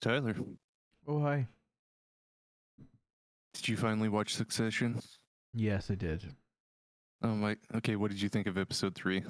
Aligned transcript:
Tyler, 0.00 0.34
Oh 1.06 1.20
hi. 1.20 1.46
did 3.54 3.68
you 3.68 3.76
finally 3.76 4.08
watch 4.08 4.34
Succession? 4.34 5.00
Yes, 5.52 5.90
I 5.90 5.94
did. 5.94 6.24
Oh 7.22 7.34
my. 7.34 7.56
Okay, 7.74 7.96
what 7.96 8.10
did 8.10 8.20
you 8.22 8.28
think 8.28 8.46
of 8.46 8.56
episode 8.56 8.94
three? 8.94 9.22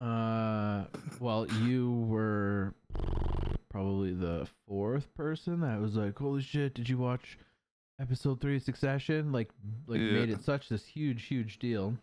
Uh, 0.00 0.84
well, 1.18 1.46
you 1.62 1.90
were 2.08 2.74
probably 3.68 4.12
the 4.14 4.46
fourth 4.68 5.12
person 5.14 5.60
that 5.60 5.80
was 5.80 5.96
like, 5.96 6.16
"Holy 6.16 6.40
shit! 6.42 6.74
Did 6.74 6.88
you 6.88 6.98
watch 6.98 7.36
episode 8.00 8.40
three 8.40 8.56
of 8.56 8.62
Succession?" 8.62 9.32
Like, 9.32 9.50
like 9.88 10.00
Yeah. 10.00 10.12
made 10.12 10.30
it 10.30 10.42
such 10.42 10.68
this 10.68 10.86
huge, 10.86 11.24
huge 11.24 11.58
deal. 11.58 11.96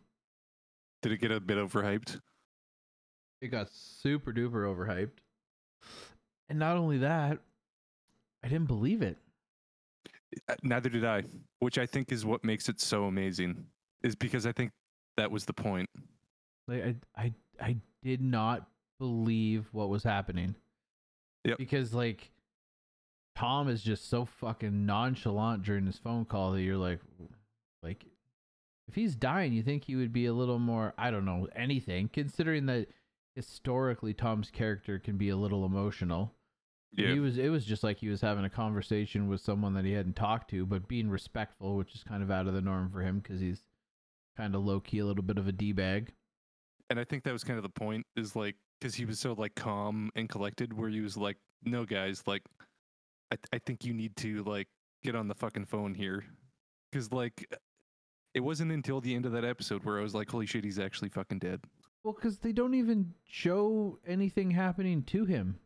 Did 1.02 1.14
it 1.14 1.20
get 1.22 1.32
a 1.32 1.40
bit 1.40 1.58
overhyped? 1.58 2.20
It 3.42 3.48
got 3.50 3.70
super 3.72 4.34
duper 4.34 4.66
overhyped, 4.66 5.20
and 6.50 6.60
not 6.60 6.78
only 6.78 7.00
that, 7.00 7.40
I 8.44 8.48
didn't 8.48 8.68
believe 8.68 9.02
it. 9.02 9.18
Uh, 10.48 10.56
Neither 10.64 10.90
did 10.90 11.06
I, 11.06 11.24
which 11.60 11.78
I 11.78 11.86
think 11.86 12.12
is 12.12 12.26
what 12.26 12.44
makes 12.44 12.70
it 12.70 12.80
so 12.80 13.06
amazing. 13.06 13.66
Is 14.04 14.16
because 14.16 14.46
I 14.46 14.52
think 14.52 14.72
that 15.18 15.32
was 15.32 15.46
the 15.46 15.54
point. 15.54 15.90
Like, 16.68 16.84
I, 16.84 17.22
I, 17.22 17.34
I 17.60 17.78
did 18.04 18.22
not 18.22 18.68
believe 19.00 19.66
what 19.72 19.90
was 19.90 20.04
happening. 20.04 20.56
Yep. 21.44 21.58
Because 21.58 21.94
like, 21.94 22.32
Tom 23.36 23.68
is 23.68 23.82
just 23.82 24.10
so 24.10 24.26
fucking 24.26 24.86
nonchalant 24.86 25.64
during 25.64 25.86
this 25.86 25.98
phone 25.98 26.26
call 26.26 26.52
that 26.52 26.62
you're 26.62 26.78
like, 26.78 27.00
like, 27.82 28.06
if 28.88 28.96
he's 28.96 29.16
dying, 29.16 29.54
you 29.54 29.64
think 29.64 29.84
he 29.84 29.96
would 29.96 30.14
be 30.14 30.28
a 30.28 30.34
little 30.34 30.60
more, 30.60 30.94
I 30.98 31.10
don't 31.10 31.26
know, 31.26 31.48
anything. 31.56 32.10
Considering 32.14 32.68
that 32.68 32.88
historically 33.36 34.14
Tom's 34.14 34.52
character 34.52 35.00
can 35.00 35.18
be 35.18 35.30
a 35.30 35.36
little 35.36 35.66
emotional. 35.66 36.32
Yeah. 36.94 37.14
He 37.14 37.20
was. 37.20 37.38
It 37.38 37.50
was 37.50 37.66
just 37.66 37.84
like 37.84 37.98
he 38.00 38.08
was 38.10 38.22
having 38.22 38.46
a 38.46 38.50
conversation 38.50 39.28
with 39.28 39.42
someone 39.42 39.74
that 39.74 39.86
he 39.86 39.92
hadn't 39.92 40.16
talked 40.16 40.50
to, 40.52 40.66
but 40.66 40.88
being 40.88 41.10
respectful, 41.10 41.76
which 41.76 41.94
is 41.94 42.04
kind 42.04 42.24
of 42.24 42.32
out 42.32 42.48
of 42.48 42.54
the 42.54 42.62
norm 42.62 42.90
for 42.90 43.02
him 43.02 43.20
because 43.20 43.40
he's 43.40 43.64
kind 44.38 44.56
of 44.56 44.64
low 44.64 44.80
key, 44.80 45.00
a 45.00 45.06
little 45.06 45.24
bit 45.24 45.38
of 45.38 45.48
a 45.48 45.52
d 45.52 45.72
bag. 45.74 46.14
and 46.90 47.00
I 47.00 47.04
think 47.04 47.24
that 47.24 47.34
was 47.34 47.44
kind 47.44 47.58
of 47.58 47.64
the 47.64 47.70
point. 47.70 48.06
Is 48.16 48.36
like 48.36 48.56
because 48.80 48.96
he 48.96 49.06
was 49.06 49.20
so 49.20 49.34
like 49.34 49.56
calm 49.56 50.10
and 50.16 50.30
collected, 50.30 50.72
where 50.74 50.90
he 50.90 51.02
was 51.02 51.18
like, 51.18 51.38
"No, 51.64 51.86
guys, 51.86 52.24
like, 52.28 52.44
I 53.32 53.38
I 53.54 53.58
think 53.60 53.84
you 53.84 53.94
need 53.94 54.16
to 54.18 54.44
like 54.44 54.68
get 55.04 55.16
on 55.16 55.28
the 55.28 55.36
fucking 55.36 55.66
phone 55.66 55.94
here," 55.96 56.24
because 56.92 57.12
like. 57.12 57.46
Uh, 57.52 57.58
it 58.34 58.44
wasn't 58.44 58.70
until 58.70 59.00
the 59.00 59.16
end 59.16 59.26
of 59.26 59.32
that 59.32 59.46
episode 59.46 59.86
where 59.86 59.98
I 59.98 60.02
was 60.02 60.14
like, 60.14 60.30
"Holy 60.30 60.46
shit, 60.46 60.66
he's 60.66 60.78
actually 60.78 61.08
fucking 61.08 61.40
dead." 61.40 61.62
Well, 62.04 62.14
because 62.14 62.40
they 62.40 62.52
don't 62.52 62.74
even 62.74 63.14
show 63.24 63.98
anything 64.06 64.52
happening 64.52 65.04
to 65.04 65.24
him. 65.24 65.58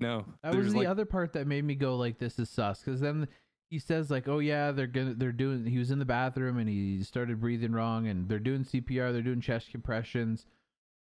No, 0.00 0.24
That 0.42 0.54
was 0.54 0.72
the 0.72 0.78
like, 0.80 0.88
other 0.88 1.04
part 1.04 1.32
that 1.34 1.46
made 1.46 1.64
me 1.64 1.74
go 1.74 1.96
like, 1.96 2.18
"This 2.18 2.38
is 2.38 2.48
sus." 2.50 2.80
Because 2.80 3.00
then 3.00 3.28
he 3.70 3.78
says 3.78 4.10
like, 4.10 4.28
"Oh 4.28 4.38
yeah, 4.38 4.72
they're 4.72 4.86
gonna, 4.86 5.14
they're 5.14 5.32
doing." 5.32 5.66
He 5.66 5.78
was 5.78 5.90
in 5.90 5.98
the 5.98 6.04
bathroom 6.04 6.58
and 6.58 6.68
he 6.68 7.02
started 7.02 7.40
breathing 7.40 7.72
wrong, 7.72 8.06
and 8.06 8.28
they're 8.28 8.38
doing 8.38 8.64
CPR, 8.64 9.12
they're 9.12 9.22
doing 9.22 9.40
chest 9.40 9.70
compressions, 9.70 10.46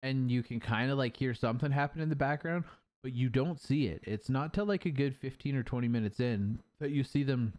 and 0.01 0.29
you 0.29 0.43
can 0.43 0.59
kind 0.59 0.91
of 0.91 0.97
like 0.97 1.15
hear 1.17 1.33
something 1.33 1.71
happen 1.71 2.01
in 2.01 2.09
the 2.09 2.15
background, 2.15 2.65
but 3.03 3.13
you 3.13 3.29
don't 3.29 3.59
see 3.59 3.87
it. 3.87 4.01
It's 4.03 4.29
not 4.29 4.53
till 4.53 4.65
like 4.65 4.85
a 4.85 4.91
good 4.91 5.15
fifteen 5.15 5.55
or 5.55 5.63
twenty 5.63 5.87
minutes 5.87 6.19
in 6.19 6.59
that 6.79 6.91
you 6.91 7.03
see 7.03 7.23
them, 7.23 7.53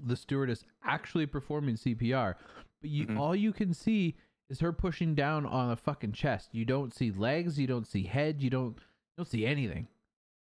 the 0.00 0.16
stewardess 0.16 0.64
actually 0.84 1.26
performing 1.26 1.76
CPR. 1.76 2.34
But 2.80 2.90
you, 2.90 3.06
Mhm. 3.06 3.18
all 3.18 3.34
you 3.34 3.52
can 3.52 3.72
see 3.74 4.16
is 4.48 4.60
her 4.60 4.72
pushing 4.72 5.14
down 5.14 5.44
on 5.46 5.70
a 5.70 5.76
fucking 5.76 6.12
chest. 6.12 6.54
You 6.54 6.64
don't 6.64 6.94
see 6.94 7.10
legs, 7.10 7.58
you 7.58 7.66
don't 7.66 7.86
see 7.86 8.04
head, 8.04 8.40
you 8.42 8.48
don't, 8.50 8.76
you 8.76 9.16
don't 9.18 9.26
see 9.28 9.44
anything. 9.46 9.88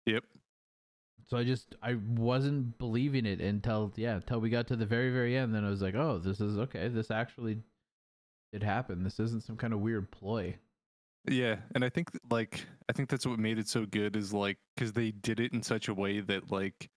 Yep. 0.06 0.24
So 1.28 1.36
I 1.36 1.44
just 1.44 1.76
I 1.82 1.94
wasn't 1.94 2.76
believing 2.78 3.24
it 3.24 3.40
until 3.40 3.92
yeah 3.96 4.16
until 4.16 4.40
we 4.40 4.50
got 4.50 4.66
to 4.68 4.76
the 4.76 4.86
very 4.86 5.10
very 5.10 5.36
end. 5.36 5.54
Then 5.54 5.64
I 5.64 5.70
was 5.70 5.82
like, 5.82 5.94
oh, 5.94 6.18
this 6.18 6.40
is 6.40 6.58
okay. 6.58 6.88
This 6.88 7.10
actually 7.10 7.58
did 8.52 8.62
happen. 8.62 9.04
This 9.04 9.20
isn't 9.20 9.44
some 9.44 9.56
kind 9.56 9.72
of 9.72 9.80
weird 9.80 10.10
ploy. 10.10 10.56
Yeah, 11.28 11.56
and 11.74 11.84
I 11.84 11.88
think 11.88 12.10
like 12.30 12.64
I 12.88 12.92
think 12.92 13.08
that's 13.08 13.26
what 13.26 13.38
made 13.38 13.58
it 13.58 13.68
so 13.68 13.86
good 13.86 14.16
is 14.16 14.32
like 14.32 14.58
because 14.74 14.92
they 14.92 15.10
did 15.12 15.38
it 15.38 15.52
in 15.52 15.62
such 15.62 15.88
a 15.88 15.94
way 15.94 16.20
that 16.20 16.50
like 16.50 16.90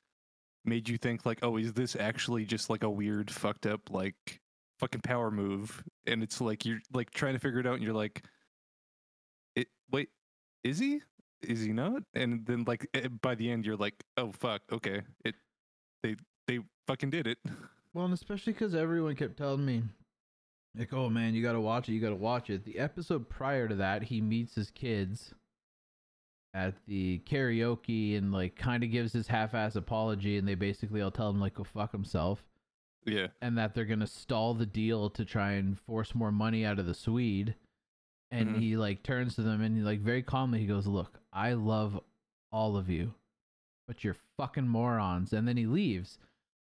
made 0.66 0.88
you 0.90 0.98
think 0.98 1.26
like, 1.26 1.40
oh, 1.44 1.58
is 1.58 1.74
this 1.74 1.96
actually 1.96 2.46
just 2.46 2.70
like 2.70 2.84
a 2.84 2.90
weird 2.90 3.30
fucked 3.30 3.66
up 3.66 3.92
like 3.92 4.42
fucking 4.80 5.02
power 5.02 5.30
move? 5.30 5.84
And 6.08 6.24
it's 6.24 6.40
like 6.42 6.66
you're 6.66 6.80
like 6.94 7.12
trying 7.12 7.34
to 7.34 7.40
figure 7.40 7.60
it 7.60 7.68
out, 7.68 7.76
and 7.76 7.84
you're 7.84 7.94
like, 7.94 8.24
it 9.56 9.68
wait, 9.92 10.10
is 10.64 10.80
he? 10.80 11.02
Is 11.44 11.62
he 11.62 11.74
not? 11.74 12.04
And 12.14 12.46
then 12.46 12.64
like 12.66 12.88
eh, 12.94 13.08
by 13.22 13.36
the 13.36 13.52
end, 13.52 13.66
you're 13.66 13.78
like, 13.78 14.04
oh 14.18 14.32
fuck, 14.32 14.62
okay, 14.72 15.02
it 15.26 15.36
they 16.02 16.16
they 16.48 16.60
fucking 16.88 17.10
did 17.10 17.28
it. 17.28 17.38
Well, 17.96 18.06
and 18.06 18.14
especially 18.16 18.54
because 18.54 18.74
everyone 18.74 19.16
kept 19.16 19.38
telling 19.38 19.64
me, 19.68 19.84
like, 20.76 20.94
oh 20.94 21.10
man, 21.12 21.36
you 21.36 21.44
got 21.44 21.52
to 21.52 21.62
watch 21.62 21.88
it. 21.90 21.94
You 21.94 22.02
got 22.02 22.10
to 22.10 22.16
watch 22.16 22.50
it. 22.50 22.66
The 22.66 22.80
episode 22.80 23.30
prior 23.30 23.68
to 23.68 23.76
that, 23.76 24.02
he 24.02 24.20
meets 24.20 24.56
his 24.56 24.72
kids 24.72 25.36
at 26.56 26.74
the 26.88 27.22
karaoke 27.28 28.18
and 28.18 28.32
like 28.32 28.56
kind 28.56 28.84
of 28.84 28.90
gives 28.92 29.14
his 29.14 29.28
half-ass 29.28 29.76
apology, 29.76 30.38
and 30.38 30.48
they 30.48 30.56
basically 30.56 31.02
all 31.02 31.12
tell 31.12 31.30
him 31.30 31.40
like 31.40 31.54
go 31.54 31.64
fuck 31.64 31.92
himself. 31.92 32.44
Yeah, 33.06 33.28
and 33.44 33.58
that 33.60 33.76
they're 33.76 33.86
gonna 33.86 34.08
stall 34.08 34.56
the 34.56 34.66
deal 34.66 35.12
to 35.12 35.24
try 35.24 35.52
and 35.52 35.80
force 35.80 36.16
more 36.16 36.32
money 36.32 36.66
out 36.66 36.80
of 36.80 36.88
the 36.88 36.96
Swede. 36.96 37.54
And 38.34 38.50
Mhm. 38.56 38.60
he 38.60 38.78
like 38.78 39.04
turns 39.04 39.36
to 39.36 39.44
them 39.44 39.62
and 39.62 39.78
he 39.78 39.84
like 39.84 40.00
very 40.02 40.24
calmly 40.24 40.60
he 40.60 40.66
goes, 40.66 40.88
"Look, 40.88 41.20
I 41.32 41.54
love 41.54 42.00
all 42.52 42.76
of 42.78 42.90
you, 42.90 43.14
but 43.88 44.04
you're 44.04 44.16
fucking 44.38 44.68
morons." 44.68 45.34
And 45.34 45.48
then 45.48 45.56
he 45.58 45.66
leaves. 45.68 46.18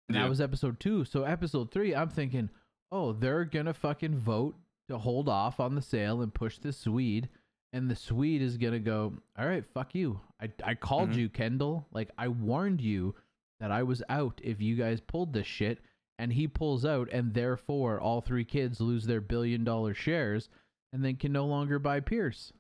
And 0.10 0.18
that 0.18 0.30
was 0.30 0.42
episode 0.42 0.80
two. 0.80 1.06
So 1.06 1.24
episode 1.24 1.72
three, 1.72 1.96
I'm 1.96 2.10
thinking, 2.10 2.50
oh, 2.92 3.14
they're 3.14 3.46
gonna 3.46 3.74
fucking 3.74 4.18
vote 4.18 4.56
to 4.90 4.98
hold 4.98 5.30
off 5.30 5.60
on 5.60 5.76
the 5.76 5.82
sale 5.82 6.22
and 6.22 6.34
push 6.34 6.58
the 6.60 6.74
Swede. 6.74 7.30
And 7.72 7.90
the 7.90 7.96
Swede 7.96 8.42
is 8.42 8.58
gonna 8.58 8.80
go, 8.80 9.14
all 9.38 9.48
right, 9.48 9.66
fuck 9.66 9.96
you. 9.96 10.20
I 10.42 10.52
I 10.64 10.76
called 10.76 11.12
Mhm. 11.12 11.16
you, 11.18 11.30
Kendall. 11.30 11.88
Like 11.92 12.12
I 12.18 12.28
warned 12.28 12.82
you 12.82 13.16
that 13.62 13.72
I 13.72 13.84
was 13.84 14.04
out 14.10 14.42
if 14.44 14.62
you 14.62 14.76
guys 14.76 15.00
pulled 15.00 15.32
this 15.34 15.48
shit. 15.48 15.80
And 16.20 16.34
he 16.34 16.48
pulls 16.48 16.86
out, 16.86 17.10
and 17.12 17.34
therefore 17.34 18.00
all 18.00 18.22
three 18.22 18.46
kids 18.46 18.80
lose 18.80 19.06
their 19.06 19.20
billion 19.22 19.64
dollar 19.64 19.94
shares, 19.96 20.48
and 20.94 21.04
then 21.04 21.16
can 21.18 21.34
no 21.34 21.46
longer 21.46 21.80
buy 21.80 22.00
Pierce. 22.00 22.54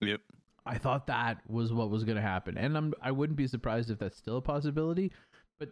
yep, 0.00 0.20
I 0.64 0.78
thought 0.78 1.08
that 1.08 1.38
was 1.46 1.72
what 1.72 1.90
was 1.90 2.04
going 2.04 2.16
to 2.16 2.22
happen, 2.22 2.56
and 2.56 2.76
I'm 2.76 2.94
I 3.02 3.10
wouldn't 3.10 3.36
be 3.36 3.46
surprised 3.46 3.90
if 3.90 3.98
that's 3.98 4.16
still 4.16 4.38
a 4.38 4.42
possibility. 4.42 5.12
But 5.58 5.70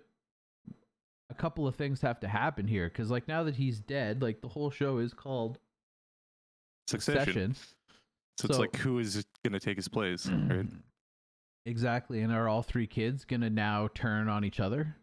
a 1.31 1.35
couple 1.35 1.67
of 1.67 1.77
things 1.77 2.03
have 2.03 2.21
to 2.21 2.29
happen 2.29 2.67
here, 2.67 2.89
because 2.89 3.11
like 3.11 3.29
now 3.29 3.45
that 3.45 3.57
he's 3.57 3.81
dead, 3.81 4.21
like 4.21 4.43
the 4.43 4.49
whole 4.49 4.71
show 4.71 4.99
is 4.99 5.15
called 5.15 5.59
succession. 6.89 7.55
Succession. 7.55 7.57
So, 8.39 8.49
it's 8.49 8.59
like 8.59 8.77
who 8.77 8.99
is 8.99 9.25
gonna 9.45 9.61
take 9.61 9.77
his 9.77 9.89
place, 9.89 10.27
right? 10.27 10.67
Exactly, 11.65 12.23
and 12.23 12.33
are 12.33 12.49
all 12.49 12.63
three 12.63 12.89
kids 12.89 13.25
gonna 13.25 13.49
now 13.49 13.89
turn 13.95 14.29
on 14.29 14.45
each 14.45 14.59
other? 14.59 14.97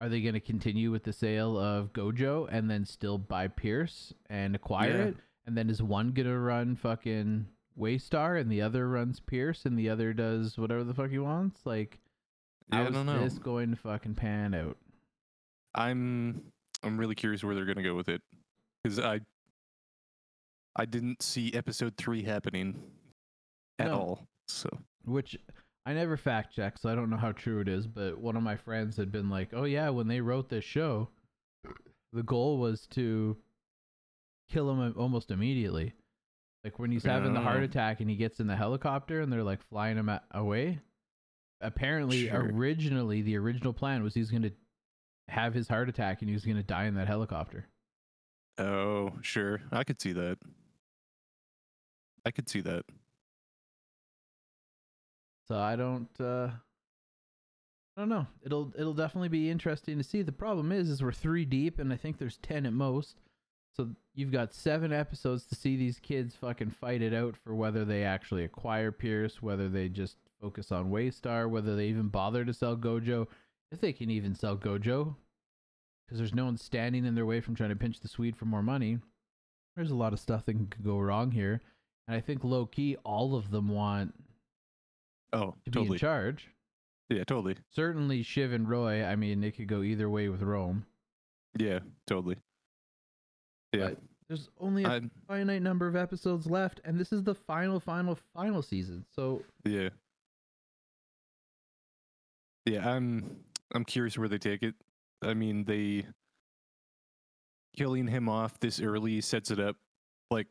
Are 0.00 0.08
they 0.08 0.22
gonna 0.22 0.40
continue 0.40 0.90
with 0.90 1.04
the 1.04 1.12
sale 1.12 1.58
of 1.58 1.92
Gojo 1.92 2.48
and 2.50 2.70
then 2.70 2.84
still 2.86 3.18
buy 3.18 3.48
Pierce 3.48 4.14
and 4.30 4.54
acquire 4.56 4.88
Yeah. 4.96 5.04
it? 5.04 5.16
And 5.46 5.56
then 5.56 5.68
is 5.68 5.82
one 5.82 6.12
gonna 6.12 6.38
run 6.38 6.74
fucking 6.76 7.46
Waystar 7.78 8.40
and 8.40 8.50
the 8.50 8.62
other 8.62 8.88
runs 8.88 9.20
Pierce 9.20 9.64
and 9.66 9.78
the 9.78 9.88
other 9.90 10.12
does 10.12 10.56
whatever 10.58 10.84
the 10.84 10.94
fuck 10.94 11.10
he 11.10 11.18
wants? 11.18 11.64
Like, 11.66 12.00
Yeah, 12.72 12.82
I 12.86 12.90
don't 12.90 13.06
know. 13.06 13.20
this 13.22 13.38
going 13.38 13.70
to 13.70 13.76
fucking 13.76 14.14
pan 14.14 14.54
out? 14.54 14.78
I'm 15.74 16.50
I'm 16.82 16.98
really 16.98 17.14
curious 17.14 17.44
where 17.44 17.54
they're 17.54 17.66
gonna 17.66 17.82
go 17.82 17.94
with 17.94 18.08
it 18.08 18.22
because 18.82 18.98
I 18.98 19.20
I 20.76 20.86
didn't 20.86 21.20
see 21.22 21.52
episode 21.52 21.96
three 21.96 22.22
happening 22.22 22.90
at 23.78 23.88
No. 23.88 23.98
all. 23.98 24.28
So 24.48 24.68
Which 25.04 25.36
I 25.86 25.94
never 25.94 26.16
fact 26.16 26.54
check, 26.54 26.78
so 26.78 26.90
I 26.90 26.94
don't 26.94 27.10
know 27.10 27.16
how 27.16 27.32
true 27.32 27.60
it 27.60 27.68
is. 27.68 27.86
But 27.86 28.18
one 28.18 28.36
of 28.36 28.42
my 28.42 28.56
friends 28.56 28.96
had 28.96 29.10
been 29.10 29.30
like, 29.30 29.50
"Oh 29.52 29.64
yeah, 29.64 29.88
when 29.90 30.08
they 30.08 30.20
wrote 30.20 30.48
this 30.48 30.64
show, 30.64 31.08
the 32.12 32.22
goal 32.22 32.58
was 32.58 32.86
to 32.88 33.36
kill 34.50 34.70
him 34.70 34.94
almost 34.98 35.30
immediately. 35.30 35.94
Like 36.64 36.78
when 36.78 36.90
he's 36.90 37.04
having 37.04 37.32
the 37.32 37.40
heart 37.40 37.60
Oh. 37.60 37.64
attack 37.64 38.00
and 38.00 38.10
he 38.10 38.16
gets 38.16 38.40
in 38.40 38.46
the 38.46 38.56
helicopter 38.56 39.20
and 39.20 39.32
they're 39.32 39.42
like 39.44 39.62
flying 39.62 39.96
him 39.96 40.10
away. 40.32 40.80
Apparently, 41.62 42.28
Sure. 42.28 42.50
originally 42.52 43.22
the 43.22 43.36
original 43.36 43.72
plan 43.72 44.02
was 44.02 44.12
he's 44.14 44.30
going 44.30 44.42
to 44.42 44.52
have 45.28 45.54
his 45.54 45.68
heart 45.68 45.88
attack 45.88 46.20
and 46.20 46.28
he 46.28 46.34
was 46.34 46.44
going 46.44 46.56
to 46.56 46.62
die 46.62 46.84
in 46.84 46.94
that 46.96 47.06
helicopter. 47.06 47.66
oh 48.58 49.12
sure, 49.22 49.62
I 49.72 49.84
could 49.84 50.00
see 50.00 50.12
that. 50.12 50.38
I 52.26 52.30
could 52.30 52.48
see 52.50 52.60
that. 52.60 52.84
So 55.50 55.58
I 55.58 55.74
don't 55.74 56.08
uh 56.20 56.48
I 57.96 58.00
don't 58.00 58.08
know. 58.08 58.28
It'll 58.44 58.72
it'll 58.78 58.94
definitely 58.94 59.30
be 59.30 59.50
interesting 59.50 59.98
to 59.98 60.04
see. 60.04 60.22
The 60.22 60.30
problem 60.30 60.70
is 60.70 60.88
is 60.88 61.02
we're 61.02 61.10
3 61.10 61.44
deep 61.44 61.80
and 61.80 61.92
I 61.92 61.96
think 61.96 62.18
there's 62.18 62.36
10 62.36 62.66
at 62.66 62.72
most. 62.72 63.16
So 63.76 63.88
you've 64.14 64.30
got 64.30 64.54
7 64.54 64.92
episodes 64.92 65.46
to 65.46 65.56
see 65.56 65.76
these 65.76 65.98
kids 65.98 66.36
fucking 66.36 66.70
fight 66.70 67.02
it 67.02 67.12
out 67.12 67.36
for 67.36 67.52
whether 67.56 67.84
they 67.84 68.04
actually 68.04 68.44
acquire 68.44 68.92
Pierce, 68.92 69.42
whether 69.42 69.68
they 69.68 69.88
just 69.88 70.18
focus 70.40 70.70
on 70.70 70.92
Waystar, 70.92 71.50
whether 71.50 71.74
they 71.74 71.86
even 71.86 72.06
bother 72.06 72.44
to 72.44 72.54
sell 72.54 72.76
Gojo, 72.76 73.26
if 73.72 73.80
they 73.80 73.92
can 73.92 74.08
even 74.08 74.36
sell 74.36 74.56
Gojo, 74.56 75.16
because 76.06 76.18
there's 76.18 76.34
no 76.34 76.44
one 76.44 76.58
standing 76.58 77.04
in 77.04 77.16
their 77.16 77.26
way 77.26 77.40
from 77.40 77.56
trying 77.56 77.70
to 77.70 77.76
pinch 77.76 77.98
the 77.98 78.08
Swede 78.08 78.36
for 78.36 78.44
more 78.44 78.62
money. 78.62 78.98
There's 79.74 79.90
a 79.90 79.96
lot 79.96 80.12
of 80.12 80.20
stuff 80.20 80.44
that 80.44 80.52
can 80.52 80.72
go 80.80 81.00
wrong 81.00 81.32
here, 81.32 81.60
and 82.06 82.16
I 82.16 82.20
think 82.20 82.44
low 82.44 82.66
key, 82.66 82.96
all 83.04 83.34
of 83.34 83.50
them 83.50 83.68
want 83.68 84.14
Oh, 85.32 85.54
to 85.64 85.70
be 85.70 85.70
totally. 85.70 85.94
in 85.96 85.98
charge. 85.98 86.48
Yeah, 87.08 87.24
totally. 87.24 87.56
Certainly, 87.70 88.22
Shiv 88.22 88.52
and 88.52 88.68
Roy. 88.68 89.04
I 89.04 89.16
mean, 89.16 89.42
it 89.42 89.56
could 89.56 89.66
go 89.68 89.82
either 89.82 90.08
way 90.08 90.28
with 90.28 90.42
Rome. 90.42 90.86
Yeah, 91.58 91.80
totally. 92.06 92.36
Yeah. 93.72 93.88
But 93.88 93.98
there's 94.28 94.48
only 94.60 94.84
a 94.84 94.88
I, 94.88 95.00
finite 95.26 95.62
number 95.62 95.88
of 95.88 95.96
episodes 95.96 96.46
left, 96.46 96.80
and 96.84 96.98
this 96.98 97.12
is 97.12 97.24
the 97.24 97.34
final, 97.34 97.80
final, 97.80 98.16
final 98.34 98.62
season. 98.62 99.04
So 99.14 99.42
yeah. 99.64 99.88
Yeah, 102.66 102.88
I'm 102.88 103.40
I'm 103.74 103.84
curious 103.84 104.16
where 104.16 104.28
they 104.28 104.38
take 104.38 104.62
it. 104.62 104.74
I 105.22 105.34
mean, 105.34 105.64
they 105.64 106.06
killing 107.76 108.06
him 108.06 108.28
off 108.28 108.58
this 108.60 108.80
early 108.80 109.20
sets 109.20 109.50
it 109.50 109.60
up 109.60 109.76
like 110.30 110.46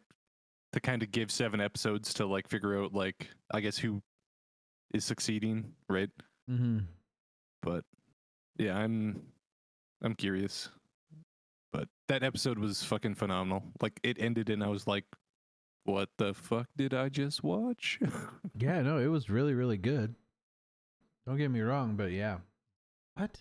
to 0.73 0.79
kind 0.79 1.03
of 1.03 1.11
give 1.11 1.31
seven 1.31 1.59
episodes 1.59 2.13
to 2.13 2.25
like 2.25 2.47
figure 2.47 2.81
out 2.81 2.93
like 2.93 3.29
I 3.51 3.61
guess 3.61 3.77
who 3.77 4.01
is 4.93 5.05
succeeding, 5.05 5.73
right? 5.87 6.09
mm-hmm. 6.49 6.79
But 7.61 7.83
yeah, 8.57 8.77
I'm 8.77 9.21
I'm 10.01 10.15
curious. 10.15 10.69
But 11.71 11.87
that 12.07 12.23
episode 12.23 12.57
was 12.57 12.83
fucking 12.83 13.15
phenomenal. 13.15 13.63
Like 13.81 13.99
it 14.03 14.17
ended 14.19 14.49
and 14.49 14.63
I 14.63 14.67
was 14.67 14.87
like, 14.87 15.05
what 15.83 16.09
the 16.17 16.33
fuck 16.33 16.67
did 16.77 16.93
I 16.93 17.09
just 17.09 17.43
watch? 17.43 17.99
yeah, 18.57 18.81
no, 18.81 18.97
it 18.97 19.07
was 19.07 19.29
really, 19.29 19.53
really 19.53 19.77
good. 19.77 20.15
Don't 21.27 21.37
get 21.37 21.51
me 21.51 21.61
wrong, 21.61 21.95
but 21.95 22.11
yeah. 22.11 22.37
What? 23.15 23.37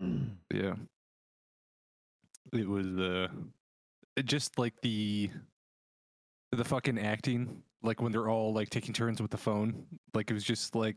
yeah. 0.52 0.74
It 2.52 2.68
was 2.68 2.86
uh 2.98 3.28
just 4.24 4.58
like 4.58 4.74
the 4.82 5.30
the 6.52 6.64
fucking 6.64 6.98
acting, 6.98 7.62
like 7.82 8.00
when 8.00 8.12
they're 8.12 8.28
all 8.28 8.52
like 8.52 8.70
taking 8.70 8.92
turns 8.92 9.20
with 9.22 9.30
the 9.30 9.36
phone. 9.36 9.86
Like 10.14 10.30
it 10.30 10.34
was 10.34 10.44
just 10.44 10.74
like 10.74 10.96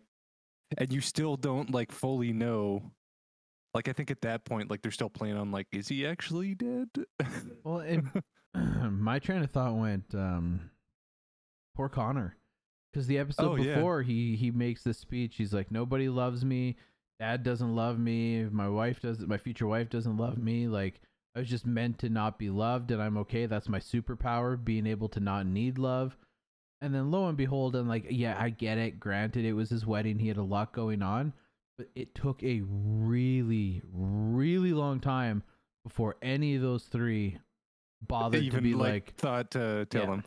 and 0.78 0.92
you 0.92 1.02
still 1.02 1.36
don't 1.36 1.72
like 1.72 1.92
fully 1.92 2.32
know 2.32 2.92
like 3.74 3.88
I 3.88 3.94
think 3.94 4.12
at 4.12 4.22
that 4.22 4.46
point 4.46 4.70
like 4.70 4.82
they're 4.82 4.92
still 4.92 5.10
playing 5.10 5.38
on 5.38 5.52
like 5.52 5.68
is 5.72 5.88
he 5.88 6.06
actually 6.06 6.56
dead? 6.56 6.90
well, 7.64 7.80
and 7.80 8.10
my 8.92 9.18
train 9.20 9.44
of 9.44 9.52
thought 9.52 9.76
went, 9.76 10.14
um, 10.14 10.70
poor 11.76 11.88
Connor, 11.88 12.36
because 12.92 13.08
the 13.08 13.18
episode 13.18 13.52
Oh, 13.52 13.56
yeah. 13.56 13.76
before 13.76 14.02
he 14.02 14.36
he 14.36 14.52
makes 14.52 14.84
this 14.84 14.98
speech. 14.98 15.36
He's 15.38 15.54
like, 15.54 15.72
nobody 15.72 16.10
loves 16.10 16.44
me. 16.44 16.76
Dad 17.20 17.44
doesn't 17.44 17.76
love 17.76 17.98
me. 17.98 18.44
My 18.46 18.68
wife 18.68 19.00
doesn't. 19.02 19.30
My 19.30 19.38
future 19.38 19.68
wife 19.68 19.90
doesn't 19.90 20.18
love 20.18 20.38
me. 20.38 20.68
Like 20.68 21.00
I 21.34 21.40
was 21.40 21.50
just 21.50 21.66
meant 21.66 22.00
to 22.00 22.10
not 22.10 22.38
be 22.38 22.50
loved, 22.50 22.92
and 22.92 23.02
I'm 23.02 23.16
okay. 23.20 23.46
That's 23.46 23.70
my 23.70 23.80
superpower, 23.80 24.62
being 24.62 24.86
able 24.86 25.08
to 25.10 25.22
not 25.22 25.46
need 25.46 25.78
love. 25.78 26.18
And 26.82 26.94
then 26.96 27.12
lo 27.12 27.28
and 27.28 27.38
behold, 27.38 27.76
I'm 27.76 27.88
like, 27.88 28.08
yeah, 28.10 28.36
I 28.40 28.50
get 28.50 28.78
it. 28.78 29.00
Granted, 29.00 29.46
it 29.46 29.54
was 29.54 29.70
his 29.70 29.86
wedding. 29.86 30.18
He 30.18 30.28
had 30.28 30.38
a 30.38 30.44
lot 30.44 30.74
going 30.74 31.02
on, 31.04 31.32
but 31.78 31.88
it 31.96 32.16
took 32.16 32.42
a 32.44 32.62
really, 32.66 33.82
really 33.94 34.74
long 34.74 35.00
time 35.00 35.44
before 35.84 36.16
any 36.22 36.56
of 36.56 36.62
those 36.62 36.84
three 36.86 37.38
bothered 38.08 38.42
even 38.42 38.58
to 38.58 38.62
be 38.64 38.74
like, 38.74 38.92
like, 38.94 39.16
thought 39.16 39.52
to 39.52 39.86
tell 39.86 40.04
Yeah. 40.04 40.14
him. 40.14 40.24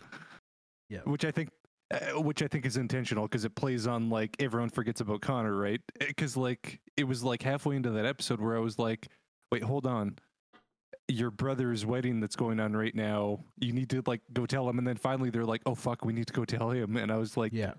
Yeah. 0.91 1.01
Which 1.05 1.25
I 1.25 1.31
think 1.33 1.51
uh, 1.91 2.21
which 2.21 2.43
I 2.43 2.47
think 2.49 2.67
is 2.67 2.77
intentional 2.77 3.25
because 3.25 3.45
it 3.45 3.55
plays 3.57 3.87
on 3.87 4.11
like 4.11 4.37
everyone 4.41 4.71
forgets 4.71 5.01
about 5.01 5.23
Connor, 5.23 5.55
right? 5.57 5.81
Because 5.99 6.37
like 6.37 6.81
it 6.97 7.05
was 7.05 7.25
like 7.25 7.43
halfway 7.43 7.75
into 7.77 7.91
that 7.91 8.07
episode 8.07 8.41
where 8.41 8.57
I 8.57 8.61
was 8.61 8.79
like, 8.79 9.09
wait, 9.51 9.63
hold 9.65 9.87
on. 9.87 10.17
Your 11.09 11.31
brother's 11.31 11.85
wedding 11.85 12.21
that's 12.21 12.37
going 12.37 12.61
on 12.61 12.75
right 12.75 12.95
now. 12.95 13.45
You 13.61 13.73
need 13.73 13.91
to 13.91 14.03
like 14.07 14.23
go 14.33 14.47
tell 14.47 14.69
him, 14.69 14.79
and 14.79 14.87
then 14.87 14.97
finally 14.97 15.29
they're 15.31 15.45
like, 15.45 15.61
"Oh 15.67 15.75
fuck, 15.75 16.05
we 16.05 16.13
need 16.15 16.27
to 16.29 16.33
go 16.33 16.45
tell 16.45 16.71
him." 16.71 16.97
And 16.97 17.13
I 17.13 17.17
was 17.19 17.37
like, 17.37 17.53
yeah, 17.53 17.75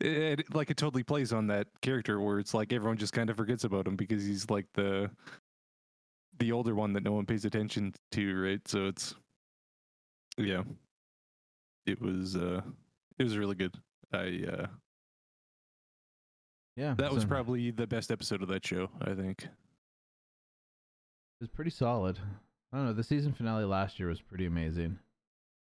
it, 0.00 0.40
it- 0.40 0.54
like 0.54 0.70
it 0.70 0.76
totally 0.76 1.02
plays 1.02 1.32
on 1.32 1.46
that 1.46 1.68
character 1.80 2.20
where 2.20 2.38
it's 2.38 2.52
like 2.52 2.72
everyone 2.74 2.98
just 2.98 3.12
kind 3.14 3.30
of 3.30 3.36
forgets 3.36 3.64
about 3.64 3.86
him 3.86 3.96
because 3.96 4.24
he's 4.24 4.50
like 4.50 4.66
the 4.74 5.10
the 6.38 6.52
older 6.52 6.74
one 6.74 6.92
that 6.92 7.02
no 7.02 7.12
one 7.12 7.24
pays 7.26 7.44
attention 7.46 7.94
to, 8.12 8.40
right? 8.42 8.68
So 8.68 8.86
it's 8.88 9.14
yeah, 10.36 10.62
it 11.86 12.00
was 12.02 12.36
uh 12.36 12.60
it 13.18 13.24
was 13.24 13.38
really 13.38 13.54
good. 13.54 13.74
I 14.12 14.44
uh 14.50 14.66
yeah. 16.76 16.94
that 16.98 17.12
was 17.12 17.24
probably 17.24 17.70
the 17.70 17.86
best 17.86 18.10
episode 18.10 18.42
of 18.42 18.48
that 18.48 18.66
show. 18.66 18.88
I 19.02 19.14
think. 19.14 19.46
It 21.40 21.44
was 21.44 21.48
pretty 21.50 21.70
solid. 21.70 22.18
I 22.72 22.76
don't 22.76 22.86
know. 22.86 22.92
The 22.92 23.02
season 23.02 23.32
finale 23.32 23.64
last 23.64 23.98
year 23.98 24.08
was 24.08 24.20
pretty 24.20 24.44
amazing. 24.46 24.98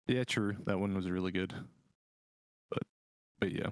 Yeah, 0.08 0.24
true. 0.24 0.56
That 0.66 0.80
one 0.80 0.94
was 0.94 1.10
really 1.10 1.32
good. 1.32 1.54
But 2.70 2.84
but 3.40 3.52
yeah. 3.52 3.70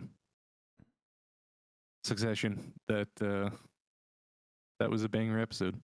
Succession. 2.03 2.74
That 2.88 3.09
uh 3.21 3.51
that 4.80 4.89
was 4.89 5.03
a 5.03 5.09
banger 5.09 5.39
episode. 5.39 5.80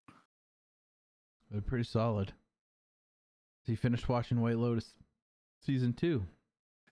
They're 1.50 1.60
pretty 1.60 1.84
solid. 1.84 2.32
So 3.64 3.72
you 3.72 3.76
finished 3.76 4.08
watching 4.08 4.40
White 4.40 4.58
Lotus 4.58 4.92
season 5.64 5.92
two. 5.92 6.24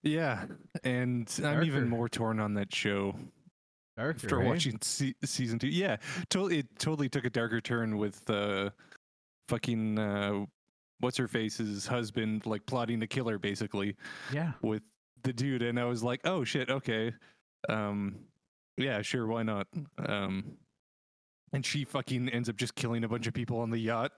Yeah, 0.03 0.45
and 0.85 1.29
I'm 1.43 1.63
even 1.63 1.89
more 1.89 2.07
torn 2.07 2.39
on 2.39 2.53
that 2.53 2.73
show 2.73 3.15
Darker, 3.97 4.11
after 4.23 4.41
eh? 4.41 4.45
watching 4.45 4.77
se- 4.81 5.15
season 5.25 5.59
two. 5.59 5.67
Yeah, 5.67 5.97
totally. 6.29 6.59
It 6.59 6.79
totally 6.79 7.09
took 7.09 7.25
a 7.25 7.29
darker 7.29 7.59
turn 7.59 7.97
with 7.97 8.27
uh, 8.29 8.69
fucking 9.47 9.97
uh, 9.99 10.45
what's 10.99 11.17
her 11.17 11.27
face's 11.27 11.87
husband 11.87 12.45
like 12.45 12.65
plotting 12.65 12.99
to 12.99 13.07
kill 13.07 13.27
her 13.29 13.37
basically 13.39 13.95
Yeah. 14.33 14.53
with 14.61 14.81
the 15.23 15.33
dude, 15.33 15.61
and 15.61 15.79
I 15.79 15.85
was 15.85 16.03
like, 16.03 16.21
oh 16.25 16.43
shit, 16.43 16.69
okay, 16.69 17.13
um, 17.69 18.15
yeah, 18.77 19.01
sure, 19.01 19.27
why 19.27 19.43
not? 19.43 19.67
Um, 20.05 20.57
and 21.53 21.65
she 21.65 21.83
fucking 21.85 22.29
ends 22.29 22.49
up 22.49 22.55
just 22.57 22.75
killing 22.75 23.03
a 23.03 23.07
bunch 23.07 23.25
of 23.27 23.33
people 23.33 23.59
on 23.59 23.69
the 23.69 23.79
yacht. 23.79 24.11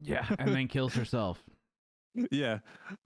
Yeah. 0.00 0.26
And 0.38 0.54
then 0.54 0.68
kills 0.68 0.94
herself. 0.94 1.42
Yeah 2.32 2.58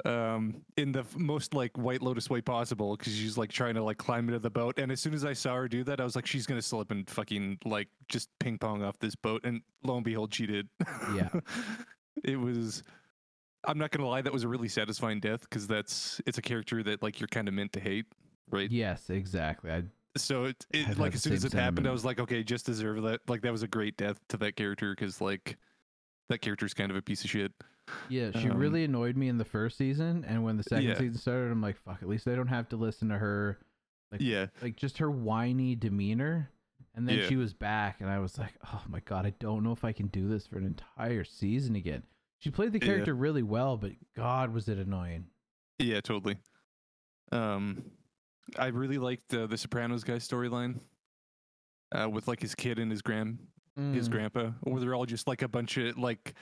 um 0.05 0.63
in 0.77 0.93
the 0.93 1.05
most 1.17 1.55
like 1.55 1.77
white 1.77 2.01
lotus 2.01 2.31
way 2.31 2.41
possible 2.41 2.97
because 2.97 3.13
she's 3.15 3.37
like 3.37 3.51
trying 3.51 3.75
to 3.75 3.83
like 3.83 3.99
climb 3.99 4.27
into 4.29 4.39
the 4.39 4.49
boat 4.51 4.79
and 4.79 4.91
as 4.91 5.01
soon 5.01 5.13
as 5.13 5.25
i 5.25 5.33
saw 5.33 5.55
her 5.55 5.69
do 5.69 5.85
that 5.85 6.01
i 6.01 6.05
was 6.05 6.17
like 6.17 6.27
she's 6.27 6.47
gonna 6.47 6.63
slip 6.63 6.91
and 6.91 7.09
fucking 7.11 7.59
like 7.65 7.89
just 8.09 8.29
ping 8.39 8.57
pong 8.57 8.83
off 8.83 8.99
this 9.01 9.15
boat 9.15 9.41
and 9.45 9.61
lo 9.85 9.97
and 9.97 10.05
behold 10.05 10.33
she 10.33 10.47
did 10.47 10.69
Yeah. 11.15 11.29
it 12.25 12.39
was 12.39 12.83
i'm 13.65 13.77
not 13.79 13.91
gonna 13.91 14.09
lie 14.09 14.23
that 14.23 14.33
was 14.33 14.45
a 14.45 14.49
really 14.49 14.69
satisfying 14.69 15.21
death 15.21 15.43
because 15.43 15.67
that's 15.67 16.21
it's 16.27 16.39
a 16.39 16.43
character 16.43 16.83
that 16.83 17.03
like 17.03 17.21
you're 17.21 17.29
kind 17.29 17.49
of 17.49 17.55
meant 17.55 17.73
to 17.75 17.81
hate 17.81 18.07
right 18.51 18.71
Yes, 18.71 19.11
exactly. 19.11 19.71
I 19.71 19.83
so 20.17 20.45
it, 20.45 20.65
it 20.73 20.99
like 20.99 21.15
as 21.15 21.23
soon 21.23 21.33
as 21.33 21.45
it 21.45 21.53
happened 21.55 21.87
i 21.89 21.91
was 21.91 22.05
like 22.05 22.21
okay 22.21 22.43
just 22.45 22.67
deserve 22.67 23.03
that 23.03 23.21
like 23.29 23.41
that 23.43 23.51
was 23.53 23.63
a 23.63 23.69
great 23.69 23.97
death 23.97 24.21
to 24.29 24.37
that 24.39 24.57
character 24.57 24.95
because 24.95 25.21
like 25.23 25.57
that 26.29 26.41
character's 26.43 26.75
kind 26.75 26.91
of 26.91 26.97
a 26.97 27.03
piece 27.03 27.25
of 27.25 27.31
shit 27.31 27.51
yeah, 28.09 28.31
she 28.33 28.49
Um, 28.49 28.57
really 28.57 28.85
annoyed 28.85 29.17
me 29.17 29.29
in 29.29 29.39
the 29.39 29.45
first 29.45 29.77
season, 29.79 30.25
and 30.25 30.43
when 30.45 30.57
the 30.57 30.63
second 30.63 30.85
Yeah. 30.89 30.99
season 30.99 31.19
started, 31.19 31.51
I'm 31.51 31.61
like, 31.63 31.77
fuck. 31.77 32.03
At 32.03 32.09
least 32.09 32.27
I 32.29 32.35
don't 32.35 32.49
have 32.49 32.69
to 32.71 32.77
listen 32.77 33.09
to 33.09 33.19
her. 33.19 33.59
Like, 34.11 34.21
yeah 34.21 34.47
like 34.61 34.77
just 34.77 34.99
her 34.99 35.11
whiny 35.11 35.75
demeanor. 35.75 36.51
And 36.95 37.09
then 37.09 37.21
Yeah. 37.21 37.27
she 37.29 37.37
was 37.37 37.55
back, 37.55 38.03
and 38.03 38.11
I 38.11 38.19
was 38.19 38.37
like, 38.39 38.55
oh 38.73 38.83
my 38.87 39.01
god, 39.01 39.25
I 39.25 39.31
don't 39.39 39.63
know 39.65 39.73
if 39.73 39.83
I 39.85 39.93
can 39.93 40.09
do 40.09 40.29
this 40.29 40.47
for 40.47 40.59
an 40.59 40.67
entire 40.67 41.25
season 41.25 41.75
again. 41.75 42.03
She 42.41 42.51
played 42.51 42.73
the 42.73 42.79
Yeah. 42.81 42.87
character 42.87 43.15
really 43.15 43.43
well, 43.43 43.77
but 43.79 43.93
God, 44.15 44.53
was 44.53 44.69
it 44.69 44.77
annoying. 44.79 45.27
Yeah, 45.79 46.01
totally. 46.03 46.37
Um, 47.31 47.83
I 48.59 48.67
really 48.67 48.99
liked 48.99 49.33
uh, 49.33 49.47
the 49.47 49.57
Sopranos 49.57 50.05
guy 50.05 50.17
storyline 50.17 50.81
uh, 51.93 52.09
with 52.11 52.29
like 52.29 52.41
his 52.43 52.55
kid 52.55 52.79
and 52.79 52.91
his 52.91 53.03
grand 53.03 53.39
his 53.93 54.09
Mm. 54.09 54.13
grandpa, 54.13 54.51
where 54.65 54.81
they're 54.81 54.95
all 54.95 55.07
just 55.07 55.27
like 55.27 55.41
a 55.41 55.49
bunch 55.49 55.79
of 55.79 55.97
like 55.97 56.35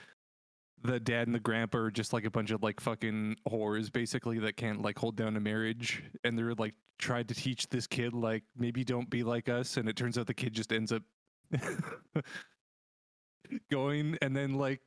the 0.83 0.99
dad 0.99 1.27
and 1.27 1.35
the 1.35 1.39
grandpa 1.39 1.77
are 1.77 1.91
just 1.91 2.13
like 2.13 2.25
a 2.25 2.31
bunch 2.31 2.51
of 2.51 2.63
like 2.63 2.79
fucking 2.79 3.37
whores 3.47 3.91
basically 3.91 4.39
that 4.39 4.57
can't 4.57 4.81
like 4.81 4.97
hold 4.97 5.15
down 5.15 5.35
a 5.37 5.39
marriage, 5.39 6.03
and 6.23 6.37
they're 6.37 6.53
like 6.55 6.73
tried 6.99 7.27
to 7.27 7.35
teach 7.35 7.67
this 7.69 7.87
kid 7.87 8.13
like 8.13 8.43
maybe 8.57 8.83
don't 8.83 9.09
be 9.09 9.23
like 9.23 9.49
us, 9.49 9.77
and 9.77 9.87
it 9.89 9.95
turns 9.95 10.17
out 10.17 10.27
the 10.27 10.33
kid 10.33 10.53
just 10.53 10.71
ends 10.71 10.91
up 10.91 11.03
going, 13.71 14.17
and 14.21 14.35
then 14.35 14.53
like 14.53 14.81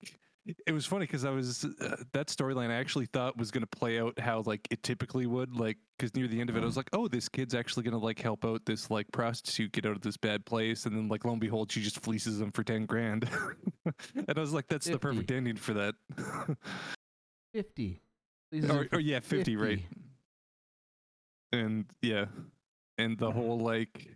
it 0.66 0.72
was 0.72 0.84
funny 0.84 1.06
because 1.06 1.24
I 1.24 1.30
was 1.30 1.64
uh, 1.64 1.96
that 2.12 2.28
storyline 2.28 2.70
I 2.70 2.74
actually 2.74 3.06
thought 3.06 3.36
was 3.36 3.50
gonna 3.50 3.66
play 3.66 3.98
out 3.98 4.18
how 4.18 4.42
like 4.44 4.66
it 4.70 4.82
typically 4.82 5.26
would, 5.26 5.56
like 5.56 5.78
because 5.96 6.14
near 6.14 6.26
the 6.26 6.40
end 6.40 6.50
of 6.50 6.56
it 6.56 6.62
I 6.62 6.66
was 6.66 6.76
like, 6.76 6.90
oh, 6.92 7.08
this 7.08 7.28
kid's 7.28 7.54
actually 7.54 7.84
gonna 7.84 7.98
like 7.98 8.20
help 8.20 8.44
out 8.44 8.64
this 8.66 8.90
like 8.90 9.06
prostitute 9.12 9.72
get 9.72 9.86
out 9.86 9.92
of 9.96 10.02
this 10.02 10.16
bad 10.16 10.44
place, 10.44 10.84
and 10.86 10.94
then 10.96 11.08
like 11.08 11.24
lo 11.24 11.32
and 11.32 11.40
behold, 11.40 11.72
she 11.72 11.80
just 11.80 12.00
fleeces 12.00 12.40
him 12.40 12.52
for 12.52 12.62
ten 12.62 12.84
grand, 12.84 13.28
and 14.14 14.36
I 14.36 14.40
was 14.40 14.52
like, 14.52 14.68
that's 14.68 14.86
the 14.86 14.98
perfect 14.98 15.30
ending 15.30 15.56
for 15.56 15.74
that. 15.74 15.94
50. 17.54 18.00
Please 18.50 18.70
or, 18.70 18.86
or 18.92 19.00
yeah, 19.00 19.20
fifty, 19.20 19.56
right? 19.56 19.80
And 21.52 21.86
yeah, 22.02 22.26
and 22.98 23.18
the 23.18 23.30
whole 23.30 23.58
like 23.58 24.13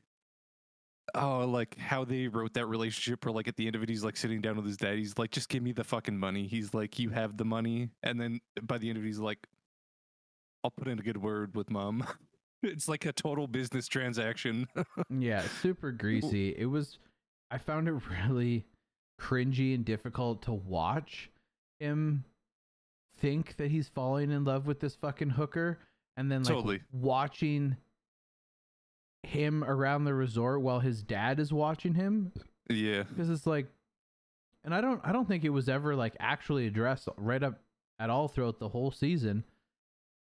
oh 1.14 1.46
like 1.46 1.76
how 1.78 2.04
they 2.04 2.28
wrote 2.28 2.54
that 2.54 2.66
relationship 2.66 3.24
or 3.26 3.30
like 3.30 3.48
at 3.48 3.56
the 3.56 3.66
end 3.66 3.76
of 3.76 3.82
it 3.82 3.88
he's 3.88 4.04
like 4.04 4.16
sitting 4.16 4.40
down 4.40 4.56
with 4.56 4.66
his 4.66 4.76
dad. 4.76 4.96
He's 4.96 5.18
like 5.18 5.30
just 5.30 5.48
give 5.48 5.62
me 5.62 5.72
the 5.72 5.84
fucking 5.84 6.18
money. 6.18 6.46
He's 6.46 6.74
like 6.74 6.98
you 6.98 7.10
have 7.10 7.36
the 7.36 7.44
money. 7.44 7.90
And 8.02 8.20
then 8.20 8.40
by 8.62 8.78
the 8.78 8.88
end 8.88 8.98
of 8.98 9.04
it 9.04 9.06
he's 9.06 9.18
like 9.18 9.46
i'll 10.64 10.70
put 10.72 10.88
in 10.88 10.98
a 10.98 11.02
good 11.02 11.18
word 11.22 11.54
with 11.56 11.70
mom. 11.70 12.06
It's 12.60 12.88
like 12.88 13.06
a 13.06 13.12
total 13.12 13.46
business 13.46 13.86
transaction. 13.86 14.66
Yeah, 15.10 15.42
super 15.62 15.92
greasy. 15.92 16.56
It 16.58 16.66
was 16.66 16.98
I 17.52 17.58
found 17.58 17.86
it 17.86 17.92
really 18.28 18.64
cringy 19.20 19.74
and 19.76 19.84
difficult 19.84 20.42
to 20.42 20.52
watch 20.52 21.30
him 21.78 22.24
think 23.18 23.56
that 23.56 23.70
he's 23.70 23.88
falling 23.88 24.30
in 24.32 24.44
love 24.44 24.66
with 24.66 24.80
this 24.80 24.96
fucking 24.96 25.30
hooker 25.30 25.78
and 26.16 26.30
then 26.30 26.42
like 26.42 26.52
Totally. 26.52 26.80
watching 26.92 27.76
him 29.22 29.64
around 29.64 30.04
the 30.04 30.14
resort 30.14 30.60
while 30.60 30.80
his 30.80 31.02
dad 31.02 31.40
is 31.40 31.52
watching 31.52 31.94
him 31.94 32.32
yeah 32.70 33.02
because 33.02 33.28
it's 33.30 33.46
like 33.46 33.66
and 34.64 34.74
I 34.74 34.80
don't 34.80 35.00
I 35.04 35.12
don't 35.12 35.26
think 35.26 35.44
it 35.44 35.50
was 35.50 35.68
ever 35.68 35.96
like 35.96 36.14
actually 36.20 36.66
addressed 36.66 37.08
right 37.16 37.42
up 37.42 37.58
at 37.98 38.10
all 38.10 38.28
throughout 38.28 38.58
the 38.58 38.68
whole 38.68 38.90
season. 38.90 39.44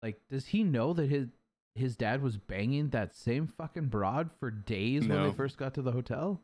Like 0.02 0.22
does 0.30 0.46
he 0.48 0.64
know 0.64 0.94
that 0.94 1.10
his 1.10 1.28
his 1.76 1.96
dad 1.96 2.22
was 2.22 2.38
banging 2.38 2.90
that 2.90 3.16
same 3.16 3.48
fucking 3.48 3.88
broad 3.88 4.30
for 4.40 4.50
days 4.50 5.08
when 5.08 5.24
they 5.24 5.32
first 5.32 5.58
got 5.58 5.74
to 5.76 5.82
the 5.82 5.92
hotel? 5.92 6.42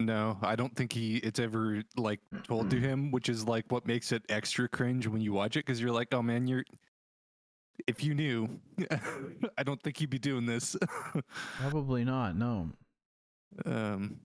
no 0.00 0.38
i 0.42 0.54
don't 0.54 0.76
think 0.76 0.92
he 0.92 1.16
it's 1.16 1.40
ever 1.40 1.82
like 1.96 2.20
told 2.44 2.70
to 2.70 2.76
him 2.80 3.10
which 3.10 3.28
is 3.28 3.48
like 3.48 3.64
what 3.68 3.84
makes 3.84 4.12
it 4.12 4.22
extra 4.28 4.68
cringe 4.68 5.08
when 5.08 5.20
you 5.20 5.32
watch 5.32 5.56
it 5.56 5.66
because 5.66 5.80
you're 5.80 5.90
like 5.90 6.06
oh 6.12 6.22
man 6.22 6.46
you're 6.46 6.62
if 7.86 8.02
you 8.02 8.14
knew 8.14 8.48
i 9.58 9.62
don't 9.62 9.82
think 9.82 10.00
you'd 10.00 10.10
be 10.10 10.18
doing 10.18 10.46
this 10.46 10.76
Probably 11.60 12.04
not. 12.04 12.36
No. 12.36 12.70
Um, 13.64 14.20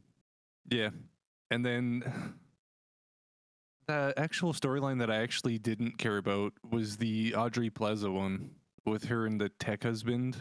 yeah, 0.69 0.89
and 1.51 1.65
then 1.65 2.03
the 3.87 4.13
actual 4.17 4.53
storyline 4.53 4.99
that 4.99 5.09
I 5.09 5.17
actually 5.17 5.57
didn't 5.57 5.97
care 5.97 6.17
about 6.17 6.53
was 6.69 6.97
the 6.97 7.33
Aubrey 7.35 7.69
Plaza 7.69 8.11
one 8.11 8.51
with 8.85 9.05
her 9.05 9.25
and 9.25 9.39
the 9.39 9.49
tech 9.49 9.83
husband. 9.83 10.37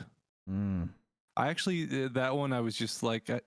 Mm. 0.50 0.90
I 1.36 1.48
actually 1.48 2.04
uh, 2.04 2.08
that 2.12 2.36
one 2.36 2.52
I 2.52 2.60
was 2.60 2.76
just 2.76 3.02
like, 3.02 3.30
I, 3.30 3.40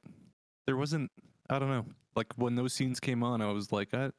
there 0.65 0.77
wasn't. 0.77 1.11
I 1.49 1.59
don't 1.59 1.69
know. 1.69 1.85
Like 2.15 2.33
when 2.37 2.55
those 2.55 2.73
scenes 2.73 2.99
came 2.99 3.23
on, 3.23 3.41
I 3.41 3.51
was 3.51 3.71
like, 3.71 3.93
I, 3.93 4.11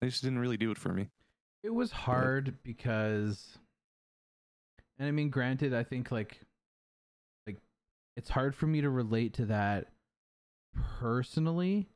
they 0.00 0.08
just 0.08 0.22
didn't 0.22 0.38
really 0.38 0.56
do 0.56 0.70
it 0.70 0.78
for 0.78 0.92
me. 0.92 1.08
It 1.62 1.74
was 1.74 1.90
hard 1.90 2.54
because 2.62 3.58
and 4.98 5.08
I 5.08 5.10
mean 5.10 5.30
granted 5.30 5.72
I 5.74 5.82
think 5.84 6.10
like 6.10 6.40
like 7.46 7.56
it's 8.16 8.30
hard 8.30 8.54
for 8.54 8.66
me 8.66 8.80
to 8.80 8.90
relate 8.90 9.34
to 9.34 9.46
that 9.46 9.88
personally 10.98 11.88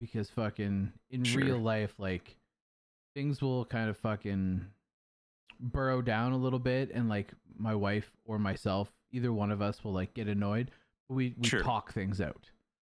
because 0.00 0.30
fucking 0.30 0.92
in 1.10 1.24
Sure. 1.24 1.42
real 1.42 1.58
life 1.58 1.94
like 1.98 2.36
things 3.14 3.40
will 3.40 3.64
kind 3.64 3.88
of 3.88 3.96
fucking 3.96 4.64
burrow 5.58 6.02
down 6.02 6.32
a 6.32 6.36
little 6.36 6.58
bit 6.58 6.90
and 6.92 7.08
like 7.08 7.32
my 7.56 7.74
wife 7.74 8.10
or 8.26 8.38
myself 8.38 8.92
either 9.12 9.32
one 9.32 9.50
of 9.50 9.62
us 9.62 9.82
will 9.82 9.92
like 9.92 10.12
get 10.14 10.28
annoyed 10.28 10.70
but 11.08 11.14
we 11.14 11.34
we 11.38 11.48
Sure. 11.48 11.60
talk 11.62 11.92
things 11.92 12.20
out 12.20 12.50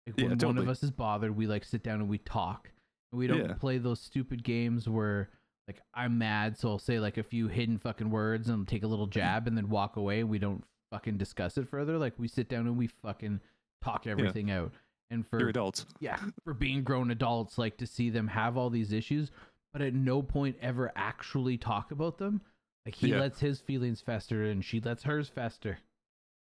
like 0.07 0.17
Yeah, 0.19 0.29
when 0.29 0.39
one 0.39 0.59
of 0.59 0.69
us 0.69 0.83
is 0.83 0.91
bothered 0.91 1.37
we 1.37 1.47
like 1.47 1.65
sit 1.65 1.83
down 1.83 2.01
and 2.01 2.09
we 2.09 2.19
talk 2.19 2.71
and 3.11 3.19
we 3.19 3.27
don't 3.27 3.41
Yeah. 3.49 3.55
play 3.55 3.79
those 3.79 4.01
stupid 4.01 4.45
games 4.45 4.89
where 4.89 5.31
like 5.69 5.81
I'm 5.95 6.19
mad, 6.19 6.59
so 6.59 6.71
I'll 6.71 6.79
say 6.79 6.99
like 7.01 7.19
a 7.19 7.23
few 7.23 7.49
hidden 7.49 7.79
fucking 7.79 8.11
words 8.11 8.49
and 8.49 8.67
take 8.67 8.83
a 8.83 8.87
little 8.89 9.07
jab 9.19 9.47
and 9.47 9.57
then 9.57 9.69
walk 9.69 9.97
away 9.97 10.25
we 10.25 10.39
don't 10.39 10.65
fucking 10.91 11.17
discuss 11.19 11.57
it 11.59 11.69
further. 11.69 11.99
Like 11.99 12.15
we 12.19 12.29
sit 12.29 12.49
down 12.49 12.67
and 12.67 12.77
we 12.77 12.89
fucking 12.89 13.41
talk 13.83 14.07
everything 14.07 14.51
out. 14.51 14.73
And 15.11 15.27
for 15.27 15.39
You're 15.41 15.51
adults. 15.51 15.85
yeah, 16.01 16.19
for 16.45 16.55
being 16.55 16.83
grown 16.85 17.11
adults, 17.11 17.59
like 17.59 17.77
to 17.79 17.87
see 17.87 18.09
them 18.11 18.29
have 18.29 18.57
all 18.57 18.71
these 18.71 18.93
issues, 18.93 19.31
but 19.73 19.83
at 19.83 19.93
no 19.95 20.23
point 20.23 20.57
ever 20.63 20.91
actually 20.97 21.59
talk 21.59 21.91
about 21.93 22.19
them. 22.19 22.41
Like 22.87 22.95
he 22.95 23.09
Yeah. 23.09 23.21
lets 23.21 23.39
his 23.41 23.61
feelings 23.61 24.01
fester 24.01 24.45
and 24.45 24.65
she 24.65 24.81
lets 24.81 25.03
hers 25.05 25.29
fester. 25.29 25.79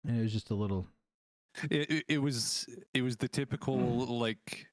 And 0.06 0.18
it 0.18 0.22
was 0.22 0.32
just 0.32 0.50
a 0.50 0.54
little 0.54 0.86
It, 1.68 1.90
it, 1.90 2.04
it 2.08 2.18
was 2.18 2.66
it 2.94 3.02
was 3.02 3.16
the 3.16 3.28
typical 3.28 3.76
like 4.18 4.68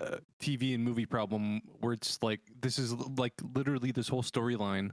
uh, 0.00 0.16
TV 0.40 0.74
and 0.74 0.84
movie 0.84 1.06
problem 1.06 1.60
where 1.80 1.92
it's 1.92 2.18
like 2.22 2.40
this 2.60 2.78
is 2.78 2.92
like 2.92 3.34
literally 3.54 3.92
this 3.92 4.08
whole 4.08 4.22
storyline 4.22 4.90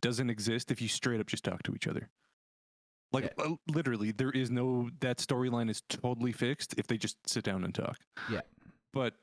doesn't 0.00 0.30
exist 0.30 0.70
if 0.70 0.80
you 0.80 0.88
straight 0.88 1.20
up 1.20 1.26
just 1.26 1.44
talk 1.44 1.62
to 1.64 1.74
each 1.74 1.86
other. 1.86 2.08
Like 3.12 3.32
uh, 3.38 3.54
literally, 3.68 4.12
there 4.12 4.30
is 4.30 4.50
no 4.50 4.90
that 5.00 5.18
storyline 5.18 5.70
is 5.70 5.82
totally 5.88 6.32
fixed 6.32 6.74
if 6.76 6.86
they 6.86 6.98
just 6.98 7.16
sit 7.26 7.44
down 7.44 7.64
and 7.64 7.74
talk. 7.74 7.96
Yeah. 8.30 8.42
but 8.92 9.14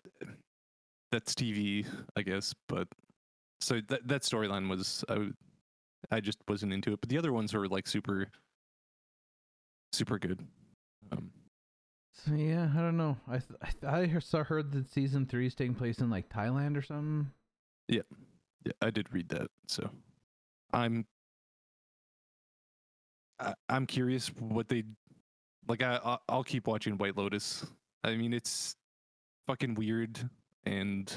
that's 1.12 1.34
TV, 1.34 1.86
I 2.16 2.24
guess. 2.24 2.54
But 2.68 2.88
so 3.62 3.82
that 3.90 4.08
that 4.08 4.24
storyline 4.24 4.70
was 4.70 5.04
I, 5.08 5.30
I 6.12 6.20
just 6.20 6.40
wasn't 6.48 6.74
into 6.74 6.94
it. 6.94 7.02
But 7.02 7.10
the 7.10 7.18
other 7.18 7.32
ones 7.32 7.54
were 7.54 7.68
like 7.68 7.88
super, 7.88 8.28
super 9.94 10.18
good. 10.18 10.46
So 12.24 12.34
yeah, 12.34 12.70
I 12.74 12.80
don't 12.80 12.98
know. 12.98 13.18
I 13.28 13.40
th- 13.40 13.60
I, 13.62 13.98
th- 14.00 14.16
I 14.16 14.20
saw 14.20 14.44
heard 14.44 14.72
that 14.72 14.90
season 14.92 15.26
three 15.26 15.48
is 15.48 15.56
taking 15.56 15.76
place 15.76 16.00
in 16.00 16.10
like 16.10 16.30
Thailand 16.30 16.78
or 16.78 16.82
something. 16.82 17.30
Yeah, 17.88 18.02
yeah, 18.64 18.72
I 18.82 18.90
did 18.90 19.12
read 19.14 19.30
that. 19.30 19.50
So 19.68 19.90
I'm 20.74 21.06
I, 23.40 23.54
I'm 23.70 23.86
curious 23.86 24.30
what 24.40 24.70
they 24.70 24.84
like. 25.68 25.84
I 25.84 26.00
I- 26.04 26.18
I'll 26.30 26.44
keep 26.44 26.68
watching 26.68 26.98
White 26.98 27.18
Lotus. 27.18 27.66
I 28.04 28.16
mean, 28.16 28.34
it's 28.34 28.76
fucking 29.48 29.76
weird 29.76 30.18
and 30.66 31.12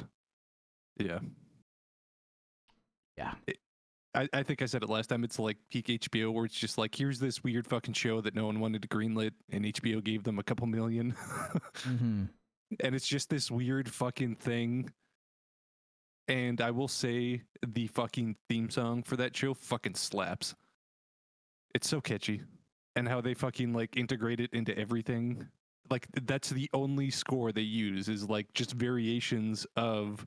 yeah. 0.99 1.21
Yeah. 3.17 3.35
It- 3.47 3.59
I, 4.19 4.29
I 4.33 4.43
think 4.43 4.63
I 4.63 4.67
said 4.67 4.83
it 4.83 4.89
last 4.89 5.07
time. 5.07 5.23
It's 5.23 5.39
like 5.39 5.59
peak 5.71 5.87
HBO, 5.87 6.33
where 6.33 6.45
it's 6.45 6.59
just 6.59 6.77
like, 6.77 6.93
here's 6.93 7.21
this 7.21 7.45
weird 7.45 7.69
fucking 7.69 7.95
show 7.95 8.21
that 8.23 8.35
no 8.35 8.47
one 8.47 8.59
wanted 8.59 8.83
to 8.83 8.89
greenlit, 8.89 9.31
and 9.53 9.65
HBO 9.65 10.03
gave 10.03 10.25
them 10.25 10.41
a 10.41 10.43
couple 10.43 10.67
million. 10.67 11.15
Mm-hmm. 11.85 12.25
and 12.81 12.95
it's 12.97 13.07
just 13.07 13.31
this 13.31 13.49
weird 13.49 13.89
fucking 13.89 14.35
thing. 14.35 14.91
And 16.27 16.61
I 16.61 16.73
will 16.73 16.89
say 16.89 17.43
the 17.65 17.87
fucking 17.87 18.35
theme 18.49 18.71
song 18.71 19.05
for 19.05 19.17
that 19.17 19.37
show 19.37 19.55
fucking 19.55 19.95
slaps. 19.95 20.55
It's 21.73 21.89
so 21.89 22.01
catchy. 22.01 22.43
And 22.97 23.09
how 23.09 23.21
they 23.21 23.35
fucking 23.35 23.73
like 23.73 23.97
integrate 23.97 24.41
it 24.41 24.53
into 24.53 24.77
everything. 24.77 25.47
Like 25.91 26.09
that's 26.25 26.51
the 26.51 26.69
only 26.75 27.11
score 27.11 27.53
they 27.53 27.61
use 27.61 28.09
is 28.09 28.29
like 28.29 28.53
just 28.53 28.73
variations 28.73 29.65
of 29.77 30.27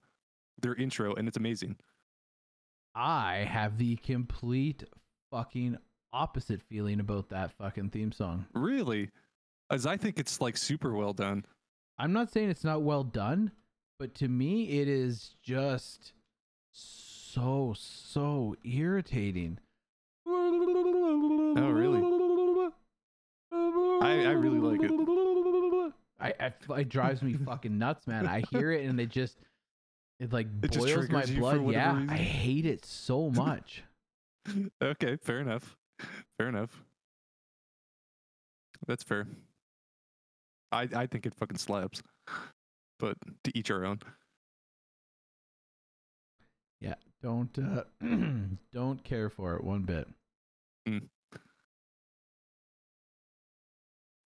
their 0.62 0.76
intro 0.76 1.14
and 1.14 1.28
it's 1.28 1.38
amazing. 1.38 1.76
I 2.96 3.46
have 3.50 3.78
the 3.78 3.96
complete 3.98 4.84
fucking 5.32 5.78
opposite 6.14 6.62
feeling 6.70 7.00
about 7.00 7.30
that 7.30 7.52
fucking 7.58 7.90
theme 7.92 8.12
song. 8.12 8.46
Really? 8.54 9.10
As 9.70 9.86
I 9.86 9.96
think 9.98 10.20
it's 10.20 10.42
like 10.42 10.58
super 10.58 10.94
well 10.94 11.14
done. 11.14 11.46
I'm 11.98 12.12
not 12.14 12.32
saying 12.32 12.50
it's 12.50 12.64
not 12.66 12.82
well 12.82 13.04
done, 13.04 13.52
but 14.00 14.14
to 14.16 14.28
me 14.28 14.80
it 14.82 14.88
is 14.90 15.36
just 15.42 16.12
so 16.74 17.74
so 17.78 18.56
irritating. 18.66 19.60
Oh, 20.28 21.70
really? 21.70 22.02
I- 24.02 24.26
I 24.26 24.32
really 24.32 24.60
like 24.60 24.82
it. 24.84 25.94
I, 26.20 26.34
I 26.40 26.54
it 26.80 26.90
drives 26.90 27.22
me 27.22 27.34
fucking 27.34 27.78
nuts, 27.78 28.06
man. 28.08 28.28
I 28.28 28.44
hear 28.52 28.72
it 28.72 28.86
and 28.86 29.00
it 29.00 29.10
just 29.10 29.38
it 30.22 30.32
like 30.32 30.46
It 30.62 30.78
boils 30.78 31.10
my 31.10 31.24
triggers 31.24 31.30
you 31.32 31.36
for 31.38 31.58
blood. 31.58 31.74
Yeah, 31.74 32.06
I 32.08 32.16
hate 32.16 32.66
it 32.68 32.86
so 32.86 33.30
much. 33.36 33.84
okay, 34.82 35.18
fair 35.18 35.40
enough. 35.40 35.76
Fair 36.38 36.48
enough. 36.48 36.84
That's 38.88 39.04
fair. 39.04 39.28
I 40.72 40.88
I 40.96 41.08
think 41.08 41.26
it 41.26 41.34
fucking 41.34 41.58
slaps. 41.58 42.04
But 43.00 43.18
to 43.44 43.58
each 43.58 43.72
our 43.72 43.84
own. 43.84 44.00
Yeah, 46.80 46.96
don't 47.24 47.58
uh, 47.58 47.84
don't 48.74 49.04
care 49.04 49.30
for 49.30 49.56
it 49.56 49.64
one 49.64 49.82
bit. 49.82 50.08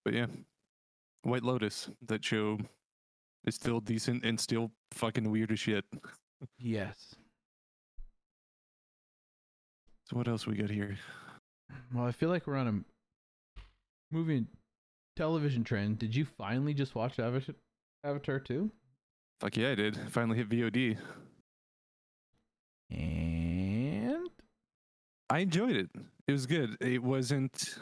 But 0.03 0.13
yeah. 0.13 0.27
White 1.23 1.43
Lotus, 1.43 1.89
that 2.05 2.23
show 2.23 2.59
is 3.45 3.55
still 3.55 3.79
decent 3.79 4.25
and 4.25 4.39
still 4.39 4.71
fucking 4.91 5.29
weird 5.29 5.51
as 5.51 5.59
shit. 5.59 5.85
Yes. 6.59 7.15
So 10.05 10.17
what 10.17 10.27
else 10.27 10.45
we 10.45 10.55
got 10.55 10.69
here? 10.69 10.97
Well, 11.93 12.05
I 12.05 12.11
feel 12.11 12.29
like 12.29 12.45
we're 12.45 12.57
on 12.57 12.67
a 12.67 13.63
movie 14.11 14.37
and 14.37 14.47
television 15.15 15.63
trend. 15.63 15.99
Did 15.99 16.15
you 16.15 16.25
finally 16.25 16.73
just 16.73 16.93
watch 16.93 17.19
Avatar, 17.19 17.55
Avatar 18.03 18.39
2? 18.39 18.71
Fuck 19.41 19.57
yeah, 19.57 19.71
I 19.71 19.75
did. 19.75 19.97
Finally 20.11 20.37
hit 20.37 20.49
VOD. 20.49 20.97
And 22.91 24.29
I 25.29 25.39
enjoyed 25.39 25.75
it. 25.75 25.89
It 26.27 26.31
was 26.31 26.45
good. 26.45 26.77
It 26.81 27.01
wasn't 27.01 27.77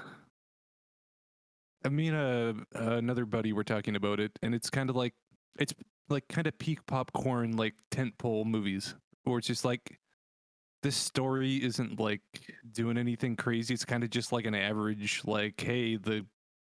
I 1.86 1.90
mean, 1.90 2.14
uh, 2.14 2.54
another 2.74 3.26
buddy 3.26 3.52
were 3.52 3.64
talking 3.64 3.96
about 3.96 4.20
it, 4.20 4.32
and 4.42 4.56
it's 4.56 4.70
kind 4.70 4.90
of 4.90 4.96
like 4.96 5.14
it's 5.60 5.74
like 6.10 6.28
kind 6.28 6.48
of 6.48 6.58
peak 6.58 6.86
popcorn, 6.86 7.56
like 7.56 7.76
tentpole 7.92 8.46
movies, 8.46 8.96
where 9.24 9.38
it's 9.38 9.48
just 9.48 9.66
like 9.66 10.00
this 10.84 10.96
story 10.96 11.64
isn't 11.64 12.00
like 12.00 12.22
doing 12.72 12.98
anything 12.98 13.36
crazy. 13.36 13.74
It's 13.74 13.86
kind 13.86 14.04
of 14.04 14.10
just 14.10 14.32
like 14.32 14.46
an 14.46 14.54
average, 14.56 15.22
like, 15.26 15.60
hey, 15.60 15.96
the 15.96 16.26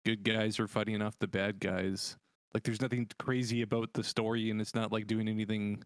good 0.05 0.23
guys 0.23 0.59
are 0.59 0.67
fighting 0.67 1.01
off 1.01 1.17
the 1.19 1.27
bad 1.27 1.59
guys. 1.59 2.15
Like, 2.53 2.63
there's 2.63 2.81
nothing 2.81 3.07
crazy 3.19 3.63
about 3.63 3.93
the 3.93 4.03
story, 4.03 4.49
and 4.49 4.61
it's 4.61 4.75
not 4.75 4.91
like 4.91 5.07
doing 5.07 5.27
anything 5.27 5.83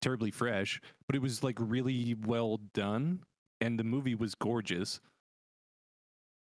terribly 0.00 0.30
fresh. 0.30 0.80
But 1.06 1.16
it 1.16 1.22
was 1.22 1.42
like 1.42 1.56
really 1.58 2.14
well 2.26 2.60
done, 2.74 3.20
and 3.60 3.78
the 3.78 3.84
movie 3.84 4.14
was 4.14 4.34
gorgeous. 4.34 5.00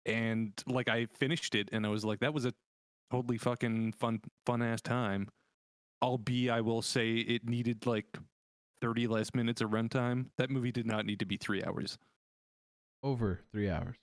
And 0.06 0.52
like, 0.66 0.88
I 0.88 1.06
finished 1.06 1.54
it, 1.54 1.70
and 1.72 1.86
I 1.86 1.88
was 1.88 2.04
like, 2.04 2.20
that 2.20 2.34
was 2.34 2.44
a 2.44 2.52
totally 3.10 3.38
fucking 3.38 3.92
fun, 3.92 4.20
fun 4.44 4.62
ass 4.62 4.82
time. 4.82 5.28
Albeit, 6.04 6.50
I 6.50 6.60
will 6.60 6.82
say 6.82 7.12
it 7.12 7.48
needed 7.48 7.86
like 7.86 8.18
30 8.82 9.06
less 9.06 9.34
minutes 9.34 9.62
of 9.62 9.70
runtime. 9.70 10.26
That 10.36 10.50
movie 10.50 10.70
did 10.70 10.86
not 10.86 11.06
need 11.06 11.18
to 11.20 11.24
be 11.24 11.38
three 11.38 11.64
hours. 11.64 11.96
Over 13.02 13.40
three 13.52 13.70
hours. 13.70 13.96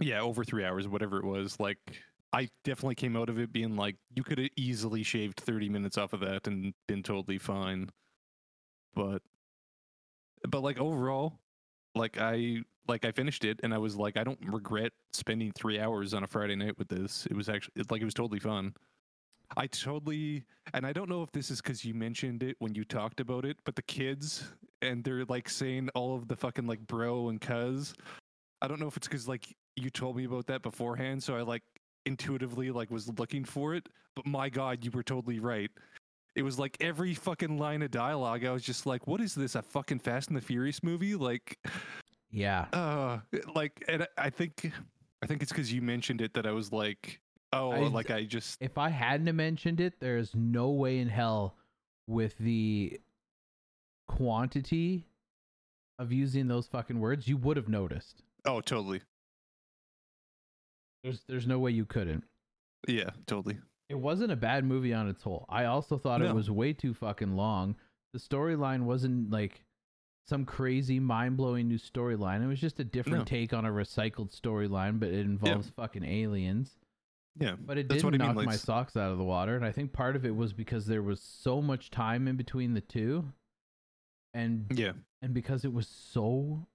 Yeah, 0.00 0.22
over 0.22 0.42
three 0.42 0.64
hours, 0.64 0.88
whatever 0.88 1.18
it 1.18 1.26
was. 1.26 1.60
Like, 1.60 1.78
I 2.32 2.48
definitely 2.64 2.94
came 2.94 3.14
out 3.14 3.28
of 3.28 3.38
it 3.38 3.52
being 3.52 3.76
like, 3.76 3.96
you 4.14 4.24
could 4.24 4.38
have 4.38 4.48
easily 4.56 5.02
shaved 5.02 5.38
30 5.40 5.68
minutes 5.68 5.98
off 5.98 6.14
of 6.14 6.20
that 6.20 6.46
and 6.46 6.72
been 6.88 7.02
totally 7.02 7.36
fine. 7.36 7.90
But, 8.94 9.20
but 10.48 10.62
like 10.62 10.78
overall, 10.78 11.40
like 11.94 12.18
I 12.18 12.62
like 12.88 13.04
I 13.04 13.12
finished 13.12 13.44
it 13.44 13.60
and 13.62 13.74
I 13.74 13.78
was 13.78 13.96
like, 13.96 14.16
I 14.16 14.24
don't 14.24 14.38
regret 14.46 14.92
spending 15.12 15.52
three 15.52 15.78
hours 15.78 16.14
on 16.14 16.24
a 16.24 16.26
Friday 16.26 16.56
night 16.56 16.78
with 16.78 16.88
this. 16.88 17.26
It 17.30 17.36
was 17.36 17.50
actually 17.50 17.72
it, 17.76 17.90
like 17.90 18.00
it 18.00 18.06
was 18.06 18.14
totally 18.14 18.40
fun. 18.40 18.72
I 19.56 19.66
totally, 19.68 20.44
and 20.74 20.86
I 20.86 20.92
don't 20.92 21.08
know 21.08 21.22
if 21.22 21.30
this 21.32 21.50
is 21.50 21.60
because 21.60 21.84
you 21.84 21.94
mentioned 21.94 22.42
it 22.42 22.56
when 22.58 22.74
you 22.74 22.84
talked 22.84 23.20
about 23.20 23.44
it, 23.44 23.56
but 23.64 23.76
the 23.76 23.82
kids 23.82 24.52
and 24.82 25.04
they're 25.04 25.24
like 25.26 25.48
saying 25.48 25.88
all 25.94 26.16
of 26.16 26.28
the 26.28 26.36
fucking 26.36 26.66
like 26.66 26.80
bro 26.86 27.28
and 27.28 27.40
cuz. 27.40 27.94
I 28.62 28.68
don't 28.68 28.80
know 28.80 28.88
if 28.88 28.96
it's 28.96 29.06
because 29.06 29.28
like 29.28 29.54
you 29.76 29.90
told 29.90 30.16
me 30.16 30.24
about 30.24 30.46
that 30.46 30.62
beforehand, 30.62 31.22
so 31.22 31.36
I 31.36 31.42
like 31.42 31.62
intuitively 32.06 32.70
like 32.70 32.90
was 32.90 33.08
looking 33.18 33.44
for 33.44 33.74
it. 33.74 33.88
But 34.14 34.26
my 34.26 34.48
god, 34.48 34.84
you 34.84 34.90
were 34.90 35.02
totally 35.02 35.38
right. 35.38 35.70
It 36.34 36.42
was 36.42 36.58
like 36.58 36.76
every 36.80 37.14
fucking 37.14 37.58
line 37.58 37.82
of 37.82 37.90
dialogue. 37.90 38.44
I 38.44 38.50
was 38.52 38.62
just 38.62 38.84
like, 38.86 39.06
"What 39.06 39.20
is 39.20 39.34
this? 39.34 39.54
A 39.54 39.62
fucking 39.62 40.00
Fast 40.00 40.28
and 40.28 40.36
the 40.36 40.40
Furious 40.40 40.82
movie?" 40.82 41.14
Like, 41.14 41.58
Yeah. 42.30 42.66
uh, 42.72 43.20
like, 43.54 43.82
and 43.88 44.06
I 44.18 44.28
think, 44.30 44.70
I 45.22 45.26
think 45.26 45.42
it's 45.42 45.52
because 45.52 45.72
you 45.72 45.80
mentioned 45.80 46.20
it 46.20 46.34
that 46.34 46.46
I 46.46 46.52
was 46.52 46.72
like, 46.72 47.20
"Oh, 47.56 47.72
I- 47.72 47.88
like 47.88 48.10
I 48.10 48.24
just." 48.24 48.60
If 48.62 48.78
I 48.78 48.88
hadn't 48.90 49.34
mentioned 49.36 49.80
it, 49.80 50.00
there's 50.00 50.34
no 50.34 50.70
way 50.70 50.98
in 50.98 51.08
hell 51.08 51.56
with 52.06 52.36
the 52.38 53.00
quantity 54.08 55.06
of 55.98 56.12
using 56.12 56.46
those 56.48 56.66
fucking 56.68 57.00
words, 57.00 57.26
you 57.26 57.36
would 57.38 57.56
have 57.56 57.68
noticed. 57.68 58.22
Oh, 58.44 58.60
totally. 58.60 59.00
There's 61.02 61.22
there's 61.28 61.46
no 61.46 61.58
way 61.58 61.70
you 61.70 61.84
couldn't. 61.84 62.24
Yeah, 62.88 63.10
totally. 63.26 63.58
It 63.88 63.94
wasn't 63.94 64.32
a 64.32 64.36
bad 64.36 64.64
movie 64.64 64.92
on 64.92 65.08
its 65.08 65.22
whole. 65.22 65.46
I 65.48 65.64
also 65.66 65.96
thought 65.98 66.20
it 66.22 66.34
was 66.34 66.50
way 66.50 66.72
too 66.72 66.92
fucking 66.94 67.36
long. 67.36 67.76
The 68.12 68.18
storyline 68.18 68.82
wasn't 68.82 69.30
like 69.30 69.62
some 70.26 70.44
crazy 70.44 70.98
mind 70.98 71.36
blowing 71.36 71.68
new 71.68 71.78
storyline. 71.78 72.42
It 72.42 72.48
was 72.48 72.58
just 72.60 72.80
a 72.80 72.84
different 72.84 73.18
No. 73.18 73.24
take 73.24 73.52
on 73.52 73.64
a 73.64 73.70
recycled 73.70 74.36
storyline, 74.38 74.98
but 74.98 75.10
it 75.10 75.20
involves 75.20 75.70
fucking 75.70 76.04
aliens. 76.04 76.76
Yeah, 77.38 77.56
But 77.58 77.76
it 77.78 77.88
did 77.88 78.02
I 78.04 78.10
mean, 78.10 78.18
knock 78.18 78.36
like 78.36 78.46
my 78.46 78.56
socks 78.56 78.96
out 78.96 79.12
of 79.12 79.18
the 79.18 79.24
water, 79.24 79.56
and 79.56 79.64
I 79.64 79.70
think 79.72 79.92
part 79.92 80.16
of 80.16 80.24
it 80.24 80.34
was 80.34 80.52
because 80.54 80.86
there 80.86 81.02
was 81.02 81.20
so 81.20 81.60
much 81.60 81.90
time 81.90 82.26
in 82.28 82.36
between 82.36 82.72
the 82.74 82.80
two, 82.80 83.30
and 84.32 84.66
yeah, 84.74 84.92
and 85.22 85.34
because 85.34 85.64
it 85.64 85.72
was 85.72 85.86
so 85.86 86.66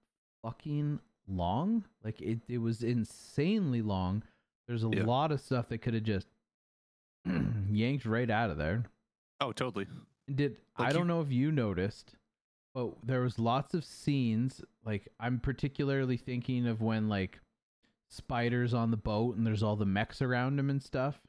fucking 0.42 1.00
long, 1.28 1.84
like 2.04 2.20
it 2.20 2.40
it 2.48 2.58
was 2.58 2.82
insanely 2.82 3.82
long. 3.82 4.22
There's 4.68 4.84
a 4.84 4.88
Yeah. 4.92 5.04
lot 5.04 5.32
of 5.32 5.40
stuff 5.40 5.68
that 5.70 5.78
could 5.78 5.94
have 5.94 6.04
just 6.04 6.28
yanked 7.70 8.04
right 8.06 8.30
out 8.30 8.50
of 8.50 8.56
there. 8.56 8.84
Oh, 9.40 9.52
totally. 9.52 9.86
Did 10.32 10.56
Like 10.78 10.90
I 10.90 10.92
don't 10.92 11.02
you- 11.02 11.08
know 11.08 11.20
if 11.20 11.30
you 11.32 11.50
noticed, 11.50 12.14
but 12.74 12.94
there 13.04 13.20
was 13.22 13.38
lots 13.38 13.74
of 13.74 13.84
scenes. 13.84 14.62
Like 14.84 15.08
I'm 15.18 15.40
particularly 15.40 16.16
thinking 16.16 16.66
of 16.66 16.80
when 16.80 17.08
like 17.08 17.40
spiders 18.12 18.74
on 18.74 18.90
the 18.90 18.96
boat 18.96 19.36
and 19.36 19.46
there's 19.46 19.62
all 19.62 19.76
the 19.76 19.86
mechs 19.86 20.20
around 20.22 20.56
them 20.56 20.70
and 20.70 20.82
stuff. 20.82 21.20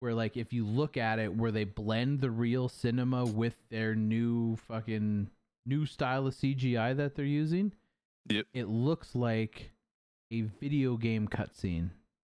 Where 0.00 0.14
like 0.14 0.36
if 0.36 0.52
you 0.52 0.64
look 0.64 0.96
at 0.96 1.18
it, 1.18 1.34
where 1.34 1.50
they 1.50 1.64
blend 1.64 2.20
the 2.20 2.30
real 2.30 2.68
cinema 2.68 3.24
with 3.24 3.56
their 3.70 3.94
new 3.94 4.56
fucking 4.56 5.28
new 5.66 5.86
style 5.86 6.26
of 6.26 6.34
CGI 6.34 6.96
that 6.96 7.14
they're 7.14 7.24
using, 7.24 7.72
Yep. 8.30 8.46
it 8.54 8.68
looks 8.68 9.14
like 9.14 9.72
a 10.30 10.42
video 10.42 10.96
game 10.98 11.26
cutscene 11.28 11.88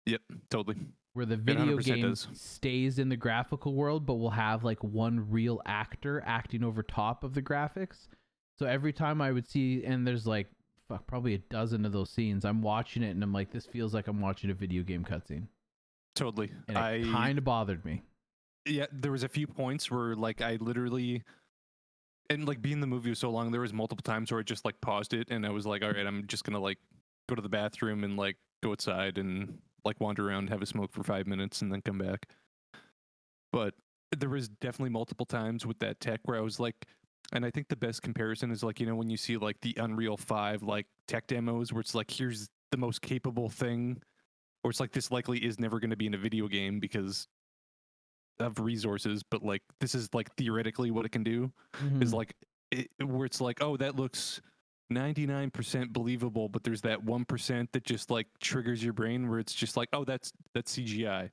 Yep, 0.05 0.21
totally. 0.51 0.77
where 1.13 1.25
the 1.25 1.37
video 1.37 1.77
game 1.77 2.01
does. 2.01 2.27
stays 2.33 2.99
in 2.99 3.07
the 3.09 3.15
graphical 3.15 3.73
world 3.73 4.05
but 4.05 4.15
will 4.15 4.29
have 4.31 4.63
like 4.65 4.83
one 4.83 5.31
real 5.31 5.61
actor 5.65 6.21
acting 6.25 6.63
over 6.63 6.83
top 6.83 7.23
of 7.23 7.33
the 7.33 7.41
graphics 7.41 8.07
so 8.59 8.65
every 8.65 8.91
time 8.91 9.21
i 9.21 9.31
would 9.31 9.47
see 9.47 9.83
and 9.85 10.05
there's 10.05 10.27
like 10.27 10.47
fuck 10.87 11.05
probably 11.07 11.33
a 11.33 11.39
dozen 11.39 11.85
of 11.85 11.91
those 11.91 12.09
scenes 12.09 12.45
i'm 12.45 12.61
watching 12.61 13.03
it 13.03 13.09
and 13.11 13.23
i'm 13.23 13.33
like 13.33 13.51
this 13.51 13.65
feels 13.65 13.93
like 13.93 14.07
i'm 14.07 14.21
watching 14.21 14.49
a 14.49 14.53
video 14.53 14.83
game 14.83 15.03
cutscene 15.03 15.47
Totally. 16.15 16.51
and 16.67 16.77
it 16.77 16.79
I 16.79 17.03
kind 17.11 17.37
of 17.37 17.43
bothered 17.43 17.83
me 17.83 18.03
yeah, 18.65 18.87
there 18.91 19.11
was 19.11 19.23
a 19.23 19.29
few 19.29 19.47
points 19.47 19.89
where 19.91 20.15
like 20.15 20.41
I 20.41 20.57
literally 20.59 21.23
and 22.29 22.47
like 22.47 22.61
being 22.61 22.81
the 22.81 22.87
movie 22.87 23.09
was 23.09 23.19
so 23.19 23.29
long, 23.29 23.51
there 23.51 23.61
was 23.61 23.73
multiple 23.73 24.01
times 24.01 24.31
where 24.31 24.39
I 24.39 24.43
just 24.43 24.65
like 24.65 24.81
paused 24.81 25.13
it 25.13 25.27
and 25.29 25.45
I 25.45 25.51
was 25.51 25.65
like, 25.65 25.83
all 25.83 25.91
right, 25.91 26.05
I'm 26.05 26.25
just 26.27 26.43
gonna 26.43 26.59
like 26.59 26.79
go 27.29 27.35
to 27.35 27.41
the 27.41 27.49
bathroom 27.49 28.03
and 28.03 28.17
like 28.17 28.37
go 28.63 28.71
outside 28.71 29.17
and 29.17 29.59
like 29.83 30.01
wander 30.01 30.27
around, 30.27 30.49
have 30.49 30.63
a 30.63 30.65
smoke 30.65 30.91
for 30.91 31.03
five 31.03 31.27
minutes, 31.27 31.61
and 31.61 31.71
then 31.71 31.81
come 31.81 31.99
back. 31.99 32.27
But 33.53 33.75
there 34.17 34.29
was 34.29 34.49
definitely 34.49 34.89
multiple 34.89 35.27
times 35.27 35.65
with 35.65 35.79
that 35.79 35.99
tech 35.99 36.21
where 36.23 36.37
I 36.37 36.41
was 36.41 36.59
like, 36.59 36.87
and 37.33 37.45
I 37.45 37.51
think 37.51 37.67
the 37.67 37.75
best 37.75 38.01
comparison 38.01 38.51
is 38.51 38.63
like 38.63 38.79
you 38.79 38.85
know 38.85 38.95
when 38.95 39.09
you 39.09 39.17
see 39.17 39.37
like 39.37 39.59
the 39.61 39.73
Unreal 39.79 40.17
Five 40.17 40.63
like 40.63 40.85
tech 41.07 41.27
demos 41.27 41.71
where 41.73 41.81
it's 41.81 41.95
like 41.95 42.09
here's 42.11 42.47
the 42.71 42.77
most 42.77 43.01
capable 43.01 43.49
thing, 43.49 44.01
or 44.63 44.71
it's 44.71 44.79
like 44.79 44.91
this 44.91 45.11
likely 45.11 45.39
is 45.39 45.59
never 45.59 45.79
going 45.79 45.89
to 45.91 45.95
be 45.95 46.07
in 46.07 46.13
a 46.13 46.17
video 46.17 46.47
game 46.47 46.79
because 46.79 47.27
of 48.39 48.59
resources, 48.59 49.23
but 49.23 49.43
like 49.43 49.61
this 49.79 49.95
is 49.95 50.09
like 50.13 50.33
theoretically 50.35 50.91
what 50.91 51.05
it 51.05 51.11
can 51.11 51.23
do 51.23 51.51
is 52.01 52.11
Mhm. 52.11 52.13
like 52.13 52.35
it, 52.71 52.89
where 53.03 53.25
it's 53.25 53.39
like 53.39 53.61
oh 53.61 53.77
that 53.77 53.95
looks 53.95 54.41
99% 54.91 55.93
believable 55.93 56.49
but 56.49 56.63
there's 56.63 56.81
that 56.81 57.03
1% 57.03 57.71
that 57.71 57.83
just 57.85 58.11
like 58.11 58.27
triggers 58.39 58.83
your 58.83 58.93
brain 58.93 59.29
where 59.29 59.39
it's 59.39 59.53
just 59.53 59.77
like 59.77 59.89
oh 59.93 60.03
that's 60.03 60.31
that's 60.53 60.77
CGI 60.77 61.29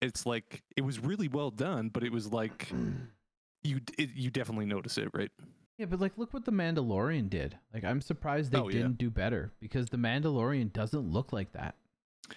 it's 0.00 0.26
like 0.26 0.62
it 0.76 0.80
was 0.82 0.98
really 0.98 1.28
well 1.28 1.50
done 1.50 1.88
but 1.88 2.02
it 2.02 2.10
was 2.12 2.32
like 2.32 2.70
you 3.64 3.80
it, 3.98 4.10
you 4.14 4.30
definitely 4.30 4.66
notice 4.66 4.98
it 4.98 5.08
right? 5.14 5.30
Yeah 5.78 5.86
but 5.86 6.00
like 6.00 6.16
look 6.16 6.32
what 6.34 6.44
the 6.44 6.52
mandalorian 6.52 7.28
did. 7.30 7.58
Like 7.72 7.84
i'm 7.84 8.00
surprised 8.00 8.52
they 8.52 8.58
Oh, 8.58 8.68
didn't 8.70 8.98
do 8.98 9.10
better 9.10 9.52
because 9.60 9.86
the 9.88 9.96
mandalorian 9.96 10.72
doesn't 10.72 11.10
look 11.12 11.32
like 11.32 11.52
that. 11.52 11.74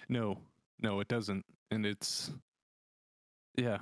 No. 0.08 0.38
No 0.80 1.00
it 1.00 1.08
doesn't. 1.08 1.44
And 1.70 1.84
it's 1.86 2.30
yeah. 3.56 3.78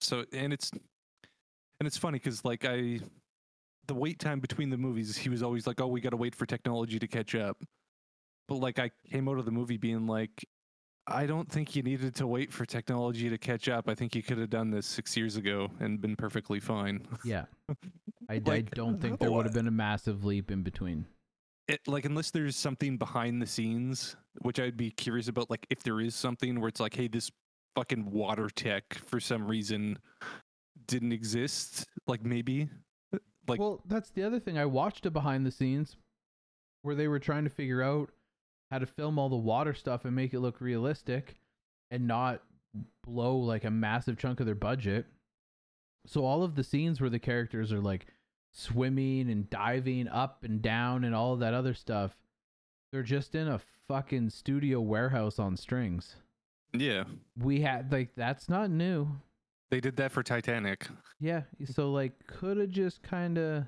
So 0.00 0.24
and 0.32 0.52
it's 0.52 0.70
and 0.72 1.86
it's 1.86 1.96
funny 1.96 2.18
because 2.18 2.44
like 2.44 2.64
i 2.64 3.00
the 3.86 3.94
wait 3.94 4.18
time 4.18 4.38
between 4.40 4.70
the 4.70 4.76
movies 4.76 5.16
he 5.16 5.28
was 5.28 5.42
always 5.42 5.66
like 5.66 5.80
oh 5.80 5.86
we 5.88 6.00
got 6.00 6.10
to 6.10 6.16
wait 6.16 6.34
for 6.34 6.46
technology 6.46 6.98
to 6.98 7.06
catch 7.08 7.34
up. 7.34 7.58
But 8.48 8.56
like 8.56 8.78
i 8.78 8.90
came 9.10 9.28
out 9.28 9.38
of 9.38 9.44
the 9.44 9.50
movie 9.50 9.76
being 9.76 10.06
like 10.06 10.46
i 11.06 11.26
don't 11.26 11.50
think 11.50 11.74
you 11.74 11.82
needed 11.82 12.14
to 12.14 12.26
wait 12.26 12.52
for 12.52 12.64
technology 12.64 13.28
to 13.30 13.38
catch 13.38 13.68
up. 13.68 13.88
I 13.88 13.94
think 13.94 14.14
you 14.14 14.22
could 14.22 14.38
have 14.38 14.50
done 14.50 14.70
this 14.70 14.86
six 14.86 15.16
years 15.16 15.36
ago 15.36 15.70
and 15.80 16.00
been 16.00 16.16
perfectly 16.16 16.60
fine. 16.60 17.06
Yeah. 17.24 17.44
I, 18.28 18.34
I 18.46 18.60
don't 18.60 19.00
think 19.00 19.18
there 19.18 19.30
would 19.30 19.44
have 19.44 19.54
been 19.54 19.66
a 19.66 19.72
massive 19.72 20.24
leap 20.24 20.50
in 20.50 20.62
between. 20.62 21.06
It 21.66 21.80
like 21.86 22.04
unless 22.04 22.30
there's 22.30 22.56
something 22.56 22.96
behind 22.96 23.40
the 23.40 23.46
scenes 23.46 24.16
which 24.42 24.58
i'd 24.60 24.76
be 24.76 24.90
curious 24.90 25.28
about 25.28 25.50
like 25.50 25.66
if 25.70 25.82
there 25.82 26.00
is 26.00 26.14
something 26.14 26.60
where 26.60 26.68
it's 26.68 26.80
like 26.80 26.94
hey 26.94 27.08
this 27.08 27.30
fucking 27.76 28.10
water 28.10 28.48
tech 28.48 28.94
for 29.06 29.20
some 29.20 29.46
reason 29.46 29.98
didn't 30.86 31.12
exist 31.12 31.86
like 32.06 32.24
maybe? 32.24 32.68
Like 33.46 33.58
well, 33.58 33.82
that's 33.86 34.10
the 34.10 34.22
other 34.22 34.38
thing. 34.38 34.58
I 34.58 34.66
watched 34.66 35.06
a 35.06 35.10
behind 35.10 35.46
the 35.46 35.50
scenes 35.50 35.96
where 36.82 36.94
they 36.94 37.08
were 37.08 37.18
trying 37.18 37.44
to 37.44 37.50
figure 37.50 37.82
out 37.82 38.10
how 38.70 38.78
to 38.78 38.86
film 38.86 39.18
all 39.18 39.28
the 39.28 39.36
water 39.36 39.74
stuff 39.74 40.04
and 40.04 40.14
make 40.14 40.32
it 40.34 40.40
look 40.40 40.60
realistic 40.60 41.36
and 41.90 42.06
not 42.06 42.42
blow 43.04 43.36
like 43.36 43.64
a 43.64 43.70
massive 43.70 44.16
chunk 44.16 44.38
of 44.40 44.46
their 44.46 44.54
budget. 44.54 45.06
So 46.06 46.24
all 46.24 46.42
of 46.42 46.54
the 46.54 46.64
scenes 46.64 47.00
where 47.00 47.10
the 47.10 47.18
characters 47.18 47.72
are 47.72 47.80
like 47.80 48.06
swimming 48.54 49.28
and 49.30 49.48
diving 49.50 50.08
up 50.08 50.44
and 50.44 50.62
down 50.62 51.04
and 51.04 51.14
all 51.14 51.36
that 51.36 51.54
other 51.54 51.74
stuff, 51.74 52.16
They're 52.92 53.02
just 53.04 53.34
in 53.34 53.46
a 53.48 53.60
fucking 53.88 54.30
studio 54.30 54.80
warehouse 54.80 55.38
on 55.38 55.56
strings. 55.56 56.16
Yeah, 56.72 57.04
We 57.36 57.60
had 57.60 57.90
like 57.92 58.14
that's 58.16 58.48
not 58.48 58.70
new. 58.70 59.08
they 59.70 59.80
did 59.80 59.96
that 59.96 60.10
for 60.12 60.22
Titanic. 60.22 60.86
Yeah, 61.20 61.42
so 61.66 61.90
like 61.92 62.26
could 62.26 62.56
have 62.56 62.70
just 62.70 63.02
kind 63.02 63.36
of 63.38 63.64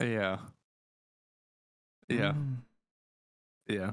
Yeah, 0.00 0.38
yeah, 2.08 2.32
Mm. 2.32 2.56
yeah. 3.66 3.92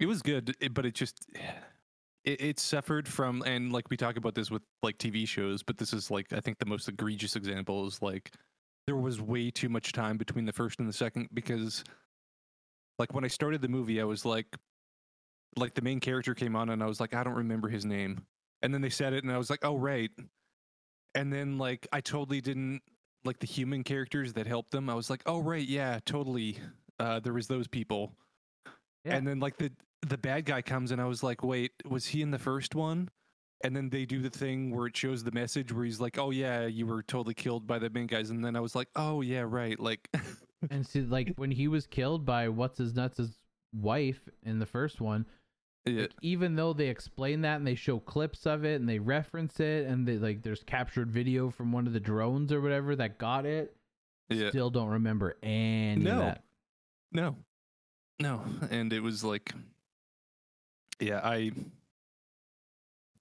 It 0.00 0.06
was 0.06 0.22
good, 0.22 0.56
but 0.72 0.86
it 0.86 0.94
just 0.94 1.26
it, 2.24 2.40
it 2.40 2.58
suffered 2.58 3.06
from 3.06 3.42
and 3.46 3.70
like 3.70 3.90
we 3.90 3.98
talk 3.98 4.16
about 4.16 4.34
this 4.34 4.50
with 4.50 4.62
like 4.82 4.96
TV 4.96 5.28
shows, 5.28 5.62
but 5.62 5.76
this 5.76 5.92
is 5.92 6.10
like 6.10 6.32
I 6.32 6.40
think 6.40 6.58
the 6.58 6.66
most 6.66 6.88
egregious 6.88 7.36
example 7.36 7.86
is 7.86 8.00
like 8.00 8.32
there 8.86 8.96
was 8.96 9.20
way 9.20 9.50
too 9.50 9.68
much 9.68 9.92
time 9.92 10.16
between 10.16 10.46
the 10.46 10.52
first 10.52 10.78
and 10.80 10.88
the 10.88 10.92
second 10.92 11.28
because 11.34 11.84
like 12.98 13.12
when 13.12 13.24
I 13.24 13.28
started 13.28 13.60
the 13.60 13.68
movie, 13.68 14.00
I 14.00 14.04
was 14.04 14.24
like 14.24 14.46
like 15.56 15.74
the 15.74 15.82
main 15.82 16.00
character 16.00 16.34
came 16.34 16.56
on 16.56 16.70
and 16.70 16.82
I 16.82 16.86
was 16.86 16.98
like 16.98 17.14
I 17.14 17.22
don't 17.22 17.34
remember 17.34 17.68
his 17.68 17.84
name, 17.84 18.24
and 18.62 18.72
then 18.72 18.80
they 18.80 18.90
said 18.90 19.12
it 19.12 19.22
and 19.22 19.30
I 19.32 19.36
was 19.36 19.50
like 19.50 19.64
oh 19.64 19.76
right, 19.76 20.10
and 21.14 21.30
then 21.30 21.58
like 21.58 21.86
I 21.92 22.00
totally 22.00 22.40
didn't 22.40 22.80
like 23.26 23.38
the 23.38 23.46
human 23.46 23.84
characters 23.84 24.32
that 24.32 24.46
helped 24.46 24.70
them. 24.70 24.88
I 24.88 24.94
was 24.94 25.10
like 25.10 25.22
oh 25.26 25.40
right 25.40 25.66
yeah 25.66 25.98
totally 26.06 26.58
uh, 26.98 27.20
there 27.20 27.34
was 27.34 27.48
those 27.48 27.68
people. 27.68 28.12
Yeah. 29.04 29.16
And 29.16 29.26
then 29.26 29.40
like 29.40 29.56
the 29.56 29.72
the 30.06 30.18
bad 30.18 30.44
guy 30.44 30.62
comes 30.62 30.90
and 30.90 31.00
I 31.00 31.04
was 31.04 31.22
like, 31.22 31.42
wait, 31.44 31.72
was 31.88 32.06
he 32.06 32.22
in 32.22 32.30
the 32.30 32.38
first 32.38 32.74
one? 32.74 33.08
And 33.62 33.76
then 33.76 33.90
they 33.90 34.06
do 34.06 34.20
the 34.22 34.30
thing 34.30 34.74
where 34.74 34.86
it 34.86 34.96
shows 34.96 35.22
the 35.22 35.32
message 35.32 35.70
where 35.72 35.84
he's 35.84 36.00
like, 36.00 36.18
oh 36.18 36.30
yeah, 36.30 36.64
you 36.66 36.86
were 36.86 37.02
totally 37.02 37.34
killed 37.34 37.66
by 37.66 37.78
the 37.78 37.90
main 37.90 38.06
guys. 38.06 38.30
And 38.30 38.42
then 38.44 38.56
I 38.56 38.60
was 38.60 38.74
like, 38.74 38.88
oh 38.96 39.20
yeah, 39.20 39.44
right. 39.46 39.78
Like, 39.78 40.08
and 40.70 40.86
see 40.86 41.02
like 41.02 41.34
when 41.36 41.50
he 41.50 41.68
was 41.68 41.86
killed 41.86 42.24
by 42.24 42.48
what's 42.48 42.78
his 42.78 42.94
nuts' 42.94 43.38
wife 43.74 44.20
in 44.42 44.58
the 44.58 44.66
first 44.66 45.02
one, 45.02 45.26
yeah, 45.84 46.02
like, 46.02 46.12
even 46.22 46.56
though 46.56 46.72
they 46.72 46.88
explain 46.88 47.42
that 47.42 47.56
and 47.56 47.66
they 47.66 47.74
show 47.74 47.98
clips 47.98 48.46
of 48.46 48.64
it 48.64 48.80
and 48.80 48.88
they 48.88 48.98
reference 48.98 49.60
it 49.60 49.86
and 49.86 50.06
they 50.08 50.16
like 50.16 50.42
there's 50.42 50.62
captured 50.64 51.10
video 51.10 51.50
from 51.50 51.70
one 51.72 51.86
of 51.86 51.92
the 51.92 52.00
drones 52.00 52.52
or 52.52 52.62
whatever 52.62 52.96
that 52.96 53.18
got 53.18 53.44
it, 53.44 53.76
yeah, 54.30 54.48
still 54.48 54.70
don't 54.70 54.88
remember 54.88 55.36
any 55.42 55.96
No. 56.02 56.12
of 56.12 56.18
that. 56.20 56.44
no, 57.12 57.36
no. 58.18 58.42
And 58.70 58.90
it 58.92 59.00
was 59.00 59.22
like, 59.24 59.52
yeah, 61.00 61.20
I, 61.22 61.52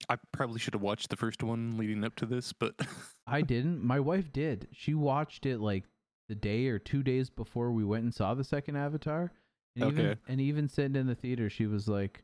I 0.09 0.17
probably 0.31 0.59
should 0.59 0.73
have 0.73 0.81
watched 0.81 1.09
the 1.09 1.17
first 1.17 1.43
one 1.43 1.77
leading 1.77 2.03
up 2.03 2.15
to 2.17 2.25
this, 2.25 2.53
but 2.53 2.75
I 3.27 3.41
didn't. 3.41 3.83
My 3.83 3.99
wife 3.99 4.31
did. 4.31 4.67
She 4.71 4.93
watched 4.93 5.45
it 5.45 5.59
like 5.59 5.85
the 6.27 6.35
day 6.35 6.67
or 6.67 6.79
two 6.79 7.03
days 7.03 7.29
before 7.29 7.71
we 7.71 7.83
went 7.83 8.03
and 8.03 8.13
saw 8.13 8.33
the 8.33 8.43
second 8.43 8.75
Avatar. 8.75 9.31
And 9.75 9.85
even 9.85 10.05
Okay. 10.05 10.19
and 10.27 10.41
even 10.41 10.67
sitting 10.67 10.95
in 10.95 11.07
the 11.07 11.15
theater, 11.15 11.49
she 11.49 11.67
was 11.67 11.87
like, 11.87 12.23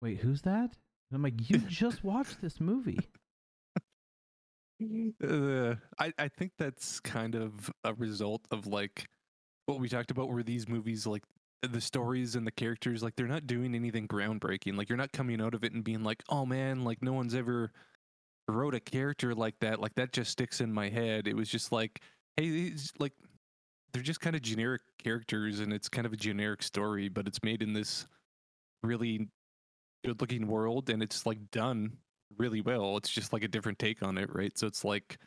"Wait, 0.00 0.18
who's 0.18 0.42
that?" 0.42 0.76
And 1.10 1.14
I'm 1.16 1.22
like, 1.22 1.50
"You 1.50 1.58
just 1.66 2.02
watched 2.04 2.40
this 2.40 2.60
movie." 2.60 3.10
uh, 5.24 5.74
I 5.98 6.12
I 6.18 6.28
think 6.28 6.52
that's 6.58 7.00
kind 7.00 7.34
of 7.34 7.70
a 7.84 7.94
result 7.94 8.46
of 8.50 8.66
like 8.66 9.08
what 9.66 9.80
we 9.80 9.88
talked 9.88 10.10
about 10.10 10.30
where 10.30 10.42
these 10.42 10.68
movies 10.68 11.06
like 11.06 11.24
the 11.62 11.80
stories 11.80 12.36
and 12.36 12.46
the 12.46 12.52
characters 12.52 13.02
like 13.02 13.16
they're 13.16 13.26
not 13.26 13.46
doing 13.46 13.74
anything 13.74 14.06
groundbreaking 14.06 14.76
like 14.76 14.88
you're 14.88 14.98
not 14.98 15.12
coming 15.12 15.40
out 15.40 15.54
of 15.54 15.64
it 15.64 15.72
and 15.72 15.82
being 15.82 16.04
like 16.04 16.22
oh 16.28 16.46
man 16.46 16.84
like 16.84 17.02
no 17.02 17.12
one's 17.12 17.34
ever 17.34 17.72
wrote 18.48 18.74
a 18.74 18.80
character 18.80 19.34
like 19.34 19.58
that 19.60 19.80
like 19.80 19.94
that 19.94 20.12
just 20.12 20.30
sticks 20.30 20.60
in 20.60 20.72
my 20.72 20.88
head 20.88 21.26
it 21.26 21.34
was 21.34 21.48
just 21.48 21.72
like 21.72 22.00
hey 22.36 22.72
like 22.98 23.12
they're 23.92 24.02
just 24.02 24.20
kind 24.20 24.36
of 24.36 24.42
generic 24.42 24.82
characters 25.02 25.60
and 25.60 25.72
it's 25.72 25.88
kind 25.88 26.06
of 26.06 26.12
a 26.12 26.16
generic 26.16 26.62
story 26.62 27.08
but 27.08 27.26
it's 27.26 27.42
made 27.42 27.62
in 27.62 27.72
this 27.72 28.06
really 28.84 29.28
good 30.04 30.20
looking 30.20 30.46
world 30.46 30.88
and 30.90 31.02
it's 31.02 31.26
like 31.26 31.50
done 31.50 31.96
really 32.38 32.60
well. 32.60 32.96
It's 32.96 33.10
just 33.10 33.32
like 33.32 33.44
a 33.44 33.48
different 33.48 33.78
take 33.78 34.02
on 34.02 34.18
it, 34.18 34.34
right? 34.34 34.56
So 34.56 34.66
it's 34.66 34.84
like 34.84 35.18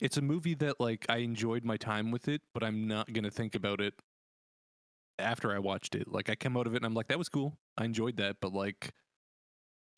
it's 0.00 0.16
a 0.16 0.22
movie 0.22 0.54
that 0.54 0.80
like 0.80 1.06
I 1.08 1.18
enjoyed 1.18 1.64
my 1.64 1.76
time 1.76 2.10
with 2.10 2.28
it, 2.28 2.42
but 2.54 2.62
I'm 2.62 2.86
not 2.86 3.12
going 3.12 3.24
to 3.24 3.30
think 3.30 3.54
about 3.54 3.80
it 3.80 3.94
after 5.20 5.52
I 5.52 5.58
watched 5.58 5.94
it. 5.94 6.08
Like 6.08 6.30
I 6.30 6.34
come 6.34 6.56
out 6.56 6.66
of 6.66 6.74
it 6.74 6.78
and 6.78 6.86
I'm 6.86 6.94
like 6.94 7.08
that 7.08 7.18
was 7.18 7.28
cool. 7.28 7.56
I 7.76 7.84
enjoyed 7.84 8.16
that, 8.18 8.36
but 8.40 8.52
like 8.52 8.92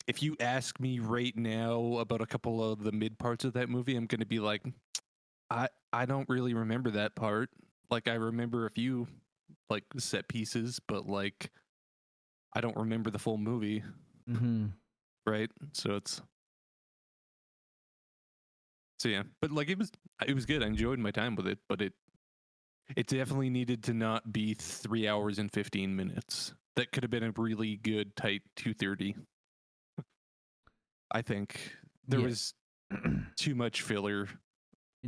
if 0.07 0.21
you 0.21 0.35
ask 0.39 0.79
me 0.79 0.99
right 0.99 1.35
now 1.35 1.97
about 1.97 2.21
a 2.21 2.25
couple 2.25 2.63
of 2.63 2.83
the 2.83 2.91
mid 2.91 3.17
parts 3.17 3.45
of 3.45 3.53
that 3.53 3.69
movie, 3.69 3.95
I'm 3.95 4.05
going 4.05 4.19
to 4.19 4.25
be 4.25 4.39
like 4.39 4.63
I 5.49 5.69
I 5.91 6.05
don't 6.05 6.27
really 6.29 6.53
remember 6.53 6.91
that 6.91 7.15
part. 7.15 7.49
Like 7.89 8.07
I 8.07 8.15
remember 8.15 8.65
a 8.65 8.71
few 8.71 9.07
like 9.69 9.83
set 9.97 10.27
pieces, 10.27 10.79
but 10.87 11.07
like 11.07 11.51
I 12.53 12.61
don't 12.61 12.77
remember 12.77 13.09
the 13.09 13.19
full 13.19 13.37
movie 13.37 13.83
hmm 14.27 14.67
right? 15.25 15.49
So 15.73 15.95
it's 15.95 16.21
so 18.99 19.09
yeah, 19.09 19.23
but 19.41 19.51
like 19.51 19.69
it 19.69 19.77
was 19.77 19.91
it 20.25 20.33
was 20.33 20.45
good. 20.45 20.63
I 20.63 20.67
enjoyed 20.67 20.99
my 20.99 21.11
time 21.11 21.35
with 21.35 21.47
it, 21.47 21.59
but 21.67 21.81
it 21.81 21.93
it 22.95 23.07
definitely 23.07 23.49
needed 23.49 23.83
to 23.83 23.93
not 23.93 24.31
be 24.33 24.53
three 24.53 25.07
hours 25.07 25.39
and 25.39 25.51
fifteen 25.51 25.95
minutes. 25.95 26.53
That 26.75 26.91
could 26.91 27.03
have 27.03 27.11
been 27.11 27.23
a 27.23 27.31
really 27.37 27.77
good 27.77 28.15
tight 28.15 28.41
two 28.55 28.73
thirty. 28.73 29.15
I 31.11 31.21
think 31.21 31.59
there 32.07 32.19
Yeah. 32.19 32.25
was 32.27 32.53
too 33.37 33.55
much 33.55 33.81
filler, 33.81 34.27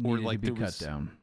Or, 0.03 0.19
like, 0.19 0.41
to 0.41 0.41
be 0.41 0.47
there 0.47 0.55
cut 0.55 0.65
was- 0.65 0.77
down. 0.79 1.17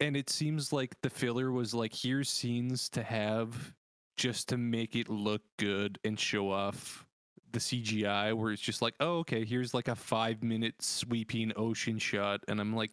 and 0.00 0.16
it 0.16 0.30
seems 0.30 0.72
like 0.72 0.94
the 1.02 1.10
filler 1.10 1.50
was 1.50 1.74
like 1.74 1.92
here's 1.92 2.28
scenes 2.28 2.88
to 2.90 3.02
have 3.02 3.74
just 4.16 4.48
to 4.50 4.56
make 4.56 4.94
it 4.94 5.08
look 5.08 5.42
good 5.58 5.98
and 6.04 6.18
show 6.20 6.48
off 6.52 7.04
the 7.50 7.58
CGI 7.58 8.32
where 8.34 8.52
it's 8.52 8.62
just 8.62 8.80
like, 8.82 8.94
oh, 9.00 9.18
okay, 9.18 9.44
here's 9.44 9.74
like 9.74 9.88
a 9.88 9.96
five 9.96 10.44
minute 10.44 10.80
sweeping 10.80 11.52
ocean 11.56 11.98
shot. 11.98 12.40
And 12.46 12.60
I'm 12.60 12.74
like, 12.76 12.92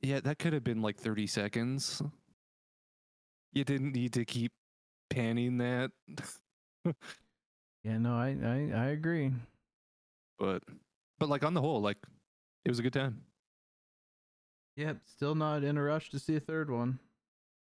yeah, 0.00 0.20
that 0.20 0.38
could 0.38 0.52
have 0.52 0.64
been 0.64 0.82
like 0.82 0.96
30 0.96 1.26
seconds. 1.26 2.02
You 3.52 3.64
didn't 3.64 3.92
need 3.92 4.12
to 4.14 4.24
keep 4.24 4.52
panning 5.10 5.58
that. 5.58 5.90
Yeah, 7.84 7.98
no, 7.98 8.14
I, 8.16 8.36
I 8.44 8.78
I 8.78 8.86
agree. 8.88 9.32
but, 10.38 10.62
but 11.18 11.28
like 11.28 11.44
on 11.44 11.54
the 11.54 11.60
whole, 11.60 11.80
like 11.80 11.96
it 12.64 12.68
was 12.70 12.78
a 12.78 12.82
good 12.82 12.92
time. 12.92 13.22
Yep, 14.76 14.98
still 15.06 15.34
not 15.34 15.64
in 15.64 15.76
a 15.76 15.82
rush 15.82 16.10
to 16.10 16.18
see 16.18 16.36
a 16.36 16.40
third 16.40 16.70
one. 16.70 16.98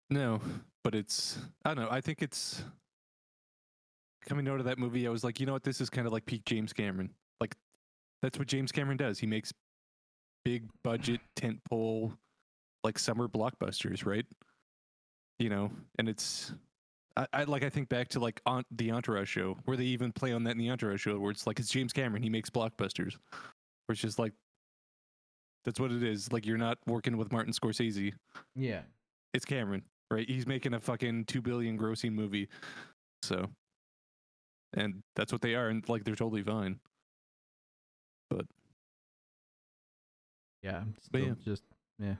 No, 0.09 0.41
but 0.83 0.93
it's, 0.95 1.39
I 1.65 1.73
don't 1.73 1.85
know. 1.85 1.89
I 1.91 2.01
think 2.01 2.21
it's 2.21 2.63
coming 4.25 4.47
out 4.47 4.59
of 4.59 4.65
that 4.65 4.77
movie. 4.77 5.07
I 5.07 5.09
was 5.09 5.23
like, 5.23 5.39
you 5.39 5.45
know 5.45 5.53
what? 5.53 5.63
This 5.63 5.81
is 5.81 5.89
kind 5.89 6.05
of 6.05 6.13
like 6.13 6.25
peak 6.25 6.45
James 6.45 6.73
Cameron. 6.73 7.09
Like, 7.39 7.55
that's 8.21 8.37
what 8.37 8.47
James 8.47 8.71
Cameron 8.71 8.97
does. 8.97 9.17
He 9.19 9.27
makes 9.27 9.53
big 10.43 10.69
budget 10.83 11.21
tentpole 11.35 12.17
like 12.83 12.97
summer 12.97 13.27
blockbusters, 13.27 14.05
right? 14.05 14.25
You 15.39 15.49
know, 15.49 15.71
and 15.97 16.09
it's 16.09 16.53
I, 17.17 17.27
I 17.33 17.43
like 17.43 17.63
I 17.63 17.69
think 17.69 17.89
back 17.89 18.09
to 18.09 18.19
like 18.19 18.41
on 18.45 18.63
the 18.71 18.91
Entourage 18.91 19.29
show 19.29 19.57
where 19.65 19.77
they 19.77 19.85
even 19.85 20.11
play 20.11 20.33
on 20.33 20.43
that 20.45 20.51
in 20.51 20.57
the 20.57 20.69
Entourage 20.69 21.01
show 21.01 21.17
where 21.19 21.31
it's 21.31 21.45
like 21.47 21.59
it's 21.59 21.69
James 21.69 21.93
Cameron, 21.93 22.23
he 22.23 22.29
makes 22.29 22.49
blockbusters. 22.49 23.15
Where 23.85 23.93
it's 23.93 24.01
just 24.01 24.19
like 24.19 24.33
that's 25.65 25.79
what 25.79 25.91
it 25.91 26.03
is. 26.03 26.31
Like 26.31 26.45
you're 26.45 26.57
not 26.57 26.77
working 26.87 27.17
with 27.17 27.31
Martin 27.31 27.53
Scorsese. 27.53 28.13
Yeah. 28.55 28.81
It's 29.33 29.45
Cameron, 29.45 29.83
right? 30.09 30.27
He's 30.27 30.47
making 30.47 30.73
a 30.73 30.79
fucking 30.79 31.25
two 31.25 31.41
billion 31.41 31.77
grossing 31.77 32.13
movie. 32.13 32.47
So 33.23 33.49
and 34.73 35.03
that's 35.15 35.31
what 35.31 35.41
they 35.41 35.55
are, 35.55 35.67
and 35.67 35.87
like 35.89 36.03
they're 36.03 36.15
totally 36.15 36.43
fine. 36.43 36.79
Yeah, 40.63 40.83
still 41.01 41.21
yeah. 41.21 41.33
just 41.43 41.63
yeah, 41.99 42.15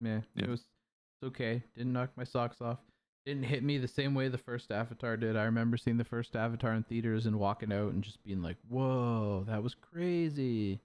yeah. 0.00 0.20
Yeah. 0.34 0.44
It 0.44 0.50
was 0.50 0.60
it's 0.60 1.28
okay. 1.28 1.62
Didn't 1.76 1.92
knock 1.92 2.10
my 2.16 2.24
socks 2.24 2.60
off. 2.60 2.78
Didn't 3.24 3.44
hit 3.44 3.62
me 3.62 3.78
the 3.78 3.88
same 3.88 4.14
way 4.14 4.28
the 4.28 4.38
first 4.38 4.72
Avatar 4.72 5.16
did. 5.16 5.36
I 5.36 5.44
remember 5.44 5.76
seeing 5.76 5.96
the 5.96 6.04
first 6.04 6.34
Avatar 6.34 6.74
in 6.74 6.82
theaters 6.82 7.26
and 7.26 7.38
walking 7.38 7.72
out 7.72 7.92
and 7.92 8.02
just 8.02 8.22
being 8.24 8.42
like, 8.42 8.56
"Whoa, 8.68 9.44
that 9.46 9.62
was 9.62 9.74
crazy." 9.74 10.80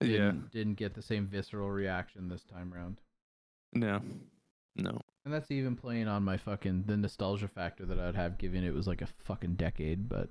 Yeah. 0.00 0.08
Didn't, 0.08 0.50
didn't 0.50 0.74
get 0.74 0.94
the 0.94 1.02
same 1.02 1.26
visceral 1.26 1.70
reaction 1.70 2.28
this 2.28 2.42
time 2.44 2.72
around. 2.74 3.00
No. 3.72 4.00
No. 4.76 4.98
And 5.24 5.34
that's 5.34 5.50
even 5.50 5.76
playing 5.76 6.08
on 6.08 6.22
my 6.22 6.36
fucking 6.38 6.84
the 6.86 6.96
nostalgia 6.96 7.48
factor 7.48 7.84
that 7.84 8.00
I'd 8.00 8.16
have 8.16 8.38
given 8.38 8.64
it 8.64 8.72
was 8.72 8.86
like 8.86 9.02
a 9.02 9.08
fucking 9.24 9.54
decade, 9.56 10.08
but 10.08 10.30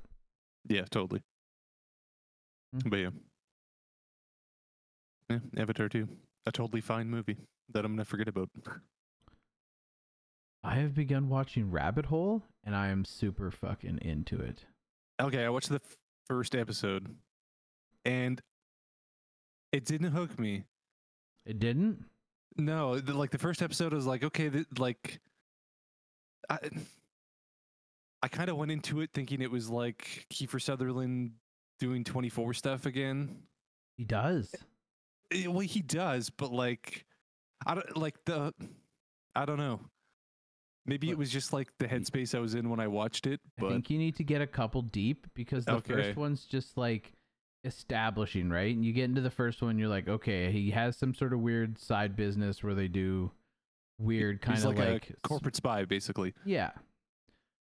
Yeah, 0.67 0.85
totally. 0.89 1.21
Hmm. 2.73 2.89
But 2.89 2.97
yeah. 2.97 3.09
Yeah, 5.29 5.39
Avatar 5.57 5.89
2. 5.89 6.07
A 6.45 6.51
totally 6.51 6.81
fine 6.81 7.09
movie 7.09 7.37
that 7.71 7.85
I'm 7.85 7.93
gonna 7.93 8.05
forget 8.05 8.27
about. 8.27 8.49
I 10.63 10.75
have 10.75 10.93
begun 10.93 11.29
watching 11.29 11.71
Rabbit 11.71 12.05
Hole 12.05 12.43
and 12.65 12.75
I 12.75 12.87
am 12.89 13.05
super 13.05 13.51
fucking 13.51 13.99
into 14.01 14.39
it. 14.39 14.65
Okay, 15.21 15.45
I 15.45 15.49
watched 15.49 15.69
the 15.69 15.75
f- 15.75 15.97
first 16.27 16.55
episode 16.55 17.15
and 18.03 18.41
it 19.71 19.85
didn't 19.85 20.11
hook 20.11 20.37
me. 20.39 20.63
It 21.45 21.59
didn't? 21.59 22.05
No, 22.57 22.99
the, 22.99 23.13
like 23.13 23.31
the 23.31 23.37
first 23.37 23.61
episode 23.61 23.93
was 23.93 24.05
like, 24.05 24.23
okay, 24.23 24.49
th- 24.49 24.65
like 24.77 25.19
I, 26.49 26.57
I 28.21 28.27
kind 28.27 28.49
of 28.49 28.57
went 28.57 28.71
into 28.71 29.01
it 29.01 29.11
thinking 29.13 29.41
it 29.41 29.51
was 29.51 29.69
like 29.69 30.25
Kiefer 30.33 30.61
Sutherland 30.61 31.31
doing 31.79 32.03
24 32.03 32.53
stuff 32.53 32.85
again. 32.85 33.43
He 33.97 34.03
does. 34.03 34.53
Eh, 35.31 35.47
Well, 35.47 35.59
he 35.59 35.81
does, 35.81 36.29
but 36.29 36.51
like, 36.51 37.05
I 37.65 37.75
don't 37.75 37.97
like 37.97 38.15
the, 38.25 38.53
I 39.35 39.45
don't 39.45 39.57
know. 39.57 39.79
Maybe 40.85 41.07
But- 41.07 41.11
it 41.13 41.17
was 41.17 41.31
just 41.31 41.53
like 41.53 41.69
the 41.77 41.87
headspace 41.87 42.33
I 42.33 42.39
was 42.39 42.55
in 42.55 42.69
when 42.69 42.79
I 42.79 42.87
watched 42.87 43.27
it, 43.27 43.39
I 43.59 43.69
think 43.69 43.89
you 43.89 43.97
need 43.97 44.15
to 44.15 44.23
get 44.23 44.41
a 44.41 44.47
couple 44.47 44.81
deep 44.81 45.27
because 45.35 45.65
the 45.65 45.75
Okay. 45.75 45.93
first 45.93 46.17
one's 46.17 46.45
just 46.45 46.77
like 46.77 47.13
establishing, 47.63 48.49
right? 48.49 48.73
And 48.73 48.83
you 48.85 48.93
get 48.93 49.03
into 49.05 49.21
the 49.21 49.29
first 49.29 49.61
one, 49.61 49.77
you're 49.77 49.89
like, 49.89 50.07
okay, 50.07 50.51
he 50.51 50.71
has 50.71 50.97
some 50.97 51.13
sort 51.13 51.33
of 51.33 51.41
weird 51.41 51.77
side 51.77 52.15
business 52.15 52.63
where 52.63 52.73
they 52.73 52.87
do 52.87 53.31
weird 53.99 54.41
kind 54.41 54.57
he's 54.57 54.65
of 54.65 54.77
like, 54.77 54.89
like, 55.09 55.15
corporate 55.23 55.55
spy, 55.57 55.83
basically. 55.85 56.33
Yeah. 56.45 56.71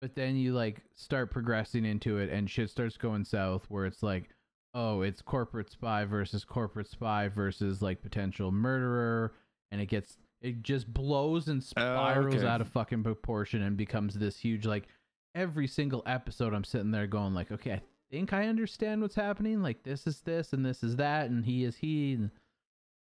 But 0.00 0.14
then 0.14 0.36
you 0.36 0.54
like 0.54 0.80
start 0.94 1.30
progressing 1.30 1.84
into 1.84 2.18
it 2.18 2.30
and 2.30 2.48
shit 2.48 2.70
starts 2.70 2.96
going 2.96 3.24
south 3.24 3.66
where 3.68 3.84
it's 3.86 4.02
like, 4.02 4.30
oh, 4.74 5.02
it's 5.02 5.20
corporate 5.22 5.70
spy 5.70 6.04
versus 6.04 6.44
corporate 6.44 6.88
spy 6.88 7.28
versus 7.28 7.82
like 7.82 8.02
potential 8.02 8.50
murderer 8.50 9.34
and 9.70 9.80
it 9.80 9.86
gets 9.86 10.16
it 10.40 10.62
just 10.62 10.92
blows 10.92 11.48
and 11.48 11.62
spirals 11.62 12.34
okay. 12.36 12.46
out 12.46 12.60
of 12.60 12.68
fucking 12.68 13.02
proportion 13.04 13.62
and 13.62 13.76
becomes 13.76 14.14
this 14.14 14.38
huge 14.38 14.66
like 14.66 14.88
every 15.34 15.66
single 15.66 16.02
episode 16.06 16.52
I'm 16.52 16.64
sitting 16.64 16.90
there 16.90 17.06
going 17.06 17.32
like, 17.34 17.50
okay, 17.52 17.72
I 17.74 17.82
think 18.10 18.32
I 18.32 18.48
understand 18.48 19.00
what's 19.02 19.14
happening. 19.14 19.62
Like 19.62 19.82
this 19.82 20.06
is 20.06 20.20
this 20.22 20.52
and 20.52 20.64
this 20.64 20.82
is 20.82 20.96
that 20.96 21.30
and 21.30 21.44
he 21.44 21.64
is 21.64 21.76
he 21.76 22.14
and 22.14 22.30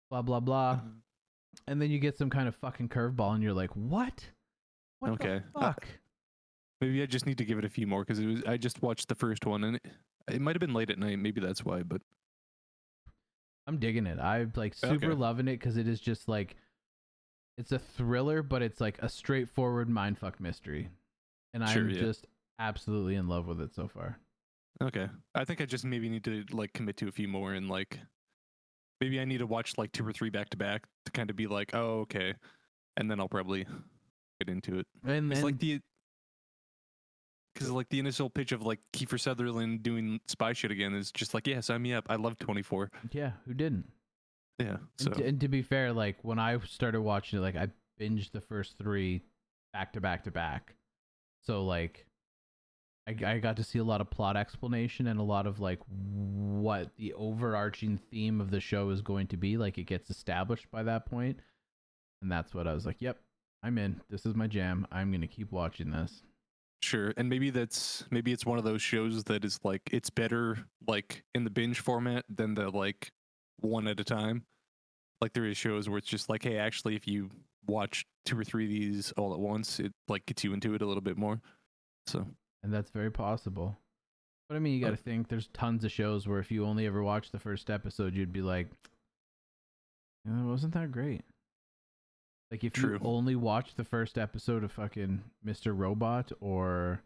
blah 0.10 0.22
blah 0.22 0.40
blah. 0.40 0.76
Mm-hmm. 0.76 0.90
And 1.68 1.82
then 1.82 1.92
you 1.92 2.00
get 2.00 2.18
some 2.18 2.30
kind 2.30 2.48
of 2.48 2.56
fucking 2.56 2.90
curveball 2.90 3.34
and 3.34 3.44
you're 3.44 3.54
like, 3.54 3.72
what? 3.72 4.26
What 5.00 5.12
Okay. 5.14 5.42
the 5.54 5.60
Uh, 5.60 5.62
fuck? 5.74 5.88
Maybe 6.80 7.02
I 7.02 7.06
just 7.06 7.26
need 7.26 7.38
to 7.40 7.46
give 7.46 7.58
it 7.58 7.66
a 7.66 7.70
few 7.70 7.88
more 7.88 8.04
because 8.04 8.20
it 8.20 8.26
was 8.26 8.44
I 8.46 8.58
just 8.58 8.82
watched 8.82 9.08
the 9.08 9.16
first 9.16 9.46
one 9.46 9.64
and 9.64 9.76
it, 9.78 9.86
it 10.30 10.42
might 10.42 10.56
have 10.56 10.60
been 10.60 10.74
late 10.74 10.90
at 10.90 11.00
night. 11.00 11.20
Maybe 11.20 11.42
that's 11.42 11.64
why. 11.64 11.84
But 11.84 12.02
I'm 13.68 13.78
digging 13.78 14.08
it. 14.08 14.20
I'm 14.20 14.52
like 14.56 14.74
super 14.74 15.08
Okay. 15.12 15.20
loving 15.20 15.48
it 15.48 15.54
because 15.60 15.78
it 15.78 15.88
is 15.88 16.00
just 16.00 16.28
like 16.28 16.56
it's 17.58 17.72
a 17.72 17.80
thriller, 17.80 18.42
but 18.44 18.62
it's 18.62 18.82
like 18.82 18.98
a 19.00 19.10
straightforward 19.10 19.90
mindfuck 19.90 20.40
mystery, 20.40 20.90
and 21.54 21.64
Sure, 21.64 21.84
I'm 21.84 21.90
yeah. 21.90 22.00
just 22.00 22.26
absolutely 22.60 23.16
in 23.16 23.28
love 23.28 23.46
with 23.48 23.62
it 23.62 23.74
so 23.74 23.88
far. 23.88 24.18
okay, 24.82 25.10
I 25.36 25.46
think 25.46 25.62
I 25.62 25.66
just 25.66 25.86
maybe 25.86 26.10
need 26.10 26.24
to 26.26 26.44
like 26.52 26.74
commit 26.74 26.98
to 26.98 27.08
a 27.08 27.12
few 27.12 27.28
more 27.28 27.54
and 27.54 27.70
like 27.70 28.00
maybe 29.00 29.20
I 29.20 29.26
need 29.26 29.40
to 29.40 29.48
watch 29.48 29.78
like 29.78 29.92
two 29.92 30.08
or 30.08 30.14
three 30.14 30.30
back 30.30 30.50
to 30.52 30.58
back 30.58 30.88
to 31.06 31.12
kind 31.12 31.30
of 31.30 31.36
be 31.36 31.48
like, 31.48 31.72
oh 31.76 32.02
okay, 32.02 32.34
and 32.98 33.10
then 33.12 33.20
I'll 33.20 33.30
probably 33.30 33.66
get 34.40 34.50
into 34.50 34.80
it. 34.80 34.88
And 35.06 35.32
It's 35.32 35.40
then 35.40 35.44
like 35.44 35.60
the 35.60 35.82
because 37.54 37.70
like 37.72 37.90
the 37.90 38.00
initial 38.00 38.30
pitch 38.30 38.52
of 38.52 38.62
like 38.64 38.80
Kiefer 38.94 39.20
Sutherland 39.20 39.84
doing 39.84 40.20
spy 40.28 40.54
shit 40.54 40.72
again 40.72 40.94
is 40.94 41.12
just 41.12 41.34
like, 41.34 41.48
yeah, 41.48 41.60
sign 41.60 41.82
me 41.82 41.94
up. 41.94 42.06
I 42.10 42.16
love 42.16 42.38
24. 42.40 42.92
yeah, 43.12 43.32
who 43.46 43.54
didn't? 43.54 43.86
Yeah. 44.60 44.78
So 44.98 45.08
And, 45.08 45.16
to, 45.16 45.26
and 45.26 45.42
to 45.42 45.48
be 45.48 45.62
fair, 45.62 45.94
like 45.94 46.18
when 46.24 46.40
I 46.40 46.58
started 46.60 47.02
watching 47.02 47.40
it, 47.40 47.42
like 47.42 47.56
I 47.56 47.70
binged 48.00 48.32
the 48.32 48.42
first 48.42 48.78
three 48.78 49.24
back 49.74 49.94
to 49.94 50.02
back 50.02 50.24
to 50.26 50.32
back. 50.32 50.76
So 51.44 51.64
like, 51.66 52.06
I, 53.08 53.16
I 53.26 53.40
got 53.40 53.58
to 53.58 53.64
see 53.64 53.80
a 53.80 53.84
lot 53.84 54.02
of 54.02 54.10
plot 54.12 54.38
explanation 54.38 55.08
and 55.08 55.20
a 55.20 55.24
lot 55.24 55.48
of 55.48 55.60
like 55.60 55.80
what 55.88 56.92
the 56.98 57.14
overarching 57.14 57.98
theme 58.12 58.40
of 58.40 58.52
the 58.52 58.60
show 58.60 58.90
is 58.92 59.02
going 59.02 59.28
to 59.28 59.38
be. 59.38 59.58
Like 59.58 59.78
it 59.78 59.86
gets 59.86 60.10
established 60.10 60.70
by 60.72 60.84
that 60.84 61.08
point, 61.08 61.40
and 62.22 62.32
that's 62.32 62.54
what 62.54 62.68
I 62.68 62.74
was 62.74 62.86
like, 62.86 62.98
"Yep, 63.00 63.18
I'm 63.64 63.80
in. 63.80 64.02
This 64.10 64.26
is 64.28 64.36
my 64.36 64.46
jam. 64.46 64.86
I'm 64.92 65.12
gonna 65.12 65.28
keep 65.28 65.52
watching 65.52 65.90
this." 65.90 66.22
Sure, 66.84 67.13
and 67.15 67.30
maybe 67.30 67.52
that's 67.52 68.06
maybe 68.10 68.32
it's 68.32 68.46
one 68.46 68.58
of 68.58 68.63
those 68.63 68.82
shows 68.82 69.24
that 69.26 69.46
is 69.46 69.60
like 69.63 69.82
it's 69.91 70.10
better 70.10 70.58
like 70.88 71.24
in 71.36 71.44
the 71.44 71.50
binge 71.50 71.80
format 71.80 72.26
than 72.28 72.56
the 72.56 72.70
like 72.70 73.12
one 73.60 73.88
at 73.88 74.00
a 74.00 74.04
time. 74.04 74.44
Like 75.22 75.34
there 75.34 75.46
is 75.46 75.58
shows 75.58 75.88
where 75.88 76.00
it's 76.00 76.08
just 76.08 76.28
like, 76.30 76.44
hey, 76.44 76.58
actually, 76.58 76.96
if 76.96 77.08
you 77.08 77.30
watch 77.67 78.06
two 78.26 78.38
or 78.39 78.44
three 78.44 78.63
of 78.65 78.70
these 78.72 79.12
all 79.13 79.34
at 79.34 79.39
once, 79.39 79.80
it 79.80 79.94
like 80.08 80.26
gets 80.26 80.44
you 80.44 80.54
into 80.54 80.74
it 80.74 80.82
a 80.82 80.86
little 80.88 81.02
bit 81.02 81.17
more. 81.17 81.39
So 82.08 82.26
And 82.63 82.74
that's 82.74 82.89
very 82.89 83.12
possible. 83.12 83.78
But 84.50 84.56
I 84.56 84.60
mean, 84.60 84.74
you 84.74 84.82
got 84.82 84.88
to 84.88 84.94
Uh, 84.94 84.98
think 84.98 85.28
there's 85.28 85.48
tons 85.54 85.84
of 85.86 85.91
shows 85.91 86.28
where 86.28 86.39
if 86.39 86.52
you 86.52 86.65
only 86.65 86.88
ever 86.88 87.04
watch 87.04 87.30
the 87.32 87.39
first 87.39 87.70
episode, 87.70 88.15
you'd 88.15 88.34
be 88.34 88.41
like, 88.41 88.67
it 90.26 90.30
wasn't 90.32 90.74
that 90.74 90.91
great. 90.91 91.22
Like 92.52 92.64
if 92.66 92.74
True. 92.74 92.94
you 92.94 93.00
only 93.08 93.36
watched 93.36 93.78
the 93.78 93.86
first 93.86 94.18
episode 94.18 94.64
of 94.64 94.72
fucking 94.74 95.24
Mr. 95.46 95.76
Robot 95.78 96.32
or 96.42 97.02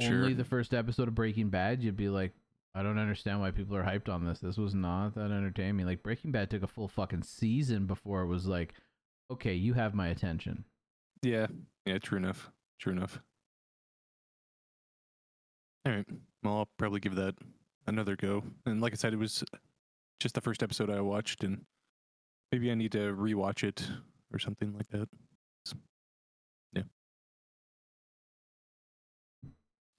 Sure. 0.00 0.22
only 0.22 0.34
the 0.34 0.44
first 0.44 0.74
episode 0.74 1.08
of 1.08 1.14
Breaking 1.14 1.48
Bad, 1.48 1.82
you'd 1.82 1.96
be 1.96 2.08
like, 2.08 2.32
I 2.74 2.82
don't 2.82 2.98
understand 2.98 3.40
why 3.40 3.50
people 3.52 3.76
are 3.76 3.84
hyped 3.84 4.08
on 4.12 4.24
this. 4.26 4.40
This 4.40 4.56
was 4.58 4.74
not 4.74 5.14
that 5.14 5.30
entertaining. 5.30 5.86
Like 5.86 6.02
Breaking 6.02 6.32
Bad 6.32 6.50
took 6.50 6.62
a 6.64 6.66
full 6.66 6.88
fucking 6.88 7.22
season 7.22 7.86
before 7.86 8.22
it 8.22 8.26
was 8.26 8.46
like, 8.46 8.74
okay, 9.30 9.54
you 9.54 9.72
have 9.74 9.94
my 9.94 10.08
attention. 10.08 10.64
yeah, 11.22 11.46
yeah, 11.86 11.98
true 11.98 12.18
enough, 12.18 12.50
true 12.80 12.92
enough. 12.92 13.20
All 15.86 15.92
right, 15.92 16.06
well, 16.42 16.56
I'll 16.58 16.68
probably 16.78 17.00
give 17.00 17.14
that 17.16 17.34
another 17.86 18.16
go. 18.16 18.42
And 18.66 18.80
like 18.80 18.92
I 18.92 18.96
said, 18.96 19.12
it 19.12 19.18
was 19.18 19.44
just 20.20 20.34
the 20.34 20.40
first 20.40 20.62
episode 20.62 20.90
I 20.90 21.00
watched, 21.00 21.44
and 21.44 21.64
maybe 22.50 22.70
I 22.70 22.74
need 22.74 22.92
to 22.92 23.14
rewatch 23.14 23.62
it 23.62 23.86
or 24.34 24.38
something 24.38 24.74
like 24.74 24.88
that. 24.88 25.08
Yeah. 26.74 26.82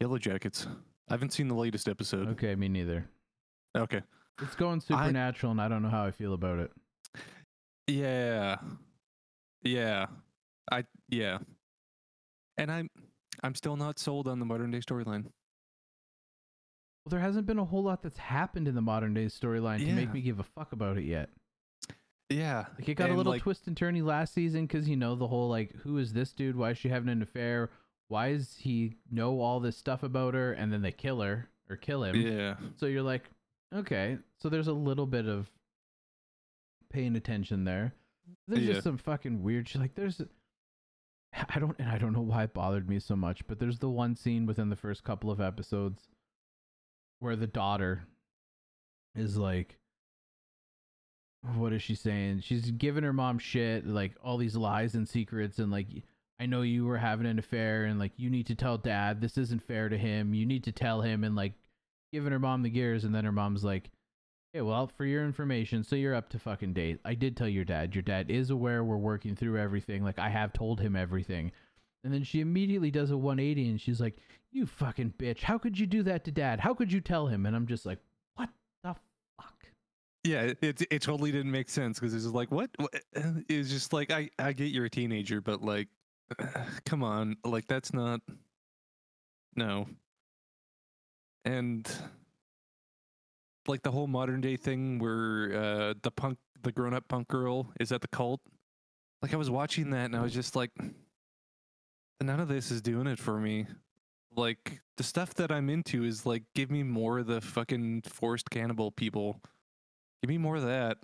Yellowjackets. 0.01 0.67
I 1.09 1.13
haven't 1.13 1.31
seen 1.33 1.47
the 1.47 1.55
latest 1.55 1.87
episode. 1.87 2.27
Okay, 2.29 2.55
me 2.55 2.67
neither. 2.67 3.07
Okay. 3.77 4.01
It's 4.41 4.55
going 4.55 4.81
supernatural, 4.81 5.51
and 5.51 5.61
I 5.61 5.67
don't 5.67 5.81
know 5.81 5.89
how 5.89 6.03
I 6.03 6.11
feel 6.11 6.33
about 6.33 6.59
it. 6.59 6.71
Yeah. 7.87 8.57
Yeah. 9.63 10.07
I 10.71 10.83
yeah. 11.09 11.37
And 12.57 12.71
I'm 12.71 12.89
I'm 13.43 13.55
still 13.55 13.77
not 13.77 13.99
sold 13.99 14.27
on 14.27 14.39
the 14.39 14.45
modern 14.45 14.71
day 14.71 14.79
storyline. 14.79 15.23
Well, 17.05 17.11
there 17.11 17.19
hasn't 17.19 17.45
been 17.45 17.59
a 17.59 17.65
whole 17.65 17.83
lot 17.83 18.01
that's 18.01 18.17
happened 18.17 18.67
in 18.67 18.73
the 18.73 18.81
modern 18.81 19.13
day 19.13 19.25
storyline 19.25 19.79
to 19.85 19.93
make 19.93 20.11
me 20.11 20.21
give 20.21 20.39
a 20.39 20.43
fuck 20.43 20.73
about 20.73 20.97
it 20.97 21.03
yet. 21.03 21.29
Yeah. 22.29 22.65
Like 22.79 22.89
it 22.89 22.95
got 22.95 23.09
a 23.09 23.13
little 23.13 23.33
like, 23.33 23.41
twist 23.43 23.67
and 23.67 23.75
turny 23.75 24.03
last 24.03 24.33
season 24.33 24.65
because 24.65 24.87
you 24.89 24.95
know 24.95 25.15
the 25.15 25.27
whole 25.27 25.49
like, 25.49 25.73
who 25.83 25.97
is 25.97 26.13
this 26.13 26.33
dude? 26.33 26.55
Why 26.55 26.71
is 26.71 26.77
she 26.77 26.89
having 26.89 27.09
an 27.09 27.21
affair? 27.21 27.69
Why 28.07 28.33
does 28.33 28.57
he 28.59 28.95
know 29.11 29.39
all 29.41 29.59
this 29.59 29.77
stuff 29.77 30.03
about 30.03 30.33
her? 30.33 30.53
And 30.53 30.71
then 30.71 30.81
they 30.81 30.91
kill 30.91 31.21
her 31.21 31.49
or 31.69 31.75
kill 31.75 32.03
him. 32.03 32.15
Yeah. 32.15 32.55
So 32.77 32.85
you're 32.87 33.01
like, 33.03 33.29
okay, 33.73 34.17
so 34.37 34.49
there's 34.49 34.67
a 34.67 34.73
little 34.73 35.05
bit 35.07 35.27
of 35.27 35.49
paying 36.91 37.15
attention 37.15 37.63
there. 37.63 37.93
There's 38.47 38.63
Yeah. 38.63 38.73
just 38.73 38.83
some 38.83 38.97
fucking 38.97 39.43
weird 39.43 39.67
shit. 39.69 39.81
Like 39.81 39.95
there's, 39.95 40.21
I 41.33 41.59
don't, 41.59 41.75
and 41.79 41.89
I 41.89 41.97
don't 41.97 42.13
know 42.13 42.21
why 42.21 42.43
it 42.43 42.53
bothered 42.53 42.87
me 42.89 42.99
so 42.99 43.15
much, 43.15 43.45
but 43.47 43.59
there's 43.59 43.79
the 43.79 43.89
one 43.89 44.15
scene 44.15 44.45
within 44.45 44.69
the 44.69 44.75
first 44.75 45.03
couple 45.03 45.29
of 45.29 45.41
episodes 45.41 46.09
where 47.19 47.35
the 47.35 47.47
daughter 47.47 48.07
is 49.15 49.37
like, 49.37 49.77
what 51.55 51.73
is 51.73 51.81
she 51.81 51.95
saying? 51.95 52.41
She's 52.41 52.71
giving 52.71 53.03
her 53.03 53.13
mom 53.13 53.39
shit, 53.39 53.85
like 53.85 54.13
all 54.23 54.37
these 54.37 54.55
lies 54.55 54.95
and 54.95 55.07
secrets, 55.07 55.59
and 55.59 55.71
like, 55.71 55.87
I 56.39 56.45
know 56.45 56.61
you 56.63 56.85
were 56.85 56.97
having 56.97 57.27
an 57.27 57.39
affair, 57.39 57.85
and 57.85 57.99
like, 57.99 58.13
you 58.17 58.29
need 58.29 58.47
to 58.47 58.55
tell 58.55 58.77
dad 58.77 59.21
this 59.21 59.37
isn't 59.37 59.63
fair 59.63 59.89
to 59.89 59.97
him. 59.97 60.33
You 60.33 60.45
need 60.45 60.63
to 60.65 60.71
tell 60.71 61.01
him, 61.01 61.23
and 61.23 61.35
like, 61.35 61.53
giving 62.11 62.31
her 62.31 62.39
mom 62.39 62.63
the 62.63 62.69
gears, 62.69 63.03
and 63.03 63.13
then 63.13 63.25
her 63.25 63.31
mom's 63.31 63.63
like, 63.63 63.91
"Hey, 64.53 64.61
well, 64.61 64.87
for 64.87 65.05
your 65.05 65.25
information, 65.25 65.83
so 65.83 65.95
you're 65.95 66.15
up 66.15 66.29
to 66.29 66.39
fucking 66.39 66.73
date. 66.73 66.99
I 67.05 67.13
did 67.13 67.35
tell 67.35 67.49
your 67.49 67.65
dad. 67.65 67.93
Your 67.93 68.01
dad 68.01 68.29
is 68.31 68.49
aware 68.49 68.83
we're 68.83 68.97
working 68.97 69.35
through 69.35 69.59
everything. 69.59 70.03
Like, 70.03 70.19
I 70.19 70.29
have 70.29 70.53
told 70.53 70.79
him 70.79 70.95
everything." 70.95 71.51
And 72.03 72.13
then 72.13 72.23
she 72.23 72.39
immediately 72.39 72.91
does 72.91 73.11
a 73.11 73.17
180, 73.17 73.69
and 73.69 73.81
she's 73.81 73.99
like, 73.99 74.17
"You 74.51 74.65
fucking 74.65 75.15
bitch! 75.17 75.41
How 75.41 75.57
could 75.57 75.77
you 75.77 75.85
do 75.87 76.03
that 76.03 76.23
to 76.25 76.31
dad? 76.31 76.59
How 76.59 76.73
could 76.73 76.91
you 76.91 77.01
tell 77.01 77.27
him?" 77.27 77.45
And 77.45 77.55
I'm 77.55 77.67
just 77.67 77.85
like? 77.85 77.99
Yeah, 80.25 80.53
it 80.59 80.81
it, 80.89 81.01
totally 81.03 81.31
didn't 81.31 81.51
make 81.51 81.69
sense 81.69 81.99
because 81.99 82.15
it's 82.15 82.25
like 82.25 82.51
what? 82.51 82.71
what? 82.77 82.93
It's 83.47 83.69
just 83.69 83.93
like 83.93 84.11
I 84.11 84.29
I 84.39 84.53
get 84.53 84.71
you're 84.71 84.85
a 84.85 84.89
teenager, 84.89 85.39
but 85.39 85.61
like, 85.61 85.87
come 86.85 87.03
on, 87.03 87.37
like 87.45 87.67
that's 87.67 87.93
not. 87.93 88.21
No. 89.55 89.87
And 91.45 91.89
like 93.67 93.83
the 93.83 93.91
whole 93.91 94.07
modern 94.07 94.41
day 94.41 94.57
thing 94.57 94.97
where 94.97 95.53
uh 95.53 95.93
the 96.01 96.09
punk 96.09 96.39
the 96.63 96.71
grown 96.71 96.95
up 96.95 97.07
punk 97.07 97.27
girl 97.27 97.71
is 97.79 97.91
at 97.91 98.01
the 98.01 98.07
cult. 98.07 98.41
Like 99.21 99.31
I 99.33 99.37
was 99.37 99.51
watching 99.51 99.91
that 99.91 100.05
and 100.05 100.15
I 100.15 100.23
was 100.23 100.33
just 100.33 100.55
like 100.55 100.71
none 102.19 102.39
of 102.39 102.47
this 102.47 102.71
is 102.71 102.81
doing 102.81 103.05
it 103.05 103.19
for 103.19 103.39
me. 103.39 103.67
Like 104.35 104.81
the 104.97 105.03
stuff 105.03 105.35
that 105.35 105.51
I'm 105.51 105.69
into 105.69 106.03
is 106.03 106.25
like 106.25 106.43
give 106.55 106.71
me 106.71 106.81
more 106.81 107.19
of 107.19 107.27
the 107.27 107.41
fucking 107.41 108.01
forced 108.07 108.49
cannibal 108.49 108.89
people. 108.91 109.39
Give 110.21 110.29
me 110.29 110.37
more 110.37 110.55
of 110.55 110.63
that. 110.63 110.97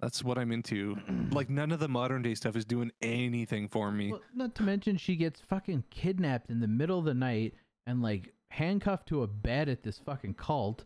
That's 0.00 0.22
what 0.22 0.38
I'm 0.38 0.52
into. 0.52 0.96
Like 1.32 1.50
none 1.50 1.70
of 1.72 1.80
the 1.80 1.88
modern 1.88 2.22
day 2.22 2.34
stuff 2.34 2.56
is 2.56 2.64
doing 2.64 2.90
anything 3.02 3.68
for 3.68 3.90
me. 3.92 4.12
Well, 4.12 4.22
not 4.34 4.54
to 4.54 4.62
mention 4.62 4.96
she 4.96 5.16
gets 5.16 5.40
fucking 5.40 5.84
kidnapped 5.90 6.50
in 6.50 6.60
the 6.60 6.68
middle 6.68 6.98
of 6.98 7.04
the 7.04 7.12
night 7.14 7.54
and 7.86 8.00
like 8.00 8.32
handcuffed 8.50 9.08
to 9.08 9.22
a 9.22 9.26
bed 9.26 9.68
at 9.68 9.82
this 9.82 9.98
fucking 9.98 10.34
cult. 10.34 10.84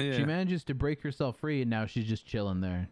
yeah. 0.00 0.16
She 0.16 0.24
manages 0.24 0.64
to 0.64 0.74
break 0.74 1.00
herself 1.02 1.38
free 1.38 1.60
and 1.60 1.70
now 1.70 1.86
she's 1.86 2.06
just 2.06 2.26
chilling 2.26 2.60
there. 2.60 2.88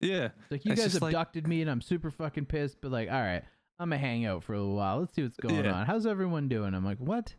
yeah. 0.00 0.26
It's 0.26 0.50
like 0.50 0.64
you 0.66 0.72
It's 0.72 0.80
guys 0.82 0.90
just 0.92 1.02
like- 1.02 1.12
abducted 1.14 1.46
me 1.46 1.62
and 1.62 1.70
I'm 1.70 1.80
super 1.80 2.10
fucking 2.10 2.46
pissed, 2.46 2.78
but 2.82 2.90
like, 2.90 3.08
all 3.10 3.20
right, 3.20 3.42
I'm 3.78 3.88
gonna 3.88 3.98
hang 3.98 4.26
out 4.26 4.44
for 4.44 4.52
a 4.54 4.58
little 4.58 4.74
while. 4.76 4.98
Let's 5.00 5.14
see 5.14 5.22
what's 5.22 5.36
going 5.38 5.64
Yeah. 5.64 5.72
on. 5.72 5.86
How's 5.86 6.04
everyone 6.06 6.48
doing? 6.48 6.74
I'm 6.74 6.84
like, 6.84 6.98
what? 6.98 7.34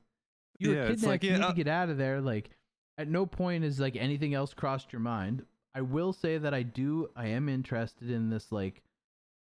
You 0.59 0.69
were 0.69 0.75
Yeah, 0.75 0.81
kidnapped. 0.83 0.97
it's 0.99 1.05
like, 1.07 1.23
you 1.23 1.31
yeah, 1.31 1.37
need 1.37 1.43
uh 1.43 1.49
to 1.49 1.55
get 1.55 1.67
out 1.67 1.89
of 1.89 1.97
there. 1.97 2.19
Like, 2.21 2.49
at 2.97 3.07
no 3.09 3.25
point 3.27 3.63
is 3.63 3.79
like 3.79 3.95
anything 3.95 4.33
else 4.33 4.53
crossed 4.55 4.91
your 4.93 5.01
mind. 5.01 5.45
I 5.75 5.81
will 5.81 6.13
say 6.13 6.37
that 6.37 6.53
I 6.53 6.63
do. 6.63 7.09
I 7.15 7.27
am 7.27 7.49
interested 7.49 8.09
in 8.09 8.29
this 8.29 8.51
like 8.51 8.83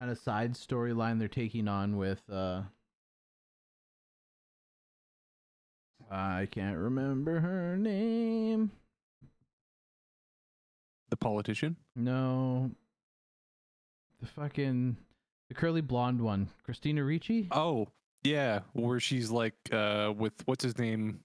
kind 0.00 0.12
of 0.12 0.18
side 0.18 0.52
storyline 0.54 1.18
they're 1.18 1.28
taking 1.28 1.68
on 1.68 1.96
with. 1.96 2.22
uh 2.30 2.62
I 6.10 6.48
can't 6.50 6.76
remember 6.76 7.38
her 7.38 7.76
name. 7.76 8.72
The 11.10 11.16
politician. 11.16 11.76
No. 11.94 12.70
The 14.20 14.26
fucking 14.26 14.96
the 15.48 15.54
curly 15.54 15.80
blonde 15.80 16.20
one, 16.20 16.48
Christina 16.64 17.04
Ricci. 17.04 17.48
Oh, 17.50 17.88
yeah, 18.22 18.60
where 18.72 19.00
she's 19.00 19.30
like 19.30 19.54
uh 19.72 20.12
with 20.16 20.34
what's 20.46 20.64
his 20.64 20.78
name? 20.78 21.20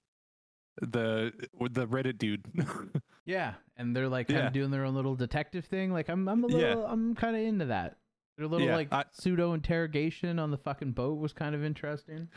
The 0.82 1.32
the 1.72 1.88
Reddit 1.88 2.18
dude. 2.18 2.46
Yeah, 3.28 3.56
and 3.76 3.96
they're 3.96 4.08
like 4.08 4.28
kind 4.28 4.40
Yeah. 4.42 4.48
of 4.48 4.54
doing 4.54 4.70
their 4.70 4.86
own 4.86 4.94
little 4.94 5.16
detective 5.16 5.66
thing. 5.66 5.92
Like 5.92 6.10
I'm, 6.10 6.28
I'm 6.30 6.44
a 6.44 6.48
Yeah. 6.48 6.58
little, 6.58 6.86
I'm 6.86 7.16
kind 7.16 7.36
of 7.36 7.42
into 7.42 7.66
that. 7.66 7.98
Their 8.38 8.46
little 8.46 8.68
Yeah, 8.68 8.76
like 8.76 8.94
I- 8.94 9.06
pseudo 9.14 9.54
interrogation 9.54 10.38
on 10.38 10.52
the 10.52 10.58
fucking 10.60 10.92
boat 10.92 11.18
was 11.18 11.34
kind 11.34 11.56
of 11.56 11.64
interesting. 11.64 12.30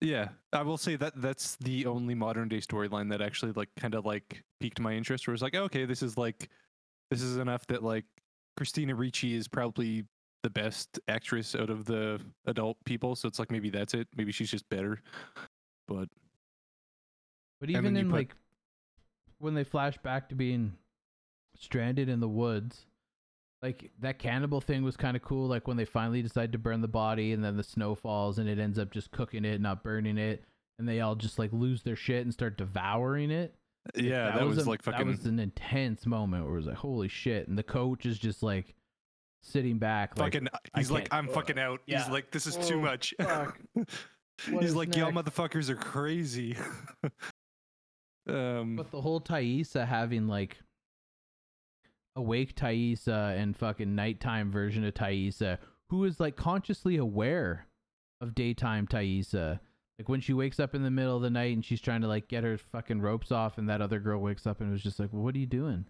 yeah, 0.00 0.30
I 0.54 0.62
will 0.62 0.78
say 0.78 0.96
that 0.96 1.12
that's 1.20 1.56
the 1.56 1.84
only 1.84 2.14
modern 2.14 2.48
day 2.48 2.56
storyline 2.56 3.10
that 3.10 3.20
actually 3.20 3.52
like 3.52 3.68
kind 3.76 3.94
of 3.94 4.06
like 4.06 4.42
piqued 4.60 4.80
my 4.80 4.94
interest. 4.94 5.26
Where 5.26 5.34
it's 5.34 5.42
like, 5.42 5.54
okay, 5.54 5.84
this 5.84 6.02
is 6.02 6.16
like 6.16 6.48
this 7.10 7.20
is 7.20 7.36
enough 7.36 7.66
that 7.66 7.82
like 7.82 8.06
Christina 8.56 8.94
Ricci 8.94 9.34
is 9.34 9.46
probably 9.46 10.04
the 10.42 10.48
best 10.48 10.98
actress 11.06 11.54
out 11.54 11.68
of 11.68 11.84
the 11.84 12.18
adult 12.46 12.78
people. 12.86 13.14
So 13.14 13.28
it's 13.28 13.38
like 13.38 13.50
maybe 13.50 13.68
that's 13.68 13.92
it. 13.92 14.08
Maybe 14.16 14.32
she's 14.32 14.50
just 14.50 14.66
better. 14.70 15.02
But 15.86 16.08
But 17.60 17.70
even 17.70 17.96
in 17.96 18.10
put- 18.10 18.16
like 18.16 18.36
when 19.38 19.54
they 19.54 19.64
flash 19.64 19.96
back 19.98 20.28
to 20.30 20.34
being 20.34 20.74
stranded 21.56 22.08
in 22.08 22.20
the 22.20 22.28
woods, 22.28 22.86
like 23.62 23.90
that 24.00 24.18
cannibal 24.18 24.60
thing 24.60 24.82
was 24.82 24.96
kind 24.96 25.16
of 25.16 25.22
cool. 25.22 25.46
Like 25.48 25.68
when 25.68 25.76
they 25.76 25.84
finally 25.84 26.22
decide 26.22 26.52
to 26.52 26.58
burn 26.58 26.80
the 26.80 26.88
body, 26.88 27.32
and 27.32 27.44
then 27.44 27.56
the 27.56 27.62
snow 27.62 27.94
falls, 27.94 28.38
and 28.38 28.48
it 28.48 28.58
ends 28.58 28.78
up 28.78 28.90
just 28.90 29.10
cooking 29.10 29.44
it, 29.44 29.60
not 29.60 29.82
burning 29.82 30.18
it, 30.18 30.44
and 30.78 30.88
they 30.88 31.00
all 31.00 31.14
just 31.14 31.38
like 31.38 31.52
lose 31.52 31.82
their 31.82 31.96
shit 31.96 32.22
and 32.24 32.32
start 32.32 32.56
devouring 32.56 33.30
it. 33.30 33.54
Like, 33.94 34.04
yeah, 34.04 34.36
that, 34.36 34.46
was, 34.46 34.58
a- 34.58 34.68
like 34.68 34.82
fucking 34.82 34.98
That 34.98 35.06
was 35.06 35.24
an 35.26 35.38
intense 35.38 36.04
moment 36.06 36.44
where 36.44 36.52
it 36.52 36.56
was 36.56 36.66
like, 36.66 36.76
holy 36.76 37.08
shit! 37.08 37.48
And 37.48 37.56
the 37.56 37.62
coach 37.62 38.04
is 38.06 38.18
just 38.18 38.42
like 38.42 38.74
sitting 39.42 39.78
back, 39.78 40.18
like, 40.18 40.34
fucking. 40.34 40.48
Uh, 40.52 40.58
I 40.74 40.78
He's 40.80 40.90
like, 40.90 41.08
I'm 41.10 41.28
fucking 41.28 41.58
out. 41.58 41.80
Yeah. 41.86 42.02
He's 42.02 42.10
like, 42.10 42.30
this 42.30 42.46
is 42.46 42.56
too 42.68 42.76
Oh, 42.76 42.80
much. 42.82 43.14
He's 44.46 44.62
is 44.70 44.76
like, 44.76 44.94
y'all 44.96 45.12
motherfuckers 45.12 45.68
are 45.70 45.76
crazy. 45.76 46.56
um, 48.30 48.76
But 48.76 48.90
the 48.90 49.00
whole 49.00 49.20
Taissa 49.20 49.86
having 49.86 50.26
like 50.26 50.58
awake 52.16 52.54
Taissa 52.56 53.36
and 53.36 53.56
fucking 53.56 53.94
nighttime 53.94 54.50
version 54.50 54.84
of 54.84 54.94
Taissa, 54.94 55.58
who 55.88 56.04
is 56.04 56.20
like 56.20 56.36
consciously 56.36 56.96
aware 56.96 57.66
of 58.20 58.34
daytime 58.34 58.86
Taissa. 58.86 59.60
Like 59.98 60.08
when 60.08 60.20
she 60.20 60.32
wakes 60.32 60.58
up 60.58 60.74
in 60.74 60.82
the 60.82 60.90
middle 60.90 61.16
of 61.16 61.22
the 61.22 61.30
night 61.30 61.54
and 61.54 61.64
she's 61.64 61.80
trying 61.80 62.00
to 62.00 62.08
like 62.08 62.28
get 62.28 62.44
her 62.44 62.56
fucking 62.56 63.00
ropes 63.00 63.30
off, 63.30 63.58
and 63.58 63.68
that 63.68 63.82
other 63.82 64.00
girl 64.00 64.20
wakes 64.20 64.46
up 64.46 64.60
and 64.60 64.72
was 64.72 64.82
just 64.82 64.98
like, 64.98 65.12
well, 65.12 65.22
"What 65.22 65.34
are 65.34 65.38
you 65.38 65.46
doing?" 65.46 65.84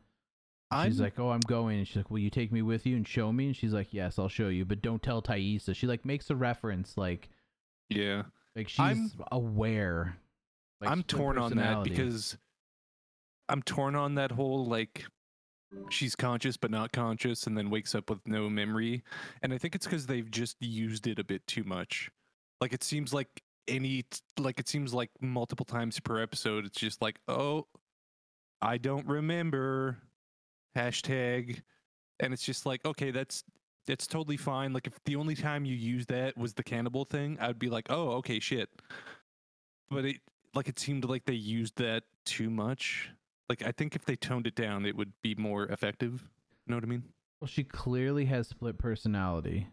I'm, 0.72 0.90
She's 0.90 1.00
like, 1.00 1.18
"Oh, 1.18 1.31
I'm 1.31 1.40
going." 1.40 1.79
And 1.79 1.87
she's 1.87 1.96
like, 1.96 2.11
"Will 2.11 2.18
you 2.18 2.31
take 2.31 2.50
me 2.53 2.62
with 2.62 2.87
you 2.87 2.96
and 2.96 3.07
show 3.07 3.33
me?" 3.33 3.46
And 3.46 3.57
she's 3.57 3.72
like, 3.72 3.92
"Yes, 3.92 4.18
I'll 4.18 4.29
show 4.29 4.48
you, 4.48 4.64
but 4.64 4.83
don't 4.83 5.03
tell 5.03 5.20
Thaisa." 5.22 5.74
She 5.74 5.87
like 5.87 6.05
makes 6.05 6.29
a 6.31 6.37
reference, 6.37 6.96
like 6.96 7.29
yeah. 7.88 8.22
like 8.57 8.68
she's 8.68 8.81
I'm- 8.81 9.11
aware. 9.31 10.16
Like, 10.81 10.90
I'm 10.90 11.03
torn 11.03 11.38
on 11.38 11.57
that 11.57 11.83
because 11.85 12.37
I'm 13.49 13.62
torn 13.62 13.97
on 13.97 14.14
that 14.14 14.33
whole 14.33 14.64
like 14.66 15.05
she's 15.88 16.16
conscious 16.16 16.57
but 16.57 16.71
not 16.71 16.93
conscious 16.93 17.47
and 17.47 17.57
then 17.57 17.71
wakes 17.71 17.95
up 17.95 18.11
with 18.11 18.27
no 18.27 18.49
memory. 18.49 19.03
And 19.43 19.53
I 19.53 19.59
think 19.59 19.75
it's 19.75 19.87
because 19.87 20.07
they've 20.07 20.31
just 20.31 20.57
used 20.61 21.07
it 21.07 21.19
a 21.19 21.25
bit 21.25 21.47
too 21.47 21.64
much. 21.64 22.11
Like 22.61 22.73
it 22.73 22.85
seems 22.85 23.12
like 23.12 23.29
any 23.69 24.05
like 24.38 24.59
it 24.59 24.69
seems 24.69 24.93
like 24.93 25.11
multiple 25.21 25.66
times 25.66 26.01
per 26.01 26.21
episode 26.21 26.64
it's 26.64 26.79
just 26.79 27.03
like, 27.03 27.21
oh 27.29 27.66
I 28.62 28.79
don't 28.79 29.07
remember 29.07 29.99
hashtag 30.77 31.62
and 32.21 32.33
it's 32.33 32.43
just 32.43 32.66
like, 32.66 32.85
okay, 32.85 33.11
that's 33.11 33.45
that's 33.87 34.07
totally 34.07 34.37
fine. 34.37 34.73
Like 34.73 34.87
if 34.87 34.99
the 35.05 35.16
only 35.16 35.35
time 35.35 35.64
you 35.64 35.75
use 35.75 36.07
that 36.07 36.37
was 36.37 36.55
the 36.55 36.62
cannibal 36.62 37.05
thing, 37.05 37.38
I'd 37.40 37.59
be 37.59 37.69
like, 37.69 37.87
oh, 37.90 38.11
okay, 38.12 38.38
shit. 38.38 38.69
But 39.90 40.05
it 40.05 40.16
like 40.55 40.69
it 40.69 40.79
seemed 40.79 41.05
like 41.05 41.25
they 41.27 41.33
used 41.35 41.77
that 41.77 42.05
too 42.25 42.51
much. 42.51 43.11
Like 43.49 43.63
I 43.65 43.73
think 43.73 43.97
if 43.97 44.05
they 44.05 44.17
toned 44.17 44.47
it 44.47 44.55
down, 44.55 44.87
it 44.87 44.97
would 44.97 45.13
be 45.23 45.35
more 45.35 45.65
effective. 45.67 46.29
You 46.67 46.71
know 46.73 46.77
what 46.77 46.85
I 46.85 46.89
mean? 46.89 47.05
well, 47.41 47.49
she 47.49 47.65
clearly 47.65 48.27
has 48.27 48.49
split 48.49 48.77
personality. 48.79 49.67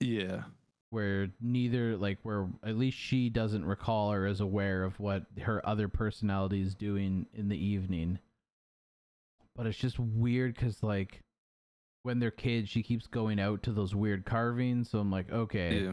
Yeah. 0.00 0.42
where 0.90 1.28
neither 1.40 1.96
like 1.96 2.18
where 2.24 2.48
at 2.64 2.76
least 2.76 2.98
she 2.98 3.30
doesn't 3.30 3.64
recall 3.64 4.12
or 4.12 4.26
is 4.26 4.40
aware 4.40 4.82
of 4.84 4.98
what 4.98 5.24
her 5.42 5.64
other 5.66 5.88
personality 5.88 6.60
is 6.60 6.74
doing 6.74 7.26
in 7.32 7.48
the 7.48 7.56
evening 7.56 8.18
but 9.56 9.66
it's 9.66 9.78
just 9.78 9.98
weird 9.98 10.54
because 10.54 10.82
like 10.82 11.20
when 12.02 12.18
they're 12.18 12.30
kids 12.30 12.68
she 12.68 12.82
keeps 12.82 13.06
going 13.06 13.38
out 13.38 13.62
to 13.62 13.70
those 13.72 13.94
weird 13.94 14.24
carvings 14.24 14.90
so 14.90 14.98
i'm 14.98 15.10
like 15.10 15.30
okay 15.30 15.84
Yeah. 15.84 15.92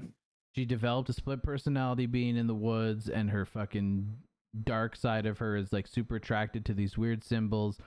she 0.56 0.66
developed 0.66 1.10
a 1.10 1.14
split 1.14 1.44
personality 1.44 2.06
being 2.08 2.36
in 2.36 2.48
the 2.48 2.56
woods 2.56 3.08
and 3.10 3.30
her 3.30 3.46
fucking 3.46 4.18
dark 4.64 4.96
side 4.96 5.26
of 5.26 5.38
her 5.38 5.56
is 5.56 5.72
like 5.72 5.88
super 5.88 6.16
attracted 6.16 6.66
to 6.66 6.74
these 6.74 6.98
weird 6.98 7.24
symbols 7.24 7.78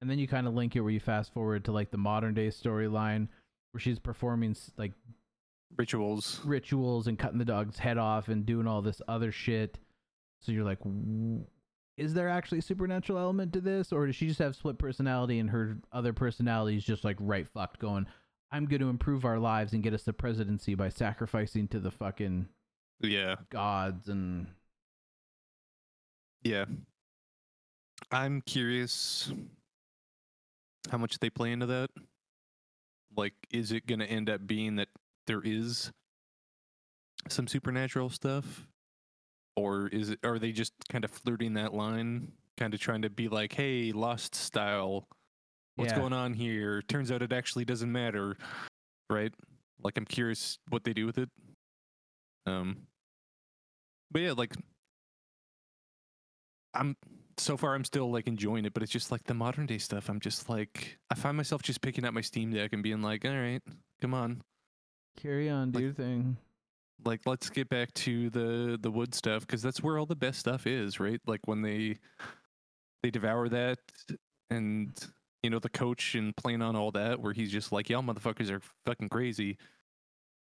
and 0.00 0.10
then 0.10 0.18
you 0.18 0.26
kind 0.28 0.46
of 0.46 0.54
link 0.54 0.76
it 0.76 0.80
where 0.80 0.90
you 0.92 1.00
fast 1.00 1.32
forward 1.32 1.64
to 1.64 1.72
like 1.72 1.90
the 1.90 1.96
modern 1.98 2.34
day 2.34 2.48
storyline 2.48 3.28
where 3.72 3.80
she's 3.80 3.98
performing 3.98 4.54
like 4.76 4.92
Rituals. 5.78 6.40
rituals 6.44 7.06
and 7.06 7.18
cutting 7.18 7.38
the 7.38 7.44
dog's 7.44 7.78
head 7.78 7.98
off 7.98 8.28
and 8.28 8.44
doing 8.44 8.66
all 8.66 8.82
this 8.82 9.00
other 9.08 9.32
shit. 9.32 9.78
So 10.42 10.52
you're 10.52 10.64
like, 10.64 10.78
is 11.96 12.12
there 12.14 12.28
actually 12.28 12.58
a 12.58 12.62
supernatural 12.62 13.18
element 13.18 13.52
to 13.54 13.60
this, 13.60 13.90
or 13.92 14.06
does 14.06 14.16
she 14.16 14.26
just 14.26 14.40
have 14.40 14.54
split 14.54 14.76
personality 14.78 15.38
and 15.38 15.48
her 15.48 15.78
other 15.92 16.12
personality 16.12 16.76
is 16.76 16.84
just 16.84 17.04
like 17.04 17.16
right 17.20 17.48
fucked, 17.48 17.78
going, 17.78 18.06
I'm 18.50 18.66
going 18.66 18.80
to 18.82 18.90
improve 18.90 19.24
our 19.24 19.38
lives 19.38 19.72
and 19.72 19.82
get 19.82 19.94
us 19.94 20.02
the 20.02 20.12
presidency 20.12 20.74
by 20.74 20.90
sacrificing 20.90 21.68
to 21.68 21.80
the 21.80 21.90
fucking 21.90 22.48
Yeah. 23.00 23.36
gods 23.50 24.08
and 24.08 24.48
Yeah. 26.42 26.64
I'm 28.10 28.40
curious 28.42 29.32
how 30.90 30.98
much 30.98 31.18
they 31.18 31.30
play 31.30 31.52
into 31.52 31.66
that. 31.66 31.90
Like, 33.16 33.34
is 33.50 33.72
it 33.72 33.86
gonna 33.86 34.04
end 34.04 34.28
up 34.28 34.46
being 34.46 34.76
that 34.76 34.88
there 35.26 35.40
is 35.44 35.90
some 37.28 37.46
supernatural 37.46 38.08
stuff? 38.10 38.66
Or 39.56 39.88
is 39.88 40.10
it 40.10 40.18
are 40.24 40.38
they 40.38 40.52
just 40.52 40.72
kind 40.90 41.04
of 41.04 41.10
flirting 41.10 41.54
that 41.54 41.74
line? 41.74 42.32
Kind 42.56 42.74
of 42.74 42.80
trying 42.80 43.02
to 43.02 43.10
be 43.10 43.28
like, 43.28 43.52
hey, 43.52 43.92
lost 43.92 44.34
style. 44.34 45.06
What's 45.76 45.92
Yeah. 45.92 45.98
going 46.00 46.12
on 46.12 46.34
here? 46.34 46.82
Turns 46.82 47.10
out 47.10 47.22
it 47.22 47.32
actually 47.32 47.64
doesn't 47.64 47.90
matter. 47.90 48.36
Right? 49.10 49.32
Like 49.82 49.96
I'm 49.96 50.04
curious 50.04 50.58
what 50.68 50.84
they 50.84 50.92
do 50.92 51.06
with 51.06 51.18
it. 51.18 51.28
Um 52.46 52.86
but 54.10 54.22
yeah, 54.22 54.32
like 54.32 54.54
I'm 56.74 56.96
so 57.38 57.56
far 57.56 57.74
I'm 57.74 57.84
still 57.84 58.10
like 58.10 58.26
enjoying 58.26 58.64
it, 58.64 58.74
but 58.74 58.82
it's 58.82 58.92
just 58.92 59.10
like 59.10 59.24
the 59.24 59.34
modern 59.34 59.66
day 59.66 59.78
stuff. 59.78 60.08
I'm 60.08 60.20
just 60.20 60.48
like 60.48 60.98
I 61.10 61.14
find 61.14 61.36
myself 61.36 61.62
just 61.62 61.80
picking 61.80 62.04
up 62.04 62.14
my 62.14 62.20
Steam 62.20 62.52
Deck 62.52 62.72
and 62.72 62.82
being 62.82 63.02
like, 63.02 63.24
all 63.24 63.32
right, 63.36 63.62
come 64.00 64.14
on, 64.14 64.42
carry 65.20 65.48
on, 65.48 65.70
do 65.70 65.78
Like- 65.78 65.82
your 65.84 65.92
thing. 65.92 66.36
like 67.04 67.20
let's 67.26 67.50
get 67.50 67.68
back 67.68 67.92
to 67.94 68.30
the 68.30 68.78
the 68.80 68.90
wood 68.90 69.14
stuff 69.14 69.42
because 69.46 69.60
that's 69.62 69.82
where 69.82 69.98
all 69.98 70.06
the 70.06 70.14
best 70.16 70.38
stuff 70.38 70.66
is, 70.66 71.00
right? 71.00 71.20
Like 71.26 71.40
when 71.46 71.62
they 71.62 71.96
they 73.02 73.10
devour 73.10 73.48
that 73.48 73.78
and 74.50 74.92
you 75.42 75.50
know 75.50 75.58
the 75.58 75.68
coach 75.68 76.14
and 76.14 76.36
playing 76.36 76.62
on 76.62 76.76
all 76.76 76.92
that 76.92 77.18
where 77.20 77.32
he's 77.32 77.50
just 77.50 77.72
like, 77.72 77.90
y'all 77.90 78.02
motherfuckers 78.02 78.50
are 78.50 78.60
fucking 78.86 79.08
crazy, 79.08 79.56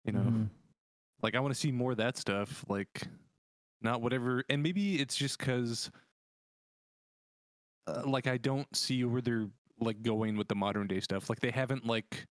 you 0.04 0.12
know. 0.12 0.20
Mhm. 0.20 0.50
Like 1.24 1.36
I 1.36 1.40
want 1.40 1.54
to 1.54 1.60
see 1.60 1.72
more 1.72 1.92
of 1.92 1.98
that 1.98 2.18
stuff. 2.18 2.66
Like 2.68 3.04
not 3.82 4.02
whatever. 4.02 4.44
And 4.50 4.62
maybe 4.62 5.00
it's 5.00 5.16
just 5.16 5.38
because, 5.40 5.90
uh, 7.88 8.04
like, 8.06 8.28
I 8.28 8.38
don't 8.38 8.74
see 8.76 9.04
where 9.04 9.22
they're 9.22 9.48
like 9.80 10.02
going 10.02 10.38
with 10.38 10.48
the 10.48 10.56
modern 10.56 10.88
day 10.88 11.00
stuff. 11.00 11.30
Like 11.30 11.40
they 11.40 11.52
haven't 11.52 11.86
like 11.86 12.28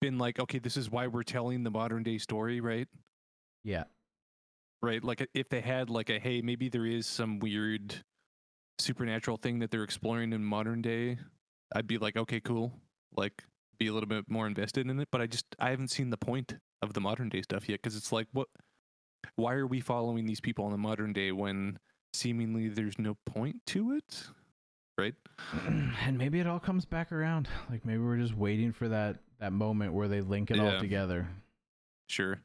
been 0.00 0.18
like, 0.18 0.40
okay, 0.40 0.58
this 0.58 0.76
is 0.76 0.90
why 0.90 1.06
we're 1.06 1.22
telling 1.22 1.62
the 1.62 1.70
modern 1.70 2.02
day 2.02 2.18
story, 2.18 2.60
right? 2.60 2.88
Yeah. 3.64 3.84
Right. 4.82 5.02
Like 5.04 5.28
if 5.34 5.48
they 5.48 5.60
had 5.60 5.90
like 5.90 6.10
a 6.10 6.18
hey, 6.18 6.40
maybe 6.42 6.68
there 6.68 6.86
is 6.86 7.06
some 7.06 7.38
weird 7.38 7.94
supernatural 8.78 9.36
thing 9.36 9.60
that 9.60 9.70
they're 9.70 9.84
exploring 9.84 10.32
in 10.32 10.42
modern 10.44 10.82
day, 10.82 11.18
I'd 11.74 11.86
be 11.86 11.98
like, 11.98 12.16
okay, 12.16 12.40
cool. 12.40 12.72
Like 13.16 13.44
be 13.78 13.86
a 13.86 13.92
little 13.92 14.08
bit 14.08 14.24
more 14.28 14.46
invested 14.46 14.88
in 14.88 14.98
it. 14.98 15.08
But 15.12 15.20
I 15.20 15.26
just 15.26 15.46
I 15.60 15.70
haven't 15.70 15.90
seen 15.90 16.10
the 16.10 16.16
point 16.16 16.56
of 16.80 16.94
the 16.94 17.00
modern 17.00 17.28
day 17.28 17.42
stuff 17.42 17.68
yet 17.68 17.80
because 17.80 17.96
it's 17.96 18.10
like 18.10 18.26
what 18.32 18.48
why 19.36 19.54
are 19.54 19.66
we 19.68 19.80
following 19.80 20.26
these 20.26 20.40
people 20.40 20.66
in 20.66 20.72
the 20.72 20.78
modern 20.78 21.12
day 21.12 21.30
when 21.30 21.78
seemingly 22.12 22.68
there's 22.68 22.98
no 22.98 23.16
point 23.26 23.56
to 23.66 23.92
it? 23.92 24.24
Right? 24.98 25.14
and 26.04 26.18
maybe 26.18 26.38
it 26.40 26.46
all 26.46 26.60
comes 26.60 26.84
back 26.84 27.12
around. 27.12 27.48
Like 27.70 27.84
maybe 27.86 27.98
we're 28.02 28.18
just 28.18 28.36
waiting 28.36 28.72
for 28.72 28.88
that 28.88 29.18
that 29.40 29.52
moment 29.52 29.92
where 29.94 30.08
they 30.08 30.20
link 30.20 30.50
it 30.50 30.58
all 30.60 30.78
together. 30.78 31.26
Sure. 32.08 32.38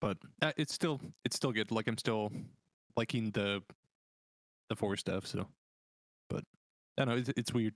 But 0.00 0.18
uh, 0.42 0.52
it's 0.56 0.72
still 0.74 1.00
it's 1.24 1.36
still 1.36 1.52
good. 1.52 1.70
Like 1.70 1.86
I'm 1.86 1.98
still 1.98 2.32
liking 2.96 3.30
the 3.30 3.62
the 4.68 4.76
four 4.76 4.96
stuff. 4.96 5.26
So, 5.26 5.46
but 6.28 6.44
I 6.98 7.04
don't 7.04 7.08
know. 7.14 7.20
It's, 7.20 7.30
it's 7.36 7.52
weird. 7.54 7.74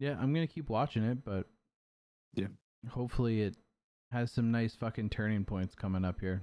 Yeah, 0.00 0.16
I'm 0.20 0.32
gonna 0.32 0.46
keep 0.46 0.68
watching 0.68 1.04
it, 1.04 1.24
but 1.24 1.46
Yeah. 2.34 2.46
hopefully 2.90 3.42
it 3.42 3.56
has 4.10 4.32
some 4.32 4.50
nice 4.50 4.74
fucking 4.74 5.10
turning 5.10 5.44
points 5.44 5.74
coming 5.74 6.04
up 6.04 6.20
here. 6.20 6.42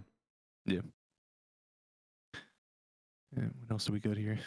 Yeah, 0.66 0.82
Eh, 3.38 3.42
what 3.42 3.72
else 3.72 3.86
do 3.86 3.94
we 3.94 4.00
got 4.00 4.18
here? 4.18 4.40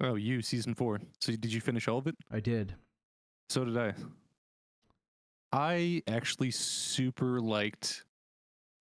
Oh, 0.00 0.16
you 0.16 0.42
season 0.42 0.74
four. 0.74 1.00
So 1.20 1.32
did 1.32 1.52
you 1.52 1.60
finish 1.60 1.88
all 1.88 1.98
of 1.98 2.06
it? 2.06 2.16
I 2.30 2.40
did. 2.40 2.74
So 3.48 3.64
did 3.64 3.76
I. 3.76 3.94
I 5.52 6.02
actually 6.08 6.50
super 6.50 7.40
liked 7.40 8.04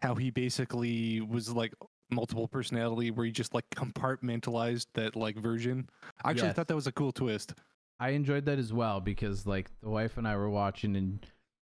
how 0.00 0.14
he 0.14 0.30
basically 0.30 1.20
was 1.20 1.52
like 1.52 1.74
multiple 2.10 2.48
personality 2.48 3.10
where 3.10 3.26
he 3.26 3.32
just 3.32 3.54
like 3.54 3.68
compartmentalized 3.76 4.86
that 4.94 5.14
like 5.16 5.36
version. 5.36 5.88
I 6.24 6.30
actually 6.30 6.48
Yes. 6.48 6.56
thought 6.56 6.68
that 6.68 6.74
was 6.74 6.86
a 6.86 6.92
cool 6.92 7.12
twist. 7.12 7.54
I 8.00 8.10
enjoyed 8.10 8.46
that 8.46 8.58
as 8.58 8.72
well 8.72 9.00
because 9.00 9.46
like 9.46 9.70
the 9.82 9.90
wife 9.90 10.16
and 10.16 10.26
I 10.26 10.36
were 10.36 10.50
watching 10.50 10.96
and 10.96 11.24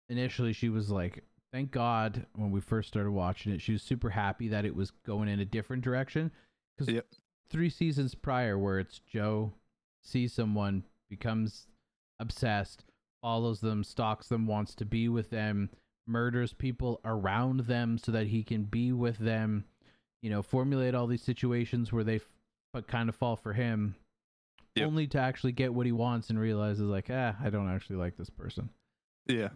initially 0.08 0.52
she 0.52 0.68
was 0.68 0.90
like 0.90 1.24
thank 1.52 1.70
God 1.70 2.26
when 2.34 2.50
we 2.50 2.60
first 2.60 2.88
started 2.88 3.10
watching 3.12 3.52
it 3.52 3.60
she 3.60 3.72
was 3.72 3.82
super 3.82 4.10
happy 4.10 4.48
that 4.48 4.64
it 4.64 4.74
was 4.74 4.90
going 5.06 5.28
in 5.28 5.40
a 5.40 5.44
different 5.44 5.82
direction 5.84 6.30
cuz 6.78 6.88
Yep. 6.88 7.06
3 7.50 7.68
seasons 7.70 8.14
prior 8.14 8.58
where 8.58 8.78
it's 8.78 8.98
Joe 9.00 9.52
sees 10.02 10.32
someone 10.32 10.84
becomes 11.10 11.66
obsessed 12.18 12.84
follows 13.22 13.60
them 13.60 13.84
stalks 13.84 14.28
them 14.28 14.46
wants 14.46 14.74
to 14.76 14.84
be 14.84 15.08
with 15.08 15.30
them 15.30 15.70
murders 16.06 16.52
people 16.52 17.00
around 17.04 17.60
them 17.60 17.96
so 17.98 18.10
that 18.10 18.26
he 18.28 18.42
can 18.42 18.64
be 18.64 18.92
with 18.92 19.18
them 19.18 19.64
you 20.22 20.30
know 20.30 20.42
formulate 20.42 20.94
all 20.94 21.06
these 21.06 21.22
situations 21.22 21.92
where 21.92 22.02
they 22.04 22.16
f- 22.16 22.28
but 22.72 22.86
kind 22.88 23.08
of 23.08 23.14
fall 23.14 23.36
for 23.36 23.52
him 23.52 23.94
Yep. 24.74 24.86
only 24.86 25.06
to 25.08 25.18
actually 25.18 25.52
get 25.52 25.74
what 25.74 25.84
he 25.84 25.92
wants 25.92 26.30
and 26.30 26.38
realizes 26.40 26.82
like 26.88 27.08
ah 27.10 27.36
i 27.40 27.50
don't 27.50 27.68
actually 27.68 27.96
like 27.96 28.16
this 28.16 28.30
person 28.30 28.70
Yeah. 29.26 29.50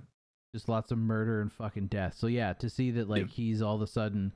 Just 0.57 0.69
lots 0.71 0.91
of 0.91 0.97
murder 0.97 1.43
and 1.43 1.53
fucking 1.53 1.89
death 1.89 2.15
so 2.17 2.27
yeah 2.29 2.55
to 2.55 2.71
see 2.71 2.91
that 2.93 3.11
like 3.11 3.21
Yep. 3.25 3.31
he's 3.31 3.61
all 3.61 3.75
of 3.75 3.83
a 3.83 3.87
sudden 3.87 4.33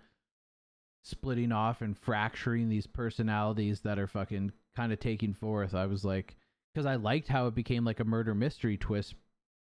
splitting 1.02 1.50
off 1.50 1.80
and 1.80 1.96
fracturing 1.96 2.68
these 2.68 2.86
personalities 2.86 3.80
that 3.80 3.98
are 3.98 4.06
fucking 4.06 4.52
kind 4.76 4.92
of 4.92 5.00
taking 5.00 5.32
forth 5.32 5.74
i 5.74 5.86
was 5.86 6.04
like 6.04 6.36
because 6.74 6.84
i 6.84 6.96
liked 6.96 7.26
how 7.26 7.46
it 7.46 7.54
became 7.54 7.84
like 7.86 8.00
a 8.00 8.04
murder 8.04 8.34
mystery 8.34 8.76
twist 8.76 9.14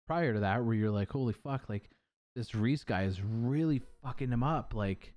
prior 0.07 0.33
to 0.33 0.41
that 0.41 0.63
where 0.63 0.75
you're 0.75 0.91
like 0.91 1.09
holy 1.11 1.33
fuck 1.33 1.63
like 1.69 1.89
this 2.35 2.53
Rhys 2.53 2.83
guy 2.83 3.03
is 3.03 3.19
really 3.21 3.81
fucking 4.03 4.29
him 4.31 4.43
up 4.43 4.73
like 4.75 5.13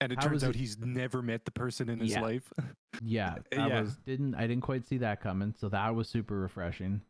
And 0.00 0.10
it 0.12 0.20
turns 0.20 0.42
out 0.42 0.50
it- 0.50 0.56
he's 0.56 0.76
never 0.78 1.22
met 1.22 1.44
the 1.44 1.50
person 1.52 1.88
in 1.88 2.00
his 2.00 2.10
Yeah. 2.12 2.20
life. 2.22 2.52
yeah 3.02 3.36
i 3.56 3.68
Yeah. 3.68 3.80
was 3.82 3.94
didn't 4.04 4.34
i 4.34 4.48
didn't 4.48 4.62
quite 4.62 4.84
see 4.86 4.98
that 4.98 5.20
coming 5.20 5.54
so 5.56 5.68
that 5.68 5.94
was 5.94 6.08
super 6.08 6.34
refreshing 6.40 7.00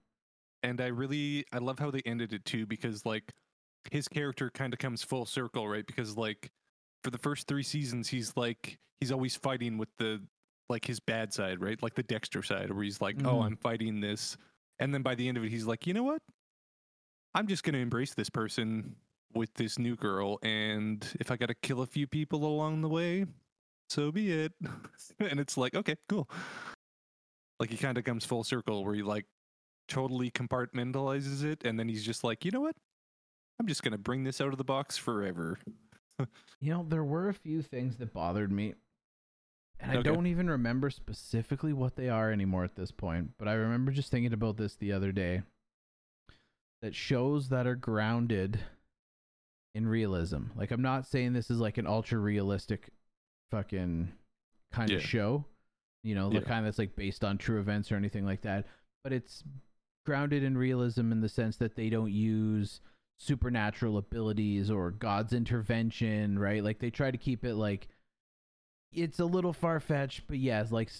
and 0.62 0.78
I 0.82 0.88
really 0.88 1.46
I 1.54 1.56
love 1.56 1.78
how 1.78 1.90
they 1.90 2.02
ended 2.04 2.34
it 2.34 2.44
too 2.44 2.66
because 2.66 3.06
like 3.06 3.32
his 3.90 4.08
character 4.08 4.50
kind 4.50 4.72
of 4.72 4.78
comes 4.78 5.02
full 5.02 5.26
circle, 5.26 5.68
right? 5.68 5.86
Because 5.86 6.16
like 6.16 6.50
for 7.04 7.10
the 7.10 7.18
first 7.18 7.46
3 7.48 7.62
seasons 7.62 8.08
he's 8.08 8.36
like 8.36 8.78
he's 9.00 9.12
always 9.12 9.36
fighting 9.36 9.78
with 9.78 9.88
the 9.98 10.22
like 10.68 10.84
his 10.84 11.00
bad 11.00 11.32
side, 11.32 11.60
right? 11.60 11.82
Like 11.82 11.94
the 11.94 12.02
Dexter 12.02 12.42
side 12.42 12.70
where 12.72 12.84
he's 12.84 13.00
like, 13.00 13.22
"Oh, 13.24 13.40
Mhm. 13.40 13.46
I'm 13.46 13.56
fighting 13.56 14.00
this." 14.00 14.36
And 14.78 14.94
then 14.94 15.02
by 15.02 15.14
the 15.14 15.28
end 15.28 15.36
of 15.38 15.44
it 15.44 15.50
he's 15.50 15.66
like, 15.66 15.86
"You 15.86 15.94
know 15.94 16.04
what? 16.04 16.22
I'm 17.34 17.46
just 17.46 17.62
going 17.62 17.74
to 17.74 17.80
embrace 17.80 18.14
this 18.14 18.30
person 18.30 18.96
with 19.32 19.54
this 19.54 19.78
new 19.78 19.94
girl 19.94 20.38
and 20.42 21.06
if 21.20 21.30
I 21.30 21.36
got 21.36 21.46
to 21.46 21.54
kill 21.54 21.82
a 21.82 21.86
few 21.86 22.06
people 22.08 22.44
along 22.44 22.82
the 22.82 22.88
way, 22.88 23.26
so 23.88 24.12
be 24.12 24.32
it." 24.32 24.52
and 25.20 25.40
it's 25.40 25.56
like, 25.56 25.74
"Okay, 25.74 25.96
cool." 26.08 26.28
Like 27.58 27.70
he 27.70 27.76
kind 27.76 27.98
of 27.98 28.04
comes 28.04 28.24
full 28.24 28.44
circle 28.44 28.84
where 28.84 28.94
he 28.94 29.02
like 29.02 29.26
totally 29.88 30.30
compartmentalizes 30.30 31.44
it 31.44 31.64
and 31.64 31.78
then 31.78 31.88
he's 31.88 32.04
just 32.04 32.24
like 32.24 32.44
you 32.44 32.50
know 32.50 32.60
what 32.60 32.76
i'm 33.60 33.66
just 33.66 33.82
going 33.84 33.92
to 33.92 33.98
bring 33.98 34.24
this 34.24 34.40
out 34.40 34.48
of 34.48 34.56
the 34.58 34.64
box 34.64 34.96
forever 34.96 35.58
You 36.60 36.70
know, 36.74 36.84
there 36.86 37.02
were 37.04 37.28
a 37.30 37.34
few 37.34 37.62
things 37.62 37.96
that 37.96 38.12
bothered 38.12 38.52
me. 38.52 38.74
And 39.80 39.90
I 39.92 39.94
Okay. 39.96 40.02
don't 40.10 40.26
even 40.26 40.50
remember 40.50 40.90
specifically 40.90 41.72
what 41.72 41.96
they 41.96 42.10
are 42.10 42.30
anymore 42.30 42.64
at 42.64 42.74
this 42.76 42.90
point, 42.90 43.30
but 43.38 43.48
I 43.48 43.54
remember 43.54 43.90
just 43.90 44.10
thinking 44.10 44.34
about 44.34 44.58
this 44.58 44.74
the 44.74 44.92
other 44.92 45.12
day. 45.12 45.40
That 46.82 46.94
shows 46.94 47.48
that 47.48 47.66
are 47.66 47.74
grounded 47.74 48.60
in 49.74 49.86
realism. 49.86 50.48
Like 50.56 50.70
I'm 50.72 50.82
not 50.82 51.06
saying 51.06 51.32
this 51.32 51.50
is 51.50 51.58
like 51.60 51.78
an 51.78 51.86
ultra 51.86 52.18
realistic 52.18 52.90
fucking 53.50 54.12
kind 54.72 54.90
of 54.90 55.00
show. 55.02 55.46
You 56.04 56.14
know, 56.14 56.28
the 56.28 56.34
Yeah. 56.40 56.40
kind 56.42 56.66
that's 56.66 56.78
like 56.78 56.96
based 56.96 57.24
on 57.24 57.38
true 57.38 57.60
events 57.60 57.90
or 57.90 57.96
anything 57.96 58.26
like 58.26 58.42
that. 58.42 58.66
But 59.04 59.14
it's 59.14 59.42
grounded 60.04 60.42
in 60.42 60.58
realism 60.58 61.12
in 61.12 61.22
the 61.22 61.28
sense 61.30 61.56
that 61.56 61.76
they 61.76 61.88
don't 61.88 62.12
use 62.12 62.82
supernatural 63.22 63.98
abilities 63.98 64.70
or 64.70 64.90
God's 64.90 65.34
intervention, 65.34 66.38
right? 66.38 66.64
Like 66.64 66.78
they 66.78 66.88
try 66.90 67.10
to 67.10 67.18
keep 67.18 67.44
it 67.44 67.54
like 67.54 67.86
it's 68.92 69.20
a 69.20 69.24
little 69.26 69.52
far 69.52 69.78
fetched, 69.78 70.22
but 70.26 70.38
yes, 70.38 70.72
like 70.72 70.90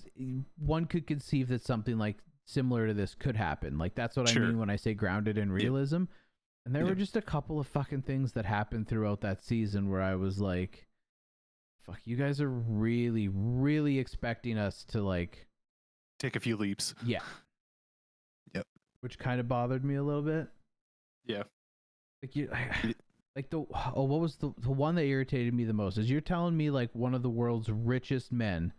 one 0.59 0.85
could 0.85 1.07
conceive 1.07 1.49
that 1.49 1.65
something 1.65 1.97
like 1.99 2.19
similar 2.45 2.87
to 2.87 2.95
this 2.95 3.15
could 3.15 3.37
happen. 3.37 3.79
Like 3.79 3.95
that's 3.95 4.17
what 4.19 4.29
I 4.31 4.39
mean 4.39 4.59
when 4.59 4.69
I 4.69 4.77
say 4.77 4.93
grounded 4.93 5.39
in 5.39 5.51
realism. 5.51 6.05
And 6.67 6.75
there 6.75 6.83
Yeah. 6.83 6.91
were 6.91 6.95
just 6.95 7.17
a 7.17 7.23
couple 7.23 7.59
of 7.59 7.67
fucking 7.67 8.03
things 8.03 8.33
that 8.33 8.45
happened 8.45 8.87
throughout 8.87 9.23
that 9.23 9.43
season 9.43 9.89
where 9.89 10.03
I 10.03 10.15
was 10.15 10.39
like, 10.41 10.87
fuck, 11.87 12.01
you 12.05 12.17
guys 12.17 12.39
are 12.43 12.51
really, 12.51 13.29
really 13.29 13.99
expecting 13.99 14.59
us 14.59 14.85
to 14.91 15.01
like, 15.01 15.47
take 16.19 16.37
a 16.37 16.41
few 16.41 16.59
leaps 16.59 16.95
yeah. 17.03 17.23
Yep. 18.55 18.67
Which 19.01 19.19
kind 19.19 19.41
of 19.41 19.49
bothered 19.49 19.87
me 19.87 19.95
a 19.95 20.03
little 20.03 20.21
bit. 20.23 20.49
yeah 21.25 21.45
Like 22.23 22.37
you, 22.37 22.51
like 23.37 23.51
the 23.51 23.59
oh, 23.95 24.05
what 24.05 24.21
was 24.21 24.37
the 24.37 24.53
the 24.59 24.71
one 24.71 24.95
that 24.97 25.05
irritated 25.05 25.55
me 25.55 25.65
the 25.65 25.73
most? 25.73 25.99
Is 25.99 26.11
you're 26.11 26.21
telling 26.21 26.57
me 26.57 26.71
like 26.71 26.91
one 26.95 27.15
of 27.15 27.23
the 27.23 27.31
world's 27.31 27.71
richest 27.71 28.33
men, 28.33 28.73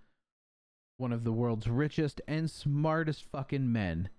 one 0.98 1.12
of 1.14 1.24
the 1.24 1.32
world's 1.32 1.68
richest 1.68 2.22
and 2.28 2.50
smartest 2.50 3.24
fucking 3.32 3.72
men, 3.72 4.10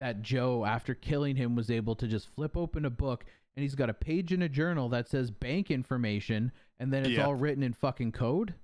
that 0.00 0.22
Joe 0.22 0.64
after 0.64 0.94
killing 0.94 1.36
him 1.36 1.54
was 1.56 1.70
able 1.70 1.94
to 1.96 2.06
just 2.06 2.28
flip 2.34 2.56
open 2.56 2.84
a 2.84 2.90
book 2.90 3.24
and 3.56 3.62
he's 3.62 3.74
got 3.74 3.90
a 3.90 3.94
page 3.94 4.32
in 4.32 4.42
a 4.42 4.48
journal 4.48 4.88
that 4.90 5.08
says 5.08 5.30
bank 5.32 5.70
information 5.70 6.52
and 6.78 6.92
then 6.92 7.00
it's 7.02 7.10
Yeah. 7.14 7.24
all 7.26 7.34
written 7.34 7.64
in 7.64 7.72
fucking 7.72 8.12
code. 8.12 8.54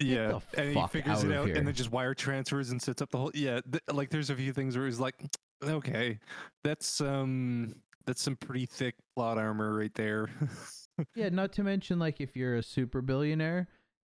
yeah 0.00 0.40
and 0.56 0.74
he 0.76 0.86
figures 0.88 1.18
out 1.18 1.30
it 1.30 1.36
out 1.36 1.46
here. 1.46 1.56
and 1.56 1.66
then 1.66 1.74
just 1.74 1.92
wire 1.92 2.14
transfers 2.14 2.70
and 2.70 2.80
sets 2.82 3.00
up 3.02 3.10
the 3.10 3.18
whole 3.18 3.30
yeah 3.34 3.60
th- 3.70 3.82
like 3.92 4.08
there's 4.10 4.30
a 4.30 4.34
few 4.34 4.50
things 4.52 4.74
where 4.76 4.86
he's 4.86 4.98
like 4.98 5.14
okay 5.62 6.18
that's 6.64 7.00
um 7.02 7.74
that's 8.06 8.22
some 8.22 8.36
pretty 8.36 8.66
thick 8.66 8.94
plot 9.14 9.38
armor 9.38 9.76
right 9.76 9.94
there 9.94 10.28
Yeah, 11.14 11.30
not 11.30 11.52
to 11.52 11.62
mention 11.62 11.98
like 11.98 12.20
if 12.20 12.36
you're 12.36 12.56
a 12.56 12.62
super 12.62 13.00
billionaire 13.00 13.68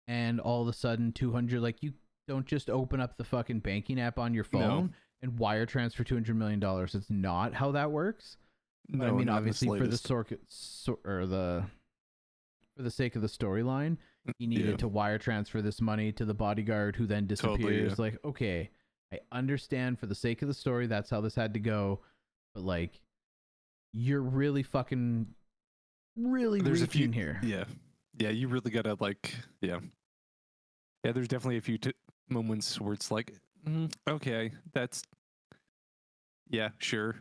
and 0.07 0.39
all 0.39 0.61
of 0.61 0.67
a 0.69 0.73
sudden 0.73 1.11
200 1.11 1.61
like 1.61 1.83
you 1.83 1.93
don't 2.27 2.45
just 2.45 2.69
open 2.69 2.99
up 3.01 3.17
the 3.17 3.23
fucking 3.25 3.59
banking 3.59 3.99
app 3.99 4.17
on 4.19 4.33
your 4.33 4.45
No. 4.53 4.59
phone 4.59 4.93
and 5.21 5.37
wire 5.39 5.65
transfer 5.65 6.03
200 6.05 6.35
million 6.37 6.59
dollars. 6.59 6.93
It's 6.95 7.09
not 7.09 7.53
how 7.53 7.71
that 7.71 7.91
works. 7.91 8.37
But 8.89 9.07
I 9.07 9.11
mean 9.11 9.27
obviously 9.27 9.77
for 9.79 9.87
the 9.87 9.97
sor- 9.97 10.25
sor- 10.47 10.99
or 11.03 11.25
the 11.25 11.65
for 12.77 12.83
the 12.83 12.91
sake 12.91 13.15
of 13.17 13.21
the 13.21 13.27
storyline, 13.27 13.97
he 14.37 14.47
needed 14.47 14.67
Yeah. 14.69 14.75
to 14.77 14.87
wire 14.87 15.17
transfer 15.17 15.61
this 15.61 15.81
money 15.81 16.11
to 16.13 16.23
the 16.25 16.33
bodyguard 16.33 16.95
who 16.95 17.05
then 17.05 17.27
disappears. 17.27 17.57
Totally, 17.57 17.83
yeah. 17.83 17.95
Like, 17.97 18.17
okay, 18.23 18.69
I 19.11 19.19
understand 19.33 19.99
for 19.99 20.05
the 20.05 20.15
sake 20.15 20.41
of 20.41 20.47
the 20.47 20.53
story 20.53 20.87
that's 20.87 21.09
how 21.09 21.19
this 21.21 21.35
had 21.35 21.53
to 21.55 21.59
go, 21.59 21.99
but 22.53 22.63
like 22.63 23.01
you're 23.93 24.21
really 24.21 24.63
fucking 24.63 25.27
really 26.17 26.61
There's 26.61 26.81
a 26.81 26.87
few- 26.87 27.11
here. 27.11 27.39
yeah 27.43 27.65
yeah 28.17 28.29
you 28.29 28.47
really 28.47 28.71
gotta 28.71 28.95
like 28.99 29.33
yeah 29.61 29.79
yeah 31.03 31.11
there's 31.11 31.27
definitely 31.27 31.57
a 31.57 31.61
few 31.61 31.77
t- 31.77 31.93
moments 32.29 32.79
where 32.81 32.93
it's 32.93 33.11
like 33.11 33.33
mm, 33.67 33.91
okay 34.09 34.51
that's 34.73 35.03
yeah 36.49 36.69
sure 36.79 37.15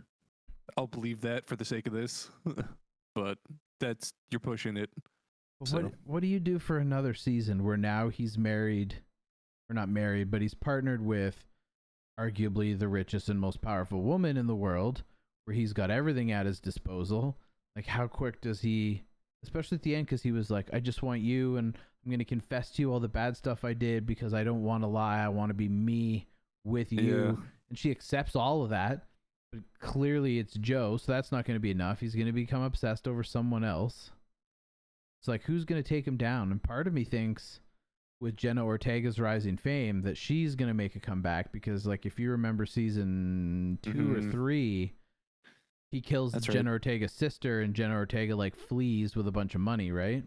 I'll 0.77 0.87
believe 0.89 1.21
that 1.23 1.47
for 1.47 1.55
the 1.55 1.65
sake 1.65 1.87
of 1.87 1.93
this. 1.93 2.29
but 3.15 3.39
that's 3.79 4.13
you're 4.31 4.41
pushing 4.41 4.77
it. 4.77 4.91
So- 5.65 5.77
What 5.83 5.93
what 6.05 6.21
do 6.23 6.27
you 6.27 6.41
do 6.41 6.59
for 6.59 6.79
another 6.79 7.15
season 7.15 7.63
where 7.65 7.77
now 7.77 8.09
he's 8.09 8.37
married 8.37 8.97
or 9.71 9.75
not 9.75 9.89
married, 9.89 10.31
but 10.31 10.43
he's 10.43 10.55
partnered 10.55 11.01
with 11.05 11.45
arguably 12.19 12.77
the 12.79 12.89
richest 12.89 13.29
and 13.29 13.39
most 13.41 13.61
powerful 13.61 14.03
woman 14.03 14.37
in 14.37 14.47
the 14.49 14.57
world, 14.57 15.03
where 15.47 15.55
he's 15.57 15.73
got 15.73 15.91
everything 15.91 16.31
at 16.31 16.45
his 16.47 16.61
disposal. 16.61 17.39
Like 17.75 17.87
how 17.87 18.07
quick 18.07 18.41
does 18.41 18.61
he 18.61 19.03
especially 19.43 19.77
at 19.77 19.83
the 19.83 19.95
end 19.95 20.09
cuz 20.09 20.23
he 20.23 20.33
was 20.33 20.51
like 20.51 20.69
I 20.73 20.81
just 20.81 21.03
want 21.03 21.21
you 21.23 21.57
and 21.57 21.77
I'm 22.05 22.11
going 22.11 22.19
to 22.21 22.25
confess 22.25 22.71
to 22.73 22.83
you 22.83 22.93
all 22.93 23.01
the 23.01 23.09
bad 23.09 23.37
stuff 23.37 23.65
I 23.65 23.73
did 23.73 24.07
because 24.07 24.33
I 24.33 24.45
don't 24.45 24.63
want 24.63 24.85
to 24.85 24.87
lie. 24.87 25.19
I 25.19 25.29
want 25.29 25.51
to 25.51 25.55
be 25.55 25.69
me 25.69 26.29
with 26.63 26.93
you. 26.93 27.01
Yeah. 27.01 27.35
And 27.69 27.77
she 27.77 27.91
accepts 27.91 28.37
all 28.37 28.63
of 28.63 28.71
that. 28.71 29.07
But 29.53 29.63
clearly 29.81 30.39
it's 30.39 30.55
Joe, 30.55 30.99
so 30.99 31.11
that's 31.11 31.33
not 31.33 31.45
going 31.45 31.57
to 31.57 31.61
be 31.61 31.73
enough. 31.73 31.99
He's 31.99 32.15
going 32.15 32.27
to 32.29 32.33
become 32.33 32.63
obsessed 32.63 33.09
over 33.09 33.25
someone 33.25 33.65
else. 33.65 34.13
It's 35.21 35.27
like 35.29 35.43
who's 35.43 35.65
going 35.65 35.83
to 35.83 35.89
take 35.89 36.07
him 36.07 36.17
down? 36.17 36.53
And 36.53 36.63
part 36.63 36.87
of 36.87 36.93
me 36.95 37.03
thinks 37.03 37.59
with 38.21 38.37
Jenna 38.37 38.65
Ortega's 38.65 39.19
rising 39.19 39.57
fame 39.57 40.03
that 40.03 40.17
she's 40.17 40.55
going 40.55 40.69
to 40.69 40.75
make 40.75 40.95
a 40.95 41.01
comeback 41.01 41.51
because 41.53 41.87
like 41.87 42.07
if 42.07 42.21
you 42.21 42.31
remember 42.31 42.67
season 42.67 43.79
2 43.83 43.91
or 44.15 44.21
Mhm. 44.21 44.31
3 45.97 45.99
he 45.99 46.01
kills 46.03 46.33
That's 46.33 46.49
right. 46.49 46.55
Jenna 46.55 46.71
Ortega's 46.73 47.13
sister 47.13 47.61
and 47.61 47.75
Jenna 47.75 47.95
Ortega 47.95 48.37
like 48.37 48.55
flees 48.55 49.17
with 49.17 49.27
a 49.27 49.33
bunch 49.33 49.55
of 49.55 49.61
money, 49.61 49.93
right? 49.93 50.25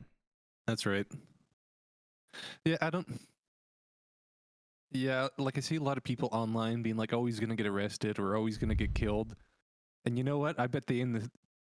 That's 0.68 0.86
right. 0.86 1.08
Yeah, 2.66 2.78
I 2.82 2.90
don't. 2.90 3.08
Yeah, 4.92 5.28
like 5.38 5.58
I 5.58 5.62
see 5.62 5.76
a 5.76 5.82
lot 5.82 5.98
of 5.98 6.04
people 6.04 6.30
online 6.32 6.82
being 6.82 6.98
like, 6.98 7.14
"Oh, 7.14 7.26
he's 7.26 7.40
gonna 7.40 7.56
get 7.56 7.68
arrested," 7.68 8.20
or 8.20 8.36
"Oh, 8.36 8.46
he's 8.46 8.58
gonna 8.58 8.76
get 8.76 8.96
killed," 8.96 9.36
and 10.06 10.18
you 10.18 10.24
know 10.24 10.40
what? 10.40 10.60
I 10.60 10.68
bet 10.68 10.88
they 10.88 11.02
end 11.02 11.16
the 11.16 11.30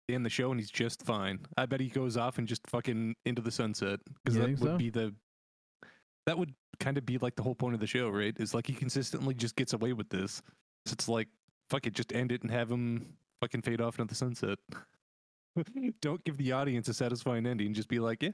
they 0.09 0.15
end 0.15 0.25
the 0.25 0.31
show 0.31 0.51
and 0.51 0.59
he's 0.59 0.71
just 0.71 1.05
fine. 1.05 1.41
I 1.57 1.67
bet 1.67 1.81
he 1.81 1.89
goes 1.89 2.17
off 2.17 2.39
and 2.39 2.49
just 2.49 2.67
fucking 2.69 3.17
into 3.25 3.43
the 3.43 3.51
sunset 3.51 4.01
because 4.25 4.39
that 4.39 4.49
would 4.49 4.59
so? 4.59 4.77
be 4.77 4.91
the 4.91 5.15
that 6.27 6.39
would 6.39 6.55
kind 6.81 6.99
of 6.99 7.07
be 7.07 7.19
like 7.19 7.37
the 7.37 7.43
whole 7.43 7.55
point 7.55 7.75
of 7.75 7.81
the 7.81 7.87
show, 7.87 8.09
right? 8.09 8.35
Is 8.39 8.55
like 8.55 8.67
he 8.67 8.75
consistently 8.75 9.35
just 9.35 9.57
gets 9.57 9.73
away 9.73 9.93
with 9.93 10.09
this. 10.09 10.43
So 10.87 10.93
it's 10.95 11.09
like 11.09 11.29
fuck 11.71 11.87
it, 11.87 11.95
just 11.95 12.13
end 12.13 12.33
it 12.33 12.43
and 12.43 12.51
have 12.51 12.71
him 12.71 13.17
fucking 13.43 13.63
fade 13.63 13.81
off 13.81 13.99
into 13.99 14.09
the 14.09 14.15
sunset. 14.15 14.59
don't 16.01 16.25
give 16.25 16.37
the 16.37 16.53
audience 16.53 16.89
a 16.89 16.95
satisfying 16.95 17.45
ending. 17.45 17.75
Just 17.75 17.89
be 17.89 17.99
like, 17.99 18.23
yeah. 18.23 18.31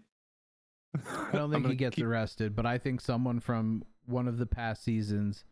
I 1.32 1.36
don't 1.36 1.50
think 1.52 1.66
he 1.66 1.74
gets 1.74 1.96
keep, 1.96 2.04
arrested, 2.04 2.54
but 2.54 2.66
I 2.66 2.78
think 2.78 3.00
someone 3.00 3.40
from 3.40 3.84
one 4.06 4.28
of 4.28 4.38
the 4.38 4.46
past 4.46 4.84
seasons 4.84 5.44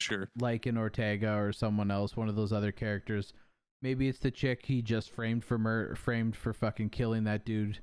Sure. 0.00 0.28
like 0.38 0.66
an 0.66 0.76
Ortega 0.76 1.34
or 1.34 1.52
someone 1.52 1.90
else, 1.90 2.16
one 2.16 2.28
of 2.28 2.36
those 2.36 2.52
other 2.52 2.70
characters. 2.70 3.32
Maybe 3.80 4.08
it's 4.08 4.18
the 4.18 4.30
chick 4.30 4.66
he 4.66 4.82
just 4.82 5.10
framed 5.10 5.44
for 5.44 5.58
mur- 5.58 5.94
framed 5.94 6.36
for 6.36 6.52
fucking 6.52 6.90
killing 6.90 7.24
that 7.24 7.44
dude. 7.44 7.76
Uh, 7.76 7.80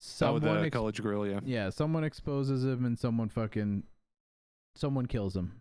someone 0.00 0.44
oh, 0.48 0.54
the 0.60 0.66
ex- 0.66 0.72
college 0.74 1.02
girl, 1.02 1.26
yeah. 1.26 1.40
yeah, 1.44 1.70
someone 1.70 2.04
exposes 2.04 2.64
him 2.64 2.84
and 2.84 2.98
someone 2.98 3.28
fucking 3.28 3.84
someone 4.76 5.06
kills 5.06 5.34
him. 5.34 5.60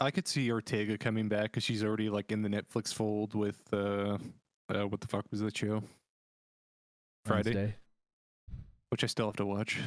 I 0.00 0.10
could 0.10 0.26
see 0.26 0.50
Ortega 0.50 0.96
coming 0.96 1.28
back 1.28 1.44
because 1.44 1.62
she's 1.62 1.84
already 1.84 2.08
like 2.08 2.32
in 2.32 2.42
the 2.42 2.48
Netflix 2.48 2.92
fold 2.92 3.34
with 3.34 3.60
uh, 3.72 4.18
uh 4.72 4.86
what 4.88 5.00
the 5.00 5.08
fuck 5.08 5.26
was 5.30 5.40
that 5.40 5.56
show? 5.56 5.82
Friday, 7.26 7.54
Wednesday, 7.54 7.74
which 8.88 9.04
I 9.04 9.06
still 9.06 9.26
have 9.26 9.36
to 9.36 9.46
watch. 9.46 9.78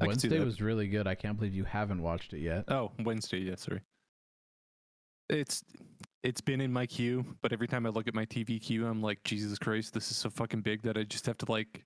I 0.00 0.06
Wednesday 0.06 0.40
was 0.40 0.60
really 0.60 0.88
good. 0.88 1.06
I 1.06 1.14
can't 1.14 1.36
believe 1.36 1.54
you 1.54 1.64
haven't 1.64 2.02
watched 2.02 2.32
it 2.32 2.40
yet. 2.40 2.64
Oh, 2.68 2.90
Wednesday, 3.00 3.38
yeah, 3.38 3.56
sorry. 3.56 3.82
It's 5.28 5.62
it's 6.22 6.40
been 6.40 6.60
in 6.60 6.72
my 6.72 6.86
queue, 6.86 7.24
but 7.42 7.52
every 7.52 7.68
time 7.68 7.86
I 7.86 7.90
look 7.90 8.08
at 8.08 8.14
my 8.14 8.26
TV 8.26 8.60
queue, 8.60 8.86
I'm 8.86 9.02
like, 9.02 9.22
Jesus 9.24 9.58
Christ, 9.58 9.94
this 9.94 10.10
is 10.10 10.16
so 10.16 10.30
fucking 10.30 10.62
big 10.62 10.82
that 10.82 10.96
I 10.96 11.04
just 11.04 11.26
have 11.26 11.38
to 11.38 11.50
like 11.50 11.84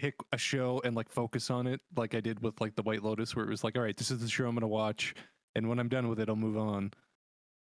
pick 0.00 0.14
a 0.32 0.38
show 0.38 0.80
and 0.82 0.96
like 0.96 1.10
focus 1.10 1.50
on 1.50 1.66
it, 1.66 1.80
like 1.94 2.14
I 2.14 2.20
did 2.20 2.42
with 2.42 2.58
like 2.60 2.74
the 2.74 2.82
White 2.82 3.02
Lotus, 3.02 3.36
where 3.36 3.44
it 3.44 3.50
was 3.50 3.62
like, 3.62 3.76
all 3.76 3.82
right, 3.82 3.96
this 3.96 4.10
is 4.10 4.20
the 4.20 4.28
show 4.28 4.48
I'm 4.48 4.54
gonna 4.54 4.66
watch, 4.66 5.14
and 5.54 5.68
when 5.68 5.78
I'm 5.78 5.88
done 5.90 6.08
with 6.08 6.18
it, 6.20 6.28
I'll 6.30 6.36
move 6.36 6.56
on. 6.56 6.92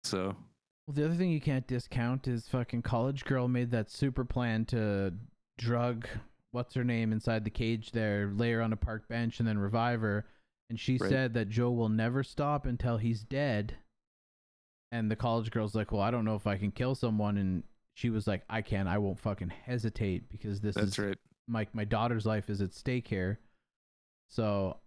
So 0.05 0.35
Well, 0.87 0.93
the 0.95 1.03
other 1.05 1.15
thing 1.15 1.31
you 1.31 1.41
can't 1.41 1.67
discount 1.67 2.27
is 2.27 2.47
fucking 2.47 2.83
college 2.83 3.25
girl 3.25 3.47
made 3.49 3.71
that 3.71 3.91
super 3.91 4.23
plan 4.23 4.63
to 4.65 5.13
drug 5.57 6.07
what's 6.51 6.73
her 6.75 6.83
name 6.85 7.11
inside 7.11 7.43
the 7.43 7.49
cage 7.51 7.91
there, 7.91 8.31
lay 8.33 8.51
her 8.53 8.61
on 8.61 8.71
a 8.73 8.77
park 8.77 9.07
bench, 9.09 9.39
and 9.39 9.47
then 9.47 9.57
revive 9.59 9.99
her. 10.01 10.25
And 10.69 10.79
she 10.79 10.93
Right. 10.97 11.09
said 11.09 11.33
that 11.33 11.49
Joe 11.49 11.71
will 11.71 11.89
never 11.89 12.23
stop 12.23 12.65
until 12.65 12.97
he's 12.97 13.23
dead. 13.23 13.75
And 14.91 15.11
the 15.11 15.15
college 15.15 15.51
girl's 15.51 15.75
like, 15.75 15.91
"Well, 15.91 16.01
I 16.01 16.09
don't 16.09 16.25
know 16.25 16.35
if 16.35 16.47
I 16.47 16.57
can 16.57 16.71
kill 16.71 16.95
someone." 16.95 17.37
And 17.37 17.63
she 17.95 18.09
was 18.09 18.25
like, 18.27 18.43
"I 18.49 18.61
can. 18.61 18.87
I 18.87 18.97
won't 18.97 19.19
fucking 19.19 19.49
hesitate 19.49 20.29
because 20.29 20.61
this 20.61 20.75
that's 20.75 20.97
is 20.97 20.99
right. 20.99 21.17
My 21.49 21.67
my 21.73 21.83
daughter's 21.83 22.25
life 22.25 22.49
is 22.49 22.61
at 22.61 22.73
stake 22.73 23.07
here." 23.07 23.39
So 24.29 24.77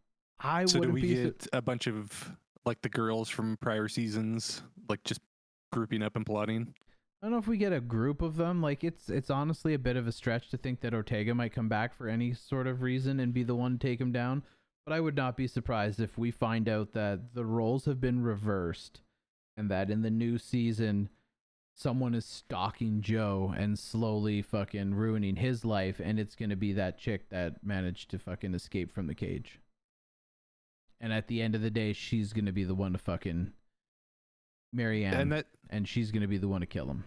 I 0.40 0.64
So 0.66 0.80
do 0.80 0.90
we 0.90 1.02
get 1.02 1.46
a 1.52 1.60
bunch 1.60 1.86
of 1.86 2.36
like 2.64 2.80
the 2.82 2.88
girls 2.88 3.28
from 3.28 3.56
prior 3.58 3.88
seasons, 3.88 4.62
like 4.88 5.02
just 5.04 5.20
grouping 5.72 6.02
up 6.02 6.16
and 6.16 6.24
plotting? 6.24 6.74
I 7.22 7.26
don't 7.26 7.32
know 7.32 7.38
if 7.38 7.46
we 7.46 7.56
get 7.56 7.72
a 7.72 7.80
group 7.80 8.20
of 8.20 8.36
them. 8.36 8.60
Like 8.60 8.82
it's 8.82 9.08
it's 9.08 9.30
honestly 9.30 9.74
a 9.74 9.78
bit 9.78 9.96
of 9.96 10.06
a 10.06 10.12
stretch 10.12 10.50
to 10.50 10.56
think 10.56 10.80
that 10.80 10.94
Ortega 10.94 11.34
might 11.34 11.52
come 11.52 11.68
back 11.68 11.94
for 11.94 12.08
any 12.08 12.34
sort 12.34 12.66
of 12.66 12.82
reason 12.82 13.20
and 13.20 13.32
be 13.32 13.44
the 13.44 13.54
one 13.54 13.78
to 13.78 13.86
take 13.86 14.00
him 14.00 14.12
down. 14.12 14.42
But 14.84 14.92
I 14.92 15.00
would 15.00 15.14
not 15.14 15.36
be 15.36 15.46
surprised 15.46 16.00
if 16.00 16.18
we 16.18 16.32
find 16.32 16.68
out 16.68 16.92
that 16.92 17.34
the 17.34 17.44
roles 17.44 17.84
have 17.84 18.00
been 18.00 18.22
reversed 18.22 19.00
and 19.56 19.70
that 19.70 19.90
in 19.90 20.02
the 20.02 20.10
new 20.10 20.38
season 20.38 21.08
someone 21.75 22.14
is 22.14 22.25
stalking 22.27 23.01
Joe 23.01 23.55
and 23.57 23.79
slowly 23.79 24.43
fucking 24.43 24.95
ruining 24.95 25.37
his 25.37 25.64
life 25.64 26.01
and 26.03 26.18
it's 26.18 26.35
to 26.51 26.57
be 26.57 26.73
that 26.75 26.99
chick 26.99 27.31
that 27.31 27.64
managed 27.64 28.11
to 28.11 28.18
fucking 28.18 28.55
escape 28.55 28.93
from 28.93 29.07
the 29.07 29.14
cage. 29.14 29.61
And 31.01 31.12
at 31.12 31.27
the 31.29 31.43
end 31.43 31.55
of 31.55 31.62
the 31.62 31.70
day 31.70 31.93
she's 31.93 32.33
to 32.47 32.53
be 32.53 32.64
the 32.64 32.75
one 32.75 32.93
to 32.93 32.99
fucking 32.99 33.53
Marienne 34.73 35.14
and 35.14 35.33
that 35.33 35.47
and 35.70 35.87
she's 35.89 36.11
to 36.23 36.29
be 36.29 36.39
the 36.39 36.49
one 36.49 36.61
to 36.61 36.66
kill 36.66 36.87
him. 36.87 37.05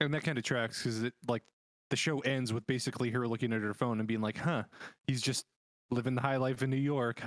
and 0.00 0.12
that 0.14 0.24
kind 0.24 0.38
of 0.38 0.44
tracks 0.44 0.82
because 0.82 1.02
it 1.02 1.14
like 1.26 1.42
the 1.90 1.96
show 1.96 2.20
ends 2.20 2.52
with 2.52 2.66
basically 2.66 3.10
her 3.10 3.26
looking 3.26 3.52
at 3.52 3.62
her 3.62 3.72
phone 3.74 3.98
and 3.98 4.06
being 4.06 4.20
like, 4.20 4.36
"Huh, 4.36 4.64
he's 5.06 5.22
just 5.22 5.46
living 5.90 6.14
the 6.14 6.20
high 6.20 6.36
life 6.36 6.62
in 6.62 6.68
New 6.68 6.76
York." 6.76 7.22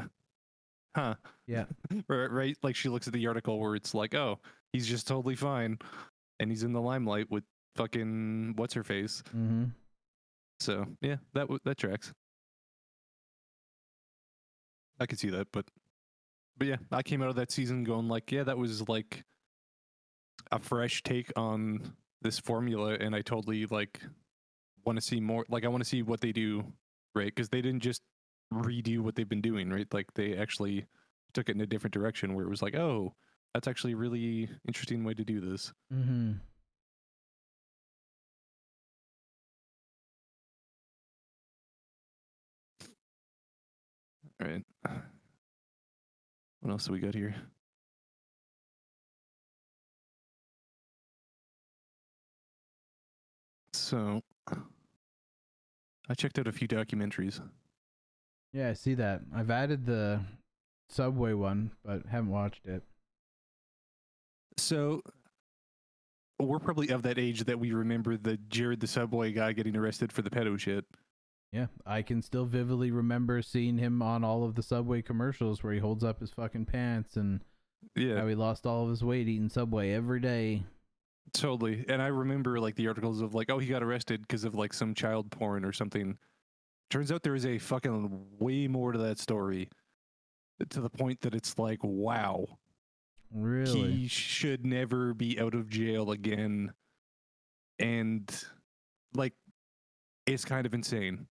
Huh. 0.96 1.16
Yeah. 1.48 1.66
right, 2.08 2.30
right. 2.30 2.58
Like 2.62 2.76
she 2.76 2.90
looks 2.90 3.08
at 3.08 3.14
the 3.14 3.26
article 3.26 3.60
where 3.60 3.76
it's 3.76 3.96
like, 3.96 4.14
"Oh, 4.14 4.40
he's 4.72 4.86
just 4.88 5.08
totally 5.08 5.36
fine, 5.36 5.80
and 6.42 6.52
he's 6.52 6.64
in 6.64 6.74
the 6.74 6.82
limelight 6.82 7.30
with 7.30 7.44
fucking 7.76 8.54
what's 8.58 8.74
her 8.74 8.84
face." 8.84 9.24
Mm-hmm. 9.30 9.66
So 10.60 10.86
yeah, 11.02 11.18
that 11.34 11.42
w- 11.42 11.60
that 11.64 11.78
tracks. 11.78 12.12
I 15.00 15.06
could 15.06 15.20
see 15.20 15.30
that, 15.30 15.48
but 15.52 15.66
but 16.58 16.68
yeah, 16.68 16.78
I 16.92 17.02
came 17.02 17.24
out 17.24 17.30
of 17.30 17.36
that 17.38 17.52
season 17.52 17.84
going 17.84 18.08
like, 18.08 18.32
yeah, 18.32 18.44
that 18.44 18.58
was 18.58 18.88
like 18.88 19.24
a 20.52 20.60
fresh 20.60 21.02
take 21.02 21.32
on 21.36 21.94
this 22.22 22.40
formula, 22.40 22.98
and 23.00 23.16
I 23.16 23.22
totally 23.22 23.66
like 23.66 24.02
want 24.86 24.98
to 24.98 25.02
see 25.02 25.20
more. 25.20 25.46
Like, 25.50 25.66
I 25.66 25.70
want 25.70 25.84
to 25.84 25.90
see 25.90 26.04
what 26.04 26.22
they 26.22 26.32
do, 26.32 26.64
right? 27.16 27.34
Because 27.34 27.50
they 27.50 27.62
didn't 27.62 27.82
just 27.82 28.02
redo 28.54 29.00
what 29.00 29.16
they've 29.16 29.28
been 29.28 29.42
doing, 29.42 29.72
right? 29.72 29.88
Like, 29.92 30.14
they 30.14 30.36
actually 30.38 30.86
took 31.34 31.50
it 31.50 31.56
in 31.56 31.62
a 31.62 31.66
different 31.66 31.94
direction 31.94 32.36
where 32.36 32.46
it 32.46 32.50
was 32.50 32.62
like, 32.62 32.76
oh, 32.76 33.16
that's 33.54 33.68
actually 33.68 33.94
a 33.94 33.98
really 33.98 34.50
interesting 34.68 35.04
way 35.04 35.14
to 35.14 35.24
do 35.24 35.42
this. 35.42 35.74
Mm-hmm. 35.94 36.32
All 44.42 44.48
right. 44.48 44.64
What 46.62 46.72
else 46.72 46.86
do 46.86 46.94
we 46.94 47.00
got 47.00 47.14
here? 47.14 47.36
So, 53.74 54.22
I 56.10 56.14
checked 56.16 56.40
out 56.40 56.48
a 56.48 56.52
few 56.52 56.68
documentaries. 56.68 57.42
Yeah, 58.54 58.70
I 58.70 58.74
see 58.74 58.94
that. 58.96 59.22
I've 59.36 59.52
added 59.52 59.86
the 59.86 60.22
Subway 60.90 61.34
one, 61.34 61.72
but 61.84 62.06
haven't 62.08 62.32
watched 62.32 62.66
it. 62.66 62.84
So, 64.62 65.02
we're 66.40 66.60
probably 66.60 66.90
of 66.90 67.04
that 67.04 67.18
age 67.20 67.44
that 67.46 67.60
we 67.60 67.72
remember 67.72 68.18
the 68.18 68.38
Jared 68.50 68.80
the 68.80 68.88
Subway 68.88 69.32
guy 69.32 69.54
getting 69.54 69.76
arrested 69.76 70.12
for 70.12 70.22
the 70.22 70.30
pedo 70.30 70.58
shit. 70.60 70.86
Yeah, 71.52 71.68
I 71.86 72.02
can 72.02 72.22
still 72.22 72.46
vividly 72.46 72.92
remember 72.92 73.42
seeing 73.42 73.78
him 73.78 74.02
on 74.02 74.24
all 74.24 74.44
of 74.44 74.56
the 74.56 74.64
Subway 74.64 75.02
commercials 75.02 75.62
where 75.64 75.74
he 75.74 75.80
holds 75.80 76.04
up 76.04 76.20
his 76.22 76.32
fucking 76.32 76.66
pants 76.66 77.18
and 77.18 77.42
Yeah, 77.96 78.20
how 78.20 78.28
he 78.28 78.36
lost 78.36 78.66
all 78.66 78.84
of 78.84 78.90
his 78.90 79.04
weight 79.04 79.28
eating 79.28 79.50
Subway 79.50 79.92
every 79.92 80.20
day. 80.22 80.64
totally. 81.34 81.84
And 81.90 82.02
I 82.02 82.08
remember 82.08 82.60
like 82.60 82.76
the 82.76 82.88
articles 82.88 83.22
of 83.22 83.34
like, 83.36 83.50
oh, 83.50 83.60
he 83.60 83.68
got 83.68 83.84
arrested 83.84 84.22
because 84.22 84.44
of 84.44 84.56
like 84.56 84.74
some 84.74 84.94
child 84.94 85.30
porn 85.32 85.66
or 85.66 85.74
something. 85.74 86.18
Turns 86.90 87.12
out 87.12 87.24
there 87.24 87.36
is 87.36 87.46
a 87.46 87.58
fucking 87.58 88.26
way 88.40 88.68
more 88.68 88.92
to 88.94 89.00
that 89.00 89.20
story. 89.20 89.70
To 90.70 90.80
the 90.82 90.90
point 90.90 91.22
that 91.22 91.34
it's 91.34 91.58
like, 91.58 91.80
wow, 91.84 92.46
Really? 93.34 93.92
he 93.92 94.08
should 94.08 94.66
never 94.66 95.14
be 95.14 95.40
out 95.40 95.54
of 95.54 95.70
jail 95.70 96.12
again 96.12 96.74
and 97.80 98.44
like 99.14 99.34
it's 100.28 100.46
kind 100.46 100.66
of 100.66 100.74
insane. 100.74 101.28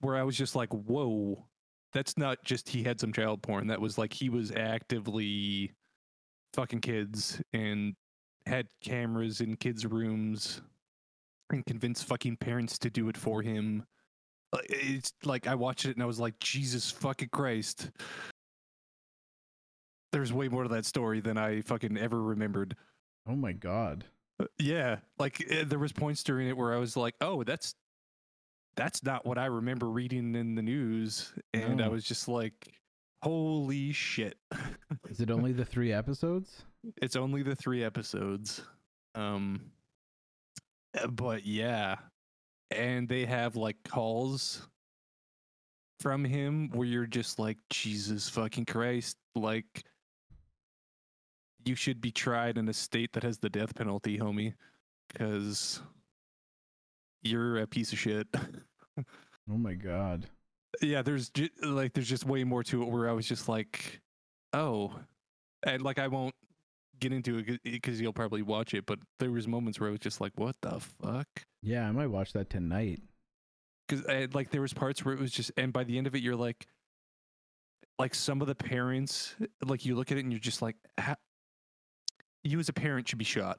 Where 0.00 0.16
I 0.16 0.22
was 0.22 0.36
just 0.36 0.54
like, 0.54 0.72
whoa, 0.72 1.46
that's 1.92 2.18
not 2.18 2.44
just 2.44 2.68
he 2.68 2.82
had 2.82 3.00
some 3.00 3.12
child 3.12 3.42
porn. 3.42 3.68
That 3.68 3.80
was 3.80 3.96
like 3.96 4.12
he 4.12 4.28
was 4.28 4.52
actively 4.52 5.72
fucking 6.52 6.82
kids 6.82 7.40
and 7.52 7.94
had 8.46 8.68
cameras 8.82 9.40
in 9.40 9.56
kids' 9.56 9.86
rooms 9.86 10.60
and 11.50 11.64
convinced 11.64 12.04
fucking 12.04 12.36
parents 12.36 12.78
to 12.78 12.90
do 12.90 13.08
it 13.08 13.16
for 13.16 13.42
him. 13.42 13.84
Uh, 14.52 14.58
It's 14.68 15.12
like 15.24 15.46
I 15.46 15.54
watched 15.54 15.86
it 15.86 15.96
and 15.96 16.02
I 16.02 16.06
was 16.06 16.20
like, 16.20 16.38
Jesus 16.38 16.90
fucking 16.90 17.30
Christ. 17.32 17.90
There's 20.16 20.32
way 20.32 20.48
more 20.48 20.62
to 20.62 20.68
that 20.70 20.86
story 20.86 21.20
than 21.20 21.36
I 21.36 21.60
fucking 21.60 21.98
ever 21.98 22.22
remembered. 22.22 22.74
Oh 23.28 23.36
my 23.36 23.52
god. 23.52 24.06
Uh, 24.40 24.46
Yeah, 24.58 25.00
like 25.18 25.44
eh, 25.50 25.64
there 25.66 25.78
was 25.78 25.92
points 25.92 26.22
during 26.24 26.48
it 26.48 26.56
where 26.56 26.72
I 26.72 26.78
was 26.78 26.96
like, 26.96 27.14
"Oh, 27.20 27.42
that's 27.44 27.74
that's 28.76 29.02
not 29.04 29.26
what 29.26 29.36
I 29.36 29.44
remember 29.44 29.90
reading 29.90 30.34
in 30.34 30.54
the 30.54 30.62
news," 30.62 31.34
and 31.52 31.82
I 31.82 31.88
was 31.88 32.02
just 32.02 32.28
like, 32.28 32.78
"Holy 33.22 33.92
shit!" 33.92 34.38
Is 35.10 35.20
it 35.20 35.30
only 35.30 35.52
the 35.52 35.64
three 35.74 35.92
episodes? 35.92 36.64
it's 37.02 37.16
only 37.16 37.42
the 37.42 37.54
three 37.54 37.84
episodes, 37.84 38.62
um, 39.14 39.60
uh, 40.98 41.08
but 41.08 41.44
yeah, 41.44 41.96
and 42.70 43.06
they 43.06 43.26
have 43.26 43.54
like 43.54 43.76
calls 43.86 44.66
from 46.00 46.24
him 46.24 46.70
where 46.70 46.88
you're 46.88 47.04
just 47.04 47.38
like, 47.38 47.58
"Jesus 47.68 48.30
fucking 48.30 48.64
Christ!" 48.64 49.18
Like, 49.34 49.84
you 51.66 51.74
should 51.74 52.00
be 52.00 52.10
tried 52.10 52.56
in 52.58 52.68
a 52.68 52.72
state 52.72 53.12
that 53.12 53.22
has 53.22 53.38
the 53.38 53.50
death 53.50 53.74
penalty, 53.74 54.18
homie, 54.18 54.54
because 55.08 55.80
you're 57.22 57.58
a 57.58 57.66
piece 57.66 57.92
of 57.92 57.98
shit. 57.98 58.26
Oh 59.48 59.56
my 59.56 59.74
god. 59.74 60.26
yeah, 60.82 61.02
there's 61.02 61.28
ju- 61.30 61.48
like 61.62 61.92
there's 61.92 62.08
just 62.08 62.24
way 62.26 62.44
more 62.44 62.62
to 62.64 62.82
it 62.82 62.88
where 62.88 63.08
I 63.08 63.12
was 63.12 63.26
just 63.26 63.48
like, 63.48 64.00
oh, 64.52 64.92
and 65.64 65.82
like 65.82 65.98
I 65.98 66.08
won't 66.08 66.34
get 66.98 67.12
into 67.12 67.38
it 67.38 67.60
because 67.62 68.00
you'll 68.00 68.12
probably 68.12 68.42
watch 68.42 68.74
it, 68.74 68.86
but 68.86 68.98
there 69.20 69.30
was 69.30 69.46
moments 69.46 69.78
where 69.78 69.88
I 69.88 69.92
was 69.92 70.00
just 70.00 70.20
like, 70.20 70.32
what 70.36 70.56
the 70.62 70.80
fuck? 70.80 71.28
Yeah, 71.62 71.88
I 71.88 71.92
might 71.92 72.06
watch 72.08 72.32
that 72.32 72.48
tonight. 72.50 73.00
Because 73.88 74.04
eh, 74.08 74.26
like 74.32 74.50
there 74.50 74.62
was 74.62 74.72
parts 74.72 75.04
where 75.04 75.14
it 75.14 75.20
was 75.20 75.30
just, 75.30 75.52
and 75.56 75.72
by 75.72 75.84
the 75.84 75.98
end 75.98 76.06
of 76.06 76.14
it, 76.14 76.22
you're 76.22 76.34
like, 76.36 76.66
like 77.98 78.14
some 78.14 78.40
of 78.40 78.46
the 78.46 78.54
parents, 78.54 79.34
like 79.64 79.84
you 79.84 79.94
look 79.94 80.10
at 80.10 80.18
it 80.18 80.24
and 80.24 80.32
you're 80.32 80.40
just 80.40 80.60
like, 80.62 80.76
"Ha- 80.98 81.16
you 82.46 82.58
as 82.58 82.68
a 82.68 82.72
parent 82.72 83.08
should 83.08 83.18
be 83.18 83.24
shot 83.24 83.58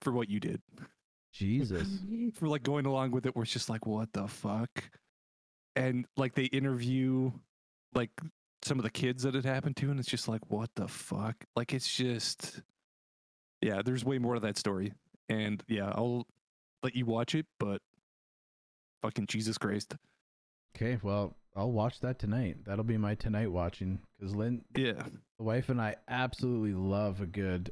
for 0.00 0.12
what 0.12 0.28
you 0.28 0.40
did. 0.40 0.60
Jesus. 1.32 1.98
for 2.34 2.48
like 2.48 2.62
going 2.62 2.86
along 2.86 3.10
with 3.12 3.26
it 3.26 3.34
where 3.36 3.42
it's 3.42 3.52
just 3.52 3.68
like 3.68 3.86
what 3.86 4.12
the 4.12 4.26
fuck 4.26 4.84
and 5.76 6.06
like 6.16 6.34
they 6.34 6.44
interview 6.44 7.30
like 7.94 8.10
some 8.62 8.78
of 8.78 8.84
the 8.84 8.90
kids 8.90 9.22
that 9.22 9.34
it 9.34 9.44
happened 9.44 9.76
to 9.76 9.90
and 9.90 9.98
it's 9.98 10.08
just 10.08 10.28
like 10.28 10.42
what 10.48 10.70
the 10.76 10.86
fuck 10.86 11.34
like 11.56 11.72
it's 11.72 11.90
just 11.92 12.60
yeah 13.60 13.80
there's 13.84 14.04
way 14.04 14.18
more 14.18 14.34
to 14.34 14.40
that 14.40 14.58
story 14.58 14.92
and 15.28 15.62
yeah 15.68 15.90
i'll 15.94 16.26
let 16.82 16.94
you 16.94 17.06
watch 17.06 17.34
it 17.34 17.46
but 17.58 17.80
fucking 19.02 19.26
jesus 19.26 19.58
christ 19.58 19.96
Okay, 20.74 20.98
well, 21.02 21.36
I'll 21.54 21.72
watch 21.72 22.00
that 22.00 22.18
tonight. 22.18 22.64
That'll 22.64 22.84
be 22.84 22.96
my 22.96 23.14
tonight 23.14 23.52
watching 23.52 24.00
because 24.18 24.34
Lynn, 24.34 24.64
yeah 24.76 25.02
the 25.38 25.44
wife, 25.44 25.68
and 25.68 25.80
I 25.80 25.96
absolutely 26.08 26.72
love 26.72 27.20
a 27.20 27.26
good 27.26 27.70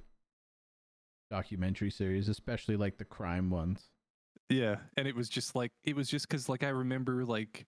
documentary 1.30 1.90
series, 1.90 2.28
especially 2.28 2.76
like 2.76 2.98
the 2.98 3.04
crime 3.04 3.50
ones. 3.50 3.88
Yeah, 4.48 4.76
and 4.96 5.06
it 5.06 5.14
was 5.14 5.28
just 5.28 5.54
like 5.54 5.72
it 5.84 5.94
was 5.94 6.08
just 6.08 6.28
because 6.28 6.48
like 6.48 6.64
I 6.64 6.70
remember 6.70 7.24
like 7.24 7.66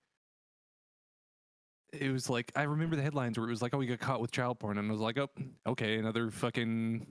it 1.93 2.11
was 2.11 2.29
like 2.29 2.51
I 2.57 2.63
remember 2.63 2.97
the 2.97 3.03
headlines 3.03 3.39
where 3.39 3.47
it 3.47 3.51
was 3.51 3.63
like, 3.63 3.75
oh, 3.75 3.81
he 3.81 3.87
got 3.87 4.01
caught 4.01 4.21
with 4.21 4.33
child 4.33 4.59
porn, 4.59 4.79
and 4.79 4.89
I 4.89 4.93
was 4.93 5.01
like, 5.01 5.19
oh, 5.19 5.29
okay, 5.67 5.97
another 5.99 6.31
fucking 6.31 7.07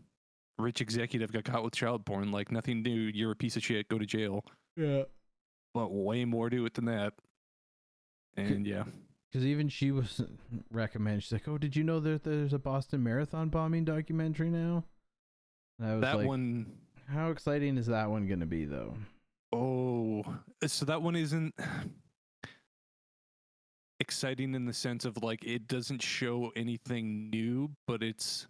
rich 0.57 0.81
executive 0.81 1.31
got 1.31 1.45
caught 1.45 1.63
with 1.63 1.73
child 1.73 2.05
porn. 2.05 2.31
Like 2.31 2.51
nothing 2.51 2.81
new. 2.81 3.11
You're 3.13 3.31
a 3.31 3.35
piece 3.35 3.55
of 3.55 3.63
shit. 3.63 3.87
Go 3.87 3.97
to 3.97 4.05
jail. 4.05 4.43
Yeah. 4.75 5.03
But 5.73 5.91
way 5.91 6.25
more 6.25 6.49
to 6.49 6.65
it 6.65 6.73
than 6.73 6.85
that. 6.85 7.13
And 8.35 8.65
yeah, 8.65 8.83
Because 9.31 9.45
even 9.45 9.69
she 9.69 9.91
was 9.91 10.21
recommended. 10.71 11.23
She's 11.23 11.31
like, 11.33 11.47
"Oh, 11.47 11.57
did 11.57 11.75
you 11.75 11.83
know 11.83 11.99
that 12.01 12.23
there's 12.23 12.53
a 12.53 12.59
Boston 12.59 13.03
Marathon 13.03 13.49
bombing 13.49 13.85
documentary 13.85 14.49
now?" 14.49 14.83
And 15.81 15.89
I 15.89 15.93
was 15.95 16.01
that 16.01 16.17
like, 16.17 16.27
one 16.27 16.67
"How 17.07 17.31
exciting 17.31 17.77
is 17.77 17.87
that 17.87 18.09
one 18.09 18.27
going 18.27 18.39
to 18.39 18.45
be, 18.45 18.65
though?" 18.65 18.95
Oh, 19.51 20.23
so 20.65 20.85
that 20.85 21.01
one 21.01 21.15
isn't 21.15 21.53
exciting 23.99 24.53
in 24.55 24.65
the 24.65 24.73
sense 24.73 25.05
of 25.05 25.21
like 25.23 25.43
it 25.43 25.67
doesn't 25.67 26.01
show 26.01 26.51
anything 26.55 27.29
new, 27.31 27.71
but 27.87 28.03
it's 28.03 28.47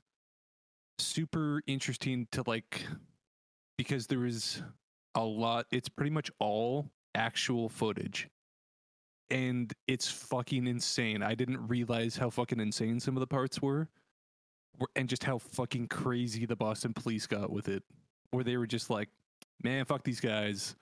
super 1.00 1.62
interesting 1.68 2.28
to 2.34 2.44
like 2.46 2.86
because 3.78 4.08
there 4.08 4.26
is 4.26 4.62
a 5.16 5.24
lot, 5.24 5.66
it's 5.72 5.90
pretty 5.90 6.12
much 6.12 6.30
all 6.40 6.90
actual 7.16 7.70
footage. 7.70 8.30
And 9.30 9.72
it's 9.88 10.12
fucking 10.12 10.68
insane. 10.68 11.24
I 11.24 11.36
didn't 11.36 11.66
realize 11.68 12.18
how 12.18 12.30
fucking 12.30 12.60
insane 12.60 13.00
some 13.00 13.16
of 13.16 13.22
the 13.22 13.28
parts 13.28 13.62
were- 13.62 13.88
and 14.96 15.10
just 15.10 15.24
how 15.24 15.38
fucking 15.38 15.88
crazy 15.88 16.46
the 16.46 16.56
Boston 16.56 16.94
police 16.94 17.28
got 17.28 17.50
with 17.52 17.68
it. 17.68 17.84
Where 18.32 18.44
they 18.44 18.58
were 18.58 18.68
just 18.68 18.90
like, 18.90 19.10
man, 19.64 19.86
fuck 19.86 20.04
these 20.04 20.20
guys 20.20 20.76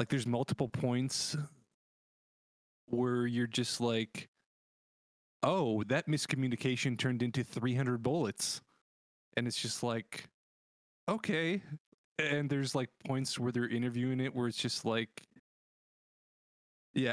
like 0.00 0.08
there's 0.08 0.26
multiple 0.26 0.66
points 0.66 1.36
where 2.86 3.26
you're 3.26 3.46
just 3.46 3.82
like 3.82 4.30
oh 5.42 5.82
that 5.88 6.08
miscommunication 6.08 6.96
turned 6.96 7.22
into 7.22 7.44
300 7.44 8.02
bullets 8.02 8.62
and 9.36 9.46
it's 9.46 9.60
just 9.60 9.82
like 9.82 10.24
okay 11.06 11.62
and 12.18 12.48
there's 12.48 12.74
like 12.74 12.88
points 13.06 13.38
where 13.38 13.52
they're 13.52 13.68
interviewing 13.68 14.20
it 14.20 14.34
where 14.34 14.48
it's 14.48 14.56
just 14.56 14.86
like 14.86 15.22
yeah 16.94 17.12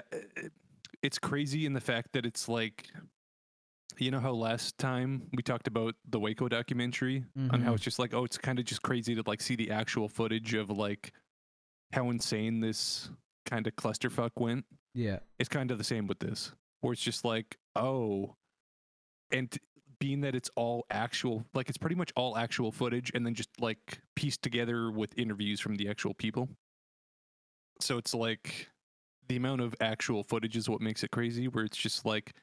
it's 1.04 1.20
crazy 1.20 1.66
in 1.66 1.74
the 1.74 1.82
fact 1.82 2.14
that 2.14 2.26
it's 2.26 2.48
like 2.48 2.88
you 4.00 4.12
know 4.12 4.20
how 4.20 4.32
last 4.32 4.78
time 4.78 5.28
we 5.34 5.44
talked 5.44 5.68
about 5.68 5.96
the 6.10 6.20
Waco 6.20 6.48
documentary 6.48 7.24
on 7.36 7.50
how 7.50 7.58
mm-hmm. 7.58 7.74
it's 7.74 7.84
just 7.84 8.00
like 8.00 8.14
oh 8.14 8.24
it's 8.24 8.38
kind 8.38 8.60
of 8.60 8.66
just 8.66 8.82
crazy 8.82 9.16
to 9.16 9.24
like 9.26 9.42
see 9.42 9.56
the 9.56 9.72
actual 9.72 10.08
footage 10.08 10.54
of 10.54 10.70
like 10.70 11.14
how 11.94 12.10
insane 12.10 12.60
this 12.60 13.10
kind 13.46 13.66
of 13.66 13.76
clusterfuck 13.76 14.32
went. 14.36 14.66
Yeah. 14.94 15.20
It's 15.40 15.50
kind 15.50 15.72
of 15.72 15.78
the 15.78 15.84
same 15.84 16.08
with 16.08 16.20
this, 16.20 16.52
where 16.82 16.94
it's 16.94 17.02
just 17.02 17.26
like, 17.26 17.58
oh, 17.76 18.36
and 19.32 19.56
being 20.00 20.22
that 20.22 20.36
it's 20.36 20.50
all 20.56 20.86
actual, 20.92 21.44
like 21.54 21.70
it's 21.70 21.78
pretty 21.78 21.96
much 21.96 22.12
all 22.16 22.38
actual 22.38 22.72
footage, 22.72 23.12
and 23.16 23.26
then 23.26 23.34
just 23.34 23.50
like 23.60 24.00
pieced 24.16 24.42
together 24.42 24.92
with 24.92 25.18
interviews 25.18 25.60
from 25.60 25.76
the 25.76 25.90
actual 25.90 26.14
people. 26.14 26.50
So 27.80 27.98
it's 27.98 28.14
like 28.14 28.68
the 29.28 29.38
amount 29.38 29.62
of 29.62 29.76
actual 29.82 30.24
footage 30.24 30.56
is 30.56 30.70
what 30.70 30.82
makes 30.82 31.04
it 31.04 31.12
crazy, 31.12 31.48
where 31.48 31.66
it's 31.66 31.78
just 31.78 32.06
like 32.06 32.34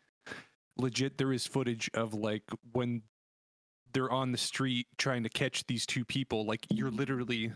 legit, 0.76 1.18
there 1.18 1.32
is 1.32 1.46
footage 1.46 1.90
of 1.94 2.14
like 2.14 2.42
when 2.72 3.02
they're 3.92 4.10
on 4.10 4.32
the 4.32 4.38
street 4.38 4.86
trying 4.98 5.22
to 5.22 5.28
catch 5.28 5.66
these 5.66 5.86
two 5.86 6.04
people, 6.04 6.44
like 6.46 6.66
you're 6.70 6.90
literally 6.90 7.52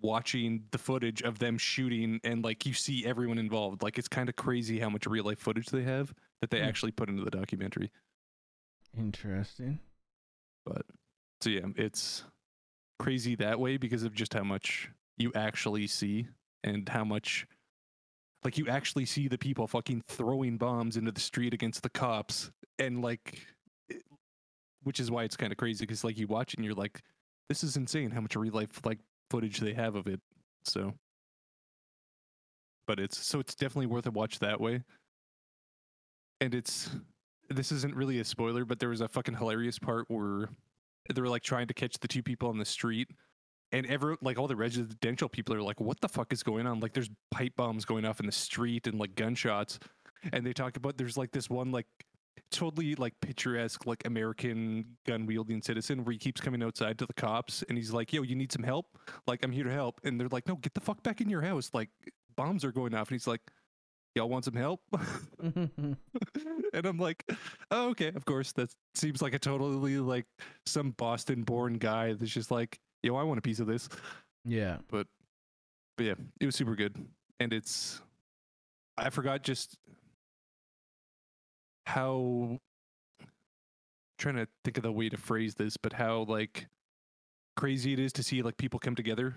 watching 0.00 0.62
the 0.70 0.78
footage 0.78 1.22
of 1.22 1.38
them 1.40 1.58
shooting 1.58 2.20
and 2.22 2.44
like 2.44 2.64
you 2.64 2.72
see 2.72 3.04
everyone 3.04 3.36
involved 3.36 3.82
like 3.82 3.98
it's 3.98 4.06
kind 4.06 4.28
of 4.28 4.36
crazy 4.36 4.78
how 4.78 4.88
much 4.88 5.08
real 5.08 5.24
life 5.24 5.40
footage 5.40 5.66
they 5.70 5.82
have 5.82 6.14
that 6.40 6.50
they 6.50 6.60
Hmm. 6.60 6.66
actually 6.66 6.92
put 6.92 7.08
into 7.08 7.24
the 7.24 7.32
documentary 7.32 7.90
Interesting. 8.96 9.80
but 10.64 10.82
so 11.40 11.50
yeah 11.50 11.66
it's 11.76 12.22
crazy 13.00 13.34
that 13.36 13.58
way 13.58 13.76
because 13.76 14.04
of 14.04 14.14
just 14.14 14.34
how 14.34 14.44
much 14.44 14.88
you 15.16 15.32
actually 15.34 15.88
see 15.88 16.28
and 16.62 16.88
how 16.88 17.02
much 17.04 17.44
like 18.44 18.56
you 18.56 18.68
actually 18.68 19.04
see 19.04 19.28
the 19.28 19.38
people 19.38 19.66
fucking 19.66 20.02
throwing 20.08 20.56
bombs 20.56 20.96
into 20.96 21.10
the 21.12 21.20
street 21.20 21.52
against 21.54 21.82
the 21.82 21.90
cops 21.90 22.50
and 22.78 23.02
like 23.02 23.46
it- 23.88 24.02
which 24.84 25.00
is 25.00 25.10
why 25.10 25.24
it's 25.24 25.36
kind 25.36 25.52
of 25.52 25.58
crazy 25.58 25.84
because 25.84 26.04
like 26.04 26.18
you 26.18 26.26
watch 26.26 26.54
it 26.54 26.58
and 26.58 26.64
you're 26.64 26.74
like 26.74 27.02
this 27.48 27.64
is 27.64 27.76
insane 27.76 28.10
how 28.10 28.20
much 28.20 28.36
real 28.36 28.52
life 28.52 28.80
like 28.84 28.98
footage 29.30 29.58
they 29.58 29.72
have 29.72 29.94
of 29.94 30.06
it 30.06 30.20
so. 30.64 30.94
But 32.86 32.98
it's 33.00 33.18
so 33.18 33.38
it's 33.40 33.54
definitely 33.54 33.86
worth 33.86 34.06
a 34.06 34.10
watch 34.10 34.38
that 34.38 34.60
way. 34.60 34.82
And 36.40 36.54
it's 36.54 36.90
this 37.50 37.72
isn't 37.72 37.94
really 37.94 38.20
a 38.20 38.24
spoiler 38.24 38.64
but 38.64 38.78
there 38.78 38.90
was 38.90 39.00
a 39.00 39.08
fucking 39.08 39.34
hilarious 39.34 39.78
part 39.78 40.04
where 40.08 40.48
they 41.12 41.20
were 41.20 41.28
like 41.28 41.42
trying 41.42 41.66
to 41.66 41.74
catch 41.74 41.98
the 41.98 42.08
two 42.08 42.22
people 42.22 42.48
on 42.48 42.58
the 42.58 42.64
street 42.64 43.08
and 43.72 43.86
ever 43.86 44.16
like 44.22 44.38
all 44.38 44.46
the 44.46 44.56
residential 44.56 45.28
people 45.28 45.54
are 45.54 45.62
like 45.62 45.80
what 45.80 46.00
the 46.00 46.08
fuck 46.08 46.32
is 46.32 46.42
going 46.42 46.66
on 46.66 46.80
like 46.80 46.92
there's 46.92 47.10
pipe 47.30 47.54
bombs 47.56 47.84
going 47.84 48.04
off 48.04 48.20
in 48.20 48.26
the 48.26 48.32
street 48.32 48.86
and 48.86 48.98
like 48.98 49.14
gunshots 49.14 49.78
and 50.32 50.46
they 50.46 50.52
talk 50.52 50.76
about 50.76 50.96
there's 50.96 51.16
like 51.16 51.30
this 51.32 51.50
one 51.50 51.70
like 51.70 51.86
totally 52.50 52.94
like 52.94 53.14
picturesque 53.20 53.86
like 53.86 54.04
American 54.06 54.84
gun 55.06 55.26
wielding 55.26 55.62
citizen 55.62 56.04
where 56.04 56.12
he 56.12 56.18
keeps 56.18 56.40
coming 56.40 56.62
outside 56.62 56.98
to 56.98 57.06
the 57.06 57.12
cops 57.14 57.62
and 57.68 57.76
he's 57.76 57.92
like, 57.92 58.12
"Yo, 58.12 58.22
you 58.22 58.34
need 58.34 58.52
some 58.52 58.62
help? 58.62 58.86
Like 59.26 59.44
I'm 59.44 59.52
here 59.52 59.64
to 59.64 59.72
help." 59.72 60.00
And 60.04 60.20
they're 60.20 60.28
like, 60.28 60.48
"No, 60.48 60.56
get 60.56 60.74
the 60.74 60.80
fuck 60.80 61.02
back 61.02 61.20
in 61.20 61.28
your 61.28 61.42
house. 61.42 61.70
Like 61.72 61.90
bombs 62.36 62.64
are 62.64 62.72
going 62.72 62.94
off." 62.94 63.08
And 63.08 63.14
he's 63.16 63.26
like, 63.26 63.40
"Y'all 64.14 64.28
want 64.28 64.44
some 64.44 64.54
help?" 64.54 64.80
and 65.40 65.96
I'm 66.72 66.98
like, 66.98 67.24
"Oh, 67.70 67.90
okay, 67.90 68.08
of 68.08 68.24
course. 68.24 68.52
That 68.52 68.74
seems 68.94 69.20
like 69.22 69.34
a 69.34 69.38
totally 69.38 69.98
like 69.98 70.26
some 70.66 70.92
Boston-born 70.92 71.74
guy 71.74 72.14
that's 72.14 72.32
just 72.32 72.50
like, 72.50 72.78
"Yo, 73.02 73.16
I 73.16 73.22
want 73.22 73.38
a 73.38 73.42
piece 73.42 73.60
of 73.60 73.66
this." 73.66 73.88
yeah. 74.44 74.78
But 74.88 75.06
but 75.96 76.06
yeah, 76.06 76.14
it 76.40 76.46
was 76.46 76.54
super 76.56 76.74
good. 76.76 76.96
And 77.40 77.52
it's 77.52 78.00
I 78.96 79.10
forgot 79.10 79.42
just 79.42 79.76
how 81.86 82.58
trying 84.18 84.36
to 84.36 84.48
think 84.64 84.76
of 84.76 84.82
the 84.82 84.92
way 84.92 85.08
to 85.08 85.16
phrase 85.16 85.54
this, 85.54 85.76
but 85.76 85.92
how 85.92 86.24
like 86.28 86.66
crazy 87.56 87.92
it 87.92 87.98
is 87.98 88.12
to 88.14 88.22
see 88.22 88.42
like 88.42 88.56
people 88.56 88.78
come 88.78 88.94
together 88.94 89.34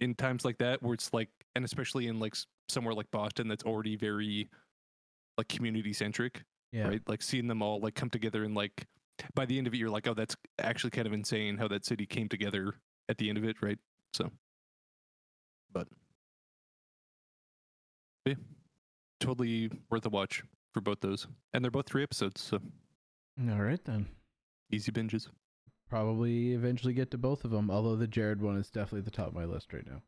in 0.00 0.14
times 0.14 0.44
like 0.44 0.58
that 0.58 0.82
where 0.82 0.94
it's 0.94 1.12
like 1.12 1.28
and 1.54 1.64
especially 1.64 2.06
in 2.06 2.18
like 2.18 2.34
somewhere 2.68 2.94
like 2.94 3.10
Boston 3.10 3.48
that's 3.48 3.64
already 3.64 3.96
very 3.96 4.48
like 5.38 5.48
community 5.48 5.92
centric, 5.92 6.42
Yeah. 6.72 6.88
right? 6.88 7.02
Like 7.06 7.22
seeing 7.22 7.46
them 7.46 7.62
all 7.62 7.80
like 7.80 7.94
come 7.94 8.10
together 8.10 8.44
and 8.44 8.54
like 8.54 8.86
by 9.34 9.46
the 9.46 9.58
end 9.58 9.66
of 9.66 9.74
it 9.74 9.78
you're 9.78 9.90
like, 9.90 10.06
"Oh, 10.06 10.14
that's 10.14 10.36
actually 10.58 10.90
kind 10.90 11.06
of 11.06 11.12
insane 11.12 11.56
how 11.58 11.68
that 11.68 11.84
city 11.84 12.06
came 12.06 12.28
together 12.28 12.74
at 13.08 13.18
the 13.18 13.28
end 13.28 13.38
of 13.38 13.44
it, 13.44 13.62
right?" 13.62 13.78
So 14.14 14.30
but 15.72 15.88
yeah, 18.26 18.34
totally 19.20 19.70
worth 19.90 20.06
a 20.06 20.10
watch 20.10 20.42
for 20.74 20.80
both 20.80 21.00
those, 21.00 21.26
and 21.52 21.64
they're 21.64 21.70
both 21.70 21.86
three 21.86 22.02
episodes, 22.02 22.40
so 22.40 22.58
All 23.48 23.62
right 23.62 23.82
then. 23.84 24.06
easy 24.70 24.92
binges. 24.92 25.28
Probably 25.88 26.52
eventually 26.52 26.94
get 26.94 27.10
to 27.10 27.18
both 27.18 27.44
of 27.44 27.50
them. 27.50 27.70
Although 27.70 27.96
the 27.96 28.06
Jared 28.06 28.40
one 28.40 28.56
is 28.56 28.70
definitely 28.70 29.02
the 29.02 29.10
top 29.10 29.28
of 29.28 29.34
my 29.34 29.44
list 29.44 29.72
right 29.72 29.86
now. 29.86 30.00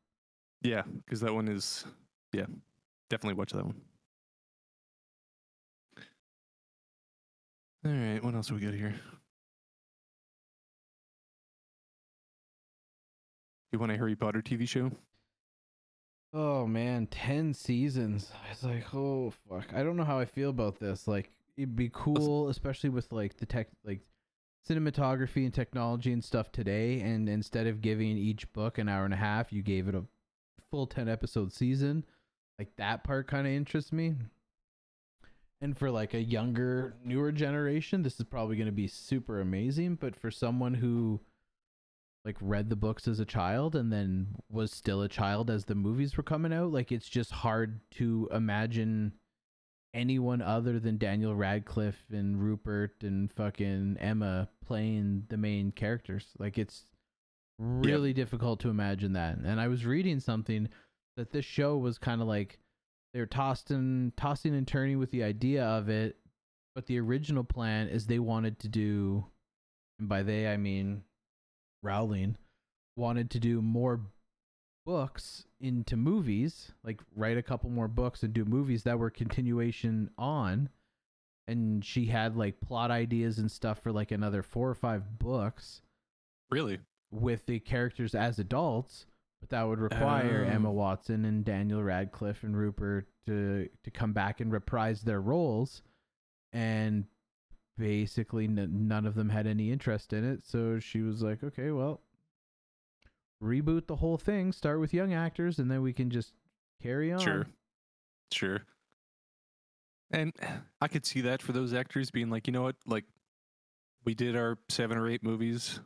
Yeah, 0.62 0.82
because 1.04 1.20
that 1.20 1.34
one 1.34 1.46
is, 1.48 1.84
yeah, 2.32 2.46
definitely 3.10 3.34
watch 3.34 3.52
that 3.52 3.66
one. 3.66 3.80
All 7.86 7.92
right, 7.92 8.24
what 8.24 8.34
else 8.34 8.50
we 8.50 8.60
got 8.60 8.72
here? 8.72 8.94
You 13.72 13.78
want 13.78 13.92
a 13.92 13.96
Harry 13.98 14.16
Potter 14.16 14.40
TV 14.40 14.66
show? 14.66 14.90
Oh 16.32 16.66
man, 16.66 17.06
ten 17.08 17.52
seasons. 17.52 18.32
It's 18.50 18.62
like, 18.62 18.86
oh 18.94 19.34
fuck. 19.50 19.66
I 19.74 19.82
don't 19.82 19.98
know 19.98 20.04
how 20.04 20.18
I 20.18 20.24
feel 20.24 20.48
about 20.48 20.78
this. 20.78 21.06
Like, 21.06 21.30
it'd 21.58 21.76
be 21.76 21.90
cool, 21.92 22.48
especially 22.48 22.88
with 22.88 23.12
like 23.12 23.36
the 23.36 23.44
tech, 23.44 23.68
like 23.84 24.00
cinematography 24.66 25.44
and 25.44 25.52
technology 25.52 26.10
and 26.12 26.24
stuff 26.24 26.50
today. 26.52 27.02
And 27.02 27.28
instead 27.28 27.66
of 27.66 27.82
giving 27.82 28.16
each 28.16 28.50
book 28.54 28.78
an 28.78 28.88
hour 28.88 29.04
and 29.04 29.12
a 29.12 29.18
half, 29.18 29.52
you 29.52 29.60
gave 29.60 29.88
it 29.88 29.94
a 29.94 30.04
full 30.70 30.86
ten 30.86 31.06
episode 31.06 31.52
season. 31.52 32.06
Like 32.58 32.74
that 32.78 33.04
part 33.04 33.26
kind 33.26 33.46
of 33.46 33.52
interests 33.52 33.92
me. 33.92 34.14
And 35.64 35.78
for 35.78 35.90
like 35.90 36.12
a 36.12 36.20
younger, 36.20 36.94
newer 37.02 37.32
generation, 37.32 38.02
this 38.02 38.20
is 38.20 38.26
probably 38.26 38.56
going 38.56 38.66
to 38.66 38.72
be 38.72 38.86
super 38.86 39.40
amazing. 39.40 39.94
But 39.94 40.14
for 40.14 40.30
someone 40.30 40.74
who 40.74 41.20
like 42.22 42.36
read 42.42 42.68
the 42.68 42.76
books 42.76 43.08
as 43.08 43.18
a 43.18 43.24
child 43.24 43.74
and 43.74 43.90
then 43.90 44.26
was 44.50 44.72
still 44.72 45.00
a 45.00 45.08
child 45.08 45.48
as 45.48 45.64
the 45.64 45.74
movies 45.74 46.18
were 46.18 46.22
coming 46.22 46.52
out 46.52 46.70
like 46.70 46.90
it's 46.90 47.08
just 47.08 47.30
hard 47.30 47.80
to 47.92 48.28
imagine 48.32 49.12
anyone 49.92 50.40
other 50.42 50.80
than 50.80 50.98
Daniel 50.98 51.34
Radcliffe 51.34 52.02
and 52.10 52.42
Rupert 52.42 53.02
and 53.02 53.30
fucking 53.32 53.98
Emma 54.00 54.48
playing 54.66 55.24
the 55.28 55.36
main 55.36 55.70
characters 55.70 56.28
like 56.38 56.56
it's 56.56 56.86
really 57.58 58.14
difficult 58.14 58.60
to 58.60 58.70
imagine 58.70 59.12
that 59.12 59.36
and 59.36 59.60
I 59.60 59.68
was 59.68 59.84
reading 59.84 60.18
something 60.18 60.68
that 61.16 61.30
this 61.30 61.44
show 61.44 61.76
was 61.76 61.98
kind 61.98 62.22
of 62.22 62.26
like 62.26 62.58
they 63.14 63.20
were 63.20 63.26
tossing 63.26 64.12
tossing 64.16 64.54
and 64.54 64.68
turning 64.68 64.98
with 64.98 65.10
the 65.10 65.22
idea 65.22 65.64
of 65.64 65.88
it 65.88 66.16
but 66.74 66.86
the 66.86 67.00
original 67.00 67.44
plan 67.44 67.88
is 67.88 68.06
they 68.06 68.18
wanted 68.18 68.58
to 68.58 68.68
do 68.68 69.24
and 69.98 70.08
by 70.08 70.22
they 70.22 70.46
I 70.48 70.58
mean 70.58 71.04
Rowling 71.82 72.36
wanted 72.96 73.30
to 73.30 73.40
do 73.40 73.60
more 73.60 74.00
books 74.86 75.46
into 75.60 75.96
movies, 75.96 76.72
like 76.84 77.00
write 77.14 77.38
a 77.38 77.42
couple 77.42 77.70
more 77.70 77.88
books 77.88 78.22
and 78.22 78.32
do 78.32 78.44
movies 78.44 78.82
that 78.84 78.98
were 78.98 79.10
continuation 79.10 80.10
on. 80.18 80.68
And 81.46 81.84
she 81.84 82.06
had 82.06 82.36
like 82.36 82.60
plot 82.60 82.90
ideas 82.90 83.38
and 83.38 83.50
stuff 83.50 83.80
for 83.80 83.92
like 83.92 84.10
another 84.10 84.42
four 84.42 84.68
or 84.68 84.74
five 84.74 85.18
books 85.18 85.82
Really? 86.50 86.80
with 87.10 87.44
the 87.46 87.60
characters 87.60 88.14
as 88.14 88.38
adults, 88.38 89.06
but 89.44 89.50
that 89.50 89.62
would 89.68 89.78
require 89.78 90.42
Emma 90.44 90.70
Oh. 90.70 90.72
Watson 90.72 91.26
and 91.26 91.44
Daniel 91.44 91.82
Radcliffe 91.82 92.42
and 92.44 92.56
Rupert 92.56 93.06
to 93.26 93.68
to 93.82 93.90
come 93.90 94.14
back 94.14 94.40
and 94.40 94.50
reprise 94.50 95.02
their 95.02 95.20
roles, 95.20 95.82
and 96.52 97.04
basically 97.76 98.44
n- 98.44 98.88
none 98.88 99.04
of 99.04 99.14
them 99.14 99.28
had 99.28 99.46
any 99.46 99.70
interest 99.70 100.14
in 100.14 100.24
it. 100.24 100.46
So 100.46 100.78
she 100.78 101.02
was 101.02 101.22
like, 101.22 101.44
"Okay, 101.44 101.70
well, 101.72 102.00
reboot 103.42 103.86
the 103.86 103.96
whole 103.96 104.16
thing, 104.16 104.50
start 104.50 104.80
with 104.80 104.94
young 104.94 105.12
actors, 105.12 105.58
and 105.58 105.70
then 105.70 105.82
we 105.82 105.92
can 105.92 106.08
just 106.08 106.32
carry 106.80 107.12
on." 107.12 107.20
Sure. 107.20 107.46
Sure. 108.32 108.62
And 110.10 110.32
I 110.80 110.88
could 110.88 111.04
see 111.04 111.20
that 111.22 111.42
for 111.42 111.52
those 111.52 111.74
actors 111.74 112.10
being 112.10 112.30
like, 112.30 112.46
you 112.46 112.52
know 112.54 112.62
what, 112.62 112.76
like 112.86 113.04
we 114.04 114.14
did 114.14 114.36
our 114.36 114.58
seven 114.70 114.96
or 114.96 115.06
eight 115.08 115.22
movies. 115.22 115.80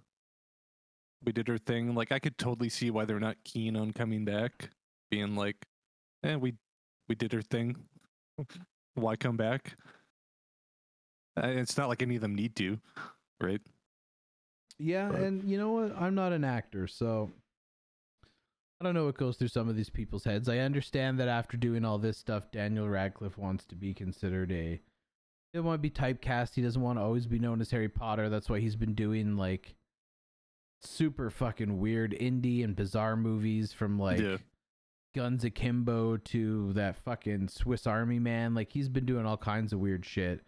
We 1.24 1.32
did 1.32 1.48
her 1.48 1.58
thing. 1.58 1.94
Like 1.94 2.12
I 2.12 2.18
could 2.18 2.38
totally 2.38 2.68
see 2.68 2.90
why 2.90 3.04
they're 3.04 3.18
not 3.20 3.36
keen 3.44 3.76
on 3.76 3.92
coming 3.92 4.24
back. 4.24 4.70
Being 5.10 5.34
like, 5.36 5.56
eh, 6.22 6.36
we 6.36 6.54
we 7.08 7.14
did 7.14 7.32
her 7.32 7.42
thing. 7.42 7.76
why 8.94 9.16
come 9.16 9.36
back? 9.36 9.76
Uh, 11.36 11.48
It's 11.48 11.76
not 11.76 11.88
like 11.88 12.02
any 12.02 12.16
of 12.16 12.20
them 12.20 12.34
need 12.34 12.54
to, 12.56 12.78
right? 13.40 13.60
Yeah, 14.78 15.10
But- 15.10 15.20
and 15.22 15.44
you 15.50 15.56
know 15.58 15.72
what? 15.72 15.92
I'm 15.96 16.14
not 16.14 16.32
an 16.32 16.44
actor, 16.44 16.86
so 16.86 17.30
I 18.80 18.84
don't 18.84 18.94
know 18.94 19.06
what 19.06 19.16
goes 19.16 19.36
through 19.36 19.48
some 19.48 19.68
of 19.68 19.74
these 19.76 19.90
people's 19.90 20.24
heads. 20.24 20.48
I 20.48 20.58
understand 20.58 21.18
that 21.18 21.26
after 21.28 21.56
doing 21.56 21.84
all 21.84 21.98
this 21.98 22.16
stuff, 22.18 22.50
Daniel 22.52 22.88
Radcliffe 22.88 23.36
wants 23.38 23.64
to 23.66 23.74
be 23.74 23.92
considered 23.94 24.52
a. 24.52 24.74
He 24.74 25.56
doesn't 25.56 25.66
want 25.66 25.78
to 25.82 25.82
be 25.82 25.90
typecast. 25.90 26.54
He 26.54 26.62
doesn't 26.62 26.80
want 26.82 26.98
to 26.98 27.02
always 27.02 27.26
be 27.26 27.38
known 27.40 27.60
as 27.60 27.70
Harry 27.70 27.88
Potter. 27.88 28.28
That's 28.28 28.48
why 28.50 28.60
he's 28.60 28.76
been 28.76 28.94
doing 28.94 29.36
like 29.36 29.74
super 30.80 31.30
fucking 31.30 31.78
weird 31.78 32.12
indie 32.12 32.62
and 32.64 32.76
bizarre 32.76 33.16
movies 33.16 33.72
from 33.72 33.98
like 33.98 34.20
Yeah. 34.20 34.36
Guns 35.14 35.42
Akimbo 35.44 36.16
to 36.18 36.72
that 36.74 36.96
fucking 36.96 37.48
Swiss 37.48 37.86
Army 37.86 38.18
Man. 38.18 38.54
Like 38.54 38.70
he's 38.72 38.88
been 38.88 39.06
doing 39.06 39.26
all 39.26 39.36
kinds 39.36 39.72
of 39.72 39.80
weird 39.80 40.04
shit. 40.04 40.42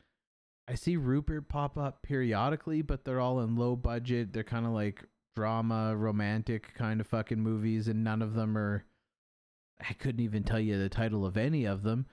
I 0.68 0.74
see 0.74 0.97
Rupert 0.97 1.49
pop 1.49 1.76
up 1.76 2.03
periodically, 2.03 2.83
but 2.83 3.05
they're 3.05 3.20
all 3.20 3.41
in 3.41 3.57
low 3.57 3.74
budget. 3.74 4.33
They're 4.33 4.45
kind 4.45 4.66
of 4.66 4.72
like 4.72 5.05
drama, 5.35 5.97
romantic 5.97 6.74
kind 6.74 7.01
of 7.01 7.07
fucking 7.09 7.41
movies, 7.41 7.89
and 7.89 8.05
none 8.05 8.22
of 8.22 8.35
them 8.35 8.57
are. 8.57 8.85
I 9.81 9.95
couldn't 9.95 10.20
even 10.20 10.45
tell 10.45 10.61
you 10.61 10.78
the 10.78 10.91
title 10.91 11.24
of 11.24 11.37
any 11.37 11.64
of 11.64 11.83
them. 11.83 12.07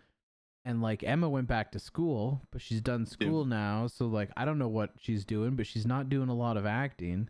And 0.65 0.81
like 0.81 1.03
Emma 1.03 1.29
went 1.29 1.47
back 1.47 1.71
to 1.73 1.79
school, 1.79 2.41
but 2.51 2.61
she's 2.61 2.81
done 2.81 3.05
school 3.05 3.45
now, 3.45 3.87
so 3.87 4.07
like 4.07 4.31
I 4.35 4.45
don't 4.45 4.57
know 4.57 4.67
what 4.67 4.91
she's 4.97 5.23
doing, 5.23 5.55
but 5.55 5.67
she's 5.67 5.85
not 5.85 6.09
doing 6.09 6.29
a 6.29 6.33
lot 6.35 6.57
of 6.57 6.65
acting. 6.65 7.29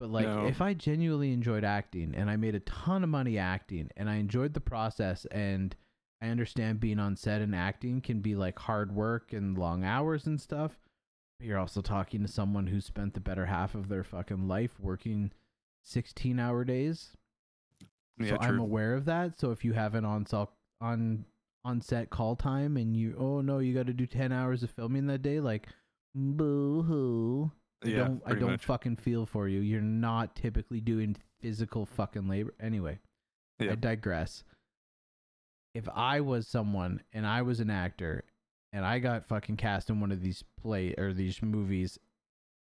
But 0.00 0.10
like 0.10 0.26
No. 0.26 0.46
if 0.46 0.62
I 0.62 0.72
genuinely 0.74 1.32
enjoyed 1.32 1.62
acting 1.62 2.14
and 2.14 2.30
I 2.30 2.36
made 2.36 2.54
a 2.54 2.60
ton 2.60 3.04
of 3.04 3.10
money 3.10 3.36
acting 3.36 3.90
and 3.96 4.08
I 4.08 4.16
enjoyed 4.16 4.54
the 4.54 4.60
process 4.60 5.26
and 5.26 5.76
I 6.22 6.28
understand 6.28 6.80
being 6.80 6.98
on 6.98 7.16
set 7.16 7.42
and 7.42 7.54
acting 7.54 8.00
can 8.00 8.20
be 8.20 8.34
like 8.34 8.58
hard 8.58 8.94
work 8.94 9.32
and 9.32 9.56
long 9.56 9.84
hours 9.84 10.26
and 10.26 10.40
stuff. 10.40 10.80
But 11.38 11.46
you're 11.48 11.58
also 11.58 11.82
talking 11.82 12.22
to 12.22 12.28
someone 12.28 12.66
who 12.66 12.80
spent 12.80 13.12
the 13.14 13.20
better 13.20 13.46
half 13.46 13.74
of 13.74 13.88
their 13.88 14.02
fucking 14.04 14.48
life 14.48 14.80
working 14.80 15.32
16 15.84 16.38
hour 16.38 16.64
days. 16.64 17.16
Yeah, 18.18 18.30
so 18.30 18.36
I'm 18.40 18.58
aware 18.58 18.94
of 18.94 19.04
that. 19.06 19.38
So 19.38 19.50
if 19.50 19.64
you 19.64 19.74
have 19.74 19.94
an 19.94 20.04
on 20.04 20.24
set 20.26 20.48
on 20.80 21.26
on 21.62 21.82
set 21.82 22.08
call 22.08 22.36
time 22.36 22.78
and 22.78 22.96
you 22.96 23.14
oh 23.18 23.42
no 23.42 23.58
you 23.58 23.74
got 23.74 23.86
to 23.86 23.92
do 23.92 24.06
10 24.06 24.32
hours 24.32 24.62
of 24.62 24.70
filming 24.70 25.06
that 25.08 25.20
day 25.20 25.40
like 25.40 25.68
boo 26.14 26.82
hoo. 26.82 27.52
I 27.84 27.88
yeah, 27.88 27.96
don't 27.98 28.22
I 28.26 28.34
don't 28.34 28.50
much. 28.52 28.64
fucking 28.66 28.96
feel 28.96 29.24
for 29.26 29.48
you. 29.48 29.60
You're 29.60 29.80
not 29.80 30.36
typically 30.36 30.80
doing 30.80 31.16
physical 31.40 31.86
fucking 31.86 32.28
labor. 32.28 32.54
Anyway, 32.60 32.98
Yeah. 33.58 33.72
I 33.72 33.74
digress. 33.76 34.44
If 35.74 35.88
I 35.88 36.20
was 36.20 36.46
someone 36.46 37.02
and 37.12 37.26
I 37.26 37.42
was 37.42 37.60
an 37.60 37.70
actor 37.70 38.24
and 38.72 38.84
I 38.84 38.98
got 38.98 39.26
fucking 39.28 39.56
cast 39.56 39.88
in 39.88 40.00
one 40.00 40.12
of 40.12 40.20
these 40.20 40.44
play 40.60 40.94
or 40.98 41.12
these 41.12 41.40
movies 41.42 41.98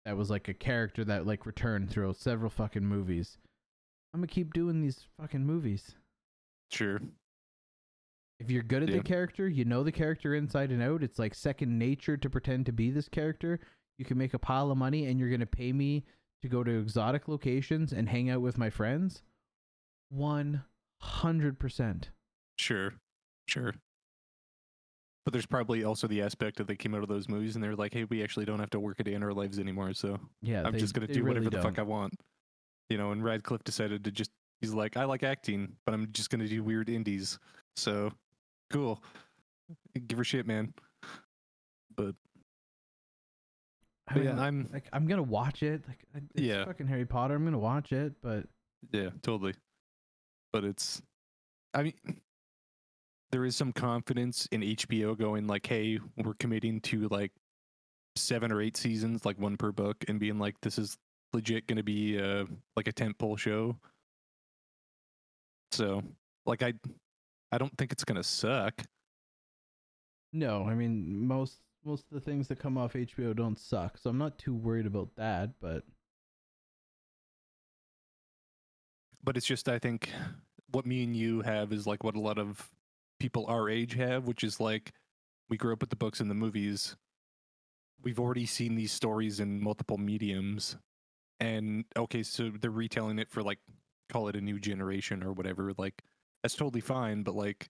that 0.06 0.16
was 0.18 0.30
like 0.30 0.48
a 0.50 0.54
character 0.54 1.04
that 1.06 1.26
like 1.26 1.46
returned 1.46 1.90
through 1.90 2.14
several 2.14 2.50
fucking 2.50 2.86
movies, 2.86 3.38
I'm 4.14 4.20
gonna 4.20 4.28
keep 4.28 4.54
doing 4.54 4.82
these 4.82 5.06
fucking 5.20 5.46
movies. 5.46 5.96
Sure. 6.72 7.00
If 8.40 8.52
you're 8.52 8.62
good 8.64 8.84
at 8.84 8.90
Yeah. 8.90 8.98
the 8.98 9.04
character, 9.04 9.48
you 9.48 9.66
know 9.66 9.84
the 9.84 9.92
character 9.92 10.36
inside 10.36 10.72
and 10.72 10.82
out. 10.84 11.02
It's 11.02 11.18
like 11.18 11.34
second 11.34 11.78
nature 11.80 12.18
to 12.18 12.30
pretend 12.30 12.68
to 12.68 12.72
be 12.72 12.92
this 12.92 13.10
character. 13.10 13.60
You 13.98 14.06
can 14.06 14.18
make 14.18 14.34
a 14.34 14.40
pile 14.40 14.72
of 14.72 14.78
money, 14.78 15.06
and 15.06 15.20
you're 15.20 15.30
gonna 15.30 15.46
pay 15.46 15.74
me 15.74 16.04
to 16.42 16.48
go 16.48 16.64
to 16.64 16.80
exotic 16.80 17.28
locations 17.28 17.94
and 17.94 18.08
hang 18.10 18.30
out 18.30 18.42
with 18.42 18.58
my 18.58 18.70
friends. 18.70 19.24
One 20.10 20.64
hundred 21.02 21.60
percent. 21.60 22.10
Sure, 22.58 22.94
sure. 23.48 23.74
But 25.26 25.34
there's 25.34 25.46
probably 25.46 25.84
also 25.84 26.08
the 26.08 26.22
aspect 26.22 26.58
that 26.58 26.68
they 26.68 26.76
came 26.78 26.96
out 26.96 27.04
of 27.04 27.10
those 27.10 27.28
movies 27.28 27.56
and 27.56 27.64
they're 27.64 27.76
like, 27.76 27.94
hey, 27.94 28.06
we 28.06 28.24
actually 28.24 28.46
don't 28.46 28.60
have 28.60 28.70
to 28.70 28.80
work 28.80 29.00
a 29.00 29.04
day 29.04 29.14
in 29.14 29.24
our 29.24 29.34
lives 29.34 29.60
anymore, 29.60 29.94
so 29.94 30.18
Yeah, 30.42 30.64
I'm 30.66 30.72
they- 30.72 30.80
just 30.80 30.94
gonna 30.94 31.08
do 31.08 31.22
really 31.24 31.40
whatever 31.42 31.50
the 31.50 31.62
fuck 31.62 31.80
I 31.80 31.84
want. 31.84 32.14
You 32.90 32.98
know, 32.98 33.12
and 33.12 33.22
Radcliffe 33.24 33.64
decided 33.66 34.06
to 34.06 34.12
just 34.12 34.32
he's 34.62 34.74
like, 34.74 34.96
I 34.96 35.04
like 35.04 35.24
acting, 35.24 35.76
but 35.86 35.94
I'm 35.94 36.10
just 36.14 36.30
gonna 36.30 36.48
do 36.48 36.64
weird 36.64 36.90
indies. 36.90 37.38
So 37.76 38.14
cool. 38.72 39.04
Give 40.08 40.18
her 40.18 40.24
shit, 40.24 40.48
man. 40.48 40.74
I 44.08 44.14
but 44.14 44.24
mean, 44.24 44.38
yeah, 44.38 44.42
I'm 44.42 44.70
like 44.72 44.88
I'm 44.94 45.06
gonna 45.08 45.22
watch 45.24 45.64
it. 45.64 45.84
Like 45.88 46.00
it's 46.34 46.42
Yeah. 46.44 46.66
fucking 46.66 46.88
Harry 46.88 47.06
Potter. 47.06 47.36
I'm 47.36 47.44
gonna 47.44 47.60
watch 47.60 47.92
it, 47.92 48.14
but 48.22 48.46
Yeah, 48.92 49.10
totally. 49.22 49.54
But 50.54 50.64
it's, 50.64 51.02
I 51.74 51.84
mean, 51.84 51.94
there 53.32 53.44
is 53.44 53.56
some 53.56 53.74
confidence 53.74 54.48
in 54.52 54.62
HBO 54.62 55.18
going 55.18 55.46
like, 55.48 55.66
"Hey, 55.66 56.00
we're 56.16 56.36
committing 56.36 56.80
to 56.82 57.08
like 57.10 57.32
seven 58.16 58.52
or 58.52 58.62
eight 58.62 58.78
seasons, 58.78 59.26
like 59.26 59.38
one 59.38 59.58
per 59.58 59.72
book, 59.74 59.98
and 60.08 60.20
being 60.20 60.40
like, 60.40 60.56
this 60.62 60.78
is 60.80 60.98
legit 61.34 61.68
going 61.68 61.76
to 61.78 61.84
be 61.84 62.18
uh 62.20 62.46
like 62.78 62.88
a 62.88 62.94
tentpole 62.94 63.38
show." 63.38 63.78
So, 65.74 66.02
like, 66.46 66.64
I, 66.64 66.74
I 67.52 67.58
don't 67.58 67.78
think 67.78 67.92
it's 67.92 68.06
gonna 68.06 68.24
suck. 68.24 68.82
no. 70.34 70.64
I 70.66 70.74
mean, 70.76 71.28
most 71.28 71.60
most 71.88 72.06
of 72.12 72.14
the 72.14 72.20
things 72.20 72.48
that 72.50 72.60
come 72.60 72.78
off 72.78 72.94
HBO 72.94 73.36
don't 73.36 73.58
suck, 73.58 73.98
so 73.98 74.10
I'm 74.10 74.18
not 74.18 74.38
too 74.38 74.54
worried 74.54 74.86
about 74.86 75.16
that. 75.16 75.52
But 75.62 75.84
But 79.24 79.36
it's 79.36 79.46
just, 79.46 79.68
I 79.68 79.78
think, 79.80 80.10
what 80.72 80.86
me 80.86 81.04
and 81.04 81.16
you 81.16 81.42
have 81.42 81.74
is 81.74 81.86
like 81.86 82.04
what 82.04 82.16
a 82.16 82.20
lot 82.20 82.38
of 82.38 82.70
people 83.20 83.46
our 83.48 83.70
age 83.70 83.94
have, 83.96 84.26
which 84.26 84.44
is 84.44 84.60
like 84.60 84.94
we 85.50 85.58
grew 85.58 85.74
up 85.74 85.82
with 85.82 85.90
the 85.90 85.98
books 85.98 86.20
and 86.20 86.30
the 86.30 86.36
movies. 86.36 86.96
We've 88.04 88.20
already 88.20 88.46
seen 88.46 88.76
these 88.76 88.92
stories 88.92 89.40
in 89.40 89.62
multiple 89.62 89.98
mediums. 89.98 90.78
And 91.40 91.86
okay, 91.98 92.24
so 92.24 92.52
they're 92.62 92.72
retelling 92.72 93.20
it 93.20 93.30
for 93.30 93.44
like, 93.44 93.60
call 94.10 94.30
it 94.30 94.36
a 94.36 94.42
new 94.42 94.60
generation 94.60 95.24
or 95.24 95.34
whatever. 95.34 95.74
Like, 95.78 96.04
that's 96.42 96.56
totally 96.56 96.82
fine. 96.82 97.24
But 97.24 97.36
like, 97.36 97.70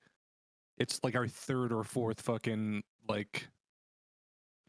it's 0.78 1.00
like 1.04 1.16
our 1.16 1.28
third 1.28 1.72
or 1.72 1.84
fourth 1.84 2.22
fucking 2.22 2.84
like 3.10 3.48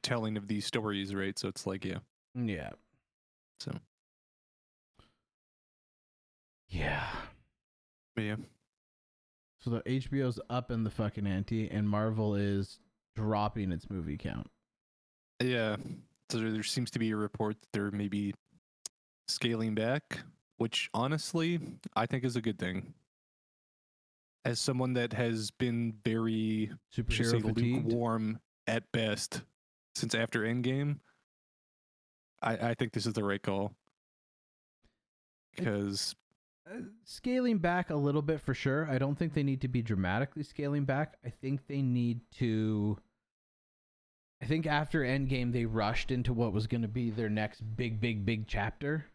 telling 0.02 0.36
of 0.36 0.48
these 0.48 0.66
stories, 0.66 1.14
right? 1.14 1.38
So 1.38 1.48
it's 1.48 1.66
like, 1.66 1.84
yeah. 1.84 1.98
yeah, 2.34 2.70
So, 3.60 3.72
yeah. 6.68 7.06
yeah. 8.16 8.36
So 9.60 9.70
the 9.70 9.80
HBO's 9.82 10.38
up 10.50 10.70
in 10.70 10.84
the 10.84 10.90
fucking 10.90 11.26
ante, 11.26 11.68
and 11.70 11.88
Marvel 11.88 12.34
is 12.34 12.78
dropping 13.16 13.72
its 13.72 13.90
movie 13.90 14.16
count. 14.16 14.48
Yeah. 15.42 15.76
So 16.30 16.38
there, 16.38 16.52
there 16.52 16.62
seems 16.62 16.90
to 16.92 16.98
be 16.98 17.10
a 17.10 17.16
report 17.16 17.60
that 17.60 17.68
they're 17.72 17.90
maybe 17.90 18.34
scaling 19.26 19.74
back, 19.74 20.20
which 20.58 20.90
honestly 20.94 21.58
I 21.96 22.06
think 22.06 22.24
is 22.24 22.36
a 22.36 22.40
good 22.40 22.58
thing. 22.58 22.94
As 24.44 24.60
someone 24.60 24.94
that 24.94 25.12
has 25.12 25.50
been 25.50 25.94
very, 26.04 26.70
say, 26.92 27.38
lukewarm 27.38 28.38
at 28.66 28.90
best 28.92 29.42
since 29.98 30.14
after 30.14 30.42
Endgame, 30.42 30.98
I, 32.40 32.70
I 32.70 32.74
think 32.74 32.92
this 32.92 33.06
is 33.06 33.14
the 33.14 33.24
right 33.24 33.42
call. 33.42 33.72
Because 35.56 36.14
Uh, 36.70 36.80
scaling 37.04 37.58
back 37.58 37.90
a 37.90 37.96
little 37.96 38.22
bit 38.22 38.40
for 38.40 38.54
sure. 38.54 38.88
I 38.88 38.98
don't 38.98 39.16
think 39.18 39.34
they 39.34 39.42
need 39.42 39.60
to 39.62 39.68
be 39.68 39.82
dramatically 39.82 40.42
scaling 40.42 40.84
back. 40.84 41.16
I 41.24 41.30
think 41.30 41.66
they 41.66 41.82
need 41.82 42.20
to. 42.38 42.98
I 44.40 44.46
think 44.46 44.66
after 44.66 45.00
Endgame, 45.00 45.52
they 45.52 45.64
rushed 45.64 46.12
into 46.12 46.32
what 46.32 46.52
was 46.52 46.68
going 46.68 46.82
to 46.82 46.88
be 46.88 47.10
their 47.10 47.28
next 47.28 47.60
big, 47.76 48.00
big, 48.00 48.24
big 48.24 48.46
chapter. 48.46 49.06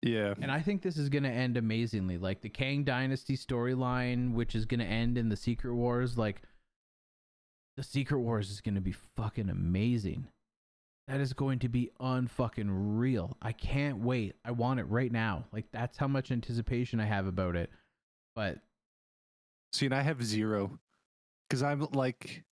yeah, 0.00 0.34
And 0.40 0.52
I 0.52 0.60
think 0.60 0.82
this 0.82 0.96
is 0.96 1.08
going 1.08 1.24
to 1.24 1.28
end 1.30 1.56
amazingly. 1.56 2.18
Like 2.18 2.40
the 2.40 2.48
Kang 2.50 2.84
Dynasty 2.84 3.36
storyline, 3.36 4.34
which 4.34 4.54
is 4.54 4.66
going 4.66 4.78
to 4.78 4.86
end 4.86 5.18
in 5.18 5.28
the 5.28 5.36
Secret 5.36 5.74
Wars. 5.74 6.16
Like, 6.16 6.42
the 7.80 7.84
Secret 7.84 8.18
Wars 8.18 8.50
is 8.50 8.60
going 8.60 8.74
to 8.74 8.80
be 8.82 8.92
fucking 9.16 9.48
amazing. 9.48 10.28
That 11.08 11.18
is 11.18 11.32
going 11.32 11.60
to 11.60 11.68
be 11.70 11.90
unfucking 11.98 12.68
real. 12.68 13.38
I 13.40 13.52
can't 13.52 14.00
wait. 14.00 14.34
I 14.44 14.50
want 14.50 14.80
it 14.80 14.84
right 14.84 15.10
now. 15.10 15.46
Like, 15.50 15.64
that's 15.72 15.96
how 15.96 16.06
much 16.06 16.30
anticipation 16.30 17.00
I 17.00 17.06
have 17.06 17.26
about 17.26 17.56
it. 17.56 17.70
But 18.36 18.58
see, 19.72 19.86
and 19.86 19.94
I 19.94 20.02
have 20.02 20.22
zero 20.22 20.78
because 21.48 21.62
I'm 21.62 21.80
like, 21.94 22.44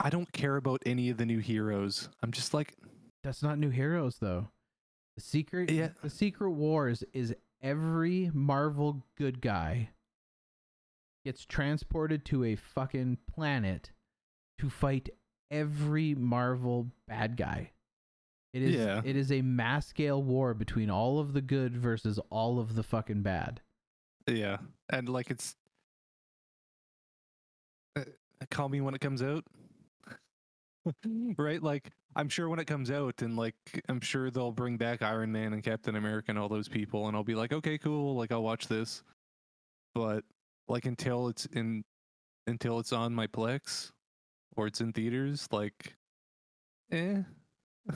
I 0.00 0.10
don't 0.10 0.32
care 0.32 0.56
about 0.56 0.82
any 0.84 1.10
of 1.10 1.16
the 1.16 1.26
new 1.26 1.38
heroes. 1.38 2.08
I'm 2.20 2.32
just 2.32 2.52
like, 2.52 2.74
that's 3.22 3.44
not 3.44 3.56
new 3.56 3.70
heroes, 3.70 4.16
though. 4.20 4.48
The 5.14 5.22
secret, 5.22 5.70
Yeah. 5.70 5.90
the 6.02 6.10
Secret 6.10 6.50
Wars 6.50 7.04
is 7.12 7.32
every 7.62 8.32
Marvel 8.34 9.04
good 9.16 9.40
guy 9.40 9.90
gets 11.24 11.44
transported 11.46 12.24
to 12.24 12.42
a 12.42 12.56
fucking 12.56 13.18
planet 13.32 13.92
to 14.60 14.70
fight 14.70 15.08
every 15.50 16.14
Marvel 16.14 16.86
bad 17.08 17.36
guy. 17.36 17.72
It 18.52 18.62
is 18.62 18.74
Yeah. 18.74 19.00
it 19.04 19.16
is 19.16 19.30
a 19.30 19.42
mass 19.42 19.86
scale 19.86 20.22
war 20.22 20.54
between 20.54 20.90
all 20.90 21.18
of 21.18 21.32
the 21.32 21.40
good 21.40 21.76
versus 21.76 22.18
all 22.30 22.58
of 22.58 22.74
the 22.74 22.82
fucking 22.82 23.22
bad. 23.22 23.60
Yeah, 24.26 24.58
and 24.88 25.08
like 25.08 25.30
it's 25.30 25.56
uh, 27.96 28.04
call 28.50 28.68
me 28.68 28.80
when 28.80 28.94
it 28.94 29.00
comes 29.00 29.22
out. 29.22 29.44
right? 31.36 31.62
Like 31.62 31.90
I'm 32.16 32.28
sure 32.28 32.48
when 32.48 32.58
it 32.58 32.66
comes 32.66 32.90
out 32.90 33.22
and 33.22 33.36
like 33.36 33.54
I'm 33.88 34.00
sure 34.00 34.30
they'll 34.30 34.52
bring 34.52 34.76
back 34.76 35.02
Iron 35.02 35.30
Man 35.32 35.52
and 35.52 35.62
Captain 35.62 35.94
America 35.96 36.30
and 36.30 36.38
all 36.38 36.48
those 36.48 36.68
people 36.68 37.06
and 37.08 37.16
I'll 37.16 37.24
be 37.24 37.34
like, 37.34 37.52
"Okay, 37.52 37.78
cool, 37.78 38.16
like 38.16 38.32
I'll 38.32 38.42
watch 38.42 38.66
this." 38.68 39.02
But 39.94 40.24
like 40.68 40.86
until 40.86 41.28
it's 41.28 41.46
in 41.46 41.84
until 42.46 42.78
it's 42.78 42.92
on 42.92 43.14
my 43.14 43.26
Plex 43.26 43.90
or 44.56 44.66
it's 44.66 44.80
in 44.80 44.92
theaters, 44.92 45.48
like 45.52 45.96
eh. 46.92 47.22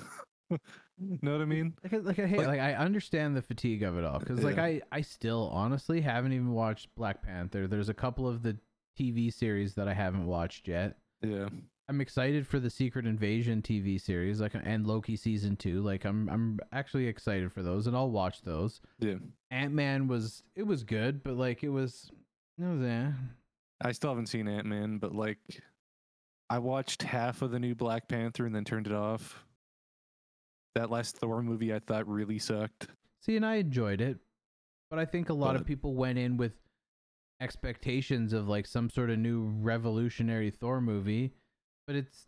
know 0.99 1.33
what 1.33 1.41
I 1.41 1.45
mean? 1.45 1.75
Like, 1.83 1.93
I- 1.95 1.97
like 1.99 2.19
I 2.19 2.27
hate, 2.27 2.39
Like- 2.39 2.47
like, 2.49 2.61
I 2.61 2.75
understand 2.75 3.37
the 3.37 3.43
fatigue 3.43 3.83
of 3.83 3.97
it 3.99 4.05
all 4.05 4.19
because 4.19 4.43
like 4.43 4.57
Yeah. 4.57 4.65
I 4.65 4.83
I 4.93 5.01
still 5.01 5.51
honestly 5.53 6.01
haven't 6.01 6.33
even 6.33 6.53
watched 6.53 6.95
Black 6.95 7.23
Panther. 7.23 7.67
There's 7.67 7.89
a 7.89 7.95
couple 7.95 8.29
of 8.29 8.43
the 8.43 8.57
TV 8.99 9.33
series 9.33 9.75
that 9.75 9.89
I 9.89 9.95
haven't 9.95 10.27
watched 10.27 10.69
yet. 10.69 10.99
Yeah. 11.23 11.49
I'm 11.87 12.01
excited 12.01 12.47
for 12.47 12.59
the 12.61 12.71
Secret 12.71 13.05
Invasion 13.07 13.61
TV 13.61 14.01
series, 14.01 14.41
like 14.41 14.53
and 14.55 14.87
Loki 14.87 15.17
season 15.17 15.57
two. 15.57 15.83
Like 15.83 16.05
I'm 16.07 16.29
I'm 16.31 16.61
actually 16.73 17.07
excited 17.09 17.53
for 17.53 17.63
those, 17.63 17.87
and 17.87 17.95
I'll 17.97 18.11
watch 18.11 18.41
those. 18.43 18.81
Yeah. 19.01 19.17
Ant 19.51 19.75
Man 19.75 20.07
was 20.09 20.43
it 20.55 20.63
was 20.63 20.83
good, 20.85 21.23
but 21.23 21.37
like 21.37 21.63
it 21.63 21.69
was 21.69 22.11
it 22.59 22.65
was 22.65 22.83
eh. 22.83 23.11
I 23.83 23.93
still 23.93 24.11
haven't 24.11 24.29
seen 24.29 24.49
Ant 24.49 24.67
Man, 24.67 24.97
but 24.99 25.15
like 25.15 25.39
I 26.51 26.59
watched 26.59 27.03
half 27.03 27.43
of 27.43 27.51
the 27.51 27.59
new 27.59 27.75
Black 27.75 28.09
Panther 28.09 28.47
and 28.47 28.55
then 28.55 28.65
turned 28.65 28.87
it 28.87 28.93
off. 28.93 29.45
That 30.75 30.91
last 30.91 31.17
Thor 31.17 31.43
movie 31.43 31.73
I 31.73 31.79
thought 31.79 32.09
really 32.09 32.39
sucked. 32.39 32.89
See, 33.23 33.37
and 33.37 33.47
I 33.47 33.57
enjoyed 33.57 34.01
it, 34.01 34.19
but 34.91 34.99
I 34.99 35.05
think 35.05 35.29
a 35.29 35.35
lot 35.35 35.57
of 35.57 35.65
people 35.65 35.95
went 35.95 36.19
in 36.19 36.37
with 36.37 36.53
expectations 37.41 38.33
of 38.33 38.49
like 38.49 38.67
some 38.67 38.91
sort 38.91 39.11
of 39.11 39.19
new 39.19 39.45
revolutionary 39.61 40.51
Thor 40.51 40.81
movie, 40.81 41.33
but 41.87 41.97
it's 41.97 42.27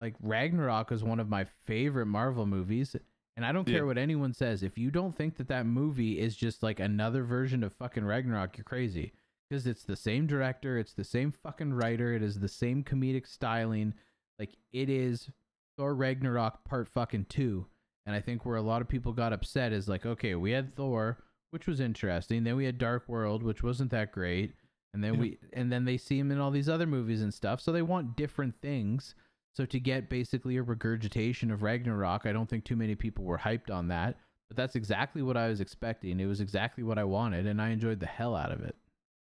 like 0.00 0.14
Ragnarok 0.20 0.92
is 0.92 1.04
one 1.04 1.20
of 1.20 1.28
my 1.28 1.46
favorite 1.66 2.06
Marvel 2.06 2.46
movies, 2.46 2.96
and 3.36 3.44
I 3.46 3.52
don't 3.52 3.64
care 3.64 3.76
Yeah. 3.76 3.82
what 3.82 3.98
anyone 3.98 4.32
says. 4.34 4.62
If 4.62 4.76
you 4.78 4.90
don't 4.90 5.14
think 5.16 5.36
that 5.36 5.48
that 5.48 5.66
movie 5.66 6.18
is 6.18 6.34
just 6.36 6.62
like 6.62 6.80
another 6.80 7.22
version 7.24 7.62
of 7.62 7.72
fucking 7.74 8.04
Ragnarok, 8.04 8.56
you're 8.56 8.64
crazy. 8.64 9.12
Because 9.54 9.68
it's 9.68 9.84
the 9.84 9.94
same 9.94 10.26
director, 10.26 10.78
it's 10.78 10.94
the 10.94 11.04
same 11.04 11.30
fucking 11.30 11.74
writer, 11.74 12.12
it 12.12 12.24
is 12.24 12.40
the 12.40 12.48
same 12.48 12.82
comedic 12.82 13.24
styling. 13.24 13.94
Like 14.36 14.56
it 14.72 14.90
is 14.90 15.30
Thor 15.78 15.94
Ragnarok 15.94 16.64
Part 16.64 16.88
fucking 16.88 17.26
two. 17.26 17.64
And 18.04 18.16
I 18.16 18.20
think 18.20 18.44
where 18.44 18.56
a 18.56 18.62
lot 18.62 18.82
of 18.82 18.88
people 18.88 19.12
got 19.12 19.32
upset 19.32 19.72
is 19.72 19.86
like, 19.86 20.04
okay, 20.04 20.34
we 20.34 20.50
had 20.50 20.74
Thor, 20.74 21.22
which 21.52 21.68
was 21.68 21.78
interesting. 21.78 22.42
Then 22.42 22.56
we 22.56 22.64
had 22.64 22.78
Dark 22.78 23.08
World, 23.08 23.44
which 23.44 23.62
wasn't 23.62 23.92
that 23.92 24.10
great. 24.10 24.54
And 24.92 25.04
then 25.04 25.14
Yeah. 25.14 25.20
we 25.20 25.38
and 25.52 25.70
then 25.70 25.84
they 25.84 25.98
see 25.98 26.18
him 26.18 26.32
in 26.32 26.40
all 26.40 26.50
these 26.50 26.68
other 26.68 26.88
movies 26.88 27.22
and 27.22 27.32
stuff. 27.32 27.60
So 27.60 27.70
they 27.70 27.82
want 27.82 28.16
different 28.16 28.60
things. 28.60 29.14
So 29.54 29.64
to 29.66 29.78
get 29.78 30.10
basically 30.10 30.56
a 30.56 30.64
regurgitation 30.64 31.52
of 31.52 31.62
Ragnarok, 31.62 32.26
I 32.26 32.32
don't 32.32 32.48
think 32.48 32.64
too 32.64 32.74
many 32.74 32.96
people 32.96 33.24
were 33.24 33.38
hyped 33.38 33.70
on 33.72 33.86
that. 33.86 34.18
But 34.48 34.56
that's 34.56 34.74
exactly 34.74 35.22
what 35.22 35.36
I 35.36 35.46
was 35.46 35.60
expecting. 35.60 36.18
It 36.18 36.26
was 36.26 36.40
exactly 36.40 36.82
what 36.82 36.98
I 36.98 37.04
wanted, 37.04 37.46
and 37.46 37.62
I 37.62 37.68
enjoyed 37.68 38.00
the 38.00 38.06
hell 38.06 38.34
out 38.34 38.50
of 38.50 38.60
it. 38.60 38.74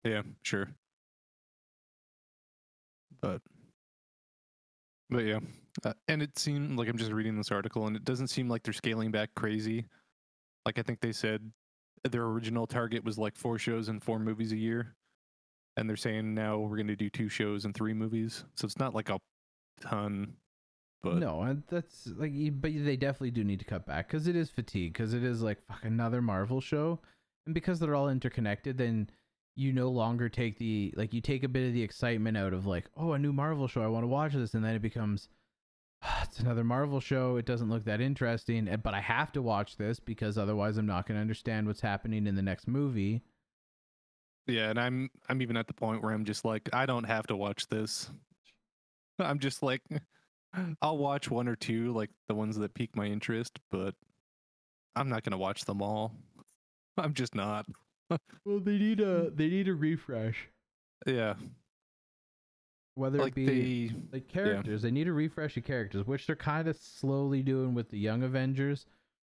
Yeah, 0.05 0.22
sure. 0.42 0.68
but 3.20 3.40
but 5.11 5.24
yeah, 5.24 5.40
uh, 5.84 5.94
and 6.09 6.22
it 6.22 6.38
seemed 6.38 6.78
like 6.78 6.88
I'm 6.88 6.99
just 6.99 7.12
reading 7.12 7.36
this 7.36 7.51
article, 7.51 7.86
and 7.86 7.96
it 7.96 8.05
doesn't 8.05 8.28
seem 8.28 8.49
like 8.49 8.62
they're 8.62 8.72
scaling 8.72 9.11
back 9.11 9.30
crazy. 9.34 9.86
Like 10.66 10.78
I 10.78 10.82
think 10.82 11.01
they 11.01 11.12
said 11.12 11.51
their 12.05 12.24
original 12.24 12.66
target 12.66 13.05
was 13.05 13.18
like 13.18 13.36
four 13.36 13.59
shows 13.59 13.88
and 13.88 14.03
four 14.03 14.18
movies 14.18 14.53
a 14.53 14.57
year, 14.57 14.94
and 15.76 15.88
they're 15.88 15.96
saying 15.96 16.34
now 16.34 16.59
we're 16.59 16.76
going 16.76 16.88
to 16.88 16.96
do 16.96 17.11
two 17.11 17.28
shows 17.28 17.64
and 17.64 17.74
three 17.74 17.94
movies. 17.94 18.44
So 18.55 18.66
it's 18.66 18.78
not 18.78 18.94
like 18.94 19.09
a 19.09 19.18
ton, 19.80 20.34
but 21.03 21.16
no, 21.16 21.57
that's 21.68 22.09
like, 22.16 22.32
but 22.61 22.72
they 22.72 22.96
definitely 22.96 23.30
do 23.30 23.44
need 23.44 23.61
to 23.61 23.64
cut 23.64 23.86
back 23.86 24.09
because 24.09 24.28
it 24.28 24.36
is 24.36 24.51
fatigue. 24.51 24.92
Because 24.92 25.14
it 25.14 25.24
is 25.24 25.42
like 25.42 25.59
fuck 25.66 25.84
another 25.84 26.20
Marvel 26.20 26.61
show, 26.61 27.01
and 27.46 27.55
because 27.55 27.78
they're 27.80 27.94
all 27.94 28.11
interconnected, 28.11 28.76
then 28.76 29.09
you 29.59 29.73
no 29.73 29.89
longer 29.91 30.29
take 30.29 30.59
the 30.59 30.95
like 30.97 31.13
you 31.13 31.21
take 31.21 31.43
a 31.43 31.49
bit 31.49 31.67
of 31.67 31.75
the 31.75 31.83
excitement 31.83 32.37
out 32.37 32.53
of 32.53 32.65
like, 32.67 32.87
oh, 32.97 33.13
a 33.13 33.19
new 33.19 33.33
Marvel 33.33 33.67
show, 33.69 33.83
I 33.83 33.89
want 33.89 34.05
to 34.05 34.09
watch 34.09 34.33
this, 34.33 34.55
and 34.55 34.65
then 34.65 34.75
it 34.75 34.83
becomes. 34.83 35.29
"Ah, 36.03 36.23
It's 36.23 36.39
another 36.39 36.63
Marvel 36.63 37.01
show. 37.01 37.37
It 37.37 37.45
doesn't 37.45 37.69
look 37.69 37.85
that 37.85 38.01
interesting, 38.01 38.69
but 38.85 38.95
I 38.95 39.01
have 39.01 39.33
to 39.33 39.43
watch 39.43 39.77
this 39.77 39.99
because 39.99 40.39
otherwise 40.39 40.77
I'm 40.77 40.87
not 40.87 41.07
going 41.09 41.17
to 41.17 41.21
understand 41.21 41.67
what's 41.67 41.81
happening 41.81 42.27
in 42.29 42.37
the 42.37 42.43
next 42.43 42.69
movie. 42.69 43.23
yeah, 44.47 44.71
and 44.71 44.79
I'm 44.79 45.11
I'm 45.29 45.43
even 45.43 45.57
at 45.57 45.67
the 45.67 45.75
point 45.75 46.03
where 46.03 46.13
I'm 46.13 46.25
just 46.25 46.45
like 46.45 46.69
I 46.73 46.87
don't 46.87 47.05
have 47.05 47.27
to 47.27 47.37
watch 47.37 47.67
this. 47.69 48.11
I'm 49.19 49.41
just 49.41 49.63
like 49.63 49.83
I'll 50.83 50.99
watch 50.99 51.31
one 51.31 51.49
or 51.49 51.57
two, 51.57 51.93
like 51.93 52.11
the 52.29 52.35
ones 52.35 52.57
that 52.57 52.75
pique 52.75 52.95
my 52.97 53.07
interest, 53.07 53.59
but 53.73 53.95
I'm 54.95 55.09
not 55.09 55.25
gonna 55.25 55.37
watch 55.39 55.65
them 55.65 55.83
all. 55.83 56.15
I'm 56.97 57.15
just 57.15 57.35
not. 57.35 57.67
Well, 58.45 58.61
they 58.61 58.79
need 58.79 59.01
a 59.01 59.31
they 59.31 59.49
need 59.49 59.69
a 59.69 59.75
refresh, 59.75 60.49
Yeah, 61.07 61.35
whether 62.95 63.19
like 63.19 63.33
it 63.33 63.35
be 63.35 63.89
they 63.89 63.95
like 64.13 64.29
characters. 64.29 64.83
They 64.83 64.91
need 64.91 65.05
to 65.05 65.13
refresh 65.13 65.55
the 65.55 65.61
characters, 65.61 66.07
which 66.07 66.27
they're 66.27 66.37
kind 66.37 66.69
of 66.69 66.77
slowly 66.77 67.43
doing 67.43 67.75
with 67.75 67.91
the 67.91 67.99
Young 67.99 68.23
Avengers. 68.23 68.87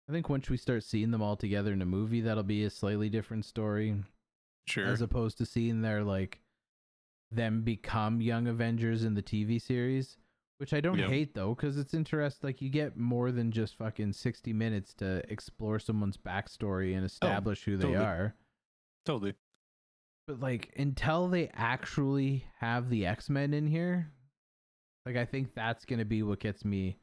I 0.08 0.12
think 0.12 0.30
once 0.30 0.50
we 0.50 0.58
start 0.58 0.84
seeing 0.84 1.12
them 1.12 1.22
all 1.22 1.36
together 1.36 1.72
in 1.74 1.82
a 1.82 1.86
movie, 1.86 2.22
that'll 2.22 2.44
be 2.44 2.64
a 2.64 2.70
slightly 2.70 3.10
different 3.10 3.46
story, 3.46 3.96
sure. 4.68 4.86
as 4.88 5.02
opposed 5.02 5.38
to 5.40 5.46
seeing 5.46 5.82
their 5.82 6.04
like 6.04 6.40
them 7.32 7.62
become 7.62 8.22
Young 8.22 8.48
Avengers 8.48 9.04
in 9.04 9.14
the 9.14 9.22
TV 9.24 9.62
series. 9.62 10.18
Which 10.58 10.74
I 10.74 10.82
don't 10.82 10.98
Yeah. 11.00 11.08
hate 11.08 11.34
though, 11.36 11.56
because 11.56 11.78
it's 11.78 11.94
interesting. 11.94 12.48
Like 12.48 12.62
you 12.62 12.70
get 12.70 12.98
more 12.98 13.32
than 13.32 13.52
just 13.52 13.78
fucking 13.78 14.14
sixty 14.14 14.52
minutes 14.52 14.94
to 14.96 15.22
explore 15.32 15.80
someone's 15.80 16.18
backstory 16.18 16.94
and 16.94 17.04
oh, 17.04 17.06
establish 17.06 17.64
who 17.64 17.78
they 17.78 17.84
totally. 17.86 18.06
are. 18.06 18.36
Totally. 19.10 19.34
But 20.28 20.40
like 20.40 20.74
until 20.78 21.28
they 21.28 21.50
actually 21.54 22.46
have 22.60 22.90
the 22.90 23.06
X 23.06 23.30
Men 23.30 23.54
in 23.54 23.66
here, 23.66 24.12
like 25.06 25.16
I 25.16 25.26
think 25.26 25.56
that's 25.56 25.86
gonna 25.86 26.06
be 26.06 26.22
what 26.22 26.40
gets 26.40 26.64
me 26.64 27.00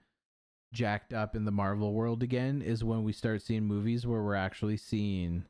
jacked 0.73 1.13
up 1.13 1.35
in 1.35 1.45
the 1.45 1.51
Marvel 1.51 1.93
world 1.93 2.23
again. 2.23 2.63
Is 2.63 2.85
when 2.85 3.03
we 3.03 3.13
start 3.13 3.43
seeing 3.43 3.65
movies 3.65 4.07
where 4.07 4.23
we're 4.23 4.35
actually 4.35 4.77
seeing 4.77 5.45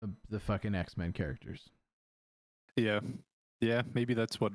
the, 0.00 0.10
the 0.30 0.40
fucking 0.40 0.74
X 0.74 0.96
Men 0.96 1.12
characters. 1.12 1.68
Yeah. 2.76 3.00
Yeah, 3.60 3.82
maybe 3.92 4.14
that's 4.14 4.40
what 4.40 4.52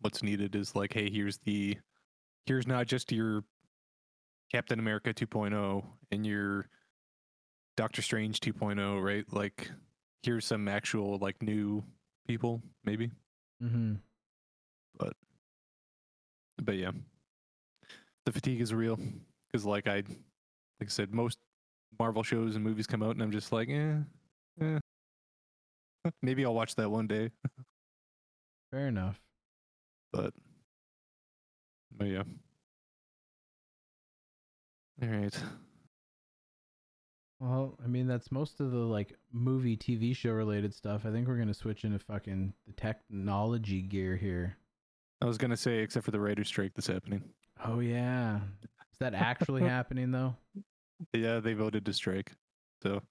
what's 0.00 0.22
needed 0.22 0.54
is 0.54 0.74
like, 0.74 0.94
hey, 0.94 1.10
here's 1.10 1.38
the 1.38 1.76
here's 2.46 2.66
not 2.66 2.86
just 2.86 3.12
your 3.12 3.44
Captain 4.50 4.78
America 4.78 5.12
2.0 5.12 5.84
and 6.10 6.26
your 6.26 6.68
Doctor 7.76 8.02
Strange 8.02 8.40
2.0, 8.40 9.02
right? 9.02 9.24
Like 9.32 9.70
here's 10.24 10.44
some 10.46 10.68
actual 10.68 11.18
like 11.18 11.40
new 11.42 11.84
people, 12.26 12.62
maybe. 12.84 13.10
Mm-hmm. 13.62 13.94
But 14.98 15.14
but 16.62 16.76
yeah. 16.76 16.92
The 18.26 18.32
fatigue 18.32 18.60
is 18.60 18.72
real 18.72 18.98
cuz 19.52 19.64
like 19.66 19.86
I 19.86 19.96
like 19.96 20.06
I 20.82 20.86
said 20.86 21.12
most 21.12 21.38
Marvel 21.98 22.22
shows 22.22 22.56
and 22.56 22.64
movies 22.64 22.86
come 22.86 23.02
out 23.02 23.12
and 23.12 23.22
I'm 23.22 23.30
just 23.30 23.52
like, 23.52 23.68
eh, 23.68 23.98
eh. 24.60 24.78
Maybe 26.22 26.44
I'll 26.44 26.54
watch 26.54 26.74
that 26.76 26.90
one 26.90 27.06
day. 27.06 27.30
Fair 28.70 28.88
enough. 28.88 29.20
but 30.12 30.32
but 31.96 32.06
yeah 32.06 32.22
all 35.02 35.08
right 35.08 35.34
Well, 37.40 37.76
I 37.84 37.86
mean 37.88 38.06
that's 38.06 38.30
most 38.32 38.60
of 38.60 38.70
the 38.70 38.78
like 38.78 39.14
movie, 39.32 39.76
TV 39.76 40.14
show 40.16 40.30
related 40.32 40.72
stuff. 40.74 41.04
I 41.04 41.10
think 41.10 41.28
we're 41.28 41.36
gonna 41.38 41.52
switch 41.54 41.84
into 41.84 41.98
fucking 41.98 42.54
the 42.66 42.72
technology 42.72 43.82
gear 43.82 44.16
here. 44.16 44.56
i 45.20 45.26
was 45.26 45.36
gonna 45.38 45.56
say 45.56 45.78
except 45.78 46.04
for 46.04 46.10
the 46.10 46.20
writer's 46.20 46.48
strike 46.48 46.72
that's 46.74 46.86
happening 46.86 47.22
Oh 47.64 47.80
yeah, 47.80 48.40
is 48.92 48.98
that 49.00 49.14
actually 49.14 49.62
happening 49.68 50.10
though? 50.10 50.34
yeah 51.12 51.40
they 51.40 51.54
voted 51.54 51.84
to 51.86 51.92
strike 51.92 52.32
so 52.82 53.02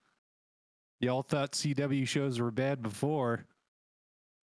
y'all 0.99 1.21
thought 1.21 1.51
cw 1.51 2.07
shows 2.07 2.39
were 2.39 2.49
bad 2.51 2.81
before 2.81 3.45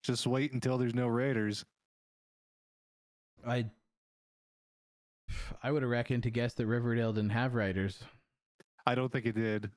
just 0.04 0.28
wait 0.28 0.52
until 0.54 0.78
there's 0.78 0.94
no 0.96 1.08
writers 1.08 1.66
I 3.48 3.66
I 5.64 5.72
would 5.72 5.82
have 5.84 5.90
reckoned 5.92 6.24
to 6.24 6.32
guess 6.32 6.54
that 6.56 6.68
Riverdale 6.68 7.14
didn't 7.14 7.30
have 7.32 7.54
writers. 7.56 8.04
I 8.86 8.96
don't 8.96 9.12
think 9.12 9.26
it 9.26 9.36
did 9.36 9.70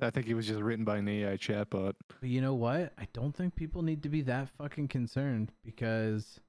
i 0.00 0.10
think 0.10 0.26
it 0.26 0.34
was 0.34 0.46
just 0.46 0.60
written 0.60 0.84
by 0.84 0.96
an 0.98 1.08
ai 1.08 1.36
chatbot 1.36 1.94
But 2.20 2.28
you 2.28 2.40
know 2.40 2.54
what? 2.54 2.92
I 2.98 3.06
don't 3.12 3.34
think 3.34 3.54
people 3.54 3.82
need 3.82 4.02
to 4.02 4.08
be 4.08 4.22
that 4.22 4.48
fucking 4.58 4.88
concerned 4.88 5.52
because 5.64 6.40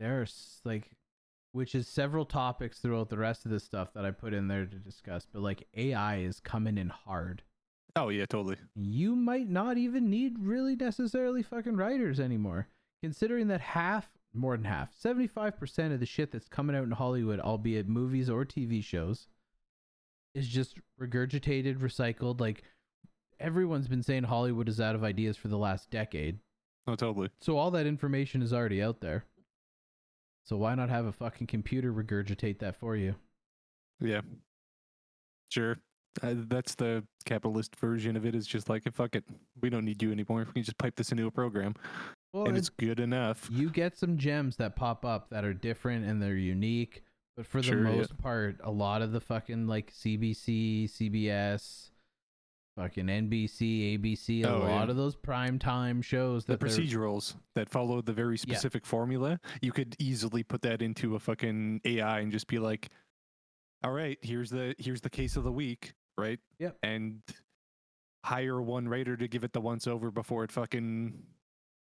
there's 0.00 0.60
like 0.64 0.90
which 1.52 1.74
is 1.74 1.88
several 1.88 2.24
topics 2.24 2.78
throughout 2.78 3.08
the 3.08 3.18
rest 3.18 3.44
of 3.44 3.50
this 3.50 3.64
stuff 3.64 3.92
that 3.94 4.04
I 4.04 4.10
put 4.10 4.34
in 4.34 4.48
there 4.48 4.66
to 4.66 4.76
discuss, 4.76 5.26
but 5.32 5.42
like 5.42 5.66
AI 5.76 6.18
is 6.18 6.40
coming 6.40 6.76
in 6.78 6.90
hard. 6.90 7.42
oh 7.96 8.10
yeah 8.10 8.26
totally 8.26 8.56
You 8.76 9.16
might 9.16 9.48
not 9.48 9.76
even 9.78 10.10
need 10.10 10.38
really 10.38 10.76
necessarily 10.76 11.42
fucking 11.42 11.76
writers 11.76 12.20
anymore. 12.20 12.68
Considering 13.02 13.48
that 13.48 13.60
half, 13.60 14.08
more 14.34 14.56
than 14.56 14.66
half, 14.66 14.92
75% 15.02 15.92
of 15.94 16.00
the 16.00 16.06
shit 16.06 16.30
that's 16.32 16.48
coming 16.48 16.76
out 16.76 16.82
in 16.84 16.90
Hollywood, 16.90 17.40
albeit 17.40 17.88
movies 17.88 18.28
or 18.28 18.44
TV 18.44 18.82
shows, 18.84 19.26
is 20.34 20.48
just 20.48 20.76
regurgitated, 21.00 21.78
recycled. 21.78 22.40
Like 22.40 22.62
everyone's 23.40 23.88
been 23.88 24.02
saying 24.02 24.24
Hollywood 24.24 24.68
is 24.68 24.80
out 24.80 24.94
of 24.94 25.04
ideas 25.04 25.36
for 25.36 25.48
the 25.48 25.58
last 25.58 25.90
decade. 25.90 26.38
oh 26.86 26.94
totally 26.96 27.30
So 27.40 27.56
all 27.56 27.70
that 27.72 27.86
information 27.86 28.42
is 28.42 28.52
already 28.52 28.82
out 28.82 29.00
there. 29.00 29.24
So 30.44 30.56
why 30.56 30.74
not 30.74 30.88
have 30.88 31.04
a 31.06 31.12
fucking 31.12 31.46
computer 31.46 31.92
regurgitate 31.92 32.58
that 32.60 32.76
for 32.76 32.96
you? 32.96 33.14
yeah 34.00 34.20
sure 35.50 35.76
uh, 36.22 36.34
that's 36.48 36.74
the 36.76 37.02
capitalist 37.24 37.74
version 37.76 38.16
of 38.16 38.24
it 38.24 38.34
is 38.34 38.46
just 38.46 38.68
like 38.68 38.84
fuck 38.94 39.16
it 39.16 39.24
we 39.60 39.68
don't 39.70 39.84
need 39.84 40.00
you 40.00 40.12
anymore 40.12 40.44
we 40.46 40.52
can 40.52 40.62
just 40.62 40.78
pipe 40.78 40.94
this 40.94 41.10
into 41.10 41.26
a 41.26 41.30
program 41.32 41.74
Well, 42.32 42.46
and 42.46 42.56
it's 42.56 42.68
good 42.68 43.00
enough 43.00 43.48
you 43.50 43.70
get 43.70 43.96
some 43.96 44.16
gems 44.18 44.54
that 44.56 44.76
pop 44.76 45.04
up 45.04 45.30
that 45.30 45.44
are 45.44 45.52
different 45.52 46.04
and 46.04 46.22
they're 46.22 46.36
unique 46.36 47.02
but 47.38 47.46
for 47.46 47.60
the 47.62 47.68
Sure, 47.68 47.88
yeah. 47.88 47.96
most 47.96 48.18
part 48.18 48.56
a 48.64 48.70
lot 48.70 49.00
of 49.00 49.12
the 49.12 49.20
fucking 49.20 49.66
like 49.68 49.92
cbc 49.92 50.84
cbs 50.90 51.90
fucking 52.76 53.06
nbc 53.06 53.98
abc 54.00 54.44
a 54.44 54.48
Oh, 54.48 54.58
lot 54.58 54.84
yeah. 54.86 54.90
of 54.90 54.96
those 54.96 55.14
prime 55.14 55.56
time 55.58 56.02
shows 56.02 56.44
the 56.44 56.58
procedurals 56.58 57.34
that 57.54 57.68
follow 57.70 58.02
the 58.02 58.12
very 58.12 58.36
specific 58.38 58.84
formula, 58.84 59.38
you 59.62 59.70
could 59.72 59.94
easily 60.00 60.42
put 60.42 60.62
that 60.62 60.82
into 60.82 61.14
a 61.14 61.18
fucking 61.20 61.80
AI 61.84 62.18
and 62.20 62.30
just 62.32 62.46
be 62.48 62.58
like, 62.58 62.88
"All 63.84 63.92
right, 63.92 64.18
here's 64.22 64.50
the 64.50 64.74
here's 64.78 65.00
the 65.00 65.10
case 65.10 65.36
of 65.36 65.44
the 65.44 65.50
week, 65.52 65.92
right?" 66.16 66.38
Yep. 66.58 66.76
And 66.82 67.20
hire 68.24 68.60
one 68.62 68.88
writer 68.88 69.16
to 69.16 69.26
give 69.28 69.42
it 69.44 69.52
the 69.52 69.60
once 69.60 69.86
over 69.86 70.10
before 70.10 70.44
it 70.44 70.52
fucking 70.52 71.20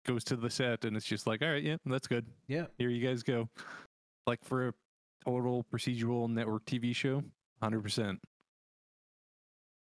goes 0.07 0.23
to 0.25 0.37
the 0.37 0.51
set, 0.51 0.85
and 0.85 0.97
it's 0.97 1.07
just 1.07 1.27
like, 1.27 1.43
"All 1.43 1.49
right, 1.51 1.63
yeah, 1.63 1.77
that's 1.87 2.07
good. 2.07 2.27
yeah 2.47 2.67
Here 2.79 2.89
you 2.89 3.05
guys 3.07 3.23
go." 3.25 3.49
Like 4.29 4.45
for 4.45 4.69
a 4.69 4.75
total 5.25 5.65
procedural 5.73 6.29
network 6.29 6.65
TV 6.65 6.95
show, 6.95 7.23
hundred 7.63 7.83
percent. 7.83 8.21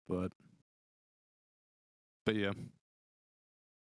But 0.08 0.32
but 2.24 2.34
yeah. 2.36 2.52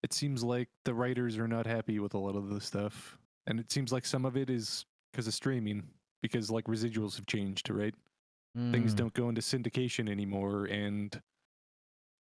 It 0.01 0.13
seems 0.13 0.43
like 0.43 0.69
the 0.85 0.93
writers 0.93 1.37
are 1.37 1.47
not 1.47 1.65
happy 1.65 1.99
with 1.99 2.13
a 2.13 2.17
lot 2.17 2.37
of 2.37 2.49
the 2.49 2.61
stuff. 2.61 3.17
And 3.47 3.59
it 3.59 3.69
seems 3.69 3.91
like 3.91 4.05
some 4.05 4.23
of 4.23 4.37
it 4.37 4.49
is 4.49 4.85
because 5.11 5.27
of 5.27 5.33
streaming, 5.33 5.83
because 6.21 6.49
like 6.49 6.65
residuals 6.65 7.17
have 7.17 7.25
changed, 7.25 7.69
right? 7.69 7.93
Things 8.71 8.93
Mm. 8.93 8.97
don't 8.97 9.13
go 9.13 9.27
into 9.29 9.41
syndication 9.41 10.09
anymore 10.09 10.65
and 10.65 11.21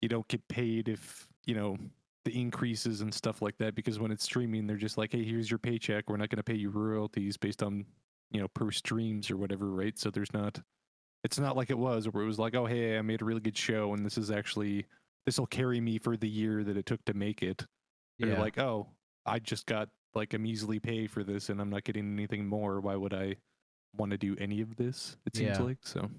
you 0.02 0.08
don't 0.08 0.26
get 0.28 0.46
paid 0.48 0.88
if, 0.88 1.28
you 1.46 1.54
know, 1.54 1.76
the 2.24 2.38
increases 2.40 3.00
and 3.00 3.14
stuff 3.14 3.40
like 3.42 3.56
that 3.58 3.74
because 3.76 3.98
when 4.00 4.10
it's 4.10 4.24
streaming 4.24 4.66
they're 4.66 4.76
just 4.76 4.98
like, 4.98 5.12
"Hey, 5.12 5.24
here's 5.24 5.48
your 5.50 5.58
paycheck. 5.58 6.10
We're 6.10 6.16
not 6.16 6.28
going 6.30 6.36
to 6.38 6.42
pay 6.42 6.54
you 6.56 6.70
royalties 6.70 7.36
based 7.36 7.62
on, 7.62 7.86
you 8.30 8.40
know, 8.40 8.48
per 8.48 8.70
streams 8.70 9.30
or 9.30 9.36
whatever, 9.36 9.70
right?" 9.70 9.98
So 9.98 10.10
there's 10.10 10.32
not 10.32 10.60
it's 11.24 11.38
not 11.38 11.56
like 11.56 11.70
it 11.70 11.78
was 11.78 12.08
where 12.08 12.22
it 12.22 12.26
was 12.26 12.38
like, 12.38 12.54
"Oh, 12.54 12.66
hey, 12.66 12.98
I 12.98 13.02
made 13.02 13.22
a 13.22 13.24
really 13.24 13.40
good 13.40 13.56
show 13.56 13.92
and 13.94 14.04
this 14.04 14.18
is 14.18 14.30
actually 14.30 14.86
this 15.26 15.38
will 15.38 15.46
carry 15.46 15.80
me 15.80 15.98
for 15.98 16.16
the 16.16 16.28
year 16.28 16.64
that 16.64 16.76
it 16.76 16.86
took 16.86 17.04
to 17.06 17.14
make 17.14 17.42
it." 17.42 17.66
They're 18.20 18.32
yeah 18.32 18.40
like, 18.40 18.58
oh, 18.58 18.88
I 19.26 19.38
just 19.40 19.66
got 19.66 19.88
like 20.14 20.34
I'm 20.34 20.46
easily 20.46 20.80
pay 20.80 21.06
for 21.06 21.22
this 21.24 21.48
and 21.50 21.60
I'm 21.60 21.70
not 21.70 21.84
getting 21.84 22.12
anything 22.12 22.46
more. 22.46 22.80
Why 22.80 22.96
would 22.96 23.14
I 23.14 23.36
want 23.96 24.10
to 24.12 24.18
do 24.18 24.36
any 24.38 24.60
of 24.60 24.76
this? 24.76 25.16
It 25.26 25.36
seems 25.36 25.58
Yeah. 25.58 25.64
like 25.64 25.78
so. 25.82 26.10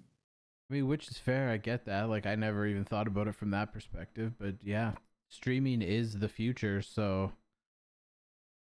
I 0.70 0.74
mean, 0.74 0.88
which 0.88 1.08
is 1.10 1.18
fair. 1.18 1.50
I 1.50 1.58
get 1.58 1.86
that. 1.86 2.10
Like, 2.10 2.26
I 2.26 2.36
never 2.36 2.66
even 2.68 2.86
thought 2.86 3.08
about 3.08 3.28
it 3.28 3.36
from 3.36 3.52
that 3.52 3.74
perspective. 3.74 4.34
But 4.38 4.56
yeah, 4.64 4.94
streaming 5.30 5.82
is 5.82 6.20
the 6.20 6.30
future. 6.30 6.82
So, 6.82 7.32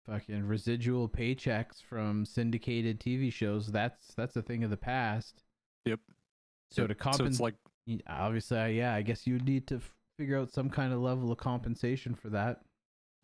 fucking 0.07 0.45
residual 0.45 1.09
paychecks 1.09 1.81
from 1.81 2.25
syndicated 2.25 2.99
TV 2.99 3.31
shows. 3.31 3.67
That's 3.67 4.13
that's 4.15 4.35
a 4.35 4.41
thing 4.41 4.63
of 4.63 4.69
the 4.69 4.77
past. 4.77 5.43
Yep. 5.85 5.99
So 6.71 6.83
Yep. 6.83 6.89
to 6.89 6.95
compensate, 6.95 7.31
it's 7.31 7.39
like 7.39 7.55
obviously, 8.07 8.77
yeah, 8.77 8.93
I 8.95 9.01
guess 9.01 9.25
you 9.27 9.39
need 9.39 9.67
to 9.67 9.75
f- 9.75 9.93
figure 10.17 10.37
out 10.39 10.51
some 10.51 10.69
kind 10.69 10.93
of 10.93 10.99
level 10.99 11.31
of 11.31 11.37
compensation 11.37 12.15
for 12.15 12.29
that. 12.29 12.61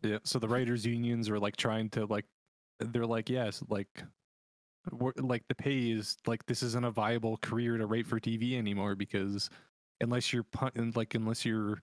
Yeah, 0.02 0.18
so 0.24 0.38
the 0.38 0.48
writers' 0.48 0.84
unions 0.84 1.28
are 1.28 1.38
like 1.38 1.56
trying 1.56 1.88
to 1.90 2.06
like, 2.06 2.24
they're 2.80 3.06
like, 3.06 3.30
yes, 3.30 3.62
like, 3.68 3.86
we're, 4.90 5.12
like 5.16 5.44
the 5.48 5.54
pay 5.54 5.90
is 5.92 6.16
like 6.26 6.44
this 6.46 6.62
isn't 6.64 6.84
a 6.84 6.90
viable 6.90 7.36
career 7.36 7.76
to 7.78 7.86
write 7.86 8.06
for 8.06 8.18
TV 8.18 8.56
anymore 8.58 8.96
because 8.96 9.48
unless 10.00 10.32
you're 10.32 10.42
pun- 10.42 10.92
like 10.96 11.14
unless 11.14 11.44
you're 11.44 11.80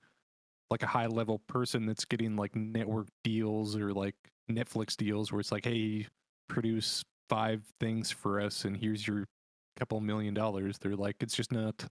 like 0.70 0.84
a 0.84 0.88
high 0.88 1.08
level 1.08 1.40
person 1.48 1.86
that's 1.86 2.04
getting 2.04 2.36
like 2.36 2.54
network 2.58 3.08
deals 3.24 3.78
or 3.78 3.94
like 3.94 4.16
Netflix 4.50 4.96
deals 4.98 5.32
where 5.32 5.40
it's 5.40 5.52
like, 5.52 5.66
hey, 5.66 6.08
produce 6.48 7.04
five 7.30 7.62
things 7.80 8.10
for 8.12 8.42
us 8.42 8.66
and 8.66 8.76
here's 8.76 9.08
your 9.08 9.26
couple 9.78 10.00
million 10.02 10.34
dollars. 10.34 10.78
They're 10.80 10.96
like, 10.96 11.16
it's 11.22 11.36
just 11.36 11.52
not 11.52 11.86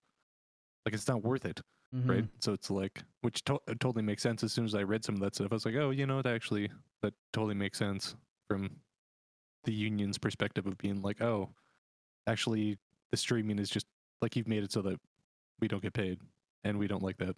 like 0.85 0.95
it's 0.95 1.09
not 1.09 1.23
worth 1.23 1.45
it 1.47 1.61
right? 2.07 2.25
Mhm. 2.25 2.29
So 2.41 2.53
it's 2.53 2.71
like, 2.71 3.03
which 3.23 3.43
to- 3.45 3.61
totally 3.81 4.03
makes 4.03 4.23
sense. 4.23 4.43
As 4.45 4.53
soon 4.53 4.67
as 4.67 4.75
I 4.75 4.83
read 4.83 5.05
some 5.05 5.15
of 5.15 5.23
that 5.23 5.35
stuff, 5.35 5.49
I 5.51 5.55
was 5.55 5.65
like, 5.65 5.75
oh, 5.77 5.89
you 5.89 6.05
know, 6.07 6.19
it 6.19 6.27
actually 6.27 6.71
that 7.01 7.15
totally 7.33 7.55
makes 7.55 7.79
sense 7.79 8.15
from 8.47 8.69
the 9.65 9.73
union's 9.73 10.19
perspective 10.19 10.67
of 10.67 10.77
being 10.77 11.01
like, 11.01 11.23
oh, 11.23 11.49
actually, 12.27 12.77
the 13.11 13.17
streaming 13.17 13.59
is 13.59 13.71
just 13.71 13.87
like 14.21 14.37
you've 14.37 14.49
made 14.49 14.65
it 14.65 14.71
so 14.73 14.83
that 14.83 15.01
we 15.61 15.69
don't 15.69 15.81
get 15.83 15.95
paid, 15.95 16.19
and 16.65 16.79
we 16.79 16.87
don't 16.89 17.03
like 17.03 17.17
that. 17.19 17.35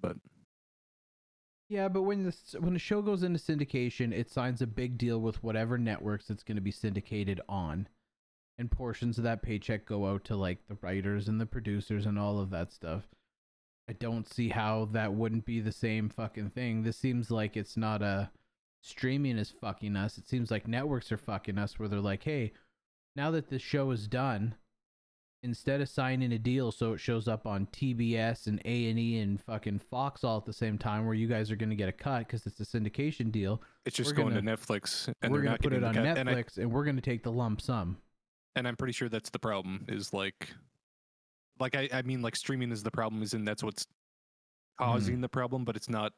But 0.00 0.16
Yeah, 1.72 1.88
but 1.88 2.02
when 2.02 2.24
the 2.24 2.36
when 2.60 2.74
the 2.74 2.78
show 2.78 3.00
goes 3.00 3.22
into 3.22 3.38
syndication, 3.38 4.12
it 4.12 4.30
signs 4.30 4.60
a 4.60 4.66
big 4.66 4.98
deal 4.98 5.18
with 5.18 5.42
whatever 5.42 5.78
networks 5.78 6.28
it's 6.28 6.42
going 6.42 6.56
to 6.56 6.60
be 6.60 6.70
syndicated 6.70 7.40
on, 7.48 7.88
and 8.58 8.70
portions 8.70 9.16
of 9.16 9.24
that 9.24 9.40
paycheck 9.40 9.86
go 9.86 10.06
out 10.06 10.22
to 10.24 10.36
like 10.36 10.58
the 10.68 10.76
writers 10.82 11.28
and 11.28 11.40
the 11.40 11.46
producers 11.46 12.04
and 12.04 12.18
all 12.18 12.38
of 12.38 12.50
that 12.50 12.74
stuff. 12.74 13.04
I 13.88 13.94
don't 13.94 14.28
see 14.28 14.50
how 14.50 14.90
that 14.92 15.14
wouldn't 15.14 15.46
be 15.46 15.60
the 15.60 15.72
same 15.72 16.10
fucking 16.10 16.50
thing. 16.50 16.82
This 16.82 16.98
seems 16.98 17.30
like 17.30 17.56
it's 17.56 17.78
not 17.78 18.02
a 18.02 18.30
streaming 18.82 19.38
is 19.38 19.54
fucking 19.58 19.96
us. 19.96 20.18
It 20.18 20.28
seems 20.28 20.50
like 20.50 20.68
networks 20.68 21.10
are 21.10 21.16
fucking 21.16 21.56
us 21.56 21.78
where 21.78 21.88
they're 21.88 22.00
like, 22.00 22.24
"Hey, 22.24 22.52
now 23.16 23.30
that 23.30 23.48
this 23.48 23.62
show 23.62 23.92
is 23.92 24.08
done, 24.08 24.56
instead 25.44 25.80
of 25.80 25.88
signing 25.88 26.32
a 26.32 26.38
deal 26.38 26.70
so 26.70 26.92
it 26.92 26.98
shows 26.98 27.26
up 27.26 27.46
on 27.46 27.66
TBS 27.72 28.46
and 28.46 28.60
A&E 28.64 29.18
and 29.18 29.40
fucking 29.42 29.78
Fox 29.78 30.22
all 30.24 30.36
at 30.38 30.44
the 30.44 30.52
same 30.52 30.78
time 30.78 31.04
where 31.04 31.14
you 31.14 31.26
guys 31.26 31.50
are 31.50 31.56
going 31.56 31.70
to 31.70 31.76
get 31.76 31.88
a 31.88 31.92
cut 31.92 32.28
cuz 32.28 32.46
it's 32.46 32.60
a 32.60 32.64
syndication 32.64 33.30
deal, 33.32 33.60
it's 33.84 33.96
just 33.96 34.14
going 34.14 34.34
gonna- 34.34 34.40
to 34.56 34.56
Netflix, 34.56 35.12
and 35.22 35.32
we're 35.32 35.42
going 35.42 35.56
to 35.56 35.62
put 35.62 35.72
it 35.72 35.82
on 35.82 35.94
cut. 35.94 36.06
And, 36.18 36.28
I, 36.28 36.34
Netflix 36.34 36.58
and 36.58 36.70
we're 36.70 36.84
going 36.84 36.96
to 36.96 37.02
take 37.02 37.22
the 37.22 37.32
lump 37.32 37.60
sum. 37.60 37.96
and 38.54 38.68
I'm 38.68 38.76
pretty 38.76 38.92
sure 38.92 39.08
that's 39.08 39.30
the 39.30 39.38
problem. 39.38 39.84
Is 39.88 40.12
like, 40.12 40.52
like 41.58 41.74
I, 41.74 41.88
I 41.92 42.02
mean, 42.02 42.22
like 42.22 42.36
streaming 42.36 42.70
is 42.70 42.82
the 42.82 42.90
problem, 42.90 43.22
is 43.22 43.34
and 43.34 43.46
that's 43.48 43.62
what's 43.64 43.86
causing 44.78 45.20
the 45.20 45.28
problem, 45.28 45.64
but 45.64 45.74
it's 45.76 45.88
not. 45.88 46.12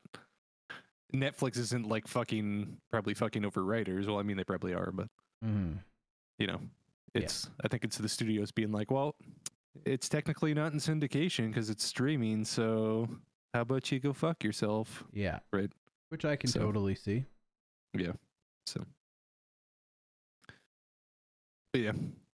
Netflix 1.15 1.57
isn't 1.59 1.87
like 1.89 2.09
fucking 2.09 2.77
probably 2.91 3.15
fucking 3.15 3.45
over 3.45 3.63
writers. 3.65 4.07
Well, 4.07 4.19
I 4.19 4.23
mean 4.23 4.37
they 4.37 4.45
probably 4.45 4.75
are, 4.75 4.91
but 4.91 5.09
Mhm. 5.45 5.79
you 6.39 6.47
know, 6.49 6.61
Yeah. 7.15 7.23
it's 7.23 7.49
I 7.63 7.69
think 7.69 7.85
it's 7.85 7.99
the 7.99 8.09
studios 8.09 8.51
being 8.53 8.73
like, 8.73 8.91
well, 8.91 9.15
it's 9.85 10.09
technically 10.09 10.55
not 10.55 10.73
in 10.73 10.79
syndication 10.79 11.49
because 11.49 11.71
it's 11.71 11.85
streaming. 11.85 12.45
So 12.45 13.09
how 13.53 13.61
about 13.63 13.91
you 13.93 14.01
go 14.01 14.13
fuck 14.13 14.43
yourself? 14.43 15.05
Yeah. 15.13 15.39
Right. 15.53 15.71
Which 16.11 16.25
I 16.25 16.37
can 16.37 16.51
So- 16.51 16.61
totally 16.61 16.95
see. 16.95 17.25
Yeah. 17.97 18.13
So, 18.67 18.85
but 21.73 21.81
yeah, 21.81 21.93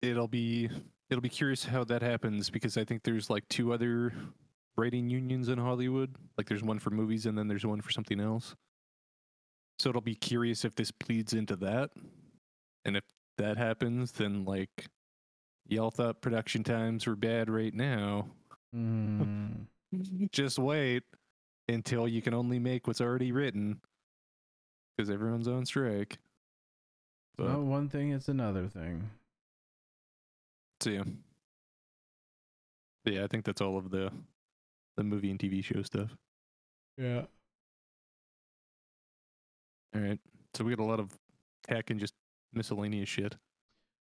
it'll 0.03 0.29
be 0.29 0.69
it'll 1.11 1.23
be 1.23 1.29
curious 1.29 1.65
how 1.65 1.85
that 1.85 2.03
happens 2.03 2.51
because 2.51 2.77
I 2.77 2.85
think 2.85 3.03
there's 3.03 3.31
like 3.31 3.47
two 3.49 3.73
other 3.73 4.13
writing 4.77 5.09
unions 5.09 5.49
in 5.49 5.59
Hollywood. 5.59 6.17
Like 6.37 6.49
there's 6.49 6.63
one 6.63 6.79
for 6.79 6.91
movies 6.91 7.27
and 7.27 7.37
then 7.39 7.47
there's 7.49 7.67
one 7.67 7.81
for 7.81 7.91
something 7.91 8.21
else. 8.21 8.55
So 9.79 9.91
it'll 9.91 10.01
be 10.01 10.15
curious 10.15 10.65
if 10.65 10.75
this 10.77 10.91
bleeds 10.93 11.33
into 11.33 11.57
that, 11.57 11.91
and 12.85 12.97
if 12.97 13.03
that 13.39 13.57
happens, 13.57 14.13
then 14.13 14.45
like 14.45 14.87
y'all 15.67 15.91
thought 15.91 16.21
production 16.21 16.63
times 16.63 17.07
were 17.07 17.17
bad 17.17 17.51
right 17.51 17.75
now. 17.75 18.27
Mm. 18.75 19.67
Just 20.33 20.59
wait 20.59 21.03
until 21.69 22.07
you 22.09 22.21
can 22.21 22.35
only 22.35 22.59
make 22.59 22.87
what's 22.87 23.01
already 23.01 23.33
written 23.33 23.81
because 24.97 25.11
everyone's 25.11 25.49
on 25.49 25.65
strike. 25.67 26.19
But- 27.37 27.49
Not 27.49 27.61
one 27.61 27.89
thing, 27.89 28.13
it's 28.13 28.29
another 28.29 28.69
thing. 28.69 29.11
So 30.81 30.91
yeah. 30.91 31.03
Yeah, 33.05 33.25
I 33.25 33.27
think 33.27 33.45
that's 33.45 33.61
all 33.61 33.77
of 33.77 33.91
the 33.91 34.11
the 34.97 35.05
movie 35.05 35.31
and 35.31 35.39
TV 35.39 35.63
show 35.65 35.83
stuff. 35.83 36.17
Yeah. 36.97 37.23
All 39.95 40.01
right. 40.01 40.19
So 40.55 40.65
we 40.65 40.75
got 40.75 40.83
a 40.83 40.87
lot 40.87 41.01
of 41.01 41.11
tech 41.67 41.91
and 41.91 41.99
just 42.01 42.15
miscellaneous 42.57 43.09
shit. 43.09 43.37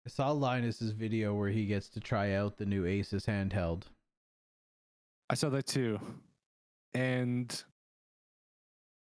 I 0.05 0.09
saw 0.09 0.31
Linus's 0.31 0.91
video 0.91 1.33
where 1.33 1.49
he 1.49 1.65
gets 1.65 1.89
to 1.89 1.99
try 1.99 2.33
out 2.33 2.57
the 2.57 2.65
new 2.65 2.83
Asus 2.83 3.25
handheld. 3.25 3.83
I 5.29 5.35
saw 5.35 5.49
that 5.49 5.65
too. 5.65 5.99
And 6.93 7.63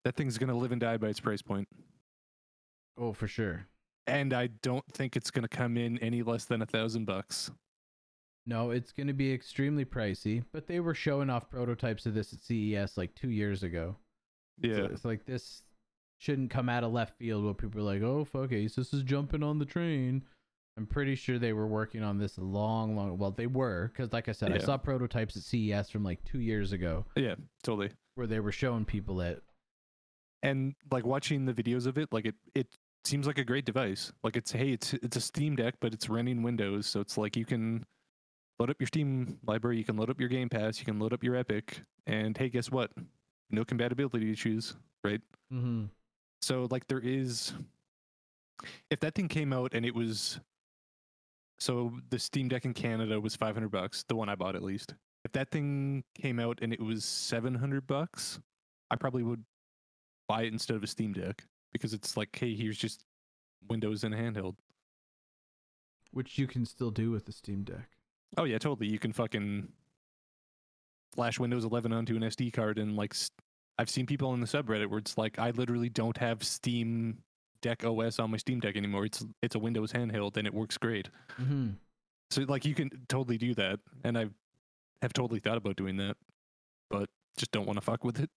that 0.03 0.15
thing's 0.15 0.37
gonna 0.37 0.57
live 0.57 0.71
and 0.71 0.81
die 0.81 0.97
by 0.97 1.07
its 1.09 1.19
price 1.19 1.41
point. 1.41 1.67
Oh, 2.97 3.13
for 3.13 3.27
sure. 3.27 3.67
And 4.07 4.33
I 4.33 4.47
don't 4.47 4.85
think 4.93 5.15
it's 5.15 5.29
gonna 5.31 5.47
come 5.47 5.77
in 5.77 5.97
any 5.99 6.23
less 6.23 6.45
than 6.45 6.61
a 6.61 6.65
thousand 6.65 7.05
bucks. 7.05 7.51
No, 8.49 8.71
it's 8.71 8.93
going 8.93 9.07
to 9.07 9.13
be 9.13 9.33
extremely 9.33 9.83
pricey, 9.83 10.41
but 10.53 10.67
they 10.67 10.79
were 10.79 10.93
showing 10.93 11.29
off 11.29 11.49
prototypes 11.49 12.05
of 12.05 12.13
this 12.13 12.31
at 12.31 12.39
CES 12.41 12.95
like 12.95 13.13
two 13.13 13.29
years 13.29 13.61
ago. 13.61 13.97
So 14.63 14.69
Yeah. 14.69 14.85
it's 14.85 15.03
like 15.03 15.25
this 15.25 15.63
shouldn't 16.19 16.49
come 16.49 16.67
out 16.69 16.83
of 16.83 16.91
left 16.91 17.17
field 17.17 17.43
where 17.45 17.53
people 17.53 17.79
are 17.81 17.83
like, 17.93 18.01
oh, 18.01 18.25
fuck, 18.25 18.49
Asus 18.49 18.93
is 18.93 19.03
jumping 19.03 19.43
on 19.43 19.59
the 19.59 19.65
train. 19.65 20.23
I'm 20.77 20.85
pretty 20.85 21.15
sure 21.15 21.39
they 21.39 21.53
were 21.53 21.67
working 21.67 22.03
on 22.03 22.17
this 22.19 22.37
a 22.37 22.41
long, 22.41 22.95
long. 22.95 23.17
Well, 23.17 23.31
they 23.31 23.47
were, 23.47 23.91
because 23.91 24.13
like 24.13 24.29
I 24.29 24.31
said, 24.31 24.53
I 24.53 24.59
saw 24.59 24.77
prototypes 24.77 25.35
at 25.35 25.43
CES 25.43 25.89
from 25.89 26.03
like 26.03 26.23
two 26.23 26.39
years 26.39 26.71
ago 26.71 27.05
Yeah, 27.15 27.35
totally. 27.63 27.89
where 28.15 28.27
they 28.27 28.39
were 28.39 28.51
showing 28.51 28.85
people 28.85 29.21
it. 29.21 29.41
and 30.43 30.75
like 30.91 31.05
watching 31.05 31.45
the 31.45 31.53
videos 31.53 31.87
of 31.87 31.97
it 31.97 32.13
like 32.13 32.25
it 32.25 32.35
it 32.53 32.67
seems 33.03 33.25
like 33.25 33.37
a 33.39 33.43
great 33.43 33.65
device 33.65 34.11
like 34.23 34.35
it's 34.37 34.51
hey 34.51 34.71
it's 34.71 34.93
it's 34.95 35.15
a 35.17 35.21
steam 35.21 35.55
deck 35.55 35.73
but 35.79 35.93
it's 35.93 36.09
running 36.09 36.43
windows 36.43 36.85
so 36.85 36.99
it's 36.99 37.17
like 37.17 37.35
you 37.35 37.45
can 37.45 37.83
load 38.59 38.69
up 38.69 38.75
your 38.79 38.87
steam 38.87 39.39
library 39.47 39.77
you 39.77 39.83
can 39.83 39.95
load 39.97 40.09
up 40.09 40.19
your 40.19 40.29
game 40.29 40.47
pass 40.49 40.77
you 40.79 40.85
can 40.85 40.99
load 40.99 41.11
up 41.13 41.23
your 41.23 41.35
epic 41.35 41.81
and 42.05 42.37
hey 42.37 42.49
guess 42.49 42.69
what 42.69 42.91
no 43.49 43.63
compatibility 43.65 44.31
issues 44.31 44.75
right 45.03 45.21
Mm-hmm. 45.53 45.85
So 46.41 46.67
like 46.71 46.87
there 46.87 46.99
is 46.99 47.53
if 48.89 48.99
that 48.99 49.15
thing 49.15 49.27
came 49.27 49.53
out 49.53 49.73
and 49.73 49.85
it 49.85 49.93
was 49.93 50.39
so 51.59 51.91
the 52.09 52.19
steam 52.19 52.47
deck 52.47 52.65
in 52.65 52.73
canada 52.73 53.19
was 53.19 53.35
500 53.35 53.69
bucks 53.69 54.03
the 54.07 54.15
one 54.15 54.29
i 54.29 54.35
bought 54.35 54.55
at 54.55 54.63
least. 54.63 54.93
If 55.25 55.33
that 55.33 55.49
thing 55.51 56.05
came 56.15 56.39
out 56.39 56.59
and 56.61 56.71
it 56.71 56.79
was 56.79 57.03
700 57.03 57.85
bucks 57.85 58.39
i 58.91 58.95
probably 58.95 59.23
would 59.23 59.43
buy 60.27 60.43
it 60.43 60.53
instead 60.53 60.77
of 60.77 60.83
a 60.83 60.87
steam 60.87 61.13
deck 61.13 61.43
because 61.73 61.93
it's 61.93 62.15
like 62.15 62.35
hey 62.37 62.55
here's 62.55 62.77
just 62.77 63.03
windows 63.69 64.03
and 64.03 64.13
a 64.13 64.17
handheld. 64.17 64.55
Which 66.11 66.37
you 66.37 66.47
can 66.47 66.65
still 66.65 66.91
do 66.91 67.11
with 67.11 67.25
the 67.25 67.31
Steam 67.31 67.63
Deck. 67.63 67.89
oh 68.37 68.45
yeah 68.45 68.57
totally. 68.57 68.87
You 68.87 68.99
can 68.99 69.13
fucking 69.13 69.67
flash 71.13 71.39
windows 71.39 71.63
11 71.63 71.93
onto 71.93 72.15
an 72.15 72.21
sd 72.23 72.51
card 72.51 72.77
and 72.77 72.95
like 72.95 73.13
i've 73.77 73.89
seen 73.89 74.05
people 74.05 74.29
on 74.29 74.39
the 74.39 74.47
subreddit 74.47 74.87
where 74.87 74.99
it's 74.99 75.17
like 75.17 75.37
i 75.39 75.51
literally 75.51 75.89
don't 75.89 76.17
have 76.17 76.43
steam 76.43 77.17
deck 77.61 77.83
os 77.85 78.19
on 78.19 78.31
my 78.31 78.37
steam 78.37 78.59
deck 78.59 78.75
anymore 78.75 79.05
it's 79.05 79.25
it's 79.41 79.55
a 79.55 79.59
windows 79.59 79.91
handheld 79.91 80.37
and 80.37 80.45
it 80.47 80.53
works 80.53 80.77
great 80.77 81.09
Mm-hmm. 81.41 81.69
so 82.31 82.41
like 82.47 82.65
you 82.65 82.73
can 82.75 82.89
totally 83.09 83.37
do 83.37 83.53
that 83.55 83.79
and 84.03 84.17
i 84.17 84.25
have 85.01 85.13
totally 85.13 85.39
thought 85.39 85.57
about 85.57 85.75
doing 85.75 85.97
that 85.97 86.15
but 86.89 87.09
just 87.37 87.51
don't 87.51 87.65
want 87.65 87.77
to 87.77 87.81
fuck 87.85 88.03
with 88.03 88.19
it 88.19 88.29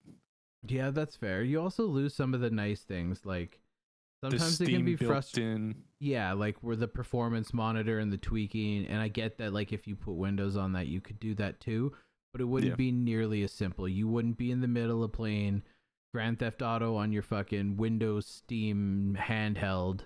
Yeah, 0.69 0.91
that's 0.91 1.17
fair. 1.17 1.43
You 1.43 1.59
also 1.63 1.85
lose 1.87 2.13
some 2.15 2.35
of 2.35 2.43
the 2.43 2.51
nice 2.51 2.83
things, 2.83 3.25
like 3.25 3.61
sometimes 4.23 4.61
it 4.61 4.69
can 4.69 4.85
be 4.85 4.95
frustrating. 4.97 5.75
Yeah, 6.01 6.35
like 6.35 6.59
where 6.61 6.77
the 6.77 6.87
performance 6.87 7.55
monitor 7.55 7.99
and 7.99 8.13
the 8.13 8.19
tweaking, 8.19 8.87
and 8.87 9.01
I 9.01 9.09
get 9.09 9.39
that 9.39 9.55
like 9.55 9.73
if 9.73 9.87
you 9.87 9.97
put 9.97 10.17
Windows 10.17 10.59
on 10.59 10.73
that, 10.75 10.87
you 10.87 11.01
could 11.01 11.19
do 11.19 11.35
that 11.37 11.61
too, 11.61 11.93
but 12.33 12.41
it 12.41 12.45
wouldn't 12.45 12.73
Yeah. 12.73 12.77
be 12.77 12.93
nearly 12.93 13.43
as 13.43 13.53
simple. 13.53 13.89
You 13.89 14.09
wouldn't 14.09 14.37
be 14.39 14.51
in 14.51 14.61
the 14.61 14.69
middle 14.69 15.03
of 15.03 15.13
playing 15.13 15.63
Grand 16.15 16.39
Theft 16.39 16.63
Auto 16.63 16.97
on 16.97 17.13
your 17.13 17.23
fucking 17.23 17.77
Windows 17.77 18.27
Steam 18.27 19.17
handheld, 19.19 20.03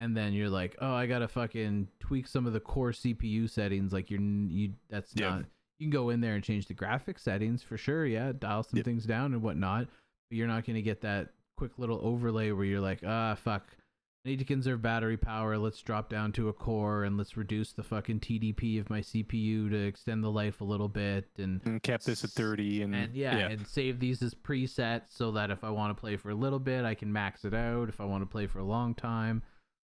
and 0.00 0.16
then 0.16 0.32
you're 0.32 0.50
like, 0.50 0.76
oh, 0.80 0.92
I 0.92 1.06
gotta 1.06 1.28
fucking 1.28 1.88
tweak 2.00 2.26
some 2.26 2.46
of 2.46 2.52
the 2.52 2.60
core 2.60 2.92
CPU 2.92 3.48
settings. 3.48 3.92
Like 3.92 4.10
you're 4.10 4.20
you 4.20 4.74
that's 4.88 5.14
Yeah. 5.14 5.30
not. 5.30 5.44
You 5.78 5.86
can 5.86 5.90
go 5.90 6.10
in 6.10 6.20
there 6.20 6.34
and 6.34 6.44
change 6.44 6.66
the 6.66 6.74
graphic 6.74 7.18
settings 7.18 7.62
for 7.62 7.76
sure. 7.76 8.04
Yeah, 8.06 8.32
dial 8.32 8.62
some 8.62 8.78
Yep. 8.78 8.84
things 8.84 9.06
down 9.06 9.32
and 9.32 9.42
whatnot. 9.42 9.86
But 10.30 10.36
you're 10.36 10.48
not 10.48 10.64
gonna 10.64 10.82
get 10.82 11.00
that 11.02 11.32
quick 11.56 11.78
little 11.78 11.98
overlay 12.02 12.50
where 12.52 12.64
you're 12.64 12.80
like, 12.80 13.02
ah, 13.04 13.34
fuck. 13.34 13.76
I 14.24 14.28
need 14.28 14.38
to 14.40 14.44
conserve 14.44 14.82
battery 14.82 15.16
power. 15.16 15.56
Let's 15.56 15.80
drop 15.80 16.10
down 16.10 16.32
to 16.32 16.50
a 16.50 16.52
core 16.52 17.04
and 17.04 17.16
let's 17.16 17.38
reduce 17.38 17.72
the 17.72 17.82
fucking 17.82 18.20
TDP 18.20 18.78
of 18.78 18.90
my 18.90 19.00
CPU 19.00 19.70
to 19.70 19.76
extend 19.76 20.22
the 20.22 20.30
life 20.30 20.60
a 20.60 20.64
little 20.64 20.88
bit 20.88 21.26
and 21.38 21.62
And 21.64 21.82
cap 21.82 22.02
this 22.02 22.22
at 22.22 22.30
30 22.30 22.82
and, 22.82 22.94
and 22.94 23.14
yeah, 23.14 23.48
and 23.48 23.66
save 23.66 23.98
these 23.98 24.22
as 24.22 24.34
presets 24.34 25.08
so 25.08 25.32
that 25.32 25.50
if 25.50 25.64
I 25.64 25.70
want 25.70 25.96
to 25.96 25.98
play 25.98 26.18
for 26.18 26.28
a 26.28 26.34
little 26.34 26.58
bit, 26.58 26.84
I 26.84 26.94
can 26.94 27.10
max 27.10 27.46
it 27.46 27.54
out. 27.54 27.88
If 27.88 27.98
I 27.98 28.04
want 28.04 28.22
to 28.22 28.26
play 28.26 28.46
for 28.46 28.58
a 28.58 28.64
long 28.64 28.94
time, 28.94 29.42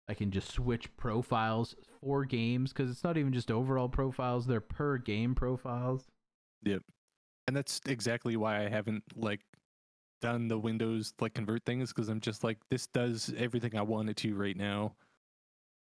I 0.07 0.13
can 0.13 0.29
just 0.29 0.51
switch 0.51 0.95
profiles 0.97 1.75
for 1.99 2.23
games 2.23 2.71
because 2.71 2.91
it's 2.91 3.03
not 3.03 3.17
even 3.17 3.33
just 3.33 3.49
overall 3.49 3.89
profiles; 3.89 4.45
they're 4.45 4.61
per 4.61 4.97
game 4.97 5.33
profiles. 5.33 6.05
Yep. 6.61 6.83
And 7.47 7.57
that's 7.57 7.81
exactly 7.87 8.37
why 8.37 8.63
I 8.63 8.69
haven't 8.69 9.03
like 9.15 9.41
done 10.21 10.47
the 10.47 10.57
Windows 10.57 11.13
like 11.19 11.33
convert 11.33 11.65
things 11.65 11.91
because 11.91 12.09
I'm 12.09 12.21
just 12.21 12.43
like 12.43 12.57
this 12.69 12.87
does 12.87 13.33
everything 13.37 13.75
I 13.75 13.81
wanted 13.81 14.17
to 14.17 14.35
right 14.35 14.55
now. 14.55 14.95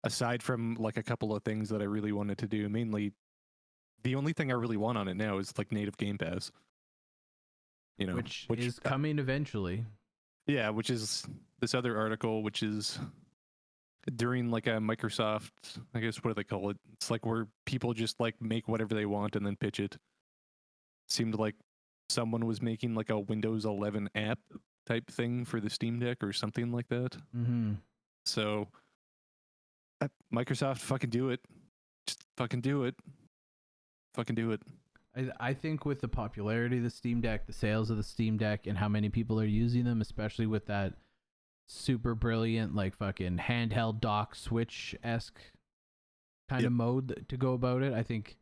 Aside 0.04 0.42
from 0.42 0.76
like 0.76 0.98
a 0.98 1.04
couple 1.04 1.36
of 1.36 1.44
things 1.44 1.70
that 1.70 1.82
I 1.82 1.86
really 1.86 2.12
wanted 2.12 2.38
to 2.40 2.48
do, 2.48 2.70
mainly 2.70 3.12
the 4.04 4.16
only 4.16 4.32
thing 4.34 4.52
I 4.52 4.56
really 4.56 4.78
want 4.78 4.98
on 4.98 5.08
it 5.08 5.16
now 5.16 5.40
is 5.40 5.58
like 5.58 5.72
native 5.72 5.98
Game 5.98 6.18
Pass. 6.18 6.52
You 7.98 8.08
know, 8.08 8.16
which, 8.16 8.46
which 8.48 8.60
is 8.60 8.80
uh, 8.86 8.90
coming 8.90 9.18
eventually. 9.20 9.84
yeah, 10.46 10.70
which 10.70 10.90
is 10.90 11.26
this 11.60 11.74
other 11.74 11.98
article, 11.98 12.44
which 12.44 12.62
is 12.62 13.00
during 14.16 14.52
like 14.52 14.68
a 14.68 14.78
Microsoft, 14.78 15.52
I 15.94 16.00
guess 16.00 16.24
what 16.24 16.30
do 16.30 16.34
they 16.36 16.44
call 16.44 16.70
it? 16.70 16.78
It's 16.94 17.12
like 17.12 17.26
where 17.26 17.48
people 17.66 17.94
just 17.94 18.20
like 18.20 18.36
make 18.42 18.68
whatever 18.68 18.94
they 18.96 19.06
want 19.06 19.36
and 19.36 19.46
then 19.46 19.56
pitch 19.56 19.80
it. 19.80 19.98
Seemed 21.10 21.36
like 21.36 21.56
someone 22.10 22.46
was 22.46 22.62
making 22.62 22.96
like 22.96 23.10
a 23.10 23.20
Windows 23.20 23.66
11 23.66 24.10
app 24.16 24.40
type 24.86 25.10
thing 25.12 25.46
for 25.46 25.60
the 25.60 25.70
Steam 25.70 26.00
Deck 26.00 26.24
or 26.24 26.32
something 26.34 26.72
like 26.72 26.88
that. 26.90 27.18
Mm-hmm. 27.36 27.74
So 28.26 28.68
Microsoft, 30.34 30.80
fucking 30.80 31.10
do 31.10 31.30
it. 31.30 31.40
Just 32.06 32.24
fucking 32.38 32.62
do 32.62 32.84
it. 32.84 32.96
Fucking 34.16 34.36
do 34.36 34.52
it. 34.52 34.62
I 35.16 35.30
I 35.40 35.54
think 35.54 35.86
with 35.86 36.02
the 36.02 36.08
popularity 36.08 36.78
of 36.78 36.84
the 36.84 36.90
Steam 36.90 37.22
Deck, 37.22 37.48
the 37.48 37.54
sales 37.54 37.90
of 37.90 37.98
the 37.98 38.04
Steam 38.04 38.38
Deck, 38.38 38.68
and 38.68 38.78
how 38.78 38.88
many 38.90 39.10
people 39.10 39.40
are 39.40 39.46
using 39.46 39.84
them, 39.86 40.02
especially 40.02 40.46
with 40.48 40.66
that 40.68 40.94
super 41.68 42.16
brilliant 42.16 42.76
like 42.76 42.96
fucking 42.96 43.38
handheld 43.38 44.00
dock 44.00 44.36
switch 44.36 44.96
esque 45.04 45.40
kind 46.50 46.62
Yep. 46.62 46.68
of 46.68 46.74
mode 46.74 47.26
to 47.28 47.36
go 47.38 47.54
about 47.54 47.82
it, 47.84 47.94
I 47.94 48.04
think 48.04 48.38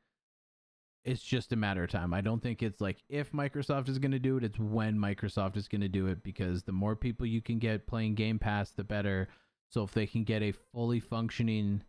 it's 1.06 1.22
just 1.22 1.54
a 1.54 1.56
matter 1.56 1.84
of 1.84 1.92
time. 1.92 2.14
I 2.14 2.22
don't 2.22 2.42
think 2.42 2.64
it's 2.64 2.82
like 2.82 2.98
if 3.10 3.32
Microsoft 3.32 3.88
is 3.90 4.00
going 4.00 4.12
to 4.12 4.20
do 4.20 4.38
it, 4.38 4.44
it's 4.44 4.60
when 4.60 4.98
Microsoft 4.98 5.56
is 5.56 5.68
going 5.68 5.82
to 5.82 5.88
do 5.88 6.08
it 6.08 6.24
because 6.24 6.64
the 6.64 6.72
more 6.72 6.96
people 6.96 7.26
you 7.26 7.42
can 7.42 7.60
get 7.60 7.86
playing 7.88 8.16
Game 8.16 8.40
Pass, 8.40 8.72
the 8.72 8.84
better. 8.84 9.28
So 9.72 9.84
if 9.84 9.92
they 9.92 10.08
can 10.08 10.24
get 10.24 10.42
a 10.42 10.52
fully 10.74 11.00
functioning 11.00 11.84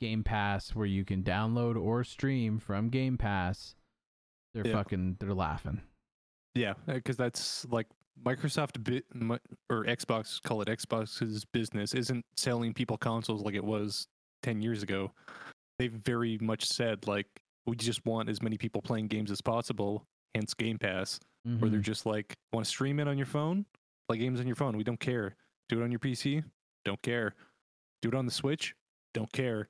Game 0.00 0.24
Pass 0.24 0.74
where 0.74 0.86
you 0.86 1.04
can 1.04 1.22
download 1.22 1.80
or 1.80 2.04
stream 2.04 2.58
from 2.58 2.88
Game 2.88 3.18
Pass, 3.18 3.74
they're 4.54 4.66
Yeah. 4.66 4.72
fucking 4.72 5.16
they're 5.20 5.34
laughing. 5.34 5.82
Yeah, 6.54 6.74
because 6.86 7.16
that's 7.16 7.66
like 7.66 7.88
Microsoft 8.24 8.82
bit 8.84 9.04
or 9.68 9.84
Xbox 9.84 10.40
call 10.42 10.62
it 10.62 10.68
Xbox's 10.68 11.44
business 11.44 11.92
isn't 11.92 12.24
selling 12.36 12.72
people 12.72 12.96
consoles 12.96 13.42
like 13.42 13.54
it 13.56 13.64
was 13.64 14.06
10 14.42 14.62
years 14.62 14.82
ago. 14.82 15.12
They've 15.78 15.92
very 15.92 16.38
much 16.38 16.64
said 16.64 17.06
like 17.06 17.26
we 17.66 17.76
just 17.76 18.04
want 18.06 18.28
as 18.28 18.42
many 18.42 18.58
people 18.58 18.82
playing 18.82 19.08
games 19.08 19.30
as 19.30 19.40
possible, 19.40 20.04
hence 20.34 20.54
Game 20.54 20.78
Pass, 20.78 21.18
where 21.44 21.70
they're 21.70 21.80
Mhm. 21.80 21.84
just 21.84 22.06
like 22.06 22.36
want 22.52 22.64
to 22.64 22.70
stream 22.70 22.98
it 23.00 23.08
on 23.08 23.16
your 23.16 23.26
phone, 23.26 23.66
play 24.08 24.18
games 24.18 24.40
on 24.40 24.46
your 24.46 24.56
phone, 24.56 24.76
we 24.76 24.84
don't 24.84 25.00
care. 25.00 25.36
Do 25.68 25.80
it 25.80 25.84
on 25.84 25.90
your 25.90 26.00
PC, 26.00 26.42
don't 26.84 27.00
care. 27.02 27.34
Do 28.02 28.08
it 28.08 28.14
on 28.14 28.26
the 28.26 28.32
Switch, 28.32 28.74
don't 29.14 29.32
care. 29.32 29.68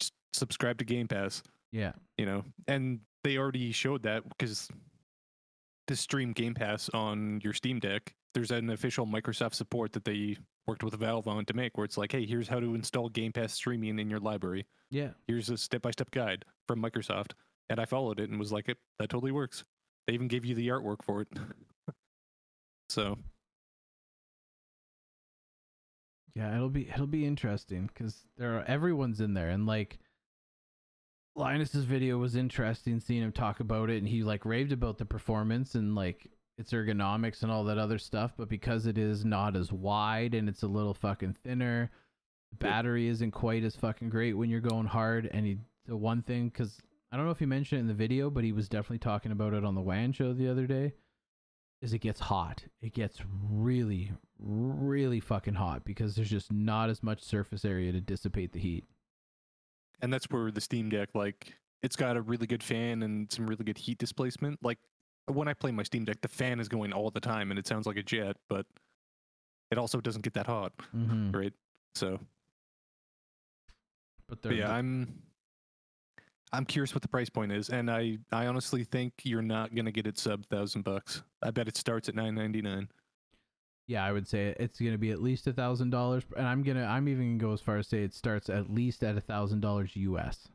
Just 0.00 0.12
subscribe 0.32 0.78
to 0.78 0.84
Game 0.84 1.06
Pass 1.08 1.42
yeah. 1.72 1.92
you 2.18 2.26
know 2.26 2.44
and 2.66 3.00
they 3.22 3.36
already 3.38 3.70
showed 3.70 4.02
that 4.02 4.28
because 4.28 4.68
to 5.86 5.94
stream 5.96 6.32
game 6.32 6.54
pass 6.54 6.88
on 6.90 7.40
your 7.44 7.52
steam 7.52 7.78
deck 7.78 8.12
there's 8.34 8.50
an 8.50 8.70
official 8.70 9.06
microsoft 9.06 9.54
support 9.54 9.92
that 9.92 10.04
they 10.04 10.36
worked 10.70 10.84
with 10.84 10.94
valve 10.94 11.26
on 11.26 11.44
to 11.44 11.52
make 11.52 11.76
where 11.76 11.84
it's 11.84 11.98
like 11.98 12.12
hey 12.12 12.24
here's 12.24 12.46
how 12.46 12.60
to 12.60 12.76
install 12.76 13.08
game 13.08 13.32
pass 13.32 13.52
streaming 13.52 13.98
in 13.98 14.08
your 14.08 14.20
library. 14.20 14.66
Yeah. 14.88 15.10
here's 15.26 15.50
a 15.50 15.56
step-by-step 15.56 16.12
guide 16.12 16.44
from 16.68 16.80
microsoft. 16.80 17.32
And 17.68 17.80
i 17.80 17.84
followed 17.84 18.20
it 18.20 18.30
and 18.30 18.38
was 18.38 18.52
like 18.52 18.68
it 18.68 18.78
that 19.00 19.10
totally 19.10 19.32
works. 19.32 19.64
They 20.06 20.14
even 20.14 20.28
gave 20.28 20.44
you 20.44 20.54
the 20.54 20.68
artwork 20.68 21.02
for 21.04 21.22
it. 21.22 21.28
So. 22.88 23.18
Yeah, 26.34 26.54
it'll 26.56 26.70
be 26.70 26.88
it'll 26.88 27.06
be 27.06 27.24
interesting 27.24 27.86
because 27.86 28.26
there 28.36 28.56
are 28.56 28.64
everyone's 28.64 29.20
in 29.20 29.34
there. 29.34 29.50
And 29.50 29.64
like 29.64 30.00
Linus's 31.36 31.84
video 31.84 32.18
was 32.18 32.34
interesting 32.34 32.98
seeing 32.98 33.22
him 33.22 33.32
talk 33.32 33.60
about 33.60 33.90
it 33.90 33.98
and 33.98 34.08
he 34.08 34.24
like 34.24 34.44
raved 34.44 34.72
about 34.72 34.98
the 34.98 35.04
performance 35.04 35.76
and 35.76 35.94
like 35.94 36.30
its 36.60 36.72
ergonomics 36.72 37.42
and 37.42 37.50
all 37.50 37.64
that 37.64 37.78
other 37.78 37.98
stuff, 37.98 38.34
but 38.36 38.48
because 38.48 38.86
it 38.86 38.98
is 38.98 39.24
not 39.24 39.56
as 39.56 39.72
wide 39.72 40.34
and 40.34 40.48
it's 40.48 40.62
a 40.62 40.68
little 40.68 40.94
fucking 40.94 41.36
thinner, 41.42 41.90
the 42.50 42.56
battery 42.56 43.08
isn't 43.08 43.32
quite 43.32 43.64
as 43.64 43.74
fucking 43.76 44.10
great 44.10 44.34
when 44.34 44.50
you're 44.50 44.60
going 44.60 44.86
hard. 44.86 45.28
And 45.32 45.46
he 45.46 45.58
the 45.86 45.96
one 45.96 46.22
thing 46.22 46.48
because 46.48 46.78
I 47.10 47.16
don't 47.16 47.24
know 47.24 47.32
if 47.32 47.38
he 47.40 47.46
mentioned 47.46 47.78
it 47.78 47.82
in 47.82 47.88
the 47.88 47.94
video, 47.94 48.30
but 48.30 48.44
he 48.44 48.52
was 48.52 48.68
definitely 48.68 48.98
talking 48.98 49.32
about 49.32 49.54
it 49.54 49.64
on 49.64 49.74
the 49.74 49.80
WAN 49.80 50.12
show 50.12 50.32
the 50.32 50.48
other 50.48 50.66
day. 50.66 50.94
Is 51.82 51.92
it 51.94 52.00
gets 52.00 52.20
hot. 52.20 52.64
It 52.82 52.92
gets 52.92 53.20
really, 53.50 54.12
really 54.38 55.18
fucking 55.20 55.54
hot 55.54 55.84
because 55.84 56.14
there's 56.14 56.30
just 56.30 56.52
not 56.52 56.90
as 56.90 57.02
much 57.02 57.22
surface 57.22 57.64
area 57.64 57.90
to 57.92 58.00
dissipate 58.00 58.52
the 58.52 58.60
heat. 58.60 58.84
and 60.02 60.12
that's 60.12 60.26
where 60.30 60.50
the 60.50 60.60
steam 60.60 60.88
deck 60.90 61.10
like 61.14 61.54
it's 61.82 61.96
got 61.96 62.16
a 62.16 62.22
really 62.22 62.46
good 62.46 62.62
fan 62.62 63.02
and 63.02 63.30
some 63.32 63.46
really 63.46 63.64
good 63.64 63.78
heat 63.78 63.98
displacement 63.98 64.58
like 64.62 64.78
when 65.32 65.48
i 65.48 65.54
play 65.54 65.70
my 65.70 65.82
steam 65.82 66.04
deck 66.04 66.20
the 66.20 66.28
fan 66.28 66.60
is 66.60 66.68
going 66.68 66.92
all 66.92 67.10
the 67.10 67.20
time 67.20 67.50
and 67.50 67.58
it 67.58 67.66
sounds 67.66 67.86
like 67.86 67.96
a 67.96 68.02
jet 68.02 68.36
but 68.48 68.66
it 69.70 69.78
also 69.78 70.00
doesn't 70.00 70.22
get 70.22 70.34
that 70.34 70.46
hot 70.46 70.72
Mm-hmm. 70.96 71.30
right? 71.36 71.52
So 71.94 72.18
But 74.28 74.42
but 74.42 74.54
yeah 74.56 74.72
i'm 74.72 75.22
i'm 76.52 76.64
curious 76.64 76.94
what 76.94 77.02
the 77.02 77.08
price 77.08 77.28
point 77.30 77.52
is 77.52 77.68
and 77.68 77.90
i 77.90 78.18
i 78.32 78.46
honestly 78.46 78.84
think 78.84 79.12
you're 79.24 79.42
not 79.42 79.74
gonna 79.74 79.92
get 79.92 80.06
it 80.06 80.18
sub 80.18 80.46
thousand 80.46 80.82
bucks. 80.82 81.22
I 81.42 81.50
bet 81.50 81.68
it 81.68 81.76
starts 81.76 82.08
at 82.08 82.14
999 82.14 82.88
yeah, 83.86 84.04
I 84.04 84.12
would 84.12 84.28
say 84.28 84.54
it's 84.60 84.78
gonna 84.78 84.98
be 84.98 85.10
at 85.10 85.20
least 85.20 85.48
a 85.48 85.52
thousand 85.52 85.90
dollars, 85.90 86.22
and 86.36 86.46
I'm 86.46 86.62
gonna 86.62 86.84
I'm 86.84 87.08
even 87.08 87.36
gonna 87.38 87.48
go 87.48 87.52
as 87.52 87.60
far 87.60 87.76
as 87.76 87.88
say 87.88 88.04
it 88.04 88.14
starts 88.14 88.48
at 88.48 88.70
least 88.70 89.02
at 89.02 89.16
a 89.16 89.20
thousand 89.20 89.60
dollars 89.62 89.96
US. 89.96 90.46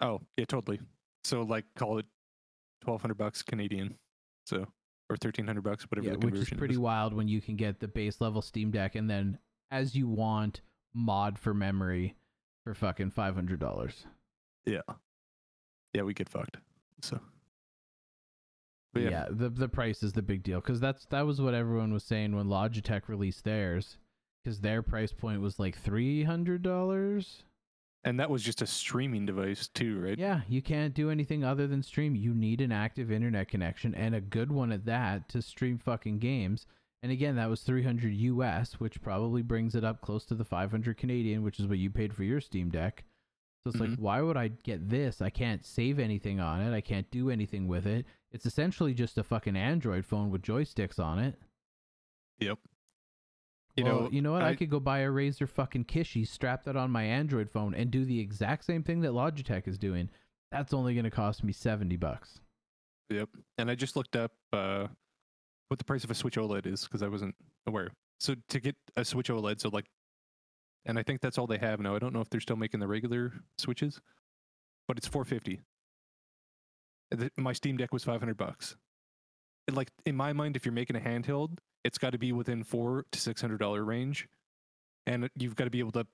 oh 0.00 0.20
yeah 0.36 0.44
totally. 0.44 0.78
So 1.24 1.42
like 1.42 1.64
call 1.74 1.98
it 1.98 2.06
1200 2.84 3.14
bucks 3.18 3.42
canadian 3.42 3.96
so 4.48 4.56
or 5.10 5.14
1300 5.14 5.62
bucks 5.62 5.84
whatever 5.90 6.08
Yeah, 6.08 6.16
the 6.18 6.26
which 6.26 6.34
is 6.36 6.50
pretty 6.50 6.74
is. 6.74 6.78
wild 6.80 7.14
when 7.14 7.28
you 7.28 7.40
can 7.40 7.56
get 7.56 7.80
the 7.80 7.88
base 7.88 8.20
level 8.20 8.42
Steam 8.42 8.70
Deck 8.70 8.94
and 8.94 9.08
then 9.08 9.38
as 9.70 9.94
you 9.94 10.08
want 10.08 10.60
mod 10.94 11.38
for 11.38 11.52
memory 11.54 12.14
for 12.64 12.74
fucking 12.74 13.10
five 13.10 13.34
hundred 13.34 13.60
dollars. 13.60 14.06
yeah 14.66 14.80
yeah 15.94 16.02
we 16.02 16.12
get 16.14 16.28
fucked 16.28 16.56
so 17.02 17.20
but 18.92 19.02
yeah. 19.02 19.10
yeah 19.10 19.26
the 19.30 19.48
the 19.50 19.68
price 19.68 20.02
is 20.02 20.12
the 20.14 20.22
big 20.22 20.42
deal 20.42 20.60
because 20.60 20.80
that's 20.80 21.04
that 21.06 21.26
was 21.26 21.40
what 21.40 21.54
everyone 21.54 21.92
was 21.92 22.04
saying 22.04 22.34
when 22.34 22.46
Logitech 22.46 23.08
released 23.08 23.44
theirs 23.44 23.98
because 24.42 24.60
their 24.60 24.82
price 24.82 25.12
point 25.12 25.40
was 25.42 25.58
like 25.58 25.76
three 25.78 26.24
hundred 26.24 26.62
dollars. 26.62 27.44
And 28.04 28.18
that 28.20 28.30
was 28.30 28.42
just 28.42 28.62
a 28.62 28.66
streaming 28.66 29.26
device 29.26 29.68
too, 29.68 30.00
right? 30.00 30.18
Yeah, 30.18 30.42
you 30.48 30.62
can't 30.62 30.94
do 30.94 31.10
anything 31.10 31.44
other 31.44 31.66
than 31.66 31.82
stream. 31.82 32.14
You 32.14 32.32
need 32.32 32.60
an 32.60 32.72
active 32.72 33.10
internet 33.10 33.48
connection 33.48 33.94
and 33.94 34.14
a 34.14 34.20
good 34.20 34.52
one 34.52 34.70
at 34.72 34.86
that 34.86 35.28
to 35.30 35.42
stream 35.42 35.78
fucking 35.78 36.18
games. 36.18 36.66
And 37.02 37.12
again, 37.12 37.36
that 37.36 37.50
was 37.50 37.62
300 37.62 38.12
US, 38.14 38.74
which 38.80 39.02
probably 39.02 39.42
brings 39.42 39.74
it 39.74 39.84
up 39.84 40.00
close 40.00 40.24
to 40.26 40.34
the 40.34 40.44
500 40.44 40.96
Canadian, 40.96 41.42
which 41.42 41.60
is 41.60 41.66
what 41.66 41.78
you 41.78 41.90
paid 41.90 42.14
for 42.14 42.24
your 42.24 42.40
Steam 42.40 42.70
Deck. 42.70 43.04
So 43.64 43.70
it's 43.70 43.80
like, 43.80 43.90
Mhm. 43.90 43.98
why 43.98 44.22
would 44.22 44.36
I 44.36 44.48
get 44.48 44.88
this? 44.88 45.20
I 45.20 45.30
can't 45.30 45.64
save 45.64 45.98
anything 45.98 46.38
on 46.40 46.60
it. 46.60 46.72
I 46.72 46.80
can't 46.80 47.10
do 47.10 47.30
anything 47.30 47.66
with 47.66 47.86
it. 47.86 48.06
It's 48.30 48.46
essentially 48.46 48.94
just 48.94 49.18
a 49.18 49.24
fucking 49.24 49.56
Android 49.56 50.06
phone 50.06 50.30
with 50.30 50.42
joysticks 50.42 50.98
on 50.98 51.18
it. 51.18 51.38
Yep. 52.38 52.58
You 53.78 53.84
Well, 53.84 54.00
know, 54.02 54.08
you 54.10 54.22
know 54.22 54.32
what? 54.32 54.42
I, 54.42 54.50
I- 54.50 54.54
could 54.56 54.70
go 54.70 54.80
buy 54.80 54.98
a 55.00 55.08
Razer 55.08 55.48
fucking 55.48 55.84
Kishi, 55.84 56.26
strap 56.26 56.64
that 56.64 56.76
on 56.76 56.90
my 56.90 57.04
Android 57.04 57.48
phone, 57.50 57.74
and 57.74 57.90
do 57.90 58.04
the 58.04 58.18
exact 58.18 58.64
same 58.64 58.82
thing 58.82 59.00
that 59.02 59.12
Logitech 59.12 59.68
is 59.68 59.78
doing. 59.78 60.10
That's 60.50 60.72
only 60.74 60.94
going 60.94 61.04
to 61.04 61.10
cost 61.10 61.44
me 61.44 61.52
70 61.52 61.96
bucks. 61.96 62.40
Yep. 63.10 63.28
And 63.56 63.70
I 63.70 63.74
just 63.74 63.94
looked 63.96 64.16
up 64.16 64.32
uh 64.52 64.88
what 65.68 65.78
the 65.78 65.84
price 65.84 66.02
of 66.02 66.10
a 66.10 66.14
Switch 66.14 66.36
OLED 66.36 66.66
is 66.66 66.84
because 66.84 67.02
I 67.02 67.08
wasn't 67.08 67.34
aware. 67.66 67.90
So 68.20 68.34
to 68.48 68.58
get 68.60 68.74
a 68.96 69.04
Switch 69.04 69.28
OLED, 69.28 69.60
so 69.60 69.68
like, 69.68 69.86
and 70.86 70.98
I 70.98 71.02
think 71.02 71.20
that's 71.20 71.38
all 71.38 71.46
they 71.46 71.58
have 71.58 71.78
now. 71.78 71.94
I 71.94 71.98
don't 71.98 72.12
know 72.14 72.20
if 72.22 72.30
they're 72.30 72.40
still 72.40 72.56
making 72.56 72.80
the 72.80 72.86
regular 72.88 73.32
Switches, 73.58 74.00
but 74.88 74.96
it's 74.98 75.06
450. 75.06 75.60
My 77.36 77.52
Steam 77.52 77.76
Deck 77.76 77.92
was 77.92 78.04
500 78.04 78.36
bucks. 78.36 78.76
Like 79.70 79.90
in 80.06 80.16
my 80.16 80.32
mind, 80.32 80.56
if 80.56 80.64
you're 80.64 80.72
making 80.72 80.96
a 80.96 81.00
handheld, 81.00 81.58
it's 81.84 81.98
got 81.98 82.10
to 82.10 82.18
be 82.18 82.32
within 82.32 82.64
four 82.64 83.04
to 83.12 83.20
six 83.20 83.40
hundred 83.40 83.58
dollar 83.58 83.84
range, 83.84 84.26
and 85.06 85.28
you've 85.36 85.56
got 85.56 85.64
to 85.64 85.70
be 85.70 85.80
able 85.80 85.92
to 85.92 86.06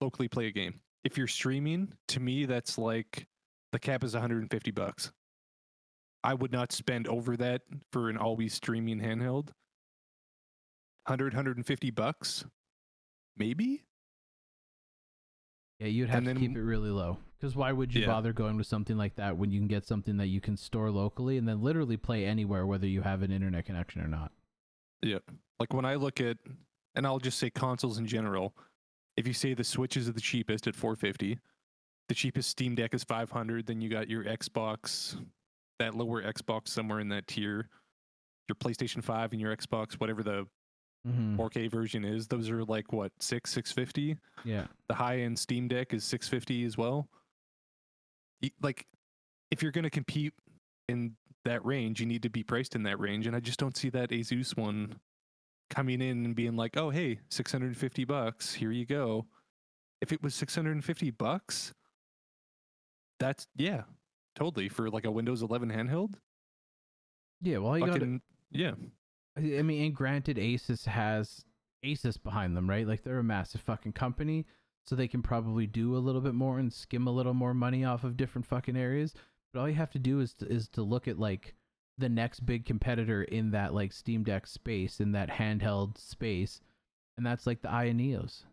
locally 0.00 0.28
play 0.28 0.46
a 0.46 0.50
game. 0.52 0.80
If 1.04 1.18
you're 1.18 1.26
streaming, 1.26 1.92
to 2.08 2.20
me, 2.20 2.46
that's 2.46 2.78
like 2.78 3.26
the 3.72 3.78
cap 3.78 4.04
is 4.04 4.14
150 4.14 4.70
bucks. 4.70 5.12
I 6.24 6.34
would 6.34 6.52
not 6.52 6.70
spend 6.72 7.08
over 7.08 7.36
that 7.38 7.62
for 7.90 8.08
an 8.08 8.16
always 8.16 8.54
streaming 8.54 9.00
handheld. 9.00 9.48
100, 11.06 11.32
150 11.32 11.90
bucks, 11.90 12.44
maybe. 13.36 13.82
Yeah, 15.82 15.88
you'd 15.88 16.10
have 16.10 16.24
And 16.26 16.38
to 16.38 16.40
keep 16.46 16.56
it 16.56 16.62
really 16.62 16.90
low. 16.90 17.18
Because 17.40 17.56
why 17.56 17.72
would 17.72 17.92
you 17.92 18.02
Yeah. 18.02 18.06
bother 18.06 18.32
going 18.32 18.56
with 18.56 18.68
something 18.68 18.96
like 18.96 19.16
that 19.16 19.36
when 19.36 19.50
you 19.50 19.58
can 19.58 19.66
get 19.66 19.84
something 19.84 20.16
that 20.18 20.28
you 20.28 20.40
can 20.40 20.56
store 20.56 20.92
locally 20.92 21.38
and 21.38 21.48
then 21.48 21.60
literally 21.60 21.96
play 21.96 22.24
anywhere, 22.24 22.64
whether 22.64 22.86
you 22.86 23.02
have 23.02 23.22
an 23.22 23.32
internet 23.32 23.64
connection 23.66 24.00
or 24.00 24.06
not? 24.06 24.30
Yeah. 25.02 25.18
Like 25.58 25.72
when 25.72 25.84
I 25.84 25.96
look 25.96 26.20
at, 26.20 26.38
and 26.94 27.04
I'll 27.04 27.18
just 27.18 27.38
say 27.38 27.50
consoles 27.50 27.98
in 27.98 28.06
general. 28.06 28.54
If 29.16 29.26
you 29.26 29.32
say 29.32 29.54
the 29.54 29.64
Switches 29.64 30.08
are 30.08 30.12
the 30.12 30.20
cheapest 30.20 30.68
at 30.68 30.76
450, 30.76 31.40
the 32.08 32.14
cheapest 32.14 32.48
Steam 32.50 32.76
Deck 32.76 32.94
is 32.94 33.02
500. 33.02 33.66
Then 33.66 33.80
you 33.80 33.88
got 33.88 34.08
your 34.08 34.22
Xbox, 34.22 35.20
that 35.80 35.96
lower 35.96 36.22
Xbox 36.22 36.68
somewhere 36.68 37.00
in 37.00 37.08
that 37.08 37.26
tier. 37.26 37.68
Your 38.48 38.54
PlayStation 38.54 39.02
5 39.02 39.32
and 39.32 39.40
your 39.40 39.54
Xbox, 39.56 39.94
whatever 39.94 40.22
the 40.22 40.46
Mm-hmm. 41.06 41.40
4K 41.40 41.70
version 41.70 42.04
is, 42.04 42.28
those 42.28 42.48
are 42.48 42.64
like 42.64 42.92
what 42.92 43.12
six, 43.18 43.50
650. 43.52 44.16
Yeah. 44.44 44.66
the 44.88 44.94
high 44.94 45.18
end 45.18 45.38
Steam 45.38 45.68
Deck 45.68 45.92
is 45.92 46.04
650 46.04 46.64
as 46.64 46.78
well. 46.78 47.08
Like, 48.60 48.86
if 49.50 49.62
you're 49.62 49.72
going 49.72 49.84
to 49.84 49.90
compete 49.90 50.32
in 50.88 51.14
that 51.44 51.64
range, 51.64 52.00
you 52.00 52.06
need 52.06 52.22
to 52.22 52.30
be 52.30 52.42
priced 52.42 52.74
in 52.74 52.82
that 52.84 52.98
range, 53.00 53.26
and 53.26 53.36
I 53.36 53.40
just 53.40 53.58
don't 53.58 53.76
see 53.76 53.88
that 53.90 54.10
Asus 54.10 54.56
one 54.56 54.96
coming 55.70 56.00
in 56.00 56.24
and 56.24 56.34
being 56.34 56.56
like, 56.56 56.76
"Oh, 56.76 56.90
hey, 56.90 57.20
650 57.30 58.04
bucks, 58.04 58.54
here 58.54 58.70
you 58.70 58.86
go." 58.86 59.26
If 60.00 60.12
it 60.12 60.22
was 60.22 60.34
650 60.34 61.10
bucks, 61.10 61.72
that's 63.20 63.46
yeah, 63.56 63.82
totally 64.34 64.68
for 64.68 64.90
like 64.90 65.04
a 65.04 65.10
Windows 65.10 65.42
11 65.42 65.70
handheld. 65.70 66.14
Yeah. 67.40 67.58
Well, 67.58 67.78
you 67.78 67.86
got 67.86 68.02
yeah, 68.50 68.72
I 69.36 69.58
I 69.58 69.62
mean, 69.62 69.84
and 69.84 69.94
granted, 69.94 70.36
Asus 70.36 70.86
has 70.86 71.44
Asus 71.84 72.22
behind 72.22 72.56
them, 72.56 72.68
right? 72.68 72.86
Like 72.86 73.02
they're 73.02 73.18
a 73.18 73.24
massive 73.24 73.60
fucking 73.60 73.92
company, 73.92 74.46
so 74.86 74.94
they 74.94 75.08
can 75.08 75.22
probably 75.22 75.66
do 75.66 75.96
a 75.96 75.98
little 75.98 76.20
bit 76.20 76.34
more 76.34 76.58
and 76.58 76.72
skim 76.72 77.06
a 77.06 77.12
little 77.12 77.34
more 77.34 77.54
money 77.54 77.84
off 77.84 78.04
of 78.04 78.16
different 78.16 78.46
fucking 78.46 78.76
areas. 78.76 79.14
But 79.52 79.60
all 79.60 79.68
you 79.68 79.74
have 79.74 79.90
to 79.92 79.98
do 79.98 80.20
is 80.20 80.34
to, 80.34 80.46
is 80.46 80.68
to 80.68 80.82
look 80.82 81.08
at 81.08 81.18
like 81.18 81.54
the 81.98 82.08
next 82.08 82.40
big 82.40 82.64
competitor 82.64 83.22
in 83.22 83.50
that 83.50 83.74
like 83.74 83.92
Steam 83.92 84.24
Deck 84.24 84.46
space, 84.46 85.00
in 85.00 85.12
that 85.12 85.28
handheld 85.28 85.98
space, 85.98 86.60
and 87.16 87.26
that's 87.26 87.46
like 87.46 87.62
the 87.62 87.68
AYANEOs, 87.68 88.44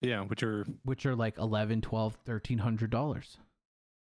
yeah, 0.00 0.22
which 0.22 0.42
are 0.42 0.66
which 0.84 1.04
are 1.06 1.14
like 1.14 1.38
11 1.38 1.82
12 1.82 2.18
1300 2.24 2.90
dollars. 2.90 3.36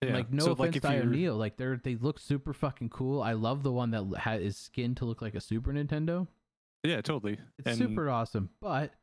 Yeah. 0.03 0.15
Like 0.15 0.33
no 0.33 0.45
so, 0.47 0.53
offense 0.53 0.77
if 0.77 0.83
to 0.83 0.95
you're- 0.95 1.31
like 1.31 1.57
they're 1.57 1.77
they 1.83 1.97
look 1.97 2.19
super 2.19 2.53
fucking 2.53 2.89
cool. 2.91 3.23
I 3.23 3.33
love 3.35 3.63
the 3.63 3.73
one 3.73 3.91
that 3.91 4.05
ha- 4.19 4.33
is 4.35 4.57
skinned 4.57 4.97
to 4.99 5.05
look 5.05 5.21
like 5.23 5.35
a 5.35 5.41
Super 5.41 5.73
Nintendo. 5.73 6.27
Yeah, 6.83 7.01
totally. 7.03 7.39
It's 7.59 7.67
and 7.69 7.77
super 7.77 8.09
awesome. 8.09 8.49
But 8.61 8.95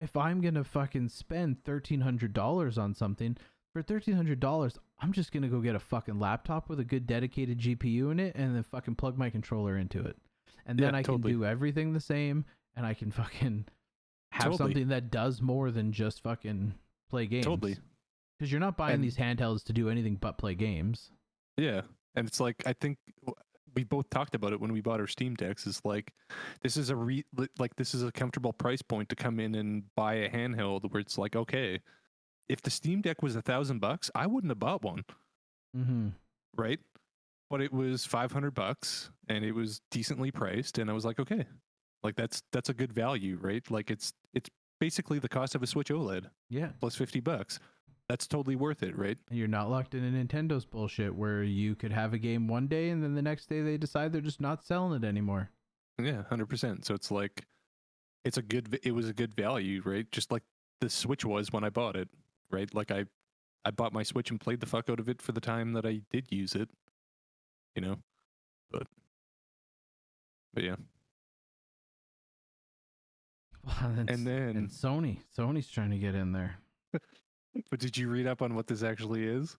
if 0.00 0.16
I'm 0.16 0.40
gonna 0.40 0.64
fucking 0.64 1.08
spend 1.08 1.64
thirteen 1.64 2.00
hundred 2.02 2.32
dollars 2.32 2.78
on 2.78 2.94
something, 2.94 3.36
for 3.72 3.82
thirteen 3.82 4.14
hundred 4.14 4.40
dollars, 4.40 4.78
I'm 5.00 5.12
just 5.12 5.32
gonna 5.32 5.48
go 5.48 5.60
get 5.60 5.74
a 5.74 5.80
fucking 5.80 6.18
laptop 6.18 6.68
with 6.68 6.80
a 6.80 6.84
good 6.84 7.06
dedicated 7.06 7.58
GPU 7.58 8.10
in 8.12 8.20
it 8.20 8.36
and 8.36 8.54
then 8.54 8.62
fucking 8.62 8.94
plug 8.96 9.16
my 9.18 9.30
controller 9.30 9.76
into 9.76 10.04
it. 10.04 10.16
And 10.66 10.78
then 10.78 10.92
Yeah, 10.92 10.98
I 10.98 11.02
totally. 11.02 11.32
can 11.32 11.40
do 11.40 11.44
everything 11.46 11.92
the 11.92 12.00
same 12.00 12.44
and 12.76 12.84
I 12.86 12.94
can 12.94 13.10
fucking 13.10 13.66
have 14.32 14.52
Totally. 14.52 14.58
something 14.58 14.88
that 14.88 15.10
does 15.10 15.40
more 15.40 15.70
than 15.70 15.92
just 15.92 16.22
fucking 16.22 16.74
play 17.08 17.26
games. 17.26 17.46
Totally. 17.46 17.76
Because 18.38 18.50
you're 18.52 18.60
not 18.60 18.76
buying 18.76 18.94
And- 18.96 19.04
these 19.04 19.16
handhelds 19.16 19.64
to 19.64 19.72
do 19.72 19.88
anything 19.88 20.16
but 20.16 20.38
play 20.38 20.54
games. 20.54 21.10
Yeah, 21.56 21.82
and 22.14 22.26
it's 22.28 22.38
like 22.40 22.62
I 22.66 22.72
think 22.74 22.98
we 23.74 23.84
both 23.84 24.08
talked 24.10 24.34
about 24.34 24.52
it 24.52 24.60
when 24.60 24.72
we 24.72 24.80
bought 24.82 25.00
our 25.00 25.06
Steam 25.06 25.34
decks. 25.34 25.66
Is 25.66 25.80
like 25.84 26.12
this 26.62 26.76
is 26.76 26.90
a 26.90 26.96
re 26.96 27.24
like 27.58 27.74
this 27.76 27.94
is 27.94 28.02
a 28.02 28.12
comfortable 28.12 28.52
price 28.52 28.82
point 28.82 29.08
to 29.08 29.16
come 29.16 29.40
in 29.40 29.54
and 29.54 29.84
buy 29.94 30.14
a 30.14 30.28
handheld 30.30 30.90
where 30.92 31.00
it's 31.00 31.16
like 31.16 31.34
okay, 31.34 31.80
if 32.48 32.60
the 32.60 32.70
Steam 32.70 33.00
Deck 33.00 33.22
was 33.22 33.36
a 33.36 33.42
thousand 33.42 33.78
bucks, 33.80 34.10
I 34.14 34.26
wouldn't 34.26 34.50
have 34.50 34.58
bought 34.58 34.82
one, 34.82 35.04
Mm-hmm. 35.76 36.08
right? 36.56 36.78
But 37.48 37.60
it 37.62 37.72
was 37.72 38.04
five 38.04 38.32
hundred 38.32 38.54
bucks 38.54 39.10
and 39.28 39.44
it 39.44 39.52
was 39.52 39.80
decently 39.90 40.30
priced, 40.30 40.76
and 40.78 40.90
I 40.90 40.92
was 40.92 41.04
like 41.06 41.18
okay, 41.20 41.46
like 42.02 42.16
that's 42.16 42.42
that's 42.52 42.68
a 42.68 42.74
good 42.74 42.92
value, 42.92 43.38
right? 43.40 43.68
Like 43.70 43.90
it's 43.90 44.12
it's 44.34 44.50
basically 44.78 45.18
the 45.20 45.28
cost 45.28 45.54
of 45.54 45.62
a 45.62 45.66
Switch 45.66 45.88
OLED 45.88 46.26
Yeah. 46.50 46.72
plus 46.80 46.96
fifty 46.96 47.20
bucks. 47.20 47.58
That's 48.08 48.26
totally 48.26 48.54
worth 48.54 48.82
it, 48.82 48.96
right? 48.96 49.18
You're 49.30 49.48
not 49.48 49.68
locked 49.68 49.94
into 49.94 50.06
a 50.06 50.24
Nintendo's 50.24 50.64
bullshit 50.64 51.14
where 51.14 51.42
you 51.42 51.74
could 51.74 51.92
have 51.92 52.12
a 52.12 52.18
game 52.18 52.46
one 52.46 52.68
day 52.68 52.90
and 52.90 53.02
then 53.02 53.14
the 53.14 53.22
next 53.22 53.48
day 53.48 53.62
they 53.62 53.76
decide 53.76 54.12
they're 54.12 54.20
just 54.20 54.40
not 54.40 54.64
selling 54.64 55.02
it 55.02 55.06
anymore. 55.06 55.50
Yeah, 56.00 56.22
hundred 56.28 56.46
percent. 56.46 56.84
So 56.84 56.94
it's 56.94 57.10
like, 57.10 57.44
it's 58.24 58.36
a 58.36 58.42
good. 58.42 58.78
It 58.82 58.92
was 58.92 59.08
a 59.08 59.12
good 59.12 59.34
value, 59.34 59.82
right? 59.84 60.10
Just 60.12 60.30
like 60.30 60.42
the 60.80 60.90
Switch 60.90 61.24
was 61.24 61.52
when 61.52 61.64
I 61.64 61.70
bought 61.70 61.96
it, 61.96 62.08
right? 62.50 62.72
Like 62.74 62.90
I, 62.90 63.06
I 63.64 63.70
bought 63.70 63.92
my 63.92 64.02
Switch 64.02 64.30
and 64.30 64.40
played 64.40 64.60
the 64.60 64.66
fuck 64.66 64.90
out 64.90 65.00
of 65.00 65.08
it 65.08 65.22
for 65.22 65.32
the 65.32 65.40
time 65.40 65.72
that 65.72 65.86
I 65.86 66.02
did 66.10 66.26
use 66.30 66.54
it, 66.54 66.68
you 67.74 67.82
know. 67.82 67.96
But, 68.70 68.86
but 70.52 70.64
yeah, 70.64 70.76
and, 73.80 74.10
and 74.10 74.26
then, 74.26 74.56
and 74.56 74.68
Sony, 74.68 75.18
Sony's 75.36 75.68
trying 75.68 75.90
to 75.90 75.98
get 75.98 76.14
in 76.14 76.32
there. 76.32 76.58
but 77.70 77.80
did 77.80 77.96
you 77.96 78.08
read 78.08 78.26
up 78.26 78.42
on 78.42 78.54
what 78.54 78.66
this 78.66 78.82
actually 78.82 79.24
is? 79.24 79.56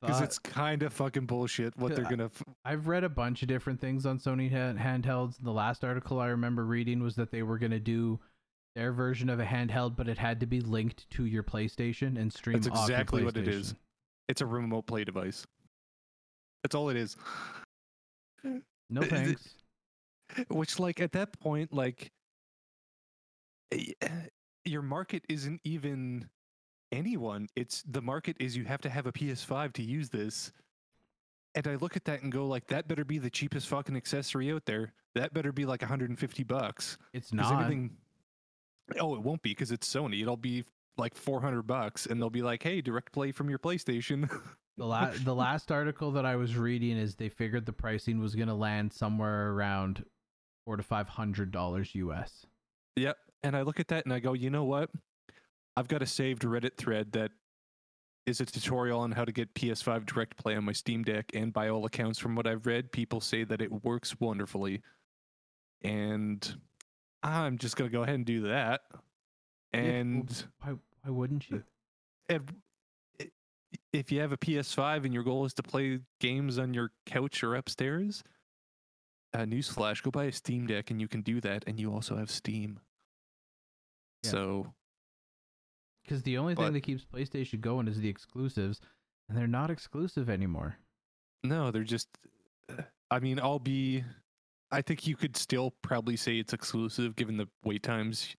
Because 0.00 0.20
it's 0.20 0.38
kind 0.38 0.82
of 0.82 0.92
fucking 0.92 1.24
bullshit. 1.24 1.76
What 1.78 1.94
they're 1.96 2.04
gonna. 2.04 2.26
F- 2.26 2.42
I've 2.64 2.88
read 2.88 3.04
a 3.04 3.08
bunch 3.08 3.40
of 3.40 3.48
different 3.48 3.80
things 3.80 4.04
on 4.04 4.18
Sony 4.18 4.50
hand, 4.50 4.78
handhelds. 4.78 5.36
The 5.42 5.50
last 5.50 5.82
article 5.82 6.20
I 6.20 6.26
remember 6.26 6.66
reading 6.66 7.02
was 7.02 7.16
that 7.16 7.30
they 7.30 7.42
were 7.42 7.56
going 7.58 7.70
to 7.70 7.80
do 7.80 8.20
their 8.74 8.92
version 8.92 9.30
of 9.30 9.40
a 9.40 9.44
handheld, 9.44 9.96
but 9.96 10.06
it 10.08 10.18
had 10.18 10.40
to 10.40 10.46
be 10.46 10.60
linked 10.60 11.08
to 11.10 11.24
your 11.24 11.42
PlayStation 11.42 12.18
and 12.18 12.30
stream. 12.30 12.60
That's 12.60 12.66
exactly 12.66 13.24
what 13.24 13.36
it 13.38 13.48
is. 13.48 13.74
It's 14.28 14.42
a 14.42 14.46
remote 14.46 14.86
play 14.86 15.04
device. 15.04 15.46
That's 16.62 16.74
all 16.74 16.90
it 16.90 16.96
is. 16.96 17.16
No 18.90 19.00
thanks. 19.02 19.54
which 20.48 20.78
like 20.78 21.00
at 21.00 21.12
that 21.12 21.38
point 21.40 21.72
like 21.72 22.10
eh, 23.72 23.92
your 24.64 24.82
market 24.82 25.24
isn't 25.28 25.60
even 25.64 26.28
anyone 26.92 27.48
it's 27.56 27.82
the 27.82 28.00
market 28.00 28.36
is 28.38 28.56
you 28.56 28.64
have 28.64 28.80
to 28.80 28.88
have 28.88 29.06
a 29.06 29.12
ps5 29.12 29.72
to 29.72 29.82
use 29.82 30.10
this 30.10 30.52
and 31.54 31.66
i 31.66 31.74
look 31.76 31.96
at 31.96 32.04
that 32.04 32.22
and 32.22 32.30
go 32.30 32.46
like 32.46 32.66
that 32.68 32.86
better 32.86 33.04
be 33.04 33.18
the 33.18 33.30
cheapest 33.30 33.66
fucking 33.68 33.96
accessory 33.96 34.52
out 34.52 34.64
there 34.64 34.92
that 35.14 35.32
better 35.34 35.52
be 35.52 35.64
like 35.66 35.82
150 35.82 36.44
bucks 36.44 36.96
It's 37.12 37.32
not. 37.32 37.52
anything 37.60 37.90
oh 39.00 39.14
it 39.16 39.22
won't 39.22 39.42
be 39.42 39.50
because 39.50 39.72
it's 39.72 39.92
sony 39.92 40.22
it'll 40.22 40.36
be 40.36 40.64
like 40.96 41.16
400 41.16 41.62
bucks 41.62 42.06
and 42.06 42.20
they'll 42.20 42.30
be 42.30 42.42
like 42.42 42.62
hey 42.62 42.80
direct 42.80 43.12
play 43.12 43.32
from 43.32 43.48
your 43.50 43.58
playstation 43.58 44.30
The 44.76 44.84
la- 44.84 45.12
the 45.22 45.34
last 45.36 45.70
article 45.70 46.10
that 46.10 46.26
I 46.26 46.34
was 46.34 46.56
reading 46.56 46.96
is 46.96 47.14
they 47.14 47.28
figured 47.28 47.64
the 47.64 47.72
pricing 47.72 48.18
was 48.18 48.34
going 48.34 48.48
to 48.48 48.54
land 48.54 48.92
somewhere 48.92 49.52
around 49.52 50.04
four 50.64 50.76
to 50.76 50.82
five 50.82 51.08
hundred 51.08 51.52
dollars 51.52 51.94
US. 51.94 52.44
Yep. 52.96 53.16
And 53.44 53.54
I 53.54 53.60
look 53.60 53.78
at 53.78 53.88
that 53.88 54.06
and 54.06 54.12
I 54.12 54.20
go, 54.20 54.32
you 54.32 54.48
know 54.48 54.64
what? 54.64 54.90
I've 55.76 55.86
got 55.86 56.00
a 56.02 56.06
saved 56.06 56.42
Reddit 56.42 56.76
thread 56.78 57.12
that 57.12 57.30
is 58.26 58.40
a 58.40 58.46
tutorial 58.46 59.00
on 59.00 59.12
how 59.12 59.26
to 59.26 59.32
get 59.32 59.52
PS5 59.52 60.06
Direct 60.06 60.36
Play 60.38 60.56
on 60.56 60.64
my 60.64 60.72
Steam 60.72 61.04
Deck. 61.04 61.26
And 61.34 61.52
by 61.52 61.68
all 61.68 61.84
accounts, 61.84 62.18
from 62.18 62.34
what 62.36 62.46
I've 62.46 62.64
read, 62.64 62.90
people 62.90 63.20
say 63.20 63.44
that 63.44 63.60
it 63.60 63.84
works 63.84 64.18
wonderfully. 64.18 64.80
And 65.82 66.56
I'm 67.22 67.58
just 67.58 67.76
going 67.76 67.90
to 67.90 67.94
go 67.94 68.02
ahead 68.02 68.14
and 68.14 68.24
do 68.24 68.48
that. 68.48 68.80
And, 69.74 70.46
Why 70.62 70.74
why 71.02 71.10
wouldn't 71.10 71.50
you? 71.50 71.62
if 73.92 74.10
you 74.10 74.20
have 74.20 74.32
a 74.32 74.38
PS5 74.38 75.04
and 75.04 75.12
your 75.12 75.22
goal 75.22 75.44
is 75.44 75.52
to 75.54 75.62
play 75.62 75.98
games 76.18 76.58
on 76.58 76.72
your 76.72 76.92
couch 77.04 77.44
or 77.44 77.56
upstairs, 77.56 78.24
uh, 79.34 79.40
newsflash, 79.40 80.02
go 80.02 80.10
buy 80.10 80.24
a 80.24 80.32
Steam 80.32 80.66
Deck 80.66 80.90
and 80.90 80.98
you 80.98 81.08
can 81.08 81.20
do 81.20 81.42
that. 81.42 81.64
And 81.66 81.78
you 81.78 81.92
also 81.92 82.16
have 82.16 82.30
Steam. 82.30 82.80
Yeah. 84.24 84.30
So 84.30 84.74
Because 86.02 86.22
the 86.22 86.36
only 86.36 86.54
But- 86.54 86.64
thing 86.64 86.72
that 86.74 86.80
keeps 86.82 87.04
PlayStation 87.04 87.60
going 87.60 87.88
is 87.88 87.98
the 87.98 88.08
exclusives, 88.08 88.80
and 89.28 89.38
they're 89.38 89.46
not 89.46 89.70
exclusive 89.70 90.28
anymore. 90.28 90.76
No, 91.42 91.70
they're 91.70 91.82
just 91.84 92.08
I 93.10 93.20
mean, 93.20 93.38
I'll 93.38 93.58
be. 93.58 94.02
I 94.70 94.82
think 94.82 95.06
you 95.06 95.14
could 95.14 95.36
still 95.36 95.70
probably 95.82 96.16
say 96.16 96.38
it's 96.38 96.52
exclusive 96.52 97.14
given 97.14 97.36
the 97.36 97.46
wait 97.62 97.82
times. 97.82 98.34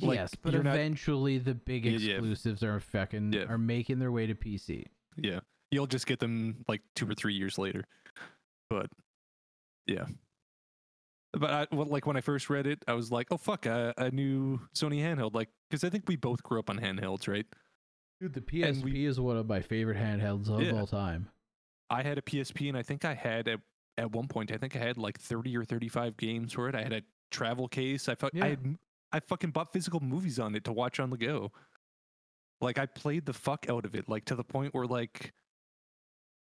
Like, 0.00 0.16
yes, 0.16 0.34
but 0.34 0.52
you're 0.54 0.62
not- 0.62 0.74
eventually 0.76 1.38
the 1.38 1.54
big 1.54 1.84
Yeah, 1.84 1.92
yeah. 1.98 2.14
exclusives 2.14 2.62
are 2.62 2.80
fucking 2.80 3.32
Yeah. 3.32 3.42
are 3.44 3.58
making 3.58 3.98
their 3.98 4.10
way 4.10 4.26
to 4.26 4.34
PC. 4.34 4.86
Yeah, 5.16 5.40
you'll 5.70 5.86
just 5.86 6.06
get 6.06 6.20
them 6.20 6.64
like 6.68 6.82
two 6.96 7.08
or 7.08 7.14
three 7.14 7.34
years 7.34 7.58
later. 7.58 7.84
But 8.70 8.90
yeah, 9.86 10.06
but 11.38 11.50
I, 11.50 11.66
well, 11.74 11.86
like 11.86 12.06
when 12.06 12.16
I 12.16 12.20
first 12.20 12.48
read 12.50 12.66
it, 12.66 12.82
I 12.88 12.92
was 12.94 13.10
like, 13.12 13.28
"Oh 13.30 13.36
fuck, 13.36 13.66
a, 13.66 13.92
a 13.96 14.10
new 14.10 14.60
Sony 14.74 14.98
handheld!" 15.00 15.34
Like, 15.34 15.48
because 15.70 15.84
I 15.84 15.90
think 15.90 16.04
we 16.08 16.16
both 16.16 16.42
grew 16.42 16.58
up 16.58 16.70
on 16.70 16.78
handhelds, 16.78 17.28
right? 17.28 17.46
Dude, 18.20 18.32
the 18.34 18.40
PSP 18.40 18.84
we- 18.84 19.06
is 19.06 19.20
one 19.20 19.36
of 19.36 19.46
my 19.48 19.60
favorite 19.60 19.96
handhelds 19.98 20.48
of 20.48 20.62
Yeah. 20.62 20.72
all 20.72 20.86
time. 20.86 21.28
I 21.90 22.02
had 22.02 22.18
a 22.18 22.22
PSP, 22.22 22.68
and 22.68 22.76
I 22.78 22.82
think 22.82 23.04
I 23.04 23.14
had 23.14 23.48
at 23.48 23.60
at 23.96 24.10
one 24.10 24.26
point, 24.26 24.50
I 24.50 24.56
think 24.56 24.74
I 24.74 24.80
had 24.80 24.96
like 24.98 25.18
thirty 25.18 25.56
or 25.56 25.64
thirty-five 25.64 26.16
games 26.16 26.52
for 26.54 26.68
it. 26.68 26.74
I 26.74 26.82
had 26.82 26.92
a 26.92 27.02
travel 27.30 27.68
case. 27.68 28.08
I, 28.08 28.14
fu- 28.14 28.30
Yeah. 28.32 28.44
I 28.44 28.48
had 28.50 28.78
I 29.12 29.20
fucking 29.20 29.50
bought 29.52 29.72
physical 29.72 30.00
movies 30.00 30.38
on 30.40 30.54
it 30.56 30.64
to 30.64 30.72
watch 30.72 30.98
on 30.98 31.10
the 31.10 31.16
go. 31.18 31.52
Like 32.60 32.78
I 32.78 32.86
played 32.86 33.26
the 33.26 33.32
fuck 33.32 33.66
out 33.68 33.84
of 33.84 33.94
it, 33.94 34.08
like 34.08 34.24
to 34.26 34.34
the 34.34 34.44
point 34.44 34.74
where 34.74 34.86
like, 34.86 35.32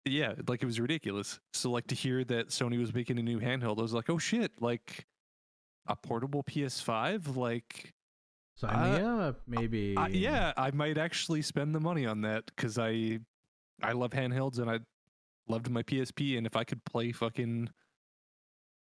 yeah, 0.04 0.34
like 0.46 0.62
it 0.62 0.66
was 0.66 0.80
ridiculous. 0.80 1.38
So 1.52 1.70
like 1.70 1.86
to 1.88 1.94
hear 1.94 2.24
that 2.24 2.48
Sony 2.48 2.78
was 2.78 2.94
making 2.94 3.18
a 3.18 3.22
new 3.22 3.40
handheld, 3.40 3.78
I 3.78 3.82
was 3.82 3.92
like, 3.92 4.08
oh 4.10 4.18
shit, 4.18 4.52
like 4.60 5.06
a 5.86 5.96
portable 5.96 6.42
PS5, 6.44 7.36
like 7.36 7.92
Sign 8.56 8.74
Uh, 8.74 8.96
me 8.96 9.00
up, 9.00 9.40
maybe. 9.46 9.96
I, 9.96 10.08
yeah, 10.08 10.52
I 10.56 10.70
might 10.72 10.98
actually 10.98 11.42
spend 11.42 11.74
the 11.74 11.80
money 11.80 12.06
on 12.06 12.22
that 12.22 12.44
because 12.46 12.78
I 12.78 13.20
I 13.82 13.92
love 13.92 14.10
handhelds 14.10 14.58
and 14.58 14.68
I 14.70 14.80
loved 15.48 15.70
my 15.70 15.82
PSP 15.82 16.36
and 16.36 16.46
if 16.46 16.56
I 16.56 16.64
could 16.64 16.84
play 16.84 17.12
fucking 17.12 17.70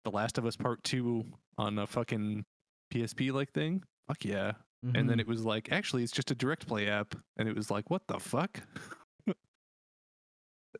The 0.03 0.11
Last 0.11 0.37
of 0.37 0.45
Us 0.45 0.55
Part 0.57 0.83
Two 0.83 1.23
on 1.57 1.79
a 1.79 1.87
fucking 1.87 2.45
PSP 2.93 3.31
like 3.31 3.51
thing, 3.53 3.83
fuck 4.07 4.25
yeah. 4.25 4.53
And 4.95 5.09
then 5.09 5.17
Mhm. 5.17 5.21
it 5.21 5.27
was 5.27 5.45
like, 5.45 5.71
actually, 5.71 6.03
it's 6.03 6.11
just 6.11 6.29
a 6.29 6.35
direct 6.35 6.67
play 6.67 6.89
app, 6.89 7.15
and 7.37 7.47
it 7.47 7.55
was 7.55 7.71
like, 7.71 7.89
what 7.89 8.05
the 8.07 8.19
fuck? 8.19 8.59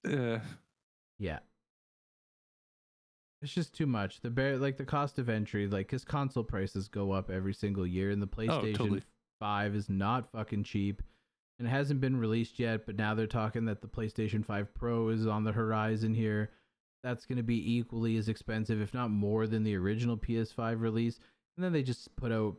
uh, 0.06 0.40
Yeah. 1.20 1.40
It's 3.42 3.54
just 3.54 3.76
too 3.76 3.86
much. 3.86 4.22
The 4.22 4.30
bare 4.30 4.58
like 4.58 4.78
the 4.78 4.86
cost 4.86 5.20
of 5.20 5.28
entry, 5.28 5.68
like 5.68 5.92
his 5.92 6.06
console 6.06 6.46
prices 6.46 6.88
go 6.88 7.12
up 7.12 7.30
every 7.30 7.54
single 7.54 7.86
year, 7.86 8.10
and 8.10 8.22
the 8.22 8.28
PlayStation 8.28 8.76
totally. 8.76 9.04
Five 9.40 9.76
is 9.76 9.90
not 9.90 10.32
fucking 10.32 10.64
cheap, 10.64 11.02
and 11.60 11.68
it 11.68 11.72
hasn't 11.72 12.00
been 12.00 12.16
released 12.16 12.58
yet. 12.58 12.86
But 12.86 12.96
now 12.96 13.14
they're 13.14 13.28
talking 13.28 13.66
that 13.66 13.82
the 13.82 13.90
PlayStation 13.90 14.46
Five 14.46 14.74
Pro 14.74 15.10
is 15.10 15.28
on 15.28 15.44
the 15.44 15.52
horizon 15.52 16.14
here. 16.14 16.52
That's 17.04 17.26
going 17.26 17.36
to 17.38 17.44
be 17.44 17.76
equally 17.76 18.16
as 18.16 18.30
expensive, 18.30 18.80
if 18.80 18.94
not 18.94 19.12
more, 19.12 19.46
than 19.46 19.64
the 19.64 19.76
original 19.76 20.16
PS5 20.16 20.80
release. 20.80 21.20
And 21.58 21.66
then 21.66 21.74
they 21.74 21.84
just 21.84 22.16
put 22.16 22.32
out 22.32 22.56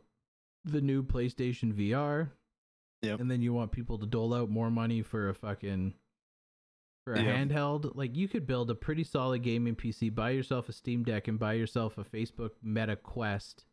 the 0.65 0.81
new 0.81 1.01
PlayStation 1.01 1.73
VR. 1.73 2.29
Yep. 3.01 3.19
And 3.19 3.31
then 3.31 3.41
you 3.41 3.53
want 3.53 3.71
people 3.71 3.97
to 3.97 4.05
dole 4.05 4.35
out 4.35 4.51
more 4.51 4.69
money 4.69 5.01
for 5.01 5.29
a 5.29 5.33
fucking 5.33 5.95
for 7.05 7.13
a 7.13 7.21
Yeah. 7.23 7.37
handheld. 7.37 7.95
Like 7.95 8.15
you 8.15 8.27
could 8.27 8.45
build 8.45 8.69
a 8.69 8.75
pretty 8.75 9.03
solid 9.03 9.43
gaming 9.43 9.75
PC, 9.75 10.09
buy 10.13 10.31
yourself 10.31 10.67
a 10.67 10.73
Steam 10.73 11.03
Deck 11.03 11.27
and 11.27 11.39
buy 11.39 11.53
yourself 11.53 11.97
a 11.97 12.03
Facebook 12.03 12.51
Meta 12.61 12.95
Quest 12.95 13.65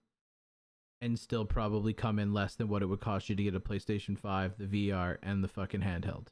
and 1.00 1.18
still 1.18 1.44
probably 1.44 1.92
come 1.92 2.18
in 2.20 2.32
less 2.32 2.54
than 2.54 2.68
what 2.68 2.82
it 2.82 2.86
would 2.86 3.00
cost 3.00 3.28
you 3.28 3.34
to 3.34 3.42
get 3.42 3.54
a 3.56 3.60
PlayStation 3.60 4.16
5, 4.16 4.58
the 4.58 4.90
VR, 4.90 5.18
and 5.22 5.42
the 5.42 5.48
fucking 5.48 5.80
handheld. 5.80 6.28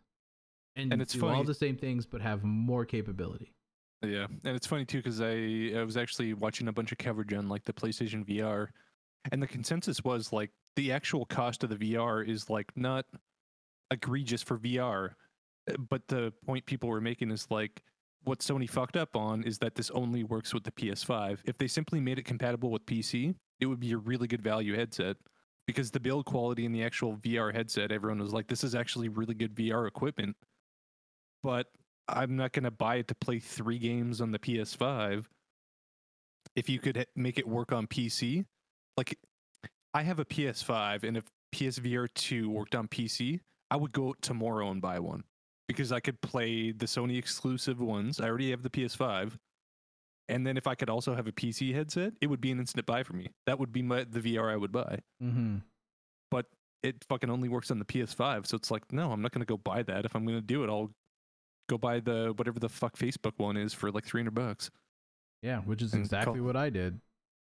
And, 0.77 0.93
And 0.93 1.03
it's 1.03 1.15
do 1.15 1.27
all 1.27 1.43
the 1.43 1.55
same 1.55 1.77
things 1.77 2.07
but 2.07 2.21
have 2.21 2.45
more 2.45 2.85
capability. 2.85 3.53
Yeah, 4.03 4.27
and 4.45 4.57
it's 4.57 4.67
funny 4.67 4.85
too 4.85 4.99
because 4.99 5.21
I 5.21 5.73
I 5.79 5.83
was 5.85 5.97
actually 5.97 6.33
watching 6.33 6.69
a 6.69 6.73
bunch 6.73 6.93
of 6.93 6.99
coverage 6.99 7.35
on 7.35 7.49
like 7.49 7.65
the 7.65 7.73
PlayStation 7.73 8.25
VR, 8.25 8.69
and 9.33 9.43
the 9.43 9.47
consensus 9.47 10.03
was 10.05 10.33
like 10.33 10.53
the 10.77 10.93
actual 10.93 11.27
cost 11.27 11.65
of 11.65 11.71
the 11.71 11.77
VR 11.77 12.27
is 12.27 12.49
like 12.49 12.75
not 12.77 13.05
egregious 13.91 14.43
for 14.43 14.57
VR, 14.57 15.11
but 15.89 16.07
the 16.09 16.33
point 16.45 16.67
people 16.67 16.89
were 16.89 17.01
making 17.01 17.31
is 17.31 17.47
like 17.51 17.83
what 18.25 18.41
Sony 18.41 18.69
fucked 18.69 18.97
up 18.97 19.17
on 19.17 19.43
is 19.45 19.59
that 19.59 19.75
this 19.75 19.91
only 19.91 20.25
works 20.25 20.53
with 20.53 20.65
the 20.65 20.73
PS5. 20.73 21.39
If 21.45 21.57
they 21.59 21.67
simply 21.67 22.01
made 22.01 22.19
it 22.19 22.25
compatible 22.25 22.71
with 22.71 22.85
PC, 22.87 23.35
it 23.61 23.67
would 23.67 23.81
be 23.81 23.93
a 23.93 23.97
really 23.97 24.27
good 24.27 24.43
value 24.43 24.77
headset 24.77 25.17
because 25.67 25.91
the 25.91 26.01
build 26.01 26.27
quality 26.27 26.65
in 26.65 26.73
the 26.73 26.83
actual 26.83 27.17
VR 27.17 27.55
headset, 27.55 27.93
everyone 27.93 28.21
was 28.21 28.33
like, 28.33 28.47
this 28.47 28.65
is 28.65 28.75
actually 28.75 29.09
really 29.09 29.35
good 29.35 29.55
VR 29.55 29.87
equipment. 29.87 30.37
But 31.43 31.67
I'm 32.09 32.37
not 32.37 32.53
going 32.53 32.65
to 32.65 32.71
buy 32.71 32.97
it 32.97 33.09
to 33.09 33.15
play 33.15 33.39
three 33.39 33.79
games 33.79 34.21
on 34.21 34.33
the 34.33 34.39
PS5. 34.39 35.25
If 36.57 36.69
you 36.69 36.79
could 36.79 37.07
make 37.17 37.39
it 37.39 37.49
work 37.49 37.73
on 37.73 37.87
PC, 37.87 38.45
like 38.97 39.19
I 39.95 40.03
have 40.03 40.19
a 40.19 40.25
PS5, 40.25 41.05
and 41.05 41.17
if 41.17 41.25
PSVR 41.55 42.09
2 42.15 42.51
worked 42.51 42.75
on 42.75 42.89
PC, 42.89 43.41
I 43.71 43.77
would 43.77 43.93
go 43.93 44.15
tomorrow 44.21 44.71
and 44.71 44.83
buy 44.83 44.99
one 44.99 45.25
because 45.77 45.93
I 45.93 46.01
could 46.01 46.21
play 46.21 46.73
the 46.73 46.87
Sony 46.87 47.19
exclusive 47.19 47.81
ones. 47.81 48.21
I 48.21 48.29
already 48.29 48.51
have 48.51 48.63
the 48.63 48.71
PS5. 48.71 49.39
And 50.29 50.47
then 50.47 50.57
if 50.57 50.67
I 50.67 50.75
could 50.77 50.89
also 50.89 51.15
have 51.17 51.27
a 51.27 51.33
PC 51.33 51.75
headset, 51.75 52.13
it 52.21 52.29
would 52.29 52.41
be 52.41 52.51
an 52.53 52.61
instant 52.61 52.87
buy 52.87 53.03
for 53.03 53.15
me. 53.15 53.29
That 53.47 53.59
would 53.59 53.73
be 53.73 53.83
my 53.83 54.05
the 54.05 54.21
VR 54.21 54.53
I 54.53 54.57
would 54.57 54.71
buy. 54.73 55.01
Mm-hmm. 55.23 55.57
But 56.31 56.47
it 56.83 57.05
fucking 57.09 57.29
only 57.31 57.49
works 57.49 57.71
on 57.71 57.79
the 57.81 57.85
PS5, 57.85 58.47
so 58.47 58.57
it's 58.57 58.71
like, 58.71 58.93
no, 58.93 59.11
I'm 59.13 59.21
not 59.23 59.33
gonna 59.33 59.45
go 59.45 59.57
buy 59.57 59.83
that. 59.83 60.05
If 60.05 60.15
I'm 60.15 60.25
gonna 60.25 60.41
do 60.41 60.63
it, 60.63 60.69
I'll 60.71 60.91
go 61.69 61.79
buy 61.79 61.99
the 62.01 62.33
whatever 62.37 62.59
the 62.61 62.69
fuck 62.69 62.97
Facebook 62.97 63.33
one 63.39 63.57
is 63.57 63.75
for 63.75 63.91
like 63.91 64.05
300 64.05 64.33
bucks. 64.35 64.71
Yeah, 65.43 65.61
which 65.63 65.83
is 65.83 65.93
And 65.95 66.03
exactly 66.03 66.35
call- 66.39 66.47
what 66.47 66.57
I 66.57 66.71
did. 66.71 67.01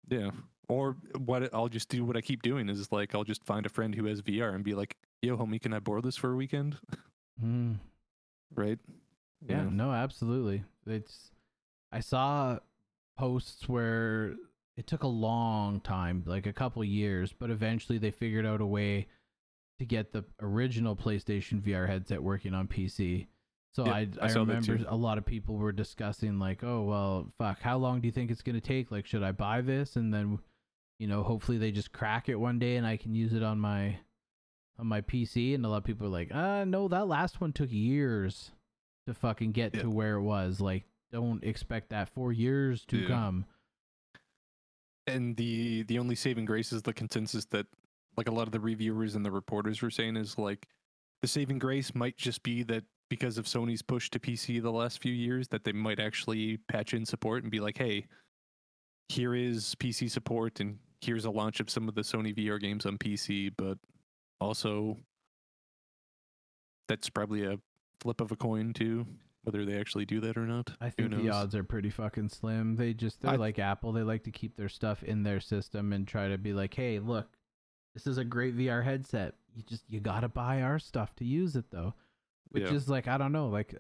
Yeah. 0.10 0.32
Or 0.70 0.96
what 1.18 1.54
I'll 1.54 1.68
just 1.68 1.90
do 1.90 2.06
what 2.06 2.16
I 2.16 2.22
keep 2.22 2.42
doing 2.44 2.70
is 2.70 2.92
like 2.92 3.14
I'll 3.14 3.24
just 3.26 3.44
find 3.44 3.66
a 3.66 3.70
friend 3.70 3.94
who 3.94 4.06
has 4.06 4.22
VR 4.22 4.54
and 4.56 4.64
be 4.64 4.74
like, 4.76 4.96
"Yo, 5.22 5.36
homie, 5.36 5.60
can 5.62 5.74
I 5.74 5.80
borrow 5.80 6.00
this 6.02 6.16
for 6.16 6.32
a 6.32 6.36
weekend?" 6.36 6.78
Mm. 7.44 7.78
Right? 8.56 8.80
Yeah, 9.48 9.68
no, 9.72 9.92
absolutely. 9.92 10.64
It's 10.86 11.32
I 11.92 12.00
saw 12.02 12.60
posts 13.18 13.68
where 13.68 14.36
it 14.78 14.88
took 14.88 15.04
a 15.04 15.08
long 15.08 15.80
time, 15.82 16.24
like 16.26 16.46
a 16.46 16.54
couple 16.54 16.84
years, 16.84 17.34
but 17.38 17.50
eventually 17.50 17.98
they 17.98 18.12
figured 18.12 18.46
out 18.46 18.62
a 18.62 18.66
way 18.66 19.08
to 19.80 19.86
get 19.86 20.12
the 20.12 20.26
original 20.42 20.96
PlayStation 20.96 21.62
VR 21.62 21.88
headset 21.88 22.22
working 22.22 22.54
on 22.54 22.68
PC. 22.68 23.28
So 23.72 23.86
Yep, 23.86 23.94
I 23.94 24.08
I 24.22 24.30
I, 24.30 24.34
remember 24.34 24.80
a 24.88 24.96
lot 24.96 25.18
of 25.18 25.26
people 25.26 25.56
were 25.56 25.72
discussing 25.72 26.40
like, 26.40 26.64
"Oh, 26.64 26.84
well, 26.84 27.32
fuck, 27.38 27.62
how 27.62 27.78
long 27.78 28.02
do 28.02 28.08
you 28.08 28.12
think 28.12 28.32
it's 28.32 28.42
going 28.42 28.56
to 28.56 28.62
take? 28.62 28.92
Like 28.92 29.06
should 29.06 29.24
I 29.24 29.32
buy 29.32 29.62
this 29.62 29.96
and 29.96 30.14
then 30.14 30.40
you 31.00 31.08
know, 31.08 31.24
hopefully 31.24 31.58
they 31.58 31.72
just 31.72 31.94
crack 31.94 32.30
it 32.30 32.36
one 32.36 32.60
day 32.60 32.76
and 32.76 32.86
I 32.86 32.98
can 32.98 33.16
use 33.16 33.34
it 33.34 33.42
on 33.42 33.58
my 33.58 33.98
on 34.80 34.88
my 34.88 35.02
PC 35.02 35.54
and 35.54 35.66
a 35.66 35.70
lot 35.70 35.78
of 35.78 35.84
people 35.84 36.08
are 36.08 36.10
like, 36.10 36.34
"Uh, 36.34 36.64
no, 36.66 36.88
that 36.88 37.08
last 37.08 37.42
one 37.42 37.52
took 37.54 37.72
years 37.72 38.52
to 39.08 39.14
fucking 39.14 39.52
get 39.52 39.76
Yeah. 39.76 39.82
to 39.84 39.90
where 39.90 40.16
it 40.16 40.22
was. 40.24 40.60
Like 40.62 40.86
don't 41.12 41.44
expect 41.44 41.90
that 41.90 42.10
4 42.10 42.32
years 42.32 42.86
to 42.86 42.98
Yeah. 43.00 43.08
come." 43.08 43.46
And 45.08 45.36
the 45.38 45.84
the 45.84 46.00
only 46.00 46.16
saving 46.16 46.46
grace 46.46 46.72
is 46.72 46.84
the 46.84 46.94
consensus 46.94 47.46
that 47.46 47.68
like 48.18 48.28
a 48.28 48.32
lot 48.32 48.48
of 48.48 48.52
the 48.52 48.60
reviewers 48.60 49.16
and 49.16 49.26
the 49.26 49.32
reporters 49.32 49.82
were 49.82 49.90
saying 49.90 50.18
is 50.18 50.38
like 50.38 50.68
the 51.22 51.28
saving 51.28 51.60
grace 51.60 51.94
might 51.96 52.18
just 52.18 52.44
be 52.44 52.64
that 52.64 52.84
because 53.10 53.38
of 53.38 53.46
Sony's 53.46 53.82
push 53.82 54.10
to 54.12 54.20
PC 54.20 54.60
the 54.62 54.72
last 54.72 55.02
few 55.02 55.12
years 55.14 55.48
that 55.50 55.64
they 55.64 55.72
might 55.72 56.00
actually 56.00 56.58
patch 56.58 56.94
in 56.94 57.06
support 57.06 57.42
and 57.44 57.52
be 57.52 57.60
like, 57.60 57.78
"Hey, 57.78 58.06
here 59.10 59.34
is 59.34 59.74
PC 59.76 60.08
support 60.10 60.60
and 60.60 60.78
here's 61.02 61.26
a 61.26 61.32
launch 61.32 61.60
of 61.60 61.70
some 61.70 61.90
of 61.90 61.96
the 61.96 62.02
Sony 62.02 62.34
VR 62.36 62.60
games 62.60 62.86
on 62.86 62.98
PC, 63.00 63.50
but 63.58 63.80
also 64.40 64.98
that's 66.88 67.10
probably 67.10 67.46
a 67.46 67.60
flip 68.02 68.22
of 68.22 68.32
a 68.32 68.36
coin 68.36 68.74
too, 68.74 69.06
whether 69.44 69.66
they 69.66 69.80
actually 69.80 70.06
do 70.06 70.20
that 70.22 70.38
or 70.38 70.46
not. 70.46 70.72
I 70.82 70.90
think 70.90 71.12
the 71.16 71.30
odds 71.30 71.54
are 71.56 71.64
pretty 71.64 71.90
fucking 71.90 72.30
slim. 72.30 72.76
They 72.76 72.94
just 72.94 73.22
they're 73.22 73.32
I- 73.32 73.36
like 73.36 73.60
Apple. 73.60 73.92
They 73.92 74.04
like 74.04 74.24
to 74.24 74.32
keep 74.32 74.56
their 74.58 74.70
stuff 74.70 75.04
in 75.04 75.24
their 75.24 75.40
system 75.40 75.94
and 75.94 76.08
try 76.08 76.30
to 76.30 76.38
be 76.38 76.54
like, 76.54 76.74
"Hey, 76.74 77.00
look, 77.00 77.28
this 77.94 78.08
is 78.08 78.18
a 78.18 78.24
great 78.24 78.56
VR 78.58 78.84
headset. 78.84 79.36
You 79.56 79.64
just 79.64 79.84
you 79.90 80.00
got 80.00 80.22
to 80.22 80.30
buy 80.30 80.62
our 80.62 80.80
stuff 80.80 81.16
to 81.18 81.26
use 81.26 81.56
it 81.56 81.70
though." 81.72 81.94
Which 82.52 82.64
Yeah. 82.64 82.74
is 82.74 82.90
like 82.90 83.08
I 83.08 83.18
don't 83.18 83.32
know, 83.32 83.48
like 83.50 83.76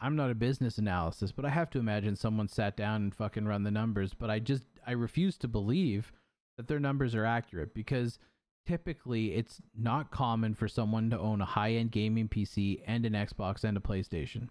I'm 0.00 0.14
not 0.14 0.30
a 0.30 0.34
business 0.36 0.78
analysis, 0.78 1.32
but 1.32 1.44
I 1.44 1.48
have 1.50 1.70
to 1.70 1.80
imagine 1.80 2.14
someone 2.14 2.46
sat 2.46 2.76
down 2.76 3.02
and 3.02 3.14
fucking 3.14 3.46
run 3.46 3.64
the 3.64 3.72
numbers, 3.72 4.14
but 4.14 4.30
I 4.30 4.38
just 4.38 4.64
I 4.86 4.92
refuse 4.92 5.36
to 5.38 5.48
believe 5.48 6.12
that 6.56 6.68
their 6.68 6.78
numbers 6.78 7.16
are 7.16 7.24
accurate 7.24 7.74
because 7.74 8.20
typically 8.68 9.34
it's 9.34 9.60
not 9.76 10.10
common 10.10 10.54
for 10.54 10.68
someone 10.68 11.08
to 11.10 11.18
own 11.18 11.40
a 11.40 11.44
high-end 11.46 11.90
gaming 11.90 12.28
PC 12.28 12.82
and 12.86 13.06
an 13.06 13.14
Xbox 13.14 13.64
and 13.64 13.76
a 13.76 13.80
PlayStation 13.80 14.48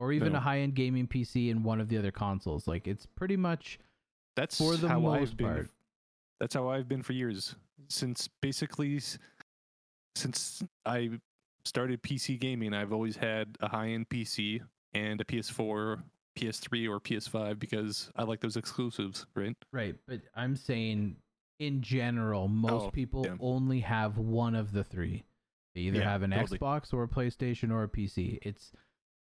or 0.00 0.12
even 0.12 0.32
No. 0.32 0.38
a 0.38 0.40
high-end 0.40 0.74
gaming 0.74 1.06
PC 1.06 1.50
and 1.52 1.64
one 1.64 1.80
of 1.80 1.88
the 1.88 1.96
other 1.96 2.10
consoles. 2.10 2.66
Like 2.66 2.88
it's 2.88 3.06
pretty 3.06 3.36
much 3.36 3.78
That's 4.34 4.58
for 4.58 4.76
the 4.76 4.88
how 4.88 4.98
most 4.98 5.30
I've 5.32 5.36
been. 5.36 5.46
part. 5.46 5.68
That's 6.40 6.54
how 6.54 6.68
I've 6.68 6.88
been 6.88 7.02
for 7.04 7.12
years 7.12 7.54
since 7.88 8.28
basically 8.40 9.00
since 10.16 10.62
I 10.84 11.10
started 11.64 12.02
PC 12.02 12.38
gaming. 12.40 12.74
I've 12.74 12.92
always 12.92 13.16
had 13.16 13.56
a 13.60 13.68
high 13.68 13.90
end 13.90 14.08
PC 14.08 14.60
and 14.94 15.20
a 15.20 15.24
PS4 15.24 16.02
PS3 16.36 16.88
or 16.88 16.98
PS5 16.98 17.58
because 17.58 18.10
I 18.16 18.24
like 18.24 18.40
those 18.40 18.56
exclusives, 18.56 19.26
right? 19.36 19.54
Right, 19.72 19.94
but 20.08 20.20
I'm 20.34 20.56
saying 20.56 21.16
in 21.66 21.80
general, 21.82 22.48
most 22.48 22.86
Oh, 22.86 22.90
people 22.90 23.24
yeah. 23.26 23.36
only 23.40 23.80
have 23.80 24.18
one 24.18 24.54
of 24.54 24.72
the 24.72 24.82
three. 24.84 25.24
They 25.74 25.82
either 25.82 25.98
Yeah, 26.00 26.10
have 26.10 26.22
an 26.22 26.30
totally. 26.32 26.58
Xbox 26.58 26.92
or 26.92 27.02
a 27.04 27.08
PlayStation 27.08 27.70
or 27.70 27.82
a 27.84 27.88
PC. 27.88 28.38
It's 28.42 28.72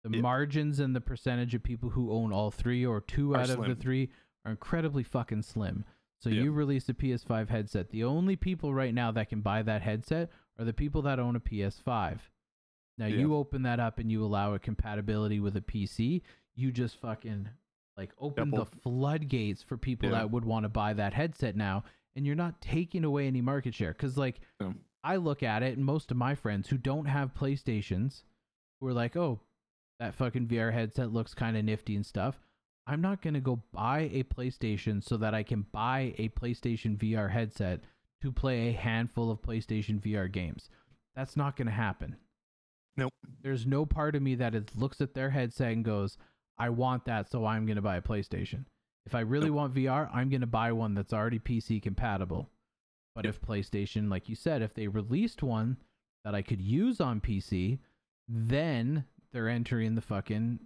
the 0.04 0.10
Yeah. 0.10 0.20
margins 0.20 0.78
and 0.80 0.94
the 0.94 1.00
percentage 1.00 1.54
of 1.54 1.62
people 1.62 1.90
who 1.90 2.10
own 2.12 2.32
all 2.32 2.50
three 2.50 2.86
or 2.86 3.00
two 3.00 3.34
Are 3.34 3.40
out 3.40 3.50
of 3.50 3.64
the 3.66 3.74
three 3.74 4.10
are 4.44 4.52
incredibly 4.52 5.02
fucking 5.02 5.42
slim. 5.42 5.84
So 6.20 6.30
you 6.30 6.50
release 6.52 6.88
a 6.88 6.94
PS5 6.94 7.48
headset. 7.48 7.90
The 7.90 8.02
only 8.04 8.34
people 8.34 8.74
right 8.74 8.94
now 8.94 9.10
that 9.12 9.28
can 9.28 9.40
buy 9.40 9.62
that 9.62 9.82
headset 9.82 10.30
are 10.58 10.64
the 10.64 10.72
people 10.72 11.02
that 11.02 11.18
own 11.20 11.36
a 11.36 11.40
PS5. 11.40 12.30
Now 12.96 13.06
you 13.06 13.34
open 13.34 13.62
that 13.62 13.78
up 13.78 13.98
and 13.98 14.10
you 14.10 14.24
allow 14.24 14.54
a 14.54 14.58
compatibility 14.58 15.38
with 15.38 15.56
a 15.56 15.60
PC, 15.60 16.22
you 16.56 16.72
just 16.72 16.96
fucking 17.00 17.48
like 17.96 18.12
open 18.18 18.50
Double- 18.50 18.64
the 18.64 18.70
floodgates 18.80 19.62
for 19.62 19.76
people 19.76 20.10
that 20.10 20.30
would 20.30 20.44
want 20.44 20.64
to 20.64 20.68
buy 20.68 20.92
that 20.94 21.14
headset 21.14 21.56
now 21.56 21.84
and 22.18 22.26
you're 22.26 22.36
not 22.36 22.60
taking 22.60 23.04
away 23.04 23.26
any 23.26 23.40
market 23.40 23.74
share 23.74 23.94
cuz 23.94 24.18
like 24.18 24.40
No. 24.60 24.74
I 25.02 25.16
look 25.16 25.42
at 25.42 25.62
it 25.62 25.76
and 25.76 25.86
most 25.86 26.10
of 26.10 26.16
my 26.16 26.34
friends 26.34 26.68
who 26.68 26.76
don't 26.76 27.06
have 27.06 27.32
PlayStations 27.32 28.24
who 28.80 28.88
are 28.88 28.92
like, 28.92 29.16
"Oh, 29.16 29.40
that 30.00 30.14
fucking 30.14 30.48
VR 30.48 30.72
headset 30.72 31.12
looks 31.12 31.32
kind 31.34 31.56
of 31.56 31.64
nifty 31.64 31.96
and 31.96 32.04
stuff." 32.04 32.40
I'm 32.88 33.02
not 33.02 33.20
going 33.20 33.34
to 33.34 33.40
go 33.40 33.62
buy 33.70 34.08
a 34.12 34.22
PlayStation 34.24 35.04
so 35.04 35.18
that 35.18 35.34
I 35.34 35.42
can 35.42 35.66
buy 35.72 36.14
a 36.16 36.30
PlayStation 36.30 36.96
VR 36.96 37.30
headset 37.30 37.82
to 38.22 38.32
play 38.32 38.68
a 38.68 38.72
handful 38.72 39.30
of 39.30 39.42
PlayStation 39.42 40.00
VR 40.00 40.30
games. 40.32 40.70
That's 41.14 41.36
not 41.36 41.54
going 41.54 41.66
to 41.66 41.72
happen. 41.72 42.16
Nope. 42.96 43.12
There's 43.42 43.66
no 43.66 43.84
part 43.84 44.16
of 44.16 44.22
me 44.22 44.34
that 44.36 44.54
is, 44.54 44.64
looks 44.74 45.02
at 45.02 45.12
their 45.12 45.30
headset 45.30 45.72
and 45.72 45.84
goes, 45.84 46.16
I 46.58 46.70
want 46.70 47.04
that, 47.04 47.30
so 47.30 47.44
I'm 47.44 47.66
going 47.66 47.76
to 47.76 47.82
buy 47.82 47.96
a 47.96 48.02
PlayStation. 48.02 48.64
If 49.08 49.14
I 49.14 49.20
really 49.20 49.48
want 49.48 49.72
VR, 49.72 50.10
I'm 50.12 50.28
going 50.28 50.42
to 50.42 50.46
buy 50.46 50.70
one 50.70 50.92
that's 50.92 51.14
already 51.14 51.38
PC 51.38 51.80
compatible. 51.80 52.50
But 53.14 53.24
Yep. 53.24 53.34
if 53.34 53.40
PlayStation, 53.40 54.10
like 54.10 54.28
you 54.28 54.34
said, 54.34 54.60
if 54.60 54.74
they 54.74 54.86
released 54.86 55.42
one 55.42 55.78
that 56.26 56.34
I 56.34 56.42
could 56.42 56.60
use 56.60 57.00
on 57.00 57.22
PC, 57.22 57.78
then 58.28 59.06
they're 59.32 59.48
entering 59.48 59.94
the 59.94 60.02
fucking 60.02 60.58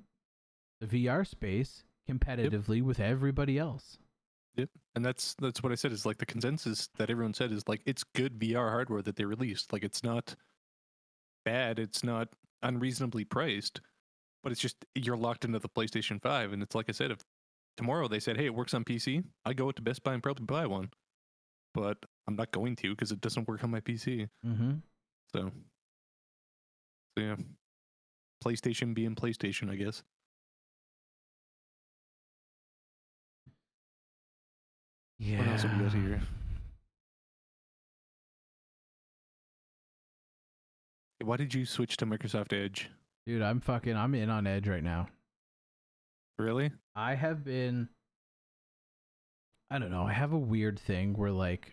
the 0.81 0.89
VR 0.89 1.25
space 1.25 1.85
competitively 2.11 2.83
with 2.83 2.99
everybody 2.99 3.59
else. 3.59 3.99
And 4.97 5.05
that's 5.05 5.35
that's 5.35 5.63
what 5.63 5.71
I 5.71 5.77
said 5.77 5.93
is 5.93 6.05
like 6.05 6.19
the 6.19 6.27
consensus 6.27 6.89
that 6.99 7.11
everyone 7.11 7.35
said 7.35 7.53
is 7.53 7.69
like 7.69 7.83
it's 7.87 8.03
good 8.03 8.41
VR 8.41 8.71
hardware 8.71 9.03
that 9.03 9.15
they 9.15 9.25
released. 9.25 9.73
Like 9.73 9.85
it's 9.85 10.03
not 10.03 10.35
bad, 11.45 11.79
it's 11.79 12.03
not 12.03 12.31
unreasonably 12.61 13.25
priced, 13.25 13.81
but 14.43 14.51
it's 14.51 14.61
just 14.61 14.85
you're 14.97 15.17
locked 15.17 15.45
into 15.45 15.61
the 15.61 15.69
PlayStation 15.69 16.21
5 16.21 16.53
and 16.53 16.61
it's 16.61 16.75
like 16.75 16.87
I 16.89 16.93
said 16.93 17.13
if 17.13 17.21
tomorrow 17.77 18.09
they 18.09 18.21
said, 18.21 18.37
"Hey, 18.37 18.47
it 18.47 18.55
works 18.55 18.75
on 18.75 18.85
PC." 18.85 19.25
I 19.45 19.53
go 19.53 19.71
to 19.73 19.83
Best 19.83 20.03
Buy 20.03 20.15
and 20.15 20.23
probably 20.23 20.47
buy 20.47 20.67
one. 20.67 20.91
But 21.75 21.99
I'm 22.27 22.37
not 22.37 22.53
going 22.53 22.77
to 22.77 22.91
because 22.91 23.13
it 23.13 23.21
doesn't 23.21 23.49
work 23.49 23.65
on 23.65 23.71
my 23.71 23.81
PC. 23.81 24.29
Mm-hmm. 24.47 24.73
So 25.35 25.51
So 27.17 27.25
yeah. 27.25 27.37
PlayStation 28.45 28.95
being 28.95 29.15
PlayStation, 29.15 29.71
I 29.71 29.77
guess. 29.77 30.03
Yeah. 35.19 35.39
What 35.39 35.49
else 35.49 35.63
have 35.63 35.79
we 35.79 35.85
got 35.85 35.93
here? 35.93 36.21
Why 41.23 41.37
did 41.37 41.55
you 41.55 41.65
switch 41.65 41.97
to 41.99 42.07
Microsoft 42.07 42.53
Edge? 42.53 42.91
Dude, 43.27 43.43
I'm 43.43 43.61
fucking 43.61 43.97
I'm 43.97 44.15
in 44.17 44.29
on 44.29 44.49
Edge 44.49 44.67
right 44.67 44.83
now. 44.83 45.07
Really? 46.39 46.73
I 46.95 47.15
have 47.15 47.45
been 47.45 47.89
I 49.71 49.79
don't 49.79 49.91
know, 49.91 50.05
I 50.05 50.13
have 50.13 50.33
a 50.33 50.39
weird 50.39 50.79
thing 50.79 51.15
where 51.15 51.31
like 51.31 51.73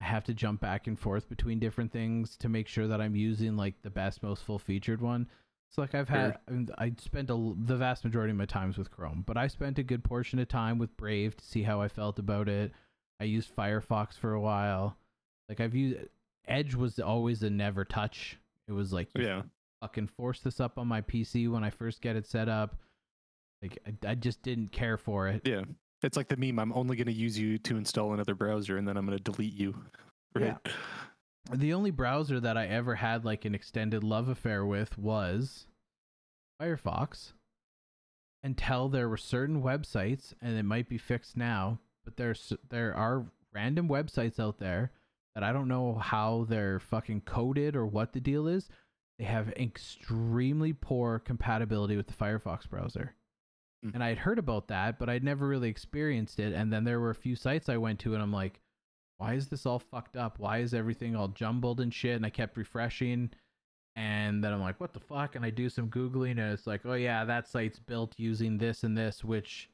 I 0.00 0.04
have 0.04 0.24
to 0.24 0.34
jump 0.34 0.60
back 0.60 0.86
and 0.86 0.98
forth 0.98 1.28
between 1.28 1.58
different 1.58 1.92
things 1.92 2.36
to 2.38 2.48
make 2.48 2.68
sure 2.68 2.86
that 2.88 3.00
I'm 3.00 3.16
using 3.16 3.56
like 3.56 3.74
the 3.82 3.90
best 3.90 4.22
most 4.22 4.44
full 4.44 4.58
featured 4.58 5.00
one. 5.00 5.28
So 5.70 5.80
like 5.80 5.94
I've 5.94 6.08
had 6.08 6.38
I 6.78 6.92
spent 6.98 7.30
a, 7.30 7.54
the 7.56 7.76
vast 7.76 8.04
majority 8.04 8.30
of 8.32 8.36
my 8.36 8.44
times 8.44 8.78
with 8.78 8.90
Chrome, 8.90 9.24
but 9.26 9.36
I 9.36 9.46
spent 9.46 9.78
a 9.78 9.82
good 9.82 10.04
portion 10.04 10.38
of 10.38 10.48
time 10.48 10.78
with 10.78 10.96
Brave 10.96 11.36
to 11.36 11.44
see 11.44 11.62
how 11.62 11.80
I 11.80 11.88
felt 11.88 12.18
about 12.18 12.48
it. 12.48 12.72
I 13.20 13.24
used 13.24 13.54
Firefox 13.56 14.18
for 14.18 14.34
a 14.34 14.40
while. 14.40 14.96
Like 15.48 15.60
I've 15.60 15.74
used 15.74 15.98
Edge 16.46 16.74
was 16.74 16.98
always 16.98 17.42
a 17.42 17.50
never 17.50 17.84
touch. 17.84 18.38
It 18.68 18.72
was 18.72 18.92
like 18.92 19.08
Yeah. 19.16 19.42
fucking 19.80 20.08
force 20.08 20.40
this 20.40 20.60
up 20.60 20.78
on 20.78 20.86
my 20.88 21.00
PC 21.00 21.50
when 21.50 21.64
I 21.64 21.70
first 21.70 22.00
get 22.00 22.16
it 22.16 22.26
set 22.26 22.48
up. 22.48 22.76
Like 23.62 23.78
I, 23.86 24.10
I 24.10 24.14
just 24.14 24.42
didn't 24.42 24.72
care 24.72 24.96
for 24.96 25.28
it. 25.28 25.42
Yeah. 25.44 25.62
It's 26.02 26.16
like 26.16 26.28
the 26.28 26.36
meme 26.36 26.58
I'm 26.58 26.72
only 26.72 26.96
going 26.96 27.06
to 27.06 27.12
use 27.12 27.38
you 27.38 27.58
to 27.58 27.76
install 27.76 28.12
another 28.12 28.34
browser 28.34 28.76
and 28.76 28.86
then 28.86 28.96
I'm 28.96 29.06
going 29.06 29.16
to 29.18 29.22
delete 29.22 29.54
you. 29.54 29.74
Right? 30.34 30.56
The 31.52 31.74
only 31.74 31.90
browser 31.90 32.40
that 32.40 32.56
I 32.56 32.66
ever 32.66 32.94
had 32.94 33.22
like 33.22 33.44
an 33.44 33.54
extended 33.54 34.02
love 34.02 34.28
affair 34.28 34.64
with 34.64 34.96
was 34.96 35.66
Firefox. 36.58 37.32
Until 38.42 38.88
there 38.88 39.10
were 39.10 39.18
certain 39.18 39.62
websites, 39.62 40.32
and 40.40 40.56
it 40.56 40.62
might 40.62 40.88
be 40.88 40.96
fixed 40.96 41.36
now, 41.36 41.80
but 42.02 42.16
there's 42.16 42.54
there 42.70 42.94
are 42.94 43.26
random 43.52 43.88
websites 43.88 44.40
out 44.40 44.58
there 44.58 44.90
that 45.34 45.44
I 45.44 45.52
don't 45.52 45.68
know 45.68 45.94
how 45.94 46.46
they're 46.48 46.80
fucking 46.80 47.22
coded 47.22 47.76
or 47.76 47.86
what 47.86 48.14
the 48.14 48.20
deal 48.20 48.48
is. 48.48 48.68
They 49.18 49.24
have 49.24 49.50
extremely 49.50 50.72
poor 50.72 51.18
compatibility 51.18 51.96
with 51.96 52.06
the 52.06 52.14
Firefox 52.14 52.68
browser. 52.68 53.14
Hmm. 53.82 53.90
And 53.94 54.04
I'd 54.04 54.18
heard 54.18 54.38
about 54.38 54.68
that, 54.68 54.98
but 54.98 55.08
I'd 55.08 55.24
never 55.24 55.46
really 55.46 55.68
experienced 55.68 56.38
it. 56.38 56.52
And 56.52 56.72
then 56.72 56.84
there 56.84 57.00
were 57.00 57.10
a 57.10 57.14
few 57.14 57.34
sites 57.36 57.68
I 57.68 57.76
went 57.76 57.98
to, 58.00 58.14
and 58.14 58.22
I'm 58.22 58.32
like, 58.32 58.60
why 59.18 59.34
is 59.34 59.48
this 59.48 59.66
all 59.66 59.78
fucked 59.78 60.16
up? 60.16 60.38
Why 60.38 60.58
is 60.58 60.74
everything 60.74 61.14
all 61.16 61.28
jumbled 61.28 61.80
and 61.80 61.92
shit? 61.92 62.16
And 62.16 62.26
I 62.26 62.30
kept 62.30 62.56
refreshing. 62.56 63.30
And 63.94 64.42
then 64.42 64.52
I'm 64.52 64.60
like, 64.60 64.80
what 64.80 64.92
the 64.92 65.00
fuck? 65.00 65.34
And 65.36 65.44
I 65.44 65.50
do 65.50 65.68
some 65.68 65.88
Googling, 65.90 66.32
and 66.32 66.52
it's 66.52 66.66
like, 66.66 66.80
oh, 66.86 66.94
yeah, 66.94 67.24
that 67.24 67.46
site's 67.48 67.78
built 67.78 68.14
using 68.16 68.56
this 68.58 68.84
and 68.84 68.96
this, 68.96 69.22
which 69.22 69.68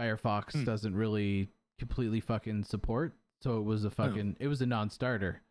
Firefox 0.00 0.52
Hmm. 0.52 0.64
doesn't 0.64 0.94
really 0.94 1.48
completely 1.78 2.20
fucking 2.20 2.64
support. 2.64 3.14
So 3.42 3.58
it 3.58 3.64
was 3.64 3.84
a 3.84 3.90
fucking, 3.90 4.36
it 4.40 4.48
was 4.48 4.62
a 4.62 4.66
non 4.66 4.88
starter. 4.90 5.42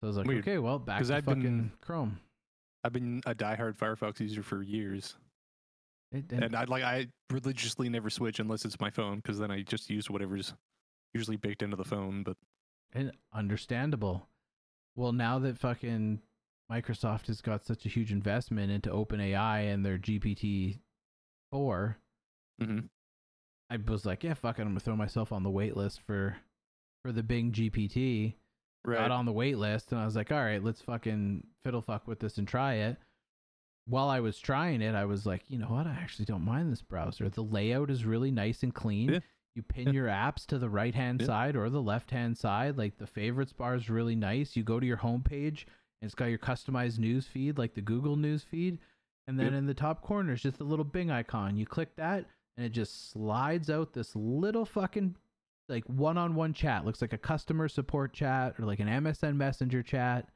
So 0.00 0.06
I 0.06 0.08
was 0.08 0.16
like, 0.18 0.26
Weird. 0.26 0.40
okay, 0.40 0.58
well, 0.58 0.78
back 0.78 1.02
to 1.02 1.14
I've 1.14 1.24
fucking 1.24 1.42
been- 1.42 1.72
Chrome. 1.80 2.20
I've 2.84 2.92
been 2.92 3.22
a 3.26 3.34
diehard 3.34 3.78
Firefox 3.78 4.18
user 4.20 4.42
for 4.42 4.60
years. 4.62 5.14
It, 6.12 6.30
and, 6.32 6.44
And 6.44 6.56
I 6.56 6.64
like 6.64 6.82
I 6.82 7.08
religiously 7.30 7.88
never 7.88 8.10
switch 8.10 8.38
unless 8.38 8.64
it's 8.64 8.80
my 8.80 8.90
phone 8.90 9.16
because 9.16 9.38
then 9.38 9.50
I 9.50 9.62
just 9.62 9.88
use 9.90 10.10
whatever's 10.10 10.52
usually 11.14 11.36
baked 11.36 11.62
into 11.62 11.76
the 11.76 11.84
phone. 11.84 12.22
But 12.22 12.36
and 12.92 13.12
understandable. 13.32 14.28
Well, 14.94 15.12
now 15.12 15.38
that 15.38 15.58
fucking 15.58 16.20
Microsoft 16.70 17.26
has 17.28 17.40
got 17.40 17.64
such 17.64 17.86
a 17.86 17.88
huge 17.88 18.12
investment 18.12 18.70
into 18.70 18.90
OpenAI 18.90 19.72
and 19.72 19.84
their 19.84 19.98
GPT 19.98 20.80
four, 21.50 21.96
mhm. 22.60 22.88
I 23.70 23.78
was 23.86 24.04
like, 24.04 24.22
yeah, 24.22 24.34
fuck 24.34 24.58
it, 24.58 24.62
I'm 24.62 24.68
gonna 24.68 24.80
throw 24.80 24.96
myself 24.96 25.32
on 25.32 25.42
the 25.42 25.50
wait 25.50 25.76
list 25.76 26.00
for 26.06 26.36
for 27.02 27.12
the 27.12 27.22
Bing 27.22 27.52
GPT. 27.52 28.34
right, 28.84 28.98
Got 28.98 29.10
on 29.10 29.24
the 29.24 29.32
wait 29.32 29.56
list, 29.56 29.92
and 29.92 30.00
I 30.00 30.04
was 30.04 30.14
like, 30.16 30.30
all 30.30 30.44
right, 30.44 30.62
let's 30.62 30.82
fucking 30.82 31.46
fiddle 31.62 31.82
fuck 31.82 32.06
with 32.06 32.20
this 32.20 32.36
and 32.36 32.46
try 32.46 32.74
it. 32.74 32.98
While 33.86 34.08
I 34.08 34.20
was 34.20 34.38
trying 34.38 34.80
it, 34.80 34.94
I 34.94 35.04
was 35.04 35.26
like, 35.26 35.42
you 35.48 35.58
know 35.58 35.66
what? 35.66 35.86
I 35.86 35.92
actually 36.00 36.24
don't 36.26 36.44
mind 36.44 36.70
this 36.70 36.82
browser. 36.82 37.28
The 37.28 37.42
layout 37.42 37.90
is 37.90 38.04
really 38.04 38.30
nice 38.30 38.62
and 38.62 38.72
clean. 38.74 39.08
Yeah. 39.14 39.18
You 39.54 39.62
pin 39.62 39.88
Yeah. 39.88 39.92
your 39.92 40.06
apps 40.06 40.46
to 40.46 40.58
the 40.58 40.70
right 40.70 40.94
hand 40.94 41.20
Yeah. 41.20 41.26
side 41.26 41.56
or 41.56 41.68
the 41.68 41.82
left 41.82 42.10
hand 42.10 42.38
side. 42.38 42.78
Like 42.78 42.96
the 42.98 43.06
favorites 43.06 43.52
bar 43.52 43.74
is 43.74 43.90
really 43.90 44.14
nice. 44.16 44.56
You 44.56 44.62
go 44.62 44.78
to 44.80 44.86
your 44.86 44.98
homepage 44.98 45.64
and 46.00 46.06
it's 46.08 46.14
got 46.14 46.26
your 46.26 46.38
customized 46.38 46.98
news 46.98 47.26
feed, 47.26 47.58
like 47.58 47.74
the 47.74 47.82
Google 47.82 48.16
news 48.16 48.44
feed. 48.44 48.78
And 49.26 49.38
then 49.38 49.52
in 49.54 49.66
the 49.66 49.74
top 49.74 50.00
corner 50.02 50.32
is 50.32 50.42
just 50.42 50.60
a 50.60 50.64
little 50.64 50.84
Bing 50.84 51.10
icon. 51.10 51.56
You 51.56 51.66
click 51.66 51.94
that 51.96 52.24
and 52.56 52.64
it 52.64 52.70
just 52.70 53.10
slides 53.10 53.68
out 53.68 53.92
this 53.92 54.14
little 54.16 54.64
fucking 54.64 55.16
like 55.68 55.84
one 55.84 56.16
on 56.18 56.34
one 56.34 56.52
chat. 56.52 56.84
Looks 56.84 57.02
like 57.02 57.12
a 57.12 57.18
customer 57.18 57.68
support 57.68 58.12
chat 58.12 58.54
or 58.58 58.64
like 58.64 58.80
an 58.80 58.88
MSN 58.88 59.36
messenger 59.36 59.82
chat. 59.82 60.28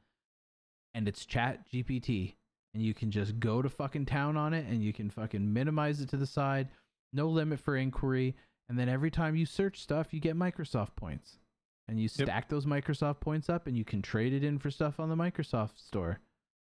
And 0.93 1.07
it's 1.07 1.25
chat 1.25 1.67
GPT. 1.69 2.35
And 2.73 2.83
you 2.83 2.93
can 2.93 3.09
just 3.09 3.39
go 3.39 3.61
to 3.61 3.69
fucking 3.69 4.05
town 4.05 4.37
on 4.37 4.53
it 4.53 4.65
and 4.67 4.83
you 4.83 4.93
can 4.93 5.09
fucking 5.09 5.51
minimize 5.53 5.99
it 6.01 6.09
to 6.09 6.17
the 6.17 6.27
side. 6.27 6.69
No 7.13 7.27
limit 7.27 7.59
for 7.59 7.75
inquiry. 7.75 8.35
And 8.69 8.77
then 8.77 8.89
every 8.89 9.09
time 9.09 9.35
you 9.35 9.45
search 9.45 9.79
stuff, 9.81 10.13
you 10.13 10.19
get 10.19 10.35
Microsoft 10.35 10.95
points. 10.95 11.39
And 11.87 11.97
you 11.99 12.09
Yep. 12.17 12.27
stack 12.27 12.49
those 12.49 12.65
Microsoft 12.65 13.21
points 13.21 13.49
up 13.49 13.65
and 13.65 13.77
you 13.77 13.85
can 13.85 14.01
trade 14.01 14.33
it 14.33 14.43
in 14.43 14.59
for 14.59 14.69
stuff 14.69 14.99
on 14.99 15.09
the 15.09 15.15
Microsoft 15.15 15.77
store. 15.79 16.19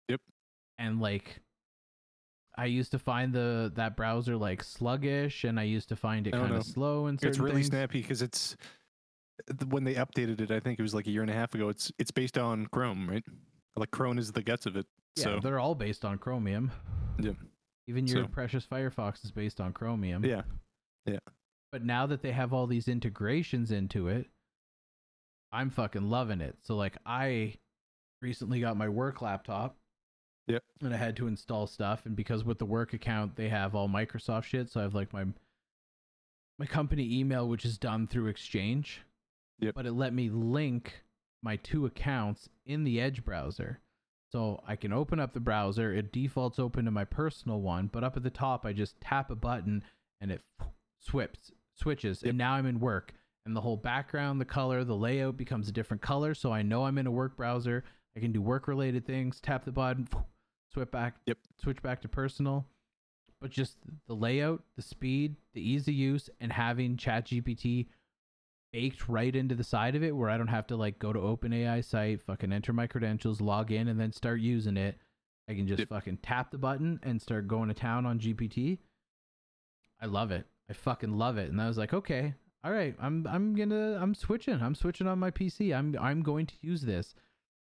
Yep. 0.09 0.22
And 0.77 0.99
like 0.99 1.41
I 2.57 2.65
used 2.65 2.91
to 2.91 2.99
find 2.99 3.34
the 3.34 3.72
that 3.76 3.95
browser 3.95 4.35
like 4.35 4.64
sluggish 4.64 5.43
and 5.45 5.59
I 5.59 5.64
used 5.64 5.89
to 5.89 5.95
find 5.95 6.27
it 6.27 6.31
kind 6.34 6.53
of 6.53 6.64
slow 6.65 7.05
and 7.05 7.19
certain 7.19 7.30
it's 7.30 7.39
really 7.39 7.55
things. 7.55 7.68
snappy 7.68 8.01
because 8.01 8.22
it's 8.22 8.57
when 9.69 9.84
they 9.85 9.93
updated 9.95 10.41
it. 10.41 10.51
I 10.51 10.59
think 10.59 10.77
it 10.77 10.81
was 10.81 10.93
like 10.95 11.07
a 11.07 11.11
year 11.11 11.22
and 11.22 11.31
a 11.31 11.35
half 11.35 11.55
ago. 11.55 11.69
It's 11.69 11.91
it's 11.97 12.11
based 12.11 12.38
on 12.38 12.65
Chrome, 12.68 13.09
right? 13.09 13.23
Like 13.77 13.91
Chrome 13.91 14.17
is 14.17 14.31
the 14.31 14.41
guts 14.41 14.65
of 14.65 14.75
it. 14.75 14.85
Yeah, 15.15 15.23
so 15.23 15.39
they're 15.41 15.59
all 15.59 15.75
based 15.75 16.03
on 16.05 16.17
Chromium. 16.17 16.71
yeah. 17.19 17.31
Even 17.87 18.05
your 18.07 18.23
So- 18.23 18.27
precious 18.29 18.65
Firefox 18.65 19.23
is 19.23 19.31
based 19.31 19.61
on 19.61 19.71
Chromium. 19.73 20.25
Yeah. 20.25 20.41
Yeah. 21.05 21.19
But 21.71 21.83
now 21.85 22.05
that 22.07 22.21
they 22.21 22.31
have 22.31 22.53
all 22.53 22.67
these 22.67 22.87
integrations 22.87 23.71
into 23.71 24.07
it, 24.09 24.27
I'm 25.51 25.69
fucking 25.69 26.09
loving 26.09 26.41
it. 26.41 26.57
So 26.61 26.75
like 26.75 26.97
I 27.05 27.55
recently 28.21 28.59
got 28.59 28.75
my 28.77 28.89
work 28.89 29.21
laptop. 29.21 29.77
Yep. 30.47 30.63
And 30.81 30.93
I 30.93 30.97
had 30.97 31.15
to 31.17 31.27
install 31.27 31.67
stuff 31.67 32.05
and 32.05 32.15
because 32.15 32.43
with 32.43 32.57
the 32.59 32.65
work 32.65 32.93
account 32.93 33.35
they 33.35 33.49
have 33.49 33.75
all 33.75 33.87
Microsoft 33.89 34.43
shit, 34.45 34.69
so 34.69 34.79
I 34.79 34.83
have 34.83 34.95
like 34.95 35.13
my 35.13 35.25
my 36.59 36.65
company 36.65 37.19
email 37.19 37.47
which 37.47 37.65
is 37.65 37.77
done 37.77 38.07
through 38.07 38.27
Exchange. 38.27 39.01
Yep. 39.59 39.75
But 39.75 39.85
it 39.85 39.93
let 39.93 40.13
me 40.13 40.29
link 40.29 41.03
my 41.43 41.55
two 41.57 41.85
accounts 41.85 42.49
in 42.65 42.84
the 42.84 42.99
Edge 42.99 43.23
browser. 43.23 43.80
So 44.31 44.61
I 44.68 44.76
can 44.76 44.91
open 44.91 45.19
up 45.19 45.34
the 45.34 45.39
browser, 45.39 45.93
it 45.93 46.11
defaults 46.11 46.59
open 46.59 46.85
to 46.85 46.91
my 46.91 47.05
personal 47.05 47.61
one, 47.61 47.88
but 47.88 48.03
up 48.03 48.18
at 48.18 48.23
the 48.23 48.30
top 48.30 48.65
I 48.65 48.73
just 48.73 48.99
tap 48.99 49.31
a 49.31 49.35
button 49.35 49.84
and 50.19 50.31
it 50.31 50.41
swips 50.99 51.51
switches 51.76 52.23
Yep. 52.23 52.30
and 52.31 52.38
now 52.38 52.53
I'm 52.53 52.65
in 52.65 52.80
work 52.80 53.14
and 53.45 53.55
the 53.55 53.61
whole 53.61 53.77
background, 53.77 54.41
the 54.41 54.45
color, 54.45 54.84
the 54.84 54.95
layout 54.95 55.38
becomes 55.38 55.69
a 55.69 55.72
different 55.72 56.01
color 56.01 56.34
so 56.34 56.51
I 56.51 56.61
know 56.64 56.84
I'm 56.85 56.97
in 56.97 57.07
a 57.07 57.11
work 57.11 57.38
browser. 57.38 57.84
I 58.18 58.19
can 58.19 58.31
do 58.34 58.41
work 58.41 58.68
related 58.68 59.05
things, 59.05 59.39
tap 59.39 59.64
the 59.64 59.72
button, 59.72 60.07
switch 60.73 60.91
back 60.91 61.15
Yep. 61.27 61.38
switch 61.61 61.81
back 61.81 62.01
to 62.01 62.09
personal. 62.09 62.65
But 63.39 63.51
just 63.51 63.77
the 64.07 64.15
layout, 64.15 64.64
the 64.76 64.81
speed, 64.81 65.35
the 65.53 65.61
ease 65.61 65.88
of 65.88 65.93
use 65.93 66.30
and 66.41 66.51
having 66.51 66.97
ChatGPT 66.97 67.85
baked 68.77 69.09
right 69.09 69.35
into 69.35 69.55
the 69.55 69.63
side 69.63 69.95
of 69.95 70.03
it 70.03 70.15
where 70.15 70.29
I 70.29 70.37
don't 70.37 70.47
have 70.49 70.67
to 70.67 70.75
like 70.75 70.99
go 70.99 71.11
to 71.11 71.19
OpenAI 71.19 71.83
site, 71.83 72.21
fucking 72.21 72.53
enter 72.53 72.73
my 72.73 72.85
credentials, 72.85 73.41
log 73.41 73.71
in 73.71 73.87
and 73.87 73.99
then 73.99 74.11
start 74.11 74.39
using 74.39 74.77
it. 74.77 74.99
I 75.49 75.55
can 75.55 75.67
just 75.67 75.79
Yep. 75.79 75.89
fucking 75.89 76.17
tap 76.17 76.51
the 76.51 76.57
button 76.59 76.99
and 77.01 77.19
start 77.21 77.47
going 77.47 77.69
to 77.69 77.73
town 77.73 78.05
on 78.05 78.19
GPT. 78.19 78.77
I 79.99 80.05
love 80.05 80.31
it. 80.31 80.45
I 80.69 80.73
fucking 80.73 81.17
love 81.17 81.37
it. 81.37 81.49
And 81.49 81.59
I 81.61 81.67
was 81.67 81.77
like, 81.77 81.93
okay, 81.93 82.35
all 82.63 82.71
right, 82.71 82.95
I'm 82.99 83.25
I'm 83.27 83.55
gonna 83.55 83.97
I'm 84.01 84.13
switching. 84.13 84.61
I'm 84.61 84.75
switching 84.75 85.07
on 85.07 85.17
my 85.19 85.31
PC. 85.31 85.75
I'm 85.75 85.95
I'm 85.99 86.21
going 86.21 86.45
to 86.47 86.55
use 86.61 86.81
this. 86.81 87.15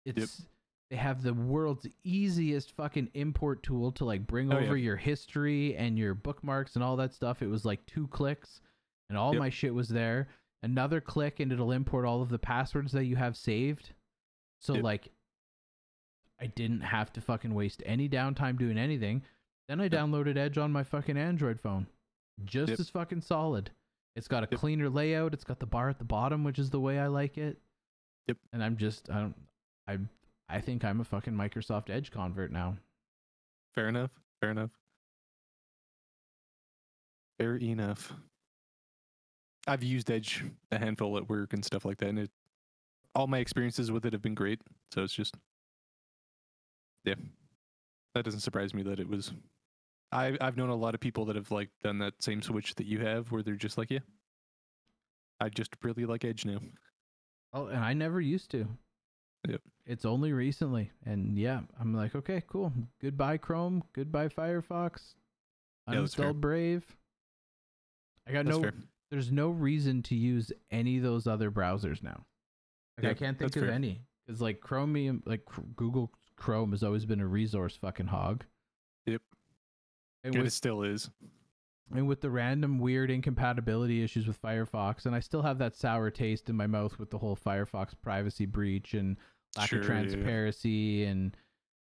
It's 0.06 0.46
they 0.90 0.96
have 0.96 1.22
the 1.22 1.34
world's 1.34 1.86
easiest 2.04 2.72
fucking 2.72 3.10
import 3.14 3.62
tool 3.62 3.92
to 3.92 4.04
like 4.04 4.26
bring 4.26 4.52
Oh, 4.52 4.58
yeah. 4.58 4.64
over 4.66 4.76
your 4.76 4.96
history 4.96 5.74
and 5.76 5.98
your 5.98 6.14
bookmarks 6.14 6.74
and 6.74 6.84
all 6.84 6.96
that 6.96 7.12
stuff. 7.14 7.42
It 7.42 7.48
was 7.48 7.64
like 7.64 7.84
two 7.86 8.06
clicks 8.08 8.60
and 9.08 9.18
all 9.18 9.32
Yep. 9.32 9.40
my 9.40 9.50
shit 9.50 9.74
was 9.74 9.88
there. 9.88 10.28
Another 10.62 11.00
click 11.00 11.40
and 11.40 11.50
it'll 11.52 11.72
import 11.72 12.04
all 12.04 12.22
of 12.22 12.28
the 12.28 12.38
passwords 12.38 12.92
that 12.92 13.04
you 13.04 13.16
have 13.16 13.36
saved. 13.36 13.92
So 14.60 14.74
Yep. 14.74 14.82
like 14.84 15.12
I 16.40 16.46
didn't 16.46 16.80
have 16.80 17.12
to 17.14 17.20
fucking 17.20 17.54
waste 17.54 17.82
any 17.86 18.08
downtime 18.08 18.58
doing 18.58 18.78
anything. 18.78 19.22
Then 19.68 19.80
I 19.80 19.84
Yep. 19.84 19.92
downloaded 19.92 20.36
Edge 20.36 20.58
on 20.58 20.72
my 20.72 20.82
fucking 20.84 21.16
Android 21.16 21.60
phone. 21.60 21.86
Just 22.44 22.70
Yep. 22.70 22.80
as 22.80 22.90
fucking 22.90 23.20
solid. 23.22 23.70
It's 24.16 24.28
got 24.28 24.42
a 24.44 24.46
cleaner 24.46 24.88
layout. 24.90 25.34
It's 25.34 25.44
got 25.44 25.58
the 25.58 25.66
bar 25.66 25.88
at 25.88 25.98
the 25.98 26.04
bottom, 26.04 26.44
which 26.44 26.58
is 26.58 26.70
the 26.70 26.80
way 26.80 26.98
I 26.98 27.06
like 27.06 27.38
it. 27.38 27.60
Yep. 28.28 28.38
And 28.52 28.62
I'm 28.62 28.76
just 28.76 29.10
I 29.10 29.20
don't 29.20 29.48
I 29.88 29.98
I 30.48 30.60
think 30.60 30.84
I'm 30.84 31.00
a 31.00 31.04
fucking 31.04 31.32
Microsoft 31.34 31.90
Edge 31.90 32.10
convert 32.10 32.52
now. 32.52 32.76
Fair 33.74 33.88
enough. 33.88 34.10
Fair 34.40 34.50
enough. 34.50 34.70
Fair 37.38 37.56
enough. 37.56 38.12
I've 39.66 39.82
used 39.82 40.10
Edge 40.10 40.44
a 40.70 40.78
handful 40.78 41.16
at 41.16 41.28
work 41.28 41.52
and 41.52 41.64
stuff 41.64 41.84
like 41.84 41.98
that, 41.98 42.08
and 42.08 42.18
it 42.18 42.30
all 43.14 43.26
my 43.26 43.38
experiences 43.38 43.90
with 43.90 44.06
it 44.06 44.12
have 44.12 44.22
been 44.22 44.34
great. 44.34 44.60
So 44.92 45.02
it's 45.02 45.12
just, 45.12 45.36
yeah, 47.04 47.14
that 48.14 48.24
doesn't 48.24 48.40
surprise 48.40 48.74
me 48.74 48.82
that 48.84 48.98
it 48.98 49.08
was. 49.08 49.32
I 50.10 50.36
I've 50.40 50.56
known 50.56 50.68
a 50.68 50.74
lot 50.74 50.94
of 50.94 51.00
people 51.00 51.24
that 51.26 51.36
have 51.36 51.50
like 51.50 51.70
done 51.82 51.98
that 51.98 52.14
same 52.20 52.42
switch 52.42 52.74
that 52.76 52.86
you 52.86 53.00
have, 53.00 53.30
where 53.30 53.42
they're 53.42 53.54
just 53.54 53.78
like, 53.78 53.90
yeah, 53.90 54.00
I 55.40 55.48
just 55.48 55.76
really 55.82 56.06
like 56.06 56.24
Edge 56.24 56.44
now. 56.44 56.58
Oh, 57.52 57.66
and 57.66 57.80
I 57.80 57.92
never 57.92 58.20
used 58.20 58.50
to. 58.52 58.66
Yep. 59.48 59.60
It's 59.86 60.04
only 60.04 60.32
recently. 60.32 60.92
And 61.04 61.36
yeah, 61.36 61.60
I'm 61.80 61.94
like, 61.94 62.14
okay, 62.14 62.42
cool. 62.46 62.72
Goodbye 63.00 63.38
Chrome. 63.38 63.82
Goodbye 63.92 64.28
Firefox. 64.28 65.14
Yeah. 65.88 65.96
Uninstalled 65.96 66.40
Brave. 66.40 66.84
I 68.26 68.32
got 68.32 68.44
That's 68.44 68.56
no 68.56 68.62
fair. 68.62 68.72
There's 69.12 69.30
no 69.30 69.50
reason 69.50 70.02
to 70.04 70.14
use 70.16 70.50
any 70.70 70.96
of 70.96 71.02
those 71.02 71.26
other 71.26 71.50
browsers 71.50 72.02
now. 72.02 72.24
Like 72.96 73.10
I 73.12 73.14
can't 73.14 73.38
think 73.38 73.54
of 73.56 73.62
fair. 73.64 73.70
any. 73.70 74.00
Cuz 74.26 74.40
like 74.40 74.60
Chromium 74.60 75.22
like 75.26 75.42
Google 75.76 76.10
Chrome 76.36 76.70
has 76.72 76.82
always 76.82 77.04
been 77.04 77.20
a 77.20 77.26
resource 77.26 77.76
fucking 77.76 78.06
hog. 78.06 78.44
Yep. 79.06 79.20
And 80.24 80.34
And 80.34 80.46
it 80.46 80.50
still 80.52 80.82
is. 80.82 81.10
and 81.94 82.08
with 82.08 82.22
the 82.22 82.30
random 82.30 82.78
weird 82.78 83.10
incompatibility 83.10 84.02
issues 84.02 84.26
with 84.26 84.40
Firefox, 84.40 85.04
and 85.04 85.14
I 85.14 85.20
still 85.20 85.42
have 85.42 85.58
that 85.58 85.74
sour 85.76 86.10
taste 86.10 86.48
in 86.48 86.56
my 86.56 86.66
mouth 86.66 86.98
with 86.98 87.10
the 87.10 87.18
whole 87.18 87.36
Firefox 87.36 87.92
privacy 88.00 88.46
breach 88.46 88.94
and 88.94 89.18
lack 89.58 89.68
Sure, 89.68 89.80
of 89.80 89.84
yeah. 89.84 89.90
transparency 89.90 91.04
and 91.04 91.36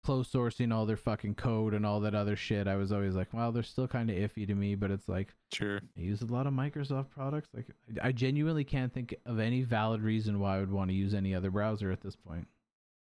close 0.08 0.32
sourcing 0.32 0.74
all 0.74 0.86
their 0.86 0.96
fucking 0.96 1.36
code 1.36 1.74
and 1.74 1.86
all 1.86 2.00
that 2.00 2.16
other 2.16 2.38
shit. 2.38 2.66
I 2.66 2.78
was 2.78 2.94
always 2.94 3.14
like, 3.14 3.34
well, 3.34 3.52
they're 3.52 3.62
still 3.62 3.90
kind 3.90 4.10
of 4.10 4.16
iffy 4.16 4.48
to 4.48 4.56
me, 4.56 4.74
but 4.74 4.90
it's 4.90 5.10
like 5.10 5.34
Sure. 5.52 5.82
I 5.98 6.00
use 6.00 6.22
a 6.22 6.26
lot 6.28 6.48
of 6.48 6.54
Microsoft 6.54 7.10
products. 7.10 7.50
Like 7.54 7.66
I 8.02 8.14
genuinely 8.14 8.64
can't 8.64 8.94
think 8.94 9.14
of 9.26 9.38
any 9.38 9.64
valid 9.64 10.02
reason 10.02 10.40
why 10.40 10.56
I 10.56 10.60
would 10.62 10.72
want 10.72 10.90
to 10.92 10.96
use 10.96 11.14
any 11.14 11.36
other 11.36 11.52
browser 11.52 11.92
at 11.92 12.00
this 12.00 12.16
point. 12.16 12.48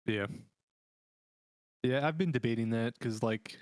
Yeah. 0.05 0.27
Yeah, 1.81 2.07
I've 2.07 2.19
been 2.19 2.31
debating 2.31 2.69
that 2.69 2.93
because, 2.99 3.23
like, 3.23 3.57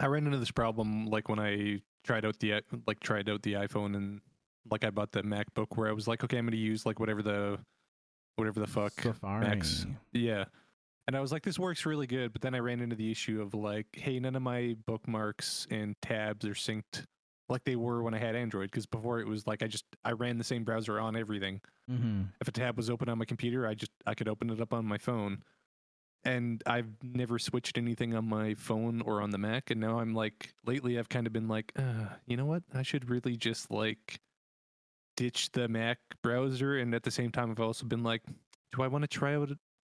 I 0.00 0.06
ran 0.06 0.26
into 0.26 0.38
this 0.38 0.50
problem 0.50 1.06
like 1.06 1.28
when 1.28 1.38
I 1.38 1.80
tried 2.02 2.24
out 2.24 2.40
the 2.40 2.62
like 2.88 2.98
tried 2.98 3.30
out 3.30 3.42
the 3.42 3.52
iPhone 3.52 3.94
and 3.96 4.20
like 4.68 4.84
I 4.84 4.90
bought 4.90 5.12
the 5.12 5.22
MacBook 5.22 5.76
where 5.76 5.88
I 5.88 5.92
was 5.92 6.08
like, 6.08 6.24
okay, 6.24 6.38
I'm 6.38 6.46
gonna 6.46 6.56
use 6.56 6.84
like 6.84 6.98
whatever 6.98 7.22
the 7.22 7.60
whatever 8.34 8.58
the 8.58 8.66
fuck 8.66 9.00
Safari. 9.00 9.46
Max. 9.46 9.86
Yeah. 10.12 10.46
And 11.10 11.16
I 11.16 11.20
was 11.20 11.32
like, 11.32 11.42
this 11.42 11.58
works 11.58 11.86
really 11.86 12.06
good. 12.06 12.32
But 12.32 12.40
then 12.40 12.54
I 12.54 12.60
ran 12.60 12.78
into 12.78 12.94
the 12.94 13.10
issue 13.10 13.42
of 13.42 13.52
like, 13.52 13.88
hey, 13.94 14.20
none 14.20 14.36
of 14.36 14.42
my 14.42 14.76
bookmarks 14.86 15.66
and 15.68 15.96
tabs 16.00 16.46
are 16.46 16.50
synced 16.50 17.04
like 17.48 17.64
they 17.64 17.74
were 17.74 18.04
when 18.04 18.14
I 18.14 18.18
had 18.18 18.36
Android. 18.36 18.70
Because 18.70 18.86
before 18.86 19.18
it 19.18 19.26
was 19.26 19.44
like 19.44 19.60
I 19.60 19.66
just 19.66 19.84
I 20.04 20.12
ran 20.12 20.38
the 20.38 20.44
same 20.44 20.62
browser 20.62 21.00
on 21.00 21.16
everything. 21.16 21.62
Mm-hmm. 21.90 22.22
If 22.40 22.46
a 22.46 22.52
tab 22.52 22.76
was 22.76 22.88
open 22.88 23.08
on 23.08 23.18
my 23.18 23.24
computer, 23.24 23.66
I 23.66 23.74
just 23.74 23.90
I 24.06 24.14
could 24.14 24.28
open 24.28 24.50
it 24.50 24.60
up 24.60 24.72
on 24.72 24.86
my 24.86 24.98
phone. 24.98 25.42
And 26.24 26.62
I've 26.64 26.92
never 27.02 27.40
switched 27.40 27.76
anything 27.76 28.14
on 28.14 28.28
my 28.28 28.54
phone 28.54 29.00
or 29.00 29.20
on 29.20 29.30
the 29.30 29.38
Mac. 29.38 29.72
And 29.72 29.80
now 29.80 29.98
I'm 29.98 30.14
like, 30.14 30.54
lately 30.64 30.96
I've 30.96 31.08
kind 31.08 31.26
of 31.26 31.32
been 31.32 31.48
like, 31.48 31.72
uh, 31.76 32.04
you 32.28 32.36
know 32.36 32.46
what? 32.46 32.62
I 32.72 32.82
should 32.82 33.10
really 33.10 33.36
just 33.36 33.68
like 33.68 34.20
ditch 35.16 35.50
the 35.50 35.66
Mac 35.66 35.98
browser. 36.22 36.78
And 36.78 36.94
at 36.94 37.02
the 37.02 37.10
same 37.10 37.32
time, 37.32 37.50
I've 37.50 37.58
also 37.58 37.84
been 37.84 38.04
like, 38.04 38.22
do 38.72 38.82
I 38.84 38.86
want 38.86 39.02
to 39.02 39.08
try 39.08 39.34
out 39.34 39.50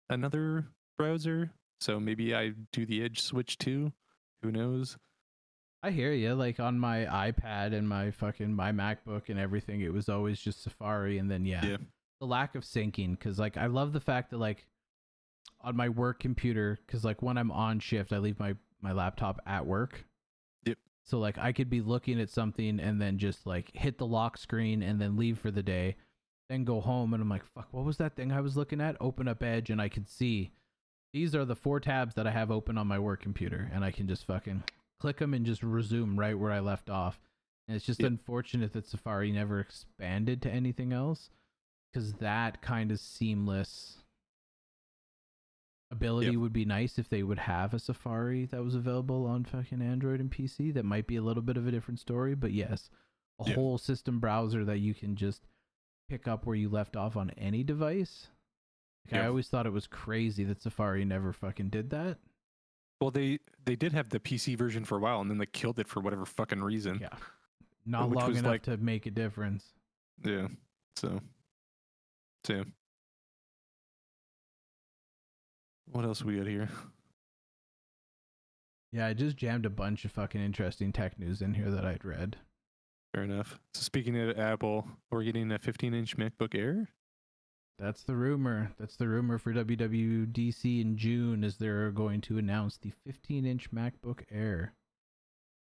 another 0.10 0.64
browser? 1.10 1.50
So 1.82 2.00
maybe 2.00 2.36
I 2.36 2.52
do 2.74 2.86
the 2.86 3.02
Edge 3.04 3.22
switch 3.22 3.58
too. 3.58 3.94
Who 4.44 4.52
knows? 4.52 4.98
I 5.82 5.92
hear 5.92 6.12
you. 6.12 6.34
Like 6.36 6.60
on 6.60 6.78
my 6.78 7.06
iPad 7.06 7.74
and 7.74 7.88
my 7.88 8.12
fucking 8.12 8.54
my 8.54 8.72
MacBook 8.74 9.30
and 9.30 9.40
everything, 9.40 9.80
it 9.82 9.94
was 9.94 10.10
always 10.10 10.40
just 10.40 10.62
Safari, 10.62 11.18
and 11.18 11.32
then 11.32 11.46
yeah, 11.46 11.66
Yeah. 11.66 11.78
the 12.20 12.28
lack 12.28 12.56
of 12.56 12.64
syncing. 12.64 13.12
Because 13.12 13.40
like 13.40 13.56
I 13.58 13.68
love 13.68 13.94
the 13.94 14.02
fact 14.02 14.32
that 14.32 14.38
like 14.40 14.66
on 15.62 15.78
my 15.78 15.88
work 15.90 16.20
computer, 16.20 16.78
because 16.86 17.06
like 17.06 17.22
when 17.22 17.38
I'm 17.38 17.52
on 17.52 17.80
shift, 17.80 18.12
I 18.12 18.18
leave 18.18 18.40
my 18.40 18.56
my 18.82 18.92
laptop 18.92 19.40
at 19.46 19.66
work. 19.66 20.06
Yep. 20.66 20.78
So 21.06 21.18
like 21.20 21.38
I 21.38 21.54
could 21.54 21.70
be 21.70 21.80
looking 21.82 22.20
at 22.20 22.30
something 22.30 22.80
and 22.82 23.02
then 23.02 23.18
just 23.18 23.48
like 23.48 23.72
hit 23.74 23.98
the 23.98 24.06
lock 24.06 24.38
screen 24.38 24.84
and 24.84 25.00
then 25.00 25.16
leave 25.16 25.40
for 25.40 25.50
the 25.52 25.64
day, 25.64 25.96
then 26.50 26.66
go 26.66 26.82
home 26.82 27.14
and 27.14 27.24
I'm 27.24 27.30
like, 27.30 27.46
fuck, 27.46 27.70
what 27.72 27.86
was 27.86 27.98
that 27.98 28.18
thing 28.18 28.34
I 28.34 28.42
was 28.42 28.58
looking 28.58 28.82
at? 28.82 28.98
Open 29.00 29.30
up 29.30 29.42
Edge 29.44 29.70
and 29.70 29.82
I 29.82 29.88
could 29.88 30.10
see 30.10 30.52
these 31.14 31.34
are 31.36 31.46
the 31.46 31.56
four 31.56 31.80
tabs 31.80 32.16
that 32.16 32.28
I 32.28 32.32
have 32.32 32.52
open 32.52 32.78
on 32.78 32.88
my 32.88 33.00
work 33.00 33.22
computer, 33.22 33.70
and 33.74 33.84
I 33.84 33.92
can 33.92 34.08
just 34.08 34.26
fucking 34.26 34.64
click 35.00 35.18
them 35.18 35.34
and 35.34 35.46
just 35.46 35.64
resume 35.64 36.18
right 36.20 36.38
where 36.38 36.52
I 36.52 36.60
left 36.60 36.90
off. 36.90 37.20
And 37.68 37.76
it's 37.76 37.86
just 37.86 38.00
Yep. 38.00 38.08
unfortunate 38.12 38.74
that 38.74 38.86
Safari 38.88 39.32
never 39.32 39.60
expanded 39.60 40.42
to 40.44 40.52
anything 40.52 40.92
else 40.94 41.30
because 41.92 42.14
that 42.16 42.62
kind 42.62 42.92
of 42.92 43.00
seamless 43.00 44.04
ability 45.92 46.32
Yep. 46.32 46.40
would 46.40 46.54
be 46.54 46.66
nice 46.66 47.00
if 47.00 47.10
they 47.10 47.24
would 47.24 47.40
have 47.40 47.74
a 47.74 47.80
Safari 47.80 48.46
that 48.46 48.64
was 48.64 48.76
available 48.76 49.26
on 49.26 49.44
fucking 49.46 49.82
Android 49.82 50.20
and 50.20 50.32
PC. 50.32 50.72
That 50.72 50.86
might 50.86 51.08
be 51.08 51.16
a 51.16 51.22
little 51.24 51.42
bit 51.44 51.58
of 51.58 51.66
a 51.66 51.72
different 51.72 52.00
story, 52.00 52.36
but 52.36 52.52
yes, 52.54 52.90
a 53.40 53.46
Yeah. 53.50 53.56
whole 53.56 53.78
system 53.80 54.20
browser 54.20 54.64
that 54.66 54.80
you 54.80 54.94
can 54.94 55.16
just 55.16 55.48
pick 56.08 56.28
up 56.28 56.46
where 56.46 56.56
you 56.56 56.70
left 56.70 56.96
off 56.96 57.16
on 57.16 57.30
any 57.32 57.64
device. 57.64 58.30
Like, 59.12 59.22
I 59.22 59.28
always 59.28 59.48
thought 59.48 59.66
it 59.66 59.74
was 59.74 59.88
crazy 59.88 60.44
that 60.46 60.62
Safari 60.62 61.04
never 61.06 61.34
fucking 61.34 61.70
did 61.70 61.90
that. 61.92 62.18
Well, 63.02 63.12
they 63.12 63.40
they 63.66 63.76
did 63.76 63.94
have 63.94 64.10
the 64.10 64.20
PC 64.20 64.58
version 64.58 64.84
for 64.86 64.98
a 64.98 65.00
while, 65.00 65.22
and 65.22 65.30
then 65.32 65.38
they 65.38 65.46
killed 65.46 65.80
it 65.80 65.88
for 65.88 66.00
whatever 66.00 66.26
fucking 66.26 66.62
reason. 66.62 67.00
Yeah. 67.02 67.10
Not 67.86 68.12
long 68.12 68.36
enough 68.36 68.52
like- 68.52 68.64
to 68.64 68.78
make 68.78 69.06
a 69.06 69.12
difference. 69.12 69.74
Yeah. 70.24 70.48
So, 70.96 71.22
so 72.46 72.54
yeah. 72.54 72.64
What 75.92 76.06
else 76.06 76.24
we 76.24 76.38
got 76.38 76.46
here? 76.48 76.70
Yeah, 78.92 79.08
I 79.08 79.14
just 79.14 79.38
jammed 79.38 79.66
a 79.66 79.70
bunch 79.70 80.04
of 80.06 80.12
fucking 80.12 80.42
interesting 80.42 80.92
tech 80.92 81.18
news 81.20 81.42
in 81.42 81.54
here 81.54 81.70
that 81.72 81.86
I'd 81.86 82.04
read. 82.04 82.38
Fair 83.14 83.24
enough. 83.24 83.60
So 83.74 83.82
speaking 83.82 84.20
of 84.20 84.38
Apple, 84.38 84.88
we're 85.10 85.24
getting 85.24 85.52
a 85.52 85.60
15-inch 85.60 86.18
MacBook 86.18 86.54
Air. 86.56 86.90
That's 87.80 88.04
the 88.04 88.16
rumor. 88.16 88.72
That's 88.78 88.98
the 88.98 89.08
rumor 89.08 89.38
for 89.38 89.54
WWDC 89.54 90.82
in 90.82 90.98
June 90.98 91.44
is 91.44 91.56
they're 91.58 91.92
going 91.92 92.20
to 92.22 92.38
announce 92.38 92.78
the 92.78 92.92
15-inch 93.08 93.72
MacBook 93.72 94.24
Air, 94.30 94.74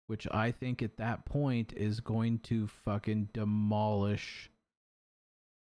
which 0.07 0.27
I 0.29 0.51
think 0.51 0.81
at 0.81 0.97
that 0.97 1.25
point 1.25 1.71
is 1.77 2.01
going 2.01 2.39
to 2.39 2.67
fucking 2.67 3.29
demolish 3.33 4.49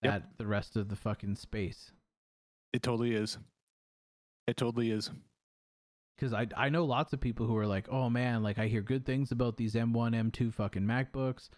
Yep. 0.04 0.12
that 0.14 0.38
the 0.38 0.46
rest 0.46 0.76
of 0.76 0.90
the 0.90 0.98
fucking 0.98 1.36
space. 1.38 1.92
It 2.74 2.84
totally 2.84 3.16
is. 3.16 3.38
It 4.48 4.58
totally 4.58 4.92
is. 4.92 5.10
Because 6.18 6.34
I 6.34 6.48
I 6.58 6.68
know 6.70 6.84
lots 6.84 7.14
of 7.14 7.22
people 7.22 7.48
who 7.48 7.56
are 7.58 7.66
like, 7.66 7.88
oh 7.90 8.10
man, 8.10 8.44
like 8.44 8.60
I 8.60 8.68
hear 8.68 8.82
good 8.82 9.06
things 9.06 9.32
about 9.32 9.56
these 9.56 9.76
M1, 9.76 10.14
M2 10.14 10.54
fucking 10.54 10.84
MacBooks. 10.84 11.50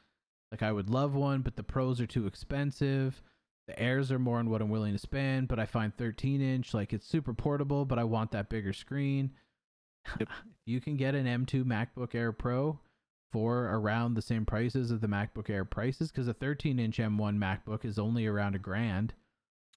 Like 0.51 0.61
I 0.61 0.71
would 0.71 0.91
love 0.91 1.15
one, 1.15 1.41
but 1.41 1.55
the 1.55 1.63
pros 1.63 1.99
are 1.99 2.05
too 2.05 2.27
expensive. 2.27 3.21
The 3.67 3.79
airs 3.79 4.11
are 4.11 4.19
more 4.19 4.37
on 4.37 4.49
what 4.49 4.61
I'm 4.61 4.69
willing 4.69 4.93
to 4.93 4.99
spend, 4.99 5.47
but 5.47 5.59
I 5.59 5.65
find 5.65 5.95
13 5.95 6.41
inch 6.41 6.73
like 6.73 6.93
it's 6.93 7.07
super 7.07 7.33
portable, 7.33 7.85
but 7.85 7.97
I 7.97 8.03
want 8.03 8.31
that 8.31 8.49
bigger 8.49 8.73
screen. 8.73 9.31
Yep. 10.19 10.21
if 10.21 10.29
you 10.65 10.79
can 10.79 10.97
get 10.97 11.15
an 11.15 11.25
M2 11.25 11.63
MacBook 11.63 12.13
Air 12.13 12.31
Pro 12.31 12.79
for 13.31 13.65
around 13.65 14.13
the 14.13 14.21
same 14.21 14.45
prices 14.45 14.91
as 14.91 14.99
the 14.99 15.07
MacBook 15.07 15.49
Air 15.49 15.65
prices, 15.65 16.11
because 16.11 16.27
a 16.27 16.33
13 16.33 16.79
inch 16.79 16.97
M1 16.97 17.37
MacBook 17.37 17.85
is 17.85 17.97
only 17.97 18.27
around 18.27 18.55
a 18.55 18.59
grand. 18.59 19.13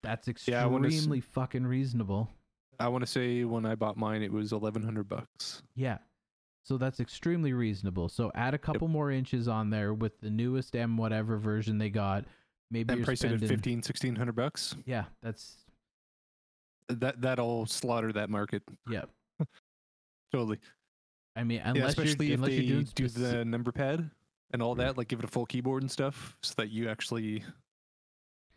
That's 0.03 0.29
Yeah, 0.47 0.67
I 0.67 0.71
extremely 0.71 1.21
fucking 1.21 1.67
reasonable. 1.67 2.31
I 2.79 2.89
want 2.89 3.03
to 3.03 3.11
say 3.11 3.45
when 3.45 3.67
I 3.67 3.75
bought 3.75 3.97
mine, 3.97 4.23
it 4.23 4.33
was 4.33 4.53
1,100 4.53 5.09
bucks. 5.09 5.63
Yeah. 5.75 5.99
So 6.63 6.77
that's 6.77 7.01
extremely 7.01 7.53
reasonable. 7.53 8.09
So 8.09 8.31
add 8.35 8.55
a 8.55 8.59
couple 8.59 8.89
more 8.89 9.11
inches 9.11 9.49
on 9.49 9.71
there 9.71 9.95
with 9.95 10.21
the 10.21 10.31
newest 10.31 10.77
M 10.77 10.97
whatever 10.97 11.39
version 11.39 11.79
they 11.79 11.91
got. 11.91 12.27
Maybe 12.71 12.95
you're 12.95 13.05
price 13.05 13.23
it 13.25 13.33
at 13.33 13.39
spending 13.39 13.49
15, 13.49 13.77
1600 13.79 14.33
bucks. 14.37 14.77
Yeah, 14.85 15.05
that's 15.23 15.57
That 16.89 17.21
that'll 17.21 17.67
slaughter 17.67 18.13
that 18.13 18.31
market 18.31 18.63
yeah. 18.91 19.05
totally. 20.33 20.59
I 21.37 21.45
mean, 21.45 21.59
yeah, 21.59 21.71
unless 21.71 21.91
especially 21.91 22.27
you're 22.27 22.35
if 22.35 22.41
unless 22.41 22.51
they 22.51 22.57
you're 22.63 22.77
doing 22.83 22.89
do 22.95 23.09
the 23.09 23.45
number 23.45 23.73
pad 23.73 24.11
and 24.53 24.61
all 24.63 24.75
that, 24.77 24.99
like 24.99 25.09
give 25.09 25.19
it 25.21 25.25
a 25.25 25.29
full 25.29 25.47
keyboard 25.47 25.83
and 25.83 25.91
stuff, 25.91 26.37
so 26.43 26.55
that 26.57 26.71
you 26.71 26.89
actually, 26.89 27.45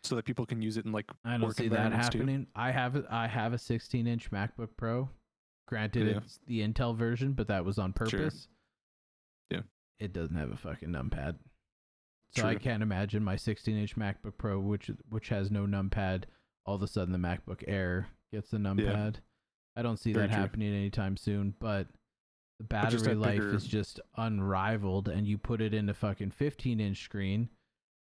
so 0.02 0.16
that 0.16 0.24
people 0.24 0.44
can 0.46 0.60
use 0.60 0.76
it 0.76 0.84
in 0.84 0.92
like 0.92 1.10
I 1.24 1.32
don't 1.32 1.42
work 1.42 1.56
see 1.56 1.68
that 1.68 1.76
environments 1.76 2.08
too. 2.08 2.18
happening. 2.18 2.46
I 2.56 2.70
have 2.72 2.96
a- 2.96 3.06
I 3.10 3.26
have 3.28 3.52
a 3.52 3.58
16 3.58 4.06
inch 4.06 4.30
MacBook 4.30 4.70
Pro. 4.76 5.08
Granted, 5.68 6.08
Yeah. 6.08 6.16
it's 6.18 6.38
the 6.46 6.60
Intel 6.66 6.96
version, 6.96 7.32
but 7.34 7.46
that 7.48 7.64
was 7.64 7.78
on 7.78 7.94
Sure. 7.96 8.06
purpose. 8.08 8.48
Yeah. 9.50 9.60
It 10.00 10.12
doesn't 10.12 10.36
have 10.36 10.50
a 10.50 10.56
fucking 10.56 10.88
numpad. 10.88 11.36
So 12.34 12.46
I 12.46 12.54
can't 12.54 12.82
imagine 12.82 13.22
my 13.22 13.36
16 13.36 13.76
inch 13.76 13.96
MacBook 13.96 14.38
Pro, 14.38 14.58
which 14.58 14.90
which 15.10 15.28
has 15.28 15.50
no 15.50 15.66
numpad, 15.66 16.24
all 16.64 16.74
of 16.76 16.82
a 16.82 16.86
sudden 16.86 17.12
the 17.12 17.18
MacBook 17.18 17.62
Air 17.66 18.08
gets 18.32 18.50
the 18.50 18.56
numpad. 18.58 19.16
I 19.76 19.82
don't 19.82 19.98
see 19.98 20.12
Very 20.12 20.26
that 20.28 20.32
true. 20.34 20.40
happening 20.42 20.74
anytime 20.74 21.16
soon. 21.16 21.54
But 21.58 21.88
the 22.58 22.64
battery 22.64 23.14
life 23.14 23.38
bigger- 23.38 23.54
is 23.54 23.66
just 23.66 24.00
unrivaled, 24.16 25.08
and 25.08 25.26
you 25.26 25.36
put 25.38 25.60
it 25.60 25.74
in 25.74 25.88
a 25.88 25.94
fucking 25.94 26.30
15 26.30 26.80
inch 26.80 27.02
screen. 27.04 27.48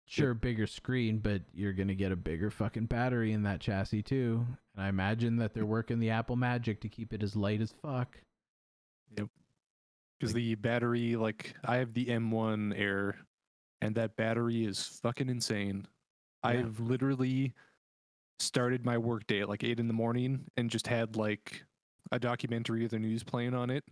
Sure, 0.06 0.34
bigger 0.34 0.66
screen, 0.66 1.18
but 1.18 1.42
you're 1.52 1.72
gonna 1.72 1.94
get 1.94 2.10
a 2.10 2.16
bigger 2.16 2.50
fucking 2.50 2.86
battery 2.86 3.32
in 3.32 3.44
that 3.44 3.60
chassis 3.60 4.02
too. 4.02 4.44
And 4.74 4.84
I 4.84 4.88
imagine 4.88 5.36
that 5.36 5.54
they're 5.54 5.64
working 5.64 5.98
the 6.00 6.10
Apple 6.10 6.34
Magic 6.36 6.80
to 6.80 6.88
keep 6.88 7.12
it 7.12 7.22
as 7.22 7.36
light 7.36 7.60
as 7.60 7.72
fuck. 7.72 8.20
Yep. 9.16 9.28
because 10.18 10.32
the 10.34 10.54
battery, 10.56 11.16
like 11.16 11.54
I 11.64 11.76
have 11.76 11.94
the 11.94 12.06
M1 12.06 12.72
Air, 12.76 13.16
and 13.82 13.94
that 13.94 14.16
battery 14.16 14.64
is 14.64 14.82
fucking 15.02 15.28
insane. 15.28 15.86
Yeah. 16.44 16.50
I've 16.50 16.80
literally 16.80 17.54
started 18.38 18.84
my 18.84 18.96
work 18.98 19.26
day 19.26 19.40
at 19.40 19.48
like 19.48 19.62
eight 19.64 19.78
in 19.80 19.86
the 19.88 19.94
morning 19.94 20.46
and 20.56 20.70
just 20.70 20.86
had 20.86 21.16
like 21.16 21.62
a 22.12 22.18
documentary 22.18 22.84
of 22.84 22.90
the 22.90 22.98
news 22.98 23.22
playing 23.22 23.54
on 23.54 23.70
it. 23.70 23.84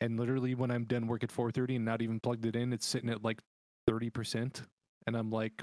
And 0.00 0.18
literally 0.18 0.54
when 0.54 0.70
I'm 0.70 0.84
done 0.84 1.06
work 1.06 1.22
at 1.22 1.30
4:30 1.30 1.76
and 1.76 1.84
not 1.84 2.02
even 2.02 2.18
plugged 2.20 2.46
it 2.46 2.56
in, 2.56 2.72
it's 2.72 2.86
sitting 2.86 3.10
at 3.10 3.22
like 3.22 3.40
30%. 3.88 4.62
And 5.06 5.16
I'm 5.16 5.30
like, 5.30 5.62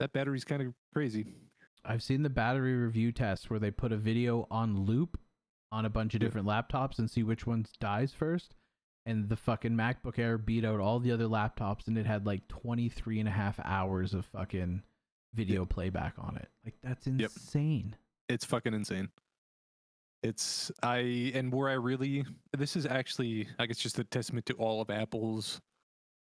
that 0.00 0.12
battery's 0.12 0.44
kind 0.44 0.62
of 0.62 0.74
crazy. 0.94 1.26
I've 1.84 2.02
seen 2.02 2.22
the 2.22 2.30
battery 2.30 2.74
review 2.74 3.12
test 3.12 3.48
where 3.50 3.58
they 3.60 3.70
put 3.70 3.92
a 3.92 3.96
video 3.96 4.46
on 4.50 4.84
loop 4.84 5.18
on 5.72 5.84
a 5.84 5.90
bunch 5.90 6.14
of 6.14 6.20
Yeah. 6.22 6.28
different 6.28 6.46
laptops 6.46 6.98
and 6.98 7.10
see 7.10 7.22
which 7.22 7.46
one 7.46 7.66
dies 7.80 8.12
first. 8.12 8.54
And 9.06 9.28
the 9.28 9.36
fucking 9.36 9.72
MacBook 9.72 10.18
Air 10.18 10.36
beat 10.36 10.64
out 10.64 10.80
all 10.80 10.98
the 10.98 11.12
other 11.12 11.26
laptops 11.26 11.86
and 11.86 11.96
it 11.96 12.06
had 12.06 12.26
like 12.26 12.48
23 12.48 13.20
and 13.20 13.28
a 13.28 13.32
half 13.32 13.58
hours 13.64 14.12
of 14.14 14.26
fucking 14.26 14.82
video 15.32 15.64
playback 15.64 16.14
on 16.18 16.36
it. 16.36 16.48
Like, 16.64 16.74
that's 16.82 17.06
insane. 17.06 17.90
Yep. 17.90 17.98
it's 18.28 18.44
fucking 18.44 18.74
insane. 18.74 19.08
It's 20.22 20.72
I 20.82 21.30
and 21.34 21.52
where 21.52 21.68
I 21.68 21.74
really 21.74 22.24
this 22.56 22.74
is 22.74 22.84
actually 22.84 23.46
I 23.60 23.66
guess 23.66 23.78
just 23.78 23.98
a 24.00 24.04
testament 24.04 24.46
to 24.46 24.54
all 24.54 24.80
of 24.80 24.90
Apple's 24.90 25.60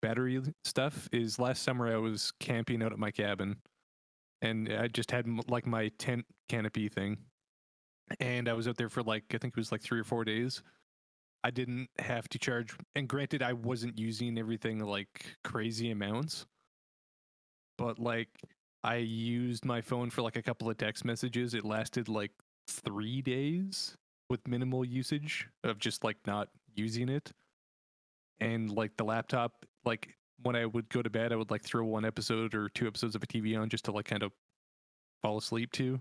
battery 0.03 0.43
stuff 0.65 1.09
is 1.13 1.39
last 1.39 1.63
summer 1.63 1.93
I 1.93 1.99
was 1.99 2.33
camping 2.41 2.83
out 2.83 2.93
at 2.93 2.99
my 2.99 3.13
cabin 3.13 3.57
and 4.43 4.69
I 4.73 4.89
just 4.89 5.13
had 5.13 5.27
like 5.49 5.67
my 5.67 5.89
tent 5.99 6.25
canopy 6.49 6.89
thing 6.89 7.19
and 8.19 8.49
I 8.49 8.55
was 8.55 8.67
out 8.67 8.77
there 8.77 8.89
for 8.89 9.03
like 9.03 9.25
I 9.33 9.39
think 9.39 9.55
it 9.57 9.61
was 9.61 9.71
like 9.71 9.83
3 9.83 10.01
or 10.01 10.05
4 10.05 10.25
days. 10.25 10.63
I 11.45 11.51
didn't 11.51 11.89
have 11.99 12.29
to 12.31 12.39
charge 12.39 12.77
and 12.95 13.09
granted 13.09 13.43
I 13.43 13.53
wasn't 13.53 13.99
using 13.99 14.39
everything 14.39 14.81
like 14.81 15.37
crazy 15.45 15.91
amounts 15.91 16.47
but 17.79 17.99
like 17.99 18.29
I 18.85 18.97
used 18.97 19.65
my 19.65 19.81
phone 19.81 20.11
for 20.11 20.23
like 20.23 20.37
a 20.37 20.43
couple 20.43 20.71
of 20.71 20.79
text 20.79 21.05
messages. 21.05 21.55
It 21.55 21.65
lasted 21.65 22.09
like 22.09 22.31
three 22.69 23.23
days 23.23 23.97
with 24.31 24.47
minimal 24.47 24.85
usage 24.85 25.49
of 25.65 25.79
just 25.79 26.05
like 26.05 26.17
not 26.27 26.49
using 26.75 27.09
it. 27.09 27.33
And 28.41 28.71
like 28.71 28.97
the 28.97 29.05
laptop, 29.05 29.67
like 29.85 30.15
when 30.43 30.57
I 30.57 30.67
would 30.67 30.89
go 30.89 31.03
to 31.03 31.11
bed, 31.11 31.33
I 31.33 31.37
would 31.37 31.51
like 31.51 31.63
throw 31.63 31.85
one 31.85 32.05
episode 32.05 32.55
or 32.55 32.69
two 32.69 32.87
episodes 32.87 33.15
of 33.15 33.23
a 33.23 33.27
TV 33.27 33.59
on 33.59 33.69
just 33.69 33.87
to 33.87 33.93
like 33.93 34.07
kind 34.07 34.23
of 34.23 34.33
fall 35.23 35.39
asleep 35.39 35.73
to. 35.73 36.01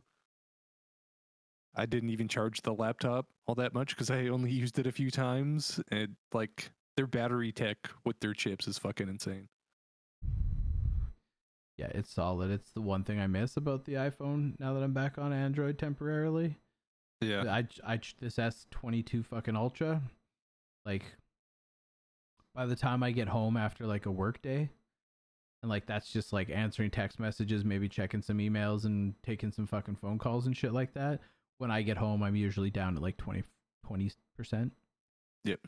I 1.76 1.86
didn't 1.86 2.10
even 2.10 2.28
charge 2.28 2.62
the 2.62 2.74
laptop 2.74 3.28
all 3.48 3.56
that 3.56 3.74
much 3.74 3.90
because 3.90 4.10
I 4.10 4.28
only 4.28 4.52
used 4.52 4.80
it 4.80 4.88
a 4.88 4.92
few 4.92 5.12
times. 5.12 5.80
And 5.92 6.16
like 6.34 6.72
their 6.98 7.08
battery 7.08 7.52
tech 7.52 7.78
with 8.06 8.20
their 8.20 8.34
chips 8.34 8.68
is 8.68 8.78
fucking 8.78 9.10
insane. 9.10 9.48
Yeah, 11.78 11.88
it's 11.94 12.14
solid. 12.14 12.52
It's 12.52 12.72
the 12.72 12.82
one 12.82 13.04
thing 13.04 13.20
I 13.20 13.28
miss 13.28 13.58
about 13.58 13.84
the 13.86 13.94
iPhone 13.94 14.58
now 14.60 14.74
that 14.74 14.84
I'm 14.84 14.94
back 14.94 15.18
on 15.18 15.34
Android 15.34 15.78
temporarily. 15.78 16.58
Yeah. 17.22 17.44
I, 17.44 17.68
I 17.86 18.00
this 18.20 18.38
S22 18.38 19.26
fucking 19.26 19.56
Ultra, 19.56 20.02
like 20.86 21.04
by 22.54 22.66
the 22.66 22.76
time 22.76 23.04
I 23.04 23.12
get 23.12 23.28
home 23.28 23.58
after 23.58 23.86
like 23.86 24.06
a 24.06 24.12
work 24.12 24.42
day, 24.42 24.70
and 25.62 25.70
like 25.70 25.86
that's 25.86 26.12
just 26.12 26.32
like 26.32 26.50
answering 26.50 26.92
text 26.92 27.20
messages, 27.20 27.66
maybe 27.66 27.90
checking 27.90 28.22
some 28.22 28.38
emails 28.38 28.86
and 28.86 29.14
taking 29.24 29.52
some 29.52 29.66
fucking 29.66 29.96
phone 29.96 30.18
calls 30.18 30.46
and 30.46 30.56
shit 30.56 30.74
like 30.74 30.94
that. 30.94 31.20
When 31.58 31.72
I 31.72 31.82
get 31.82 31.98
home, 31.98 32.22
I'm 32.24 32.36
usually 32.36 32.70
down 32.70 32.96
at 32.96 33.02
like 33.02 33.18
20 33.18 33.44
percent. 34.36 34.74
Yep. 35.46 35.60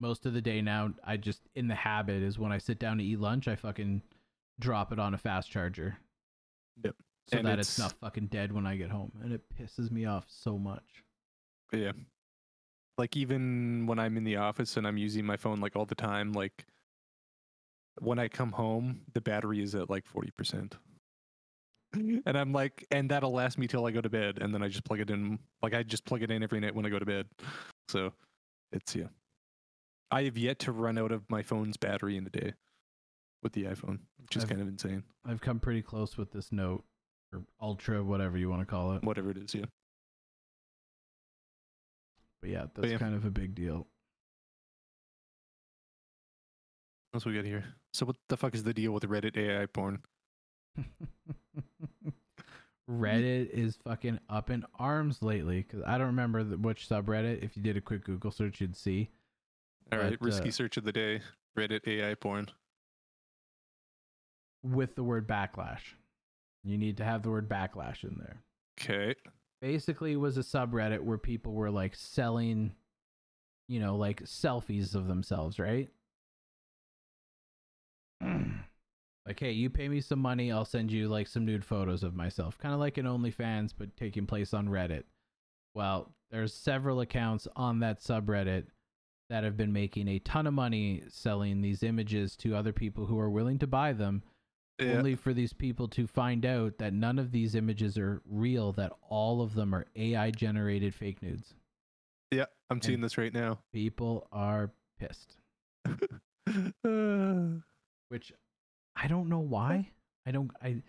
Most 0.00 0.26
of 0.26 0.32
the 0.32 0.40
day 0.40 0.60
now, 0.62 0.92
I 1.04 1.16
just 1.16 1.40
in 1.54 1.68
the 1.68 1.74
habit 1.74 2.22
is 2.22 2.38
when 2.38 2.52
I 2.52 2.58
sit 2.58 2.78
down 2.78 2.98
to 2.98 3.04
eat 3.04 3.18
lunch, 3.20 3.48
I 3.48 3.56
fucking 3.56 4.02
drop 4.58 4.92
it 4.92 4.98
on 4.98 5.14
a 5.14 5.18
fast 5.18 5.50
charger. 5.50 5.98
Yep. 6.84 6.94
So 7.28 7.38
And 7.38 7.46
that 7.46 7.58
it's, 7.58 7.78
it's- 7.78 7.92
not 7.92 8.00
fucking 8.00 8.26
dead 8.28 8.52
when 8.52 8.66
I 8.66 8.76
get 8.76 8.90
home, 8.90 9.12
and 9.22 9.32
it 9.32 9.42
pisses 9.60 9.90
me 9.90 10.04
off 10.06 10.24
so 10.28 10.58
much. 10.58 11.04
Yeah. 11.72 11.92
Like 12.96 13.16
even 13.16 13.86
when 13.86 13.98
I'm 13.98 14.16
in 14.16 14.24
the 14.24 14.36
office 14.36 14.76
and 14.76 14.86
I'm 14.86 14.96
using 14.96 15.24
my 15.24 15.36
phone 15.36 15.60
like 15.60 15.76
all 15.76 15.84
the 15.84 15.94
time, 15.94 16.32
like 16.32 16.64
when 18.00 18.18
I 18.18 18.28
come 18.28 18.52
home, 18.52 19.02
the 19.12 19.20
battery 19.20 19.62
is 19.62 19.74
at 19.74 19.90
like 19.90 20.04
40%. 20.12 20.72
and 22.26 22.36
I'm 22.36 22.52
like, 22.52 22.86
and 22.90 23.10
that'll 23.10 23.32
last 23.32 23.58
me 23.58 23.66
till 23.66 23.86
I 23.86 23.90
go 23.90 24.00
to 24.00 24.08
bed. 24.10 24.38
And 24.40 24.54
then 24.54 24.62
I 24.62 24.68
just 24.68 24.84
plug 24.84 25.00
it 25.00 25.10
in. 25.10 25.38
Like 25.62 25.74
I 25.74 25.82
just 25.82 26.04
plug 26.04 26.22
it 26.22 26.30
in 26.30 26.42
every 26.42 26.60
night 26.60 26.74
when 26.74 26.86
I 26.86 26.88
go 26.88 26.98
to 26.98 27.06
bed. 27.06 27.26
So 27.88 28.12
it's, 28.72 28.94
yeah. 28.94 29.06
I 30.10 30.22
have 30.24 30.36
yet 30.38 30.58
to 30.60 30.72
run 30.72 30.98
out 30.98 31.12
of 31.12 31.28
my 31.28 31.42
phone's 31.42 31.76
battery 31.76 32.16
in 32.16 32.26
a 32.26 32.30
day 32.30 32.54
with 33.42 33.52
the 33.52 33.64
iPhone, 33.64 34.00
which 34.20 34.36
is 34.36 34.44
I've- 34.44 34.50
kind 34.50 34.62
of 34.62 34.68
insane. 34.68 35.04
I've 35.26 35.40
come 35.40 35.60
pretty 35.60 35.82
close 35.82 36.16
with 36.16 36.32
this 36.32 36.50
note 36.52 36.84
or 37.32 37.42
ultra, 37.60 38.02
whatever 38.02 38.38
you 38.38 38.48
want 38.48 38.62
to 38.62 38.66
call 38.66 38.92
it. 38.92 39.02
Whatever 39.02 39.30
it 39.30 39.36
is, 39.38 39.54
yeah. 39.54 39.66
But 42.40 42.50
yeah, 42.50 42.66
that's 42.74 42.92
yeah. 42.92 42.98
kind 42.98 43.14
of 43.14 43.24
a 43.24 43.30
big 43.30 43.54
deal. 43.54 43.86
What 47.10 47.16
else 47.16 47.24
we 47.26 47.34
got 47.34 47.44
here? 47.44 47.64
So 47.92 48.06
what 48.06 48.16
the 48.28 48.36
fuck 48.36 48.54
is 48.54 48.62
the 48.62 48.74
deal 48.74 48.92
with 48.92 49.02
Reddit 49.04 49.36
AI 49.36 49.66
porn? 49.66 50.00
Reddit 52.90 53.50
is 53.50 53.76
fucking 53.84 54.18
up 54.30 54.48
in 54.50 54.64
arms 54.78 55.22
lately 55.22 55.62
because 55.62 55.82
I 55.86 55.98
don't 55.98 56.06
remember 56.08 56.42
the, 56.42 56.56
which 56.56 56.88
subreddit. 56.88 57.42
If 57.44 57.56
you 57.56 57.62
did 57.62 57.76
a 57.76 57.80
quick 57.82 58.04
Google 58.04 58.30
search, 58.30 58.60
you'd 58.60 58.76
see. 58.76 59.10
All 59.92 59.98
right, 59.98 60.18
But, 60.18 60.24
risky 60.24 60.48
uh, 60.48 60.52
search 60.52 60.76
of 60.78 60.84
the 60.84 60.92
day. 60.92 61.20
Reddit 61.56 61.86
AI 61.86 62.14
porn. 62.14 62.48
with 64.62 64.94
the 64.94 65.02
word 65.02 65.26
backlash. 65.28 65.94
You 66.64 66.78
need 66.78 66.96
to 66.98 67.04
have 67.04 67.22
the 67.22 67.30
word 67.30 67.48
backlash 67.48 68.04
in 68.04 68.16
there. 68.18 68.42
Okay. 68.80 69.14
Basically, 69.60 70.12
it 70.12 70.16
was 70.16 70.36
a 70.38 70.42
subreddit 70.42 71.00
where 71.00 71.18
people 71.18 71.52
were 71.52 71.70
like 71.70 71.94
selling, 71.94 72.72
you 73.68 73.80
know, 73.80 73.96
like 73.96 74.22
selfies 74.24 74.94
of 74.94 75.08
themselves, 75.08 75.58
right? 75.58 75.88
like, 79.28 79.38
hey, 79.40 79.52
you 79.52 79.70
pay 79.70 79.88
me 79.88 80.00
some 80.00 80.18
money, 80.18 80.50
I'll 80.50 80.64
send 80.64 80.90
you 80.90 81.08
like 81.08 81.26
some 81.28 81.44
nude 81.44 81.64
photos 81.64 82.02
of 82.02 82.14
myself. 82.16 82.58
Kind 82.58 82.74
of 82.74 82.80
like 82.80 82.98
an 82.98 83.06
OnlyFans, 83.06 83.72
but 83.76 83.96
taking 83.96 84.26
place 84.26 84.52
on 84.54 84.68
Reddit. 84.68 85.04
Well, 85.74 86.10
there's 86.30 86.52
several 86.54 87.00
accounts 87.00 87.46
on 87.54 87.78
that 87.80 88.00
subreddit 88.00 88.64
that 89.30 89.44
have 89.44 89.56
been 89.56 89.72
making 89.72 90.08
a 90.08 90.18
ton 90.20 90.46
of 90.46 90.54
money 90.54 91.02
selling 91.08 91.60
these 91.60 91.82
images 91.82 92.34
to 92.36 92.56
other 92.56 92.72
people 92.72 93.06
who 93.06 93.18
are 93.18 93.30
willing 93.30 93.58
to 93.58 93.66
buy 93.66 93.92
them 93.92 94.22
Yeah. 94.80 94.96
only 94.96 95.14
for 95.14 95.34
these 95.34 95.52
people 95.52 95.86
to 95.88 96.06
find 96.06 96.46
out 96.46 96.78
that 96.78 96.94
none 96.94 97.18
of 97.18 97.30
these 97.30 97.54
images 97.54 97.98
are 97.98 98.22
real, 98.24 98.72
that 98.72 98.92
all 99.10 99.42
of 99.42 99.54
them 99.54 99.74
are 99.74 99.86
AI 99.94 100.30
generated 100.30 100.94
fake 100.94 101.22
nudes. 101.22 101.54
yeah, 102.30 102.46
I'm 102.70 102.80
seeing 102.80 103.00
this 103.02 103.18
right 103.18 103.32
now. 103.32 103.58
People 103.72 104.26
are 104.32 104.70
pissed, 104.98 105.36
Uh, 105.84 105.94
which 108.08 108.32
I 109.00 109.06
don't 109.06 109.28
know 109.28 109.40
why. 109.40 109.90
I 110.26 110.30
don't, 110.30 110.50
I 110.62 110.82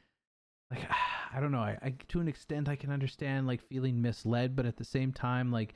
like, 0.72 0.82
I 1.34 1.40
don't 1.40 1.52
know. 1.52 1.60
I, 1.60 1.78
I, 1.82 1.94
to 2.10 2.20
an 2.20 2.28
extent, 2.28 2.68
I 2.70 2.76
can 2.76 2.92
understand 2.92 3.48
like 3.48 3.62
feeling 3.62 4.02
misled, 4.02 4.56
but 4.56 4.66
at 4.66 4.78
the 4.78 4.84
same 4.86 5.12
time, 5.14 5.52
like, 5.52 5.76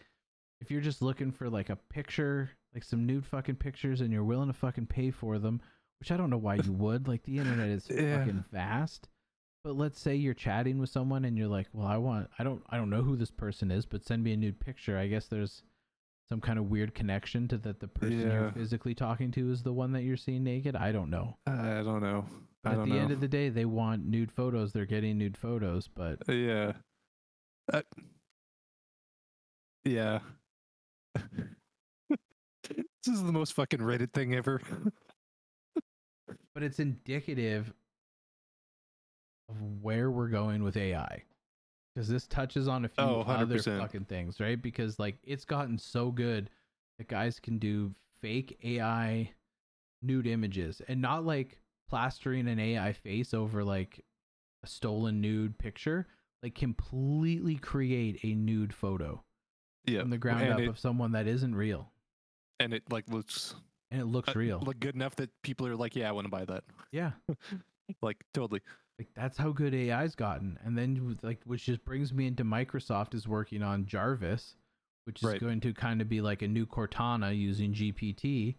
if 0.62 0.72
you're 0.72 0.82
just 0.82 1.02
looking 1.02 1.32
for 1.32 1.50
like 1.50 1.70
a 1.70 1.76
picture, 1.76 2.50
like 2.74 2.84
some 2.84 3.06
nude 3.06 3.26
fucking 3.26 3.56
pictures, 3.56 4.02
and 4.02 4.12
you're 4.12 4.24
willing 4.24 4.48
to 4.48 4.54
fucking 4.54 4.88
pay 4.88 5.12
for 5.12 5.38
them, 5.38 5.62
which 6.00 6.12
I 6.12 6.18
don't 6.18 6.30
know 6.30 6.38
why 6.38 6.56
you 6.56 6.72
would. 6.74 7.08
Like, 7.08 7.24
the 7.24 7.38
internet 7.38 7.70
is 7.70 7.88
Yeah. 7.90 8.18
fucking 8.18 8.46
vast. 8.52 9.10
But 9.64 9.76
let's 9.78 10.00
say 10.00 10.16
you're 10.16 10.34
chatting 10.34 10.78
with 10.80 10.90
someone 10.90 11.24
and 11.24 11.38
you're 11.38 11.48
like, 11.48 11.68
"Well, 11.72 11.88
I 11.88 11.96
want 11.96 12.30
I 12.38 12.44
don't 12.44 12.62
I 12.70 12.76
don't 12.76 12.90
know 12.90 13.02
who 13.02 13.16
this 13.16 13.32
person 13.32 13.72
is, 13.72 13.86
but 13.86 14.04
send 14.06 14.22
me 14.22 14.34
a 14.34 14.38
nude 14.38 14.60
picture." 14.60 14.98
I 14.98 15.08
guess 15.08 15.28
there's 15.28 15.64
some 16.34 16.42
kind 16.42 16.58
of 16.58 16.66
weird 16.72 16.96
connection 16.96 17.48
to 17.48 17.60
that 17.60 17.80
the 17.80 17.88
person 17.88 18.20
Yeah. 18.22 18.34
you're 18.34 18.52
physically 18.54 18.96
talking 18.96 19.30
to 19.34 19.52
is 19.52 19.62
the 19.62 19.72
one 19.72 19.92
that 19.92 20.02
you're 20.02 20.18
seeing 20.18 20.44
naked. 20.44 20.76
I 20.76 20.92
don't 20.92 21.12
know. 21.12 21.38
I 21.46 21.84
don't 21.84 22.02
know. 22.02 22.26
I 22.66 22.72
At 22.72 22.76
don't 22.78 22.90
the 22.90 22.96
know. 22.96 23.02
end 23.02 23.12
of 23.12 23.20
the 23.20 23.28
day, 23.28 23.50
they 23.50 23.66
want 23.66 24.04
nude 24.08 24.32
photos. 24.32 24.74
They're 24.74 24.88
getting 24.88 25.20
nude 25.20 25.38
photos, 25.38 25.88
but 25.88 26.18
Uh, 26.28 26.32
yeah. 26.32 26.74
Uh, 27.72 27.82
yeah. 29.86 30.20
this 31.14 32.18
is 33.06 33.22
the 33.24 33.32
most 33.32 33.54
fucking 33.54 33.80
Reddit 33.82 34.12
thing 34.12 34.34
ever. 34.34 34.60
but 36.56 36.64
it's 36.64 36.80
indicative 36.80 37.72
of 39.50 39.62
where 39.84 40.10
we're 40.10 40.30
going 40.30 40.64
with 40.64 40.78
AI. 40.78 41.22
Because 41.94 42.10
this 42.10 42.26
touches 42.28 42.68
on 42.68 42.86
a 42.86 42.88
few 42.90 43.04
Oh, 43.04 43.22
other 43.22 43.60
fucking 43.60 44.06
things, 44.06 44.40
right? 44.40 44.60
Because 44.62 44.98
like 45.00 45.18
it's 45.24 45.46
gotten 45.46 45.78
so 45.78 46.10
good 46.12 46.50
that 46.98 47.08
guys 47.08 47.40
can 47.40 47.60
do 47.60 47.94
fake 48.22 48.58
AI 48.64 49.32
nude 50.02 50.28
images 50.28 50.82
and 50.88 51.02
not 51.02 51.24
like 51.26 51.60
plastering 51.90 52.48
an 52.48 52.60
AI 52.60 52.94
face 52.94 53.34
over 53.34 53.64
like 53.64 54.04
a 54.64 54.68
stolen 54.68 55.22
nude 55.22 55.58
picture, 55.60 56.08
like 56.42 56.56
completely 56.56 57.56
create 57.56 58.20
a 58.24 58.34
nude 58.34 58.74
photo 58.74 59.24
yeah. 59.86 60.02
from 60.02 60.10
the 60.10 60.18
ground 60.18 60.42
and 60.42 60.54
up 60.54 60.60
it, 60.60 60.68
of 60.70 60.80
someone 60.80 61.12
that 61.12 61.28
isn't 61.28 61.56
real. 61.56 61.92
and 62.60 62.74
it 62.74 62.84
like 62.90 63.08
looks 63.10 63.56
And 63.92 64.02
it 64.02 64.06
looks 64.06 64.30
uh, 64.30 64.34
real. 64.36 64.60
Look 64.66 64.80
good 64.80 64.96
enough 64.96 65.16
that 65.18 65.30
people 65.44 65.68
are 65.68 65.76
like, 65.76 65.96
yeah, 65.96 66.10
I 66.10 66.12
want 66.12 66.26
to 66.26 66.32
buy 66.32 66.46
that. 66.46 66.64
yeah. 66.92 67.12
Like 68.02 68.24
totally. 68.34 68.62
Like 69.00 69.10
that's 69.16 69.38
how 69.38 69.52
good 69.52 69.74
AI's 69.74 70.16
gotten. 70.16 70.60
And 70.64 70.78
then 70.78 71.18
like 71.24 71.42
which 71.46 71.66
just 71.66 71.84
brings 71.84 72.14
me 72.14 72.28
into 72.28 72.44
Microsoft 72.44 73.14
is 73.16 73.28
working 73.28 73.64
on 73.64 73.86
Jarvis, 73.86 74.56
which 75.06 75.22
is 75.24 75.30
Right. 75.30 75.40
going 75.42 75.60
to 75.62 75.74
kind 75.74 76.02
of 76.02 76.08
be 76.10 76.22
like 76.22 76.42
a 76.42 76.48
new 76.48 76.66
Cortana 76.66 77.36
using 77.38 77.74
GPT. 77.74 78.56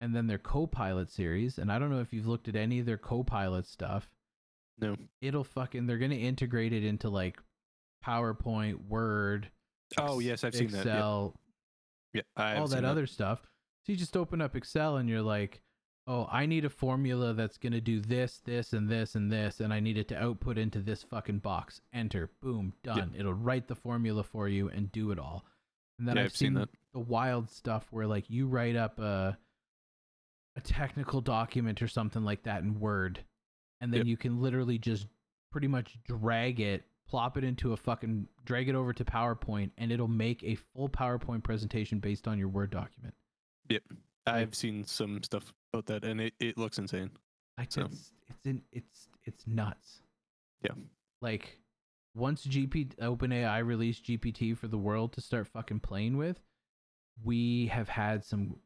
And 0.00 0.14
then 0.16 0.26
their 0.26 0.38
Copilot 0.38 1.10
series, 1.12 1.58
and 1.58 1.70
I 1.70 1.78
don't 1.78 1.88
know 1.90 2.00
if 2.00 2.12
you've 2.12 2.26
looked 2.26 2.48
at 2.48 2.56
any 2.56 2.80
of 2.80 2.86
their 2.86 2.98
Copilot 2.98 3.66
stuff. 3.66 4.08
No. 4.80 4.96
It'll 5.20 5.44
fucking 5.44 5.86
they're 5.86 5.98
gonna 5.98 6.16
integrate 6.16 6.72
it 6.72 6.82
into 6.84 7.08
like 7.08 7.38
PowerPoint, 8.04 8.88
Word, 8.88 9.50
Oh 9.98 10.16
Ex- 10.18 10.24
yes, 10.24 10.44
I've 10.44 10.54
seen 10.54 10.70
that. 10.72 10.78
Excel, 10.86 11.36
Yeah, 12.14 12.22
I 12.36 12.54
all 12.56 12.62
have 12.62 12.70
that 12.70 12.84
other 12.84 13.06
stuff. 13.06 13.42
So 13.84 13.92
you 13.92 13.96
just 13.96 14.16
open 14.16 14.40
up 14.40 14.56
Excel 14.56 14.96
and 14.96 15.08
you're 15.08 15.22
like, 15.22 15.60
oh, 16.06 16.28
I 16.30 16.46
need 16.46 16.64
a 16.64 16.70
formula 16.70 17.32
that's 17.32 17.58
going 17.58 17.72
to 17.72 17.80
do 17.80 18.00
this, 18.00 18.40
this, 18.44 18.72
and 18.72 18.88
this, 18.88 19.14
and 19.14 19.30
this, 19.30 19.60
and 19.60 19.72
I 19.72 19.80
need 19.80 19.96
it 19.96 20.08
to 20.08 20.20
output 20.20 20.58
into 20.58 20.80
this 20.80 21.02
fucking 21.02 21.38
box. 21.38 21.80
Enter, 21.92 22.30
boom, 22.40 22.72
done. 22.82 23.14
It'll 23.16 23.34
write 23.34 23.68
the 23.68 23.74
formula 23.76 24.22
for 24.24 24.48
you 24.48 24.68
and 24.68 24.90
do 24.90 25.12
it 25.12 25.18
all. 25.18 25.44
And 25.98 26.08
then 26.08 26.16
Yeah, 26.16 26.22
I've, 26.22 26.26
I've 26.26 26.36
seen 26.36 26.56
seen 26.56 26.66
the 26.92 27.00
wild 27.00 27.50
stuff 27.50 27.86
where 27.90 28.06
like 28.06 28.28
you 28.28 28.46
write 28.46 28.76
up 28.76 28.98
a 28.98 29.38
a 30.56 30.60
technical 30.60 31.20
document 31.20 31.80
or 31.80 31.88
something 31.88 32.24
like 32.24 32.42
that 32.42 32.62
in 32.62 32.78
Word, 32.78 33.24
and 33.80 33.92
then 33.92 34.00
Yep. 34.00 34.06
you 34.06 34.16
can 34.16 34.42
literally 34.42 34.78
just 34.78 35.06
pretty 35.50 35.68
much 35.68 35.98
drag 36.04 36.60
it, 36.60 36.84
plop 37.08 37.38
it 37.38 37.44
into 37.44 37.72
a 37.72 37.76
fucking 37.76 38.26
drag 38.44 38.68
it 38.68 38.74
over 38.74 38.92
to 38.92 39.04
PowerPoint, 39.04 39.70
and 39.78 39.92
it'll 39.92 40.08
make 40.08 40.42
a 40.42 40.56
full 40.56 40.88
PowerPoint 40.88 41.42
presentation 41.44 42.00
based 42.00 42.26
on 42.26 42.38
your 42.38 42.48
Word 42.48 42.70
document. 42.70 43.14
Yep. 43.68 43.82
I've 44.26 44.54
seen 44.54 44.84
some 44.84 45.22
stuff 45.22 45.52
about 45.72 45.86
that, 45.86 46.04
and 46.04 46.20
it, 46.20 46.34
it 46.38 46.58
looks 46.58 46.78
insane. 46.78 47.10
Like 47.58 47.72
So- 47.72 47.82
it's 47.82 48.12
it's 48.28 48.46
in 48.46 48.62
it's 48.72 49.08
it's 49.24 49.46
nuts. 49.46 50.00
Yeah. 50.62 50.72
Like 51.20 51.58
once 52.14 52.46
GP 52.46 52.96
OpenAI 52.96 53.64
released 53.64 54.04
GPT 54.04 54.56
for 54.56 54.68
the 54.68 54.78
world 54.78 55.12
to 55.14 55.20
start 55.20 55.48
fucking 55.48 55.80
playing 55.80 56.16
with, 56.16 56.40
we 57.24 57.66
have 57.66 57.88
had 57.88 58.24
some 58.24 58.56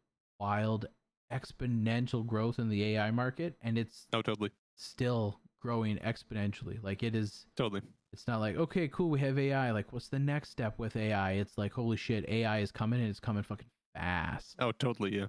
wild 0.41 0.87
exponential 1.33 2.25
growth 2.27 2.59
in 2.59 2.69
the 2.69 2.83
AI 2.97 3.11
market 3.11 3.57
and 3.63 3.77
it's 3.79 4.07
Oh, 4.13 4.23
totally, 4.23 4.51
still 4.77 5.41
growing 5.61 5.97
exponentially. 5.99 6.83
Like 6.83 7.03
it 7.03 7.15
is 7.15 7.47
totally. 7.57 7.83
it's 8.13 8.27
not 8.27 8.41
like 8.41 8.57
okay, 8.57 8.89
cool, 8.89 9.11
we 9.11 9.21
have 9.21 9.39
AI. 9.39 9.71
Like 9.73 9.93
what's 9.93 10.09
the 10.09 10.19
next 10.19 10.51
step 10.51 10.79
with 10.79 10.97
AI? 10.97 11.33
It's 11.33 11.57
like 11.59 11.73
holy 11.73 11.97
shit, 11.97 12.29
AI 12.29 12.59
is 12.61 12.71
coming 12.73 13.01
and 13.01 13.09
it's 13.11 13.21
coming 13.21 13.43
fucking 13.43 13.69
fast. 13.95 14.57
Oh, 14.59 14.73
totally, 14.73 15.17
yeah. 15.17 15.27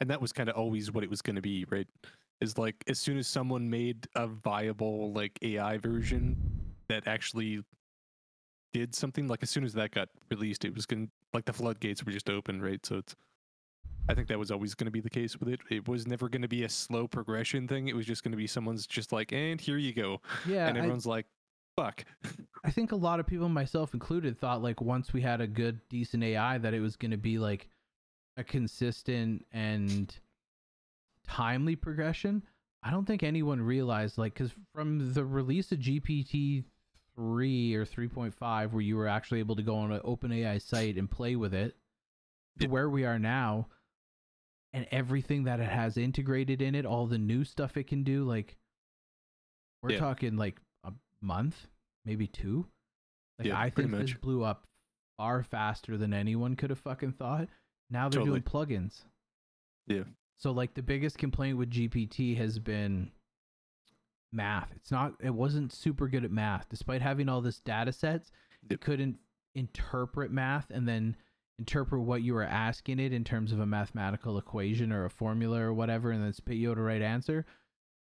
And 0.00 0.10
that 0.10 0.20
was 0.20 0.32
kind 0.32 0.48
of 0.48 0.56
always 0.56 0.90
what 0.90 1.04
it 1.04 1.10
was 1.10 1.22
going 1.22 1.36
to 1.36 1.42
be, 1.42 1.64
right? 1.70 1.86
Is 2.40 2.58
like 2.58 2.76
as 2.88 2.98
soon 2.98 3.18
as 3.18 3.28
someone 3.28 3.68
made 3.70 4.08
a 4.16 4.26
viable 4.26 5.12
like 5.12 5.38
AI 5.42 5.78
version 5.78 6.36
that 6.88 7.06
actually 7.06 7.62
did 8.72 8.94
something, 8.94 9.28
like 9.28 9.42
as 9.42 9.50
soon 9.50 9.64
as 9.64 9.74
that 9.74 9.90
got 9.92 10.08
released, 10.30 10.64
it 10.64 10.74
was 10.74 10.86
going 10.86 11.06
to 11.06 11.12
like 11.34 11.44
the 11.44 11.52
floodgates 11.52 12.04
were 12.04 12.12
just 12.12 12.28
open, 12.30 12.60
right? 12.62 12.84
So 12.84 12.96
it's 12.98 13.14
I 14.08 14.14
think 14.14 14.26
that 14.28 14.38
was 14.38 14.50
always 14.50 14.74
going 14.74 14.86
to 14.86 14.90
be 14.90 15.00
the 15.00 15.10
case 15.10 15.38
with 15.38 15.48
it. 15.48 15.60
It 15.70 15.86
was 15.86 16.08
never 16.08 16.28
going 16.28 16.42
to 16.42 16.48
be 16.48 16.64
a 16.64 16.68
slow 16.68 17.06
progression 17.06 17.68
thing. 17.68 17.86
It 17.86 17.94
was 17.94 18.04
just 18.06 18.24
going 18.24 18.32
to 18.32 18.36
be 18.36 18.48
someone's 18.48 18.86
just 18.86 19.12
like, 19.12 19.32
and 19.32 19.60
here 19.60 19.76
you 19.78 19.92
go, 19.92 20.20
Yeah, 20.48 20.66
and 20.66 20.76
I- 20.76 20.80
everyone's 20.80 21.06
like, 21.06 21.26
fuck. 21.76 22.04
I 22.64 22.70
think 22.72 22.90
a 22.92 22.96
lot 22.96 23.20
of 23.20 23.26
people, 23.26 23.48
myself 23.48 23.94
included, 23.94 24.38
thought 24.38 24.60
like 24.62 24.80
once 24.80 25.12
we 25.12 25.20
had 25.20 25.40
a 25.40 25.46
good, 25.46 25.80
decent 25.88 26.24
AI, 26.24 26.58
that 26.58 26.74
it 26.74 26.80
was 26.80 26.96
going 26.96 27.12
to 27.12 27.16
be 27.16 27.38
like 27.38 27.68
a 28.36 28.44
consistent 28.44 29.44
and 29.52 30.14
timely 31.26 31.76
progression. 31.76 32.42
I 32.82 32.90
don't 32.90 33.04
think 33.06 33.22
anyone 33.22 33.60
realized 33.60 34.18
like 34.18 34.34
because 34.34 34.52
from 34.74 35.12
the 35.14 35.24
release 35.24 35.70
of 35.72 35.78
GPT 35.78 36.64
three 37.14 37.74
or 37.74 37.84
three 37.84 38.08
point 38.08 38.34
five, 38.34 38.72
where 38.72 38.82
you 38.82 38.96
were 38.96 39.08
actually 39.08 39.38
able 39.40 39.56
to 39.56 39.62
go 39.62 39.76
on 39.76 39.92
an 39.92 40.00
OpenAI 40.00 40.60
site 40.60 40.96
and 40.96 41.10
play 41.10 41.36
with 41.36 41.54
it, 41.54 41.76
to 42.58 42.66
where 42.66 42.88
we 42.90 43.04
are 43.04 43.18
now, 43.18 43.68
and 44.72 44.86
everything 44.90 45.44
that 45.44 45.60
it 45.60 45.68
has 45.68 45.96
integrated 45.96 46.60
in 46.62 46.74
it, 46.74 46.84
all 46.86 47.06
the 47.06 47.18
new 47.18 47.44
stuff 47.44 47.76
it 47.76 47.86
can 47.86 48.02
do, 48.02 48.24
like 48.24 48.56
we're 49.82 49.92
Yeah. 49.92 49.98
talking 49.98 50.36
like 50.36 50.60
a 50.84 50.92
month, 51.20 51.66
maybe 52.04 52.26
two. 52.26 52.66
Like 53.38 53.48
Yeah, 53.48 53.60
I 53.60 53.70
think 53.70 53.90
this 53.90 54.12
blew 54.14 54.42
up 54.42 54.66
far 55.18 55.42
faster 55.42 55.96
than 55.96 56.12
anyone 56.12 56.56
could 56.56 56.70
have 56.70 56.78
fucking 56.78 57.12
thought. 57.12 57.48
Now 57.92 58.08
they're 58.08 58.24
doing 58.24 58.42
plugins. 58.42 59.02
Yeah. 59.86 60.04
So 60.38 60.50
like 60.50 60.74
the 60.74 60.82
biggest 60.82 61.18
complaint 61.18 61.58
with 61.58 61.70
GPT 61.70 62.36
has 62.38 62.58
been 62.58 63.10
math. 64.32 64.72
It's 64.76 64.90
not 64.90 65.12
it 65.20 65.34
wasn't 65.34 65.72
super 65.72 66.08
good 66.08 66.24
at 66.24 66.30
math. 66.30 66.68
Despite 66.68 67.02
having 67.02 67.28
all 67.28 67.40
this 67.40 67.60
data 67.60 67.92
sets, 67.92 68.30
it 68.70 68.80
couldn't 68.80 69.18
interpret 69.54 70.30
math 70.32 70.70
and 70.70 70.88
then 70.88 71.16
interpret 71.58 72.00
what 72.02 72.22
you 72.22 72.34
were 72.34 72.42
asking 72.42 72.98
it 72.98 73.12
in 73.12 73.22
terms 73.24 73.52
of 73.52 73.60
a 73.60 73.66
mathematical 73.66 74.38
equation 74.38 74.90
or 74.90 75.04
a 75.04 75.10
formula 75.10 75.60
or 75.60 75.72
whatever 75.74 76.10
and 76.10 76.24
then 76.24 76.32
spit 76.32 76.56
you 76.56 76.70
out 76.70 76.78
a 76.78 76.80
right 76.80 77.02
answer. 77.02 77.44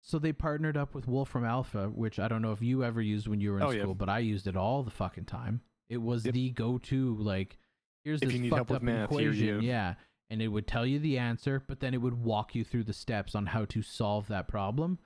So 0.01 0.17
they 0.19 0.31
partnered 0.31 0.77
up 0.77 0.93
with 0.93 1.07
Wolfram 1.07 1.43
Alpha, 1.43 1.87
which 1.89 2.19
I 2.19 2.27
don't 2.29 2.41
know 2.41 2.53
if 2.53 2.61
you 2.61 2.83
ever 2.85 3.01
used 3.01 3.27
when 3.27 3.41
you 3.41 3.51
were 3.51 3.57
in 3.57 3.63
Oh, 3.63 3.69
yeah. 3.71 3.81
school, 3.81 3.95
but 3.95 4.07
I 4.07 4.19
used 4.19 4.47
it 4.47 4.55
all 4.55 4.83
the 4.83 4.91
fucking 4.91 5.25
time. 5.25 5.61
It 5.89 5.97
was 5.97 6.23
Yep. 6.23 6.33
the 6.35 6.51
go-to 6.51 7.15
like 7.15 7.57
here's 8.03 8.21
If 8.21 8.27
this 8.29 8.33
you 8.35 8.39
need 8.41 8.53
help 8.53 8.69
with 8.69 8.81
math, 8.81 9.05
equation, 9.11 9.45
you- 9.45 9.59
yeah, 9.61 9.95
and 10.29 10.41
it 10.41 10.47
would 10.47 10.67
tell 10.67 10.85
you 10.85 10.99
the 10.99 11.17
answer, 11.17 11.61
but 11.67 11.79
then 11.79 11.93
it 11.93 11.97
would 12.01 12.13
walk 12.23 12.55
you 12.55 12.63
through 12.63 12.83
the 12.85 12.93
steps 12.93 13.35
on 13.35 13.47
how 13.47 13.65
to 13.65 13.81
solve 13.81 14.27
that 14.27 14.47
problem. 14.47 14.99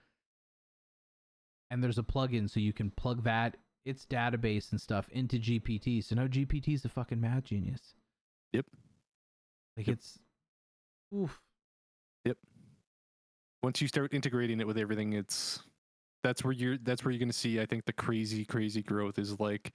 And 1.72 1.84
there's 1.84 1.98
a 1.98 2.04
plugin 2.04 2.50
so 2.50 2.60
you 2.60 2.74
can 2.74 2.92
plug 2.92 3.24
that 3.24 3.58
its 3.86 4.06
database 4.06 4.72
and 4.72 4.80
stuff 4.80 5.10
into 5.10 5.38
GPT. 5.40 6.04
So 6.04 6.16
now 6.16 6.28
GPT 6.28 6.74
is 6.76 6.86
a 6.86 6.90
fucking 6.90 7.20
math 7.20 7.46
genius. 7.46 7.96
Yep. 8.54 8.66
Like 9.76 9.88
Yep. 9.88 9.98
it's 9.98 10.20
oof. 11.16 11.42
Yep. 12.26 12.38
Once 13.64 13.82
you 13.82 13.88
start 13.88 14.14
integrating 14.14 14.60
it 14.60 14.68
with 14.68 14.78
everything 14.78 15.14
it's 15.14 15.64
that's 16.22 16.44
where 16.44 16.54
you're 16.54 16.78
that's 16.78 17.04
where 17.04 17.12
you're 17.12 17.20
going 17.20 17.28
to 17.30 17.38
see 17.38 17.60
i 17.60 17.66
think 17.66 17.84
the 17.86 17.92
crazy 17.92 18.46
crazy 18.46 18.82
growth 18.82 19.20
is 19.20 19.40
like 19.42 19.74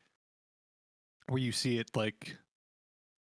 where 1.29 1.41
you 1.43 1.53
see 1.53 1.79
it 1.79 1.91
like 1.95 2.39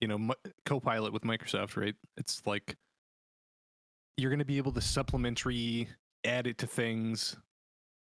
you 0.01 0.07
know 0.07 0.33
copilot 0.65 1.11
with 1.13 1.23
microsoft 1.23 1.75
right? 1.77 1.95
It's 2.17 2.41
like 2.45 2.75
you're 4.17 4.29
going 4.31 4.39
to 4.39 4.45
be 4.45 4.57
able 4.57 4.71
to 4.73 4.81
supplementary 4.81 5.87
add 6.23 6.47
it 6.47 6.57
to 6.59 6.67
things 6.67 7.37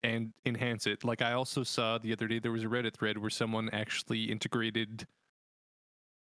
and 0.03 0.33
enhance 0.45 0.87
it. 0.87 1.03
Like 1.03 1.21
i 1.21 1.33
also 1.33 1.63
saw 1.63 1.97
the 1.97 2.11
other 2.11 2.27
day 2.27 2.39
there 2.39 2.51
was 2.51 2.63
a 2.63 2.67
reddit 2.67 2.95
thread 2.95 3.17
where 3.17 3.29
someone 3.29 3.69
actually 3.71 4.25
integrated 4.25 5.07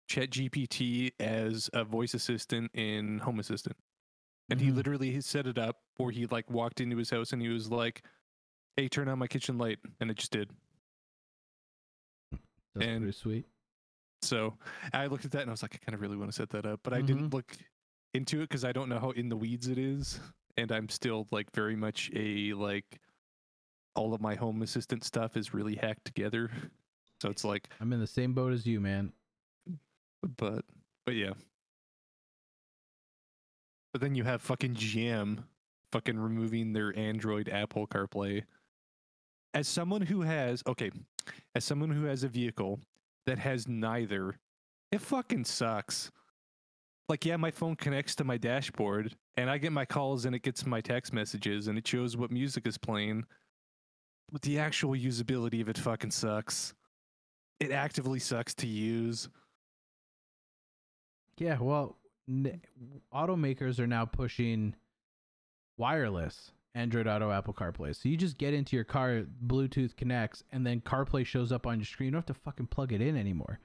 chat 0.08 0.30
gpt 0.30 1.12
as 1.20 1.70
a 1.72 1.84
voice 1.84 2.14
assistant 2.14 2.70
in 2.74 3.18
home 3.20 3.38
assistant. 3.38 3.76
And 4.50 4.60
he 4.60 4.70
Mhm. 4.70 4.74
literally 4.74 5.20
set 5.20 5.46
it 5.46 5.56
up 5.58 5.82
where 5.98 6.10
he 6.10 6.26
like 6.26 6.50
walked 6.50 6.80
into 6.80 6.96
his 6.96 7.10
house 7.10 7.32
and 7.32 7.40
he 7.40 7.48
was 7.48 7.70
like 7.70 8.02
hey 8.76 8.88
turn 8.88 9.08
on 9.08 9.18
my 9.18 9.26
kitchen 9.28 9.56
light. 9.58 9.78
And 10.00 10.10
it 10.10 10.16
just 10.16 10.32
did. 10.32 10.50
That's 12.74 12.86
and- 12.86 13.02
pretty 13.02 13.16
sweet. 13.16 13.46
So 14.22 14.54
i 14.92 15.06
looked 15.06 15.24
at 15.24 15.30
that 15.30 15.42
and 15.42 15.50
i 15.50 15.52
was 15.52 15.62
like 15.62 15.74
i 15.74 15.78
kind 15.84 15.94
of 15.94 16.00
really 16.00 16.16
want 16.16 16.30
to 16.30 16.36
set 16.36 16.50
that 16.50 16.66
up 16.66 16.80
but 16.82 16.92
i 16.92 17.00
didn't 17.00 17.24
mm-hmm. 17.24 17.36
look 17.36 17.56
into 18.14 18.38
it 18.38 18.48
because 18.48 18.64
i 18.64 18.72
don't 18.72 18.88
know 18.88 18.98
how 18.98 19.10
in 19.10 19.28
the 19.28 19.36
weeds 19.36 19.68
it 19.68 19.78
is 19.78 20.20
and 20.56 20.70
i'm 20.72 20.88
still 20.88 21.26
like 21.30 21.50
very 21.54 21.76
much 21.76 22.10
a 22.14 22.52
like 22.52 23.00
all 23.94 24.14
of 24.14 24.20
my 24.20 24.34
home 24.34 24.62
assistant 24.62 25.04
stuff 25.04 25.36
is 25.36 25.54
really 25.54 25.74
hacked 25.74 26.04
together. 26.04 26.50
So 27.20 27.28
it's 27.28 27.44
like 27.44 27.68
I'm 27.80 27.92
in 27.92 28.00
the 28.00 28.06
same 28.06 28.32
boat 28.32 28.52
as 28.52 28.66
you, 28.66 28.80
man. 28.80 29.12
but 30.38 30.64
but 31.04 31.14
yeah. 31.14 31.32
But 33.92 34.00
then 34.00 34.14
you 34.14 34.24
have 34.24 34.40
fucking 34.40 34.74
gm 34.74 35.42
fucking 35.92 36.18
removing 36.18 36.72
their 36.72 36.96
android 36.96 37.48
apple 37.48 37.86
carplay. 37.86 38.44
As 39.52 39.66
someone 39.66 40.02
who 40.02 40.22
has 40.22 40.62
okay 40.66 40.90
as 41.54 41.64
someone 41.64 41.90
who 41.90 42.04
has 42.04 42.22
a 42.22 42.28
vehicle 42.28 42.80
that 43.30 43.38
has 43.38 43.68
neither. 43.68 44.34
It 44.90 45.00
fucking 45.00 45.44
sucks. 45.44 46.10
Like 47.08 47.24
yeah 47.24 47.36
my 47.36 47.52
phone 47.52 47.76
connects 47.76 48.16
to 48.16 48.24
my 48.24 48.36
dashboard 48.36 49.16
and 49.36 49.50
i 49.50 49.58
get 49.58 49.72
my 49.72 49.84
calls 49.84 50.26
and 50.26 50.34
it 50.34 50.42
gets 50.42 50.64
my 50.64 50.80
text 50.80 51.12
messages 51.12 51.66
and 51.66 51.76
it 51.78 51.86
shows 51.86 52.16
what 52.16 52.32
music 52.32 52.66
is 52.66 52.76
playing. 52.76 53.24
But 54.32 54.42
the 54.42 54.58
actual 54.58 54.94
usability 54.94 55.60
of 55.60 55.68
it 55.68 55.78
fucking 55.78 56.10
sucks. 56.10 56.74
It 57.60 57.70
actively 57.70 58.18
sucks 58.18 58.54
to 58.56 58.66
use. 58.66 59.28
Yeah, 61.38 61.58
well, 61.60 61.98
automakers 63.14 63.78
are 63.78 63.86
now 63.86 64.06
pushing 64.06 64.74
wireless 65.78 66.52
Android 66.74 67.06
Auto, 67.08 67.30
Apple 67.32 67.54
CarPlay. 67.54 67.94
So 67.96 68.08
you 68.08 68.16
just 68.16 68.38
get 68.38 68.54
into 68.54 68.76
your 68.76 68.84
car, 68.84 69.24
Bluetooth 69.46 69.96
connects, 69.96 70.44
and 70.52 70.64
then 70.66 70.80
CarPlay 70.80 71.26
shows 71.26 71.50
up 71.52 71.66
on 71.66 71.78
your 71.78 71.86
screen. 71.86 72.06
You 72.08 72.10
don't 72.12 72.18
have 72.28 72.36
to 72.36 72.42
fucking 72.42 72.68
plug 72.68 72.92
it 72.92 73.00
in 73.00 73.16
anymore. 73.16 73.58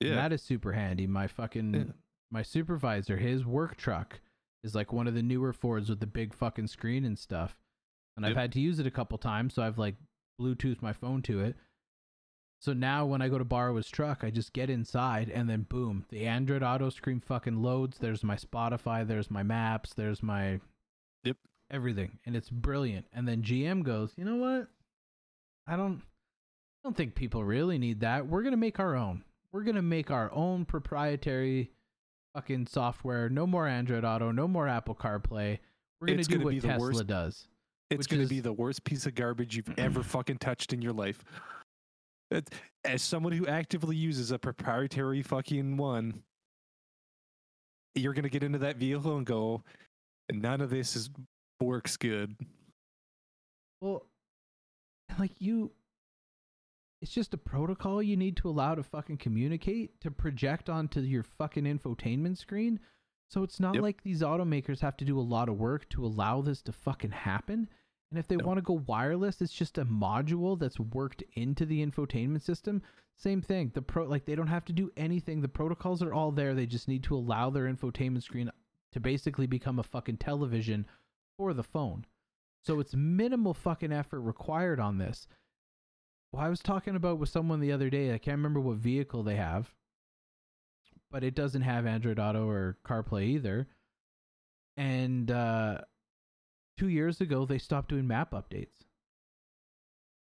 And 0.00 0.18
that 0.18 0.32
is 0.32 0.42
super 0.42 0.72
handy. 0.72 1.06
My 1.06 1.26
fucking 1.28 1.74
Yeah. 1.74 1.84
my 2.30 2.42
supervisor, 2.42 3.16
his 3.16 3.44
work 3.46 3.76
truck 3.76 4.20
is 4.64 4.74
like 4.74 4.92
one 4.92 5.06
of 5.06 5.14
the 5.14 5.22
newer 5.22 5.52
Fords 5.52 5.88
with 5.88 6.00
the 6.00 6.06
big 6.06 6.34
fucking 6.34 6.66
screen 6.66 7.04
and 7.04 7.18
stuff. 7.18 7.56
And 8.16 8.26
I've 8.26 8.36
had 8.36 8.52
to 8.52 8.60
use 8.60 8.80
it 8.80 8.86
a 8.86 8.90
couple 8.90 9.16
times, 9.18 9.54
so 9.54 9.62
I've 9.62 9.78
like 9.78 9.94
Bluetooth 10.40 10.82
my 10.82 10.92
phone 10.92 11.22
to 11.22 11.40
it. 11.40 11.56
So 12.60 12.72
now 12.72 13.06
when 13.06 13.22
I 13.22 13.28
go 13.28 13.38
to 13.38 13.44
borrow 13.44 13.76
his 13.76 13.88
truck, 13.88 14.24
I 14.24 14.30
just 14.30 14.52
get 14.52 14.68
inside 14.68 15.28
and 15.30 15.48
then 15.48 15.62
boom, 15.62 16.04
the 16.08 16.26
Android 16.26 16.64
Auto 16.64 16.90
screen 16.90 17.20
fucking 17.20 17.62
loads. 17.62 17.98
There's 17.98 18.24
my 18.24 18.34
Spotify, 18.34 19.06
there's 19.06 19.30
my 19.30 19.44
maps, 19.44 19.94
there's 19.94 20.24
my 20.24 20.60
Yep. 21.22 21.36
Everything, 21.70 22.18
and 22.26 22.36
it's 22.36 22.50
brilliant. 22.50 23.06
And 23.12 23.26
then 23.26 23.42
GM 23.42 23.82
goes, 23.82 24.12
you 24.16 24.24
know 24.24 24.36
what? 24.36 24.68
I 25.66 25.76
don't, 25.76 25.96
I 25.96 26.84
don't 26.88 26.96
think 26.96 27.14
people 27.14 27.44
really 27.44 27.78
need 27.78 28.00
that. 28.00 28.26
We're 28.26 28.42
gonna 28.42 28.56
make 28.56 28.80
our 28.80 28.96
own. 28.96 29.24
We're 29.52 29.64
gonna 29.64 29.82
make 29.82 30.10
our 30.10 30.32
own 30.32 30.64
proprietary 30.64 31.70
fucking 32.34 32.66
software. 32.66 33.28
No 33.28 33.46
more 33.46 33.66
Android 33.66 34.04
Auto. 34.04 34.30
No 34.30 34.46
more 34.48 34.68
Apple 34.68 34.94
CarPlay. 34.94 35.58
We're 36.00 36.06
gonna 36.08 36.18
It's 36.20 36.28
do 36.28 36.34
gonna 36.36 36.44
what 36.44 36.50
be 36.50 36.60
the 36.60 36.68
Tesla 36.68 36.86
worst- 36.88 37.06
does. 37.06 37.48
It's 37.90 38.06
going 38.06 38.20
to 38.22 38.28
be 38.28 38.40
the 38.40 38.52
worst 38.52 38.84
piece 38.84 39.06
of 39.06 39.14
garbage 39.14 39.56
you've 39.56 39.72
ever 39.78 40.02
fucking 40.02 40.36
touched 40.36 40.74
in 40.74 40.82
your 40.82 40.92
life. 40.92 41.24
It, 42.30 42.50
as 42.84 43.00
someone 43.00 43.32
who 43.32 43.46
actively 43.46 43.96
uses 43.96 44.30
a 44.30 44.38
proprietary 44.38 45.22
fucking 45.22 45.78
one, 45.78 46.22
you're 47.94 48.12
going 48.12 48.24
to 48.24 48.28
get 48.28 48.42
into 48.42 48.58
that 48.58 48.76
vehicle 48.76 49.16
and 49.16 49.24
go, 49.24 49.62
none 50.30 50.60
of 50.60 50.68
this 50.68 50.96
is 50.96 51.08
works 51.60 51.96
good. 51.96 52.36
Well, 53.80 54.06
like 55.18 55.32
you, 55.40 55.72
it's 57.00 57.12
just 57.12 57.34
a 57.34 57.38
protocol 57.38 58.02
you 58.02 58.16
need 58.16 58.36
to 58.38 58.48
allow 58.48 58.74
to 58.74 58.82
fucking 58.82 59.18
communicate 59.18 60.00
to 60.00 60.10
project 60.10 60.68
onto 60.68 61.00
your 61.00 61.22
fucking 61.22 61.64
infotainment 61.64 62.38
screen. 62.38 62.80
So 63.30 63.42
it's 63.42 63.60
not 63.60 63.74
Yep. 63.74 63.82
like 63.82 64.02
these 64.02 64.22
automakers 64.22 64.80
have 64.80 64.96
to 64.98 65.04
do 65.04 65.18
a 65.18 65.20
lot 65.22 65.48
of 65.48 65.58
work 65.58 65.88
to 65.90 66.04
allow 66.04 66.40
this 66.40 66.62
to 66.62 66.72
fucking 66.72 67.10
happen. 67.10 67.68
And 68.10 68.18
if 68.18 68.26
they 68.26 68.36
No. 68.36 68.46
want 68.46 68.58
to 68.58 68.62
go 68.62 68.82
wireless, 68.86 69.42
it's 69.42 69.52
just 69.52 69.76
a 69.76 69.84
module 69.84 70.58
that's 70.58 70.80
worked 70.80 71.22
into 71.34 71.66
the 71.66 71.84
infotainment 71.84 72.40
system. 72.40 72.82
Same 73.16 73.42
thing. 73.42 73.70
The 73.74 73.82
pro 73.82 74.06
like 74.06 74.24
they 74.24 74.34
don't 74.34 74.46
have 74.46 74.64
to 74.66 74.72
do 74.72 74.90
anything. 74.96 75.40
The 75.40 75.48
protocols 75.48 76.02
are 76.02 76.14
all 76.14 76.32
there. 76.32 76.54
They 76.54 76.66
just 76.66 76.88
need 76.88 77.02
to 77.04 77.16
allow 77.16 77.50
their 77.50 77.64
infotainment 77.72 78.22
screen 78.22 78.50
to 78.92 79.00
basically 79.00 79.46
become 79.46 79.78
a 79.78 79.82
fucking 79.82 80.16
television 80.16 80.86
for 81.38 81.54
the 81.54 81.62
phone. 81.62 82.04
So 82.66 82.80
it's 82.80 82.94
minimal 82.94 83.54
fucking 83.54 83.92
effort 83.92 84.20
required 84.20 84.80
on 84.80 84.98
this. 84.98 85.26
Well, 86.32 86.42
I 86.44 86.50
was 86.50 86.60
talking 86.60 86.96
about 86.96 87.18
with 87.18 87.30
someone 87.30 87.60
the 87.60 87.72
other 87.72 87.88
day. 87.88 88.12
I 88.12 88.18
can't 88.18 88.36
remember 88.36 88.60
what 88.60 88.76
vehicle 88.76 89.22
they 89.22 89.36
have, 89.36 89.70
but 91.10 91.24
it 91.24 91.34
doesn't 91.34 91.62
have 91.62 91.86
Android 91.86 92.18
Auto 92.18 92.46
or 92.46 92.76
CarPlay 92.84 93.24
either. 93.28 93.68
And 94.76 95.30
uh, 95.30 95.78
two 96.76 96.88
years 96.88 97.22
ago, 97.22 97.46
they 97.46 97.58
stopped 97.58 97.88
doing 97.88 98.06
map 98.06 98.32
updates. 98.32 98.84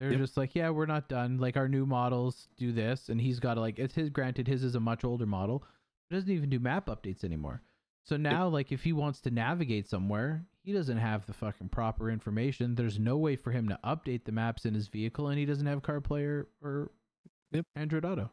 They're 0.00 0.10
Yep. 0.10 0.20
just 0.20 0.36
like, 0.36 0.54
yeah, 0.54 0.70
we're 0.70 0.86
not 0.86 1.08
done. 1.08 1.38
Like 1.38 1.56
our 1.56 1.68
new 1.68 1.86
models 1.86 2.48
do 2.56 2.70
this, 2.72 3.08
and 3.08 3.20
he's 3.20 3.40
got 3.40 3.54
to 3.54 3.60
like 3.60 3.78
it's 3.78 3.94
his. 3.94 4.10
Granted, 4.10 4.46
his 4.46 4.62
is 4.62 4.74
a 4.76 4.80
much 4.80 5.02
older 5.04 5.26
model. 5.26 5.64
It 6.10 6.14
doesn't 6.14 6.30
even 6.30 6.50
do 6.50 6.60
map 6.60 6.86
updates 6.86 7.24
anymore. 7.24 7.62
So 8.04 8.16
now, 8.16 8.46
like, 8.48 8.70
if 8.72 8.84
he 8.84 8.92
wants 8.92 9.20
to 9.22 9.30
navigate 9.30 9.88
somewhere, 9.88 10.46
he 10.68 10.74
doesn't 10.74 10.98
have 10.98 11.24
the 11.24 11.32
fucking 11.32 11.70
proper 11.70 12.10
information. 12.10 12.74
There's 12.74 12.98
no 12.98 13.16
way 13.16 13.36
for 13.36 13.52
him 13.52 13.70
to 13.70 13.78
update 13.82 14.24
the 14.24 14.32
maps 14.32 14.66
in 14.66 14.74
his 14.74 14.86
vehicle, 14.88 15.28
and 15.28 15.38
he 15.38 15.46
doesn't 15.46 15.64
have 15.66 15.80
CarPlay 15.80 16.26
or, 16.26 16.48
or 16.62 16.90
Yep. 17.52 17.64
Android 17.74 18.04
Auto. 18.04 18.30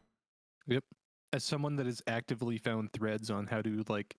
Yep. 0.66 0.84
As 1.32 1.44
someone 1.44 1.76
that 1.76 1.86
has 1.86 2.02
actively 2.06 2.58
found 2.58 2.92
threads 2.92 3.30
on 3.30 3.46
how 3.46 3.62
to 3.62 3.82
like 3.88 4.16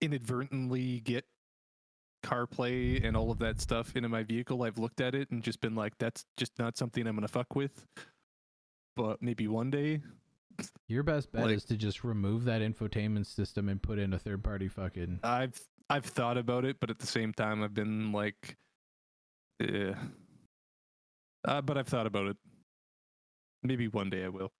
inadvertently 0.00 1.00
get 1.00 1.24
CarPlay 2.24 3.04
and 3.04 3.16
all 3.16 3.32
of 3.32 3.40
that 3.40 3.60
stuff 3.60 3.96
into 3.96 4.08
my 4.08 4.22
vehicle, 4.22 4.62
I've 4.62 4.78
looked 4.78 5.00
at 5.00 5.16
it 5.16 5.32
and 5.32 5.42
just 5.42 5.60
been 5.60 5.74
like, 5.74 5.98
that's 5.98 6.24
just 6.36 6.52
not 6.56 6.76
something 6.78 7.04
I'm 7.04 7.16
going 7.16 7.26
to 7.26 7.32
fuck 7.32 7.56
with. 7.56 7.84
But 8.94 9.20
maybe 9.20 9.48
one 9.48 9.70
day 9.72 10.02
Your 10.86 11.02
best 11.02 11.32
bet 11.32 11.46
Like- 11.46 11.56
is 11.56 11.64
to 11.64 11.76
just 11.76 12.04
remove 12.04 12.44
that 12.44 12.62
infotainment 12.62 13.26
system 13.26 13.68
and 13.68 13.82
put 13.82 13.98
in 13.98 14.12
a 14.12 14.18
third 14.20 14.44
party 14.44 14.68
fucking. 14.68 15.18
I've 15.24 15.60
I've 15.88 16.04
thought 16.04 16.36
about 16.36 16.64
it, 16.64 16.78
but 16.80 16.90
at 16.90 16.98
the 16.98 17.06
same 17.06 17.32
time, 17.32 17.62
I've 17.62 17.74
been 17.74 18.12
like, 18.12 18.56
yeah. 19.60 19.94
Uh, 21.46 21.60
but 21.60 21.78
I've 21.78 21.88
thought 21.88 22.06
about 22.06 22.26
it. 22.26 22.36
Maybe 23.62 23.88
one 23.88 24.10
day 24.10 24.24
I 24.24 24.28
will. 24.28 24.52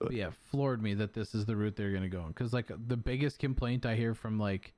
But 0.00 0.12
yeah, 0.12 0.30
floored 0.50 0.82
me 0.82 0.94
that 0.94 1.12
this 1.12 1.34
is 1.34 1.44
the 1.46 1.56
route 1.56 1.76
they're 1.76 1.92
gonna 1.92 2.08
go. 2.08 2.24
Because 2.28 2.52
like 2.52 2.70
the 2.86 2.96
biggest 2.96 3.38
complaint 3.38 3.84
I 3.84 3.96
hear 3.96 4.14
from 4.14 4.38
like, 4.38 4.74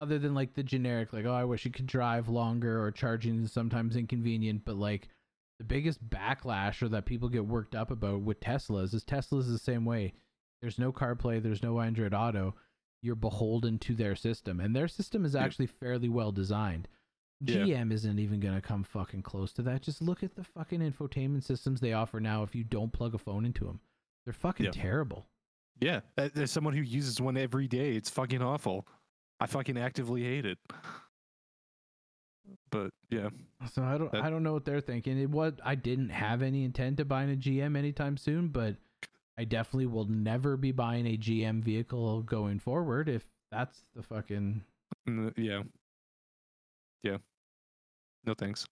other 0.00 0.18
than 0.18 0.34
like 0.34 0.54
the 0.54 0.62
generic 0.62 1.12
like, 1.12 1.26
oh, 1.26 1.34
I 1.34 1.44
wish 1.44 1.64
you 1.64 1.70
could 1.70 1.86
drive 1.86 2.28
longer 2.28 2.82
or 2.82 2.90
charging 2.90 3.44
is 3.44 3.52
sometimes 3.52 3.96
inconvenient, 3.96 4.64
but 4.64 4.76
like 4.76 5.08
the 5.58 5.64
biggest 5.64 6.08
backlash 6.08 6.82
or 6.82 6.88
that 6.88 7.04
people 7.06 7.28
get 7.28 7.46
worked 7.46 7.74
up 7.74 7.90
about 7.90 8.22
with 8.22 8.40
Teslas 8.40 8.94
is 8.94 9.04
Teslas 9.04 9.46
the 9.46 9.58
same 9.58 9.84
way. 9.84 10.14
There's 10.60 10.78
no 10.78 10.92
CarPlay, 10.92 11.42
there's 11.42 11.62
no 11.62 11.80
Android 11.80 12.14
Auto. 12.14 12.54
You're 13.02 13.14
beholden 13.16 13.78
to 13.80 13.94
their 13.94 14.14
system, 14.14 14.60
and 14.60 14.74
their 14.74 14.88
system 14.88 15.24
is 15.24 15.34
actually 15.36 15.66
fairly 15.66 16.08
well 16.08 16.32
designed. 16.32 16.88
Yeah. 17.44 17.56
GM 17.56 17.92
isn't 17.92 18.18
even 18.20 18.38
gonna 18.38 18.60
come 18.62 18.84
fucking 18.84 19.22
close 19.22 19.52
to 19.54 19.62
that. 19.62 19.82
Just 19.82 20.00
look 20.00 20.22
at 20.22 20.36
the 20.36 20.44
fucking 20.44 20.80
infotainment 20.80 21.42
systems 21.42 21.80
they 21.80 21.92
offer 21.92 22.20
now. 22.20 22.44
If 22.44 22.54
you 22.54 22.62
don't 22.62 22.92
plug 22.92 23.14
a 23.14 23.18
phone 23.18 23.44
into 23.44 23.64
them, 23.64 23.80
they're 24.24 24.32
fucking 24.32 24.66
Yeah. 24.66 24.72
terrible. 24.72 25.26
Yeah, 25.80 26.00
as 26.16 26.52
someone 26.52 26.74
who 26.74 26.82
uses 26.82 27.20
one 27.20 27.36
every 27.36 27.66
day, 27.66 27.96
it's 27.96 28.08
fucking 28.10 28.40
awful. 28.40 28.86
I 29.40 29.46
fucking 29.46 29.76
actively 29.76 30.22
hate 30.22 30.46
it. 30.46 30.58
But 32.70 32.90
yeah, 33.10 33.30
So 33.70 33.82
I 33.82 33.98
don't 33.98 34.10
That- 34.12 34.22
I 34.24 34.30
don't 34.30 34.42
know 34.42 34.52
what 34.52 34.64
they're 34.64 34.80
thinking. 34.80 35.18
It 35.18 35.30
was 35.30 35.54
I 35.64 35.74
didn't 35.74 36.08
have 36.10 36.42
any 36.42 36.64
intent 36.64 36.96
to 36.98 37.04
buying 37.04 37.30
a 37.30 37.36
GM 37.36 37.76
anytime 37.76 38.16
soon, 38.16 38.48
but 38.48 38.76
I 39.42 39.44
definitely 39.44 39.86
will 39.86 40.04
never 40.04 40.56
be 40.56 40.70
buying 40.70 41.04
a 41.04 41.16
GM 41.16 41.64
vehicle 41.64 42.22
going 42.22 42.60
forward 42.60 43.08
if 43.08 43.24
that's 43.50 43.82
the 43.96 44.00
fucking 44.04 44.62
yeah, 45.36 45.62
yeah. 47.02 47.16
No 48.24 48.34
thanks. 48.34 48.68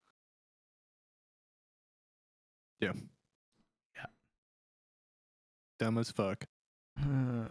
Yeah. 2.81 2.93
Yeah. 3.95 4.07
Dumb 5.79 5.99
as 5.99 6.11
fuck. 6.11 6.47
Uh, 6.99 7.45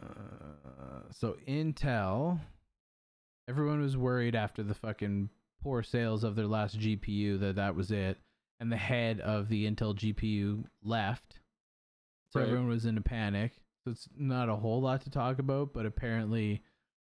so 1.12 1.38
Intel 1.48 2.40
everyone 3.48 3.80
was 3.80 3.96
worried 3.96 4.34
after 4.34 4.64
the 4.64 4.74
fucking 4.74 5.30
poor 5.62 5.84
sales 5.84 6.24
of 6.24 6.36
their 6.36 6.48
last 6.48 6.80
GPU 6.80 7.40
that 7.42 7.58
that 7.58 7.76
was 7.76 7.92
it 7.92 8.18
and 8.60 8.72
the 8.72 8.78
head 8.78 9.20
of 9.20 9.50
the 9.50 9.70
Intel 9.70 9.94
GPU 9.94 10.64
left. 10.84 11.42
So 12.34 12.40
Right. 12.40 12.48
everyone 12.48 12.68
was 12.68 12.86
in 12.88 12.98
a 12.98 13.02
panic. 13.02 13.54
So 13.86 13.92
it's 13.92 14.10
not 14.18 14.50
a 14.50 14.56
whole 14.56 14.82
lot 14.82 15.02
to 15.02 15.12
talk 15.12 15.38
about, 15.38 15.72
but 15.74 15.86
apparently 15.86 16.64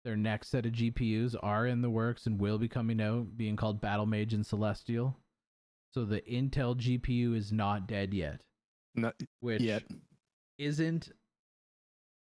their 0.02 0.16
next 0.16 0.48
set 0.48 0.64
of 0.64 0.72
GPUs 0.72 1.36
are 1.42 1.66
in 1.66 1.82
the 1.82 1.90
works 1.90 2.26
and 2.26 2.40
will 2.40 2.56
be 2.58 2.68
coming 2.68 3.02
out, 3.02 3.36
being 3.36 3.54
called 3.56 3.82
Battlemage 3.82 4.32
and 4.32 4.46
Celestial. 4.46 5.14
So 5.92 6.04
the 6.06 6.22
Intel 6.22 6.74
GPU 6.74 7.34
is 7.36 7.52
not 7.52 7.86
dead 7.86 8.14
yet, 8.14 8.40
Not 8.94 9.14
which 9.40 9.60
yet. 9.60 9.82
isn't 10.58 11.10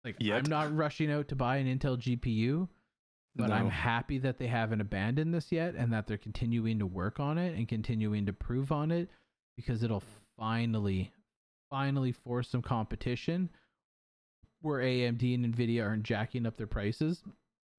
like 0.04 0.16
I'm 0.22 0.44
not 0.48 0.74
rushing 0.74 1.10
out 1.10 1.28
to 1.28 1.36
buy 1.36 1.56
an 1.58 1.66
Intel 1.66 1.98
GPU, 1.98 2.68
but 3.36 3.50
I'm 3.50 3.68
happy 3.68 4.16
that 4.18 4.38
they 4.38 4.46
haven't 4.46 4.80
abandoned 4.80 5.34
this 5.34 5.52
yet 5.52 5.74
and 5.74 5.92
that 5.92 6.06
they're 6.06 6.16
continuing 6.16 6.78
to 6.78 6.86
work 6.86 7.20
on 7.20 7.36
it 7.36 7.54
and 7.56 7.68
continuing 7.68 8.24
to 8.26 8.32
prove 8.32 8.72
on 8.72 8.90
it 8.92 9.10
because 9.56 9.82
it'll 9.82 10.04
finally 10.38 11.12
finally 11.70 12.12
force 12.12 12.48
some 12.48 12.62
competition 12.62 13.48
where 14.60 14.80
AMD 14.80 15.34
and 15.34 15.54
Nvidia 15.54 15.84
aren't 15.86 16.02
jacking 16.02 16.46
up 16.46 16.56
their 16.56 16.66
prices 16.66 17.22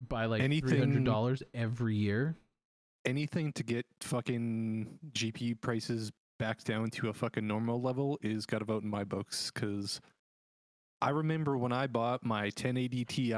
by 0.08 0.26
like 0.26 0.42
Anything- 0.42 0.92
$300 1.06 1.44
every 1.54 1.96
year. 1.96 2.38
anything 3.06 3.52
to 3.54 3.64
get 3.64 3.86
fucking 4.02 5.00
GPU 5.14 5.56
prices 5.60 6.12
back 6.38 6.64
down 6.64 6.90
to 6.92 7.10
a 7.10 7.14
fucking 7.14 7.46
normal 7.46 7.82
level 7.82 8.18
is 8.22 8.46
got 8.46 8.60
to 8.60 8.66
vote 8.66 8.84
in 8.84 8.90
my 8.90 9.04
books 9.04 9.52
because 9.52 10.00
I 11.02 11.10
remember 11.10 11.58
when 11.58 11.72
I 11.74 11.88
bought 11.88 12.24
my 12.26 12.44
1080 12.46 13.06
Ti 13.06 13.34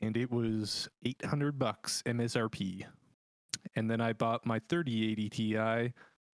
and 0.00 0.16
it 0.16 0.30
was 0.30 0.88
800 1.04 1.58
bucks 1.58 2.02
MSRP, 2.06 2.86
and 3.74 3.90
then 3.90 4.00
I 4.00 4.12
bought 4.12 4.46
my 4.46 4.60
3080 4.68 5.28
Ti 5.28 5.56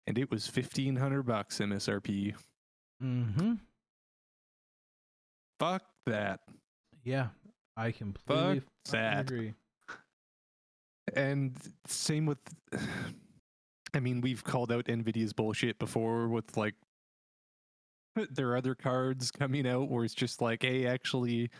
and 0.06 0.18
it 0.18 0.30
was 0.30 0.46
1500 0.46 1.22
bucks 1.22 1.58
MSRP. 1.60 2.34
Mhm. 3.02 3.58
Fuck 5.60 5.82
that. 6.06 6.40
Yeah, 7.04 7.28
I 7.76 7.92
completely 7.92 8.60
Fuck 8.60 8.92
that. 8.92 9.20
agree. 9.20 9.54
And 11.14 11.56
same 11.86 12.26
with, 12.26 12.38
I 13.94 14.00
mean, 14.00 14.20
we've 14.20 14.42
called 14.42 14.72
out 14.72 14.86
Nvidia's 14.86 15.32
bullshit 15.32 15.78
before 15.78 16.28
with 16.28 16.56
like 16.56 16.74
their 18.30 18.56
other 18.56 18.74
cards 18.74 19.30
coming 19.30 19.66
out 19.66 19.88
where 19.90 20.04
it's 20.04 20.14
just 20.14 20.40
like, 20.40 20.62
hey, 20.62 20.86
actually, 20.86 21.50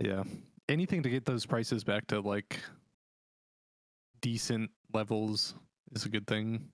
yeah, 0.00 0.22
anything 0.68 1.02
to 1.02 1.10
get 1.10 1.24
those 1.24 1.44
prices 1.46 1.84
back 1.84 2.06
to 2.08 2.20
like 2.20 2.58
decent 4.20 4.70
levels 4.92 5.54
is 5.94 6.04
a 6.04 6.08
good 6.08 6.26
thing 6.26 6.68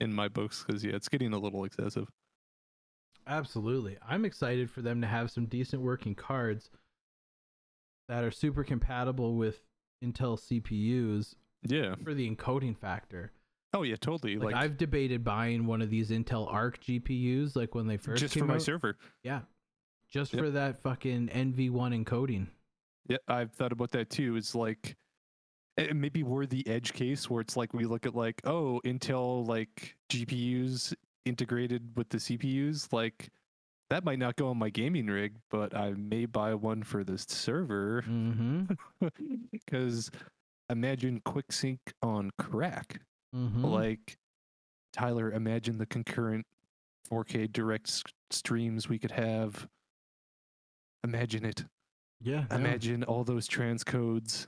in 0.00 0.12
my 0.12 0.28
books 0.28 0.62
because 0.64 0.84
yeah, 0.84 0.94
it's 0.94 1.08
getting 1.08 1.32
a 1.32 1.38
little 1.38 1.64
excessive. 1.64 2.08
Absolutely. 3.28 3.98
I'm 4.06 4.24
excited 4.24 4.70
for 4.70 4.80
them 4.82 5.00
to 5.02 5.06
have 5.06 5.30
some 5.30 5.44
decent 5.46 5.82
working 5.82 6.14
cards 6.14 6.70
that 8.08 8.24
are 8.24 8.30
super 8.30 8.64
compatible 8.64 9.36
with 9.36 9.60
Intel 10.02 10.38
CPUs 10.38 11.34
Yeah. 11.62 11.94
for 12.02 12.14
the 12.14 12.28
encoding 12.28 12.76
factor. 12.76 13.32
Oh 13.74 13.82
yeah, 13.82 13.96
totally. 13.96 14.36
Like, 14.36 14.54
Like, 14.54 14.64
I've 14.64 14.78
debated 14.78 15.22
buying 15.24 15.66
one 15.66 15.82
of 15.82 15.90
these 15.90 16.08
Intel 16.10 16.50
Arc 16.50 16.80
GPUs 16.80 17.54
like 17.54 17.74
when 17.74 17.86
they 17.86 17.98
first 17.98 18.20
just 18.22 18.38
for 18.38 18.46
my 18.46 18.54
out. 18.54 18.62
server. 18.62 18.96
Yeah. 19.22 19.42
Just 20.10 20.32
Yep. 20.32 20.42
for 20.42 20.50
that 20.52 20.78
fucking 20.80 21.28
AV1 21.28 21.92
encoding. 22.02 22.46
Yeah, 23.08 23.18
I've 23.28 23.52
thought 23.52 23.72
about 23.72 23.90
that 23.90 24.08
too. 24.08 24.36
It's 24.36 24.54
like 24.54 24.96
maybe 25.94 26.22
we're 26.22 26.46
the 26.46 26.66
edge 26.66 26.94
case 26.94 27.28
where 27.28 27.42
it's 27.42 27.56
like 27.58 27.74
we 27.74 27.84
look 27.84 28.06
at 28.06 28.14
like, 28.14 28.40
oh, 28.44 28.80
Intel 28.86 29.46
like 29.46 29.96
GPUs 30.08 30.94
integrated 31.28 31.96
with 31.96 32.08
the 32.10 32.18
CPUs, 32.18 32.92
like 32.92 33.28
that 33.90 34.04
might 34.04 34.18
not 34.18 34.36
go 34.36 34.48
on 34.48 34.58
my 34.58 34.70
gaming 34.70 35.06
rig, 35.06 35.34
but 35.50 35.74
I 35.76 35.92
may 35.92 36.26
buy 36.26 36.54
one 36.54 36.82
for 36.82 37.04
this 37.04 37.24
server 37.28 38.02
because 39.52 40.10
imagine 40.70 41.20
QuickSync 41.20 41.78
on 42.02 42.30
crack. 42.38 43.00
Mhm. 43.34 43.62
Like 43.64 44.16
Tyler, 44.92 45.32
imagine 45.32 45.78
the 45.78 45.86
concurrent 45.86 46.44
4K 47.10 47.50
direct 47.52 47.88
s- 47.88 48.02
streams 48.30 48.88
we 48.88 48.98
could 48.98 49.12
have. 49.12 49.66
Imagine 51.04 51.44
it. 51.44 51.64
yeah. 52.20 52.44
Imagine 52.50 53.04
all 53.04 53.24
those 53.24 53.48
transcodes. 53.48 54.46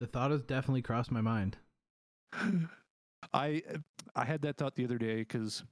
The 0.00 0.06
thought 0.06 0.30
has 0.32 0.42
definitely 0.42 0.82
crossed 0.82 1.10
my 1.12 1.20
mind. 1.20 1.56
I 3.32 3.62
I 4.14 4.24
had 4.24 4.42
that 4.42 4.56
thought 4.56 4.74
the 4.74 4.84
other 4.84 4.98
day 4.98 5.18
because 5.18 5.64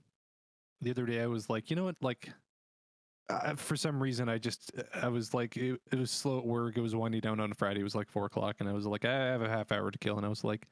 the 0.81 0.90
other 0.90 1.07
day 1.07 1.20
I 1.20 1.27
was 1.27 1.48
like, 1.51 1.70
you 1.70 1.77
know 1.77 1.85
what, 1.85 1.97
like. 2.01 2.31
Uh, 3.28 3.55
for 3.55 3.77
some 3.77 4.02
reason, 4.02 4.28
I 4.28 4.39
just 4.39 4.73
I 4.93 5.07
was 5.07 5.32
like 5.32 5.57
it, 5.57 5.81
it 5.93 5.98
was 5.98 6.11
slow 6.11 6.39
at 6.39 6.44
work. 6.44 6.77
It 6.77 6.81
was 6.81 6.97
winding 6.97 7.20
down 7.20 7.39
on 7.39 7.52
Friday. 7.52 7.78
It 7.78 7.85
was 7.85 7.94
like 7.94 8.09
four 8.09 8.27
o'clock, 8.27 8.57
and 8.59 8.69
I 8.69 8.73
was 8.73 8.86
like, 8.86 9.05
I 9.05 9.12
have 9.12 9.40
a 9.40 9.48
half 9.48 9.70
hour 9.70 9.89
to 9.89 9.98
kill, 9.98 10.16
and 10.16 10.27
I 10.27 10.28
was 10.28 10.43
like, 10.43 10.66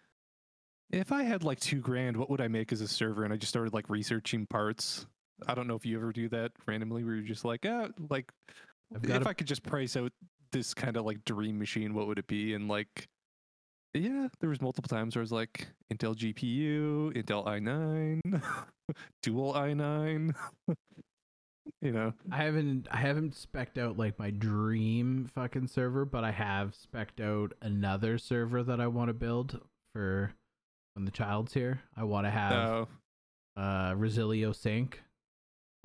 if 0.90 1.12
I 1.12 1.22
had 1.22 1.44
like 1.44 1.60
two 1.60 1.80
grand, 1.80 2.16
what 2.16 2.28
would 2.30 2.40
I 2.40 2.48
make 2.48 2.72
as 2.72 2.80
a 2.80 2.88
server? 2.88 3.22
And 3.22 3.32
I 3.32 3.36
just 3.36 3.50
started 3.50 3.74
like 3.74 3.88
researching 3.88 4.44
parts. 4.44 5.06
I 5.46 5.54
don't 5.54 5.68
know 5.68 5.76
if 5.76 5.86
you 5.86 5.96
ever 5.98 6.12
do 6.12 6.28
that 6.30 6.50
randomly, 6.66 7.04
where 7.04 7.14
you're 7.14 7.22
just 7.22 7.44
like, 7.44 7.64
ah, 7.64 7.88
like 8.10 8.28
if 8.92 9.08
a- 9.08 9.28
I 9.28 9.34
could 9.34 9.46
just 9.46 9.62
price 9.62 9.96
out 9.96 10.10
this 10.50 10.74
kind 10.74 10.96
of 10.96 11.04
like 11.04 11.24
dream 11.24 11.60
machine, 11.60 11.94
what 11.94 12.08
would 12.08 12.18
it 12.18 12.26
be? 12.26 12.54
And 12.54 12.66
like, 12.68 13.06
yeah, 13.94 14.28
there 14.40 14.50
was 14.50 14.60
multiple 14.60 14.88
times 14.88 15.14
where 15.14 15.20
I 15.20 15.24
was 15.24 15.32
like, 15.32 15.68
Intel 15.92 16.16
GPU, 16.16 17.14
Intel 17.14 17.46
i9, 17.46 18.42
dual 19.22 19.54
i9. 19.54 20.34
you 21.82 21.92
know, 21.92 22.12
I 22.30 22.36
haven't 22.36 22.88
I 22.90 22.96
haven't 22.98 23.34
specked 23.34 23.78
out 23.78 23.96
like 23.98 24.18
my 24.18 24.30
dream 24.30 25.30
fucking 25.34 25.68
server, 25.68 26.04
but 26.04 26.24
I 26.24 26.30
have 26.32 26.74
specked 26.74 27.20
out 27.20 27.52
another 27.62 28.18
server 28.18 28.62
that 28.62 28.80
I 28.80 28.86
want 28.86 29.08
to 29.08 29.14
build 29.14 29.60
for 29.94 30.32
when 30.94 31.04
the 31.04 31.10
child's 31.10 31.54
here. 31.54 31.80
I 31.96 32.04
want 32.04 32.26
to 32.26 32.30
have 32.30 32.52
uh, 33.56 33.60
uh 33.60 33.94
Resilio 33.94 34.52
sync 34.52 35.02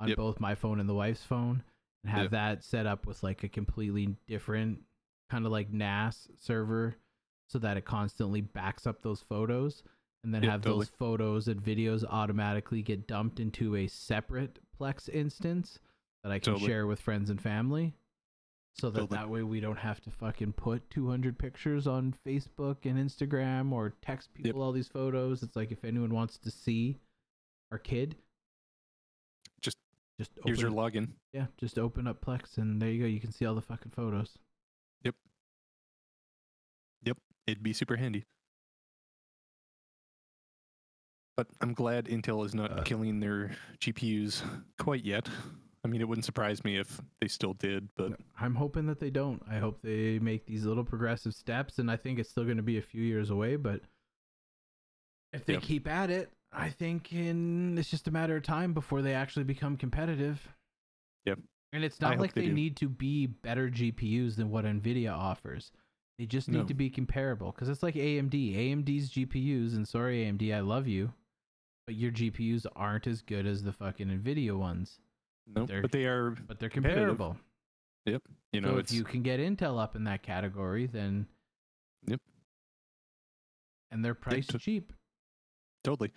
on 0.00 0.08
Yep. 0.08 0.16
both 0.16 0.40
my 0.40 0.54
phone 0.54 0.80
and 0.80 0.88
the 0.88 0.94
wife's 0.94 1.22
phone 1.24 1.62
and 2.02 2.10
have 2.12 2.24
Yep. 2.24 2.30
that 2.32 2.64
set 2.64 2.86
up 2.86 3.06
with 3.06 3.22
like 3.22 3.44
a 3.44 3.48
completely 3.48 4.16
different 4.26 4.80
kind 5.30 5.46
of 5.46 5.52
like 5.52 5.72
NAS 5.72 6.28
server 6.38 6.96
so 7.48 7.58
that 7.58 7.76
it 7.76 7.84
constantly 7.84 8.40
backs 8.40 8.86
up 8.86 9.02
those 9.02 9.20
photos 9.20 9.82
and 10.24 10.34
then 10.34 10.42
Yep, 10.42 10.50
have 10.52 10.62
totally. 10.62 10.80
those 10.86 10.88
photos 10.98 11.48
and 11.48 11.62
videos 11.62 12.04
automatically 12.08 12.82
get 12.82 13.06
dumped 13.06 13.38
into 13.40 13.76
a 13.76 13.86
separate 13.86 14.58
Plex 14.78 15.08
instance 15.08 15.78
that 16.22 16.32
I 16.32 16.38
can 16.38 16.54
Totally. 16.54 16.68
share 16.70 16.86
with 16.86 17.00
friends 17.00 17.30
and 17.30 17.40
family. 17.40 17.94
So 18.76 18.90
that 18.90 19.00
Totally. 19.00 19.18
that 19.18 19.28
way 19.30 19.42
we 19.44 19.60
don't 19.60 19.78
have 19.78 20.00
to 20.00 20.10
fucking 20.10 20.54
put 20.54 20.90
200 20.90 21.38
pictures 21.38 21.86
on 21.86 22.12
Facebook 22.26 22.78
and 22.84 22.98
Instagram 22.98 23.70
or 23.70 23.90
text 24.02 24.34
people 24.34 24.62
all 24.62 24.72
these 24.72 24.88
photos. 24.88 25.42
It's 25.44 25.54
like 25.54 25.70
if 25.70 25.84
anyone 25.84 26.12
wants 26.12 26.38
to 26.38 26.50
see 26.50 26.98
our 27.70 27.78
kid, 27.78 28.16
Just 29.60 29.76
just 30.18 30.32
here's 30.44 30.60
your 30.60 30.70
open, 30.70 31.06
login. 31.06 31.08
yeah, 31.32 31.46
just 31.56 31.78
open 31.78 32.08
up 32.08 32.20
Plex 32.24 32.58
and 32.58 32.82
there 32.82 32.90
you 32.90 33.00
go. 33.02 33.06
You 33.06 33.20
can 33.20 33.30
see 33.30 33.44
all 33.46 33.54
the 33.54 33.60
fucking 33.62 33.92
photos. 33.92 34.38
Yep. 35.04 35.14
Yep. 37.04 37.18
It'd 37.46 37.62
be 37.62 37.72
super 37.72 37.96
handy. 37.96 38.24
But 41.36 41.48
I'm 41.60 41.72
glad 41.74 42.06
Intel 42.06 42.44
is 42.46 42.54
not 42.54 42.70
Uh. 42.78 42.82
killing 42.82 43.20
their 43.20 43.50
GPUs 43.80 44.42
quite 44.78 45.04
yet. 45.04 45.28
I 45.84 45.88
mean, 45.88 46.00
it 46.00 46.08
wouldn't 46.08 46.24
surprise 46.24 46.64
me 46.64 46.78
if 46.78 47.00
they 47.20 47.28
still 47.28 47.52
did, 47.54 47.88
but 47.96 48.18
I'm 48.40 48.54
hoping 48.54 48.86
that 48.86 49.00
they 49.00 49.10
don't. 49.10 49.42
I 49.46 49.58
hope 49.58 49.82
they 49.82 50.18
make 50.18 50.46
these 50.46 50.64
little 50.64 50.84
progressive 50.84 51.34
steps, 51.34 51.78
and 51.78 51.90
I 51.90 51.96
think 51.96 52.18
it's 52.18 52.30
still 52.30 52.44
going 52.44 52.56
to 52.56 52.62
be 52.62 52.78
a 52.78 52.82
few 52.82 53.02
years 53.02 53.28
away. 53.28 53.56
But 53.56 53.82
if 55.32 55.44
they 55.44 55.54
Yep. 55.54 55.62
keep 55.62 55.86
at 55.86 56.08
it, 56.10 56.32
I 56.52 56.70
think 56.70 57.12
in 57.12 57.76
it's 57.76 57.90
just 57.90 58.08
a 58.08 58.10
matter 58.10 58.36
of 58.36 58.44
time 58.44 58.72
before 58.72 59.02
they 59.02 59.12
actually 59.12 59.44
become 59.44 59.76
competitive. 59.76 60.48
Yep. 61.26 61.40
And 61.72 61.84
it's 61.84 62.00
not 62.00 62.12
hope 62.12 62.20
like 62.20 62.34
they 62.34 62.46
they, 62.46 62.52
need 62.52 62.76
to 62.76 62.88
be 62.88 63.26
better 63.26 63.68
GPUs 63.68 64.36
than 64.36 64.50
what 64.50 64.64
Nvidia 64.64 65.12
offers. 65.12 65.72
They 66.18 66.26
just 66.26 66.48
need 66.48 66.58
No. 66.58 66.64
to 66.66 66.74
be 66.74 66.88
comparable 66.88 67.50
because 67.50 67.68
it's 67.68 67.82
like 67.82 67.96
AMD. 67.96 68.54
AMD's 68.54 69.10
GPUs, 69.10 69.74
and 69.74 69.86
sorry 69.86 70.24
AMD, 70.24 70.54
I 70.54 70.60
love 70.60 70.86
you, 70.86 71.12
but 71.86 71.94
your 71.96 72.10
GPUs 72.12 72.66
aren't 72.76 73.06
as 73.06 73.20
good 73.22 73.46
as 73.46 73.62
the 73.62 73.72
fucking 73.72 74.08
Nvidia 74.08 74.56
ones. 74.58 74.98
no, 75.46 75.66
They're- 75.66 75.82
but 75.82 75.92
they 75.92 76.06
are, 76.06 76.30
But 76.30 76.58
they're 76.58 76.70
Competitive. 76.70 77.20
Yep. 78.06 78.22
you 78.52 78.60
know, 78.62 78.72
so 78.74 78.78
if 78.78 78.92
you 78.92 79.04
can 79.04 79.22
get 79.22 79.40
Intel 79.40 79.78
up 79.78 79.94
in 79.96 80.04
that 80.04 80.22
category, 80.22 80.86
then 80.86 81.26
Yep. 82.06 82.20
and 83.90 84.04
they're 84.04 84.14
priced 84.14 84.50
to- 84.50 84.58
cheap. 84.58 84.92
Totally. 85.82 86.12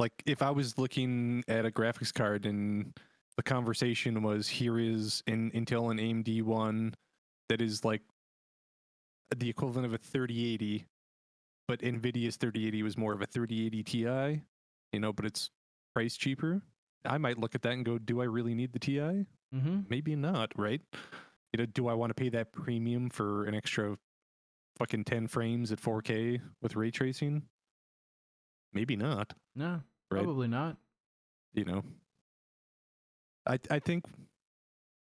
Like 0.00 0.12
if 0.26 0.42
I 0.42 0.50
was 0.50 0.76
looking 0.76 1.44
at 1.46 1.64
a 1.64 1.70
graphics 1.70 2.12
card 2.12 2.46
and 2.46 2.92
the 3.36 3.42
conversation 3.44 4.22
was 4.22 4.48
here 4.48 4.78
is 4.80 5.22
an 5.28 5.52
Intel 5.52 5.90
and 5.92 6.00
AMD 6.00 6.42
one 6.42 6.94
that 7.48 7.60
is 7.60 7.84
like 7.84 8.02
the 9.36 9.48
equivalent 9.48 9.86
of 9.86 9.94
a 9.94 9.98
3080, 9.98 10.84
but 11.68 11.80
Nvidia's 11.80 12.36
3080 12.36 12.82
was 12.82 12.96
more 12.96 13.12
of 13.12 13.22
a 13.22 13.26
3080 13.26 13.82
Ti, 13.84 14.42
you 14.92 15.00
know, 15.00 15.12
but 15.12 15.24
it's 15.24 15.50
priced 15.94 16.20
cheaper. 16.20 16.62
I 17.04 17.18
might 17.18 17.38
look 17.38 17.54
at 17.54 17.62
that 17.62 17.72
and 17.72 17.84
go, 17.84 17.98
do 17.98 18.20
I 18.20 18.24
really 18.24 18.54
need 18.54 18.72
the 18.72 18.78
Ti? 18.78 18.98
Mm-hmm. 19.54 19.80
Maybe 19.88 20.14
not, 20.16 20.52
right? 20.56 20.80
You 21.52 21.58
know, 21.58 21.66
do 21.66 21.88
I 21.88 21.94
want 21.94 22.10
to 22.10 22.14
pay 22.14 22.28
that 22.30 22.52
premium 22.52 23.08
for 23.08 23.44
an 23.46 23.54
extra 23.54 23.96
fucking 24.78 25.04
10 25.04 25.26
frames 25.28 25.72
at 25.72 25.80
4K 25.80 26.40
with 26.62 26.76
ray 26.76 26.90
tracing? 26.90 27.42
Maybe 28.72 28.96
not 28.96 29.32
No, 29.56 29.80
Right. 30.10 30.22
probably 30.22 30.48
not. 30.48 30.76
you 31.54 31.64
know 31.64 31.82
i 33.46 33.58
i 33.70 33.78
think 33.78 34.04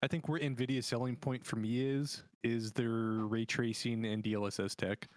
i 0.01 0.07
think 0.07 0.27
where 0.29 0.39
nvidia's 0.39 0.85
selling 0.85 1.15
point 1.17 1.45
for 1.45 1.57
me 1.57 1.81
is 1.81 2.23
is 2.43 2.71
their 2.71 2.89
ray 2.91 3.43
tracing 3.45 4.05
and 4.05 4.23
dlss 4.23 4.75
tech 4.75 5.07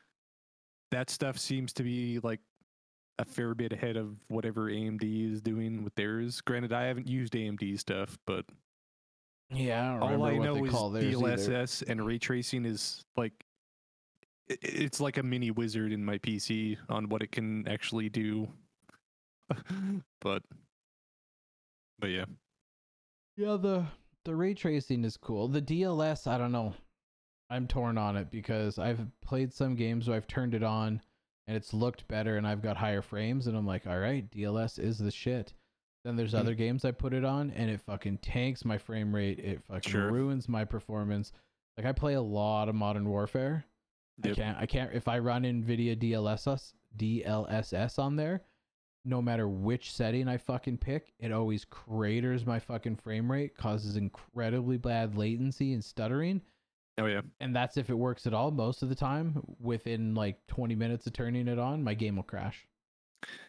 that 0.90 1.08
stuff 1.10 1.38
seems 1.38 1.72
to 1.72 1.82
be 1.84 2.18
like 2.24 2.40
a 3.20 3.24
fair 3.24 3.54
bit 3.54 3.72
ahead 3.72 3.96
of 3.96 4.16
whatever 4.28 4.70
amd 4.70 5.02
is 5.32 5.40
doing 5.42 5.84
with 5.84 5.94
theirs 5.94 6.40
granted 6.40 6.72
i 6.72 6.84
haven't 6.84 7.06
used 7.06 7.32
amd 7.34 7.78
stuff 7.78 8.18
but 8.26 8.44
Yeah, 9.50 9.96
I 9.96 9.98
don't 10.10 10.20
all 10.20 10.24
i 10.24 10.36
know 10.38 10.64
is 10.64 10.70
call 10.70 10.90
theirs 10.90 11.04
either. 11.04 11.36
dlss 11.36 11.82
and 11.88 12.04
ray 12.06 12.18
tracing 12.18 12.64
is 12.64 13.04
like 13.16 13.32
it's 14.48 15.00
like 15.00 15.16
a 15.18 15.22
mini 15.22 15.50
wizard 15.50 15.92
in 15.92 16.04
my 16.04 16.18
pc 16.18 16.76
on 16.88 17.08
what 17.08 17.22
it 17.22 17.30
can 17.32 17.66
actually 17.68 18.08
do 18.08 18.48
but 20.20 20.42
but 21.98 22.08
yeah 22.08 22.24
Yeah, 23.36 23.56
the 23.60 23.86
the 24.24 24.34
ray 24.36 24.54
tracing 24.54 25.04
is 25.04 25.16
cool. 25.16 25.48
The 25.48 25.62
DLSS, 25.62 26.26
I 26.26 26.36
don't 26.36 26.52
know. 26.52 26.74
I'm 27.48 27.66
torn 27.66 27.96
on 27.96 28.16
it 28.18 28.30
because 28.30 28.78
I've 28.78 29.00
played 29.22 29.52
some 29.52 29.74
games 29.74 30.06
where 30.08 30.16
I've 30.16 30.26
turned 30.26 30.54
it 30.54 30.62
on 30.62 31.00
and 31.50 31.56
it's 31.56 31.74
looked 31.74 32.06
better 32.06 32.36
and 32.36 32.46
I've 32.46 32.62
got 32.62 32.76
higher 32.76 33.02
frames 33.02 33.48
and 33.48 33.56
I'm 33.56 33.66
like, 33.66 33.84
all 33.84 33.98
right, 33.98 34.30
DLSS 34.30 34.78
is 34.78 34.98
the 34.98 35.10
shit. 35.10 35.52
Then 36.04 36.14
there's 36.14 36.30
Hmm. 36.30 36.36
other 36.38 36.54
games 36.54 36.84
I 36.84 36.92
put 36.92 37.12
it 37.12 37.24
on 37.24 37.50
and 37.50 37.68
it 37.68 37.80
fucking 37.80 38.18
tanks 38.18 38.64
my 38.64 38.78
frame 38.78 39.12
rate. 39.12 39.40
It 39.40 39.60
fucking 39.64 39.90
Sure. 39.90 40.12
ruins 40.12 40.48
my 40.48 40.64
performance. 40.64 41.32
Like 41.76 41.86
I 41.86 41.92
play 41.92 42.14
a 42.14 42.22
lot 42.22 42.68
of 42.68 42.76
Modern 42.76 43.08
Warfare. 43.08 43.64
I 44.22 44.32
can't. 44.32 44.58
I 44.58 44.66
can't. 44.66 44.94
If 44.94 45.08
I 45.08 45.18
run 45.18 45.42
NVIDIA 45.42 45.96
DLSS 45.98 46.72
DLSS 46.96 47.98
on 47.98 48.14
there, 48.14 48.42
no 49.04 49.20
matter 49.20 49.48
which 49.48 49.92
setting 49.92 50.28
I 50.28 50.36
fucking 50.36 50.78
pick, 50.78 51.14
it 51.18 51.32
always 51.32 51.64
craters 51.64 52.46
my 52.46 52.60
fucking 52.60 52.96
frame 52.96 53.32
rate, 53.32 53.56
causes 53.56 53.96
incredibly 53.96 54.76
bad 54.76 55.16
latency 55.16 55.72
and 55.72 55.82
stuttering. 55.82 56.42
Oh 57.00 57.06
yeah, 57.06 57.22
And 57.40 57.56
that's 57.56 57.76
if 57.76 57.88
it 57.90 57.94
works 57.94 58.26
at 58.26 58.34
all. 58.34 58.50
Most 58.50 58.82
of 58.82 58.88
the 58.88 58.94
time, 58.94 59.42
within 59.58 60.14
like 60.14 60.36
20 60.48 60.74
minutes 60.74 61.06
of 61.06 61.12
turning 61.14 61.48
it 61.48 61.58
on, 61.58 61.82
my 61.82 61.94
game 61.94 62.16
will 62.16 62.22
crash. 62.22 62.66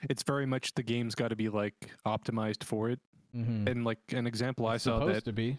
it's 0.09 0.23
very 0.23 0.45
much 0.45 0.73
the 0.73 0.83
game's 0.83 1.15
got 1.15 1.27
to 1.29 1.35
be 1.35 1.49
like 1.49 1.75
optimized 2.05 2.63
for 2.63 2.89
it. 2.89 2.99
Mm-hmm. 3.35 3.67
And 3.67 3.85
like 3.85 3.99
an 4.13 4.27
example 4.27 4.67
I 4.67 4.77
saw 4.77 5.05
that 5.05 5.25
to 5.25 5.33
be. 5.33 5.57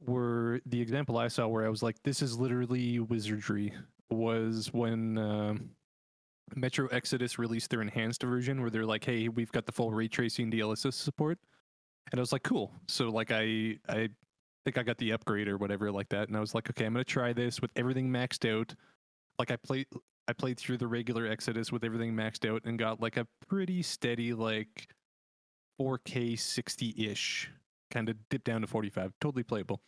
were 0.00 0.60
the 0.66 0.80
example 0.80 1.16
I 1.18 1.28
saw 1.28 1.46
where 1.48 1.64
I 1.64 1.68
was 1.68 1.82
like, 1.82 1.96
this 2.02 2.22
is 2.22 2.38
literally 2.38 2.98
wizardry. 2.98 3.72
Was 4.10 4.70
when 4.72 5.16
um 5.18 5.70
Metro 6.54 6.86
Exodus 6.88 7.38
released 7.38 7.70
their 7.70 7.80
enhanced 7.80 8.22
version, 8.22 8.60
where 8.60 8.68
they're 8.68 8.84
like, 8.84 9.04
hey, 9.04 9.28
we've 9.28 9.50
got 9.52 9.64
the 9.64 9.72
full 9.72 9.90
ray 9.90 10.08
tracing 10.08 10.50
DLSS 10.50 10.92
support, 10.94 11.38
and 12.10 12.18
I 12.18 12.20
was 12.20 12.32
like, 12.32 12.42
cool. 12.42 12.72
So 12.88 13.08
like 13.08 13.30
I 13.30 13.78
I 13.88 14.10
think 14.64 14.78
I 14.78 14.82
got 14.82 14.98
the 14.98 15.12
upgrade 15.12 15.48
or 15.48 15.56
whatever 15.56 15.90
like 15.90 16.08
that, 16.10 16.28
and 16.28 16.36
I 16.36 16.40
was 16.40 16.54
like, 16.54 16.70
okay, 16.70 16.84
I'm 16.84 16.92
gonna 16.92 17.04
try 17.04 17.32
this 17.32 17.60
with 17.60 17.70
everything 17.76 18.08
maxed 18.08 18.48
out. 18.48 18.74
Like 19.38 19.50
I 19.50 19.56
played 19.56 19.86
I 20.28 20.32
played 20.32 20.58
through 20.58 20.78
the 20.78 20.86
regular 20.86 21.26
Exodus 21.26 21.72
with 21.72 21.84
everything 21.84 22.14
maxed 22.14 22.48
out 22.48 22.62
and 22.64 22.78
got 22.78 23.00
like 23.00 23.16
a 23.16 23.26
pretty 23.48 23.82
steady 23.82 24.32
like 24.32 24.88
4K 25.80 26.34
60-ish, 26.34 27.50
kind 27.90 28.08
of 28.08 28.16
dipped 28.28 28.44
down 28.44 28.60
to 28.60 28.66
45, 28.66 29.12
totally 29.20 29.42
playable. 29.42 29.80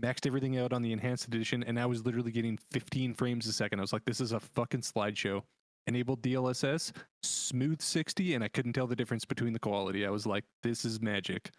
Maxed 0.00 0.26
everything 0.26 0.58
out 0.58 0.72
on 0.72 0.82
the 0.82 0.92
enhanced 0.92 1.26
edition, 1.26 1.64
and 1.64 1.80
I 1.80 1.86
was 1.86 2.04
literally 2.04 2.30
getting 2.30 2.58
15 2.70 3.14
frames 3.14 3.46
a 3.46 3.52
second. 3.52 3.80
I 3.80 3.82
was 3.82 3.92
like, 3.92 4.04
this 4.04 4.20
is 4.20 4.32
a 4.32 4.40
fucking 4.40 4.82
slideshow. 4.82 5.42
Enabled 5.88 6.20
DLSS, 6.22 6.92
smooth 7.22 7.80
60, 7.80 8.34
and 8.34 8.44
I 8.44 8.48
couldn't 8.48 8.74
tell 8.74 8.86
the 8.86 8.96
difference 8.96 9.24
between 9.24 9.52
the 9.52 9.58
quality. 9.58 10.04
I 10.04 10.10
was 10.10 10.26
like, 10.26 10.44
this 10.62 10.84
is 10.84 11.00
magic. 11.00 11.50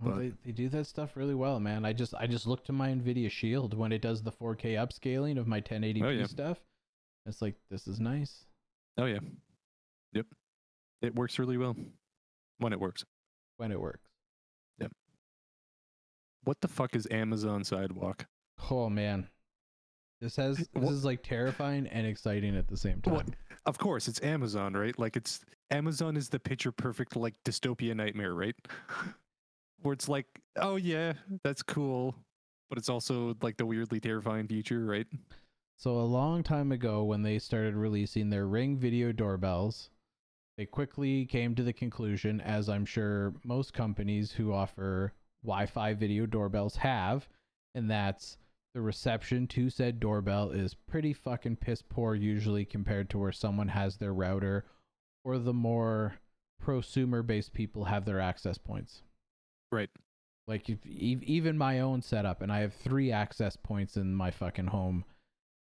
Well, 0.00 0.14
but- 0.14 0.18
they, 0.20 0.32
they 0.44 0.52
do 0.52 0.68
that 0.70 0.86
stuff 0.86 1.16
really 1.16 1.34
well, 1.34 1.58
man. 1.60 1.84
I 1.84 1.92
just 1.92 2.14
I 2.14 2.26
just 2.26 2.46
look 2.46 2.64
to 2.66 2.72
my 2.72 2.88
Nvidia 2.90 3.30
Shield 3.30 3.74
when 3.74 3.90
it 3.92 4.00
does 4.02 4.22
the 4.22 4.30
4K 4.32 4.74
upscaling 4.74 5.38
of 5.38 5.46
my 5.46 5.60
1080p 5.60 6.02
Oh, 6.04 6.08
yeah. 6.10 6.26
stuff. 6.26 6.58
It's 7.26 7.42
like 7.42 7.56
this 7.70 7.86
is 7.86 8.00
nice 8.00 8.44
Oh, 8.96 9.04
yeah. 9.04 9.18
Yep. 10.12 10.26
It 11.02 11.14
works 11.14 11.38
really 11.38 11.56
well 11.56 11.76
when 12.58 12.72
it 12.72 12.80
works. 12.80 13.04
when 13.58 13.70
it 13.72 13.80
works. 13.80 14.08
Yep. 14.80 14.92
What 16.44 16.60
the 16.60 16.68
fuck 16.68 16.96
is 16.96 17.06
Amazon 17.10 17.62
Sidewalk? 17.64 18.26
Oh 18.70 18.88
man, 18.88 19.28
this 20.20 20.34
has 20.36 20.56
this 20.58 20.68
Wha- 20.74 20.90
is 20.90 21.04
like 21.04 21.22
terrifying 21.22 21.86
and 21.88 22.06
exciting 22.06 22.56
at 22.56 22.66
the 22.68 22.76
same 22.76 23.00
time. 23.02 23.14
What? 23.14 23.26
Of 23.66 23.78
course, 23.78 24.08
it's 24.08 24.22
Amazon, 24.22 24.72
right? 24.74 24.98
Like 24.98 25.16
it's 25.16 25.40
Amazon 25.70 26.16
is 26.16 26.28
the 26.30 26.40
picture 26.40 26.72
perfect 26.72 27.14
like 27.16 27.34
dystopia 27.44 27.94
nightmare, 27.94 28.34
right? 28.34 28.54
Where 29.82 29.92
it's 29.92 30.08
like, 30.08 30.26
oh 30.56 30.76
yeah, 30.76 31.14
that's 31.44 31.62
cool, 31.62 32.14
but 32.68 32.78
it's 32.78 32.88
also 32.88 33.36
like 33.42 33.56
the 33.56 33.66
weirdly 33.66 34.00
terrifying 34.00 34.48
future, 34.48 34.84
right? 34.84 35.06
So 35.76 35.92
a 35.92 36.02
long 36.02 36.42
time 36.42 36.72
ago, 36.72 37.04
when 37.04 37.22
they 37.22 37.38
started 37.38 37.76
releasing 37.76 38.30
their 38.30 38.46
Ring 38.46 38.76
video 38.76 39.12
doorbells, 39.12 39.90
they 40.56 40.66
quickly 40.66 41.24
came 41.26 41.54
to 41.54 41.62
the 41.62 41.72
conclusion, 41.72 42.40
as 42.40 42.68
I'm 42.68 42.84
sure 42.84 43.34
most 43.44 43.72
companies 43.72 44.32
who 44.32 44.52
offer 44.52 45.12
Wi-Fi 45.44 45.94
video 45.94 46.26
doorbells 46.26 46.74
have, 46.76 47.28
and 47.76 47.88
that's 47.88 48.38
the 48.74 48.80
reception 48.80 49.46
to 49.48 49.70
said 49.70 50.00
doorbell 50.00 50.50
is 50.50 50.74
pretty 50.74 51.12
fucking 51.12 51.56
piss 51.56 51.82
poor 51.82 52.14
usually 52.14 52.64
compared 52.64 53.08
to 53.10 53.18
where 53.18 53.32
someone 53.32 53.68
has 53.68 53.96
their 53.96 54.12
router 54.12 54.64
or 55.24 55.38
the 55.38 55.54
more 55.54 56.16
prosumer 56.60 57.24
based 57.24 57.52
people 57.52 57.84
have 57.84 58.04
their 58.04 58.20
access 58.20 58.58
points. 58.58 59.02
Right. 59.70 59.90
Like 60.46 60.68
if, 60.70 60.84
even 60.86 61.58
my 61.58 61.80
own 61.80 62.00
setup, 62.00 62.40
and 62.40 62.50
I 62.50 62.60
have 62.60 62.72
three 62.72 63.12
access 63.12 63.56
points 63.56 63.96
in 63.96 64.14
my 64.14 64.30
fucking 64.30 64.68
home, 64.68 65.04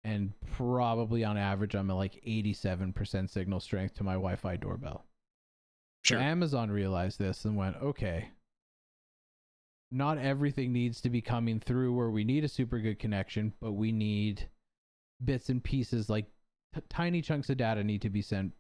and 0.05 0.33
probably 0.53 1.25
on 1.25 1.37
average 1.37 1.75
I'm 1.75 1.91
at 1.91 1.97
like 1.97 2.23
87% 2.25 3.29
signal 3.29 3.61
strength 3.61 3.95
to 3.97 4.05
my 4.05 4.13
Wi-Fi 4.13 4.57
doorbell. 4.57 5.05
So 6.05 6.17
Amazon 6.17 6.71
realized 6.71 7.19
this 7.19 7.45
and 7.45 7.57
went, 7.57 7.77
okay, 7.83 8.29
not 9.91 10.19
everything 10.19 10.73
needs 10.73 11.01
to 11.01 11.11
be 11.11 11.21
coming 11.21 11.59
through 11.59 11.95
where 11.95 12.11
we 12.11 12.23
need 12.23 12.45
a 12.45 12.49
super 12.49 12.79
good 12.79 13.01
connection, 13.01 13.53
but 13.61 13.73
we 13.73 13.91
need 13.91 14.49
bits 15.25 15.49
and 15.49 15.65
pieces 15.65 16.09
like 16.09 16.27
t- 16.75 16.81
tiny 16.89 17.23
chunks 17.23 17.51
of 17.51 17.57
data 17.57 17.83
need 17.83 18.03
to 18.03 18.11
be 18.11 18.23
sent 18.23 18.53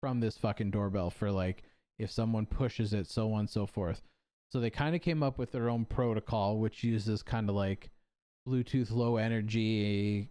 from 0.00 0.20
this 0.20 0.38
fucking 0.38 0.70
doorbell 0.70 1.10
for 1.10 1.30
like 1.30 1.64
if 1.98 2.10
someone 2.10 2.46
pushes 2.46 2.94
it, 2.94 3.06
so 3.06 3.32
on 3.34 3.40
and 3.40 3.50
so 3.50 3.66
forth. 3.66 4.02
So 4.54 4.60
they 4.60 4.70
kind 4.70 4.94
of 4.94 5.02
came 5.02 5.24
up 5.24 5.36
with 5.36 5.50
their 5.50 5.68
own 5.68 5.84
protocol, 5.84 6.58
which 6.58 6.84
uses 6.84 7.24
kind 7.24 7.48
of 7.48 7.56
like 7.56 7.90
Bluetooth 8.48 8.92
low 8.92 9.16
energy 9.16 10.30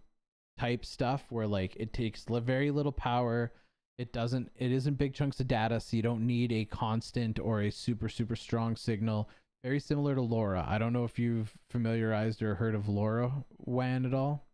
type 0.58 0.86
stuff 0.86 1.26
where 1.28 1.46
like 1.46 1.76
it 1.76 1.92
takes 1.92 2.24
very 2.26 2.70
little 2.70 2.90
power 2.90 3.52
It 3.98 4.14
doesn't 4.14 4.50
it 4.56 4.72
isn't 4.72 4.94
big 4.94 5.12
chunks 5.12 5.40
of 5.40 5.48
data, 5.48 5.78
so 5.78 5.94
you 5.94 6.02
don't 6.02 6.26
need 6.26 6.52
a 6.52 6.64
constant 6.64 7.38
or 7.38 7.60
a 7.60 7.70
super 7.70 8.08
super 8.08 8.34
strong 8.34 8.76
signal. 8.76 9.28
Very 9.62 9.78
similar 9.78 10.14
to 10.14 10.22
LoRa. 10.22 10.66
I 10.66 10.78
don't 10.78 10.94
know 10.94 11.04
if 11.04 11.18
you've 11.18 11.52
familiarized 11.68 12.40
or 12.40 12.54
heard 12.54 12.74
of 12.74 12.88
LoRa 12.88 13.44
WAN 13.58 14.06
at 14.06 14.14
all. 14.14 14.46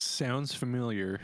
Sounds 0.00 0.54
familiar. 0.54 1.20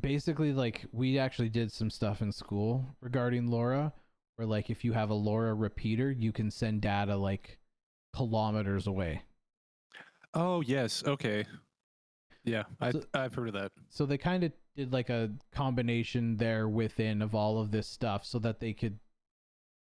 Basically, 0.00 0.52
like 0.52 0.86
we 0.90 1.20
actually 1.20 1.50
did 1.50 1.70
some 1.70 1.88
stuff 1.88 2.20
in 2.20 2.32
school 2.32 2.96
regarding 3.00 3.46
LoRa, 3.46 3.92
where 4.42 4.48
like 4.48 4.70
if 4.70 4.84
you 4.84 4.92
have 4.92 5.10
a 5.10 5.14
LoRa 5.14 5.54
repeater, 5.54 6.10
you 6.10 6.32
can 6.32 6.50
send 6.50 6.80
data 6.80 7.16
like 7.16 7.58
kilometers 8.14 8.88
away. 8.88 9.22
Oh 10.34 10.62
yes, 10.62 11.04
okay. 11.06 11.44
Yeah, 12.44 12.64
I 12.80 12.90
So- 12.90 13.04
I've 13.14 13.34
heard 13.34 13.48
of 13.48 13.54
that. 13.54 13.70
So 13.88 14.04
they 14.04 14.18
kind 14.18 14.42
of 14.42 14.52
did 14.74 14.92
like 14.92 15.10
a 15.10 15.30
combination 15.52 16.36
there 16.36 16.68
within 16.68 17.22
of 17.22 17.36
all 17.36 17.60
of 17.60 17.70
this 17.70 17.86
stuff 17.86 18.24
so 18.26 18.40
that 18.40 18.58
they 18.58 18.72
could 18.72 18.98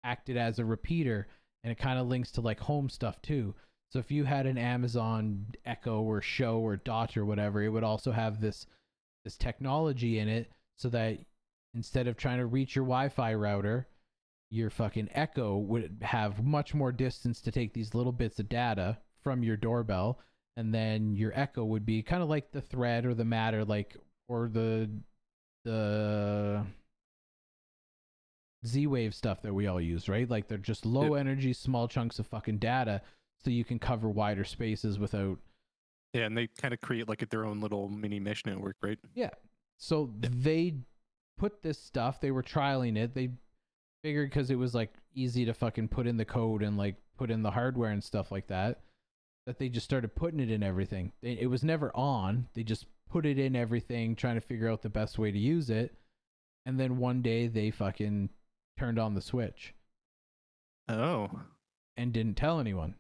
act 0.05 0.31
it 0.31 0.39
as 0.39 0.59
a 0.59 0.65
repeater 0.65 1.29
and 1.63 1.71
it 1.71 1.79
kind 1.79 1.99
of 1.99 2.07
links 2.07 2.31
to 2.33 2.41
like 2.41 2.61
home 2.61 2.89
stuff 2.89 3.21
too. 3.21 3.55
So 3.93 3.99
if 3.99 4.11
you 4.11 4.25
had 4.25 4.47
an 4.47 4.57
Amazon 4.57 5.49
Echo 5.67 6.01
or 6.01 6.23
Show 6.23 6.61
or 6.61 6.77
Dot 6.77 7.17
or 7.17 7.27
whatever, 7.27 7.63
it 7.63 7.69
would 7.69 7.85
also 7.85 8.11
have 8.11 8.41
this 8.41 8.67
this 9.25 9.37
technology 9.37 10.19
in 10.19 10.29
it 10.29 10.51
so 10.77 10.89
that 10.91 11.19
instead 11.75 12.07
of 12.07 12.17
trying 12.17 12.39
to 12.39 12.47
reach 12.47 12.75
your 12.75 12.85
Wi-Fi 12.87 13.35
router, 13.35 13.87
your 14.51 14.71
fucking 14.71 15.09
Echo 15.13 15.59
would 15.59 15.99
have 16.03 16.45
much 16.45 16.75
more 16.75 16.93
distance 16.93 17.41
to 17.43 17.51
take 17.51 17.73
these 17.73 17.95
little 17.95 18.13
bits 18.13 18.39
of 18.39 18.49
data 18.49 18.99
from 19.23 19.43
your 19.43 19.57
doorbell 19.57 20.21
and 20.57 20.73
then 20.73 21.15
your 21.17 21.33
echo 21.35 21.65
would 21.65 21.85
be 21.85 22.03
kind 22.03 22.23
of 22.23 22.29
like 22.29 22.53
the 22.53 22.61
thread 22.61 23.05
or 23.05 23.13
the 23.13 23.25
matter 23.25 23.65
like 23.65 23.97
or 24.29 24.49
the 24.49 24.89
the 25.65 26.65
z-wave 28.65 29.15
stuff 29.15 29.43
that 29.43 29.53
we 29.53 29.67
all 29.67 29.81
use 29.81 30.09
right 30.09 30.31
like 30.31 30.47
they're 30.47 30.59
just 30.59 30.87
low 30.87 31.15
energy 31.15 31.53
small 31.53 31.89
chunks 31.89 32.21
of 32.21 32.27
fucking 32.27 32.59
data 32.59 33.03
so 33.45 33.51
you 33.51 33.65
can 33.65 33.79
cover 33.79 34.09
wider 34.09 34.45
spaces 34.45 34.99
without 34.99 35.39
Yeah, 36.13 36.25
and 36.25 36.37
they 36.37 36.49
kind 36.61 36.75
of 36.75 36.81
create 36.81 37.09
like 37.09 37.23
at 37.23 37.31
their 37.31 37.45
own 37.45 37.61
little 37.61 37.89
mini 37.89 38.19
mesh 38.19 38.45
network, 38.47 38.77
right? 38.83 38.99
Yeah. 39.15 39.31
So 39.79 40.11
they 40.21 40.77
put 41.39 41.63
this 41.63 41.79
stuff 41.79 42.21
they 42.21 42.31
were 42.31 42.43
trialing 42.43 42.97
it 42.97 43.15
they 43.15 43.31
figured 44.07 44.31
because 44.31 44.53
it 44.53 44.59
was 44.59 44.73
like 44.73 44.93
easy 45.17 45.45
to 45.45 45.53
fucking 45.53 45.89
put 45.89 46.07
in 46.07 46.17
the 46.17 46.25
code 46.25 46.63
and 46.63 46.79
like 46.79 46.95
put 47.19 47.29
in 47.29 47.43
the 47.43 47.51
hardware 47.51 47.91
and 47.91 48.05
stuff 48.05 48.31
like 48.31 48.47
that 48.47 48.79
that 49.49 49.59
they 49.59 49.69
just 49.69 49.85
started 49.85 50.15
putting 50.15 50.39
it 50.39 50.49
in 50.49 50.63
everything. 50.63 51.11
It 51.23 51.51
was 51.51 51.65
never 51.65 51.91
on. 51.93 52.47
They 52.55 52.63
just 52.63 52.87
put 53.11 53.27
it 53.27 53.37
in 53.37 53.57
everything 53.57 54.15
trying 54.15 54.37
to 54.37 54.41
figure 54.41 54.71
out 54.71 54.83
the 54.83 54.89
best 54.89 55.19
way 55.19 55.33
to 55.33 55.39
use 55.39 55.71
it. 55.71 55.93
And 56.65 56.79
then 56.79 56.99
one 56.99 57.21
day 57.21 57.49
they 57.49 57.73
fucking 57.73 58.31
turned 58.79 59.01
on 59.01 59.15
the 59.15 59.21
switch. 59.21 59.75
Oh, 60.89 61.29
and 61.97 62.13
didn't 62.13 62.37
tell 62.37 62.61
anyone. 62.61 62.95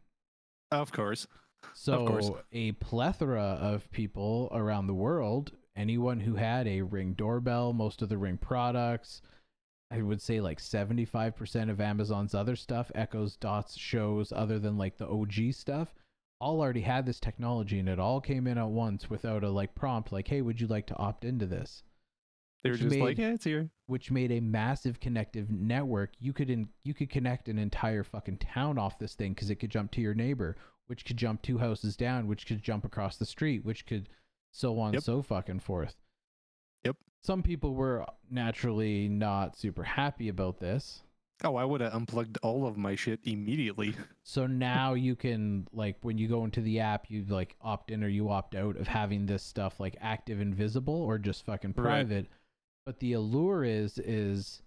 Of 0.73 0.91
course. 0.91 1.28
so 1.73 2.05
course. 2.05 2.31
a 2.51 2.73
plethora 2.73 3.59
of 3.61 3.89
people 3.93 4.49
around 4.53 4.89
the 4.89 4.95
world, 4.95 5.53
anyone 5.77 6.19
who 6.19 6.35
had 6.35 6.66
a 6.66 6.83
Ring 6.83 7.12
doorbell, 7.12 7.73
most 7.73 8.03
of 8.03 8.09
the 8.09 8.19
Ring 8.19 8.39
products, 8.39 9.23
I 9.90 10.02
would 10.02 10.20
say 10.20 10.40
like 10.40 10.58
75% 10.60 11.70
of 11.70 11.80
Amazon's 11.80 12.34
other 12.34 12.56
stuff, 12.56 12.90
Echoes, 12.94 13.36
Dots, 13.36 13.76
shows, 13.76 14.32
other 14.32 14.58
than 14.58 14.76
like 14.76 14.98
the 14.98 15.08
OG 15.08 15.52
stuff, 15.52 15.94
all 16.40 16.60
already 16.60 16.80
had 16.82 17.06
this 17.06 17.20
technology 17.20 17.78
and 17.78 17.88
it 17.88 17.98
all 17.98 18.20
came 18.20 18.46
in 18.46 18.58
at 18.58 18.68
once 18.68 19.08
without 19.08 19.44
a 19.44 19.48
like 19.50 19.74
prompt 19.74 20.12
like, 20.12 20.28
hey, 20.28 20.42
would 20.42 20.60
you 20.60 20.66
like 20.66 20.86
to 20.88 20.96
opt 20.96 21.24
into 21.24 21.46
this? 21.46 21.82
They 22.64 22.70
were 22.70 22.76
just 22.76 22.96
like, 22.96 23.16
made- 23.16 23.18
yeah, 23.20 23.32
it's 23.34 23.44
here. 23.44 23.70
which 23.86 24.10
made 24.10 24.32
a 24.32 24.40
massive 24.40 24.98
connective 24.98 25.50
network. 25.50 26.10
You 26.18 26.32
could 26.32 26.50
in, 26.50 26.68
you 26.82 26.92
could 26.94 27.08
connect 27.10 27.48
an 27.48 27.58
entire 27.58 28.02
fucking 28.02 28.38
town 28.38 28.76
off 28.78 28.98
this 28.98 29.14
thing 29.14 29.34
because 29.34 29.50
it 29.50 29.56
could 29.56 29.70
jump 29.70 29.92
to 29.92 30.00
your 30.00 30.14
neighbor, 30.14 30.56
which 30.88 31.04
could 31.04 31.16
jump 31.16 31.42
two 31.42 31.58
houses 31.58 31.96
down, 31.96 32.26
which 32.26 32.44
could 32.44 32.62
jump 32.62 32.84
across 32.84 33.16
the 33.18 33.26
street, 33.26 33.64
which 33.64 33.86
could 33.86 34.08
so 34.50 34.80
on 34.80 34.94
Yep. 34.94 35.02
so 35.04 35.22
fucking 35.22 35.60
forth. 35.60 35.94
Yep. 36.85 36.97
Some 37.24 37.43
people 37.43 37.74
were 37.74 38.07
naturally 38.31 39.09
not 39.09 39.57
super 39.57 39.82
happy 39.82 40.28
about 40.28 40.59
this. 40.61 41.03
Oh, 41.44 41.57
I 41.57 41.65
would 41.65 41.82
have 41.82 41.93
unplugged 41.94 42.39
all 42.43 42.66
of 42.66 42.77
my 42.78 42.94
shit 42.94 43.20
immediately. 43.24 43.94
So 44.28 44.48
now 44.48 44.94
you 44.94 45.15
can 45.15 45.69
like 45.73 45.98
when 46.03 46.19
you 46.19 46.27
go 46.27 46.44
into 46.44 46.61
the 46.61 46.81
app, 46.81 47.09
you 47.09 47.24
like 47.28 47.55
opt 47.61 47.93
in 47.93 48.03
or 48.03 48.09
you 48.09 48.28
opt 48.28 48.57
out 48.57 48.77
of 48.77 48.89
having 48.89 49.24
this 49.27 49.44
stuff 49.44 49.78
like 49.78 49.97
active 50.01 50.40
and 50.40 50.53
visible 50.53 51.01
or 51.01 51.16
just 51.16 51.44
fucking 51.47 51.74
Right. 51.77 51.85
private. 51.85 52.27
But 52.85 52.98
the 52.98 53.12
allure 53.12 53.62
is 53.62 53.98
is 53.98 54.62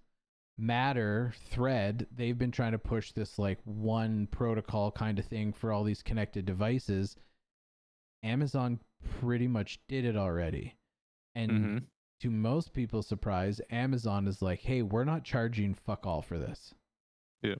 Matter 0.57 1.33
Thread. 1.49 2.07
They've 2.15 2.37
been 2.37 2.51
trying 2.51 2.71
to 2.71 2.79
push 2.79 3.11
this 3.11 3.37
like 3.37 3.59
one 3.65 4.27
protocol 4.27 4.91
kind 4.93 5.19
of 5.19 5.25
thing 5.25 5.51
for 5.51 5.73
all 5.73 5.83
these 5.83 6.01
connected 6.01 6.45
devices. 6.45 7.17
Amazon 8.23 8.79
pretty 9.19 9.47
much 9.47 9.79
did 9.89 10.05
it 10.05 10.15
already. 10.15 10.75
And 11.35 11.51
hmm 11.51 11.77
to 12.21 12.29
most 12.29 12.73
people's 12.73 13.07
surprise, 13.07 13.61
Amazon 13.69 14.27
is 14.27 14.41
like, 14.41 14.61
hey, 14.61 14.81
we're 14.81 15.05
not 15.05 15.23
charging 15.23 15.73
fuck 15.73 16.05
all 16.05 16.21
for 16.21 16.37
this. 16.37 16.73
Yeah. 17.41 17.55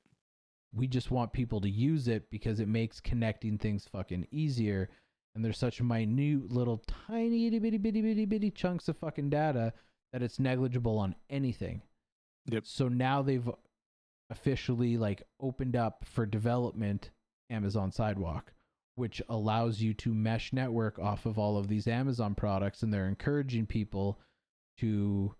We 0.73 0.87
just 0.87 1.11
want 1.11 1.33
people 1.33 1.61
to 1.61 1.69
use 1.69 2.07
it 2.07 2.29
because 2.29 2.59
it 2.59 2.67
makes 2.67 2.99
connecting 2.99 3.57
things 3.57 3.87
fucking 3.91 4.27
easier. 4.31 4.89
And 5.35 5.43
there's 5.43 5.57
such 5.57 5.81
minute 5.81 6.51
little 6.51 6.83
tiny 7.07 7.47
itty 7.47 7.59
bitty 7.59 7.77
bitty 7.77 8.01
bitty 8.01 8.25
bitty 8.25 8.51
chunks 8.51 8.87
of 8.87 8.97
fucking 8.97 9.29
data 9.29 9.73
that 10.11 10.21
it's 10.21 10.39
negligible 10.39 10.97
on 10.97 11.15
anything. 11.29 11.81
Yep. 12.47 12.65
So 12.65 12.87
now 12.87 13.21
they've 13.21 13.49
officially 14.29 14.97
like 14.97 15.23
opened 15.39 15.75
up 15.75 16.03
for 16.05 16.25
development 16.25 17.11
Amazon 17.49 17.91
Sidewalk, 17.91 18.53
which 18.95 19.21
allows 19.29 19.81
you 19.81 19.93
to 19.95 20.13
mesh 20.13 20.53
network 20.53 20.99
off 20.99 21.25
of 21.25 21.39
all 21.39 21.57
of 21.57 21.67
these 21.67 21.87
Amazon 21.87 22.35
products, 22.35 22.83
and 22.83 22.93
they're 22.93 23.07
encouraging 23.07 23.65
people 23.65 24.19
to 24.81 25.35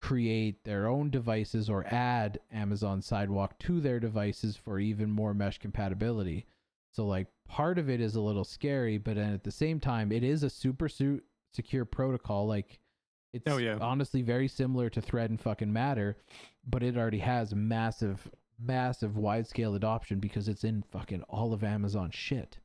create 0.00 0.62
their 0.64 0.86
own 0.86 1.10
devices 1.10 1.68
or 1.68 1.84
add 1.86 2.38
Amazon 2.52 3.02
Sidewalk 3.02 3.58
to 3.60 3.80
their 3.80 3.98
devices 3.98 4.56
for 4.56 4.78
even 4.78 5.10
more 5.10 5.34
mesh 5.34 5.58
compatibility. 5.58 6.46
So 6.92 7.06
like 7.06 7.26
part 7.48 7.78
of 7.78 7.90
it 7.90 8.00
is 8.00 8.14
a 8.14 8.20
little 8.20 8.44
scary, 8.44 8.98
but 8.98 9.16
then 9.16 9.32
at 9.34 9.44
the 9.44 9.50
same 9.50 9.80
time, 9.80 10.12
it 10.12 10.22
is 10.22 10.42
a 10.42 10.50
super 10.50 10.88
su- 10.88 11.20
secure 11.52 11.84
protocol. 11.84 12.46
Like 12.46 12.78
it's 13.32 13.44
Oh, 13.50 13.58
yeah. 13.58 13.78
honestly 13.80 14.22
very 14.22 14.48
similar 14.48 14.88
to 14.90 15.00
Thread 15.00 15.30
and 15.30 15.40
fucking 15.40 15.72
Matter, 15.72 16.16
but 16.66 16.82
it 16.82 16.96
already 16.96 17.18
has 17.18 17.54
massive, 17.54 18.30
massive 18.58 19.16
wide 19.16 19.46
scale 19.46 19.74
adoption 19.74 20.18
because 20.20 20.48
it's 20.48 20.64
in 20.64 20.82
fucking 20.90 21.22
all 21.24 21.52
of 21.52 21.64
Amazon 21.64 22.10
shit. 22.12 22.58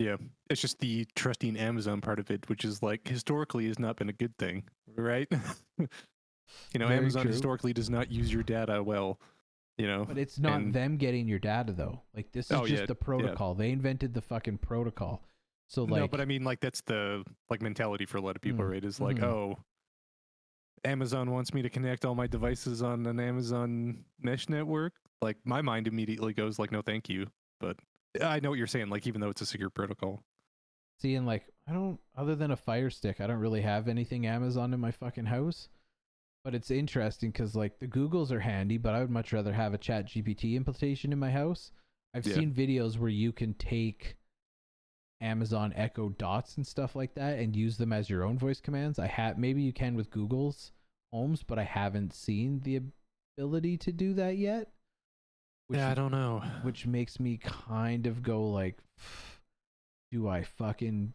Yeah, 0.00 0.16
it's 0.48 0.62
just 0.62 0.78
the 0.80 1.06
trusting 1.14 1.58
Amazon 1.58 2.00
part 2.00 2.18
of 2.18 2.30
it, 2.30 2.48
which 2.48 2.64
is 2.64 2.82
like 2.82 3.06
historically 3.06 3.66
has 3.68 3.78
not 3.78 3.96
been 3.96 4.08
a 4.08 4.14
good 4.14 4.34
thing, 4.38 4.64
right? 4.96 5.28
you 5.78 5.86
know, 6.78 6.86
Very 6.88 6.98
Amazon 7.00 7.22
true. 7.24 7.30
historically 7.30 7.74
does 7.74 7.90
not 7.90 8.10
use 8.10 8.32
your 8.32 8.42
data 8.42 8.82
well. 8.82 9.20
You 9.76 9.86
know, 9.86 10.06
But 10.06 10.16
it's 10.18 10.38
not 10.38 10.60
And- 10.60 10.72
them 10.74 10.96
getting 10.96 11.28
your 11.28 11.38
data 11.38 11.72
though. 11.72 12.00
Like 12.16 12.32
this 12.32 12.46
is 12.46 12.52
Oh, 12.52 12.66
just 12.66 12.80
yeah, 12.80 12.86
the 12.86 12.94
protocol. 12.94 13.54
They 13.54 13.70
invented 13.70 14.14
the 14.14 14.22
fucking 14.22 14.58
protocol. 14.58 15.22
So 15.68 15.84
like 15.84 16.00
no, 16.00 16.08
but 16.08 16.20
I 16.20 16.24
mean, 16.24 16.44
like 16.44 16.60
that's 16.60 16.80
the 16.80 17.22
like 17.50 17.60
mentality 17.60 18.06
for 18.06 18.16
a 18.16 18.20
lot 18.22 18.36
of 18.36 18.42
people, 18.42 18.64
Mm, 18.64 18.70
right? 18.72 18.84
Is 18.84 19.00
like, 19.00 19.16
mhm. 19.18 19.24
oh, 19.24 19.58
Amazon 20.84 21.30
wants 21.30 21.52
me 21.52 21.60
to 21.62 21.68
connect 21.68 22.04
all 22.06 22.14
my 22.14 22.26
devices 22.26 22.82
on 22.82 23.04
an 23.06 23.20
Amazon 23.20 24.02
mesh 24.18 24.48
network. 24.48 24.94
Like 25.20 25.36
my 25.44 25.60
mind 25.60 25.86
immediately 25.86 26.32
goes 26.32 26.58
like, 26.58 26.72
no, 26.72 26.80
thank 26.80 27.08
you. 27.10 27.26
But 27.60 27.76
I 28.22 28.40
know 28.40 28.50
what 28.50 28.58
you're 28.58 28.66
saying. 28.66 28.88
Like 28.90 29.06
even 29.06 29.20
though 29.20 29.30
it's 29.30 29.40
a 29.42 29.46
secure 29.46 29.70
protocol. 29.70 30.22
seeing 31.00 31.24
like 31.26 31.46
I 31.68 31.72
don't 31.72 31.98
other 32.16 32.34
than 32.34 32.50
a 32.50 32.56
fire 32.56 32.90
stick, 32.90 33.20
I 33.20 33.26
don't 33.26 33.38
really 33.38 33.62
have 33.62 33.88
anything 33.88 34.26
Amazon 34.26 34.74
in 34.74 34.80
my 34.80 34.90
fucking 34.90 35.26
house. 35.26 35.68
But 36.44 36.54
it's 36.54 36.70
interesting 36.70 37.30
because 37.30 37.54
like 37.54 37.78
the 37.78 37.86
Googles 37.86 38.30
are 38.30 38.40
handy, 38.40 38.78
but 38.78 38.94
I 38.94 39.00
would 39.00 39.10
much 39.10 39.32
rather 39.32 39.52
have 39.52 39.74
a 39.74 39.78
Chat 39.78 40.06
GPT 40.06 40.54
implementation 40.56 41.12
in 41.12 41.18
my 41.18 41.30
house. 41.30 41.70
I've 42.14 42.26
Yeah. 42.26 42.34
seen 42.34 42.52
videos 42.54 42.98
where 42.98 43.10
you 43.10 43.32
can 43.32 43.54
take 43.54 44.16
Amazon 45.20 45.72
Echo 45.76 46.08
Dots 46.08 46.56
and 46.56 46.66
stuff 46.66 46.96
like 46.96 47.14
that 47.14 47.38
and 47.38 47.54
use 47.54 47.76
them 47.76 47.92
as 47.92 48.08
your 48.08 48.24
own 48.24 48.38
voice 48.38 48.60
commands. 48.60 48.98
I 48.98 49.06
have 49.06 49.36
maybe 49.38 49.62
you 49.62 49.72
can 49.72 49.94
with 49.94 50.10
Google's 50.10 50.72
Homes, 51.12 51.42
but 51.42 51.58
I 51.58 51.64
haven't 51.64 52.14
seen 52.14 52.60
the 52.60 52.80
ability 53.36 53.76
to 53.78 53.92
do 53.92 54.14
that 54.14 54.38
yet. 54.38 54.72
Which 55.70 55.78
yeah, 55.78 55.90
I 55.90 55.94
don't 55.94 56.10
know. 56.10 56.42
which 56.62 56.84
makes 56.86 57.20
me 57.20 57.38
kind 57.42 58.06
of 58.08 58.22
go 58.24 58.50
like 58.50 58.76
do 60.10 60.28
i 60.28 60.42
fucking 60.42 61.14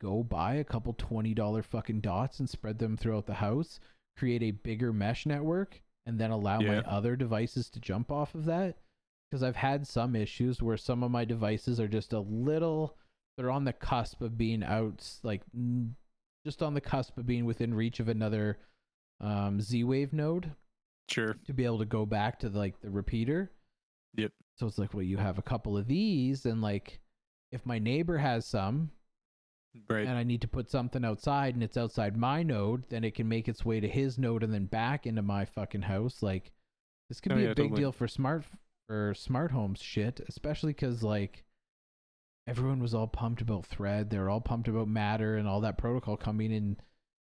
go 0.00 0.22
buy 0.22 0.56
a 0.56 0.64
couple 0.64 0.92
$20 0.92 1.64
fucking 1.64 2.00
dots 2.00 2.38
and 2.38 2.48
spread 2.50 2.78
them 2.78 2.96
throughout 2.98 3.24
the 3.24 3.32
house 3.34 3.80
create 4.18 4.42
a 4.42 4.50
bigger 4.50 4.92
mesh 4.92 5.24
network 5.24 5.80
and 6.04 6.18
then 6.18 6.30
allow 6.30 6.60
my 6.60 6.80
other 6.80 7.16
devices 7.16 7.70
to 7.70 7.80
jump 7.80 8.12
off 8.12 8.34
of 8.34 8.44
that 8.44 8.76
because 9.30 9.42
i've 9.42 9.56
had 9.56 9.86
some 9.86 10.14
issues 10.14 10.60
where 10.62 10.76
some 10.76 11.02
of 11.02 11.10
my 11.10 11.24
devices 11.24 11.80
are 11.80 11.88
just 11.88 12.12
a 12.12 12.20
little 12.20 12.98
they're 13.38 13.50
on 13.50 13.64
the 13.64 13.72
cusp 13.72 14.20
of 14.20 14.36
being 14.36 14.62
out 14.62 15.02
like 15.22 15.40
just 16.44 16.62
on 16.62 16.74
the 16.74 16.80
cusp 16.82 17.16
of 17.16 17.26
being 17.26 17.46
within 17.46 17.72
reach 17.72 18.00
of 18.00 18.08
another 18.10 18.58
um, 19.22 19.62
z-wave 19.62 20.12
node 20.12 20.52
Sure. 21.08 21.36
to 21.46 21.52
be 21.54 21.64
able 21.64 21.78
to 21.78 21.84
go 21.86 22.04
back 22.06 22.38
to 22.40 22.48
like 22.48 22.80
the 22.80 22.90
repeater. 22.90 23.50
Yep. 24.16 24.32
So 24.56 24.66
it's 24.66 24.78
like, 24.78 24.94
well, 24.94 25.02
you 25.02 25.16
have 25.16 25.38
a 25.38 25.42
couple 25.42 25.76
of 25.76 25.86
these, 25.86 26.46
and 26.46 26.60
like, 26.62 27.00
if 27.52 27.64
my 27.66 27.78
neighbor 27.78 28.18
has 28.18 28.46
some, 28.46 28.90
Right. 29.88 30.06
and 30.06 30.16
I 30.16 30.22
need 30.22 30.40
to 30.42 30.48
put 30.48 30.70
something 30.70 31.04
outside, 31.04 31.54
and 31.54 31.62
it's 31.62 31.76
outside 31.76 32.16
my 32.16 32.44
node, 32.44 32.88
then 32.90 33.02
it 33.02 33.14
can 33.16 33.28
make 33.28 33.48
its 33.48 33.64
way 33.64 33.80
to 33.80 33.88
his 33.88 34.18
node 34.18 34.44
and 34.44 34.54
then 34.54 34.66
back 34.66 35.04
into 35.06 35.22
my 35.22 35.44
fucking 35.44 35.82
house. 35.82 36.22
Like, 36.22 36.52
this 37.08 37.20
could 37.20 37.32
Oh, 37.32 37.36
be 37.36 37.42
yeah, 37.42 37.48
a 37.48 37.54
big 37.56 37.64
totally. 37.70 37.80
deal 37.80 37.92
for 37.92 38.06
smart 38.08 38.44
for 38.86 39.14
smart 39.14 39.50
homes 39.50 39.80
shit, 39.82 40.20
especially 40.28 40.72
because 40.72 41.02
like 41.02 41.42
everyone 42.46 42.80
was 42.80 42.94
all 42.94 43.06
pumped 43.08 43.40
about 43.40 43.64
Thread. 43.66 44.10
They 44.10 44.18
were 44.18 44.28
all 44.30 44.40
pumped 44.42 44.68
about 44.68 44.88
Matter 44.88 45.36
and 45.36 45.48
all 45.48 45.60
that 45.62 45.78
protocol 45.78 46.16
coming 46.16 46.52
in. 46.52 46.76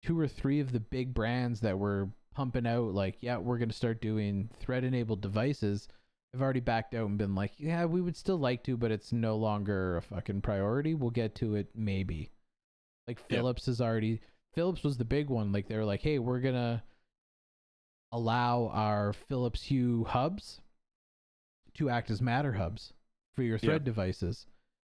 Two 0.02 0.18
or 0.20 0.28
three 0.28 0.60
of 0.60 0.72
the 0.72 0.80
big 0.80 1.14
brands 1.14 1.60
that 1.60 1.78
were 1.78 2.10
pumping 2.34 2.66
out 2.66 2.92
like, 2.94 3.22
yeah, 3.22 3.38
we're 3.38 3.58
gonna 3.58 3.72
start 3.72 4.00
doing 4.02 4.50
Thread 4.60 4.84
enabled 4.84 5.20
devices. 5.22 5.88
Have 6.32 6.42
already 6.42 6.60
backed 6.60 6.94
out 6.94 7.08
and 7.08 7.16
been 7.16 7.34
like, 7.34 7.52
yeah, 7.56 7.86
we 7.86 8.00
would 8.00 8.16
still 8.16 8.36
like 8.36 8.62
to, 8.64 8.76
but 8.76 8.90
it's 8.90 9.12
no 9.12 9.36
longer 9.36 9.96
a 9.96 10.02
fucking 10.02 10.42
priority. 10.42 10.94
We'll 10.94 11.10
get 11.10 11.34
to 11.36 11.54
it 11.54 11.68
maybe. 11.74 12.30
Like 13.08 13.20
Yeah. 13.30 13.36
Philips 13.36 13.68
is 13.68 13.80
already 13.80 14.20
Philips 14.54 14.82
was 14.82 14.98
the 14.98 15.04
big 15.04 15.30
one. 15.30 15.52
Like 15.52 15.68
they 15.68 15.76
were 15.76 15.84
like, 15.84 16.02
hey, 16.02 16.18
we're 16.18 16.40
gonna 16.40 16.82
allow 18.12 18.68
our 18.72 19.12
Philips 19.12 19.62
Hue 19.64 20.04
hubs 20.04 20.60
to 21.74 21.90
act 21.90 22.10
as 22.10 22.20
Matter 22.22 22.52
hubs 22.52 22.92
for 23.34 23.42
your. 23.42 23.58
Thread 23.58 23.84
devices, 23.84 24.46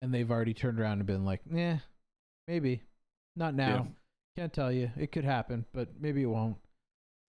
and 0.01 0.13
they've 0.13 0.29
already 0.29 0.53
turned 0.53 0.79
around 0.79 0.99
and 0.99 1.05
been 1.05 1.25
like, 1.25 1.41
yeah, 1.51 1.79
maybe, 2.47 2.81
not 3.35 3.53
now. 3.53 3.87
Can't 4.37 4.53
tell 4.53 4.71
you. 4.71 4.91
It 4.97 5.11
could 5.11 5.25
happen, 5.25 5.65
but 5.73 5.89
maybe 5.99 6.23
it 6.23 6.27
won't. 6.27 6.57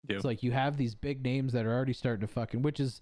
It's 0.09 0.25
like 0.25 0.43
you 0.43 0.53
have 0.53 0.77
these 0.77 0.95
big 0.95 1.23
names 1.23 1.53
that 1.53 1.67
are 1.67 1.73
already 1.73 1.93
starting 1.93 2.27
to 2.27 2.33
fucking, 2.33 2.63
which 2.63 2.79
is 2.81 3.01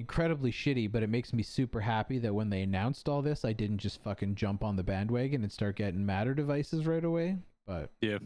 incredibly 0.00 0.50
shitty, 0.50 0.90
but 0.90 1.02
it 1.02 1.08
makes 1.10 1.32
me 1.32 1.42
super 1.42 1.80
happy 1.80 2.18
that 2.18 2.34
when 2.34 2.50
they 2.50 2.62
announced 2.62 3.08
all 3.08 3.22
this, 3.22 3.44
I 3.44 3.52
didn't 3.52 3.78
just 3.78 4.02
fucking 4.02 4.34
jump 4.34 4.64
on 4.64 4.76
the 4.76 4.82
bandwagon 4.82 5.42
and 5.42 5.52
start 5.52 5.76
getting 5.76 6.04
Matter 6.04 6.34
devices 6.34 6.86
right 6.86 7.04
away. 7.04 7.38
But 7.66 7.90
Yeah. 8.00 8.18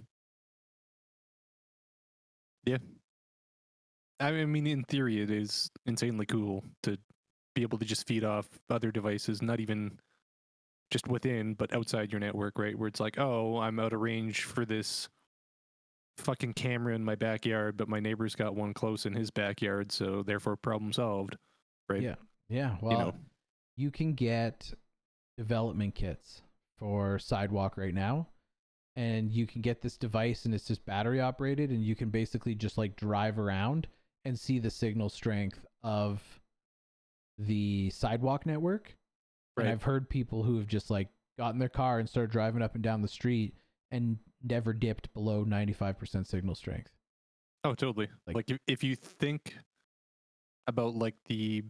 Yeah. 2.64 2.78
I 4.20 4.30
mean, 4.44 4.66
in 4.66 4.84
theory, 4.84 5.20
it 5.20 5.30
is 5.30 5.70
insanely 5.84 6.26
cool 6.26 6.64
to 6.84 6.96
be 7.54 7.62
able 7.62 7.78
to 7.78 7.84
just 7.84 8.06
feed 8.06 8.24
off 8.24 8.46
other 8.70 8.90
devices, 8.90 9.42
not 9.42 9.60
even 9.60 9.98
just 10.90 11.08
within, 11.08 11.54
but 11.54 11.74
outside 11.74 12.12
your 12.12 12.20
network, 12.20 12.58
right? 12.58 12.78
Where 12.78 12.88
it's 12.88 13.00
like, 13.00 13.18
oh, 13.18 13.58
I'm 13.58 13.80
out 13.80 13.92
of 13.92 14.00
range 14.00 14.44
for 14.44 14.64
this 14.64 15.08
fucking 16.18 16.54
camera 16.54 16.94
in 16.94 17.04
my 17.04 17.16
backyard, 17.16 17.76
but 17.76 17.88
my 17.88 17.98
neighbor's 17.98 18.36
got 18.36 18.54
one 18.54 18.72
close 18.72 19.04
in 19.04 19.14
his 19.14 19.30
backyard, 19.30 19.90
so 19.90 20.22
therefore 20.22 20.56
problem 20.56 20.92
solved, 20.92 21.36
right? 21.88 22.02
Yeah. 22.02 22.14
yeah, 22.48 22.76
well, 22.80 22.92
You 22.92 22.98
know, 22.98 23.14
you 23.76 23.90
can 23.90 24.14
get 24.14 24.72
development 25.36 25.94
kits 25.94 26.42
for 26.78 27.18
sidewalk 27.18 27.76
right 27.76 27.94
now 27.94 28.28
and 28.96 29.32
you 29.32 29.46
can 29.46 29.60
get 29.62 29.80
this 29.82 29.96
device 29.96 30.44
and 30.44 30.54
it's 30.54 30.66
just 30.66 30.84
battery 30.86 31.20
operated 31.20 31.70
and 31.70 31.82
you 31.84 31.96
can 31.96 32.10
basically 32.10 32.54
just 32.54 32.78
like 32.78 32.94
drive 32.96 33.38
around 33.38 33.86
and 34.24 34.38
see 34.38 34.58
the 34.60 34.70
signal 34.70 35.08
strength 35.08 35.58
of 35.82 36.22
the 37.38 37.90
sidewalk 37.90 38.46
network 38.46 38.94
and 39.56 39.66
Right. 39.66 39.72
i've 39.72 39.82
heard 39.82 40.08
people 40.08 40.42
who 40.44 40.56
have 40.58 40.66
just 40.68 40.90
like 40.90 41.08
got 41.38 41.52
in 41.52 41.58
their 41.58 41.68
car 41.68 41.98
and 41.98 42.08
started 42.08 42.30
driving 42.30 42.62
up 42.62 42.74
and 42.74 42.82
down 42.84 43.02
the 43.02 43.08
street 43.08 43.54
and 43.90 44.18
never 44.42 44.72
dipped 44.72 45.12
below 45.14 45.44
95% 45.44 46.26
signal 46.26 46.54
strength 46.54 46.90
Oh, 47.66 47.74
totally. 47.74 48.08
Like- 48.26 48.36
Like, 48.36 48.50
if, 48.50 48.58
if 48.66 48.84
you 48.84 48.94
think 48.94 49.56
about 50.66 50.94
like 50.94 51.14
the 51.26 51.64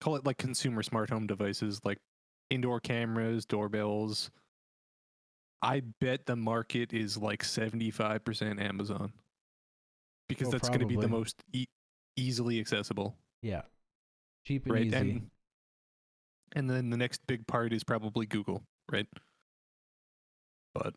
call 0.00 0.16
it 0.16 0.24
like 0.26 0.38
consumer 0.38 0.82
smart 0.82 1.10
home 1.10 1.26
devices, 1.26 1.80
like 1.84 1.98
indoor 2.50 2.80
cameras, 2.80 3.44
doorbells, 3.46 4.30
I 5.62 5.80
bet 6.00 6.26
the 6.26 6.36
market 6.36 6.92
is 6.92 7.16
like 7.16 7.42
75% 7.42 8.60
Amazon. 8.60 9.12
Because 10.28 10.48
Oh, 10.48 10.50
that's 10.52 10.68
going 10.68 10.80
to 10.80 10.86
be 10.86 10.96
the 10.96 11.08
most 11.08 11.42
e- 11.52 11.66
easily 12.16 12.60
accessible, 12.60 13.16
yeah 13.42 13.62
cheap 14.44 14.64
and 14.66 14.74
right? 14.74 14.86
easy 14.86 14.96
And 14.96 15.30
and 16.52 16.70
then 16.70 16.90
the 16.90 16.96
next 16.96 17.26
big 17.26 17.46
part 17.46 17.72
is 17.72 17.84
probably 17.84 18.26
Google, 18.26 18.62
right? 18.90 19.06
But 20.74 20.94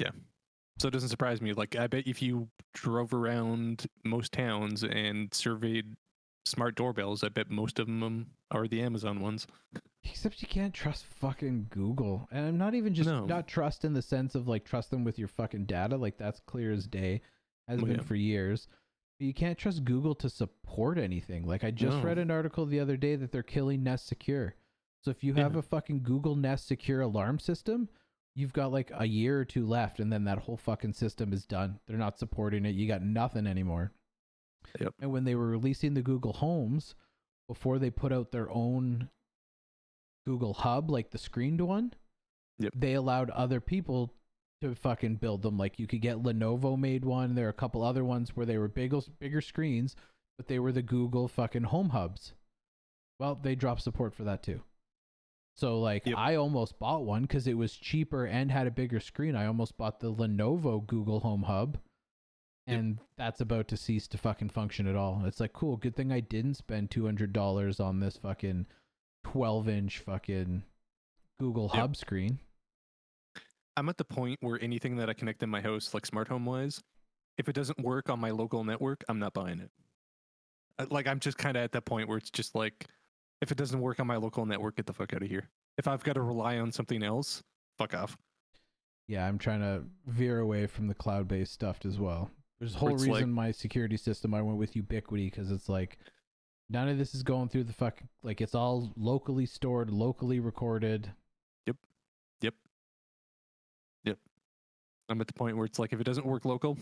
yeah. 0.00 0.10
So 0.80 0.88
it 0.88 0.92
doesn't 0.92 1.10
surprise 1.10 1.42
me. 1.42 1.52
Like 1.52 1.76
I 1.76 1.86
bet 1.88 2.06
if 2.06 2.22
you 2.22 2.48
drove 2.72 3.12
around 3.12 3.86
most 4.02 4.32
towns 4.32 4.82
and 4.82 5.32
surveyed 5.34 5.94
smart 6.46 6.74
doorbells, 6.74 7.22
I 7.22 7.28
bet 7.28 7.50
most 7.50 7.78
of 7.78 7.86
them 7.86 8.28
are 8.50 8.66
the 8.66 8.80
Amazon 8.80 9.20
ones. 9.20 9.46
Except 10.04 10.40
you 10.40 10.48
can't 10.48 10.72
trust 10.72 11.04
fucking 11.04 11.66
Google. 11.68 12.26
And 12.32 12.46
I'm 12.46 12.56
not 12.56 12.74
even 12.74 12.94
just 12.94 13.10
No. 13.10 13.26
not 13.26 13.46
trust 13.46 13.84
in 13.84 13.92
the 13.92 14.00
sense 14.00 14.34
of 14.34 14.48
like 14.48 14.64
trust 14.64 14.90
them 14.90 15.04
with 15.04 15.18
your 15.18 15.28
fucking 15.28 15.66
data. 15.66 15.98
Like 15.98 16.16
that's 16.16 16.40
clear 16.40 16.72
as 16.72 16.86
day. 16.86 17.20
Has 17.68 17.78
Oh, 17.82 17.84
been 17.84 17.96
yeah. 17.96 18.02
for 18.02 18.14
years. 18.14 18.66
But 19.18 19.26
you 19.26 19.34
can't 19.34 19.58
trust 19.58 19.84
Google 19.84 20.14
to 20.14 20.30
support 20.30 20.96
anything. 20.96 21.46
Like 21.46 21.62
I 21.62 21.70
just 21.72 21.98
No. 21.98 22.04
read 22.04 22.16
an 22.16 22.30
article 22.30 22.64
the 22.64 22.80
other 22.80 22.96
day 22.96 23.16
that 23.16 23.32
they're 23.32 23.42
killing 23.42 23.82
Nest 23.82 24.06
Secure. 24.06 24.54
So 25.02 25.10
if 25.10 25.22
you 25.22 25.34
have 25.34 25.52
Yeah. 25.52 25.58
a 25.58 25.62
fucking 25.62 26.04
Google 26.04 26.36
Nest 26.36 26.66
Secure 26.66 27.02
alarm 27.02 27.38
system, 27.38 27.90
you've 28.34 28.52
got 28.52 28.72
like 28.72 28.90
a 28.94 29.06
year 29.06 29.40
or 29.40 29.44
two 29.44 29.66
left 29.66 30.00
and 30.00 30.12
then 30.12 30.24
that 30.24 30.38
whole 30.38 30.56
fucking 30.56 30.92
system 30.92 31.32
is 31.32 31.44
done. 31.46 31.78
They're 31.86 31.96
not 31.96 32.18
supporting 32.18 32.64
it. 32.64 32.74
You 32.74 32.86
got 32.86 33.02
nothing 33.02 33.46
anymore. 33.46 33.92
Yep. 34.80 34.94
And 35.00 35.10
when 35.10 35.24
they 35.24 35.34
were 35.34 35.48
releasing 35.48 35.94
the 35.94 36.02
Google 36.02 36.34
Homes, 36.34 36.94
before 37.48 37.78
they 37.78 37.90
put 37.90 38.12
out 38.12 38.30
their 38.30 38.50
own 38.50 39.08
Google 40.26 40.54
Hub, 40.54 40.90
like 40.90 41.10
the 41.10 41.18
screened 41.18 41.60
one, 41.60 41.92
Yep. 42.58 42.72
they 42.76 42.92
allowed 42.94 43.30
other 43.30 43.60
people 43.60 44.12
to 44.60 44.74
fucking 44.74 45.16
build 45.16 45.42
them. 45.42 45.56
Like 45.56 45.78
you 45.78 45.86
could 45.86 46.02
get 46.02 46.22
Lenovo 46.22 46.78
made 46.78 47.04
one. 47.04 47.34
There 47.34 47.46
are 47.46 47.50
a 47.50 47.54
couple 47.54 47.82
other 47.82 48.04
ones 48.04 48.36
where 48.36 48.46
they 48.46 48.58
were 48.58 48.68
bigger, 48.68 49.00
bigger 49.18 49.40
screens, 49.40 49.96
but 50.36 50.46
they 50.46 50.58
were 50.58 50.72
the 50.72 50.82
Google 50.82 51.26
fucking 51.26 51.64
Home 51.64 51.88
Hubs. 51.90 52.34
Well, 53.18 53.34
they 53.34 53.54
dropped 53.54 53.82
support 53.82 54.14
for 54.14 54.24
that 54.24 54.42
too. 54.42 54.62
So 55.60 55.78
like 55.78 56.06
Yep. 56.06 56.16
I 56.16 56.36
almost 56.36 56.78
bought 56.78 57.04
one 57.04 57.22
because 57.22 57.46
it 57.46 57.52
was 57.58 57.76
cheaper 57.76 58.24
and 58.24 58.50
had 58.50 58.66
a 58.66 58.70
bigger 58.70 58.98
screen. 58.98 59.36
I 59.36 59.44
almost 59.44 59.76
bought 59.76 60.00
the 60.00 60.10
Lenovo 60.12 60.86
Google 60.86 61.20
Home 61.20 61.42
Hub, 61.42 61.76
Yep. 62.66 62.78
and 62.78 62.98
that's 63.18 63.42
about 63.42 63.68
to 63.68 63.76
cease 63.76 64.08
to 64.08 64.18
fucking 64.18 64.48
function 64.48 64.86
at 64.86 64.96
all. 64.96 65.22
It's 65.26 65.38
like 65.38 65.52
cool, 65.52 65.76
good 65.76 65.94
thing 65.94 66.10
I 66.12 66.20
didn't 66.20 66.54
spend 66.54 66.90
two 66.90 67.04
hundred 67.04 67.34
dollars 67.34 67.78
on 67.78 68.00
this 68.00 68.16
fucking 68.16 68.66
twelve 69.22 69.68
inch 69.68 69.98
fucking 69.98 70.62
Google 71.38 71.70
Yep. 71.74 71.80
Hub 71.80 71.96
screen. 71.96 72.38
I'm 73.76 73.88
at 73.90 73.98
the 73.98 74.04
point 74.04 74.38
where 74.40 74.58
anything 74.62 74.96
that 74.96 75.10
I 75.10 75.12
connect 75.14 75.42
in 75.42 75.50
my 75.50 75.60
house, 75.60 75.92
like 75.92 76.06
smart 76.06 76.28
home 76.28 76.46
wise, 76.46 76.82
if 77.36 77.48
it 77.50 77.54
doesn't 77.54 77.80
work 77.80 78.08
on 78.08 78.18
my 78.18 78.30
local 78.30 78.64
network, 78.64 79.04
I'm 79.10 79.18
not 79.18 79.34
buying 79.34 79.60
it. 79.60 79.70
Uh, 80.78 80.86
Like 80.90 81.06
I'm 81.06 81.20
just 81.20 81.36
kind 81.36 81.56
of 81.58 81.62
at 81.64 81.72
that 81.72 81.84
point 81.84 82.08
where 82.08 82.16
it's 82.18 82.30
just 82.30 82.54
like, 82.54 82.86
if 83.40 83.50
it 83.50 83.56
doesn't 83.58 83.80
work 83.80 84.00
on 84.00 84.06
my 84.06 84.16
local 84.16 84.44
network, 84.46 84.76
get 84.76 84.86
the 84.86 84.92
fuck 84.92 85.12
out 85.14 85.22
of 85.22 85.28
here. 85.28 85.48
If 85.78 85.88
I've 85.88 86.02
got 86.04 86.14
to 86.14 86.20
rely 86.22 86.58
on 86.58 86.72
something 86.72 87.02
else, 87.02 87.42
fuck 87.78 87.94
off. 87.94 88.16
Yeah, 89.08 89.26
I'm 89.26 89.38
trying 89.38 89.60
to 89.60 89.82
veer 90.06 90.38
away 90.40 90.66
from 90.66 90.86
the 90.86 90.94
cloud 90.94 91.26
based 91.26 91.52
stuff 91.52 91.78
as 91.84 91.98
well. 91.98 92.30
There's 92.58 92.74
a 92.74 92.78
whole 92.78 92.94
it's 92.94 93.02
reason 93.04 93.12
like- 93.12 93.26
my 93.46 93.50
security 93.50 93.96
system 93.96 94.34
I 94.34 94.42
went 94.42 94.58
with 94.58 94.74
Ubiquiti 94.74 95.30
because 95.30 95.50
it's 95.50 95.68
like 95.68 95.98
none 96.68 96.88
of 96.88 96.98
this 96.98 97.14
is 97.14 97.22
going 97.22 97.48
through 97.48 97.64
the 97.64 97.72
fuck 97.72 98.00
like 98.22 98.40
it's 98.40 98.54
all 98.54 98.92
locally 98.96 99.46
stored, 99.46 99.90
locally 99.90 100.38
recorded. 100.40 101.10
Yep. 101.66 101.76
Yep. 102.42 102.54
Yep. 104.04 104.18
I'm 105.08 105.20
at 105.20 105.26
the 105.26 105.32
point 105.32 105.56
where 105.56 105.64
it's 105.66 105.78
like, 105.78 105.92
if 105.92 106.00
it 106.00 106.04
doesn't 106.04 106.26
work 106.26 106.44
local, 106.44 106.76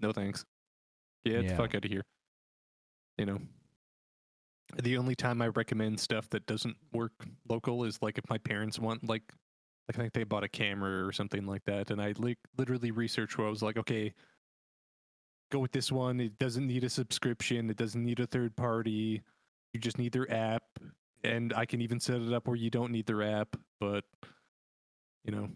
no 0.00 0.12
thanks. 0.12 0.44
Get 1.24 1.44
Yeah. 1.44 1.50
the 1.50 1.56
fuck 1.56 1.74
out 1.74 1.84
of 1.84 1.90
here. 1.90 2.02
You 3.16 3.26
know, 3.26 3.38
the 4.82 4.96
only 4.96 5.14
time 5.14 5.42
I 5.42 5.48
recommend 5.48 6.00
stuff 6.00 6.28
that 6.30 6.46
doesn't 6.46 6.76
work 6.92 7.12
local 7.48 7.84
is 7.84 7.98
like 8.02 8.18
if 8.18 8.28
my 8.28 8.38
parents 8.38 8.78
want 8.78 9.08
like, 9.08 9.22
I 9.88 9.92
think 9.92 10.12
they 10.12 10.24
bought 10.24 10.44
a 10.44 10.48
camera 10.48 11.06
or 11.06 11.12
something 11.12 11.46
like 11.46 11.64
that, 11.64 11.90
and 11.90 12.00
I 12.00 12.14
like 12.18 12.38
literally 12.56 12.90
researched 12.90 13.38
where 13.38 13.46
I 13.46 13.50
was 13.50 13.62
like, 13.62 13.76
okay, 13.76 14.14
go 15.50 15.58
with 15.58 15.72
this 15.72 15.90
one. 15.90 16.20
It 16.20 16.38
doesn't 16.38 16.66
need 16.66 16.84
a 16.84 16.90
subscription. 16.90 17.70
It 17.70 17.76
doesn't 17.76 18.04
need 18.04 18.20
a 18.20 18.26
third 18.26 18.56
party. 18.56 19.22
You 19.72 19.80
just 19.80 19.98
need 19.98 20.12
their 20.12 20.30
app, 20.32 20.62
and 21.24 21.52
I 21.54 21.66
can 21.66 21.80
even 21.80 22.00
set 22.00 22.20
it 22.20 22.32
up 22.32 22.46
where 22.46 22.56
you 22.56 22.70
don't 22.70 22.92
need 22.92 23.06
their 23.06 23.22
app, 23.22 23.56
but 23.80 24.04
you 25.24 25.32
know, 25.32 25.50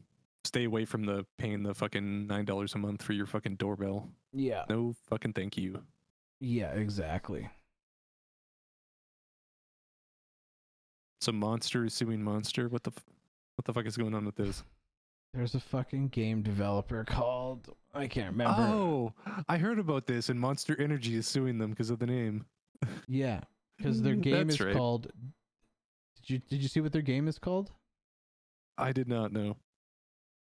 stay 0.44 0.64
away 0.64 0.84
from 0.84 1.04
the 1.04 1.24
paying 1.38 1.62
the 1.62 1.74
fucking 1.74 2.26
nine 2.26 2.44
dollars 2.44 2.74
a 2.74 2.78
month 2.78 3.02
for 3.02 3.12
your 3.12 3.26
fucking 3.26 3.56
doorbell. 3.56 4.08
Yeah. 4.32 4.64
No 4.68 4.94
fucking 5.08 5.32
thank 5.32 5.56
you. 5.56 5.82
Yeah, 6.40 6.72
exactly. 6.72 7.48
Some 11.24 11.38
monster 11.38 11.86
is 11.86 11.94
suing 11.94 12.22
monster. 12.22 12.68
What 12.68 12.84
the 12.84 12.92
f- 12.94 13.04
what 13.56 13.64
the 13.64 13.72
fuck 13.72 13.86
is 13.86 13.96
going 13.96 14.14
on 14.14 14.26
with 14.26 14.36
this? 14.36 14.62
There's 15.32 15.54
a 15.54 15.60
fucking 15.60 16.08
game 16.08 16.42
developer 16.42 17.02
called 17.04 17.74
I 17.94 18.08
can't 18.08 18.32
remember. 18.32 18.60
Oh, 18.60 19.14
I 19.48 19.56
heard 19.56 19.78
about 19.78 20.06
this, 20.06 20.28
and 20.28 20.38
Monster 20.38 20.78
Energy 20.78 21.14
is 21.14 21.26
suing 21.26 21.56
them 21.56 21.70
because 21.70 21.88
of 21.88 21.98
the 21.98 22.06
name. 22.06 22.44
Yeah, 23.08 23.40
because 23.78 24.02
their 24.02 24.16
mm, 24.16 24.20
game 24.20 24.48
That's 24.48 24.60
is 24.60 24.66
right. 24.66 24.76
called. 24.76 25.04
Did 26.16 26.28
you 26.30 26.38
did 26.50 26.62
you 26.62 26.68
see 26.68 26.82
what 26.82 26.92
their 26.92 27.00
game 27.00 27.26
is 27.26 27.38
called? 27.38 27.70
I 28.76 28.92
did 28.92 29.08
not 29.08 29.32
know. 29.32 29.56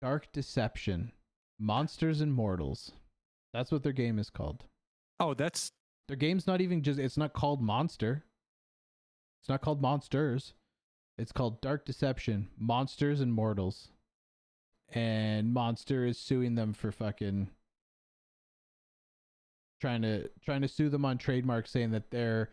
Dark 0.02 0.30
Deception, 0.34 1.14
Monsters 1.58 2.20
and 2.20 2.34
Mortals. 2.34 2.92
That's 3.54 3.72
what 3.72 3.84
their 3.84 3.94
game 3.94 4.20
is 4.20 4.30
called. 4.30 4.66
Oh, 5.22 5.34
that's 5.34 5.72
Their 6.10 6.18
game's 6.18 6.48
not 6.48 6.60
even 6.60 6.84
just. 6.84 7.00
It's 7.00 7.16
not 7.16 7.32
called 7.32 7.62
Monster. 7.62 8.26
It's 9.42 9.48
not 9.48 9.62
called 9.62 9.82
Monsters. 9.82 10.54
It's 11.18 11.32
called 11.32 11.62
Dark 11.62 11.86
Deception, 11.86 12.50
Monsters 12.58 13.22
and 13.22 13.34
Mortals. 13.34 13.90
And 14.94 15.54
Monster 15.54 16.06
is 16.06 16.20
suing 16.20 16.56
them 16.56 16.74
for 16.74 16.92
fucking 16.92 17.50
trying 19.82 20.02
to 20.04 20.30
trying 20.44 20.62
to 20.62 20.68
sue 20.68 20.90
them 20.90 21.06
on 21.06 21.18
trademark 21.18 21.68
saying 21.68 21.92
that 21.92 22.12
their 22.12 22.50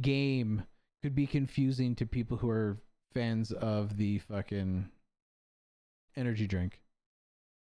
game 0.00 0.64
could 1.02 1.14
be 1.14 1.26
confusing 1.26 1.94
to 1.94 2.04
people 2.06 2.36
who 2.36 2.50
are 2.50 2.78
fans 3.14 3.52
of 3.52 3.96
the 3.96 4.18
fucking 4.18 4.88
energy 6.16 6.46
drink. 6.46 6.80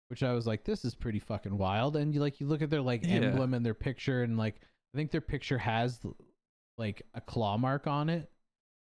Which 0.09 0.23
I 0.23 0.33
was 0.35 0.47
like, 0.47 0.65
this 0.65 0.85
is 0.85 0.95
pretty 0.95 1.19
fucking 1.19 1.57
wild. 1.57 1.97
And 1.97 2.13
you 2.15 2.21
like 2.21 2.39
you 2.41 2.47
look 2.47 2.61
at 2.63 2.69
their 2.71 2.83
like 2.83 3.03
Yeah. 3.03 3.13
emblem 3.23 3.55
and 3.55 3.65
their 3.65 3.75
picture 3.75 4.23
and 4.23 4.37
like 4.37 4.57
I 4.95 4.99
think 4.99 5.11
their 5.11 5.23
picture 5.23 5.59
has 5.59 6.01
like 6.77 7.03
a 7.15 7.21
claw 7.21 7.57
mark 7.57 7.87
on 7.87 8.11
it, 8.11 8.31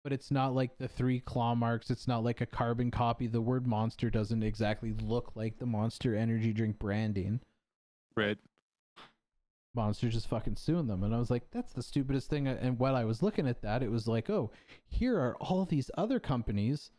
but 0.07 0.13
it's 0.13 0.31
not 0.31 0.55
like 0.55 0.79
the 0.79 0.87
three 0.87 1.19
claw 1.19 1.53
marks. 1.57 1.91
It's 1.91 2.07
not 2.07 2.23
like 2.23 2.41
a 2.41 2.47
carbon 2.47 2.93
copy. 2.93 3.27
The 3.27 3.41
word 3.41 3.67
monster 3.67 4.09
doesn't 4.09 4.45
exactly 4.45 4.95
look 5.03 5.33
like 5.35 5.59
the 5.59 5.67
monster 5.67 6.15
energy 6.15 6.53
drink 6.53 6.79
branding. 6.79 7.41
right. 8.15 8.39
Monster 9.75 10.09
just 10.09 10.29
fucking 10.29 10.55
suing 10.55 10.87
them. 10.87 11.03
And 11.03 11.13
I 11.13 11.19
was 11.19 11.29
like, 11.29 11.51
that's 11.51 11.73
the 11.73 11.83
stupidest 11.83 12.31
thing. 12.31 12.47
And 12.47 12.79
while 12.79 12.95
I 12.95 13.03
was 13.05 13.21
looking 13.21 13.49
at 13.49 13.63
that, 13.63 13.83
it 13.83 13.91
was 13.91 14.07
like, 14.07 14.31
oh, 14.31 14.53
here 14.87 15.19
are 15.19 15.35
all 15.41 15.65
these 15.65 15.91
other 15.99 16.21
companies 16.21 16.93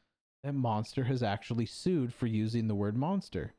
that 0.44 0.52
Monster 0.54 1.06
has 1.06 1.24
actually 1.24 1.66
sued 1.66 2.14
for 2.14 2.28
using 2.28 2.68
the 2.68 2.76
word 2.76 2.98
monster. 2.98 3.54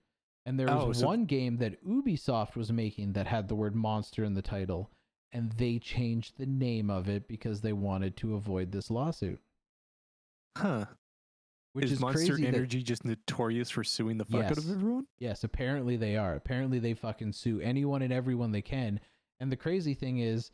And 0.44 0.60
there 0.60 0.66
was 0.66 0.84
Oh, 0.84 0.92
so- 0.92 1.06
one 1.06 1.24
game 1.24 1.56
that 1.56 1.82
Ubisoft 1.86 2.54
was 2.54 2.70
making 2.70 3.14
that 3.14 3.26
had 3.26 3.48
the 3.48 3.56
word 3.56 3.74
monster 3.74 4.24
in 4.24 4.34
the 4.34 4.42
title, 4.42 4.90
and 5.32 5.52
they 5.52 5.78
changed 5.78 6.38
the 6.38 6.46
name 6.46 6.90
of 6.90 7.08
it 7.08 7.28
because 7.28 7.60
they 7.60 7.72
wanted 7.72 8.16
to 8.18 8.34
avoid 8.34 8.72
this 8.72 8.90
lawsuit. 8.90 9.40
Huh. 10.56 10.86
Which 11.74 11.86
is, 11.86 11.92
is, 11.92 12.00
Monster 12.00 12.26
crazy 12.26 12.42
that- 12.42 12.54
Energy 12.54 12.82
just 12.82 13.04
notorious 13.04 13.70
for 13.70 13.84
suing 13.84 14.18
the 14.18 14.24
fuck 14.24 14.44
out 14.44 14.58
of 14.58 14.70
everyone? 14.70 15.06
Yes, 15.18 15.44
apparently 15.44 15.96
they 15.96 16.16
are. 16.16 16.34
Apparently 16.34 16.78
they 16.78 16.94
fucking 16.94 17.32
sue 17.32 17.60
anyone 17.60 18.02
and 18.02 18.12
everyone 18.12 18.52
they 18.52 18.62
can. 18.62 19.00
And 19.40 19.52
the 19.52 19.56
crazy 19.56 19.94
thing 19.94 20.18
is 20.18 20.50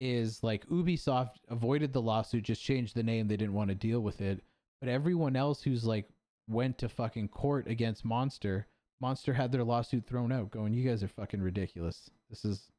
is 0.00 0.42
like 0.42 0.66
Ubisoft 0.68 1.36
avoided 1.48 1.92
the 1.92 2.00
lawsuit, 2.00 2.44
just 2.44 2.62
changed 2.62 2.94
the 2.94 3.02
name, 3.02 3.28
they 3.28 3.36
didn't 3.36 3.52
want 3.52 3.68
to 3.68 3.74
deal 3.74 4.00
with 4.00 4.22
it. 4.22 4.42
But 4.80 4.88
everyone 4.88 5.36
else 5.36 5.62
who's 5.62 5.84
like 5.84 6.08
went 6.48 6.78
to 6.78 6.88
fucking 6.88 7.28
court 7.28 7.68
against 7.68 8.04
Monster, 8.04 8.66
Monster 9.00 9.34
had 9.34 9.52
their 9.52 9.64
lawsuit 9.64 10.06
thrown 10.06 10.32
out, 10.32 10.50
going, 10.50 10.72
You 10.72 10.88
guys 10.88 11.02
are 11.02 11.08
fucking 11.08 11.42
ridiculous. 11.42 12.08
This 12.30 12.46
is 12.46 12.70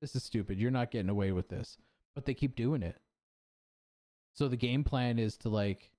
this 0.00 0.16
is 0.16 0.22
stupid. 0.22 0.58
You're 0.58 0.70
not 0.70 0.90
getting 0.90 1.10
away 1.10 1.32
with 1.32 1.48
this. 1.48 1.76
But 2.14 2.24
they 2.24 2.34
keep 2.34 2.56
doing 2.56 2.82
it. 2.82 2.96
So 4.34 4.48
the 4.48 4.56
game 4.56 4.84
plan 4.84 5.18
is 5.18 5.36
to 5.38 5.48
like 5.48 5.90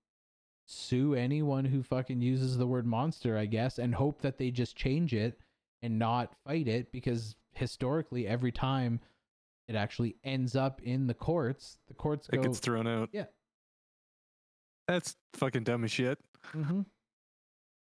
sue 0.65 1.13
anyone 1.15 1.65
who 1.65 1.83
fucking 1.83 2.21
uses 2.21 2.57
the 2.57 2.67
word 2.67 2.85
monster, 2.85 3.37
I 3.37 3.45
guess, 3.45 3.77
and 3.77 3.93
hope 3.95 4.21
that 4.21 4.37
they 4.37 4.51
just 4.51 4.75
change 4.75 5.13
it 5.13 5.39
and 5.81 5.99
not 5.99 6.33
fight 6.45 6.67
it 6.67 6.91
because 6.91 7.35
historically 7.53 8.27
every 8.27 8.51
time 8.51 8.99
it 9.67 9.75
actually 9.75 10.15
ends 10.23 10.55
up 10.55 10.81
in 10.81 11.07
the 11.07 11.13
courts, 11.13 11.77
the 11.87 11.93
courts 11.93 12.29
It 12.31 12.41
gets 12.41 12.59
thrown 12.59 12.87
out. 12.87 13.09
Yeah. 13.11 13.25
That's 14.87 15.15
fucking 15.33 15.63
dumb 15.63 15.83
as 15.83 15.91
shit. 15.91 16.19
Mhm. 16.53 16.85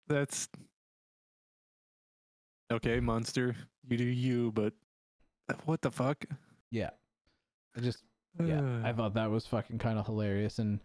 That's 0.09 0.49
okay, 2.71 3.01
monster. 3.01 3.55
You 3.89 3.97
do 3.97 4.05
you, 4.05 4.53
but 4.53 4.73
what 5.65 5.83
the 5.83 5.91
fuck? 5.91 6.25
Yeah. 6.71 6.91
I 7.77 7.81
just 7.81 8.03
yeah, 8.43 8.81
I 8.85 8.93
thought 8.97 9.15
that 9.15 9.31
was 9.31 9.47
fucking 9.47 9.79
kind 9.79 9.99
of 9.99 10.07
hilarious 10.07 10.59
and 10.59 10.81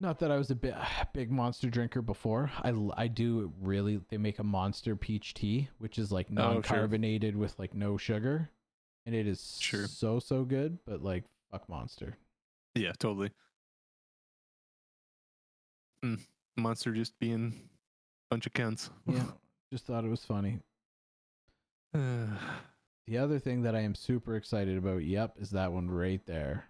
not 0.00 0.18
that 0.18 0.30
I 0.32 0.36
was 0.36 0.50
a 0.50 0.54
bit 0.56 0.74
big 1.14 1.30
monster 1.30 1.70
drinker 1.70 2.02
before. 2.02 2.50
I, 2.62 2.72
I 2.96 3.06
do 3.08 3.52
really 3.60 4.00
they 4.08 4.18
make 4.18 4.38
a 4.38 4.44
monster 4.44 4.96
peach 4.96 5.34
tea, 5.34 5.68
which 5.78 5.98
is 5.98 6.10
like 6.10 6.26
Oh, 6.30 6.34
sure. 6.34 6.52
non-carbonated 6.54 7.36
with 7.36 7.58
like 7.58 7.74
no 7.74 7.96
sugar, 7.96 8.50
and 9.06 9.14
it 9.14 9.26
is 9.26 9.58
Sure. 9.60 9.86
so 9.86 10.18
so 10.18 10.44
good, 10.44 10.78
but 10.86 11.02
like 11.02 11.24
fuck 11.50 11.68
monster. 11.68 12.16
yeah, 12.74 12.92
totally. 12.98 13.30
Mm, 16.04 16.18
monster 16.56 16.92
just 16.92 17.16
being 17.20 17.52
a 17.54 18.34
bunch 18.34 18.46
of 18.46 18.52
cunts. 18.52 18.90
Yeah. 19.06 19.24
Just 19.72 19.86
thought 19.86 20.04
it 20.04 20.08
was 20.10 20.24
funny. 20.24 20.58
The 23.06 23.18
other 23.18 23.38
thing 23.38 23.62
that 23.62 23.74
I 23.74 23.80
am 23.80 23.94
super 23.94 24.36
excited 24.36 24.78
about, 24.78 25.04
yep, 25.04 25.34
is 25.38 25.50
that 25.50 25.72
one 25.72 25.90
right 25.90 26.24
there. 26.26 26.66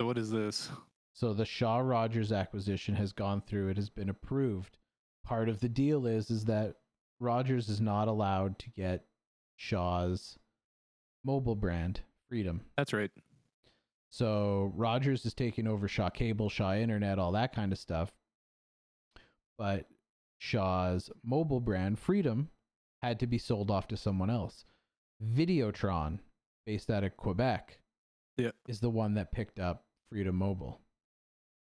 so 0.00 0.06
what 0.06 0.18
is 0.18 0.30
this? 0.30 0.70
So 1.14 1.32
the 1.32 1.44
Shaw 1.44 1.78
Rogers 1.78 2.32
acquisition 2.32 2.94
has 2.96 3.12
gone 3.12 3.40
through. 3.40 3.68
It 3.68 3.76
has 3.76 3.88
been 3.88 4.08
approved. 4.08 4.78
Part 5.24 5.48
of 5.48 5.60
the 5.60 5.68
deal 5.68 6.06
is 6.06 6.30
is 6.30 6.44
that 6.46 6.74
Rogers 7.20 7.68
is 7.68 7.80
not 7.80 8.08
allowed 8.08 8.58
to 8.58 8.70
get 8.70 9.06
Shaw's 9.56 10.38
mobile 11.24 11.54
brand, 11.54 12.00
Freedom. 12.28 12.60
That's 12.76 12.92
right. 12.92 13.10
So 14.10 14.72
Rogers 14.74 15.24
is 15.24 15.34
taking 15.34 15.66
over 15.66 15.88
Shaw 15.88 16.10
Cable, 16.10 16.48
Shaw 16.48 16.74
Internet, 16.74 17.18
all 17.18 17.32
that 17.32 17.54
kind 17.54 17.72
of 17.72 17.78
stuff. 17.78 18.12
But 19.56 19.86
Shaw's 20.38 21.10
mobile 21.24 21.60
brand, 21.60 21.98
Freedom, 21.98 22.50
had 23.08 23.20
to 23.20 23.26
be 23.26 23.38
sold 23.38 23.70
off 23.70 23.88
to 23.88 23.96
someone 23.96 24.30
else. 24.30 24.64
Videotron, 25.22 26.18
based 26.66 26.90
out 26.90 27.04
of 27.04 27.16
Quebec, 27.16 27.78
Yeah. 28.36 28.50
is 28.66 28.80
the 28.80 28.90
one 28.90 29.14
that 29.14 29.32
picked 29.32 29.58
up 29.58 29.84
Freedom 30.10 30.34
Mobile. 30.36 30.80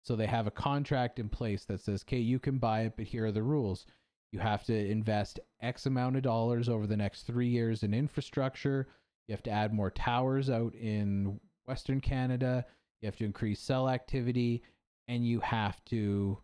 So 0.04 0.16
they 0.16 0.26
have 0.26 0.46
a 0.46 0.50
contract 0.52 1.18
in 1.18 1.28
place 1.28 1.64
that 1.66 1.80
says, 1.80 2.02
okay, 2.04 2.18
you 2.18 2.38
can 2.38 2.58
buy 2.58 2.82
it, 2.82 2.94
but 2.96 3.06
here 3.06 3.26
are 3.26 3.32
the 3.32 3.42
rules. 3.42 3.86
You 4.32 4.40
have 4.40 4.64
to 4.64 4.74
invest 4.90 5.38
X 5.60 5.86
amount 5.86 6.16
of 6.16 6.22
dollars 6.22 6.68
over 6.68 6.86
the 6.86 6.96
next 6.96 7.22
three 7.24 7.48
years 7.48 7.82
in 7.82 7.94
infrastructure. 7.94 8.88
You 9.28 9.32
have 9.32 9.42
to 9.44 9.50
add 9.50 9.72
more 9.72 9.90
towers 9.90 10.50
out 10.50 10.74
in 10.74 11.38
Western 11.66 12.00
Canada. 12.00 12.64
You 13.00 13.06
have 13.06 13.16
to 13.16 13.24
increase 13.24 13.60
cell 13.60 13.88
activity, 13.88 14.62
and 15.08 15.26
you 15.26 15.40
have 15.40 15.84
to 15.86 16.38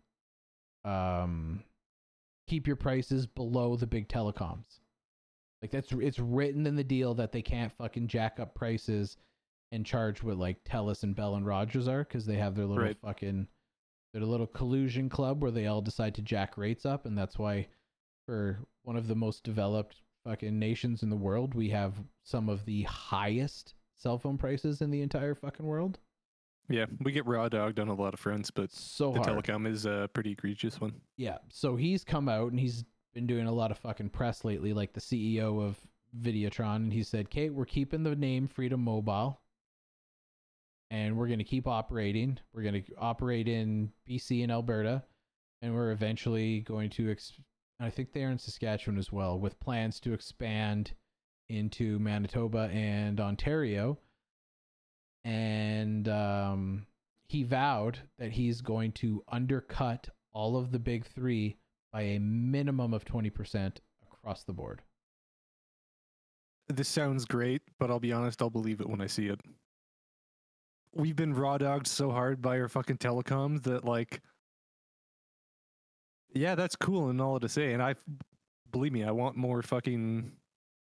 um, 0.85 1.63
keep 2.49 2.67
your 2.67 2.75
prices 2.75 3.25
below 3.27 3.75
the 3.75 3.87
big 3.87 4.07
telecoms. 4.09 4.79
Like 5.61 5.71
that's 5.71 5.91
it's 5.91 6.19
written 6.19 6.65
in 6.65 6.75
the 6.75 6.83
deal 6.83 7.13
that 7.15 7.31
they 7.31 7.41
can't 7.41 7.71
fucking 7.73 8.07
jack 8.07 8.39
up 8.39 8.55
prices 8.55 9.17
and 9.71 9.85
charge 9.85 10.23
what 10.23 10.37
like 10.37 10.63
Telus 10.63 11.03
and 11.03 11.15
Bell 11.15 11.35
and 11.35 11.45
Rogers 11.45 11.87
are 11.87 12.03
because 12.03 12.25
they 12.25 12.37
have 12.37 12.55
their 12.55 12.65
little 12.65 12.83
Right. 12.83 12.97
fucking 13.01 13.47
their 14.13 14.23
little 14.23 14.47
collusion 14.47 15.09
club 15.09 15.41
where 15.43 15.51
they 15.51 15.67
all 15.67 15.81
decide 15.81 16.15
to 16.15 16.21
jack 16.23 16.57
rates 16.57 16.85
up, 16.85 17.05
and 17.05 17.15
that's 17.15 17.37
why 17.37 17.67
for 18.25 18.59
one 18.83 18.95
of 18.95 19.07
the 19.07 19.15
most 19.15 19.43
developed 19.43 20.01
fucking 20.25 20.57
nations 20.57 21.03
in 21.03 21.09
the 21.11 21.15
world, 21.15 21.53
we 21.53 21.69
have 21.69 21.93
some 22.23 22.49
of 22.49 22.65
the 22.65 22.81
highest 22.83 23.75
cell 23.95 24.17
phone 24.17 24.37
prices 24.37 24.81
in 24.81 24.89
the 24.89 25.01
entire 25.01 25.35
fucking 25.35 25.65
world. 25.65 25.99
Yeah, 26.69 26.85
we 27.01 27.11
get 27.11 27.25
raw 27.25 27.49
dogged 27.49 27.79
on 27.79 27.87
a 27.87 27.93
lot 27.95 28.13
of 28.13 28.19
fronts, 28.19 28.51
but 28.51 28.71
So 28.71 29.11
the 29.11 29.21
hard. 29.21 29.43
telecom 29.43 29.67
is 29.67 29.85
a 29.85 30.09
pretty 30.13 30.31
egregious 30.31 30.79
one. 30.79 30.93
Yeah. 31.17 31.39
So 31.49 31.75
he's 31.75 32.03
come 32.03 32.29
out 32.29 32.51
and 32.51 32.59
he's 32.59 32.83
been 33.13 33.25
doing 33.25 33.47
a 33.47 33.51
lot 33.51 33.71
of 33.71 33.77
fucking 33.79 34.09
press 34.09 34.45
lately, 34.45 34.71
like 34.73 34.93
the 34.93 35.01
CEO 35.01 35.61
of 35.65 35.77
Videotron, 36.21 36.75
and 36.77 36.93
he 36.93 37.01
said, 37.03 37.29
Kate, 37.29 37.53
we're 37.53 37.65
keeping 37.65 38.03
the 38.03 38.15
name 38.15 38.47
Freedom 38.47 38.83
Mobile. 38.83 39.41
And 40.91 41.17
we're 41.17 41.27
gonna 41.27 41.43
keep 41.43 41.67
operating. 41.67 42.39
We're 42.53 42.63
gonna 42.63 42.81
operate 42.97 43.47
in 43.47 43.91
BC 44.07 44.41
and 44.43 44.51
Alberta, 44.51 45.03
and 45.61 45.73
we're 45.75 45.91
eventually 45.91 46.61
going 46.61 46.89
to 46.91 47.11
ex- 47.11 47.33
I 47.79 47.89
think 47.91 48.11
they're 48.11 48.31
in 48.31 48.39
Saskatchewan 48.39 48.97
as 48.97 49.11
well, 49.11 49.39
with 49.39 49.59
plans 49.59 49.99
to 50.01 50.13
expand 50.13 50.93
into 51.47 51.97
Manitoba 51.99 52.69
and 52.73 53.19
Ontario. 53.19 53.97
And 55.23 56.07
um, 56.07 56.85
he 57.27 57.43
vowed 57.43 57.99
that 58.17 58.31
he's 58.31 58.61
going 58.61 58.91
to 58.93 59.23
undercut 59.27 60.09
all 60.31 60.57
of 60.57 60.71
the 60.71 60.79
big 60.79 61.05
three 61.05 61.57
by 61.91 62.01
a 62.01 62.19
minimum 62.19 62.93
of 62.93 63.05
20% 63.05 63.77
across 64.11 64.43
the 64.43 64.53
board. 64.53 64.81
This 66.67 66.87
sounds 66.87 67.25
great, 67.25 67.61
but 67.79 67.89
I'll 67.89 67.99
be 67.99 68.13
honest, 68.13 68.41
I'll 68.41 68.49
believe 68.49 68.79
it 68.79 68.89
when 68.89 69.01
I 69.01 69.07
see 69.07 69.27
it. 69.27 69.41
We've 70.93 71.15
been 71.15 71.33
raw 71.33 71.57
dogged 71.57 71.87
so 71.87 72.11
hard 72.11 72.41
by 72.41 72.59
our 72.59 72.67
fucking 72.67 72.97
telecoms 72.97 73.63
that 73.63 73.85
like 73.85 74.21
yeah, 76.33 76.55
that's 76.55 76.75
cool 76.75 77.09
and 77.09 77.19
all 77.19 77.39
to 77.39 77.49
say, 77.49 77.73
and 77.73 77.81
I've 77.81 78.03
believe 78.71 78.91
me, 78.91 79.03
I 79.03 79.11
want 79.11 79.35
more 79.35 79.61
fucking 79.61 80.31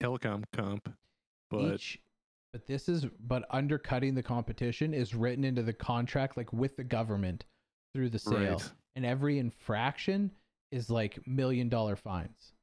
telecom 0.01 0.43
comp. 0.53 0.91
But 1.49 1.75
each 1.75 1.99
but 2.55 2.65
this 2.67 2.87
is 2.87 3.05
but 3.27 3.43
undercutting 3.49 4.15
the 4.15 4.23
competition 4.23 4.93
is 4.93 5.13
written 5.13 5.43
into 5.43 5.61
the 5.61 5.73
contract 5.73 6.37
like 6.37 6.53
with 6.53 6.77
the 6.77 6.85
government 6.85 7.43
through 7.93 8.07
the 8.09 8.17
sale 8.17 8.53
right, 8.53 8.71
and 8.95 9.05
every 9.05 9.39
infraction 9.39 10.31
is 10.71 10.89
like 10.89 11.19
million 11.27 11.67
dollar 11.67 11.97
fines 11.97 12.53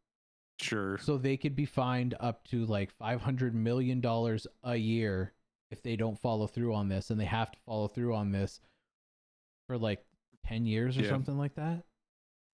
sure. 0.59 0.97
so 0.97 1.19
they 1.19 1.37
could 1.37 1.55
be 1.55 1.67
fined 1.67 2.15
up 2.21 2.43
to 2.45 2.65
like 2.65 2.91
500 2.91 3.55
million 3.55 4.01
dollars 4.01 4.47
a 4.65 4.77
year 4.77 5.35
if 5.71 5.83
they 5.83 5.95
don't 5.95 6.19
follow 6.19 6.47
through 6.47 6.73
on 6.75 6.89
this 6.89 7.11
and 7.11 7.21
they 7.21 7.27
have 7.27 7.53
to 7.53 7.59
follow 7.67 7.87
through 7.87 8.15
on 8.15 8.33
this 8.33 8.63
for 9.69 9.77
like 9.77 10.03
10 10.47 10.65
years 10.65 10.97
or 10.97 11.03
Yeah. 11.03 11.11
something 11.11 11.37
like 11.37 11.55
that 11.57 11.85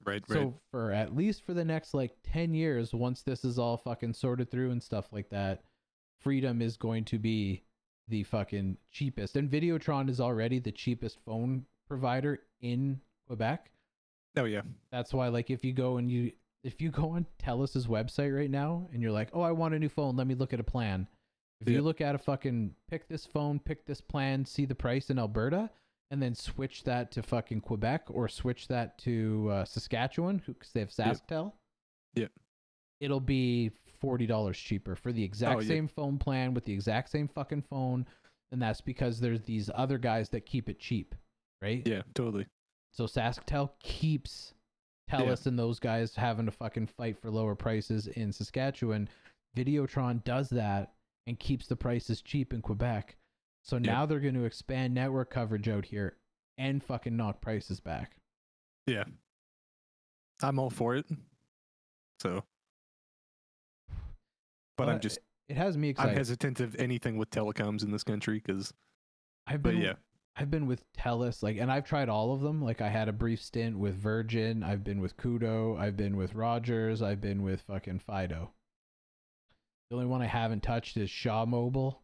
Right, 0.04 0.24
so 0.26 0.40
right. 0.40 0.52
for 0.72 0.90
at 0.92 1.14
least 1.14 1.44
for 1.44 1.54
the 1.54 1.64
next 1.64 1.94
like 1.94 2.16
10 2.24 2.52
years 2.52 2.92
once 2.92 3.22
this 3.22 3.44
is 3.44 3.60
all 3.60 3.76
fucking 3.76 4.14
sorted 4.14 4.50
through 4.50 4.72
and 4.72 4.82
stuff 4.82 5.12
like 5.12 5.28
that 5.30 5.62
freedom 6.20 6.60
is 6.62 6.76
going 6.76 7.04
to 7.06 7.18
be 7.18 7.62
the 8.08 8.22
fucking 8.24 8.76
cheapest. 8.90 9.36
And 9.36 9.50
videotron 9.50 10.08
is 10.08 10.20
already 10.20 10.58
the 10.58 10.72
cheapest 10.72 11.18
phone 11.24 11.64
provider 11.86 12.40
in 12.60 13.00
quebec. 13.26 13.70
Oh 14.36 14.44
yeah. 14.44 14.62
that's 14.92 15.12
why 15.12 15.28
like 15.28 15.50
if 15.50 15.64
you 15.64 15.72
go 15.72 15.96
and 15.96 16.10
you 16.10 16.32
if 16.64 16.80
you 16.80 16.90
go 16.90 17.10
on 17.10 17.26
telus' 17.42 17.86
website 17.86 18.36
right 18.36 18.50
now 18.50 18.88
and 18.92 19.02
you're 19.02 19.12
like 19.12 19.30
oh 19.32 19.40
i 19.40 19.50
want 19.52 19.74
a 19.74 19.78
new 19.78 19.88
phone. 19.88 20.16
Let 20.16 20.26
me 20.26 20.34
look 20.34 20.52
at 20.52 20.60
a 20.60 20.64
plan. 20.64 21.06
If 21.60 21.68
you 21.68 21.82
look 21.82 22.00
at 22.00 22.14
a 22.14 22.18
fucking 22.18 22.74
pick 22.88 23.08
this 23.08 23.26
phone 23.26 23.58
pick 23.58 23.84
this 23.84 24.00
plan 24.00 24.44
see 24.44 24.64
the 24.64 24.74
price 24.76 25.10
in 25.10 25.18
alberta 25.18 25.68
and 26.10 26.22
then 26.22 26.34
switch 26.34 26.84
that 26.84 27.10
to 27.12 27.22
fucking 27.22 27.60
quebec 27.62 28.04
or 28.08 28.28
switch 28.28 28.68
that 28.68 28.96
to 28.98 29.48
uh, 29.52 29.64
saskatchewan 29.64 30.40
because 30.46 30.70
they 30.72 30.80
have 30.80 30.90
sasktel 30.90 31.52
Yeah. 32.14 32.28
it'll 33.00 33.18
be 33.20 33.72
$40 34.02 34.54
cheaper 34.54 34.94
for 34.96 35.12
the 35.12 35.22
exact 35.24 35.56
Oh, 35.56 35.60
yeah. 35.60 35.68
same 35.68 35.88
phone 35.88 36.18
plan 36.18 36.54
with 36.54 36.64
the 36.64 36.72
exact 36.72 37.10
same 37.10 37.28
fucking 37.28 37.62
phone 37.62 38.06
and 38.52 38.62
that's 38.62 38.80
because 38.80 39.20
there's 39.20 39.42
these 39.42 39.70
other 39.74 39.98
guys 39.98 40.28
that 40.30 40.46
keep 40.46 40.68
it 40.68 40.78
cheap 40.78 41.14
right 41.62 41.86
Yeah, 41.86 42.02
totally. 42.14 42.46
so 42.92 43.04
SaskTel 43.04 43.70
keeps 43.82 44.54
TELUS 45.10 45.46
and 45.46 45.58
those 45.58 45.78
guys 45.80 46.14
having 46.14 46.46
to 46.46 46.52
fucking 46.52 46.86
fight 46.86 47.18
for 47.18 47.30
lower 47.30 47.54
prices 47.54 48.08
in 48.08 48.30
Saskatchewan. 48.30 49.08
Videotron 49.56 50.22
does 50.24 50.50
that 50.50 50.92
and 51.26 51.38
keeps 51.40 51.66
the 51.66 51.76
prices 51.76 52.20
cheap 52.20 52.52
in 52.52 52.60
Quebec. 52.60 53.16
So 53.64 53.76
Yeah. 53.76 53.82
now 53.92 54.06
they're 54.06 54.20
going 54.20 54.34
to 54.34 54.44
expand 54.44 54.92
network 54.94 55.30
coverage 55.30 55.66
out 55.68 55.86
here 55.86 56.18
and 56.58 56.84
fucking 56.84 57.16
knock 57.16 57.40
prices 57.40 57.80
back. 57.80 58.16
Yeah. 58.86 59.04
I'm 60.42 60.58
all 60.58 60.68
for 60.70 60.94
it. 60.94 61.06
So 62.20 62.44
but 64.78 64.86
Well, 64.86 64.94
I'm 64.94 65.00
just 65.00 65.18
It 65.48 65.56
has 65.58 65.76
me 65.76 65.90
excited. 65.90 66.12
I'm 66.12 66.16
hesitant 66.16 66.60
of 66.60 66.74
anything 66.76 67.18
with 67.18 67.30
telecoms 67.30 67.82
in 67.82 67.90
this 67.90 68.04
country 68.04 68.42
because 68.44 68.72
I've 69.46 69.62
been 69.62 69.76
yeah. 69.76 69.94
I've 70.36 70.52
been 70.52 70.66
with 70.66 70.84
TELUS, 70.92 71.42
like, 71.42 71.56
and 71.56 71.70
I've 71.70 71.84
tried 71.84 72.08
all 72.08 72.32
of 72.32 72.40
them. 72.40 72.62
Like, 72.62 72.80
I 72.80 72.88
had 72.88 73.08
a 73.08 73.12
brief 73.12 73.42
stint 73.42 73.76
with 73.76 73.96
Virgin. 73.96 74.62
I've 74.62 74.84
been 74.84 75.00
with 75.00 75.16
Koodo. 75.16 75.76
I've 75.76 75.96
been 75.96 76.16
with 76.16 76.36
Rogers. 76.36 77.02
I've 77.02 77.20
been 77.20 77.42
with 77.42 77.62
fucking 77.62 77.98
Fido. 77.98 78.52
The 79.90 79.96
only 79.96 80.06
one 80.06 80.22
I 80.22 80.26
haven't 80.26 80.62
touched 80.62 80.96
is 80.96 81.10
Shaw 81.10 81.44
Mobile 81.44 82.02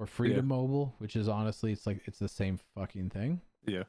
or 0.00 0.06
Freedom 0.06 0.48
Mobile, 0.48 0.96
which 0.98 1.14
is 1.14 1.28
honestly, 1.28 1.70
it's 1.70 1.86
like 1.86 2.00
it's 2.06 2.18
the 2.18 2.28
same 2.28 2.58
fucking 2.74 3.10
thing. 3.10 3.42
Yeah. 3.64 3.84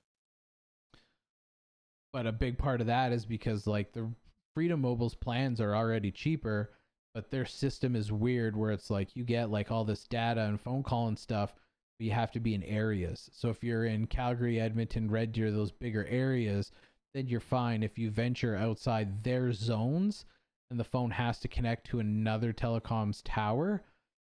But 2.13 2.27
a 2.27 2.31
big 2.31 2.59
part 2.59 2.81
of 2.81 2.87
that 2.87 3.11
is 3.11 3.25
because 3.25 3.65
like 3.65 3.91
the 3.93 4.07
Freedom 4.53 4.81
Mobile's 4.81 5.15
plans 5.15 5.59
are 5.59 5.75
already 5.75 6.11
cheaper, 6.11 6.69
but 7.13 7.31
their 7.31 7.45
system 7.45 7.95
is 7.95 8.11
weird 8.11 8.55
where 8.55 8.71
it's 8.71 8.89
like 8.89 9.15
you 9.15 9.23
get 9.23 9.49
like 9.49 9.71
all 9.71 9.83
this 9.83 10.05
data 10.05 10.41
and 10.41 10.61
phone 10.61 10.83
call 10.83 11.07
and 11.07 11.17
stuff, 11.17 11.53
but 11.97 12.05
you 12.05 12.11
have 12.11 12.31
to 12.31 12.39
be 12.39 12.53
in 12.53 12.63
areas. 12.63 13.29
So 13.33 13.49
if 13.49 13.63
you're 13.63 13.85
in 13.85 14.07
Calgary, 14.07 14.59
Edmonton, 14.59 15.09
Red 15.09 15.31
Deer, 15.31 15.51
those 15.51 15.71
bigger 15.71 16.05
areas, 16.05 16.71
then 17.13 17.27
you're 17.27 17.39
fine. 17.39 17.83
If 17.83 17.97
you 17.97 18.11
venture 18.11 18.55
outside 18.55 19.23
their 19.23 19.51
zones 19.51 20.25
and 20.69 20.79
the 20.79 20.83
phone 20.83 21.11
has 21.11 21.39
to 21.39 21.47
connect 21.47 21.87
to 21.87 21.99
another 21.99 22.53
telecom's 22.53 23.21
tower, 23.23 23.81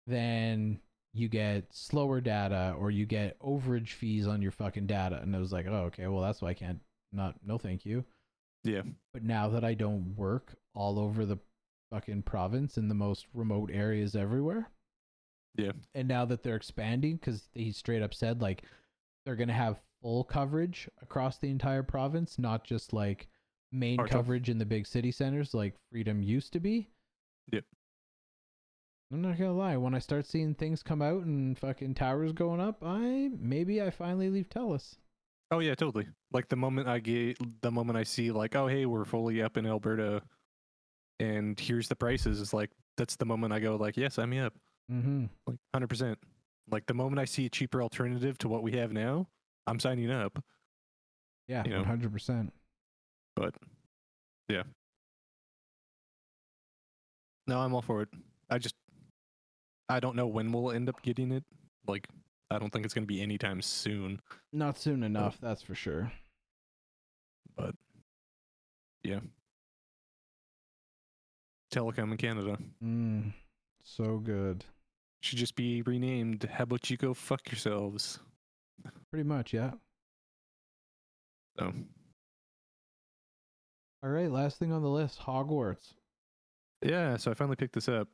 then 0.07 0.79
you 1.13 1.29
get 1.29 1.65
slower 1.75 2.21
data 2.21 2.75
or 2.79 2.91
you 2.91 3.05
get 3.05 3.39
overage 3.41 3.91
fees 3.91 4.29
on 4.29 4.41
your 4.41 4.53
fucking 4.53 4.87
data. 4.87 5.19
And 5.21 5.35
I 5.35 5.41
was 5.41 5.53
like, 5.53 5.67
oh, 5.69 5.87
okay, 5.87 6.07
well, 6.07 6.23
that's 6.23 6.41
why 6.41 6.51
I 6.51 6.55
can't, 6.55 6.79
not, 7.13 7.35
no, 7.45 7.59
thank 7.59 7.85
you. 7.85 8.05
Yeah. 8.63 8.83
But 9.13 9.25
now 9.25 9.49
that 9.49 9.65
I 9.65 9.75
don't 9.75 10.15
work 10.17 10.55
all 10.75 10.99
over 10.99 11.27
the 11.27 11.39
fucking 11.91 12.23
province 12.23 12.77
in 12.79 12.89
the 12.89 12.95
most 12.95 13.27
remote 13.35 13.71
areas 13.73 14.15
everywhere, 14.17 14.71
Yeah. 15.57 15.73
and 15.95 16.07
now 16.09 16.25
that 16.27 16.43
they're 16.43 16.57
expanding, 16.57 17.17
because 17.17 17.49
he 17.55 17.73
straight 17.73 18.03
up 18.03 18.15
said 18.15 18.41
like 18.43 18.65
they're 19.25 19.37
gonna 19.37 19.53
have 19.53 19.81
full 20.03 20.25
coverage 20.25 20.89
across 21.03 21.39
the 21.39 21.51
entire 21.51 21.83
province, 21.83 22.39
not 22.39 22.65
just 22.65 22.93
like 22.93 23.29
main 23.73 23.99
coverage 23.99 24.49
in 24.49 24.59
the 24.59 24.65
big 24.67 24.87
city 24.87 25.11
centers 25.11 25.53
like 25.55 25.75
Freedom 25.91 26.23
used 26.23 26.53
to 26.55 26.61
be. 26.61 26.89
Yep. 27.53 27.65
I'm 29.13 29.23
not 29.23 29.39
gonna 29.39 29.53
lie. 29.55 29.77
When 29.77 29.95
I 29.95 29.99
start 29.99 30.27
seeing 30.27 30.55
things 30.55 30.83
come 30.83 31.01
out 31.03 31.25
and 31.25 31.59
fucking 31.59 31.95
towers 31.95 32.33
going 32.33 32.61
up, 32.61 32.79
I 32.83 33.31
maybe 33.39 33.83
I 33.83 33.91
finally 33.91 34.29
leave 34.31 34.49
Telus. 34.51 34.97
Oh 35.51 35.61
yeah, 35.61 35.75
totally. 35.75 36.07
Like 36.31 36.49
the 36.49 36.57
moment 36.57 36.89
I 36.89 36.99
get 36.99 37.39
the 37.63 37.71
moment 37.71 37.97
I 37.99 38.03
see 38.03 38.31
like, 38.31 38.55
oh 38.55 38.67
hey, 38.67 38.85
we're 38.87 39.07
fully 39.07 39.41
up 39.43 39.57
in 39.57 39.67
Alberta 39.67 40.23
and 41.21 41.59
here's 41.59 41.89
the 41.89 41.97
prices, 41.97 42.41
it's 42.41 42.53
like 42.53 42.71
that's 42.97 43.17
the 43.17 43.27
moment 43.27 43.53
I 43.53 43.61
go 43.61 43.77
like, 43.77 43.97
yes, 43.97 44.15
sign 44.15 44.31
me 44.31 44.39
up. 44.39 44.55
Mm-hmm. 44.91 45.27
Like 45.47 45.57
hundred 45.75 45.89
percent. 45.89 46.19
Like 46.71 46.87
the 46.87 46.95
moment 46.95 47.19
I 47.21 47.25
see 47.25 47.47
a 47.47 47.49
cheaper 47.51 47.83
alternative 47.83 48.37
to 48.39 48.49
what 48.49 48.63
we 48.63 48.73
have 48.73 48.93
now, 48.93 49.29
I'm 49.67 49.81
signing 49.81 50.11
up. 50.11 50.43
Yeah, 51.47 51.63
You 51.65 51.71
know. 51.71 51.77
one 51.79 51.87
hundred 51.87 52.13
percent. 52.13 52.53
But 53.37 53.55
yeah. 54.49 54.65
No, 57.47 57.61
I'm 57.61 57.75
all 57.75 57.83
for 57.83 58.03
it. 58.03 58.09
I 58.51 58.59
just 58.59 58.75
I 59.89 60.01
don't 60.01 60.17
know 60.17 60.27
when 60.27 60.53
we'll 60.53 60.73
end 60.73 60.89
up 60.89 61.01
getting 61.03 61.33
it. 61.33 61.45
Like 61.87 62.07
I 62.51 62.59
don't 62.59 62.71
think 62.71 62.85
it's 62.85 62.95
gonna 62.95 63.07
be 63.07 63.23
anytime 63.23 63.63
soon. 63.63 64.21
Not 64.53 64.79
soon 64.79 65.03
enough, 65.03 65.39
that's 65.41 65.63
for 65.63 65.75
sure. 65.75 66.13
But 67.57 67.75
yeah. 69.03 69.21
Telecom 71.73 72.11
in 72.13 72.17
Canada. 72.17 72.59
Mm, 72.83 73.33
so 73.83 74.19
good. 74.19 74.65
Should 75.21 75.39
just 75.39 75.57
be 75.57 75.83
renamed 75.83 76.49
How 76.53 76.63
about 76.65 76.89
you 76.91 76.97
go 76.97 77.13
fuck 77.15 77.51
yourselves? 77.51 78.21
Pretty 79.11 79.25
much, 79.29 79.53
yeah. 79.53 79.73
So 81.59 81.73
All 84.03 84.11
right, 84.11 84.31
last 84.31 84.59
thing 84.59 84.73
on 84.73 84.83
the 84.83 84.89
list, 84.89 85.19
Hogwarts. 85.21 85.95
yeah, 86.83 87.17
so 87.17 87.31
I 87.31 87.35
finally 87.35 87.57
picked 87.57 87.75
this 87.75 87.89
up. 87.89 88.09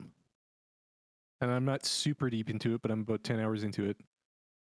And 1.40 1.50
I'm 1.50 1.64
not 1.66 1.84
super 1.84 2.30
deep 2.30 2.48
into 2.48 2.74
it, 2.74 2.80
but 2.82 2.90
I'm 2.90 3.00
about 3.00 3.22
ten 3.22 3.38
hours 3.38 3.64
into 3.64 3.84
it. 3.84 3.98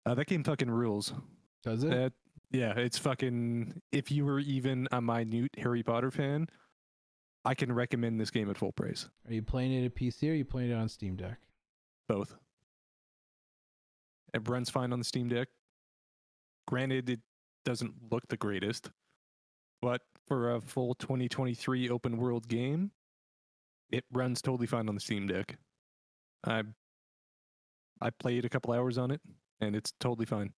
Uh, 0.06 0.14
that 0.14 0.26
game 0.26 0.42
fucking 0.42 0.70
rules. 0.70 1.12
Does 1.62 1.84
it? 1.84 1.90
That 1.90 2.12
yeah, 2.50 2.72
it's 2.76 2.98
fucking. 2.98 3.80
If 3.92 4.10
you 4.10 4.24
were 4.24 4.40
even 4.40 4.88
a 4.90 5.00
minute 5.00 5.52
Harry 5.58 5.82
Potter 5.84 6.10
fan, 6.10 6.48
I 7.44 7.54
can 7.54 7.72
recommend 7.72 8.20
this 8.20 8.30
game 8.30 8.48
at 8.48 8.56
full 8.56 8.72
price. 8.72 9.08
Are 9.28 9.34
you 9.34 9.42
playing 9.42 9.72
it 9.72 9.84
at 9.84 9.94
PC 9.94 10.28
or 10.28 10.32
are 10.32 10.34
you 10.34 10.44
playing 10.44 10.70
it 10.70 10.74
on 10.74 10.88
Steam 10.88 11.16
Deck? 11.16 11.38
Both. 12.08 12.36
It 14.32 14.48
runs 14.48 14.70
fine 14.70 14.92
on 14.92 14.98
the 14.98 15.04
Steam 15.04 15.28
Deck. 15.28 15.48
Granted, 16.66 17.10
it 17.10 17.20
doesn't 17.64 17.94
look 18.10 18.26
the 18.28 18.36
greatest, 18.36 18.90
but 19.82 20.00
for 20.26 20.54
a 20.54 20.60
full 20.60 20.94
2023 20.94 21.90
open 21.90 22.16
world 22.16 22.48
game, 22.48 22.90
it 23.90 24.04
runs 24.10 24.40
totally 24.40 24.66
fine 24.66 24.88
on 24.88 24.94
the 24.94 25.00
Steam 25.00 25.26
Deck. 25.26 25.58
I 26.44 26.62
I 28.00 28.10
played 28.10 28.44
a 28.44 28.48
couple 28.48 28.72
hours 28.72 28.98
on 28.98 29.10
it, 29.10 29.20
and 29.60 29.76
it's 29.76 29.92
totally 30.00 30.26
fine. 30.26 30.52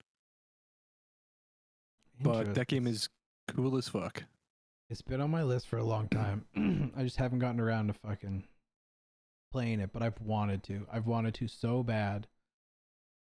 But 2.21 2.55
that 2.55 2.69
game 2.69 2.87
is 2.87 3.09
cool 3.49 3.77
as 3.77 3.89
fuck. 3.89 4.25
It's 4.89 5.03
been 5.03 5.21
on 5.21 5.31
my 5.31 5.43
list 5.43 5.67
for 5.69 5.79
a 5.79 5.85
long 5.85 6.09
time. 6.09 6.45
I 6.97 7.03
just 7.03 7.17
haven't 7.17 7.41
gotten 7.41 7.61
around 7.61 7.89
to 7.89 7.93
fucking 7.93 8.45
playing 9.53 9.81
it, 9.81 9.91
but 9.93 10.03
I've 10.03 10.21
wanted 10.21 10.63
to. 10.65 10.87
I've 10.93 11.07
wanted 11.07 11.35
to 11.35 11.49
so 11.49 11.83
bad. 11.83 12.27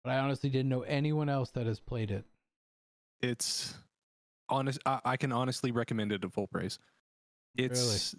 But 0.03 0.11
I 0.11 0.17
honestly 0.17 0.49
didn't 0.49 0.69
know 0.69 0.81
anyone 0.81 1.29
else 1.29 1.51
that 1.51 1.67
has 1.67 1.79
played 1.79 2.09
it. 2.09 2.25
it's 3.21 3.75
honest 4.49 4.79
I, 4.85 4.99
I 5.05 5.17
can 5.17 5.31
honestly 5.31 5.71
recommend 5.71 6.11
it 6.11 6.25
at 6.25 6.33
full 6.33 6.47
price 6.47 6.77
it's 7.55 8.15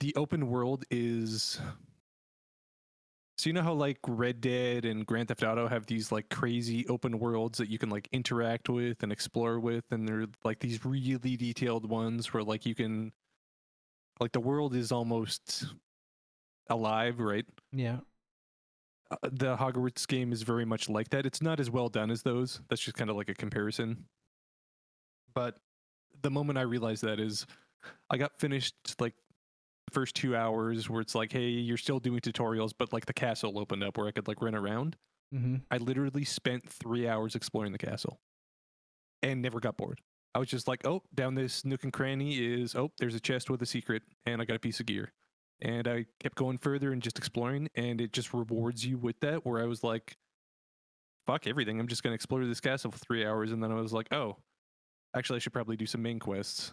the 0.00 0.14
open 0.14 0.48
world 0.48 0.84
is 0.90 1.60
so 3.38 3.48
you 3.48 3.54
know 3.54 3.62
how 3.62 3.72
like 3.72 3.98
red 4.06 4.40
dead 4.40 4.84
and 4.84 5.06
grand 5.06 5.28
theft 5.28 5.42
auto 5.42 5.68
have 5.68 5.86
these 5.86 6.12
like 6.12 6.28
crazy 6.28 6.86
open 6.88 7.18
worlds 7.18 7.58
that 7.58 7.70
you 7.70 7.78
can 7.78 7.88
like 7.88 8.08
interact 8.12 8.68
with 8.68 9.02
and 9.02 9.12
explore 9.12 9.60
with 9.60 9.84
and 9.90 10.06
they're 10.08 10.26
like 10.44 10.58
these 10.58 10.84
really 10.84 11.36
detailed 11.36 11.88
ones 11.88 12.34
where 12.34 12.42
like 12.42 12.66
you 12.66 12.74
can 12.74 13.12
like 14.20 14.32
the 14.32 14.40
world 14.40 14.74
is 14.74 14.92
almost 14.92 15.66
alive, 16.68 17.20
right? 17.20 17.46
Yeah. 17.72 17.98
Uh, 19.10 19.16
the 19.22 19.56
Hogwarts 19.56 20.06
game 20.06 20.32
is 20.32 20.42
very 20.42 20.64
much 20.64 20.88
like 20.88 21.08
that. 21.10 21.24
It's 21.24 21.40
not 21.40 21.60
as 21.60 21.70
well 21.70 21.88
done 21.88 22.10
as 22.10 22.22
those. 22.22 22.60
That's 22.68 22.82
just 22.82 22.96
kind 22.96 23.10
of 23.10 23.16
like 23.16 23.28
a 23.28 23.34
comparison. 23.34 24.04
But 25.34 25.58
the 26.22 26.30
moment 26.30 26.58
I 26.58 26.62
realized 26.62 27.04
that 27.04 27.20
is 27.20 27.46
I 28.10 28.18
got 28.18 28.38
finished 28.38 28.74
like 29.00 29.14
first 29.90 30.14
two 30.14 30.36
hours 30.36 30.88
where 30.88 31.00
it's 31.00 31.14
like, 31.14 31.32
hey, 31.32 31.48
you're 31.48 31.76
still 31.76 31.98
doing 31.98 32.20
tutorials, 32.20 32.72
but 32.76 32.92
like 32.92 33.06
the 33.06 33.12
castle 33.12 33.58
opened 33.58 33.82
up 33.84 33.98
where 33.98 34.06
I 34.06 34.10
could 34.10 34.28
like 34.28 34.42
run 34.42 34.54
around. 34.54 34.96
Mm-hmm. 35.34 35.56
I 35.70 35.76
literally 35.76 36.24
spent 36.24 36.68
three 36.68 37.06
hours 37.06 37.34
exploring 37.34 37.72
the 37.72 37.78
castle 37.78 38.18
and 39.22 39.42
never 39.42 39.60
got 39.60 39.76
bored. 39.76 40.00
I 40.34 40.38
was 40.38 40.48
just 40.48 40.68
like, 40.68 40.86
oh, 40.86 41.02
down 41.14 41.34
this 41.34 41.64
nook 41.64 41.84
and 41.84 41.92
cranny 41.92 42.38
is, 42.38 42.74
oh, 42.74 42.92
there's 42.98 43.14
a 43.14 43.20
chest 43.20 43.50
with 43.50 43.60
a 43.62 43.66
secret, 43.66 44.02
and 44.26 44.40
I 44.40 44.44
got 44.44 44.56
a 44.56 44.60
piece 44.60 44.78
of 44.78 44.86
gear. 44.86 45.12
And 45.60 45.88
I 45.88 46.06
kept 46.20 46.36
going 46.36 46.58
further 46.58 46.92
and 46.92 47.02
just 47.02 47.18
exploring, 47.18 47.68
and 47.74 48.00
it 48.00 48.12
just 48.12 48.32
rewards 48.32 48.86
you 48.86 48.98
with 48.98 49.18
that. 49.20 49.44
Where 49.44 49.60
I 49.60 49.66
was 49.66 49.82
like, 49.82 50.16
fuck 51.26 51.46
everything. 51.46 51.80
I'm 51.80 51.88
just 51.88 52.02
going 52.02 52.12
to 52.12 52.14
explore 52.14 52.44
this 52.44 52.60
castle 52.60 52.90
for 52.90 52.98
three 52.98 53.26
hours. 53.26 53.52
And 53.52 53.62
then 53.62 53.72
I 53.72 53.74
was 53.74 53.92
like, 53.92 54.12
oh, 54.12 54.36
actually, 55.16 55.36
I 55.36 55.40
should 55.40 55.52
probably 55.52 55.76
do 55.76 55.86
some 55.86 56.02
main 56.02 56.20
quests. 56.20 56.72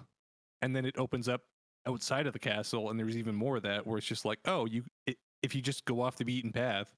And 0.62 0.76
then 0.76 0.86
it 0.86 0.98
opens 0.98 1.28
up 1.28 1.42
outside 1.88 2.28
of 2.28 2.34
the 2.34 2.40
castle, 2.40 2.90
and 2.90 3.00
there's 3.00 3.18
even 3.18 3.36
more 3.36 3.58
of 3.58 3.64
that 3.64 3.86
where 3.86 3.98
it's 3.98 4.08
just 4.08 4.26
like, 4.26 4.40
oh, 4.46 4.66
you, 4.66 4.84
it, 5.06 5.18
if 5.42 5.56
you 5.56 5.62
just 5.62 5.86
go 5.86 6.02
off 6.02 6.16
the 6.16 6.26
beaten 6.26 6.52
path, 6.52 6.96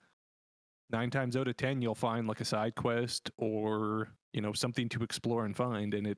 nine 0.90 1.10
times 1.10 1.36
out 1.36 1.48
of 1.48 1.58
ten 1.58 1.82
you'll 1.82 1.96
find 1.96 2.28
like 2.28 2.40
a 2.40 2.46
side 2.46 2.76
quest 2.76 3.30
or 3.38 4.08
you 4.34 4.42
know 4.42 4.54
something 4.54 4.88
to 4.90 5.04
explore 5.04 5.44
and 5.46 5.56
find 5.56 5.94
and 5.94 6.08
it 6.08 6.18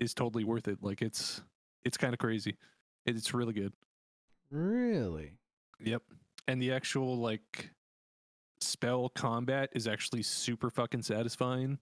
is 0.00 0.14
totally 0.14 0.44
worth 0.44 0.68
it. 0.68 0.78
Like 0.82 1.02
it's 1.02 1.42
it's 1.84 1.96
kind 1.96 2.12
of 2.12 2.18
crazy. 2.18 2.56
It's 3.06 3.32
really 3.32 3.52
good. 3.52 3.72
Really? 4.50 5.32
yep. 5.80 6.02
And 6.48 6.60
the 6.60 6.72
actual 6.72 7.16
like 7.18 7.70
spell 8.60 9.08
combat 9.10 9.70
is 9.72 9.86
actually 9.86 10.22
super 10.22 10.70
fucking 10.70 11.02
satisfying 11.02 11.78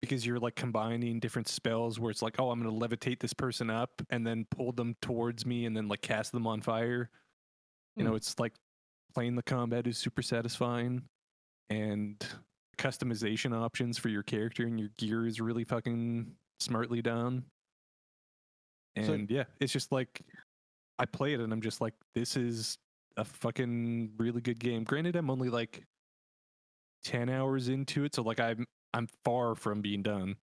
because 0.00 0.24
you're 0.24 0.38
like 0.38 0.54
combining 0.54 1.18
different 1.20 1.48
spells 1.48 1.98
where 1.98 2.10
it's 2.10 2.22
like 2.22 2.36
oh 2.38 2.50
i'm 2.50 2.62
gonna 2.62 2.72
levitate 2.74 3.18
this 3.20 3.32
person 3.32 3.68
up 3.70 3.90
and 4.10 4.26
then 4.26 4.46
pull 4.50 4.72
them 4.72 4.94
towards 5.02 5.44
me 5.44 5.66
and 5.66 5.76
then 5.76 5.88
like 5.88 6.00
cast 6.02 6.32
them 6.32 6.46
on 6.46 6.60
fire. 6.60 7.10
You 7.96 8.04
know 8.04 8.10
Hmm. 8.10 8.16
it's 8.16 8.38
like 8.38 8.52
playing 9.14 9.34
the 9.34 9.42
combat 9.42 9.86
is 9.86 9.98
super 9.98 10.22
satisfying 10.22 11.02
and 11.70 12.24
customization 12.76 13.52
options 13.52 13.98
for 13.98 14.08
your 14.08 14.22
character 14.22 14.64
and 14.64 14.78
your 14.78 14.90
gear 14.98 15.26
is 15.26 15.40
really 15.40 15.64
fucking 15.64 16.32
smartly 16.60 17.02
done. 17.02 17.44
So- 19.04 19.12
and 19.12 19.30
yeah 19.30 19.44
it's 19.60 19.72
just 19.72 19.92
like 19.92 20.22
i 20.98 21.04
play 21.04 21.32
it 21.34 21.40
and 21.40 21.52
i'm 21.52 21.60
just 21.60 21.80
like 21.80 21.94
this 22.14 22.36
is 22.36 22.78
a 23.16 23.24
fucking 23.24 24.12
really 24.16 24.40
good 24.40 24.58
game. 24.60 24.84
Granted 24.84 25.16
i'm 25.16 25.28
only 25.30 25.48
like 25.48 25.82
10 27.04 27.28
hours 27.28 27.68
into 27.68 28.04
it 28.04 28.14
so 28.14 28.22
like 28.22 28.40
i'm 28.40 28.64
i'm 28.94 29.08
far 29.24 29.54
from 29.54 29.80
being 29.80 30.02
done 30.02 30.36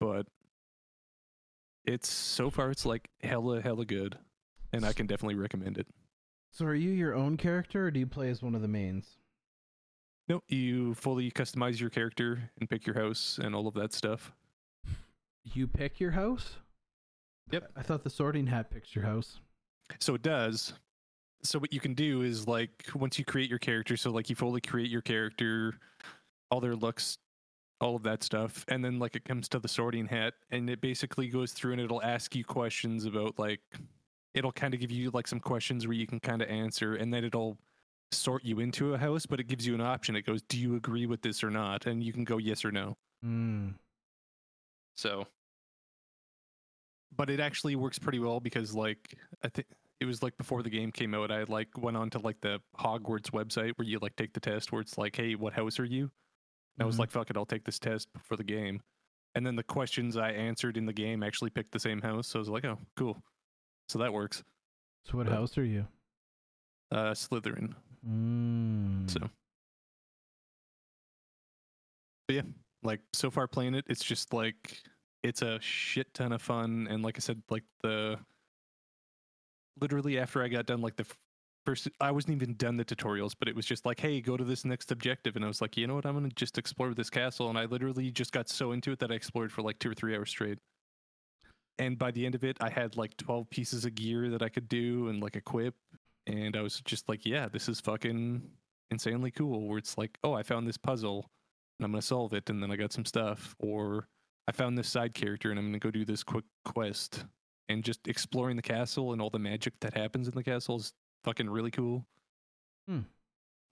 but 0.00 0.26
it's 1.84 2.08
so 2.08 2.50
far 2.50 2.70
it's 2.70 2.86
like 2.86 3.08
hella 3.22 3.60
hella 3.60 3.84
good 3.84 4.16
and 4.72 4.84
i 4.84 4.92
can 4.92 5.06
definitely 5.06 5.34
recommend 5.34 5.78
it 5.78 5.86
So 6.52 6.64
are 6.66 6.74
you 6.74 6.90
your 6.90 7.14
own 7.14 7.36
character 7.36 7.86
or 7.86 7.90
do 7.90 7.98
you 8.00 8.06
play 8.06 8.30
as 8.30 8.42
one 8.42 8.54
of 8.54 8.62
the 8.62 8.68
mains? 8.68 9.16
No, 10.28 10.40
you 10.48 10.94
fully 10.94 11.30
customize 11.30 11.80
your 11.80 11.90
character 11.90 12.50
and 12.58 12.70
pick 12.70 12.86
your 12.86 12.94
house 12.94 13.38
and 13.42 13.54
all 13.54 13.66
of 13.66 13.74
that 13.74 13.92
stuff. 13.92 14.32
You 15.42 15.66
pick 15.66 16.00
your 16.00 16.12
house? 16.12 16.56
Yep. 17.50 17.72
I 17.76 17.82
thought 17.82 18.04
the 18.04 18.08
sorting 18.10 18.46
hat 18.46 18.70
picks 18.70 18.94
your 18.94 19.04
house. 19.04 19.40
So 20.00 20.14
it 20.14 20.22
does. 20.22 20.72
So 21.42 21.58
what 21.58 21.72
you 21.74 21.80
can 21.80 21.92
do 21.92 22.22
is 22.22 22.48
like 22.48 22.86
once 22.94 23.18
you 23.18 23.24
create 23.24 23.50
your 23.50 23.58
character, 23.58 23.96
so 23.98 24.10
like 24.10 24.30
you 24.30 24.36
fully 24.36 24.62
create 24.62 24.90
your 24.90 25.02
character, 25.02 25.74
all 26.50 26.60
their 26.60 26.74
looks, 26.76 27.18
all 27.80 27.96
of 27.96 28.02
that 28.04 28.22
stuff, 28.22 28.64
and 28.68 28.84
then 28.84 28.98
like 28.98 29.16
it 29.16 29.24
comes 29.24 29.48
to 29.50 29.58
the 29.58 29.68
sorting 29.68 30.06
hat, 30.06 30.34
and 30.50 30.70
it 30.70 30.80
basically 30.80 31.28
goes 31.28 31.52
through 31.52 31.72
and 31.72 31.80
it'll 31.80 32.02
ask 32.02 32.34
you 32.34 32.44
questions 32.44 33.04
about 33.04 33.38
like 33.38 33.60
it'll 34.34 34.52
kind 34.52 34.74
of 34.74 34.80
give 34.80 34.90
you 34.90 35.10
like 35.10 35.26
some 35.26 35.40
questions 35.40 35.86
where 35.86 35.96
you 35.96 36.06
can 36.06 36.20
kind 36.20 36.42
of 36.42 36.48
answer, 36.48 36.94
and 36.94 37.12
then 37.12 37.24
it'll 37.24 37.58
sort 38.12 38.44
you 38.44 38.60
into 38.60 38.94
a 38.94 38.98
house, 38.98 39.26
but 39.26 39.40
it 39.40 39.44
gives 39.44 39.66
you 39.66 39.74
an 39.74 39.80
option. 39.80 40.16
It 40.16 40.26
goes, 40.26 40.42
"Do 40.42 40.58
you 40.58 40.76
agree 40.76 41.06
with 41.06 41.22
this 41.22 41.42
or 41.44 41.50
not?" 41.50 41.86
And 41.86 42.02
you 42.02 42.12
can 42.12 42.24
go 42.24 42.38
yes 42.38 42.64
or 42.64 42.72
no. 42.72 42.96
Mm. 43.24 43.74
So, 44.96 45.26
but 47.16 47.30
it 47.30 47.40
actually 47.40 47.76
works 47.76 47.98
pretty 47.98 48.18
well 48.18 48.40
because, 48.40 48.74
like, 48.74 49.16
I 49.42 49.48
think 49.48 49.68
it 50.00 50.04
was 50.06 50.22
like 50.22 50.36
before 50.36 50.62
the 50.62 50.70
game 50.70 50.92
came 50.92 51.14
out, 51.14 51.30
I 51.30 51.44
like 51.44 51.68
went 51.78 51.96
on 51.96 52.10
to 52.10 52.18
like 52.18 52.40
the 52.40 52.60
Hogwarts 52.78 53.30
website 53.30 53.72
where 53.76 53.86
you 53.86 53.98
like 54.00 54.16
take 54.16 54.32
the 54.32 54.40
test 54.40 54.72
where 54.72 54.80
it's 54.80 54.98
like, 54.98 55.16
hey, 55.16 55.34
what 55.34 55.52
house 55.52 55.78
are 55.80 55.84
you? 55.84 56.10
And 56.76 56.82
I 56.82 56.86
was 56.86 56.96
Mhm. 56.96 57.00
like, 57.00 57.10
fuck 57.10 57.30
it, 57.30 57.36
I'll 57.36 57.46
take 57.46 57.64
this 57.64 57.78
test 57.78 58.08
for 58.22 58.36
the 58.36 58.44
game. 58.44 58.82
And 59.34 59.46
then 59.46 59.56
the 59.56 59.62
questions 59.62 60.16
I 60.16 60.30
answered 60.30 60.76
in 60.76 60.86
the 60.86 60.92
game 60.92 61.22
actually 61.22 61.50
picked 61.50 61.72
the 61.72 61.78
same 61.80 62.00
house. 62.00 62.28
So 62.28 62.38
I 62.38 62.40
was 62.40 62.48
like, 62.48 62.64
oh, 62.64 62.78
cool. 62.96 63.22
So 63.88 63.98
that 63.98 64.12
works. 64.12 64.42
So 65.04 65.16
what 65.18 65.26
But- 65.26 65.34
house 65.36 65.56
are 65.58 65.64
you? 65.64 65.86
Uh, 66.90 67.12
Slytherin. 67.12 67.74
Mm. 68.06 69.10
So, 69.10 69.30
but 72.28 72.34
yeah, 72.36 72.42
like 72.82 73.00
so 73.12 73.30
far 73.30 73.48
playing 73.48 73.74
it, 73.74 73.84
it's 73.88 74.04
just 74.04 74.32
like 74.32 74.82
it's 75.22 75.42
a 75.42 75.58
shit 75.60 76.12
ton 76.14 76.32
of 76.32 76.42
fun. 76.42 76.86
And 76.88 77.02
like 77.02 77.16
I 77.16 77.20
said, 77.20 77.42
like 77.50 77.64
the 77.82 78.18
literally 79.80 80.18
after 80.18 80.42
I 80.42 80.48
got 80.48 80.66
done, 80.66 80.80
like 80.80 80.96
the 80.96 81.06
I 82.00 82.10
wasn't 82.10 82.34
even 82.34 82.54
done 82.54 82.76
the 82.76 82.84
tutorials, 82.84 83.34
but 83.38 83.48
it 83.48 83.56
was 83.56 83.64
just 83.66 83.86
like, 83.86 84.00
hey, 84.00 84.20
go 84.20 84.36
to 84.36 84.44
this 84.44 84.64
next 84.64 84.90
objective. 84.90 85.36
And 85.36 85.44
I 85.44 85.48
was 85.48 85.60
like, 85.60 85.76
you 85.76 85.86
know 85.86 85.94
what? 85.94 86.06
I'm 86.06 86.12
going 86.12 86.28
to 86.28 86.34
just 86.34 86.58
explore 86.58 86.92
this 86.92 87.10
castle. 87.10 87.48
And 87.48 87.58
I 87.58 87.64
literally 87.64 88.10
just 88.10 88.32
got 88.32 88.48
so 88.48 88.72
into 88.72 88.92
it 88.92 88.98
that 88.98 89.10
I 89.10 89.14
explored 89.14 89.50
for 89.50 89.62
like 89.62 89.78
two 89.78 89.90
or 89.90 89.94
three 89.94 90.14
hours 90.14 90.30
straight. 90.30 90.58
And 91.78 91.98
by 91.98 92.10
the 92.10 92.24
end 92.26 92.34
of 92.34 92.44
it, 92.44 92.56
I 92.60 92.68
had 92.70 92.96
like 92.96 93.16
12 93.16 93.48
pieces 93.50 93.84
of 93.84 93.94
gear 93.94 94.30
that 94.30 94.42
I 94.42 94.48
could 94.48 94.68
do 94.68 95.08
and 95.08 95.22
like 95.22 95.36
equip. 95.36 95.74
And 96.26 96.56
I 96.56 96.60
was 96.60 96.80
just 96.82 97.08
like, 97.08 97.26
yeah, 97.26 97.48
this 97.48 97.68
is 97.68 97.80
fucking 97.80 98.42
insanely 98.90 99.30
cool. 99.30 99.66
Where 99.66 99.78
it's 99.78 99.98
like, 99.98 100.18
oh, 100.22 100.34
I 100.34 100.42
found 100.42 100.68
this 100.68 100.78
puzzle 100.78 101.30
and 101.78 101.84
I'm 101.84 101.92
going 101.92 102.00
to 102.00 102.06
solve 102.06 102.32
it. 102.34 102.50
And 102.50 102.62
then 102.62 102.70
I 102.70 102.76
got 102.76 102.92
some 102.92 103.04
stuff. 103.04 103.54
Or 103.58 104.06
I 104.46 104.52
found 104.52 104.76
this 104.76 104.88
side 104.88 105.14
character 105.14 105.50
and 105.50 105.58
I'm 105.58 105.66
going 105.66 105.72
to 105.74 105.78
go 105.78 105.90
do 105.90 106.04
this 106.04 106.22
quick 106.22 106.44
quest. 106.64 107.24
And 107.70 107.82
just 107.82 108.06
exploring 108.08 108.56
the 108.56 108.62
castle 108.62 109.12
and 109.12 109.22
all 109.22 109.30
the 109.30 109.38
magic 109.38 109.72
that 109.80 109.94
happens 109.94 110.28
in 110.28 110.34
the 110.34 110.44
castle 110.44 110.76
is 110.76 110.92
fucking 111.24 111.50
really 111.50 111.70
cool. 111.70 112.06
Hmm. 112.86 113.00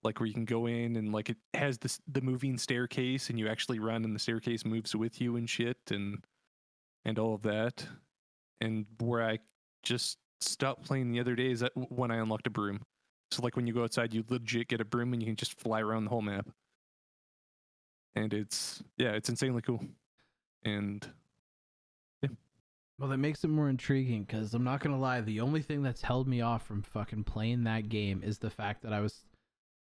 Like 0.03 0.19
where 0.19 0.27
you 0.27 0.35
can 0.35 0.45
go 0.45 0.67
in 0.67 0.97
and 0.97 1.13
like 1.13 1.31
it 1.31 1.37
has 1.55 1.79
this 1.79 2.01
the 2.11 2.21
moving 2.21 2.59
staircase 2.59 3.31
and 3.31 3.39
you 3.39 3.49
actually 3.49 3.79
run 3.79 4.05
and 4.05 4.15
the 4.15 4.19
staircase 4.19 4.65
moves 4.65 4.97
with 4.97 5.21
you 5.21 5.37
and 5.37 5.49
shit 5.49 5.79
and 5.91 6.25
and 7.05 7.19
all 7.19 7.35
of 7.35 7.43
that. 7.43 7.87
And 8.61 8.87
where 8.99 9.23
I 9.23 9.39
just 9.83 10.19
stopped 10.41 10.85
playing 10.85 11.13
the 11.13 11.21
other 11.21 11.37
day 11.37 11.51
is 11.51 11.61
that 11.61 11.73
when 11.75 12.11
I 12.11 12.17
unlocked 12.17 12.49
a 12.49 12.51
broom. 12.51 12.81
So 13.31 13.43
like 13.43 13.55
when 13.55 13.67
you 13.67 13.73
go 13.73 13.85
outside, 13.85 14.13
you 14.13 14.25
legit 14.29 14.69
get 14.69 14.81
a 14.81 14.85
broom 14.85 15.13
and 15.13 15.23
you 15.23 15.27
can 15.27 15.37
just 15.37 15.59
fly 15.59 15.81
around 15.81 16.05
the 16.05 16.11
whole 16.11 16.23
map. 16.23 16.49
And 18.15 18.35
it's 18.35 18.83
yeah, 18.99 19.13
it's 19.13 19.29
insanely 19.29 19.63
cool. 19.63 19.81
And 20.65 21.07
Well, 23.03 23.11
that 23.11 23.19
makes 23.19 23.43
it 23.43 23.49
more 23.49 23.69
intriguing 23.69 24.23
because 24.23 24.55
I'm 24.55 24.63
not 24.63 24.79
gonna 24.79 24.97
lie. 24.97 25.21
The 25.23 25.41
only 25.41 25.61
thing 25.61 25.83
that's 25.83 26.03
held 26.03 26.29
me 26.29 26.41
off 26.41 26.65
from 26.65 26.83
fucking 26.83 27.25
playing 27.25 27.65
that 27.65 27.89
game 27.89 28.23
is 28.25 28.39
the 28.39 28.49
fact 28.49 28.85
that 28.85 28.93
I 28.93 29.01
was 29.01 29.27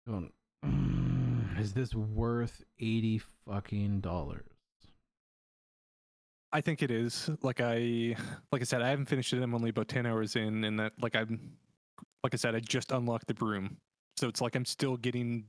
going, 0.05 0.33
"Mm, 0.67 1.57
"Is 1.61 1.75
this 1.75 1.95
worth 1.95 2.65
eighty 2.81 3.21
fucking 3.47 4.01
dollars?" 4.01 4.49
I 6.51 6.61
think 6.61 6.83
it 6.83 6.91
is. 6.91 7.31
Like 7.41 7.61
I 7.61 8.17
like 8.51 8.63
I 8.63 8.65
said, 8.65 8.83
I 8.83 8.89
haven't 8.89 9.07
finished 9.07 9.33
it. 9.33 9.41
I'm 9.45 9.55
only 9.55 9.71
about 9.71 9.87
ten 9.87 10.07
hours 10.07 10.35
in, 10.35 10.65
and 10.65 10.81
that 10.81 10.95
like 11.01 11.15
I'm 11.15 11.53
like 12.25 12.35
I 12.35 12.37
said, 12.37 12.57
I 12.57 12.59
just 12.59 12.91
unlocked 12.91 13.29
the 13.29 13.35
broom. 13.35 13.77
So 14.17 14.27
it's 14.27 14.41
like 14.41 14.57
I'm 14.57 14.65
still 14.65 14.97
getting 14.97 15.45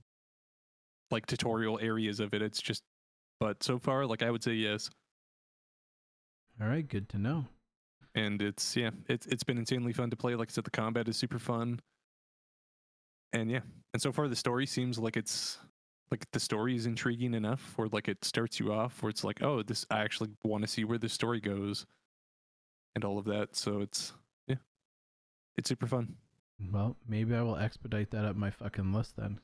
like 1.10 1.26
tutorial 1.26 1.80
areas 1.82 2.20
of 2.20 2.36
it. 2.36 2.44
It's 2.44 2.62
just 2.62 2.84
but 3.40 3.64
so 3.64 3.80
far, 3.80 4.06
like 4.06 4.22
I 4.22 4.30
would 4.30 4.44
say 4.44 4.54
yes. 4.54 4.92
All 6.62 6.68
right, 6.68 6.88
good 6.88 7.10
to 7.10 7.18
know. 7.18 7.46
And 8.16 8.42
it's 8.42 8.76
yeah, 8.76 8.92
it's 9.08 9.28
it's 9.28 9.44
been 9.44 9.58
insanely 9.58 9.94
fun 9.94 10.10
to 10.10 10.16
play. 10.16 10.36
Like 10.36 10.50
I 10.50 10.54
said, 10.54 10.64
the 10.64 10.72
combat 10.72 11.08
is 11.08 11.18
super 11.18 11.40
fun. 11.40 11.82
And 13.34 13.52
yeah. 13.52 13.60
And 13.94 14.02
so 14.02 14.12
far 14.12 14.28
the 14.28 14.36
story 14.36 14.66
seems 14.66 14.98
like 14.98 15.18
it's 15.18 15.60
like 16.12 16.26
the 16.32 16.40
story 16.40 16.76
is 16.76 16.86
intriguing 16.86 17.34
enough 17.34 17.74
where 17.76 17.90
like 17.90 18.08
it 18.08 18.24
starts 18.24 18.60
you 18.60 18.72
off 18.72 19.04
where 19.04 19.10
it's 19.10 19.24
like, 19.24 19.44
oh, 19.44 19.62
this 19.64 19.86
I 19.92 20.00
actually 20.00 20.30
want 20.44 20.64
to 20.64 20.68
see 20.68 20.86
where 20.86 20.98
this 20.98 21.14
story 21.14 21.42
goes 21.42 21.86
and 22.96 23.04
all 23.04 23.18
of 23.18 23.26
that. 23.26 23.56
So 23.56 23.82
it's 23.82 24.14
yeah. 24.48 24.56
It's 25.58 25.68
super 25.68 25.88
fun. 25.88 26.16
Well, 26.72 26.96
maybe 27.08 27.36
I 27.36 27.42
will 27.42 27.58
expedite 27.58 28.12
that 28.12 28.24
up 28.24 28.38
my 28.38 28.50
fucking 28.50 28.94
list 28.94 29.18
then. 29.18 29.40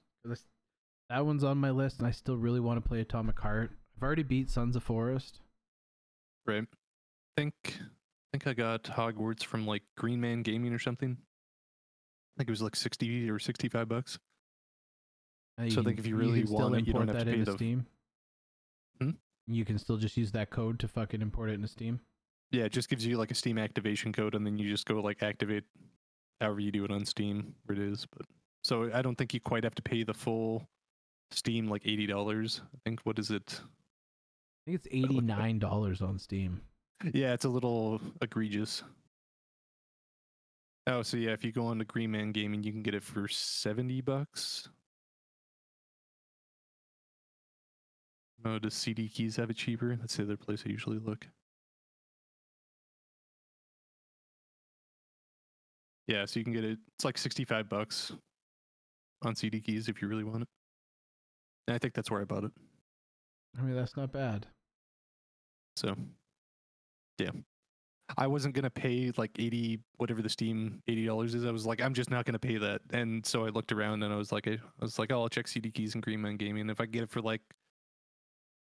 That 1.09 1.25
one's 1.25 1.43
on 1.43 1.57
my 1.57 1.71
list, 1.71 1.99
and 1.99 2.07
I 2.07 2.11
still 2.11 2.37
really 2.37 2.61
want 2.61 2.81
to 2.81 2.87
play 2.87 3.01
Atomic 3.01 3.37
Heart. 3.37 3.71
I've 3.97 4.03
already 4.03 4.23
beat 4.23 4.49
Sons 4.49 4.77
of 4.77 4.83
Forest. 4.83 5.39
Right. 6.47 6.65
think 7.35 7.79
I 8.33 8.37
think 8.37 8.47
I 8.47 8.53
got 8.53 8.83
Hogwarts 8.83 9.43
from 9.43 9.67
like 9.67 9.83
Green 9.97 10.21
Man 10.21 10.41
Gaming 10.41 10.73
or 10.73 10.79
something. 10.79 11.17
I 11.19 12.33
think 12.39 12.49
it 12.49 12.51
was 12.51 12.61
like 12.61 12.75
sixty 12.75 13.29
or 13.29 13.39
sixty-five 13.39 13.89
bucks. 13.89 14.17
And 15.57 15.71
So 15.71 15.81
I 15.81 15.83
think 15.83 15.99
if 15.99 16.07
you 16.07 16.15
really 16.15 16.45
still 16.45 16.59
want 16.59 16.75
it, 16.77 16.87
you 16.87 16.93
don't 16.93 17.07
have 17.07 17.17
to 17.19 17.25
that 17.25 17.31
pay 17.31 17.39
into 17.39 17.51
the- 17.51 17.57
Steam. 17.57 17.85
Hmm? 19.01 19.09
You 19.47 19.65
can 19.65 19.77
still 19.77 19.97
just 19.97 20.15
use 20.15 20.31
that 20.31 20.49
code 20.49 20.79
to 20.79 20.87
fucking 20.87 21.21
import 21.21 21.49
it 21.49 21.53
into 21.53 21.67
Steam. 21.67 21.99
Yeah, 22.51 22.63
it 22.65 22.71
just 22.71 22.89
gives 22.89 23.05
you 23.05 23.17
like 23.17 23.31
a 23.31 23.35
Steam 23.35 23.57
activation 23.57 24.13
code, 24.13 24.33
and 24.35 24.45
then 24.45 24.57
you 24.57 24.69
just 24.69 24.85
go 24.85 25.01
like 25.01 25.21
activate 25.23 25.63
however 26.39 26.59
you 26.61 26.71
do 26.71 26.85
it 26.85 26.91
on 26.91 27.05
Steam 27.05 27.53
where 27.65 27.77
it 27.77 27.81
is. 27.81 28.05
But 28.05 28.25
so 28.63 28.89
I 28.93 29.01
don't 29.01 29.17
think 29.17 29.33
you 29.33 29.41
quite 29.41 29.63
have 29.65 29.75
to 29.75 29.81
pay 29.81 30.03
the 30.03 30.13
full 30.13 30.67
Steam 31.31 31.67
like 31.69 31.81
eighty 31.85 32.07
dollars. 32.07 32.61
I 32.73 32.77
think 32.85 33.01
what 33.03 33.19
is 33.19 33.29
it? 33.29 33.59
I 33.61 34.71
think 34.71 34.75
it's 34.75 34.87
eighty 34.89 35.19
nine 35.19 35.59
dollars 35.59 36.01
on 36.01 36.17
Steam. 36.17 36.61
Yeah, 37.13 37.33
it's 37.33 37.45
a 37.45 37.49
little 37.49 37.99
egregious. 38.21 38.83
Oh, 40.87 41.01
so 41.03 41.17
yeah, 41.17 41.31
if 41.31 41.43
you 41.43 41.51
go 41.51 41.65
on 41.67 41.79
to 41.79 41.85
Green 41.85 42.11
Man 42.11 42.31
Gaming, 42.31 42.63
you 42.63 42.71
can 42.71 42.81
get 42.81 42.95
it 42.95 43.03
for 43.03 43.27
seventy 43.27 44.01
bucks. 44.01 44.67
Oh, 48.43 48.59
does 48.59 48.73
CD 48.73 49.07
Keys 49.07 49.35
have 49.37 49.49
it 49.49 49.57
cheaper? 49.57 49.95
That's 49.95 50.17
the 50.17 50.23
other 50.23 50.37
place 50.37 50.63
I 50.65 50.69
usually 50.69 50.99
look. 50.99 51.27
Yeah, 56.07 56.25
so 56.25 56.39
you 56.39 56.43
can 56.43 56.53
get 56.53 56.63
it. 56.63 56.79
It's 56.95 57.05
like 57.05 57.17
sixty-five 57.17 57.69
bucks 57.69 58.11
on 59.23 59.35
CD 59.35 59.61
Keys 59.61 59.87
if 59.87 60.01
you 60.01 60.07
really 60.07 60.23
want 60.23 60.43
it. 60.43 60.49
And 61.67 61.75
I 61.75 61.77
think 61.77 61.93
that's 61.93 62.11
where 62.11 62.21
I 62.21 62.25
bought 62.25 62.43
it. 62.43 62.51
I 63.57 63.61
mean, 63.61 63.75
that's 63.75 63.95
not 63.95 64.11
bad. 64.11 64.47
So, 65.75 65.95
yeah, 67.21 67.31
I 68.17 68.27
wasn't 68.27 68.55
gonna 68.55 68.69
pay 68.69 69.11
like 69.17 69.31
eighty, 69.39 69.79
whatever 69.97 70.21
the 70.21 70.29
Steam 70.29 70.81
eighty 70.87 71.05
dollars 71.05 71.35
is. 71.35 71.45
I 71.45 71.51
was 71.51 71.65
like, 71.65 71.81
I'm 71.81 71.93
just 71.93 72.09
not 72.09 72.25
gonna 72.25 72.39
pay 72.39 72.57
that. 72.57 72.81
And 72.91 73.25
so 73.25 73.45
I 73.45 73.49
looked 73.49 73.71
around 73.71 74.03
and 74.03 74.13
I 74.13 74.17
was 74.17 74.31
like, 74.31 74.47
I, 74.47 74.53
I 74.53 74.81
was 74.81 74.99
like, 74.99 75.11
oh, 75.11 75.21
I'll 75.21 75.29
check 75.29 75.47
CD 75.47 75.71
keys 75.71 75.93
and 75.93 76.03
Green 76.03 76.21
Man 76.21 76.37
Gaming. 76.37 76.69
If 76.69 76.81
I 76.81 76.85
get 76.85 77.03
it 77.03 77.09
for 77.09 77.21
like 77.21 77.41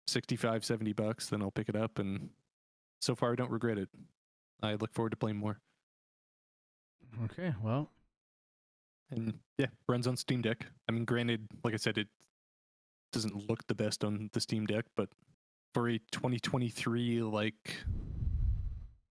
65, 0.07 0.65
70 0.65 0.93
bucks, 0.93 1.29
then 1.29 1.41
I'll 1.41 1.51
pick 1.51 1.69
it 1.69 1.75
up. 1.75 1.99
And 1.99 2.29
so 2.99 3.15
far, 3.15 3.31
I 3.31 3.35
don't 3.35 3.51
regret 3.51 3.77
it. 3.77 3.89
I 4.61 4.75
look 4.75 4.93
forward 4.93 5.11
to 5.11 5.17
playing 5.17 5.37
more. 5.37 5.59
Okay, 7.25 7.53
well, 7.61 7.91
And 9.11 9.35
yeah, 9.57 9.67
runs 9.87 10.07
on 10.07 10.17
Steam 10.17 10.41
Deck. 10.41 10.65
I 10.89 10.91
mean, 10.91 11.05
granted, 11.05 11.47
like 11.63 11.73
I 11.73 11.77
said, 11.77 11.97
it 11.97 12.07
doesn't 13.11 13.47
look 13.47 13.65
the 13.67 13.75
best 13.75 14.03
on 14.03 14.29
the 14.33 14.41
Steam 14.41 14.65
Deck, 14.65 14.85
but 14.95 15.09
for 15.73 15.89
a 15.89 15.99
2023 16.11 17.21
like 17.21 17.75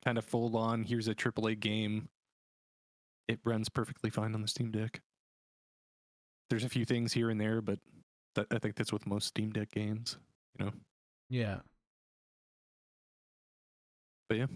kind 0.04 0.18
of 0.18 0.24
full 0.24 0.56
on, 0.56 0.84
here's 0.84 1.08
a 1.08 1.14
AAA 1.14 1.58
game, 1.60 2.08
it 3.28 3.40
runs 3.44 3.68
perfectly 3.68 4.10
fine 4.10 4.34
on 4.34 4.42
the 4.42 4.48
Steam 4.48 4.70
Deck. 4.70 5.00
There's 6.50 6.64
a 6.64 6.68
few 6.68 6.84
things 6.84 7.12
here 7.12 7.30
and 7.30 7.40
there, 7.40 7.60
but 7.60 7.78
that, 8.34 8.46
I 8.50 8.58
think 8.58 8.74
that's 8.76 8.92
with 8.92 9.06
most 9.06 9.28
Steam 9.28 9.50
Deck 9.52 9.70
games, 9.70 10.18
you 10.58 10.64
know. 10.64 10.72
yeah. 11.30 11.58
But 14.28 14.38
yeah, 14.38 14.46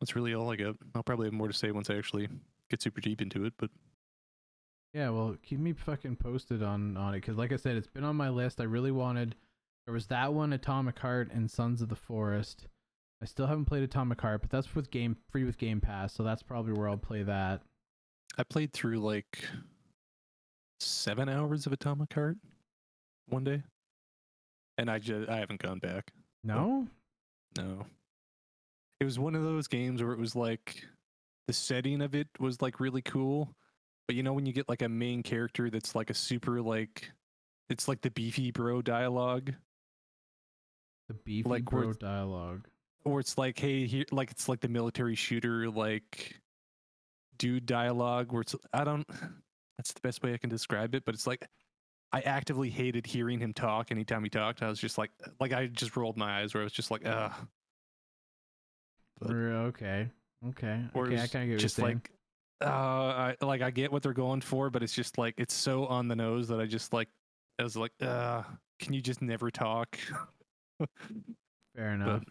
that's 0.00 0.14
really 0.14 0.34
all 0.34 0.50
I 0.50 0.56
got. 0.56 0.76
I'll 0.94 1.02
probably 1.02 1.26
have 1.26 1.32
more 1.34 1.48
to 1.48 1.54
say 1.54 1.70
once 1.72 1.90
I 1.90 1.96
actually 1.96 2.28
get 2.70 2.82
super 2.82 3.00
deep 3.00 3.20
into 3.20 3.44
it, 3.44 3.54
but 3.58 3.70
Yeah, 4.92 5.10
well, 5.10 5.36
keep 5.42 5.58
me 5.58 5.72
fucking 5.72 6.16
posted 6.16 6.62
on 6.62 6.96
on 6.96 7.14
it 7.14 7.18
because, 7.18 7.36
like 7.36 7.52
I 7.52 7.56
said, 7.56 7.76
it's 7.76 7.86
been 7.86 8.04
on 8.04 8.16
my 8.16 8.28
list. 8.28 8.60
I 8.60 8.64
really 8.64 8.92
wanted. 8.92 9.36
There 9.84 9.94
was 9.94 10.06
that 10.08 10.32
one, 10.34 10.52
Atomic 10.52 10.98
Heart, 10.98 11.30
and 11.32 11.50
Sons 11.50 11.82
of 11.82 11.88
the 11.88 11.96
Forest. 11.96 12.66
I 13.22 13.24
still 13.24 13.46
haven't 13.46 13.64
played 13.64 13.82
Atomic 13.82 14.20
Heart, 14.20 14.42
but 14.42 14.50
that's 14.50 14.74
with 14.74 14.90
game 14.90 15.16
free 15.30 15.44
with 15.44 15.56
Game 15.58 15.80
Pass, 15.80 16.12
so 16.12 16.22
that's 16.22 16.42
probably 16.42 16.72
where 16.72 16.88
I'll 16.88 16.98
play 16.98 17.22
that. 17.22 17.62
I 18.38 18.42
played 18.42 18.72
through 18.72 18.98
like 18.98 19.42
seven 20.80 21.28
hours 21.28 21.66
of 21.66 21.72
Atomic 21.72 22.12
Heart 22.12 22.36
one 23.28 23.44
day, 23.44 23.62
and 24.76 24.90
I 24.90 24.98
just 24.98 25.30
I 25.30 25.38
haven't 25.38 25.62
gone 25.62 25.78
back. 25.78 26.12
No, 26.44 26.86
No, 27.56 27.86
it 29.00 29.04
was 29.04 29.18
one 29.18 29.34
of 29.34 29.42
those 29.42 29.66
games 29.66 30.02
where 30.02 30.12
it 30.12 30.18
was 30.18 30.36
like 30.36 30.84
the 31.46 31.54
setting 31.54 32.02
of 32.02 32.14
it 32.14 32.28
was 32.38 32.60
like 32.60 32.80
really 32.80 33.02
cool, 33.02 33.54
but 34.06 34.14
you 34.14 34.22
know 34.22 34.34
when 34.34 34.44
you 34.44 34.52
get 34.52 34.68
like 34.68 34.82
a 34.82 34.88
main 34.88 35.22
character 35.22 35.70
that's 35.70 35.94
like 35.94 36.10
a 36.10 36.14
super 36.14 36.60
like 36.60 37.10
it's 37.70 37.88
like 37.88 38.02
the 38.02 38.10
beefy 38.10 38.50
bro 38.50 38.82
dialogue, 38.82 39.54
the 41.08 41.14
beefy 41.14 41.48
Like, 41.48 41.64
bro 41.64 41.94
dialogue. 41.94 42.66
Or 43.06 43.20
it's 43.20 43.38
like 43.38 43.58
hey 43.58 43.86
here 43.86 44.04
like 44.10 44.30
it's 44.30 44.48
like 44.48 44.60
the 44.60 44.68
military 44.68 45.14
shooter 45.14 45.70
like 45.70 46.38
dude 47.38 47.64
dialogue 47.64 48.32
where 48.32 48.42
it's 48.42 48.54
I 48.72 48.84
don't 48.84 49.06
that's 49.78 49.92
the 49.92 50.00
best 50.00 50.22
way 50.22 50.34
I 50.34 50.38
can 50.38 50.50
describe 50.50 50.94
it, 50.94 51.04
but 51.04 51.14
it's 51.14 51.26
like 51.26 51.46
I 52.12 52.20
actively 52.20 52.70
hated 52.70 53.06
hearing 53.06 53.38
him 53.38 53.52
talk 53.52 53.90
anytime 53.90 54.24
he 54.24 54.30
talked. 54.30 54.62
I 54.62 54.68
was 54.68 54.80
just 54.80 54.98
like 54.98 55.10
like 55.40 55.52
I 55.52 55.66
just 55.66 55.96
rolled 55.96 56.16
my 56.16 56.40
eyes 56.40 56.52
where 56.52 56.62
I 56.62 56.64
was 56.64 56.72
just 56.72 56.90
like. 56.90 57.02
But- 59.18 59.30
okay, 59.30 60.10
okay, 60.48 60.82
Or 60.92 61.06
okay. 61.06 61.20
I 61.20 61.26
kind 61.26 61.44
of 61.44 61.50
get 61.50 61.58
just 61.58 61.78
like 61.78 62.10
uh 62.62 62.66
I 62.68 63.36
like 63.40 63.62
I 63.62 63.70
get 63.70 63.92
what 63.92 64.02
they're 64.02 64.12
going 64.12 64.40
for, 64.40 64.68
but 64.70 64.82
it's 64.82 64.94
just 64.94 65.16
like 65.18 65.34
it's 65.38 65.54
so 65.54 65.86
on 65.86 66.08
the 66.08 66.16
nose 66.16 66.48
that 66.48 66.60
I 66.60 66.66
just 66.66 66.92
like 66.92 67.08
I 67.58 67.62
was 67.62 67.76
like, 67.76 67.92
uh, 68.02 68.42
can 68.78 68.92
you 68.92 69.00
just 69.00 69.22
never 69.22 69.50
talk? 69.50 69.98
Fair 71.76 71.92
enough. 71.92 72.22
but 72.24 72.28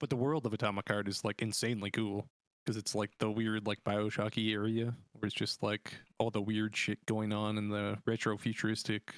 but 0.00 0.10
the 0.10 0.16
world 0.16 0.46
of 0.46 0.52
Atomic 0.52 0.88
Heart 0.88 1.06
is 1.06 1.24
like 1.24 1.42
insanely 1.42 1.90
cool 1.90 2.26
because 2.64 2.76
it's 2.76 2.94
like 2.94 3.10
the 3.18 3.30
weird 3.30 3.66
like 3.66 3.78
Bioshocky 3.84 4.52
area 4.52 4.94
where 5.12 5.26
it's 5.26 5.34
just 5.34 5.62
like 5.62 5.94
all 6.18 6.30
the 6.30 6.40
weird 6.40 6.76
shit 6.76 7.04
going 7.06 7.32
on 7.32 7.58
in 7.58 7.68
the 7.68 7.98
retro 8.06 8.36
futuristic 8.36 9.14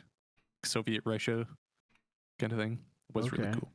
Soviet 0.65 1.03
Russia 1.07 1.47
kind 2.39 2.53
of 2.53 2.59
thing. 2.59 2.79
It 3.09 3.15
was 3.15 3.33
really 3.33 3.53
cool. 3.53 3.71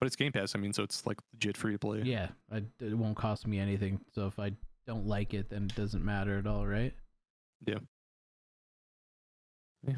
But 0.00 0.06
it's 0.06 0.16
Game 0.16 0.32
Pass, 0.32 0.54
I 0.54 0.58
mean, 0.58 0.72
so 0.74 0.82
it's 0.82 1.06
like 1.06 1.18
legit 1.32 1.56
free 1.56 1.72
to 1.72 1.78
play. 1.78 2.02
yeah, 2.02 2.28
I, 2.52 2.62
it 2.80 2.94
won't 2.94 3.16
cost 3.16 3.46
me 3.46 3.58
anything. 3.58 4.00
So 4.14 4.26
if 4.26 4.38
I 4.38 4.52
don't 4.86 5.06
like 5.06 5.32
it, 5.32 5.48
then 5.48 5.64
it 5.64 5.74
doesn't 5.74 6.04
matter 6.04 6.36
at 6.38 6.46
all, 6.46 6.66
right? 6.66 6.92
Yeah. 7.66 7.78
Yeah. 9.86 9.94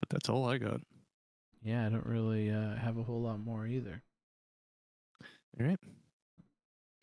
But 0.00 0.10
that's 0.10 0.28
all 0.28 0.48
I 0.48 0.58
got. 0.58 0.80
Yeah, 1.64 1.86
I 1.86 1.90
don't 1.90 2.06
really 2.06 2.50
uh, 2.50 2.74
have 2.76 2.98
a 2.98 3.02
whole 3.02 3.22
lot 3.22 3.38
more 3.38 3.66
either. 3.66 4.02
All 5.60 5.66
right. 5.66 5.78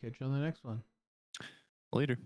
Catch 0.02 0.20
you 0.20 0.26
on 0.26 0.32
the 0.32 0.44
next 0.44 0.64
one. 0.64 0.82
Later. 1.92 2.18